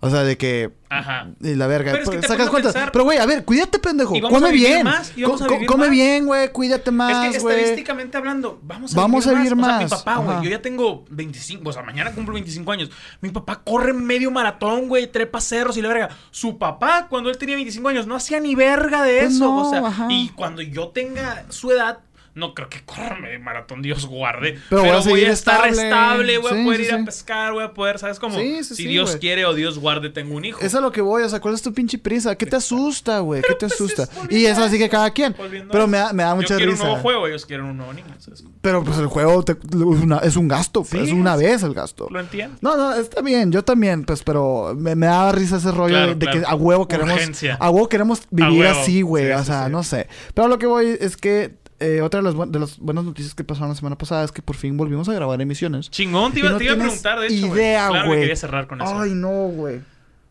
O 0.01 0.09
sea, 0.11 0.23
de 0.23 0.37
que. 0.39 0.71
Ajá. 0.91 1.29
Y 1.41 1.55
la 1.57 1.67
verga. 1.67 1.91
Pero 1.91 2.05
es 2.05 2.09
que 2.09 2.17
pues, 2.19 2.27
te 2.27 2.33
sacas 2.33 2.49
cuentas. 2.51 2.73
pensar- 2.73 2.93
Pero, 2.93 3.05
güey, 3.05 3.19
a 3.19 3.27
ver, 3.27 3.45
cuídate, 3.45 3.81
pendejo. 3.81 4.15
Y 4.15 4.21
vamos 4.21 4.37
Come 4.39 4.49
a 4.49 4.53
vivir 4.53 4.69
bien. 4.69 4.85
más, 4.85 5.13
y 5.17 5.23
vamos 5.23 5.43
a 5.43 5.45
Co- 5.45 5.49
co- 5.49 5.55
vivir 5.57 5.67
come 5.69 5.81
más. 5.87 5.91
bien, 5.91 6.27
güey. 6.27 6.53
Cuídate 6.53 6.91
más, 6.93 7.25
es 7.27 7.31
que 7.33 7.37
estadísticamente 7.39 8.17
hablando, 8.17 8.61
vamos 8.63 8.95
a 8.95 8.97
Vamos 8.97 9.25
vivir 9.27 9.37
a 9.37 9.43
vivir 9.43 9.53
O 9.55 9.57
sea, 9.57 9.67
más. 9.67 9.83
mi 9.85 9.91
papá, 9.91 10.17
güey, 10.19 10.45
yo 10.45 10.51
ya 10.51 10.63
tengo 10.63 11.05
25, 11.11 11.69
o 11.69 11.73
sea, 11.73 11.83
mañana 11.83 12.13
cumplo 12.13 12.35
25 12.35 12.71
años. 12.73 12.91
Mi 13.21 13.31
papá 13.31 13.61
corre 13.65 13.93
medio 13.93 14.31
maratón, 14.31 14.87
güey, 14.89 15.09
trepa 15.11 15.41
cerros 15.41 15.77
y 15.77 15.83
la 15.83 15.89
verga. 15.89 16.09
Su 16.31 16.59
papá, 16.59 17.09
cuando 17.11 17.29
él 17.29 17.37
tenía 17.37 17.57
25 17.57 17.89
años, 17.89 18.07
no 18.07 18.15
hacía 18.15 18.39
ni 18.39 18.55
verga 18.55 19.03
de 19.03 19.19
Pues 19.23 19.35
eso. 19.35 19.45
no, 19.47 19.67
o 19.67 19.71
sea, 19.71 19.85
ajá. 19.85 20.07
y 20.11 20.29
cuando 20.31 20.63
yo 20.63 20.89
tenga 20.91 21.45
su 21.49 21.73
edad, 21.73 21.99
no 22.35 22.55
creo 22.55 22.69
que 22.69 22.83
corra 22.85 23.19
mi 23.21 23.39
maratón, 23.39 23.83
Dios 23.83 24.07
guarde. 24.07 24.59
Pero 24.71 24.83
Pero, 24.83 24.83
voy 24.83 24.91
a 24.91 25.11
voy, 25.11 25.25
a 25.25 25.33
estar 25.33 25.67
estable. 25.69 25.83
estable, 25.89 26.39
voy 26.39 26.53
Sí, 26.53 26.61
a 26.61 26.65
poder 26.65 26.77
sí, 26.81 26.83
ir 26.85 26.89
sí. 26.91 26.95
a 26.95 27.05
pescar, 27.05 27.53
voy 27.53 27.65
a 27.65 27.75
poder, 27.75 27.99
¿sabes 27.99 28.19
cómo? 28.19 28.39
Sí, 28.39 28.63
sí, 28.65 28.75
si 28.75 28.87
Dios 28.87 29.17
quiere 29.17 29.45
o 29.45 29.55
Dios 29.55 29.79
guarde, 29.79 30.11
tengo 30.11 30.37
un 30.37 30.45
hijo. 30.45 30.61
Es 30.61 30.75
a 30.75 30.81
lo 30.81 30.93
que 30.93 31.01
voy, 31.01 31.23
o 31.23 31.29
sea, 31.29 31.41
¿cuál 31.41 31.55
es 31.55 31.63
tu 31.63 31.73
pinche 31.75 31.99
prisa? 31.99 32.37
¿Qué 32.37 32.47
te 32.47 32.57
asusta, 32.57 33.19
güey? 33.21 33.43
¿Qué 33.43 33.55
te 33.55 33.67
pues, 33.67 33.73
asusta? 33.73 34.03
es 34.05 34.11
Y 34.31 34.47
eso 34.47 34.63
así 34.63 34.79
que 34.79 34.85
eso, 34.85 34.93
cada 34.93 35.11
quien. 35.11 35.35
volviendo 35.37 35.73
Pero 35.73 35.85
eso. 35.85 35.91
me 35.91 35.99
da, 35.99 36.13
me 36.13 36.23
da 36.23 36.31
Yo 36.31 36.37
mucha 36.37 36.57
quiero 36.57 36.71
risa. 36.73 36.83
un 36.85 36.89
nuevo 36.91 37.03
juego, 37.03 37.27
ellos 37.27 37.47
quieren 37.47 37.67
un 37.67 37.77
nuevo 37.77 37.93
niño. 37.93 38.15
¿sabes? 38.19 38.45
Pero 38.61 38.85
pues 38.85 38.99
el 38.99 39.07
juego 39.07 39.43
te- 39.43 39.53
es, 39.53 39.75
una- 39.75 40.19
es 40.19 40.37
un 40.37 40.49
gasto, 40.49 40.85
pues, 40.85 41.03
es 41.05 41.13
una 41.13 41.37
vez 41.37 41.63
el 41.63 41.75
gasto. 41.75 42.09
¿Lo 42.11 42.21
entiendo? 42.21 42.57
No, 42.61 42.77
no, 42.77 42.95
está 42.95 43.21
bien, 43.21 43.51
yo 43.53 43.65
también, 43.65 44.05
pues, 44.05 44.23
pero 44.23 44.75
me, 44.77 44.95
me 44.95 45.07
da 45.07 45.33
risa 45.33 45.57
ese 45.57 45.71
rollo 45.73 45.95
Claro, 45.95 46.09
de, 46.09 46.15
de 46.15 46.27
claro. 46.27 46.41
que 46.41 46.47
a 46.47 46.55
huevo 46.55 46.87
queremos, 46.89 47.15
Urgencia. 47.15 47.57
a 47.61 47.71
huevo 47.71 47.89
queremos 47.89 48.23
vivir 48.31 48.61
huevo. 48.61 48.81
así, 48.81 49.03
güey, 49.03 49.33
o 49.33 49.45
sea, 49.45 49.69
no 49.69 49.83
sé. 49.83 50.07
Pero 50.35 50.49
lo 50.49 50.59
que 50.59 50.67
voy 50.67 50.97
es 51.01 51.17
que 51.17 51.57
eh, 51.81 52.01
otra 52.03 52.21
de 52.23 52.33
las, 52.33 52.53
de 52.53 52.59
las 52.59 52.79
buenas 52.79 53.05
noticias 53.05 53.35
que 53.35 53.45
pasaron 53.45 53.69
la 53.71 53.75
semana 53.75 53.97
pasada 53.97 54.25
es 54.25 54.33
que 54.33 54.43
por 54.43 54.57
fin 54.57 54.77
volvimos 54.77 55.09
a 55.09 55.13
grabar 55.13 55.41
emisiones. 55.41 55.91
Chingón, 55.91 56.33
te 56.33 56.41
iba, 56.41 56.51
no 56.51 56.59
te 56.59 56.65
iba 56.65 56.75
a 56.75 56.77
preguntar, 56.77 57.21
de 57.21 57.27
hecho. 57.29 57.47
güey. 57.49 57.61
idea, 57.61 57.89
Claro 57.89 58.03
que 58.03 58.09
güey. 58.09 58.21
quería 58.21 58.37
cerrar 58.37 58.67
con 58.67 58.81
eso. 58.83 58.99
Ay, 58.99 59.13
no, 59.15 59.31
güey. 59.49 59.81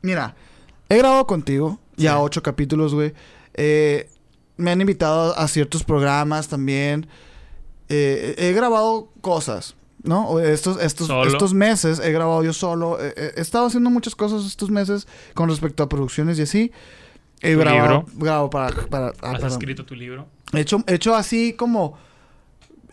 Mira, 0.01 0.35
he 0.89 0.97
grabado 0.97 1.25
contigo 1.25 1.79
ya 1.95 2.19
ocho 2.19 2.43
capítulos, 2.43 2.93
güey. 2.93 3.13
Eh, 3.53 4.09
me 4.57 4.71
han 4.71 4.81
invitado 4.81 5.37
a 5.37 5.47
ciertos 5.47 5.83
programas 5.83 6.47
también. 6.47 7.07
Eh, 7.89 8.35
he 8.37 8.51
grabado 8.53 9.09
cosas, 9.21 9.75
¿no? 10.03 10.39
Estos, 10.39 10.81
estos, 10.81 11.07
Solo. 11.07 11.31
estos 11.31 11.53
meses 11.53 11.99
he 11.99 12.11
grabado 12.11 12.43
yo 12.43 12.51
solo. 12.53 12.97
He 12.99 13.33
estado 13.39 13.67
haciendo 13.67 13.89
muchas 13.89 14.15
cosas 14.15 14.45
estos 14.45 14.69
meses 14.69 15.07
con 15.33 15.49
respecto 15.49 15.83
a 15.83 15.89
producciones 15.89 16.37
y 16.39 16.41
así. 16.41 16.71
He 17.41 17.53
¿Tu 17.53 17.59
grabado, 17.59 18.05
libro? 18.05 18.05
grabo 18.26 18.49
para... 18.49 18.76
para 18.88 19.07
ah, 19.07 19.14
¿Has 19.22 19.31
perdón. 19.34 19.51
escrito 19.51 19.85
tu 19.85 19.95
libro? 19.95 20.27
He 20.53 20.59
hecho, 20.61 20.84
he 20.88 20.95
hecho 20.95 21.15
así 21.15 21.53
como... 21.53 21.97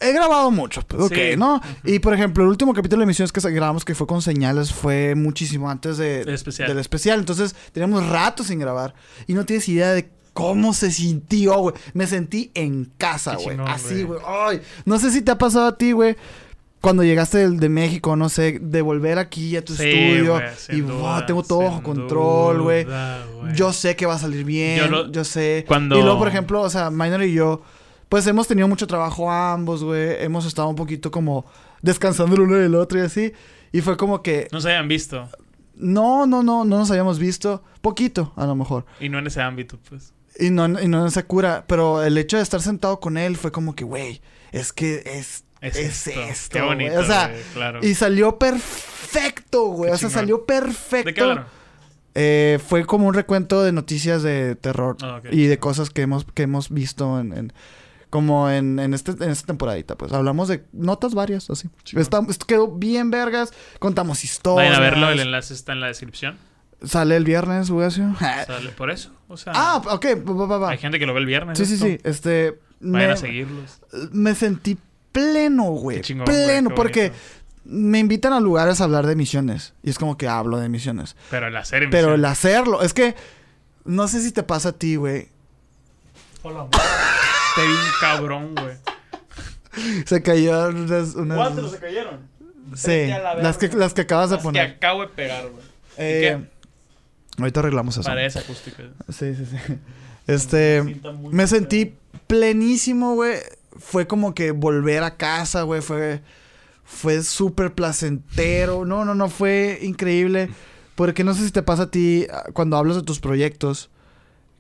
He 0.01 0.13
grabado 0.13 0.51
mucho, 0.51 0.83
pues, 0.83 1.03
ok, 1.05 1.15
Sí. 1.15 1.37
¿no? 1.39 1.61
Y 1.85 2.01
por 2.01 2.13
ejemplo, 2.13 2.43
el 2.43 2.51
último 2.51 2.75
capítulo 2.75 3.01
de 3.01 3.05
emisiones 3.05 3.31
que 3.33 3.41
grabamos 3.53 3.85
que 3.85 3.95
fue 3.95 4.07
con 4.07 4.21
señales 4.23 4.73
fue 4.73 5.15
muchísimo 5.15 5.71
antes 5.71 5.97
de, 5.99 6.23
El 6.23 6.31
especial. 6.31 6.69
del 6.69 6.79
especial. 6.79 7.21
Entonces, 7.21 7.55
teníamos 7.73 8.07
rato 8.09 8.43
sin 8.43 8.59
grabar. 8.59 8.95
Y 9.29 9.35
no 9.35 9.47
tienes 9.47 9.69
idea 9.69 9.93
de 9.93 10.11
cómo 10.33 10.75
se 10.75 10.91
sintió, 10.91 11.57
güey. 11.59 11.75
Me 11.95 12.07
sentí 12.09 12.51
en 12.55 12.87
casa, 12.99 13.37
güey. 13.37 13.57
Así, 13.67 14.03
güey. 14.03 14.21
güey. 14.21 14.21
Ay, 14.27 14.61
no 14.85 14.99
sé 14.99 15.11
si 15.13 15.23
te 15.23 15.31
ha 15.31 15.39
pasado 15.39 15.69
a 15.69 15.79
ti, 15.79 15.93
güey. 15.93 16.17
Cuando 16.85 17.03
llegaste 17.03 17.49
de, 17.51 17.69
México, 17.69 18.15
no 18.15 18.29
sé, 18.29 18.59
de 18.61 18.83
volver 18.83 19.19
aquí 19.19 19.57
a 19.57 19.65
tu 19.65 19.75
Sí, 19.75 19.83
estudio 19.83 20.41
y 20.69 20.81
duda, 20.83 21.19
wow, 21.19 21.27
tengo 21.27 21.43
todo 21.43 21.61
bajo 21.63 21.83
control, 21.83 22.63
güey. 22.63 22.87
Yo 23.55 23.73
sé 23.73 23.97
que 23.97 24.07
va 24.07 24.15
a 24.15 24.19
salir 24.19 24.45
bien, 24.45 24.79
yo, 24.91 25.07
Yo 25.07 25.21
lo- 25.21 25.25
sé. 25.25 25.65
cuando- 25.67 25.99
Y 25.99 26.03
luego, 26.03 26.19
por 26.19 26.29
ejemplo, 26.29 26.61
o 26.61 26.71
sea, 26.71 26.91
Minor 26.91 27.23
y 27.25 27.33
yo, 27.33 27.63
pues 28.09 28.27
hemos 28.27 28.47
tenido 28.47 28.69
mucho 28.69 28.87
trabajo 28.87 29.31
ambos, 29.31 29.83
güey. 29.83 30.23
Hemos 30.23 30.47
estado 30.47 30.69
un 30.69 30.77
poquito 30.77 31.11
como 31.11 31.45
descansando 31.83 32.37
el 32.37 32.43
uno 32.43 32.57
del 32.57 32.75
otro 32.75 32.99
y 32.99 33.03
así. 33.03 33.33
Y 33.73 33.81
fue 33.81 33.97
como 33.97 34.23
que, 34.23 34.47
No 34.53 34.61
se 34.61 34.69
hayan 34.71 34.87
visto. 34.87 35.29
no, 35.77 36.27
no, 36.27 36.43
no, 36.43 36.65
no 36.65 36.79
nos 36.79 36.91
habíamos 36.91 37.19
visto. 37.19 37.63
Poquito, 37.81 38.33
a 38.37 38.47
lo 38.47 38.55
mejor. 38.55 38.85
Y 39.01 39.09
no 39.09 39.19
en 39.19 39.27
ese 39.27 39.41
ámbito, 39.41 39.79
pues. 39.89 40.13
Y 40.39 40.51
no, 40.51 40.67
y 40.81 40.89
no 40.89 41.01
en 41.01 41.07
esa 41.07 41.25
cura. 41.25 41.65
Pero 41.67 42.03
el 42.03 42.17
hecho 42.19 42.37
de 42.37 42.43
estar 42.43 42.61
sentado 42.61 43.01
con 43.01 43.17
él 43.17 43.37
fue 43.37 43.53
como 43.53 43.75
que, 43.75 43.85
güey, 43.85 44.21
es 44.53 44.73
que 44.73 45.03
es, 45.07 45.44
es, 45.65 45.77
Es, 45.77 46.07
esto. 46.07 46.21
esto. 46.23 46.53
Qué 46.53 46.59
güey. 46.63 46.75
bonito. 46.77 47.01
O 47.01 47.05
sea, 47.05 47.29
güey, 47.29 47.43
claro. 47.55 47.81
y 47.83 47.95
salió 47.95 48.39
perfecto, 48.39 49.65
güey. 49.69 49.91
Qué 49.91 49.95
O 49.95 49.99
sea, 49.99 50.09
chingón. 50.09 50.21
salió 50.23 50.45
perfecto. 50.45 51.07
¿De 51.09 51.15
qué 51.15 51.21
hablaron? 51.21 51.45
Eh, 52.17 52.61
fue 52.67 52.85
como 52.87 53.09
un 53.09 53.15
recuento 53.15 53.63
de 53.65 53.73
noticias 53.73 54.23
de 54.23 54.55
terror 54.55 54.97
Ah, 55.03 55.21
y 55.33 55.47
de 55.47 55.59
cosas 55.59 55.91
que 55.91 56.03
hemos, 56.03 56.25
que 56.33 56.43
hemos 56.45 56.71
visto 56.71 57.19
en, 57.19 57.33
en- 57.37 57.53
como 58.09 58.49
en, 58.49 58.79
en, 58.79 58.95
este, 58.95 59.11
en 59.13 59.31
esta 59.31 59.47
temporadita. 59.49 59.97
Pues 59.97 60.13
hablamos 60.13 60.47
de 60.47 60.65
notas 60.73 61.15
varias, 61.15 61.51
así. 61.51 61.69
Está- 61.97 62.23
esto 62.29 62.47
quedó 62.47 62.69
bien 62.69 63.11
vergas. 63.11 63.53
Contamos 63.81 64.23
historias. 64.23 64.71
Vayan 64.71 64.81
a 64.81 64.85
verlo, 64.91 65.11
el 65.11 65.19
enlace 65.19 65.53
está 65.55 65.73
en 65.73 65.81
la 65.81 65.89
descripción. 65.89 66.39
Sale 66.85 67.17
el 67.17 67.25
viernes, 67.25 67.71
así. 67.71 68.03
Sale 68.47 68.71
por 68.77 68.91
eso. 68.93 69.11
O 69.27 69.37
sea, 69.37 69.53
ah, 69.57 69.83
ok. 69.91 70.07
va, 70.29 70.47
va, 70.47 70.59
va. 70.59 70.71
hay 70.71 70.79
gente 70.79 71.01
que 71.01 71.07
lo 71.07 71.15
ve 71.15 71.21
el 71.21 71.27
viernes. 71.27 71.59
Sí, 71.59 71.67
sí, 71.67 71.77
sí. 71.77 71.99
Este. 72.05 72.61
Vayan 72.79 73.09
me- 73.09 73.15
a 73.15 73.17
seguirlos. 73.17 73.81
me 74.13 74.35
sentí 74.37 74.79
pleno, 75.15 75.65
güey. 75.71 76.01
Chingón, 76.03 76.25
Pleno, 76.27 76.75
porque 76.75 77.09
bonito. 77.11 77.25
me 77.65 77.99
invitan 78.01 78.33
a 78.35 78.41
lugares 78.41 78.81
a 78.81 78.85
hablar 78.85 79.07
de 79.07 79.15
misiones. 79.17 79.73
Y 79.83 79.91
es 79.91 79.99
como 79.99 80.19
que 80.19 80.27
hablo 80.29 80.59
de 80.59 80.69
misiones. 80.69 81.17
Pero 81.31 81.47
el 81.47 81.57
hacer 81.57 81.89
Pero 81.91 82.09
emisión. 82.09 82.15
el 82.15 82.25
hacerlo, 82.27 82.83
es 82.83 82.93
que 82.93 83.15
no 83.85 84.09
sé 84.09 84.21
si 84.21 84.33
te 84.33 84.43
pasa 84.43 84.71
a 84.71 84.73
ti, 84.73 84.97
güey. 84.97 85.29
Hola, 86.43 86.67
Te 87.57 87.63
vi 87.67 87.73
un 87.73 87.79
cabrón, 88.01 88.55
güey. 88.55 88.77
Se 90.07 90.23
cayó 90.23 90.69
unas. 90.69 91.15
unas- 91.15 91.37
¿Cuántos 91.39 91.71
se 91.73 91.79
cayeron? 91.79 92.21
Sí, 92.75 93.07
las 93.41 93.57
que, 93.59 93.69
las 93.69 93.95
que 93.95 94.01
acabas 94.03 94.31
de 94.31 94.37
Las 94.37 94.43
que 94.43 94.49
poner. 94.49 94.71
acabo 94.73 95.03
de 95.03 95.09
pegar, 95.09 95.49
güey. 95.49 95.65
Eh, 95.97 96.45
ahorita 97.39 97.61
arreglamos 97.61 97.97
eso. 97.97 98.03
Para 98.09 98.25
esa 98.27 98.41
acústica. 98.41 98.83
Sí, 99.11 99.35
sí, 99.37 99.47
sí. 99.47 99.57
Este. 100.27 100.83
Me 101.31 101.47
sentí 101.47 101.95
plenísimo, 102.27 103.15
güey. 103.15 103.37
Fue 103.77 104.07
como 104.07 104.35
que 104.35 104.51
volver 104.53 105.03
a 105.03 105.17
casa, 105.17 105.63
güey. 105.63 105.81
Fue, 105.81 106.23
fue 106.85 107.23
súper 107.23 107.75
placentero. 107.75 108.85
No, 108.85 109.05
no, 109.05 109.15
no, 109.15 109.29
fue 109.29 109.79
increíble. 109.83 110.51
Porque 110.95 111.25
no 111.25 111.35
sé 111.35 111.45
si 111.45 111.51
te 111.51 111.63
pasa 111.63 111.85
a 111.85 111.91
ti 111.91 112.27
ah, 112.33 112.45
cuando 112.53 112.77
hablas 112.77 112.97
de 112.97 113.03
tus 113.03 113.19
proyectos 113.21 113.91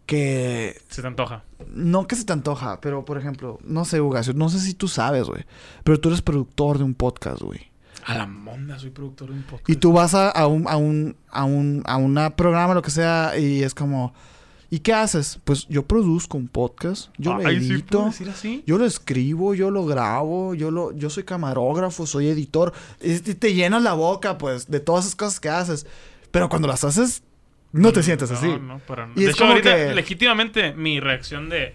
que 0.06 0.80
Se 0.88 1.00
te 1.00 1.08
antoja. 1.08 1.44
no 1.68 2.06
que 2.06 2.16
se 2.16 2.24
te 2.24 2.32
antoja, 2.32 2.80
pero 2.80 3.04
por 3.04 3.16
ejemplo, 3.16 3.58
no 3.64 3.84
sé, 3.86 4.00
Ugacio, 4.00 4.34
no 4.34 4.48
sé 4.50 4.60
si 4.60 4.74
tú 4.74 4.88
sabes, 4.88 5.24
güey. 5.26 5.44
Pero 5.82 5.98
tú 6.00 6.08
eres 6.08 6.22
productor 6.22 6.78
de 6.78 6.84
un 6.84 6.94
podcast, 6.94 7.40
güey. 7.40 7.70
A 8.04 8.14
la 8.18 8.26
monda, 8.26 8.78
soy 8.78 8.90
productor 8.90 9.28
de 9.30 9.36
un 9.36 9.42
podcast. 9.44 9.70
Y 9.70 9.76
tú 9.76 9.92
vas 9.92 10.14
a, 10.14 10.28
a 10.28 10.46
un, 10.46 10.68
a 10.68 10.76
un, 10.76 11.16
a 11.30 11.44
un, 11.44 11.82
a 11.86 11.96
una 11.96 12.36
programa, 12.36 12.74
lo 12.74 12.82
que 12.82 12.90
sea, 12.90 13.38
y 13.38 13.62
es 13.62 13.74
como, 13.74 14.12
¿y 14.74 14.80
qué 14.80 14.92
haces? 14.92 15.38
Pues 15.44 15.66
yo 15.68 15.84
produzco 15.86 16.36
un 16.36 16.48
podcast, 16.48 17.10
yo 17.18 17.34
lo 17.34 17.46
Ay, 17.46 17.60
¿sí 17.60 17.72
edito, 17.72 18.06
así? 18.30 18.62
yo 18.66 18.76
lo 18.78 18.84
escribo, 18.86 19.54
yo 19.54 19.70
lo 19.70 19.84
grabo, 19.86 20.54
yo 20.54 20.70
lo, 20.70 20.92
yo 20.92 21.10
soy 21.10 21.22
camarógrafo, 21.24 22.06
soy 22.06 22.28
editor, 22.28 22.72
y 23.00 23.18
te 23.18 23.54
llenas 23.54 23.82
la 23.82 23.92
boca, 23.94 24.36
pues, 24.38 24.70
de 24.70 24.80
todas 24.80 25.04
esas 25.04 25.16
cosas 25.16 25.40
que 25.40 25.48
haces. 25.48 25.86
Pero 26.30 26.48
cuando 26.48 26.66
las 26.66 26.82
haces, 26.84 27.22
no 27.72 27.92
te 27.92 28.02
sientes 28.02 28.30
así. 28.30 28.48
No, 28.60 28.78
para. 28.80 29.08
Y 29.14 29.20
de 29.20 29.24
es 29.26 29.30
hecho, 29.30 29.38
como 29.44 29.52
ahorita, 29.52 29.74
que- 29.76 29.94
legítimamente, 29.94 30.72
mi 30.74 30.98
reacción 31.00 31.48
de... 31.48 31.74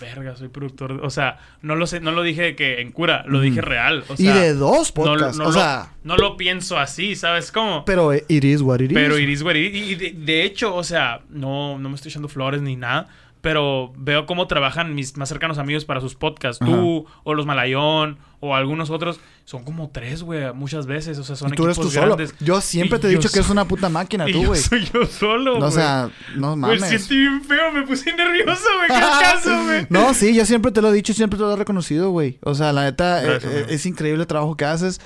Verga, 0.00 0.36
soy 0.36 0.48
productor. 0.48 1.00
de-". 1.00 1.06
O 1.06 1.10
sea, 1.10 1.38
no 1.62 1.76
lo 1.76 1.86
sé, 1.86 2.00
no 2.00 2.12
lo 2.12 2.22
dije 2.22 2.56
que 2.56 2.80
en 2.80 2.92
cura, 2.92 3.24
lo 3.26 3.40
dije 3.40 3.60
real. 3.60 4.04
O 4.08 4.14
y 4.18 4.26
de 4.26 4.54
dos 4.54 4.92
no, 4.96 5.04
podcasts, 5.04 5.38
no 5.38 5.44
o 5.44 5.46
lo, 5.48 5.52
sea, 5.52 5.92
no 6.04 6.16
lo 6.16 6.36
pienso 6.36 6.78
así, 6.78 7.14
¿sabes 7.14 7.52
cómo? 7.52 7.84
pero 7.84 8.12
it 8.14 8.44
is 8.44 8.62
what 8.62 8.80
it 8.80 8.90
is. 8.90 8.94
Pero 8.94 9.18
Iris, 9.18 9.42
güey, 9.42 9.66
y, 9.66 9.92
y 9.92 9.94
de, 9.94 10.12
de 10.12 10.42
hecho, 10.44 10.74
o 10.74 10.84
sea, 10.84 11.20
no, 11.30 11.78
no 11.78 11.88
me 11.88 11.94
estoy 11.94 12.10
echando 12.10 12.28
flores 12.28 12.62
ni 12.62 12.76
nada, 12.76 13.08
pero 13.46 13.92
veo 13.96 14.26
cómo 14.26 14.48
trabajan 14.48 14.96
mis 14.96 15.16
más 15.16 15.28
cercanos 15.28 15.58
amigos 15.58 15.84
para 15.84 16.00
sus 16.00 16.16
podcasts. 16.16 16.58
Tú, 16.58 17.06
o 17.22 17.32
los 17.34 17.46
Malayón, 17.46 18.18
o 18.40 18.56
algunos 18.56 18.90
otros. 18.90 19.20
Son 19.44 19.62
como 19.62 19.88
tres, 19.90 20.24
güey, 20.24 20.52
muchas 20.52 20.86
veces. 20.88 21.16
O 21.18 21.22
sea, 21.22 21.36
son 21.36 21.52
Y 21.52 21.56
tú 21.56 21.62
eres 21.62 21.76
equipos 21.76 21.92
tú 21.94 22.00
solo. 22.00 22.16
grandes. 22.16 22.34
Yo 22.40 22.60
siempre 22.60 22.98
Y 22.98 23.00
te 23.02 23.06
he 23.06 23.12
yo 23.12 23.18
dicho 23.20 23.30
que 23.32 23.38
es 23.38 23.48
una 23.48 23.64
puta 23.64 23.88
máquina, 23.88 24.24
Y 24.28 24.32
tú, 24.32 24.42
yo 24.42 24.48
güey. 24.48 24.60
soy 24.60 24.84
yo 24.92 25.06
solo, 25.06 25.52
No, 25.52 25.58
güey. 25.58 25.68
o 25.68 25.70
sea, 25.70 26.10
no 26.34 26.56
mames. 26.56 26.80
sentí 26.80 27.16
bien 27.20 27.40
feo, 27.44 27.70
me 27.70 27.82
puse 27.86 28.12
nervioso, 28.16 28.64
güey. 28.78 28.88
¿Qué 28.88 29.06
caso, 29.22 29.64
güey? 29.64 29.86
No, 29.90 30.12
sí, 30.12 30.34
yo 30.34 30.44
siempre 30.44 30.72
te 30.72 30.82
lo 30.82 30.88
he 30.88 30.92
dicho 30.92 31.12
y 31.12 31.14
siempre 31.14 31.36
te 31.38 31.44
lo 31.44 31.52
he 31.52 31.56
reconocido, 31.56 32.10
güey. 32.10 32.40
O 32.42 32.56
sea, 32.56 32.72
la 32.72 32.82
neta, 32.82 33.22
eh, 33.22 33.26
Gracias, 33.28 33.52
eh, 33.52 33.66
es 33.68 33.86
increíble 33.86 34.22
el 34.22 34.26
trabajo 34.26 34.56
que 34.56 34.64
haces. 34.64 35.00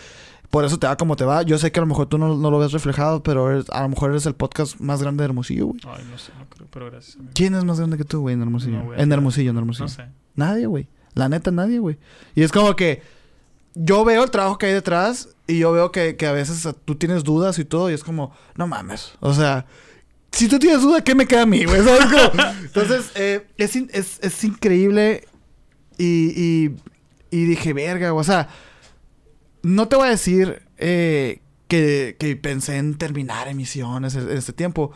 Por 0.50 0.64
eso 0.64 0.78
te 0.78 0.86
va 0.88 0.96
como 0.96 1.14
te 1.16 1.24
va. 1.24 1.42
Yo 1.42 1.58
sé 1.58 1.70
que 1.70 1.78
a 1.78 1.82
lo 1.82 1.86
mejor 1.86 2.06
tú 2.06 2.18
no, 2.18 2.36
no 2.36 2.50
lo 2.50 2.58
ves 2.58 2.72
reflejado, 2.72 3.22
pero 3.22 3.50
eres- 3.50 3.70
a 3.70 3.82
lo 3.82 3.88
mejor 3.90 4.10
eres 4.10 4.26
el 4.26 4.34
podcast 4.34 4.80
más 4.80 5.00
grande 5.00 5.22
de 5.22 5.26
Hermosillo, 5.26 5.66
güey. 5.68 5.80
Ay, 5.86 6.04
no 6.10 6.18
sé, 6.18 6.32
no 6.38 6.44
creo, 6.48 6.66
pero 6.72 6.90
gracias. 6.90 7.16
amigo. 7.16 7.30
¿Quién 7.34 7.54
es 7.54 7.64
más 7.64 7.78
grande 7.78 7.96
que 7.96 8.04
tú, 8.04 8.20
güey, 8.22 8.34
en 8.34 8.42
Hermosillo? 8.42 8.78
No, 8.78 8.84
güey. 8.86 9.00
en 9.00 9.12
Hermosillo, 9.12 9.50
en 9.50 9.58
Hermosillo. 9.58 9.84
No 9.84 9.88
sé. 9.94 10.06
Nadie, 10.34 10.66
güey. 10.66 10.88
La 11.14 11.28
neta, 11.28 11.50
nadie, 11.52 11.78
güey. 11.78 11.98
Y 12.34 12.42
es 12.42 12.50
como 12.52 12.74
que 12.74 13.02
yo 13.74 14.04
veo 14.04 14.24
el 14.24 14.30
trabajo 14.30 14.58
que 14.58 14.66
hay 14.66 14.72
detrás 14.72 15.28
y 15.46 15.58
yo 15.60 15.70
veo 15.72 15.92
que, 15.92 16.16
que 16.16 16.26
a 16.26 16.32
veces 16.32 16.66
tú 16.84 16.96
tienes 16.96 17.22
dudas 17.22 17.58
y 17.60 17.64
todo 17.64 17.88
y 17.90 17.94
es 17.94 18.02
como, 18.02 18.32
no 18.56 18.66
mames. 18.66 19.12
O 19.20 19.32
sea, 19.32 19.66
si 20.32 20.48
tú 20.48 20.58
tienes 20.58 20.82
duda, 20.82 21.02
¿qué 21.04 21.14
me 21.14 21.26
queda 21.26 21.42
a 21.42 21.46
mí, 21.46 21.64
güey? 21.64 21.82
¿Sabes 21.84 22.06
cómo? 22.06 22.42
Entonces, 22.64 23.10
eh, 23.14 23.46
es, 23.56 23.76
es, 23.76 24.18
es 24.20 24.44
increíble 24.44 25.28
y, 25.98 26.32
y, 26.40 26.76
y 27.30 27.44
dije, 27.44 27.72
verga, 27.72 28.12
o 28.14 28.24
sea, 28.24 28.48
no 29.62 29.88
te 29.88 29.96
voy 29.96 30.08
a 30.08 30.10
decir 30.10 30.62
eh, 30.78 31.40
que, 31.68 32.16
que 32.18 32.36
pensé 32.36 32.76
en 32.78 32.96
terminar 32.98 33.48
emisiones 33.48 34.14
en, 34.14 34.30
este 34.30 34.52
tiempo, 34.52 34.92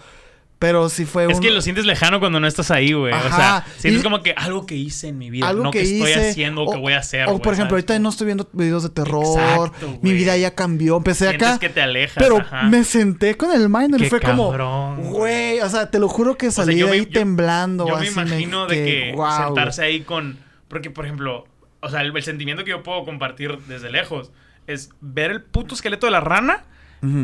pero 0.59 0.89
sí 0.89 1.05
fue 1.05 1.27
Es 1.31 1.37
un... 1.37 1.41
que 1.43 1.51
lo 1.51 1.61
sientes 1.61 1.85
lejano 1.85 2.21
cuando 2.21 2.41
no 2.41 2.47
estás 2.47 2.71
ahí, 2.71 2.93
güey. 2.95 3.13
O 3.13 3.21
sea, 3.29 3.67
sientes 3.77 4.01
Y- 4.01 4.05
como 4.05 4.23
que 4.23 4.33
algo 4.33 4.65
que 4.65 4.75
hice 4.75 5.09
en 5.09 5.19
mi 5.19 5.29
vida, 5.29 5.47
algo 5.49 5.65
no 5.65 5.71
que, 5.71 5.81
que 5.81 5.85
estoy 5.85 6.11
hice, 6.11 6.31
haciendo 6.31 6.63
o 6.63 6.73
que 6.73 6.79
voy 6.79 6.95
a 6.95 6.99
hacer. 7.01 7.29
O 7.29 7.39
por 7.39 7.53
ejemplo, 7.53 7.77
¿sabes? 7.77 7.85
ahorita 7.91 7.99
no 7.99 8.09
estoy 8.09 8.27
viendo 8.27 8.49
videos 8.53 8.83
de 8.83 8.89
terror. 8.89 9.69
Exacto, 9.69 9.99
Mi 10.01 10.13
vida 10.13 10.37
ya 10.39 10.55
cambió. 10.55 10.97
Empecé 10.97 11.27
Sientes 11.29 11.49
acá. 11.49 11.59
que 11.59 11.69
te 11.69 11.83
alejas. 11.83 12.17
Pero 12.17 12.39
ajá. 12.39 12.63
me 12.63 12.83
senté 12.85 13.37
con 13.37 13.53
el 13.53 13.69
minor 13.69 14.01
y 14.01 14.09
fue 14.09 14.21
cabrón, 14.21 14.97
como, 14.97 15.11
güey. 15.11 15.61
o 15.61 15.69
sea, 15.69 15.91
te 15.91 15.99
lo 15.99 16.09
juro 16.09 16.37
que 16.39 16.51
salí 16.51 16.77
de 16.77 16.89
ahí 16.89 17.01
yo- 17.07 17.11
temblando. 17.11 17.87
Yo 17.87 17.99
me 17.99 18.07
imagino 18.07 18.67
de 18.67 18.75
que 18.85 19.13
guau, 19.15 19.47
sentarse 19.49 19.83
ahí 19.85 20.01
con. 20.01 20.39
Porque, 20.69 20.91
por 20.91 21.05
ejemplo, 21.05 21.47
o 21.81 21.91
sea, 21.91 22.01
el, 22.01 22.17
el 22.17 22.23
sentimiento 22.23 22.65
que 22.65 22.71
yo 22.71 22.83
puedo 22.83 23.05
compartir 23.05 23.59
desde 23.69 23.91
lejos 23.91 24.33
es 24.67 24.91
ver 25.01 25.31
el 25.31 25.43
puto 25.43 25.75
esqueleto 25.75 26.07
de 26.07 26.13
la 26.13 26.21
rana 26.21 26.65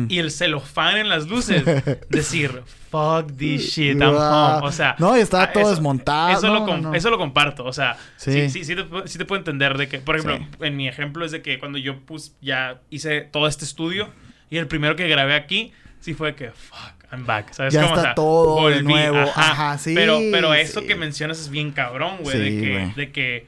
y 0.09 0.19
el 0.19 0.29
celofán 0.29 0.97
en 0.97 1.09
las 1.09 1.27
luces. 1.27 1.63
decir, 2.09 2.61
fuck 2.91 3.31
this 3.35 3.63
shit, 3.73 3.99
I'm 3.99 4.13
home. 4.15 4.67
O 4.67 4.71
sea, 4.71 4.95
no, 4.99 5.17
y 5.17 5.21
estaba 5.21 5.51
todo 5.51 5.63
eso- 5.63 5.71
desmontado. 5.71 6.29
Eso, 6.37 6.47
No, 6.47 6.53
lo 6.53 6.67
no, 6.67 6.77
no. 6.77 6.93
eso 6.93 7.09
lo 7.09 7.17
comparto. 7.17 7.65
O 7.65 7.73
sea, 7.73 7.97
sí, 8.15 8.31
Sí. 8.31 8.49
sí, 8.51 8.63
sí, 8.65 8.75
te, 8.75 8.85
pu- 8.87 9.07
sí 9.07 9.17
te 9.17 9.25
puedo 9.25 9.39
entender 9.39 9.77
de 9.79 9.87
que, 9.87 9.97
por 9.97 10.17
ejemplo, 10.17 10.45
en 10.65 10.75
mi 10.77 10.87
ejemplo 10.87 11.25
es 11.25 11.31
de 11.31 11.41
que 11.41 11.57
cuando 11.57 11.79
yo 11.79 11.99
pus, 12.01 12.33
ya 12.41 12.79
hice 12.91 13.21
todo 13.21 13.47
este 13.47 13.65
estudio 13.65 14.09
y 14.51 14.57
el 14.57 14.67
primero 14.67 14.95
que 14.95 15.07
grabé 15.07 15.33
aquí, 15.33 15.73
sí 15.99 16.13
fue 16.13 16.35
que, 16.35 16.51
fuck, 16.51 16.93
I'm 17.11 17.25
back. 17.25 17.51
¿Sabes 17.51 17.73
Ya 17.73 17.81
cómo? 17.81 17.95
está 17.95 18.13
todo 18.13 18.69
de 18.69 18.83
nuevo. 18.83 19.17
Ajá, 19.35 19.79
sí, 19.79 19.95
Pero, 19.95 20.19
pero 20.31 20.53
eso 20.53 20.83
que 20.83 20.93
mencionas 20.93 21.39
es 21.39 21.49
bien 21.49 21.71
cabrón, 21.71 22.17
güey. 22.21 22.37
de, 22.37 22.49
Sí, 22.51 22.61
que, 22.61 22.69
güey. 22.71 22.93
de 22.93 23.11
que, 23.11 23.47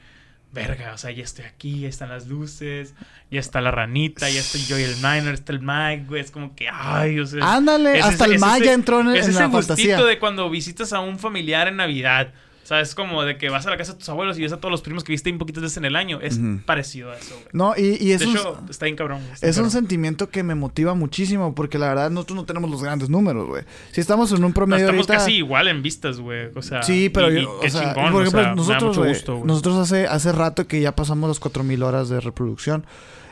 verga, 0.54 0.92
o 0.94 0.98
sea, 0.98 1.10
ya 1.10 1.22
estoy 1.24 1.44
aquí, 1.44 1.80
ya 1.80 1.88
están 1.88 2.08
las 2.08 2.28
luces, 2.28 2.94
ya 3.30 3.40
está 3.40 3.60
la 3.60 3.70
ranita, 3.70 4.30
ya 4.30 4.40
está 4.40 4.56
yo 4.58 4.78
y 4.78 4.82
el 4.84 4.94
Miner, 4.96 5.34
está 5.34 5.52
el 5.52 5.60
Mike, 5.60 6.04
güey. 6.08 6.20
Es 6.22 6.30
como 6.30 6.54
que, 6.54 6.68
ay, 6.72 7.18
o 7.18 7.26
sea. 7.26 7.54
Ándale, 7.54 7.98
es 7.98 8.04
hasta 8.04 8.24
ese- 8.24 8.24
el 8.26 8.32
es 8.36 8.40
Maya 8.40 8.64
ese- 8.64 8.72
entró 8.72 9.00
en, 9.00 9.08
es 9.08 9.24
en 9.24 9.30
ese 9.32 9.40
la 9.40 9.46
gustito 9.46 9.74
fantasía. 9.74 10.02
de 10.04 10.18
cuando 10.18 10.48
visitas 10.48 10.92
a 10.92 11.00
un 11.00 11.18
familiar 11.18 11.68
en 11.68 11.76
Navidad. 11.76 12.32
O 12.64 12.66
sea, 12.66 12.80
es 12.80 12.94
como 12.94 13.22
de 13.24 13.36
que 13.36 13.50
vas 13.50 13.66
a 13.66 13.70
la 13.70 13.76
casa 13.76 13.92
de 13.92 13.98
tus 13.98 14.08
abuelos 14.08 14.38
y 14.38 14.40
ves 14.42 14.52
a 14.52 14.56
todos 14.56 14.72
los 14.72 14.80
primos 14.80 15.04
que 15.04 15.12
viste 15.12 15.30
un 15.30 15.36
poquitas 15.36 15.62
veces 15.62 15.76
en 15.76 15.84
el 15.84 15.96
año. 15.96 16.18
Es 16.22 16.40
parecido 16.64 17.10
a 17.12 17.16
eso, 17.18 17.34
güey. 17.34 17.48
No, 17.52 17.74
y, 17.76 18.02
y 18.02 18.12
es 18.12 18.20
de 18.20 18.26
un, 18.26 18.36
hecho, 18.38 18.58
está 18.70 18.86
bien 18.86 18.96
cabrón. 18.96 19.20
está 19.34 19.46
es 19.46 19.58
un 19.58 19.70
sentimiento 19.70 20.30
que 20.30 20.42
me 20.42 20.54
motiva 20.54 20.94
muchísimo 20.94 21.54
porque 21.54 21.78
la 21.78 21.88
verdad 21.88 22.10
nosotros 22.10 22.36
no 22.36 22.44
tenemos 22.46 22.70
los 22.70 22.82
grandes 22.82 23.10
números, 23.10 23.46
güey. 23.46 23.64
Si 23.92 24.00
estamos 24.00 24.30
en 24.32 24.38
un 24.38 24.50
No, 24.50 24.54
promedio 24.54 24.86
estamos 24.86 25.06
ahorita... 25.08 25.24
casi 25.24 25.36
igual 25.36 25.68
en 25.68 25.82
vistas, 25.82 26.18
güey. 26.20 26.48
O 26.54 26.62
sea, 26.62 26.82
Sí, 26.82 27.10
pero 27.10 27.30
y- 27.30 27.38
y 27.38 27.42
yo, 27.42 27.60
qué 27.60 27.66
o 27.66 27.70
sea, 27.70 27.80
chingón, 27.94 28.12
por 28.12 28.22
o 28.22 28.24
ejemplo, 28.24 28.30
sea, 28.30 28.38
me 28.40 28.48
da 28.48 28.54
nosotros, 28.54 28.82
mucho 28.88 29.00
güey, 29.00 29.12
gusto, 29.12 29.34
güey. 29.36 29.46
nosotros 29.46 29.76
hace, 29.76 30.06
hace 30.06 30.32
rato 30.32 30.66
que 30.66 30.80
ya 30.80 30.96
pasamos 30.96 31.28
las 31.28 31.40
4000 31.40 31.82
horas 31.82 32.08
de 32.08 32.20
reproducción. 32.20 32.86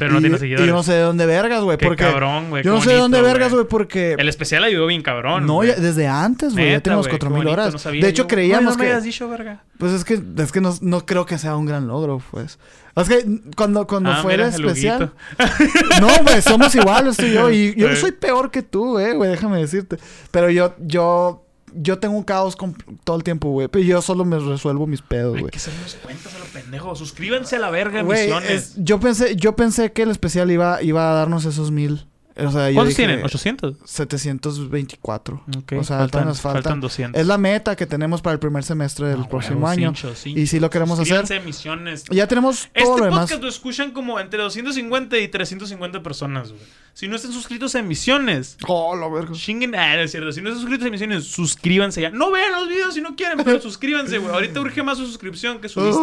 Pero 0.05 0.13
no 0.15 0.19
y, 0.19 0.23
tiene 0.23 0.37
y 0.37 0.39
seguidores. 0.41 0.67
yo 0.67 0.73
no 0.75 0.83
sé 0.83 0.93
de 0.93 1.01
dónde 1.01 1.27
vergas, 1.27 1.63
güey, 1.63 1.79
Qué 1.79 1.87
porque 1.87 2.05
cabrón, 2.05 2.51
güey. 2.51 2.63
yo 2.63 2.75
no 2.75 2.81
sé 2.81 2.91
de 2.91 2.97
dónde 2.97 3.21
vergas, 3.23 3.53
güey, 3.53 3.65
porque 3.67 4.17
El 4.19 4.29
especial 4.29 4.65
ayudó 4.65 4.87
bien 4.87 5.03
cabrón. 5.03 5.47
no, 5.47 5.63
ya- 5.65 5.75
desde 5.75 6.07
antes, 6.09 6.53
güey, 6.55 6.73
ya 6.73 6.81
tenemos 6.81 7.07
güey, 7.07 7.17
qué 7.17 7.19
4000 7.19 7.37
bonito, 7.45 7.53
horas. 7.53 7.73
no 7.73 7.79
sabía 7.79 8.03
de 8.03 8.09
hecho 8.09 8.23
yo. 8.25 8.29
creíamos 8.29 8.65
No, 8.65 8.71
no 8.73 8.77
me 8.79 8.85
que 8.85 8.91
habías 8.91 9.05
dicho, 9.05 9.29
verga. 9.29 9.63
pues 9.79 9.93
es 9.93 10.05
que 10.05 10.21
es 10.39 10.53
que 10.53 10.61
no, 10.61 10.75
no 10.81 11.07
creo 11.07 11.27
que 11.27 11.39
sea 11.39 11.57
un 11.57 11.67
gran 11.67 11.87
logro, 11.89 12.21
pues. 12.31 12.59
Es 12.95 13.09
que 13.09 13.25
cuando 13.57 13.87
cuando 13.87 14.11
Ah, 14.13 14.19
fue 14.21 14.35
el 14.35 14.41
mira, 14.41 14.55
el 14.55 14.65
especial, 14.67 15.13
no, 16.01 16.09
güey, 16.25 16.43
somos 16.43 16.75
iguales 16.75 17.17
tú 17.17 17.25
y 17.25 17.33
yo 17.33 17.51
y 17.51 17.75
yo 17.75 17.89
Eh. 17.89 17.97
soy 17.97 18.13
peor 18.13 18.51
que 18.51 18.63
tú, 18.63 18.91
güey, 18.93 19.15
güey, 19.15 19.31
déjame 19.31 19.59
decirte. 19.59 19.97
Pero 20.31 20.51
yo 20.51 20.75
yo 20.79 21.42
yo 21.75 21.99
tengo 21.99 22.17
un 22.17 22.23
caos 22.25 22.57
con- 22.57 22.75
todo 23.05 23.17
el 23.17 23.23
tiempo, 23.25 23.51
güey, 23.51 23.69
pero 23.69 23.85
yo 23.85 24.03
solo 24.03 24.25
me 24.25 24.39
resuelvo 24.39 24.87
mis 24.87 25.03
pedos, 25.03 25.35
Hay 25.37 25.41
güey. 25.43 25.51
que 25.51 25.59
hacernos 25.59 25.97
cuentas 26.03 26.35
a 26.35 26.39
lo 26.39 26.45
pendejo. 26.47 26.95
Suscríbanse 26.97 27.57
a 27.57 27.59
la 27.59 27.71
verga, 27.71 28.03
Güey, 28.03 28.23
misiones. 28.23 28.51
es- 28.51 28.75
yo 28.77 29.01
pensé, 29.01 29.37
yo 29.37 29.57
pensé 29.57 29.93
que 29.93 30.03
el 30.03 30.11
especial 30.11 30.51
iba, 30.51 30.83
iba 30.83 31.11
a 31.11 31.15
darnos 31.15 31.45
esos 31.45 31.71
mil. 31.71 32.07
O 32.35 32.51
sea, 32.51 32.71
yo 32.71 32.77
¿Cuántos 32.77 32.97
dije, 32.97 33.07
tienen? 33.07 33.23
¿800? 33.25 33.77
724. 33.85 35.43
Ok, 35.59 35.73
O 35.79 35.85
sea, 35.85 35.99
faltan, 35.99 36.25
nos 36.27 36.41
faltan. 36.41 36.63
faltan 36.63 36.81
200. 36.81 37.21
Es 37.21 37.27
la 37.27 37.37
meta 37.39 37.77
que 37.77 37.87
tenemos 37.87 38.23
para 38.23 38.33
el 38.35 38.41
primer 38.41 38.65
semestre 38.65 39.09
del 39.09 39.21
Ah, 39.23 39.29
próximo 39.29 39.57
huevo, 39.57 39.69
año. 39.69 39.89
cincho, 39.95 40.15
sí. 40.15 40.33
Y 40.37 40.47
si 40.47 40.59
lo 40.61 40.71
queremos 40.71 40.99
hacer. 40.99 41.43
Misiones. 41.45 42.05
Ya 42.11 42.27
tenemos 42.27 42.69
todo 42.75 42.85
Este 42.95 42.99
lo 43.01 43.05
demás. 43.05 43.21
podcast 43.25 43.43
lo 43.43 43.49
escuchan 43.49 43.91
como 43.91 44.19
entre 44.19 44.41
250 44.43 45.19
y 45.19 45.29
350 45.29 46.03
personas, 46.03 46.51
güey. 46.53 46.63
Si 46.95 47.09
no 47.09 47.17
están 47.17 47.33
suscritos 47.33 47.75
a 47.75 47.79
emisiones, 47.79 48.59
Oh, 48.69 48.95
la 48.95 49.09
verga. 49.09 49.33
chinguen. 49.33 49.75
Ah, 49.75 49.97
no 49.97 50.03
es 50.03 50.11
cierto. 50.11 50.31
Si 50.31 50.43
no 50.43 50.51
están 50.51 50.61
suscritos 50.61 50.85
a 50.85 50.89
emisiones, 50.89 51.25
suscríbanse 51.27 52.03
ya. 52.03 52.11
No 52.11 52.31
vean 52.31 52.53
los 52.53 52.69
videos 52.69 52.93
si 52.95 53.01
no 53.01 53.17
quieren, 53.17 53.39
pero 53.43 53.61
suscríbanse, 53.63 54.19
güey. 54.19 54.33
Ahorita 54.33 54.61
urge 54.61 54.83
más 54.83 54.99
su 54.99 55.07
suscripción 55.07 55.61
que 55.61 55.69
su 55.71 55.81
vista. 55.83 56.03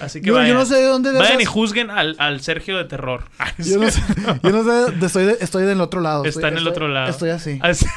Ah, 0.00 0.04
Así 0.04 0.20
que 0.20 0.28
yo, 0.28 0.34
vayan. 0.34 0.48
yo 0.50 0.54
no 0.54 0.64
sé 0.64 0.76
de 0.76 0.84
dónde 0.84 1.10
Vayan 1.12 1.40
y 1.40 1.44
juzguen 1.44 1.90
al, 1.90 2.14
al 2.18 2.40
Sergio 2.40 2.76
de 2.78 2.84
terror. 2.84 3.24
Ah, 3.38 3.52
Yo 3.58 3.78
no 3.78 3.90
sé, 3.90 4.00
yo 4.42 4.50
no 4.50 4.62
sé, 4.62 4.92
de- 4.96 5.06
estoy, 5.06 5.24
de- 5.24 5.36
estoy 5.40 5.64
del 5.64 5.80
otro 5.80 6.00
lado. 6.00 6.24
Está 6.24 6.40
Estoy- 6.40 6.48
en 6.52 6.54
el 6.58 6.58
estoy- 6.58 6.70
otro 6.70 6.88
lado. 6.88 7.10
Estoy 7.10 7.30
así. 7.30 7.58
Así- 7.60 7.86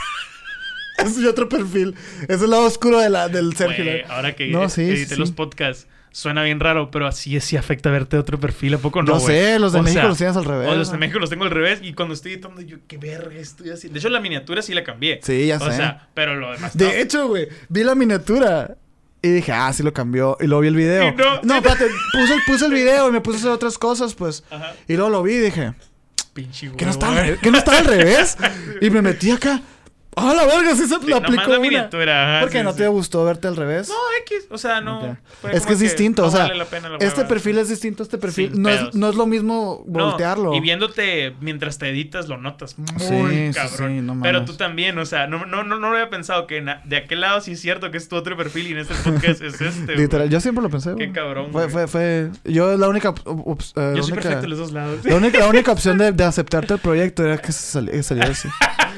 Es 0.98 1.18
mi 1.18 1.26
otro 1.28 1.48
perfil. 1.50 1.94
Es 2.28 2.42
el 2.42 2.50
lado 2.50 2.64
oscuro 2.64 3.00
de 3.00 3.10
la, 3.10 3.28
del 3.28 3.56
Sergio. 3.56 3.84
Güey, 3.84 4.04
ahora 4.10 4.34
que 4.36 4.48
No, 4.48 4.64
edité 4.64 5.06
sí. 5.06 5.16
los 5.18 5.32
podcasts, 5.32 5.88
suena 6.16 6.44
bien 6.44 6.62
raro, 6.62 6.92
pero 6.92 7.08
así 7.08 7.36
es, 7.36 7.44
sí 7.44 7.58
afecta 7.58 7.92
verte 7.92 8.16
de 8.16 8.22
otro 8.22 8.40
perfil. 8.40 8.76
¿A 8.76 8.78
poco 8.78 9.04
no? 9.04 9.20
Güey? 9.20 9.26
sé, 9.26 9.60
los 9.60 9.74
de 9.74 9.80
O 9.80 9.84
México 9.84 10.00
sea, 10.00 10.08
los 10.08 10.18
tienes 10.18 10.38
al 10.38 10.46
revés. 10.46 10.70
O 10.70 10.76
los 10.76 10.88
de 10.88 10.94
¿no? 10.94 11.00
México 11.02 11.20
los 11.20 11.30
tengo 11.30 11.44
al 11.44 11.52
revés 11.52 11.80
y 11.84 11.94
cuando 11.94 12.14
estoy 12.14 12.32
editando 12.34 12.62
yo, 12.62 12.78
qué 12.88 12.98
verga 12.98 13.36
estoy 13.36 13.70
haciendo. 13.72 13.96
De 13.96 14.00
hecho, 14.00 14.08
la 14.08 14.22
miniatura 14.22 14.62
sí 14.62 14.74
la 14.74 14.86
cambié. 14.86 15.20
Sí, 15.22 15.48
ya 15.48 15.58
O 15.58 15.70
sé. 15.70 15.76
sea, 15.76 16.08
pero 16.14 16.36
lo 16.36 16.54
demás 16.54 16.74
no. 16.74 16.86
De 16.86 17.02
hecho, 17.02 17.28
güey, 17.28 17.50
vi 17.68 17.84
la 17.84 17.96
miniatura. 17.96 18.78
Y 19.22 19.28
dije, 19.30 19.52
ah, 19.52 19.74
sí 19.74 19.84
lo 19.84 19.92
cambió. 19.92 20.38
Y 20.40 20.46
luego 20.46 20.62
vi 20.62 20.68
el 20.70 20.76
video. 20.76 21.10
Y 21.10 21.16
no. 21.16 21.42
no, 21.42 21.56
espérate, 21.56 21.88
puse, 22.14 22.36
puse 22.46 22.66
el 22.68 22.74
video 22.74 23.10
y 23.10 23.12
me 23.12 23.20
puse 23.22 23.38
a 23.38 23.40
hacer 23.40 23.52
otras 23.52 23.78
cosas, 23.78 24.14
pues. 24.14 24.44
Ajá. 24.52 24.74
Y 24.88 24.94
luego 24.94 25.10
lo 25.10 25.22
vi 25.24 25.34
y 25.34 25.40
dije, 25.40 25.74
Pinche 26.34 26.72
¿qué 26.78 26.86
no, 26.86 26.92
huevo, 26.92 26.92
está 26.92 27.08
al 27.08 27.14
güey. 27.14 27.26
revés? 27.26 27.40
¿qué 27.42 27.52
no 27.52 27.58
está 27.58 27.78
al 27.80 27.86
revés? 27.86 28.38
Y 28.82 28.90
me 28.90 29.02
metí 29.02 29.32
acá. 29.32 29.62
¡Ah, 30.18 30.34
la 30.34 30.46
verga! 30.46 30.76
Sí 30.76 30.88
se 30.88 30.96
Sí, 31.00 31.08
la 31.08 31.18
aplicó 31.18 31.50
una. 31.50 31.60
miniatura. 31.60 32.36
ajá, 32.38 32.42
¿Por 32.42 32.50
qué 32.52 32.60
sí, 32.60 32.64
no 32.64 32.72
sí. 32.72 32.78
te 32.78 32.88
gustó 32.88 33.26
verte 33.26 33.48
al 33.48 33.56
revés? 33.56 33.90
No, 33.90 33.96
X. 34.22 34.48
O 34.50 34.58
sea, 34.58 34.80
no. 34.82 35.00
Ok. 35.12 35.18
fue 35.42 35.56
Es 35.56 35.66
que 35.66 35.74
es 35.74 35.80
distinto, 35.80 36.22
no 36.22 36.28
o 36.30 36.32
sea, 36.32 36.44
vale 36.44 36.56
la 36.56 36.66
pena 36.66 36.90
la 36.90 36.96
Este 36.98 37.18
hueva. 37.22 37.28
perfil 37.28 37.58
es 37.58 37.70
distinto 37.70 38.02
a 38.02 38.06
este 38.06 38.18
perfil. 38.18 38.60
No 38.62 38.70
es, 38.70 38.94
no 38.96 39.10
es 39.10 39.16
lo 39.16 39.26
mismo 39.26 39.84
No, 39.88 40.06
voltearlo. 40.10 40.54
y 40.54 40.60
viéndote 40.62 41.36
mientras 41.42 41.78
te 41.78 41.90
editas 41.90 42.28
lo 42.28 42.38
notas 42.38 42.78
muy 42.78 42.88
cabrón. 43.52 43.52
sí, 43.96 44.02
no 44.02 44.20
Pero 44.22 44.46
tú 44.46 44.54
también, 44.56 44.98
o 45.00 45.06
sea, 45.06 45.28
no, 45.28 45.46
no, 45.46 45.64
no, 45.64 45.78
no 45.80 45.90
lo 45.90 45.98
había 45.98 46.10
pensado 46.10 46.48
que 46.48 46.64
de 46.86 46.98
aquel 46.98 47.22
lado 47.22 47.42
sí 47.42 47.52
es 47.52 47.60
cierto 47.62 47.92
que 47.92 47.98
es 47.98 48.08
tu 48.08 48.16
otro 48.16 48.38
perfil 48.38 48.68
y 48.68 48.72
en 48.72 48.78
este 48.80 48.94
podcast 48.96 49.42
es 49.42 49.60
este. 49.62 49.96
Literal, 49.96 50.30
yo 50.30 50.40
siempre 50.40 50.64
lo 50.64 50.70
pensé. 50.70 50.96
Qué 50.98 51.12
cabrón, 51.12 51.52
Fue, 51.52 51.68
fue, 51.70 51.88
fue. 51.88 52.30
Yo 52.46 52.76
la 52.78 52.88
única. 52.88 53.14
ops- 53.14 53.74
eh, 53.76 53.92
la 53.92 53.96
Yo 53.98 54.04
soy 54.04 54.14
única- 54.14 54.16
perfecto 54.30 54.44
en 54.46 54.50
los 54.50 54.60
dos 54.60 54.72
lados. 54.72 55.00
La 55.04 55.16
única, 55.16 55.40
la 55.40 55.48
única 55.48 55.72
opción 55.74 55.98
de, 55.98 56.12
de 56.14 56.24
aceptarte 56.24 56.74
el 56.76 56.80
proyecto 56.80 57.24
era 57.26 57.38
que 57.38 57.52
saliera 57.52 58.30
así. 58.32 58.48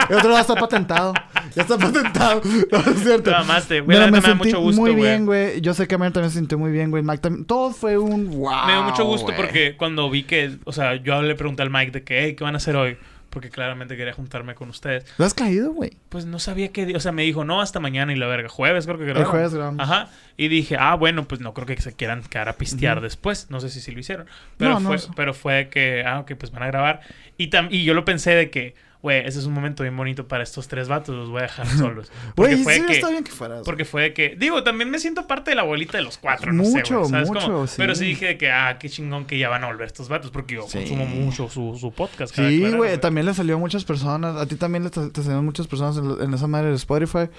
El 0.10 0.16
otro 0.18 0.30
lado 0.30 0.42
está 0.42 0.56
patentado. 0.56 1.14
Ya 1.56 1.62
está 1.64 1.78
patentado. 1.78 2.42
No, 2.72 2.78
es 2.80 3.00
cierto. 3.04 3.24
Te 3.24 3.32
mamaste, 3.32 3.82
güey, 3.82 3.98
Pero 3.98 4.12
me 4.12 4.22
sentí 4.22 4.38
mucho 4.46 4.60
gusto, 4.62 4.82
muy 4.82 4.92
güey. 4.92 5.04
bien, 5.04 5.26
güey. 5.26 5.62
Yo 5.62 5.74
sé 5.74 5.88
que 5.88 5.96
Amir 5.96 6.12
también 6.12 6.32
se 6.32 6.40
sintió 6.40 6.58
muy 6.58 6.72
bien, 6.72 6.92
güey. 6.92 7.04
Mike 7.04 7.20
también. 7.20 7.46
Todo 7.46 7.72
fue 7.72 7.98
un 7.98 8.30
wow. 8.30 8.66
Me 8.66 8.74
dio 8.74 8.84
mucho 8.84 9.06
gusto 9.06 9.28
güey. 9.28 9.38
porque 9.38 9.76
cuando 9.78 10.10
vi 10.10 10.24
que, 10.24 10.58
o 10.66 10.72
sea, 10.72 10.96
yo 10.96 11.22
le 11.22 11.36
pregunté 11.36 11.64
al 11.64 11.70
Mike 11.70 11.92
de 11.92 12.04
que, 12.04 12.24
hey, 12.24 12.36
¿qué 12.36 12.44
van 12.44 12.54
a 12.56 12.58
hacer 12.58 12.76
hoy? 12.76 12.98
Porque 13.30 13.50
claramente 13.50 13.98
quería 13.98 14.14
juntarme 14.14 14.56
con 14.56 14.70
ustedes. 14.70 15.06
¿Lo 15.18 15.26
has 15.26 15.34
caído, 15.34 15.72
güey? 15.74 15.92
Pues 16.10 16.26
no 16.26 16.40
sabía 16.40 16.70
qué, 16.72 16.96
o 16.96 17.00
sea, 17.00 17.12
me 17.12 17.24
dijo, 17.24 17.44
no, 17.44 17.62
hasta 17.62 17.80
mañana 17.80 18.14
y 18.14 18.16
la 18.16 18.26
verga. 18.28 18.50
Jueves 18.50 18.86
creo 18.86 18.98
que 18.98 19.04
grabamos. 19.06 19.30
jueves 19.30 19.54
grabamos. 19.54 19.82
Ajá. 19.84 20.10
Y 20.38 20.48
dije, 20.48 20.78
ah, 20.80 20.96
bueno, 20.96 21.26
pues 21.28 21.42
no 21.42 21.54
creo 21.54 21.68
que 21.68 21.80
se 21.82 21.94
quieran 21.94 22.24
quedar 22.24 22.50
a 22.50 22.54
pistear 22.54 23.02
después. 23.02 23.48
No 23.50 23.60
sé 23.60 23.70
si 23.70 23.82
sí 23.82 23.92
lo 23.92 24.00
hicieron. 24.00 24.28
Pero, 24.58 24.80
No, 24.80 24.88
fue, 24.98 24.98
pero 25.16 25.34
fue 25.34 25.68
que, 25.70 26.04
ah, 26.06 26.20
ok, 26.22 26.32
pues 26.40 26.52
van 26.52 26.64
a 26.64 26.68
grabar. 26.68 27.02
Y, 27.38 27.50
tam- 27.50 27.68
y 27.70 27.84
yo 27.84 27.94
lo 27.94 28.06
pensé 28.06 28.32
de 28.32 28.50
que, 28.50 28.76
güey, 29.02 29.26
ese 29.26 29.40
es 29.40 29.46
un 29.46 29.54
momento 29.54 29.84
bien 29.84 29.96
bonito 29.96 30.28
para 30.28 30.44
estos 30.44 30.68
tres 30.68 30.88
vatos, 30.88 31.16
los 31.16 31.30
voy 31.30 31.40
a 31.40 31.44
dejar 31.44 31.68
solos. 31.78 32.12
Porque 32.36 32.58
fue 32.58 32.76
sí, 32.76 32.86
que... 32.86 32.94
está 32.94 33.10
bien 33.10 33.24
que 33.24 33.32
fueras. 33.32 33.62
Porque 33.64 33.86
fue 33.86 34.02
de 34.04 34.14
que, 34.14 34.36
digo, 34.38 34.64
también 34.64 34.90
me 34.90 35.00
siento 35.00 35.28
parte 35.28 35.52
de 35.52 35.56
la 35.56 35.62
abuelita 35.62 35.98
de 35.98 36.04
los 36.04 36.18
cuatro, 36.18 36.52
no 36.54 36.64
sé, 36.66 36.72
Mucho, 36.72 37.00
güey, 37.00 37.10
¿sabes 37.12 37.28
mucho, 37.30 37.46
cómo? 37.48 37.68
sí. 37.68 37.76
Pero 37.78 37.96
sí 37.96 38.06
dije 38.06 38.26
de 38.26 38.38
que, 38.38 38.52
ah, 38.52 38.78
qué 38.80 38.90
chingón 38.90 39.26
que 39.26 39.38
ya 39.38 39.50
van 39.50 39.64
a 39.64 39.68
volver 39.68 39.88
estos 39.88 40.10
vatos, 40.10 40.32
porque 40.32 40.56
yo 40.56 40.68
Sí. 40.68 40.80
consumo 40.80 41.06
mucho 41.06 41.50
su, 41.50 41.78
su 41.80 41.92
podcast. 41.92 42.36
Sí, 42.36 42.72
güey, 42.72 42.98
también 43.00 43.26
le 43.26 43.34
salió 43.34 43.56
a 43.56 43.60
muchas 43.60 43.86
personas. 43.86 44.36
A 44.36 44.46
ti 44.46 44.56
también 44.56 44.84
le 44.84 44.90
te, 44.90 45.00
salieron 45.22 45.46
muchas 45.46 45.68
personas 45.68 45.98
en, 45.98 46.24
en 46.24 46.34
esa 46.34 46.48
madre 46.48 46.70
de 46.70 46.76
Spotify. 46.76 47.30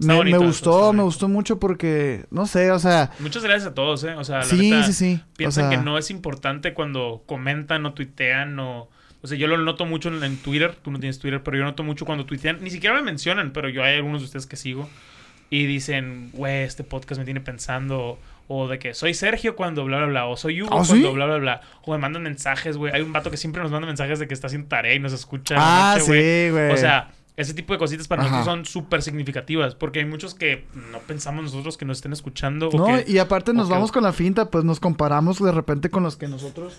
Me, 0.00 0.14
bonito 0.14 0.38
me 0.38 0.46
gustó, 0.46 0.92
me 0.92 1.02
gustó 1.02 1.28
mucho 1.28 1.58
porque, 1.58 2.26
no 2.30 2.46
sé, 2.46 2.70
o 2.70 2.78
sea, 2.78 3.10
Muchas 3.18 3.42
gracias 3.42 3.72
a 3.72 3.74
todos, 3.74 4.04
¿eh? 4.04 4.14
O 4.14 4.22
sea, 4.22 4.38
la 4.38 4.44
sí, 4.44 4.70
neta, 4.70 4.84
sí, 4.84 4.92
sí. 4.92 5.20
O 5.20 5.36
piensan 5.36 5.70
sea, 5.70 5.76
que 5.78 5.84
no 5.84 5.98
es 5.98 6.10
importante 6.10 6.72
cuando 6.72 7.24
comentan 7.26 7.84
o 7.84 7.94
tuitean 7.94 8.58
o... 8.60 8.88
O 9.22 9.26
sea, 9.26 9.36
yo 9.36 9.46
lo 9.48 9.56
noto 9.58 9.84
mucho 9.84 10.08
en, 10.08 10.22
en 10.22 10.36
Twitter. 10.36 10.76
Tú 10.82 10.90
no 10.90 10.98
tienes 11.00 11.18
Twitter, 11.18 11.42
pero 11.42 11.56
yo 11.58 11.64
noto 11.64 11.82
mucho 11.82 12.04
cuando 12.04 12.24
tuitean. 12.24 12.58
Ni 12.62 12.70
siquiera 12.70 12.94
me 12.96 13.02
mencionan, 13.02 13.52
pero 13.52 13.68
yo 13.68 13.82
hay 13.82 13.96
algunos 13.96 14.20
de 14.20 14.26
ustedes 14.26 14.46
que 14.46 14.56
sigo. 14.56 14.88
Y 15.50 15.66
dicen, 15.66 16.30
güey, 16.34 16.62
este 16.62 16.84
podcast 16.84 17.18
me 17.18 17.24
tiene 17.24 17.40
pensando. 17.40 18.18
O 18.50 18.66
de 18.68 18.78
que 18.78 18.94
soy 18.94 19.12
Sergio 19.14 19.56
cuando 19.56 19.84
bla, 19.84 19.98
bla, 19.98 20.06
bla. 20.06 20.26
O 20.26 20.36
soy 20.36 20.62
Hugo 20.62 20.70
¿Ah, 20.72 20.84
cuando 20.86 20.94
sí? 21.08 21.14
bla, 21.14 21.26
bla, 21.26 21.36
bla. 21.38 21.60
O 21.84 21.92
me 21.92 21.98
mandan 21.98 22.22
mensajes, 22.22 22.76
güey. 22.76 22.92
Hay 22.94 23.02
un 23.02 23.12
vato 23.12 23.30
que 23.30 23.36
siempre 23.36 23.60
nos 23.62 23.70
manda 23.70 23.86
mensajes 23.86 24.18
de 24.18 24.28
que 24.28 24.34
está 24.34 24.46
haciendo 24.46 24.68
tarea 24.68 24.94
y 24.94 24.98
nos 25.00 25.12
escucha. 25.12 25.56
Ah, 25.58 25.96
noche, 25.98 26.04
sí, 26.46 26.50
güey. 26.52 26.70
O 26.70 26.76
sea, 26.76 27.10
ese 27.36 27.52
tipo 27.54 27.72
de 27.74 27.78
cositas 27.78 28.08
para 28.08 28.22
Ajá. 28.22 28.30
nosotros 28.30 28.54
son 28.54 28.64
súper 28.66 29.02
significativas. 29.02 29.74
Porque 29.74 29.98
hay 29.98 30.04
muchos 30.06 30.34
que 30.34 30.64
no 30.92 30.98
pensamos 31.00 31.42
nosotros 31.44 31.76
que 31.76 31.84
nos 31.84 31.98
estén 31.98 32.12
escuchando. 32.12 32.68
o 32.68 32.76
No, 32.78 32.86
que 32.86 33.04
y 33.10 33.18
aparte 33.18 33.52
nos 33.52 33.68
que- 33.68 33.74
vamos 33.74 33.90
con 33.92 34.02
la 34.04 34.12
finta, 34.12 34.50
pues 34.50 34.64
nos 34.64 34.80
comparamos 34.80 35.42
de 35.42 35.52
repente 35.52 35.90
con 35.90 36.02
los 36.02 36.16
que 36.16 36.26
nosotros, 36.28 36.78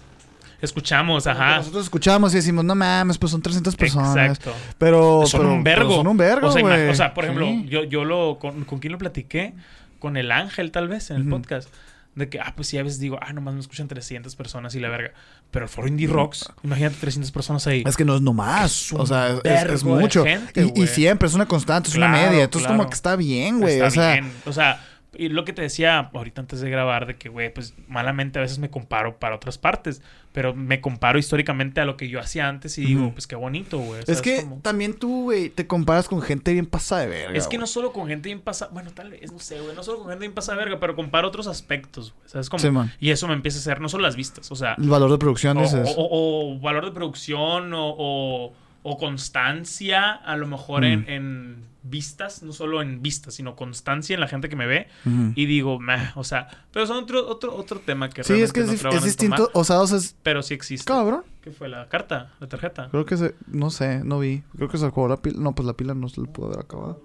escuchamos, 0.61 1.27
ajá. 1.27 1.57
nosotros 1.57 1.83
escuchamos 1.85 2.33
y 2.33 2.37
decimos, 2.37 2.65
no 2.65 2.75
mames, 2.75 3.17
pues 3.17 3.31
son 3.31 3.41
300 3.41 3.75
personas. 3.75 4.15
Exacto. 4.39 4.53
Pero, 4.77 5.23
son 5.25 5.41
pero- 5.41 5.53
un 5.53 5.63
pero 5.63 5.79
vergo. 5.81 5.95
son 5.95 6.07
un 6.07 6.17
vergo, 6.17 6.47
o 6.47 6.51
sea, 6.51 6.89
o 6.89 6.95
sea, 6.95 7.13
por 7.13 7.23
ejemplo, 7.25 7.45
Sí. 7.45 7.65
yo, 7.69 7.83
yo 7.83 8.05
lo. 8.05 8.37
Con, 8.39 8.63
¿Con 8.65 8.79
quién 8.79 8.91
lo 8.91 8.97
platiqué? 8.97 9.53
Con 9.99 10.17
el 10.17 10.31
Ángel, 10.31 10.71
tal 10.71 10.87
vez, 10.87 11.09
en 11.11 11.17
el 11.17 11.27
podcast. 11.27 11.69
De 12.15 12.27
que, 12.27 12.39
ah, 12.39 12.53
pues 12.55 12.67
sí, 12.67 12.77
a 12.77 12.83
veces 12.83 12.99
digo, 12.99 13.17
ah, 13.21 13.31
nomás 13.33 13.53
me 13.53 13.59
escuchan 13.61 13.87
300 13.87 14.35
personas 14.35 14.73
y 14.75 14.79
la 14.79 14.89
verga. 14.89 15.11
Pero 15.51 15.65
el 15.65 15.69
foro 15.69 15.87
Indie 15.87 16.07
Rocks, 16.07 16.51
imagínate 16.63 16.95
300 16.99 17.31
personas 17.31 17.65
ahí. 17.67 17.83
Es 17.85 17.95
que 17.95 18.03
no 18.03 18.15
es 18.15 18.21
nomás. 18.21 18.91
O 18.93 19.05
sea, 19.05 19.37
es- 19.43 19.83
mucho. 19.83 20.23
gente, 20.25 20.73
y- 20.75 20.87
siempre 20.87 21.27
es 21.27 21.33
una 21.35 21.45
constante, 21.45 21.89
es 21.89 21.95
una 21.95 22.07
media. 22.09 22.43
Entonces, 22.43 22.67
claro. 22.67 22.77
como 22.79 22.89
que 22.89 22.95
está 22.95 23.15
bien, 23.15 23.59
güey. 23.59 23.75
Está 23.75 23.87
O 23.87 23.91
sea, 23.91 24.13
bien. 24.13 24.31
O 24.45 24.51
sea, 24.53 24.85
y 25.17 25.29
lo 25.29 25.43
que 25.43 25.53
te 25.53 25.61
decía 25.63 26.11
ahorita 26.13 26.41
antes 26.41 26.61
de 26.61 26.69
grabar, 26.69 27.07
de 27.07 27.15
que, 27.15 27.29
güey, 27.29 27.51
pues 27.53 27.73
malamente 27.87 28.37
a 28.39 28.43
veces 28.43 28.59
me 28.59 28.69
comparo 28.69 29.17
para 29.17 29.35
otras 29.35 29.57
partes, 29.57 30.01
pero 30.33 30.53
me 30.53 30.81
comparo 30.81 31.17
históricamente 31.17 31.81
a 31.81 31.85
lo 31.85 31.97
que 31.97 32.07
yo 32.09 32.19
hacía 32.19 32.47
antes 32.47 32.77
y 32.77 32.85
digo, 32.85 33.11
pues 33.11 33.25
qué 33.25 33.35
bonito, 33.35 33.79
güey. 33.79 34.01
Es 34.01 34.05
¿sabes 34.05 34.21
que 34.21 34.41
cómo? 34.41 34.59
también 34.61 34.93
tú, 34.93 35.23
güey, 35.23 35.49
te 35.49 35.65
comparas 35.65 36.07
con 36.07 36.21
gente 36.21 36.53
bien 36.53 36.67
pasada 36.67 37.01
de 37.01 37.07
verga. 37.07 37.37
Es 37.37 37.47
que 37.47 37.57
no 37.57 37.65
solo 37.65 37.91
con 37.91 38.07
gente 38.07 38.29
bien 38.29 38.39
pasada, 38.39 38.69
bueno, 38.71 38.91
tal 38.91 39.09
vez, 39.09 39.31
no 39.31 39.39
sé, 39.39 39.59
güey, 39.59 39.75
no 39.75 39.81
solo 39.83 39.97
con 39.99 40.09
gente 40.09 40.21
bien 40.21 40.33
pasada 40.33 40.59
de 40.59 40.65
verga, 40.65 40.79
pero 40.79 40.95
comparo 40.95 41.27
otros 41.27 41.47
aspectos, 41.47 42.13
güey, 42.15 42.29
¿sabes 42.29 42.47
cómo? 42.49 42.59
Sí, 42.61 42.69
man. 42.69 42.93
y 42.99 43.09
eso 43.09 43.27
me 43.27 43.33
empieza 43.33 43.57
a 43.57 43.61
hacer, 43.61 43.81
no 43.81 43.89
solo 43.89 44.03
las 44.03 44.15
vistas, 44.15 44.51
o 44.51 44.55
sea, 44.55 44.75
El 44.77 44.89
valor 44.89 45.11
de 45.11 45.17
producción 45.17 45.57
o, 45.57 45.61
dices. 45.63 45.89
o- 45.97 46.01
o- 46.03 46.53
o 46.55 46.59
valor 46.59 46.85
de 46.85 46.91
producción 46.91 47.71
o, 47.73 48.53
o- 48.93 48.97
constancia, 48.97 50.11
a 50.13 50.35
lo 50.37 50.47
mejor 50.47 50.83
en, 50.85 51.01
Mm. 51.01 51.09
en 51.09 51.69
vistas, 51.83 52.43
no 52.43 52.51
solo 52.51 52.81
en 52.81 53.01
vistas, 53.01 53.33
sino 53.35 53.55
constancia 53.55 54.13
en 54.13 54.19
la 54.19 54.27
gente 54.27 54.49
que 54.49 54.55
me 54.55 54.67
ve. 54.67 54.87
Y 55.35 55.45
digo, 55.45 55.79
meh, 55.79 56.11
o 56.15 56.23
sea, 56.23 56.47
pero 56.71 56.85
son 56.85 56.97
otro, 57.03 57.27
otro, 57.27 57.55
otro 57.55 57.79
tema 57.79 58.09
que 58.09 58.23
Sí, 58.23 58.33
es 58.41 58.51
que 58.53 58.61
es, 58.61 58.67
no 58.83 58.89
es 58.91 59.01
a 59.01 59.05
distinto. 59.05 59.49
Osados 59.53 59.91
es. 59.91 60.15
pero 60.23 60.43
sí 60.43 60.53
existe. 60.53 60.85
Cabrón. 60.85 61.23
¿Qué 61.41 61.51
fue? 61.51 61.69
¿La 61.69 61.87
carta? 61.87 62.31
¿La 62.39 62.47
tarjeta? 62.47 62.89
Creo 62.91 63.05
que 63.05 63.15
se. 63.17 63.33
No 63.47 63.69
sé, 63.69 64.03
no 64.03 64.19
vi. 64.19 64.43
Creo 64.57 64.67
que 64.67 64.77
se 64.77 64.85
acabó 64.85 65.07
la 65.07 65.17
pila. 65.17 65.37
No, 65.39 65.55
pues 65.55 65.65
la 65.65 65.73
pila 65.73 65.93
no 65.93 66.09
se 66.09 66.19
le 66.21 66.27
pudo 66.27 66.47
haber 66.47 66.59
acabado. 66.59 67.01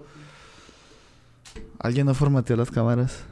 Alguien 1.79 2.07
no 2.07 2.15
formateó 2.15 2.57
las 2.57 2.71
cámaras. 2.71 3.25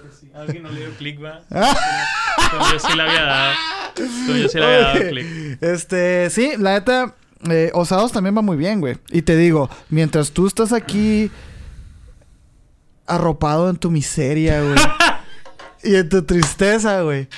Creo 0.00 0.10
que 0.10 0.16
sí. 0.16 0.30
Alguien 0.34 0.62
no 0.62 0.70
le 0.70 0.80
dio 0.80 0.90
clic, 0.96 1.22
va. 1.22 1.40
Como 1.50 2.72
yo 2.72 2.78
sí 2.78 2.96
le 2.96 3.02
había 3.02 3.22
dado. 3.24 3.54
Yo 3.96 4.48
sí 4.48 4.58
le 4.58 4.64
había 4.64 4.80
dado 4.80 5.08
clic. 5.08 5.26
Este, 5.62 6.30
sí, 6.30 6.52
la 6.58 6.72
neta, 6.72 7.14
eh, 7.48 7.70
Osados 7.74 8.12
también 8.12 8.36
va 8.36 8.42
muy 8.42 8.56
bien, 8.56 8.80
güey. 8.80 8.96
Y 9.10 9.22
te 9.22 9.36
digo, 9.36 9.70
mientras 9.88 10.32
tú 10.32 10.46
estás 10.46 10.72
aquí 10.72 11.30
arropado 13.06 13.68
en 13.70 13.76
tu 13.76 13.90
miseria, 13.90 14.62
güey. 14.62 14.74
y 15.84 15.96
en 15.96 16.08
tu 16.08 16.22
tristeza, 16.22 17.02
güey. 17.02 17.28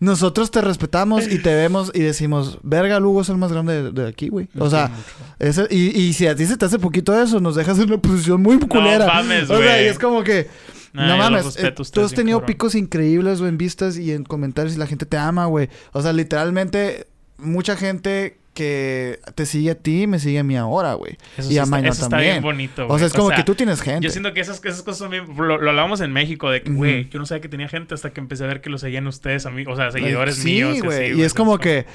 Nosotros 0.00 0.50
te 0.50 0.62
respetamos 0.62 1.28
y 1.30 1.38
te 1.40 1.54
vemos 1.54 1.90
y 1.94 2.00
decimos, 2.00 2.58
verga, 2.62 2.98
Lugo 2.98 3.20
es 3.20 3.28
el 3.28 3.36
más 3.36 3.52
grande 3.52 3.82
de, 3.82 3.92
de 3.92 4.08
aquí, 4.08 4.28
güey. 4.30 4.48
O 4.58 4.70
sea, 4.70 4.90
ese- 5.38 5.68
y, 5.70 5.88
y 6.00 6.14
si 6.14 6.26
a 6.26 6.34
ti 6.34 6.46
se 6.46 6.56
te 6.56 6.64
hace 6.64 6.78
poquito 6.78 7.20
eso, 7.20 7.38
nos 7.38 7.54
dejas 7.54 7.78
en 7.78 7.84
una 7.84 8.00
posición 8.00 8.40
muy 8.42 8.58
culera. 8.60 9.06
mames, 9.06 9.50
o 9.50 9.58
sea, 9.58 9.82
y 9.82 9.86
es 9.86 9.98
como 9.98 10.24
que... 10.24 10.48
Nah, 10.94 11.06
no 11.06 11.16
mames, 11.18 11.56
eh, 11.62 11.70
tú 11.72 12.00
has 12.00 12.12
tenido 12.12 12.38
cabrón. 12.38 12.46
picos 12.46 12.74
increíbles, 12.74 13.38
güey, 13.40 13.50
en 13.50 13.58
vistas 13.58 13.96
y 13.98 14.10
en 14.12 14.24
comentarios 14.24 14.74
y 14.74 14.78
la 14.78 14.86
gente 14.88 15.04
te 15.06 15.18
ama, 15.18 15.44
güey. 15.46 15.68
O 15.92 16.00
sea, 16.02 16.12
literalmente, 16.14 17.06
mucha 17.38 17.76
gente 17.76 18.39
que 18.60 19.20
te 19.34 19.46
sigue 19.46 19.70
a 19.70 19.74
ti 19.74 20.06
me 20.06 20.18
sigue 20.18 20.38
a 20.38 20.44
mí 20.44 20.54
ahora, 20.54 20.92
güey. 20.92 21.16
Eso 21.38 21.48
Y 21.48 21.52
sí 21.54 21.58
a 21.58 21.62
eso 21.62 21.76
está 21.88 22.08
también. 22.10 22.32
bien 22.34 22.42
bonito, 22.42 22.84
O 22.84 22.88
güey. 22.88 22.98
sea, 22.98 23.06
es 23.06 23.14
como 23.14 23.28
sea, 23.28 23.36
que 23.38 23.44
tú 23.44 23.54
tienes 23.54 23.80
gente. 23.80 24.04
Yo 24.04 24.10
siento 24.10 24.34
que 24.34 24.40
esas, 24.40 24.62
esas 24.62 24.82
cosas 24.82 24.98
son 24.98 25.10
bien... 25.10 25.24
Lo, 25.34 25.56
lo 25.58 25.70
hablábamos 25.70 26.02
en 26.02 26.12
México 26.12 26.50
de 26.50 26.62
que, 26.62 26.70
güey, 26.70 27.08
yo 27.08 27.18
no 27.18 27.24
sabía 27.24 27.40
que 27.40 27.48
tenía 27.48 27.68
gente 27.68 27.94
hasta 27.94 28.10
que 28.10 28.20
empecé 28.20 28.44
a 28.44 28.48
ver 28.48 28.60
que 28.60 28.68
lo 28.68 28.76
seguían 28.76 29.06
ustedes, 29.06 29.46
a 29.46 29.50
mí, 29.50 29.64
o 29.66 29.74
sea, 29.76 29.90
seguidores 29.90 30.34
sí, 30.36 30.44
míos. 30.56 30.76
y 30.76 30.80
güey. 30.80 31.18
y 31.18 31.22
es 31.22 31.32
como 31.32 31.56
que, 31.58 31.86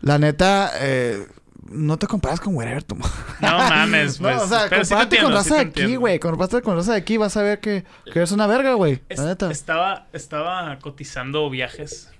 la 0.00 0.18
neta, 0.18 0.70
eh, 0.80 1.26
no 1.70 1.98
te 1.98 2.06
comparas 2.06 2.40
con 2.40 2.54
whatever, 2.54 2.82
tú. 2.82 2.96
No 2.96 3.58
mames, 3.58 4.18
pues. 4.20 4.36
no, 4.36 4.42
o 4.42 4.46
sea, 4.46 4.62
sí 4.62 4.68
compárate 4.70 5.02
entiendo, 5.02 5.30
con 5.30 5.44
sí 5.44 5.50
raza 5.50 5.54
de 5.62 5.68
aquí, 5.70 5.96
güey. 5.96 6.18
Raza 6.18 6.60
con 6.62 6.76
raza 6.76 6.92
de 6.92 6.98
aquí 6.98 7.16
vas 7.18 7.36
a 7.36 7.42
ver 7.42 7.60
que, 7.60 7.84
que 8.10 8.18
eres 8.18 8.32
una 8.32 8.46
verga, 8.46 8.72
güey. 8.74 9.00
Es- 9.10 9.18
La 9.18 9.26
neta. 9.26 9.50
estaba, 9.50 10.06
estaba 10.14 10.78
cotizando 10.80 11.48
viajes 11.50 12.10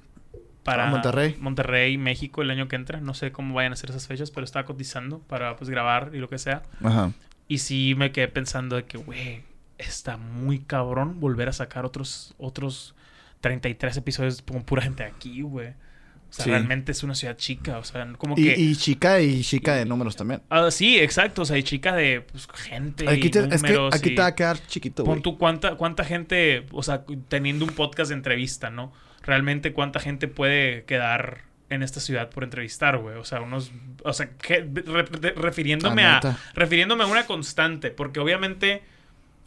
para 0.65 0.89
A 0.89 0.91
Monterrey. 0.91 1.37
Monterrey, 1.39 1.97
México 1.99 2.43
el 2.43 2.51
año 2.51 2.67
que 2.69 2.77
entra. 2.77 3.01
No 3.01 3.15
sé 3.15 3.31
cómo 3.33 3.55
vayan 3.55 3.73
a 3.73 3.77
ser 3.77 3.91
esas 3.91 4.07
fechas, 4.07 4.31
pero 4.31 4.45
estaba 4.45 4.65
cotizando 4.65 5.21
para 5.21 5.57
pues 5.57 5.71
grabar 5.71 6.11
y 6.15 6.19
lo 6.19 6.29
que 6.29 6.39
sea. 6.39 6.63
Ajá. 6.83 7.13
Y 7.47 7.59
sí 7.59 7.95
me 7.97 8.11
quedé 8.11 8.29
pensando 8.29 8.75
de 8.77 8.85
que, 8.85 8.97
güey, 8.99 9.43
está 9.79 10.17
muy 10.17 10.59
cabrón 10.61 11.21
volver 11.21 11.49
a 11.49 11.53
sacar 11.53 11.85
otros, 11.85 12.35
otros 12.39 12.95
33 13.43 13.97
episodios 13.99 14.43
con 14.43 14.63
pura 14.63 14.83
gente 14.83 15.05
aquí, 15.05 15.43
güey. 15.43 15.69
O 15.69 16.37
sea, 16.37 16.45
Sí. 16.47 16.51
realmente 16.51 16.91
es 16.91 17.03
una 17.05 17.15
ciudad 17.15 17.37
chica. 17.37 17.79
O 17.79 17.85
sea, 17.85 18.11
como 18.19 18.35
Y, 18.37 18.45
que... 18.45 18.59
y 18.59 18.75
chica 18.75 19.21
y 19.21 19.43
chica 19.43 19.75
de 19.75 19.85
números 19.85 20.17
también. 20.17 20.43
Ah, 20.49 20.71
sí, 20.71 20.99
exacto. 20.99 21.43
O 21.43 21.45
sea, 21.45 21.57
hay 21.57 21.63
chica 21.63 21.95
de 21.95 22.23
pues, 22.23 22.49
gente 22.55 23.09
Aquí 23.09 23.27
y 23.29 23.31
te, 23.31 23.41
es 23.41 23.47
que 23.49 23.57
números 23.69 23.95
aquí 23.95 24.09
y- 24.11 24.15
te 24.17 24.21
va 24.23 24.29
a 24.29 24.35
quedar 24.35 24.59
chiquito, 24.67 25.05
güey. 25.05 25.17
Pon 25.17 25.23
tú 25.23 25.39
cuánta, 25.39 25.77
cuánta 25.77 26.03
gente, 26.05 26.67
o 26.73 26.83
sea, 26.83 27.05
teniendo 27.29 27.65
un 27.65 27.73
podcast 27.73 28.09
de 28.09 28.17
entrevista, 28.17 28.71
¿no? 28.71 28.93
Realmente 29.25 29.73
cuánta 29.73 30.01
gente 30.01 30.29
puede 30.29 30.85
quedar 30.85 31.43
en 31.71 31.83
esta 31.83 31.99
ciudad 32.01 32.29
por 32.31 32.45
entrevistar, 32.45 32.99
güey. 32.99 33.17
O 33.17 33.25
sea, 33.25 33.41
unos, 33.41 33.73
o 34.05 34.13
sea, 34.13 34.29
que- 34.31 34.61
re- 34.61 35.03
re- 35.03 35.33
refiriéndome 35.37 36.05
a, 36.05 36.21
refiriéndome 36.55 37.05
a 37.05 37.07
una 37.07 37.27
constante, 37.27 37.91
porque 37.91 38.21
obviamente, 38.21 38.83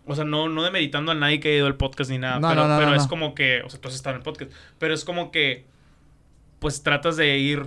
o 0.05 0.15
sea, 0.15 0.25
no, 0.25 0.49
no 0.49 0.63
demeritando 0.63 1.11
a 1.11 1.15
nadie 1.15 1.39
que 1.39 1.49
haya 1.49 1.57
ido 1.59 1.67
al 1.67 1.75
podcast 1.75 2.09
ni 2.09 2.17
nada, 2.17 2.39
No, 2.39 2.49
pero, 2.49 2.63
no, 2.63 2.67
no, 2.69 2.77
pero 2.79 2.89
no, 2.89 2.95
es 2.95 3.03
no. 3.03 3.09
como 3.09 3.35
que, 3.35 3.61
o 3.63 3.69
sea, 3.69 3.79
tú 3.79 3.87
has 3.87 3.93
estado 3.95 4.15
en 4.15 4.21
el 4.21 4.23
podcast, 4.23 4.51
pero 4.79 4.93
es 4.93 5.05
como 5.05 5.31
que, 5.31 5.65
pues 6.59 6.81
tratas 6.81 7.15
de 7.17 7.37
ir 7.37 7.63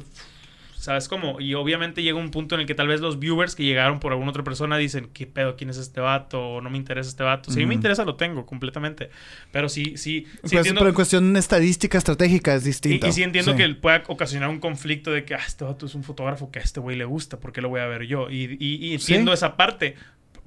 ¿Sabes 0.80 1.08
cómo? 1.08 1.40
Y 1.40 1.52
obviamente 1.54 2.02
llega 2.02 2.18
un 2.18 2.30
punto 2.30 2.54
en 2.54 2.62
el 2.62 2.66
que 2.66 2.74
tal 2.74 2.88
vez 2.88 3.00
los 3.02 3.18
viewers 3.18 3.54
que 3.54 3.64
llegaron 3.64 4.00
por 4.00 4.12
alguna 4.12 4.30
otra 4.30 4.42
persona 4.42 4.78
dicen, 4.78 5.10
¿qué 5.12 5.26
pedo? 5.26 5.54
¿Quién 5.56 5.68
es 5.68 5.76
este 5.76 6.00
vato? 6.00 6.40
O 6.40 6.60
no 6.62 6.70
me 6.70 6.78
interesa 6.78 7.10
este 7.10 7.22
vato. 7.22 7.50
Si 7.52 7.58
a 7.58 7.60
mí 7.60 7.66
me 7.66 7.74
interesa, 7.74 8.04
lo 8.06 8.16
tengo 8.16 8.46
completamente. 8.46 9.10
Pero 9.52 9.68
sí, 9.68 9.96
sí, 9.98 10.24
sí 10.26 10.26
Pues, 10.40 10.52
entiendo. 10.54 10.78
pero 10.80 10.88
en 10.88 10.94
cuestión 10.94 11.36
estadística 11.36 11.98
estratégica 11.98 12.54
es 12.54 12.64
distinto. 12.64 13.06
y 13.06 13.12
sí 13.12 13.22
entiendo 13.22 13.54
que 13.56 13.68
pueda 13.74 14.02
ocasionar 14.08 14.48
un 14.48 14.58
conflicto 14.58 15.10
de 15.12 15.24
que 15.26 15.34
ah, 15.34 15.40
este 15.46 15.64
vato 15.64 15.84
es 15.86 15.94
un 15.94 16.02
fotógrafo 16.02 16.50
que 16.50 16.60
a 16.60 16.62
este 16.62 16.80
güey 16.80 16.96
le 16.96 17.04
gusta, 17.04 17.38
¿por 17.38 17.52
qué 17.52 17.60
lo 17.60 17.68
voy 17.68 17.80
a 17.80 17.86
ver 17.86 18.06
yo? 18.06 18.30
Y, 18.30 18.56
y- 18.58 18.76
y 18.86 18.94
entiendo 18.94 19.32
Sí. 19.32 19.34
esa 19.34 19.56
parte. 19.56 19.96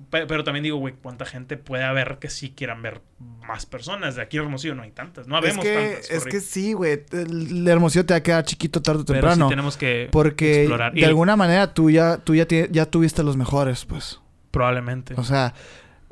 Pe- 0.09 0.25
Pero 0.27 0.43
también 0.43 0.63
digo, 0.63 0.77
güey, 0.77 0.93
¿cuánta 1.01 1.25
gente 1.25 1.57
puede 1.57 1.83
haber 1.83 2.17
que 2.19 2.29
sí 2.29 2.51
quieran 2.55 2.81
ver 2.81 3.01
más 3.47 3.65
personas? 3.65 4.15
De 4.15 4.21
aquí 4.21 4.37
Hermosillo 4.37 4.75
no 4.75 4.83
hay 4.83 4.91
tantas. 4.91 5.27
No 5.27 5.37
Es 5.37 5.43
habemos 5.43 5.63
que, 5.65 5.73
tantas. 5.75 6.09
es 6.11 6.25
que 6.25 6.39
sí, 6.39 6.73
güey. 6.73 7.03
El 7.11 7.67
hermosillo 7.67 8.05
te 8.05 8.13
va 8.13 8.17
a 8.17 8.23
quedar 8.23 8.43
chiquito 8.43 8.81
tarde 8.81 9.01
o 9.01 9.05
Pero 9.05 9.19
temprano. 9.19 9.45
sí 9.45 9.49
tenemos 9.49 9.77
que 9.77 10.09
porque 10.11 10.61
explorar. 10.63 10.93
de 10.93 10.99
Y 11.01 11.03
alguna 11.03 11.35
manera 11.35 11.73
tú 11.73 11.89
ya, 11.89 12.17
tú 12.17 12.35
ya, 12.35 12.45
ya 12.47 12.85
tuviste 12.85 13.23
los 13.23 13.37
mejores, 13.37 13.85
pues. 13.85 14.19
Probablemente. 14.51 15.13
O 15.17 15.23
sea, 15.23 15.53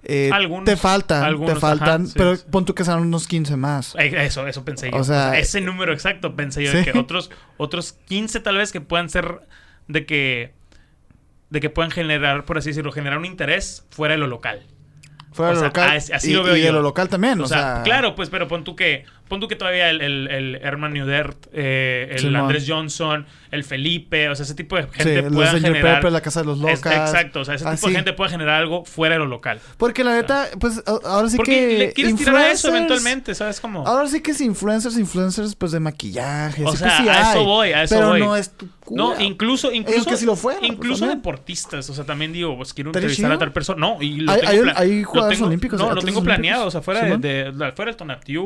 eh, 0.03 0.32
Algunos, 0.34 0.66
te 0.66 0.76
faltan, 0.78 1.24
algunos, 1.24 1.53
te 1.53 1.60
faltan, 1.60 2.03
ajá, 2.06 2.14
pero 2.16 2.36
sí. 2.36 2.44
pon 2.49 2.66
tú 2.66 2.74
que 2.74 2.84
sean 2.84 3.02
unos 3.02 3.28
15 3.28 3.56
más. 3.56 3.94
Eh, 3.99 4.12
Eso, 4.26 4.48
eso 4.48 4.66
pensé 4.66 4.90
yo. 4.90 4.98
O 4.98 5.03
sea, 5.03 5.38
ese 5.38 5.62
número 5.62 5.94
exacto 5.94 6.36
pensé 6.36 6.64
yo 6.64 6.72
sí. 6.72 6.78
de 6.78 6.86
que 6.86 6.98
otros, 6.98 7.30
otros 7.58 7.94
15 8.08 8.40
tal 8.40 8.58
vez 8.58 8.72
que 8.72 8.82
puedan 8.82 9.10
ser 9.10 9.41
de 9.88 10.06
que 10.08 10.53
de 11.52 11.60
que 11.60 11.69
puedan 11.69 11.91
generar, 11.91 12.45
por 12.45 12.57
así 12.57 12.69
decirlo, 12.69 12.91
generar 12.91 13.19
un 13.19 13.26
interés 13.26 13.86
fuera 13.91 14.14
de 14.15 14.18
lo 14.19 14.26
local. 14.28 14.65
Fuera 15.34 15.52
o 15.52 15.56
de 15.56 15.56
lo 15.56 15.60
sea, 15.60 15.68
local. 15.68 15.98
as- 15.98 16.10
así 16.11 16.32
y, 16.32 16.34
lo 16.34 16.44
veo 16.44 16.56
y 16.57 16.61
de 16.61 16.72
lo 16.72 16.82
local 16.82 17.07
también, 17.10 17.40
O, 17.40 17.44
o, 17.44 17.48
sea, 17.48 17.76
sea, 17.76 17.84
claro, 17.84 18.15
pues, 18.15 18.30
pero 18.30 18.48
pon 18.48 18.64
tú 18.64 18.76
que, 18.76 19.06
pon 19.32 19.40
tú 19.40 19.48
que 19.48 19.56
todavía 19.56 19.90
el, 19.90 20.02
el, 20.02 20.28
el 20.30 20.56
Herman 20.58 20.94
Nudert, 20.94 21.48
eh, 21.53 22.10
el 22.12 22.20
Simón. 22.20 22.36
Andrés 22.36 22.66
Johnson, 22.68 23.26
el 23.49 23.64
Felipe, 23.64 24.28
o 24.30 24.36
sea, 24.36 24.44
ese 24.44 24.56
tipo 24.56 24.76
de 24.76 24.84
Sí, 24.84 24.90
gente 24.94 25.22
los 25.24 25.34
pueda 25.34 25.52
generar. 25.60 25.95
Pepper, 25.95 26.12
la 26.12 26.20
casa 26.22 26.41
de 26.41 26.48
los 26.48 26.58
Es- 26.58 26.64
locas. 26.64 27.10
exacto, 27.10 27.40
o 27.40 27.45
sea, 27.45 27.56
ese 27.56 27.64
tipo 27.64 27.74
así. 27.74 27.88
de 27.88 27.95
gente 27.95 28.14
puede 28.14 28.30
generar 28.32 28.62
algo 28.62 28.84
fuera 28.84 29.16
de 29.16 29.20
lo 29.20 29.26
local. 29.28 29.60
Porque 29.78 30.03
la 30.03 30.16
neta, 30.16 30.48
pues 30.60 30.84
ahora 30.86 31.30
sí 31.30 31.38
Porque 31.38 31.52
que. 31.70 31.78
le 31.78 31.94
quieres 31.94 32.16
tirar 32.18 32.36
a 32.36 32.52
eso 32.52 32.68
eventualmente, 32.68 33.34
¿sabes 33.34 33.60
cómo? 33.62 33.88
Ahora 33.88 34.08
sí 34.08 34.22
que 34.22 34.32
es 34.32 34.41
influencers, 34.41 34.98
influencers, 34.98 35.56
pues 35.56 35.72
de 35.72 35.80
maquillaje. 35.80 36.66
O 36.66 36.72
sí, 36.72 36.78
sea, 36.78 36.88
pues, 36.88 36.98
sí 37.03 37.10
a 37.10 37.22
eso 37.32 37.40
hay, 37.40 37.45
voy, 37.45 37.72
a 37.72 37.84
eso 37.84 37.95
pero 37.95 38.08
voy. 38.10 38.20
no 38.20 38.36
es 38.36 38.49
tu 38.52 38.68
cura. 38.84 39.03
No, 39.03 39.22
incluso, 39.22 39.72
incluso, 39.72 39.99
Aunque 39.99 40.18
si 40.18 40.26
lo 40.26 40.36
fuera, 40.36 40.60
pues, 40.60 40.72
incluso 40.72 40.99
también. 41.02 41.20
deportistas, 41.20 41.90
o 41.90 41.94
sea, 41.94 42.03
también 42.03 42.34
digo, 42.34 42.58
pues 42.58 42.74
quiero 42.74 42.90
entrevistar 42.90 43.32
a 43.32 43.38
tal 43.38 43.53
persona. 43.53 43.80
No, 43.80 44.02
y 44.02 44.18
lo 44.18 44.32
Hay- 44.32 44.41
tengo 44.41 44.72
hay- 44.76 44.90
hay 44.91 45.03
jugadores 45.03 45.41
olímpicos, 45.41 45.80
No, 45.80 45.94
lo 45.94 46.02
tengo 46.02 46.22
planeado, 46.24 46.66
o 46.66 46.72
sea, 46.72 46.82
fuera 46.82 47.02
de, 47.18 47.72
fuera 47.76 47.91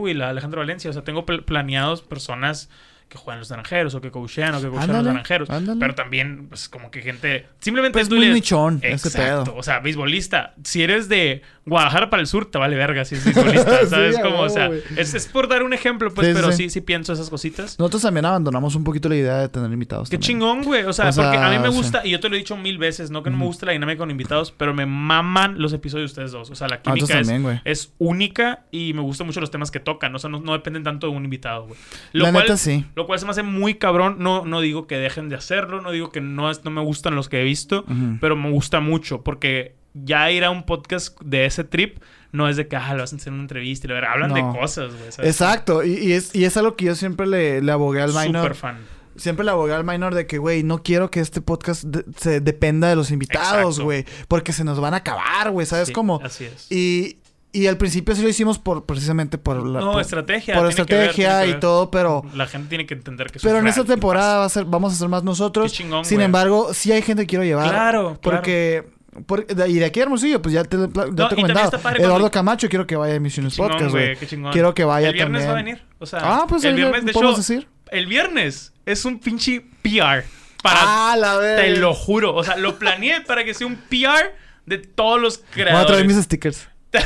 y 0.07 0.14
la 0.14 0.30
Alejandro 0.30 0.60
Valencia, 0.62 0.74
o 0.76 0.93
sea, 0.93 1.03
tengo 1.03 1.26
pl- 1.26 1.41
planeados 1.43 2.02
personas 2.02 2.69
que 3.10 3.18
juegan 3.19 3.39
los 3.39 3.49
naranjeros 3.52 3.93
o 3.93 4.02
que 4.02 4.10
coachean 4.10 4.56
o 4.56 4.61
que 4.61 4.68
coachean 4.68 4.91
los 4.97 5.03
naranjeros. 5.06 5.49
ándale. 5.49 5.80
Pero 5.80 5.93
también, 5.95 6.47
pues, 6.47 6.68
como 6.68 6.89
que 6.89 7.02
gente. 7.02 7.45
Simplemente 7.60 7.93
Pues 7.99 8.10
tú 8.10 8.15
muy 8.15 8.26
le- 8.27 8.34
nichón 8.34 8.80
ese 8.81 9.10
Exacto. 9.10 9.43
pedo. 9.52 9.56
O 9.57 9.64
sea, 9.64 9.80
beisbolista. 9.80 10.53
Si 10.64 10.81
eres 10.81 11.07
de 11.07 11.41
Guadalajara 11.65 12.09
para 12.11 12.21
el 12.21 12.27
sur, 12.27 12.45
te 12.45 12.57
vale 12.59 12.75
verga 12.75 13.05
si 13.05 13.15
es 13.15 13.25
beisbolista. 13.25 13.79
Sí, 13.81 13.87
¿Sabes 13.89 14.17
a 14.17 14.21
cómo? 14.21 14.39
O 14.41 14.49
sea, 14.49 14.69
es, 14.97 15.13
es 15.15 15.25
por 15.27 15.47
dar 15.47 15.63
un 15.63 15.73
ejemplo, 15.73 16.13
pues, 16.13 16.27
Sí, 16.27 16.33
sí, 16.33 16.39
pero 16.39 16.51
sí. 16.51 16.63
sí, 16.65 16.69
sí 16.69 16.81
pienso 16.81 17.13
esas 17.13 17.29
cositas. 17.29 17.79
Nosotros 17.79 18.03
también 18.03 18.25
abandonamos 18.25 18.75
un 18.75 18.83
poquito 18.83 19.09
la 19.09 19.15
idea 19.15 19.37
de 19.37 19.49
tener 19.49 19.71
invitados. 19.71 20.09
Qué 20.09 20.17
también. 20.17 20.39
chingón, 20.39 20.63
güey. 20.63 20.83
O 20.83 20.93
sea, 20.93 21.09
O 21.09 21.11
sea, 21.11 21.23
porque 21.31 21.37
a 21.43 21.49
mí 21.49 21.57
me 21.59 21.69
sí. 21.71 21.75
gusta, 21.75 22.05
y 22.05 22.11
yo 22.11 22.19
te 22.19 22.29
lo 22.29 22.35
he 22.35 22.37
dicho 22.37 22.55
mil 22.55 22.77
veces, 22.77 23.09
no 23.09 23.23
que 23.23 23.29
no 23.31 23.37
me 23.37 23.45
gusta 23.45 23.65
la 23.65 23.71
dinámica 23.71 23.97
con 23.97 24.11
invitados, 24.11 24.51
pero 24.51 24.73
me 24.73 24.85
maman 24.85 25.59
los 25.59 25.73
episodios 25.73 26.11
de 26.11 26.13
ustedes 26.23 26.31
dos. 26.31 26.51
O 26.51 26.55
sea, 26.55 26.67
la 26.67 26.75
Ah, 26.75 26.81
química 26.93 27.19
es, 27.19 27.27
también, 27.27 27.61
es 27.65 27.93
única 27.97 28.65
y 28.71 28.93
me 28.93 29.01
gustan 29.01 29.25
mucho 29.27 29.39
los 29.41 29.49
temas 29.51 29.71
que 29.71 29.79
tocan. 29.79 30.13
O 30.15 30.19
sea, 30.19 30.29
no, 30.29 30.39
no 30.39 30.53
dependen 30.53 30.83
tanto 30.83 31.07
de 31.09 31.13
un 31.17 31.23
invitado, 31.25 31.65
güey. 31.67 31.79
Lo 32.13 32.25
La 32.25 32.31
cual, 32.31 32.43
neta, 32.43 32.57
sí. 32.57 32.85
Lo 32.95 33.07
cual 33.07 33.17
se 33.19 33.25
me 33.25 33.31
hace 33.31 33.43
muy 33.43 33.75
cabrón. 33.75 34.17
No, 34.19 34.45
no 34.45 34.61
digo 34.61 34.85
que 34.87 34.97
dejen 34.97 35.29
de 35.29 35.35
hacerlo, 35.35 35.81
no 35.81 35.91
digo 35.91 36.11
que 36.11 36.21
no, 36.21 36.51
es- 36.51 36.63
no 36.63 36.69
me 36.71 36.81
gustan 36.81 37.15
los 37.15 37.27
que 37.27 37.41
he 37.41 37.43
visto, 37.43 37.85
pero 38.21 38.35
me 38.35 38.51
gusta 38.51 38.79
mucho 38.81 39.23
porque 39.23 39.75
ya 39.95 40.30
ir 40.31 40.43
a 40.43 40.49
un 40.51 40.65
podcast 40.65 41.19
de 41.22 41.45
ese 41.45 41.63
trip 41.63 41.97
no 42.31 42.49
es 42.49 42.57
de 42.57 42.67
que, 42.67 42.76
ah, 42.76 42.93
lo 42.93 42.99
vas 43.01 43.13
a 43.13 43.15
hacer 43.15 43.31
una 43.34 43.41
entrevista 43.43 43.88
y 43.88 43.91
verdad, 43.91 44.11
hablan 44.13 44.30
No. 44.31 44.35
de 44.35 44.59
cosas, 44.59 44.93
güey. 44.93 45.27
Exacto, 45.27 45.84
y, 45.84 45.93
y 45.93 46.11
es, 46.13 46.35
y 46.35 46.43
es 46.45 46.55
algo 46.57 46.76
que 46.76 46.85
yo 46.85 46.95
siempre 46.95 47.26
le, 47.27 47.61
le 47.61 47.72
abogué 47.72 48.01
al 48.01 48.13
minor. 48.13 48.41
Súper 48.43 48.55
fan. 48.55 48.77
Siempre 49.15 49.45
le 49.45 49.51
abogué 49.51 49.73
al 49.73 49.85
minor 49.85 50.13
de 50.13 50.27
que, 50.27 50.38
güey, 50.38 50.61
no 50.63 50.84
quiero 50.84 51.09
que 51.09 51.22
este 51.22 51.39
podcast 51.39 51.85
de- 51.85 52.03
se 52.19 52.41
dependa 52.41 52.89
de 52.89 52.97
los 52.97 53.11
invitados, 53.11 53.80
güey. 53.80 54.03
Porque 54.27 54.51
se 54.51 54.65
nos 54.65 54.81
van 54.81 54.93
a 54.93 54.97
acabar, 54.97 55.51
güey, 55.51 55.65
¿sabes 55.65 55.88
Sí, 55.88 55.93
cómo? 55.93 56.19
Así 56.22 56.43
es. 56.43 56.69
Y, 56.69 57.19
Y 57.53 57.67
al 57.67 57.77
principio 57.77 58.13
sí 58.13 58.22
lo 58.22 58.27
hicimos 58.27 58.59
por 58.59 58.85
precisamente 58.85 59.38
por 59.38 59.65
la 59.65 59.80
No, 59.80 59.93
por, 59.93 60.01
estrategia. 60.01 60.55
por 60.55 60.63
ver, 60.63 60.72
estrategia 60.72 61.45
y 61.45 61.57
todo, 61.61 61.89
pero 61.89 62.22
La 62.35 62.47
gente 62.47 62.67
tiene 62.67 62.85
que 62.85 62.95
entender 62.95 63.31
que 63.31 63.39
pero 63.39 63.59
en 63.59 63.67
esta 63.67 63.80
real, 63.84 63.88
¿qué 63.88 63.93
temporada 63.93 64.39
va 64.39 64.43
a 64.45 64.49
ser, 64.49 64.65
vamos 64.65 64.91
a 64.91 64.95
ser 64.97 65.07
más 65.07 65.23
nosotros. 65.23 65.72
Qué 65.72 65.77
chingón, 65.77 66.03
Sin 66.03 66.17
güey. 66.17 66.26
embargo, 66.26 66.73
sí 66.73 66.91
hay 66.91 67.01
gente 67.01 67.23
que 67.23 67.27
quiero 67.27 67.45
llevar. 67.45 67.69
Claro, 67.69 68.19
claro. 68.22 68.41
Porque 69.25 69.45
por- 69.53 69.55
de- 69.55 69.69
y 69.69 69.75
de 69.79 69.85
aquí 69.85 69.99
a 69.99 70.03
Hermosillo, 70.03 70.41
pues 70.41 70.53
ya 70.53 70.63
te, 70.63 70.77
ya 70.77 71.27
te 71.27 71.35
he 71.35 71.37
comentado. 71.37 71.79
Eduardo 71.97 72.29
Camacho 72.31 72.67
quiero 72.69 72.85
que 72.85 72.95
vaya 72.95 73.13
a 73.13 73.15
Emisiones 73.17 73.53
Chingón, 73.53 73.71
Podcast, 73.71 73.91
güey. 73.91 74.15
Quiero 74.51 74.73
que 74.73 74.83
vaya 74.83 75.07
El 75.09 75.13
viernes 75.13 75.43
también. 75.45 75.49
va 75.49 75.59
a 75.59 75.63
venir. 75.63 75.81
O 75.99 76.05
sea, 76.05 76.19
Ah, 76.21 76.45
pues 76.47 76.63
el 76.65 76.75
viernes, 76.75 77.05
de 77.05 77.11
hecho, 77.11 77.33
decir. 77.33 77.67
el 77.91 78.07
viernes 78.07 78.73
es 78.85 79.05
un 79.05 79.19
pinche 79.19 79.61
PR. 79.81 80.25
Para, 80.61 80.79
Ah, 81.11 81.15
la 81.17 81.37
verga. 81.37 81.63
te 81.63 81.75
lo 81.79 81.93
juro. 81.93 82.33
O 82.35 82.43
sea, 82.43 82.57
lo 82.57 82.77
planeé 82.79 83.21
para 83.21 83.43
que 83.43 83.53
sea 83.53 83.67
un 83.67 83.75
PR 83.75 84.33
de 84.65 84.79
todos 84.79 85.21
los 85.21 85.37
Voy 85.39 85.45
a 85.47 85.53
traer 85.53 85.67
creadores. 85.85 86.05
mis 86.07 86.23
stickers. 86.23 86.67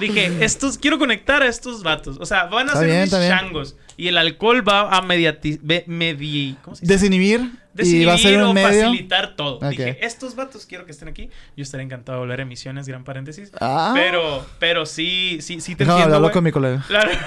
Dije, 0.00 0.32
estos, 0.44 0.78
quiero 0.78 0.98
conectar 0.98 1.42
a 1.42 1.46
estos 1.46 1.82
vatos. 1.82 2.16
O 2.20 2.24
sea, 2.26 2.44
van 2.44 2.70
a 2.70 2.76
ser 2.76 2.86
bien, 2.86 3.00
mis 3.02 3.10
changos. 3.10 3.76
Y 3.98 4.08
el 4.08 4.16
alcohol 4.16 4.66
va 4.66 4.88
a 4.96 5.02
mediati 5.02 5.60
medi 5.86 6.56
¿Cómo 6.62 6.74
se 6.74 6.82
dice? 6.82 6.94
Desinhibir. 6.94 7.50
Y 7.78 8.04
va 8.04 8.14
a 8.14 8.18
ser 8.18 8.36
un 8.38 8.42
o 8.50 8.54
medio. 8.54 8.68
facilitar 8.88 9.34
todo. 9.36 9.56
Ok. 9.56 9.68
Dije, 9.70 10.04
estos 10.04 10.34
vatos 10.34 10.66
quiero 10.66 10.84
que 10.84 10.92
estén 10.92 11.08
aquí. 11.08 11.30
Yo 11.56 11.62
estaría 11.62 11.84
encantado 11.84 12.18
de 12.18 12.20
volver 12.24 12.40
a 12.40 12.42
emisiones, 12.42 12.86
gran 12.88 13.04
paréntesis. 13.04 13.50
Ah. 13.60 13.92
Pero, 13.94 14.46
pero 14.58 14.86
sí, 14.86 15.38
sí, 15.40 15.60
sí 15.60 15.74
te 15.74 15.84
Déjame 15.84 16.00
entiendo, 16.02 16.16
hablarlo 16.16 16.26
güey. 16.26 16.32
con 16.32 16.44
mi 16.44 16.52
colega. 16.52 16.84
Claro. 16.88 17.10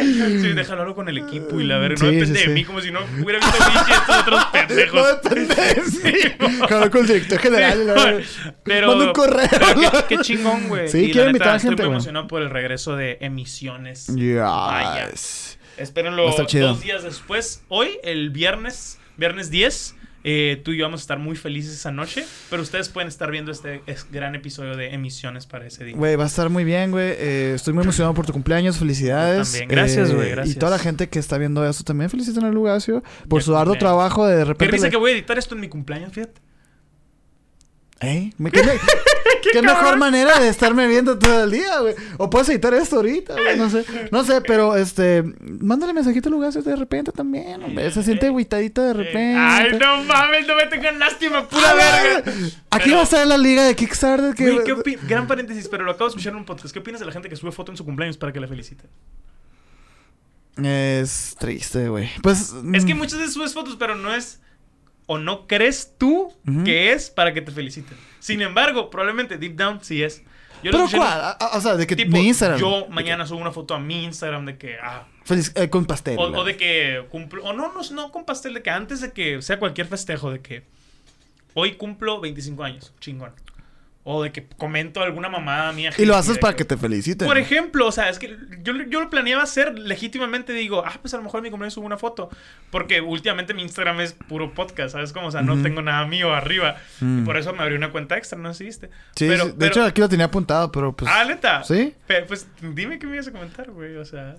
sí, 0.00 0.52
déjalo 0.54 0.82
hablar 0.82 0.94
con 0.94 1.08
el 1.08 1.18
equipo 1.18 1.60
y 1.60 1.64
la 1.64 1.78
verga. 1.78 1.96
No 2.04 2.10
Sí, 2.10 2.16
depende 2.16 2.38
sí, 2.40 2.48
de 2.48 2.54
mí 2.54 2.64
como 2.64 2.80
si 2.80 2.90
no 2.90 3.00
hubiera 3.22 3.38
visto 3.38 3.56
pinche 3.64 3.92
estos 3.92 4.16
otros 4.20 4.44
pendejos. 4.52 5.00
No 5.00 5.06
depende. 5.06 5.54
Sí. 5.90 6.32
Hablar 6.62 6.90
con 6.90 7.00
el 7.02 7.06
director 7.06 7.38
general. 7.38 7.86
la. 7.86 8.18
Pero, 8.62 8.88
Manda 8.88 9.04
un 9.06 9.12
correo. 9.12 9.48
pero 9.50 10.06
qué, 10.08 10.16
qué 10.16 10.22
chingón, 10.22 10.68
güey. 10.68 10.88
Sí, 10.88 10.98
Y 10.98 11.06
la 11.08 11.12
quiero 11.12 11.26
neta, 11.26 11.30
invitar 11.30 11.48
a 11.48 11.56
Estoy 11.56 11.68
gente, 11.70 11.82
muy 11.82 11.86
güey. 11.88 11.96
emocionado 11.96 12.28
por 12.28 12.42
el 12.42 12.50
regreso 12.50 12.96
de 12.96 13.18
emisiones. 13.20 14.06
Vaya. 14.08 15.10
Espérenlo 15.80 16.30
dos 16.30 16.80
días 16.82 17.02
después. 17.02 17.62
Hoy, 17.68 17.98
el 18.02 18.30
viernes, 18.30 18.98
viernes 19.16 19.50
10, 19.50 19.94
eh, 20.22 20.60
tú 20.64 20.72
y 20.72 20.76
yo 20.78 20.84
vamos 20.84 21.00
a 21.00 21.04
estar 21.04 21.18
muy 21.18 21.34
felices 21.36 21.72
esa 21.74 21.90
noche. 21.90 22.24
Pero 22.50 22.62
ustedes 22.62 22.88
pueden 22.90 23.08
estar 23.08 23.30
viendo 23.30 23.50
este 23.52 23.80
es- 23.86 24.06
gran 24.10 24.34
episodio 24.34 24.76
de 24.76 24.92
emisiones 24.92 25.46
para 25.46 25.66
ese 25.66 25.84
día. 25.84 25.96
Güey, 25.96 26.16
va 26.16 26.24
a 26.24 26.26
estar 26.26 26.50
muy 26.50 26.64
bien, 26.64 26.90
güey. 26.90 27.12
Eh, 27.16 27.52
estoy 27.54 27.72
muy 27.72 27.82
emocionado 27.84 28.12
por 28.14 28.26
tu 28.26 28.32
cumpleaños. 28.32 28.76
Felicidades. 28.78 29.50
También. 29.52 29.68
Gracias, 29.68 30.10
Eh, 30.10 30.14
güey, 30.14 30.30
gracias. 30.30 30.56
Y 30.56 30.58
toda 30.58 30.72
la 30.72 30.78
gente 30.78 31.08
que 31.08 31.18
está 31.18 31.38
viendo 31.38 31.66
eso 31.66 31.82
también 31.84 32.10
felicitan 32.10 32.44
a 32.44 32.50
Lugacio 32.50 33.02
por 33.28 33.40
Ya 33.40 33.46
su 33.46 33.56
arduo 33.56 33.76
trabajo 33.76 34.26
de 34.26 34.36
Qué 34.38 34.44
repente. 34.44 34.72
risa 34.72 34.84
le- 34.86 34.90
que 34.90 34.96
voy 34.98 35.10
a 35.12 35.14
editar 35.14 35.38
esto 35.38 35.54
en 35.54 35.62
mi 35.62 35.68
cumpleaños, 35.68 36.12
fíjate. 36.12 36.40
¿Eh? 38.00 38.32
Me- 38.38 38.50
¿Qué, 38.50 38.62
me- 38.62 38.72
qué 39.52 39.60
mejor 39.62 39.98
manera 39.98 40.38
de 40.38 40.48
estarme 40.48 40.86
viendo 40.86 41.18
todo 41.18 41.44
el 41.44 41.50
día, 41.50 41.80
güey? 41.80 41.94
O 42.16 42.30
puedes 42.30 42.48
editar 42.48 42.72
esto 42.72 42.96
ahorita, 42.96 43.34
güey. 43.34 43.58
No 43.58 43.68
sé. 43.68 43.84
No 44.10 44.24
sé, 44.24 44.40
pero 44.40 44.74
este. 44.76 45.22
Mándale 45.60 45.92
mensajito 45.92 46.28
a 46.30 46.32
Lugacio 46.32 46.62
de 46.62 46.76
repente 46.76 47.12
también, 47.12 47.62
hombre. 47.62 47.90
Se 47.90 48.02
siente 48.02 48.26
agüitadito 48.28 48.82
de 48.82 48.94
repente. 48.94 49.36
Ay, 49.38 49.78
no 49.78 50.02
mames, 50.04 50.46
no 50.46 50.56
me 50.56 50.66
tengan 50.66 50.98
lástima, 50.98 51.46
pura 51.46 51.74
verga. 51.74 52.32
Aquí 52.70 52.84
Pero- 52.84 52.94
va 52.96 53.00
a 53.00 53.04
estar 53.04 53.26
la 53.26 53.36
liga 53.36 53.64
de 53.64 53.76
Kickstarter. 53.76 54.34
Que... 54.34 54.50
Güey, 54.50 54.64
¿qué 54.64 54.74
opi- 54.74 54.98
Gran 55.06 55.26
paréntesis, 55.26 55.68
pero 55.68 55.84
lo 55.84 55.90
acabo 55.90 56.06
de 56.06 56.10
escuchar 56.12 56.32
en 56.32 56.38
un 56.38 56.44
podcast. 56.46 56.72
¿Qué 56.72 56.78
opinas 56.78 57.00
de 57.00 57.06
la 57.06 57.12
gente 57.12 57.28
que 57.28 57.36
sube 57.36 57.52
foto 57.52 57.70
en 57.70 57.76
su 57.76 57.84
cumpleaños 57.84 58.16
para 58.16 58.32
que 58.32 58.40
la 58.40 58.48
felicite? 58.48 58.84
Es 60.62 61.36
triste, 61.38 61.88
güey. 61.88 62.10
Pues. 62.22 62.54
Es 62.74 62.84
que 62.84 62.94
mm, 62.94 62.98
muchas 62.98 63.18
veces 63.18 63.34
subes 63.34 63.54
fotos, 63.54 63.76
pero 63.78 63.94
no 63.94 64.14
es. 64.14 64.40
O 65.12 65.18
no 65.18 65.48
crees 65.48 65.94
tú 65.98 66.32
que 66.64 66.92
es 66.92 67.10
para 67.10 67.34
que 67.34 67.40
te 67.42 67.50
feliciten. 67.50 67.98
Sin 68.20 68.40
embargo, 68.42 68.90
probablemente 68.90 69.38
deep 69.38 69.56
down 69.56 69.80
sí 69.82 70.04
es. 70.04 70.22
Yo 70.62 70.70
¿Pero 70.70 70.86
cuál? 70.94 71.36
O 71.52 71.60
sea, 71.60 71.74
de 71.76 71.84
que 71.86 71.96
Tipo, 71.96 72.12
mi 72.12 72.28
Instagram. 72.28 72.60
yo 72.60 72.86
mañana 72.90 73.26
subo 73.26 73.40
una 73.40 73.50
foto 73.50 73.74
a 73.74 73.80
mi 73.80 74.04
Instagram 74.04 74.44
de 74.46 74.56
que. 74.56 74.76
Ah, 74.80 75.06
Feliz- 75.24 75.52
eh, 75.56 75.68
con 75.68 75.84
pastel. 75.86 76.16
o, 76.16 76.22
o 76.22 76.44
de 76.44 76.56
que 76.56 77.04
cumplo. 77.10 77.42
O 77.44 77.52
no, 77.52 77.72
no, 77.72 77.80
no 77.92 78.12
con 78.12 78.24
pastel, 78.24 78.54
de 78.54 78.62
que 78.62 78.70
antes 78.70 79.00
de 79.00 79.10
que 79.12 79.42
sea 79.42 79.58
cualquier 79.58 79.88
festejo, 79.88 80.30
de 80.30 80.40
que. 80.40 80.62
Hoy 81.54 81.72
cumplo 81.72 82.20
25 82.20 82.62
años, 82.62 82.92
chingón. 83.00 83.32
O 84.02 84.22
de 84.22 84.32
que 84.32 84.46
comento 84.56 85.02
alguna 85.02 85.28
mamada 85.28 85.72
mía. 85.72 85.90
Y 85.98 86.06
lo 86.06 86.16
haces 86.16 86.38
para 86.38 86.56
que 86.56 86.64
te 86.64 86.78
feliciten. 86.78 87.28
por 87.28 87.36
ejemplo, 87.36 87.86
o 87.86 87.92
sea, 87.92 88.08
es 88.08 88.18
que 88.18 88.34
yo, 88.62 88.72
yo 88.88 89.00
lo 89.00 89.10
planeaba 89.10 89.42
hacer 89.42 89.78
legítimamente. 89.78 90.54
Digo, 90.54 90.82
ah, 90.86 90.94
pues 91.02 91.12
a 91.12 91.18
lo 91.18 91.22
mejor 91.22 91.40
en 91.40 91.44
mi 91.44 91.50
cumpleaños 91.50 91.74
subo 91.74 91.84
una 91.84 91.98
foto. 91.98 92.30
Porque 92.70 93.02
últimamente 93.02 93.52
mi 93.52 93.60
Instagram 93.62 94.00
es 94.00 94.14
puro 94.14 94.54
podcast, 94.54 94.92
¿sabes? 94.92 95.12
Como, 95.12 95.26
o 95.26 95.30
sea, 95.30 95.42
no 95.42 95.60
tengo 95.62 95.82
nada 95.82 96.06
mío 96.06 96.32
arriba. 96.32 96.76
Mm. 97.00 97.20
Y 97.20 97.24
por 97.26 97.36
eso 97.36 97.52
me 97.52 97.62
abrí 97.62 97.74
una 97.74 97.92
cuenta 97.92 98.16
extra, 98.16 98.38
no 98.38 98.52
viste. 98.54 98.88
Sí, 99.16 99.26
Pero- 99.28 99.44
sí, 99.44 99.50
de 99.50 99.56
pero- 99.58 99.70
hecho 99.70 99.84
aquí 99.84 100.00
lo 100.00 100.08
tenía 100.08 100.26
apuntado, 100.26 100.72
pero 100.72 100.96
pues. 100.96 101.10
ah, 101.12 101.24
neta. 101.26 101.62
¿Sí? 101.64 101.94
Pues 102.26 102.48
dime 102.62 102.98
qué 102.98 103.06
me 103.06 103.14
ibas 103.16 103.28
a 103.28 103.32
comentar, 103.32 103.70
güey. 103.70 103.96
O 103.96 104.04
sea. 104.06 104.36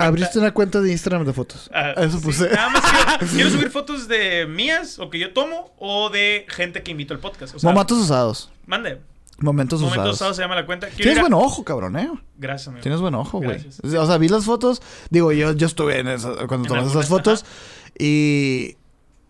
Abriste 0.00 0.38
una 0.38 0.52
cuenta 0.52 0.80
de 0.80 0.92
Instagram 0.92 1.24
de 1.24 1.32
fotos. 1.32 1.68
ah, 1.74 1.94
Eso 1.96 2.18
sí, 2.18 2.24
puse. 2.24 2.48
Nada 2.50 2.68
más 2.68 2.82
quiero, 3.18 3.32
quiero 3.34 3.50
subir 3.50 3.70
fotos 3.70 4.06
de 4.06 4.46
mías 4.46 5.00
o 5.00 5.10
que 5.10 5.18
yo 5.18 5.32
tomo 5.32 5.74
o 5.80 6.10
de 6.10 6.46
gente 6.48 6.84
que 6.84 6.92
invito 6.92 7.12
al 7.12 7.18
podcast. 7.18 7.56
O 7.56 7.58
sea, 7.58 7.70
Momentos 7.70 7.98
usados. 7.98 8.52
Mande. 8.68 9.00
Momentos, 9.40 9.80
Momentos 9.80 9.86
usados. 10.00 10.14
usados 10.16 10.36
se 10.36 10.42
llama 10.42 10.56
la 10.56 10.66
cuenta. 10.66 10.88
Quiero 10.88 11.02
Tienes 11.02 11.20
buen 11.20 11.32
ojo, 11.34 11.64
cabrón, 11.64 11.96
eh. 11.96 12.10
Gracias, 12.38 12.68
amigo. 12.68 12.82
Tienes 12.82 13.00
buen 13.00 13.14
ojo, 13.14 13.38
güey. 13.40 13.64
O 13.96 14.06
sea, 14.06 14.18
vi 14.18 14.28
las 14.28 14.44
fotos. 14.44 14.82
Digo, 15.10 15.30
yo, 15.32 15.52
yo 15.52 15.66
estuve 15.68 15.98
en 16.00 16.08
eso, 16.08 16.34
cuando 16.48 16.56
En 16.56 16.62
tomas 16.64 16.84
algunas, 16.84 16.96
esas 16.96 17.08
fotos. 17.08 17.44
Y. 17.98 18.76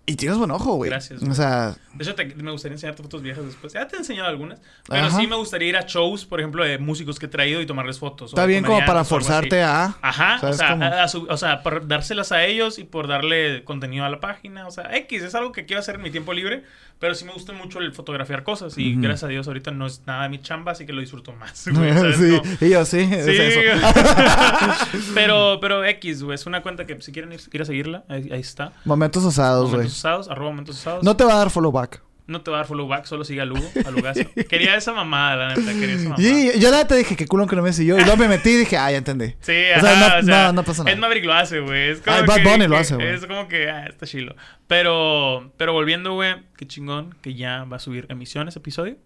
Y 0.06 0.16
tienes 0.16 0.38
buen 0.38 0.50
ojo, 0.50 0.72
güey. 0.76 0.88
Gracias, 0.90 1.20
O 1.20 1.26
güey. 1.26 1.36
sea, 1.36 1.76
De 1.92 2.02
hecho, 2.02 2.14
te- 2.14 2.34
me 2.36 2.50
gustaría 2.50 2.76
enseñarte 2.76 3.02
fotos 3.02 3.20
viejas 3.20 3.44
después. 3.44 3.74
Ya 3.74 3.86
te 3.86 3.96
he 3.96 3.98
enseñado 3.98 4.26
algunas. 4.30 4.58
Pero 4.88 5.04
Ajá. 5.04 5.18
sí 5.20 5.26
me 5.26 5.36
gustaría 5.36 5.68
ir 5.68 5.76
a 5.76 5.82
shows, 5.82 6.24
por 6.24 6.40
ejemplo, 6.40 6.64
de 6.64 6.78
músicos 6.78 7.18
que 7.18 7.26
he 7.26 7.28
traído 7.28 7.60
y 7.60 7.66
tomarles 7.66 7.98
fotos. 7.98 8.32
o 8.32 8.34
está 8.34 8.46
bien 8.46 8.64
como 8.64 8.78
para 8.86 9.02
o 9.02 9.04
forzarte 9.04 9.62
a. 9.62 9.98
Ajá, 10.00 10.36
o 10.36 10.40
¿Sabes 10.40 10.56
sea, 10.56 10.70
cómo? 10.70 10.84
a- 10.84 11.02
a 11.02 11.08
su- 11.08 11.26
o 11.28 11.36
sea, 11.36 11.62
por 11.62 11.86
dárselas 11.86 12.32
a 12.32 12.42
ellos 12.46 12.78
y 12.78 12.84
por 12.84 13.06
darle 13.06 13.64
contenido 13.64 14.06
a 14.06 14.08
la 14.08 14.18
página. 14.18 14.66
O 14.66 14.70
sea, 14.70 14.96
X, 14.96 15.22
es 15.22 15.34
algo 15.34 15.52
que 15.52 15.66
quiero 15.66 15.80
hacer 15.80 15.96
en 15.96 16.00
mi 16.02 16.10
tiempo 16.10 16.32
libre, 16.32 16.64
pero 16.98 17.14
sí 17.14 17.24
me 17.24 17.32
gusta 17.32 17.52
mucho 17.52 17.78
el 17.80 17.92
fotografiar 17.92 18.42
cosas. 18.42 18.76
Y 18.76 18.94
gracias 18.96 19.24
a 19.24 19.28
Dios 19.28 19.46
ahorita 19.46 19.70
no 19.70 19.86
es 19.86 20.02
nada 20.06 20.24
de 20.24 20.28
mi 20.30 20.40
chamba, 20.40 20.72
así 20.72 20.86
que 20.86 20.92
lo 20.92 21.00
disfruto 21.00 21.32
más. 21.32 21.68
güey, 21.72 21.92
sí, 22.14 22.40
y 22.60 22.70
yo 22.70 22.84
sí, 22.84 22.98
es 23.00 23.26
eso. 23.26 23.60
pero, 25.14 25.58
pero 25.60 25.84
X, 25.84 26.22
güey, 26.22 26.34
es 26.34 26.46
una 26.46 26.62
cuenta 26.62 26.86
que 26.86 27.00
si 27.00 27.12
quieren 27.12 27.32
ir, 27.32 27.40
ir 27.52 27.62
a 27.62 27.64
seguirla, 27.64 28.04
ahí, 28.08 28.30
ahí 28.32 28.40
está. 28.40 28.72
Momentos 28.84 29.24
usados, 29.24 29.66
güey. 29.66 29.72
Momentos 29.72 29.96
usados, 29.96 30.28
arroba 30.28 30.50
momentos 30.50 30.76
usados. 30.76 31.04
No 31.04 31.16
te 31.16 31.24
va 31.24 31.34
a 31.34 31.38
dar 31.38 31.50
follow 31.50 31.72
back. 31.72 32.02
No 32.28 32.42
te 32.42 32.50
va 32.50 32.58
a 32.58 32.60
dar 32.60 32.66
follow 32.68 32.86
back, 32.86 33.06
solo 33.06 33.24
sigue 33.24 33.40
a 33.40 33.44
Lugo, 33.46 33.66
a 33.84 33.90
Lugacio. 33.90 34.30
Quería 34.48 34.76
esa 34.76 34.92
mamada, 34.92 35.48
la 35.48 35.54
neta, 35.56 35.72
quería 35.72 35.94
esa 35.96 36.10
mamada. 36.10 36.22
Y 36.22 36.60
yo 36.60 36.70
la 36.70 36.86
te 36.86 36.94
dije 36.94 37.16
que 37.16 37.26
culo 37.26 37.46
que 37.46 37.56
no 37.56 37.62
me 37.62 37.72
siguió. 37.72 37.96
Y 37.98 38.02
luego 38.02 38.18
me 38.18 38.28
metí 38.28 38.50
y 38.50 38.56
dije, 38.58 38.76
ah, 38.76 38.90
ya 38.92 38.98
entendí. 38.98 39.28
Sí, 39.40 39.52
O 39.76 39.80
sea, 39.80 39.92
ajá, 39.92 39.98
no- 40.16 40.18
o 40.18 40.22
sea, 40.22 40.46
no- 40.48 40.52
no 40.52 40.62
pasa 40.62 40.84
nada. 40.84 40.94
Ed 40.94 41.00
Maverick 41.00 41.24
lo 41.24 41.32
hace, 41.32 41.60
güey. 41.60 41.88
Es 41.90 42.00
como 42.02 42.16
Ah, 42.16 42.22
Bad 42.26 42.36
que, 42.36 42.42
Bunny 42.48 42.68
lo 42.68 42.76
hace, 42.76 42.94
güey. 42.96 43.08
Es 43.08 43.24
como 43.26 43.48
que, 43.48 43.70
ah, 43.70 43.86
está 43.86 44.06
chilo. 44.06 44.36
Pero, 44.66 45.50
pero 45.56 45.72
volviendo, 45.72 46.12
güey, 46.12 46.34
qué 46.58 46.66
chingón 46.66 47.14
que 47.22 47.34
ya 47.34 47.64
va 47.64 47.78
a 47.78 47.80
subir 47.80 48.04
emisiones 48.10 48.54
episodio. 48.56 48.96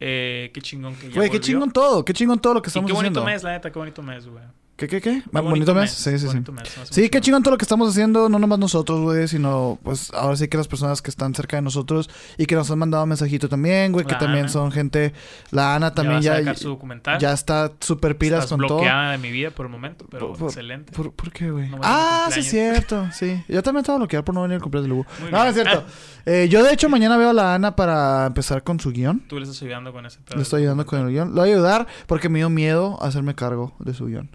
Eh, 0.00 0.50
qué 0.54 0.60
chingón 0.60 0.94
que 0.96 1.08
ya 1.08 1.14
Güey, 1.16 1.30
qué 1.30 1.40
chingón 1.40 1.72
todo. 1.72 2.04
Qué 2.04 2.12
chingón 2.12 2.38
todo 2.38 2.54
lo 2.54 2.62
que 2.62 2.68
estamos 2.68 2.86
qué 2.88 2.92
bonito 2.94 3.18
haciendo. 3.20 3.24
mes, 3.32 3.42
la 3.42 3.50
neta, 3.52 3.72
qué 3.72 3.78
bonito 3.80 4.00
mes, 4.02 4.26
güey. 4.26 4.44
¿Qué, 4.76 4.88
qué, 4.88 5.00
qué? 5.00 5.22
¿Bonito, 5.30 5.72
mes? 5.72 5.92
Sí, 5.92 6.10
sí, 6.10 6.18
sí. 6.18 6.26
bonito 6.26 6.50
mes, 6.50 6.62
más 6.76 6.88
Sí, 6.88 6.94
qué 6.94 7.18
emocionante. 7.18 7.20
chingón 7.20 7.42
todo 7.44 7.52
lo 7.52 7.58
que 7.58 7.64
estamos 7.64 7.88
haciendo, 7.90 8.28
no 8.28 8.40
nomás 8.40 8.58
nosotros, 8.58 9.00
güey, 9.02 9.28
sino 9.28 9.78
pues 9.84 10.10
ahora 10.12 10.36
sí 10.36 10.48
que 10.48 10.56
las 10.56 10.66
personas 10.66 11.00
que 11.00 11.10
están 11.10 11.32
cerca 11.32 11.56
de 11.56 11.62
nosotros 11.62 12.10
y 12.38 12.46
que 12.46 12.56
nos 12.56 12.68
han 12.72 12.80
mandado 12.80 13.06
mensajito 13.06 13.48
también, 13.48 13.92
güey, 13.92 14.04
que 14.04 14.16
también 14.16 14.48
son 14.48 14.72
gente, 14.72 15.12
la 15.52 15.76
Ana 15.76 15.94
también 15.94 16.20
ya. 16.22 16.32
ya, 16.32 16.34
a 16.34 16.38
sacar 16.40 16.56
su 16.58 16.68
documental. 16.70 17.20
ya 17.20 17.32
está 17.32 17.70
súper 17.78 18.18
pilas 18.18 18.44
Estás 18.44 18.58
con 18.58 18.66
todo. 18.66 18.78
bloqueada 18.78 19.12
de 19.12 19.18
mi 19.18 19.30
vida 19.30 19.50
por 19.52 19.66
el 19.66 19.70
momento, 19.72 20.06
pero 20.10 20.32
Por- 20.32 20.48
excelente. 20.48 20.92
¿Por, 20.92 21.12
por 21.12 21.30
qué, 21.30 21.52
güey? 21.52 21.68
No 21.68 21.78
ah, 21.84 22.28
sí 22.32 22.40
es 22.40 22.50
cierto, 22.50 23.06
sí. 23.12 23.44
Yo 23.48 23.62
también 23.62 23.82
estaba 23.82 23.98
bloqueado 23.98 24.24
por 24.24 24.34
no 24.34 24.42
venir 24.42 24.56
al 24.56 24.62
cumpleaños 24.62 24.86
de 24.86 24.96
Lugo. 24.96 25.06
Muy 25.20 25.30
No, 25.30 25.38
bien. 25.44 25.48
es 25.48 25.54
cierto. 25.54 25.84
Eh, 26.26 26.48
yo 26.48 26.64
de 26.64 26.72
hecho 26.72 26.88
mañana 26.88 27.18
veo 27.18 27.28
a 27.28 27.32
la 27.34 27.54
Ana 27.54 27.76
para 27.76 28.24
empezar 28.24 28.62
con 28.64 28.80
su 28.80 28.92
guion. 28.92 29.20
Tú 29.28 29.36
le 29.36 29.42
estás 29.44 29.60
ayudando 29.60 29.92
con 29.92 30.06
ese 30.06 30.20
pedo. 30.20 30.36
Le 30.36 30.42
estoy 30.42 30.62
ayudando 30.62 30.86
con 30.86 31.00
el 31.00 31.10
guion. 31.12 31.34
Lo 31.34 31.42
voy 31.42 31.50
a 31.50 31.52
ayudar 31.52 31.86
porque 32.06 32.30
me 32.30 32.38
dio 32.38 32.48
miedo 32.48 32.96
hacerme 33.02 33.34
cargo 33.34 33.74
de 33.78 33.92
su 33.92 34.06
guion. 34.06 34.30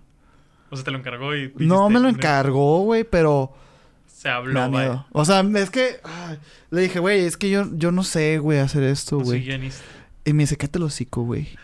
O 0.70 0.76
sea, 0.76 0.86
te 0.86 0.92
lo 0.92 0.98
encargó 0.98 1.36
y... 1.36 1.52
No 1.58 1.90
me 1.90 2.00
lo 2.00 2.10
encargó, 2.10 2.82
güey, 2.82 3.04
pero... 3.04 3.54
Se 4.08 4.28
habló, 4.28 4.70
miedo. 4.70 5.06
O 5.14 5.24
sea, 5.24 5.40
es 5.56 5.70
que. 5.70 6.02
ay, 6.04 6.38
le 6.72 6.82
dije, 6.82 7.00
güey, 7.00 7.22
es 7.22 7.38
que 7.38 7.50
yo, 7.50 7.66
yo 7.72 7.94
no 7.94 8.04
sé, 8.04 8.38
güey, 8.40 8.60
hacer 8.60 8.84
esto, 8.84 9.24
soy 9.24 9.46
güey. 9.46 9.72
Y 10.26 10.34
me 10.34 10.44
dice, 10.44 10.58
cállate 10.58 10.78
el 10.78 10.84
hocico, 10.84 11.24
güey. 11.24 11.48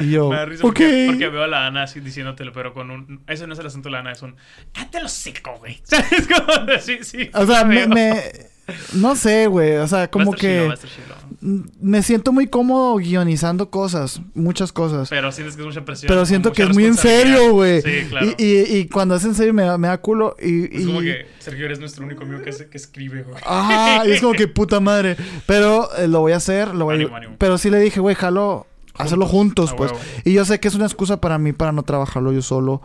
Y 0.00 0.12
yo, 0.12 0.28
Me 0.28 0.36
da 0.36 0.44
risa 0.44 0.62
porque, 0.62 1.06
porque 1.08 1.28
veo 1.28 1.42
a 1.42 1.48
la 1.48 1.66
Ana 1.66 1.82
así 1.82 1.98
diciéndotelo, 1.98 2.52
pero 2.52 2.72
con 2.72 2.92
un... 2.92 3.20
Ese 3.26 3.48
no 3.48 3.54
es 3.54 3.58
el 3.58 3.66
asunto 3.66 3.88
de 3.88 3.94
la 3.94 3.98
Ana, 3.98 4.12
es 4.12 4.22
un... 4.22 4.36
¡Cállate 4.72 5.00
los 5.00 5.10
hocico, 5.10 5.56
güey! 5.58 5.80
¿Sabes 5.82 6.28
cómo? 6.28 6.68
Sí, 6.80 6.98
sí. 7.02 7.30
O 7.34 7.44
sea, 7.44 7.64
lo 7.64 7.68
me, 7.68 7.88
me, 7.88 8.22
No 8.94 9.16
sé, 9.16 9.46
güey. 9.46 9.76
O 9.76 9.86
sea, 9.88 10.10
como 10.10 10.32
que 10.32 10.70
chilo. 10.80 11.68
me 11.80 12.02
siento 12.02 12.32
muy 12.32 12.46
cómodo 12.48 12.96
guionizando 12.96 13.70
cosas, 13.70 14.20
muchas 14.34 14.72
cosas. 14.72 15.08
Pero 15.08 15.30
sientes 15.32 15.56
que 15.56 15.62
es 15.62 15.66
mucha 15.66 15.84
presión. 15.84 16.08
Pero 16.08 16.26
siento 16.26 16.52
que 16.52 16.62
es 16.64 16.74
muy 16.74 16.84
en 16.84 16.96
serio, 16.96 17.52
güey. 17.52 17.80
Sí, 17.82 18.06
claro. 18.08 18.26
Y, 18.38 18.44
y, 18.44 18.76
y 18.78 18.88
cuando 18.88 19.14
es 19.16 19.24
en 19.24 19.34
serio 19.34 19.54
me, 19.54 19.62
da- 19.62 19.78
me 19.78 19.88
da 19.88 19.98
culo. 19.98 20.36
Y, 20.42 20.76
Es 20.78 20.86
como 20.86 21.00
que 21.00 21.26
Sergio 21.38 21.64
eres 21.66 21.80
nuestro 21.80 22.04
único 22.04 22.24
amigo 22.24 22.42
que, 22.42 22.50
que 22.50 22.76
escribe, 22.76 23.22
güey. 23.22 23.36
Ajá, 23.46 24.06
y 24.06 24.12
es 24.12 24.20
como 24.20 24.34
que 24.34 24.48
puta 24.48 24.80
madre. 24.80 25.16
Pero 25.46 25.88
eh, 25.96 26.08
lo 26.08 26.20
voy 26.20 26.32
a 26.32 26.36
hacer, 26.36 26.74
lo 26.74 26.84
voy 26.86 27.04
a- 27.04 27.16
Ánimo. 27.16 27.36
Pero 27.38 27.56
sí 27.58 27.70
le 27.70 27.78
dije, 27.80 28.00
güey, 28.00 28.14
jalo, 28.14 28.66
hacerlo 28.94 29.26
juntos, 29.26 29.72
a 29.72 29.76
pues. 29.76 29.92
Y 30.24 30.32
yo 30.34 30.44
sé 30.44 30.60
que 30.60 30.68
es 30.68 30.74
una 30.74 30.86
excusa 30.86 31.20
para 31.20 31.38
mí 31.38 31.52
para 31.52 31.72
no 31.72 31.82
trabajarlo 31.84 32.32
yo 32.32 32.42
solo. 32.42 32.82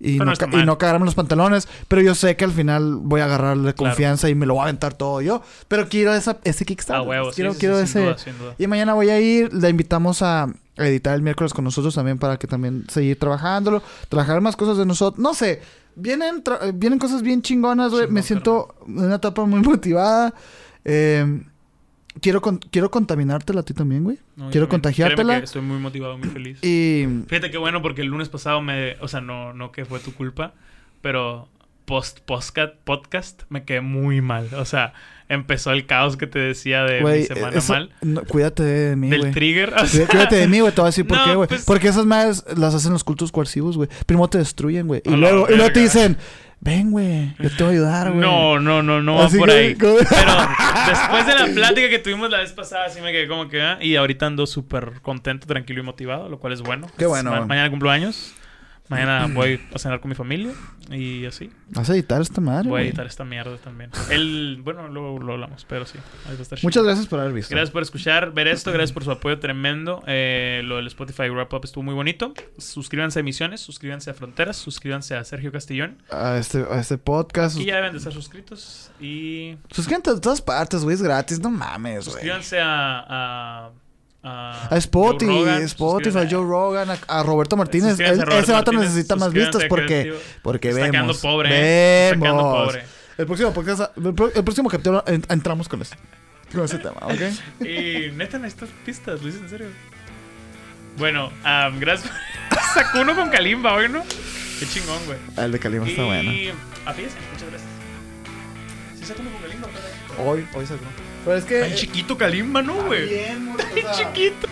Y 0.00 0.18
no, 0.18 0.32
y 0.52 0.64
no 0.66 0.76
cagarme 0.76 1.06
los 1.06 1.14
pantalones. 1.14 1.68
Pero 1.88 2.02
yo 2.02 2.14
sé 2.14 2.36
que 2.36 2.44
al 2.44 2.50
final 2.52 2.96
voy 3.00 3.20
a 3.20 3.24
agarrarle 3.24 3.72
Claro. 3.74 3.90
confianza 3.92 4.28
y 4.28 4.34
me 4.34 4.44
lo 4.46 4.54
voy 4.54 4.60
a 4.60 4.64
aventar 4.64 4.94
todo 4.94 5.20
yo. 5.22 5.40
Pero 5.68 5.88
quiero 5.88 6.14
esa, 6.14 6.38
ese 6.44 6.64
Kickstarter. 6.64 7.04
A 7.04 7.08
huevo, 7.08 7.30
quiero 7.34 7.52
sí, 7.54 7.58
quiero 7.60 7.80
sí, 7.80 7.86
sin 7.86 8.00
ese. 8.02 8.06
duda, 8.08 8.18
sin 8.18 8.38
duda. 8.38 8.54
Y 8.58 8.66
mañana 8.66 8.94
voy 8.94 9.08
a 9.10 9.20
ir. 9.20 9.52
La 9.54 9.68
invitamos 9.68 10.20
a 10.22 10.46
editar 10.76 11.14
el 11.14 11.22
miércoles 11.22 11.54
con 11.54 11.64
nosotros 11.64 11.94
también 11.94 12.18
para 12.18 12.36
que 12.38 12.46
también 12.46 12.84
seguir 12.88 13.18
trabajándolo. 13.18 13.82
Trabajar 14.08 14.40
más 14.40 14.56
cosas 14.56 14.76
de 14.76 14.84
nosotros. 14.84 15.22
No 15.22 15.32
sé. 15.34 15.62
Vienen, 15.96 16.42
tra- 16.42 16.72
vienen 16.74 16.98
cosas 16.98 17.22
bien 17.22 17.40
chingonas, 17.40 17.92
güey. 17.92 18.08
Me 18.08 18.22
siento 18.22 18.74
en 18.86 18.98
una 18.98 19.14
etapa 19.14 19.44
muy 19.46 19.60
motivada. 19.62 20.34
Eh, 20.84 21.40
quiero, 22.20 22.40
con- 22.40 22.58
quiero 22.58 22.90
contaminártela 22.90 23.60
a 23.60 23.62
ti 23.64 23.74
también, 23.74 24.04
güey. 24.04 24.18
No, 24.36 24.50
quiero 24.50 24.68
contagiártela. 24.68 25.38
Que 25.38 25.44
Estoy 25.44 25.62
muy 25.62 25.78
motivado, 25.78 26.16
muy 26.18 26.28
feliz. 26.28 26.58
Y 26.62 27.06
Fíjate 27.28 27.50
qué 27.50 27.58
bueno 27.58 27.82
porque 27.82 28.02
el 28.02 28.08
lunes 28.08 28.28
pasado 28.28 28.60
me... 28.60 28.96
O 29.00 29.08
sea, 29.08 29.20
no, 29.20 29.52
no 29.52 29.72
que 29.72 29.84
fue 29.84 30.00
tu 30.00 30.12
culpa, 30.14 30.54
pero 31.02 31.48
post 31.84 32.20
podcast, 32.20 32.74
podcast 32.84 33.42
me 33.50 33.64
quedé 33.64 33.82
muy 33.82 34.20
mal. 34.22 34.48
O 34.54 34.64
sea, 34.64 34.94
empezó 35.28 35.70
el 35.72 35.84
caos 35.86 36.16
que 36.16 36.26
te 36.26 36.38
decía 36.38 36.82
de 36.84 37.02
mi 37.02 37.24
semana 37.24 37.58
eso- 37.58 37.72
mal. 37.74 37.90
no, 38.00 38.22
cuídate 38.24 38.62
de 38.62 38.96
mí, 38.96 39.10
Del 39.10 39.32
trigger. 39.32 39.74
o 39.74 39.86
sea, 39.86 40.06
Cuídate 40.06 40.36
de 40.36 40.48
mí, 40.48 40.60
güey. 40.60 40.72
Te 40.72 40.80
voy 40.80 40.86
a 40.86 40.90
decir 40.90 41.06
por 41.06 41.18
qué, 41.24 41.34
güey. 41.34 41.48
pues- 41.48 41.64
Porque 41.66 41.88
esas 41.88 42.06
madres 42.06 42.44
las 42.56 42.74
hacen 42.74 42.92
los 42.92 43.04
cultos 43.04 43.30
coercivos, 43.32 43.76
güey. 43.76 43.88
Primero 44.06 44.28
te 44.28 44.38
destruyen, 44.38 44.86
güey. 44.86 45.02
Y 45.04 45.10
luego, 45.10 45.46
y 45.50 45.56
luego 45.56 45.72
te 45.72 45.80
dicen, 45.80 46.16
ven, 46.64 46.90
güey. 46.90 47.34
Yo 47.38 47.50
te 47.50 47.62
voy 47.62 47.72
a 47.74 47.76
ayudar, 47.76 48.08
güey. 48.10 48.20
No, 48.20 48.58
no, 48.58 48.82
no, 48.82 49.02
no 49.02 49.14
va 49.16 49.28
por 49.28 49.48
que- 49.48 49.54
ahí. 49.54 49.74
Pero 49.74 49.98
después 50.88 51.26
de 51.26 51.34
la 51.34 51.46
plática 51.54 51.88
que 51.90 51.98
tuvimos 51.98 52.30
la 52.30 52.38
vez 52.38 52.52
pasada, 52.52 52.88
sí 52.88 53.00
me 53.00 53.12
quedé 53.12 53.28
como 53.28 53.48
que... 53.48 53.62
ah, 53.62 53.78
Y 53.80 53.96
ahorita 53.96 54.26
ando 54.26 54.46
súper 54.46 55.00
contento, 55.02 55.46
tranquilo 55.46 55.80
y 55.80 55.82
motivado, 55.84 56.28
lo 56.28 56.38
cual 56.40 56.52
es 56.54 56.62
bueno. 56.62 56.88
Qué 56.98 57.06
bueno, 57.06 57.30
Ma- 57.30 57.46
mañana 57.46 57.70
cumplo 57.70 57.90
años. 57.90 58.34
Mañana 58.88 59.26
voy 59.34 59.60
a 59.72 59.78
cenar 59.78 60.00
con 60.00 60.10
mi 60.10 60.14
familia 60.14 60.52
y 60.90 61.24
así. 61.24 61.50
Vas 61.70 61.88
a 61.88 61.94
editar 61.94 62.20
esta 62.20 62.40
madre, 62.40 62.68
Voy 62.68 62.82
a 62.82 62.84
editar 62.84 63.06
esta 63.06 63.24
mierda 63.24 63.56
también. 63.56 63.90
El, 64.10 64.60
bueno, 64.62 64.88
luego 64.88 65.18
lo 65.18 65.32
hablamos, 65.32 65.64
pero 65.64 65.86
sí. 65.86 65.98
ahí 66.26 66.34
va 66.34 66.38
a 66.38 66.42
estar 66.42 66.58
chido. 66.58 66.66
Muchas 66.66 66.84
gracias 66.84 67.06
por 67.06 67.20
haber 67.20 67.32
visto. 67.32 67.50
Gracias 67.50 67.70
por 67.70 67.82
escuchar, 67.82 68.32
ver 68.32 68.48
esto, 68.48 68.70
gracias 68.72 68.92
por 68.92 69.04
su 69.04 69.10
apoyo 69.10 69.38
tremendo. 69.38 70.02
Eh, 70.06 70.62
lo 70.64 70.76
del 70.76 70.86
Spotify 70.88 71.30
Wrap 71.30 71.52
Up 71.54 71.62
estuvo 71.64 71.82
muy 71.82 71.94
bonito. 71.94 72.34
Suscríbanse 72.58 73.18
a 73.18 73.20
Emisiones, 73.20 73.60
suscríbanse 73.60 74.10
a 74.10 74.14
Fronteras, 74.14 74.56
suscríbanse 74.56 75.16
a 75.16 75.24
Sergio 75.24 75.50
Castillón. 75.50 76.02
A 76.10 76.36
este, 76.36 76.64
a 76.70 76.78
este 76.78 76.98
podcast. 76.98 77.56
Aquí 77.56 77.64
ya 77.64 77.76
deben 77.76 77.92
de 77.92 77.98
estar 77.98 78.12
suscritos. 78.12 78.90
Y 79.00 79.56
Suscríbete 79.70 80.10
a 80.10 80.20
todas 80.20 80.42
partes, 80.42 80.82
güey. 80.84 80.94
Es 80.94 81.02
gratis. 81.02 81.40
No 81.40 81.50
mames, 81.50 82.04
güey. 82.04 82.12
suscríbanse 82.12 82.60
a... 82.60 83.04
a 83.08 83.83
a 84.24 84.68
A 84.70 84.76
Spotify, 84.78 85.26
Joe 85.30 85.38
Rogan, 85.44 85.62
Spotify, 85.62 86.10
suscríbanse- 86.18 86.30
Joe 86.30 86.44
Rogan, 86.46 86.90
a, 86.90 86.98
a 87.08 87.22
Roberto 87.22 87.56
Martínez. 87.56 88.00
a 88.00 88.04
ese 88.12 88.24
vato 88.24 88.52
Martínez, 88.72 88.80
necesita 88.80 89.16
más 89.16 89.32
vistas 89.32 89.64
a 89.64 89.68
porque, 89.68 90.14
porque 90.42 90.70
Está 90.70 90.80
vemos. 90.90 91.18
pobre, 91.18 91.48
¿eh? 91.52 92.10
Está 92.12 92.20
Vemos. 92.20 92.42
pobre. 92.66 92.84
El 93.18 93.26
próximo 93.26 93.52
podcast, 93.52 93.96
el, 93.96 94.14
próximo 94.44 94.68
capítulo 94.70 95.04
en- 95.06 95.24
entramos 95.28 95.68
con 95.68 95.80
ese, 95.82 95.94
con 96.52 96.64
ese 96.64 96.78
tema, 96.78 96.96
¿ok? 97.02 97.20
Y 97.60 98.10
neta, 98.12 98.38
necesitas 98.38 98.70
pistas, 98.84 99.20
hice 99.22 99.38
en 99.38 99.48
serio. 99.48 99.66
Bueno, 100.96 101.30
am, 101.44 101.78
gracias. 101.78 102.12
Sacó 102.74 103.00
uno 103.02 103.14
con 103.14 103.28
Kalimba 103.30 103.74
hoy, 103.74 103.88
¿no? 103.88 104.02
Qué 104.58 104.66
chingón, 104.66 104.98
güey. 105.06 105.18
El 105.36 105.52
de 105.52 105.58
está 105.58 106.02
y... 106.02 106.06
bueno. 106.06 106.30
Afídense, 106.86 107.16
muchas 107.32 107.48
gracias. 107.50 107.70
Sí, 108.98 109.04
sacó 109.06 109.20
uno 109.22 109.30
con 109.32 109.42
Kalimba, 109.42 109.68
pero... 110.16 110.30
Hoy, 110.30 110.46
hoy 110.54 110.66
sacó. 110.66 110.82
Pero 111.24 111.36
es 111.36 111.44
que. 111.44 111.60
Tan 111.60 111.74
chiquito 111.74 112.16
Kalimba, 112.18 112.62
¿no, 112.62 112.74
güey? 112.84 113.08
Bien, 113.08 113.56
chiquito. 113.96 114.48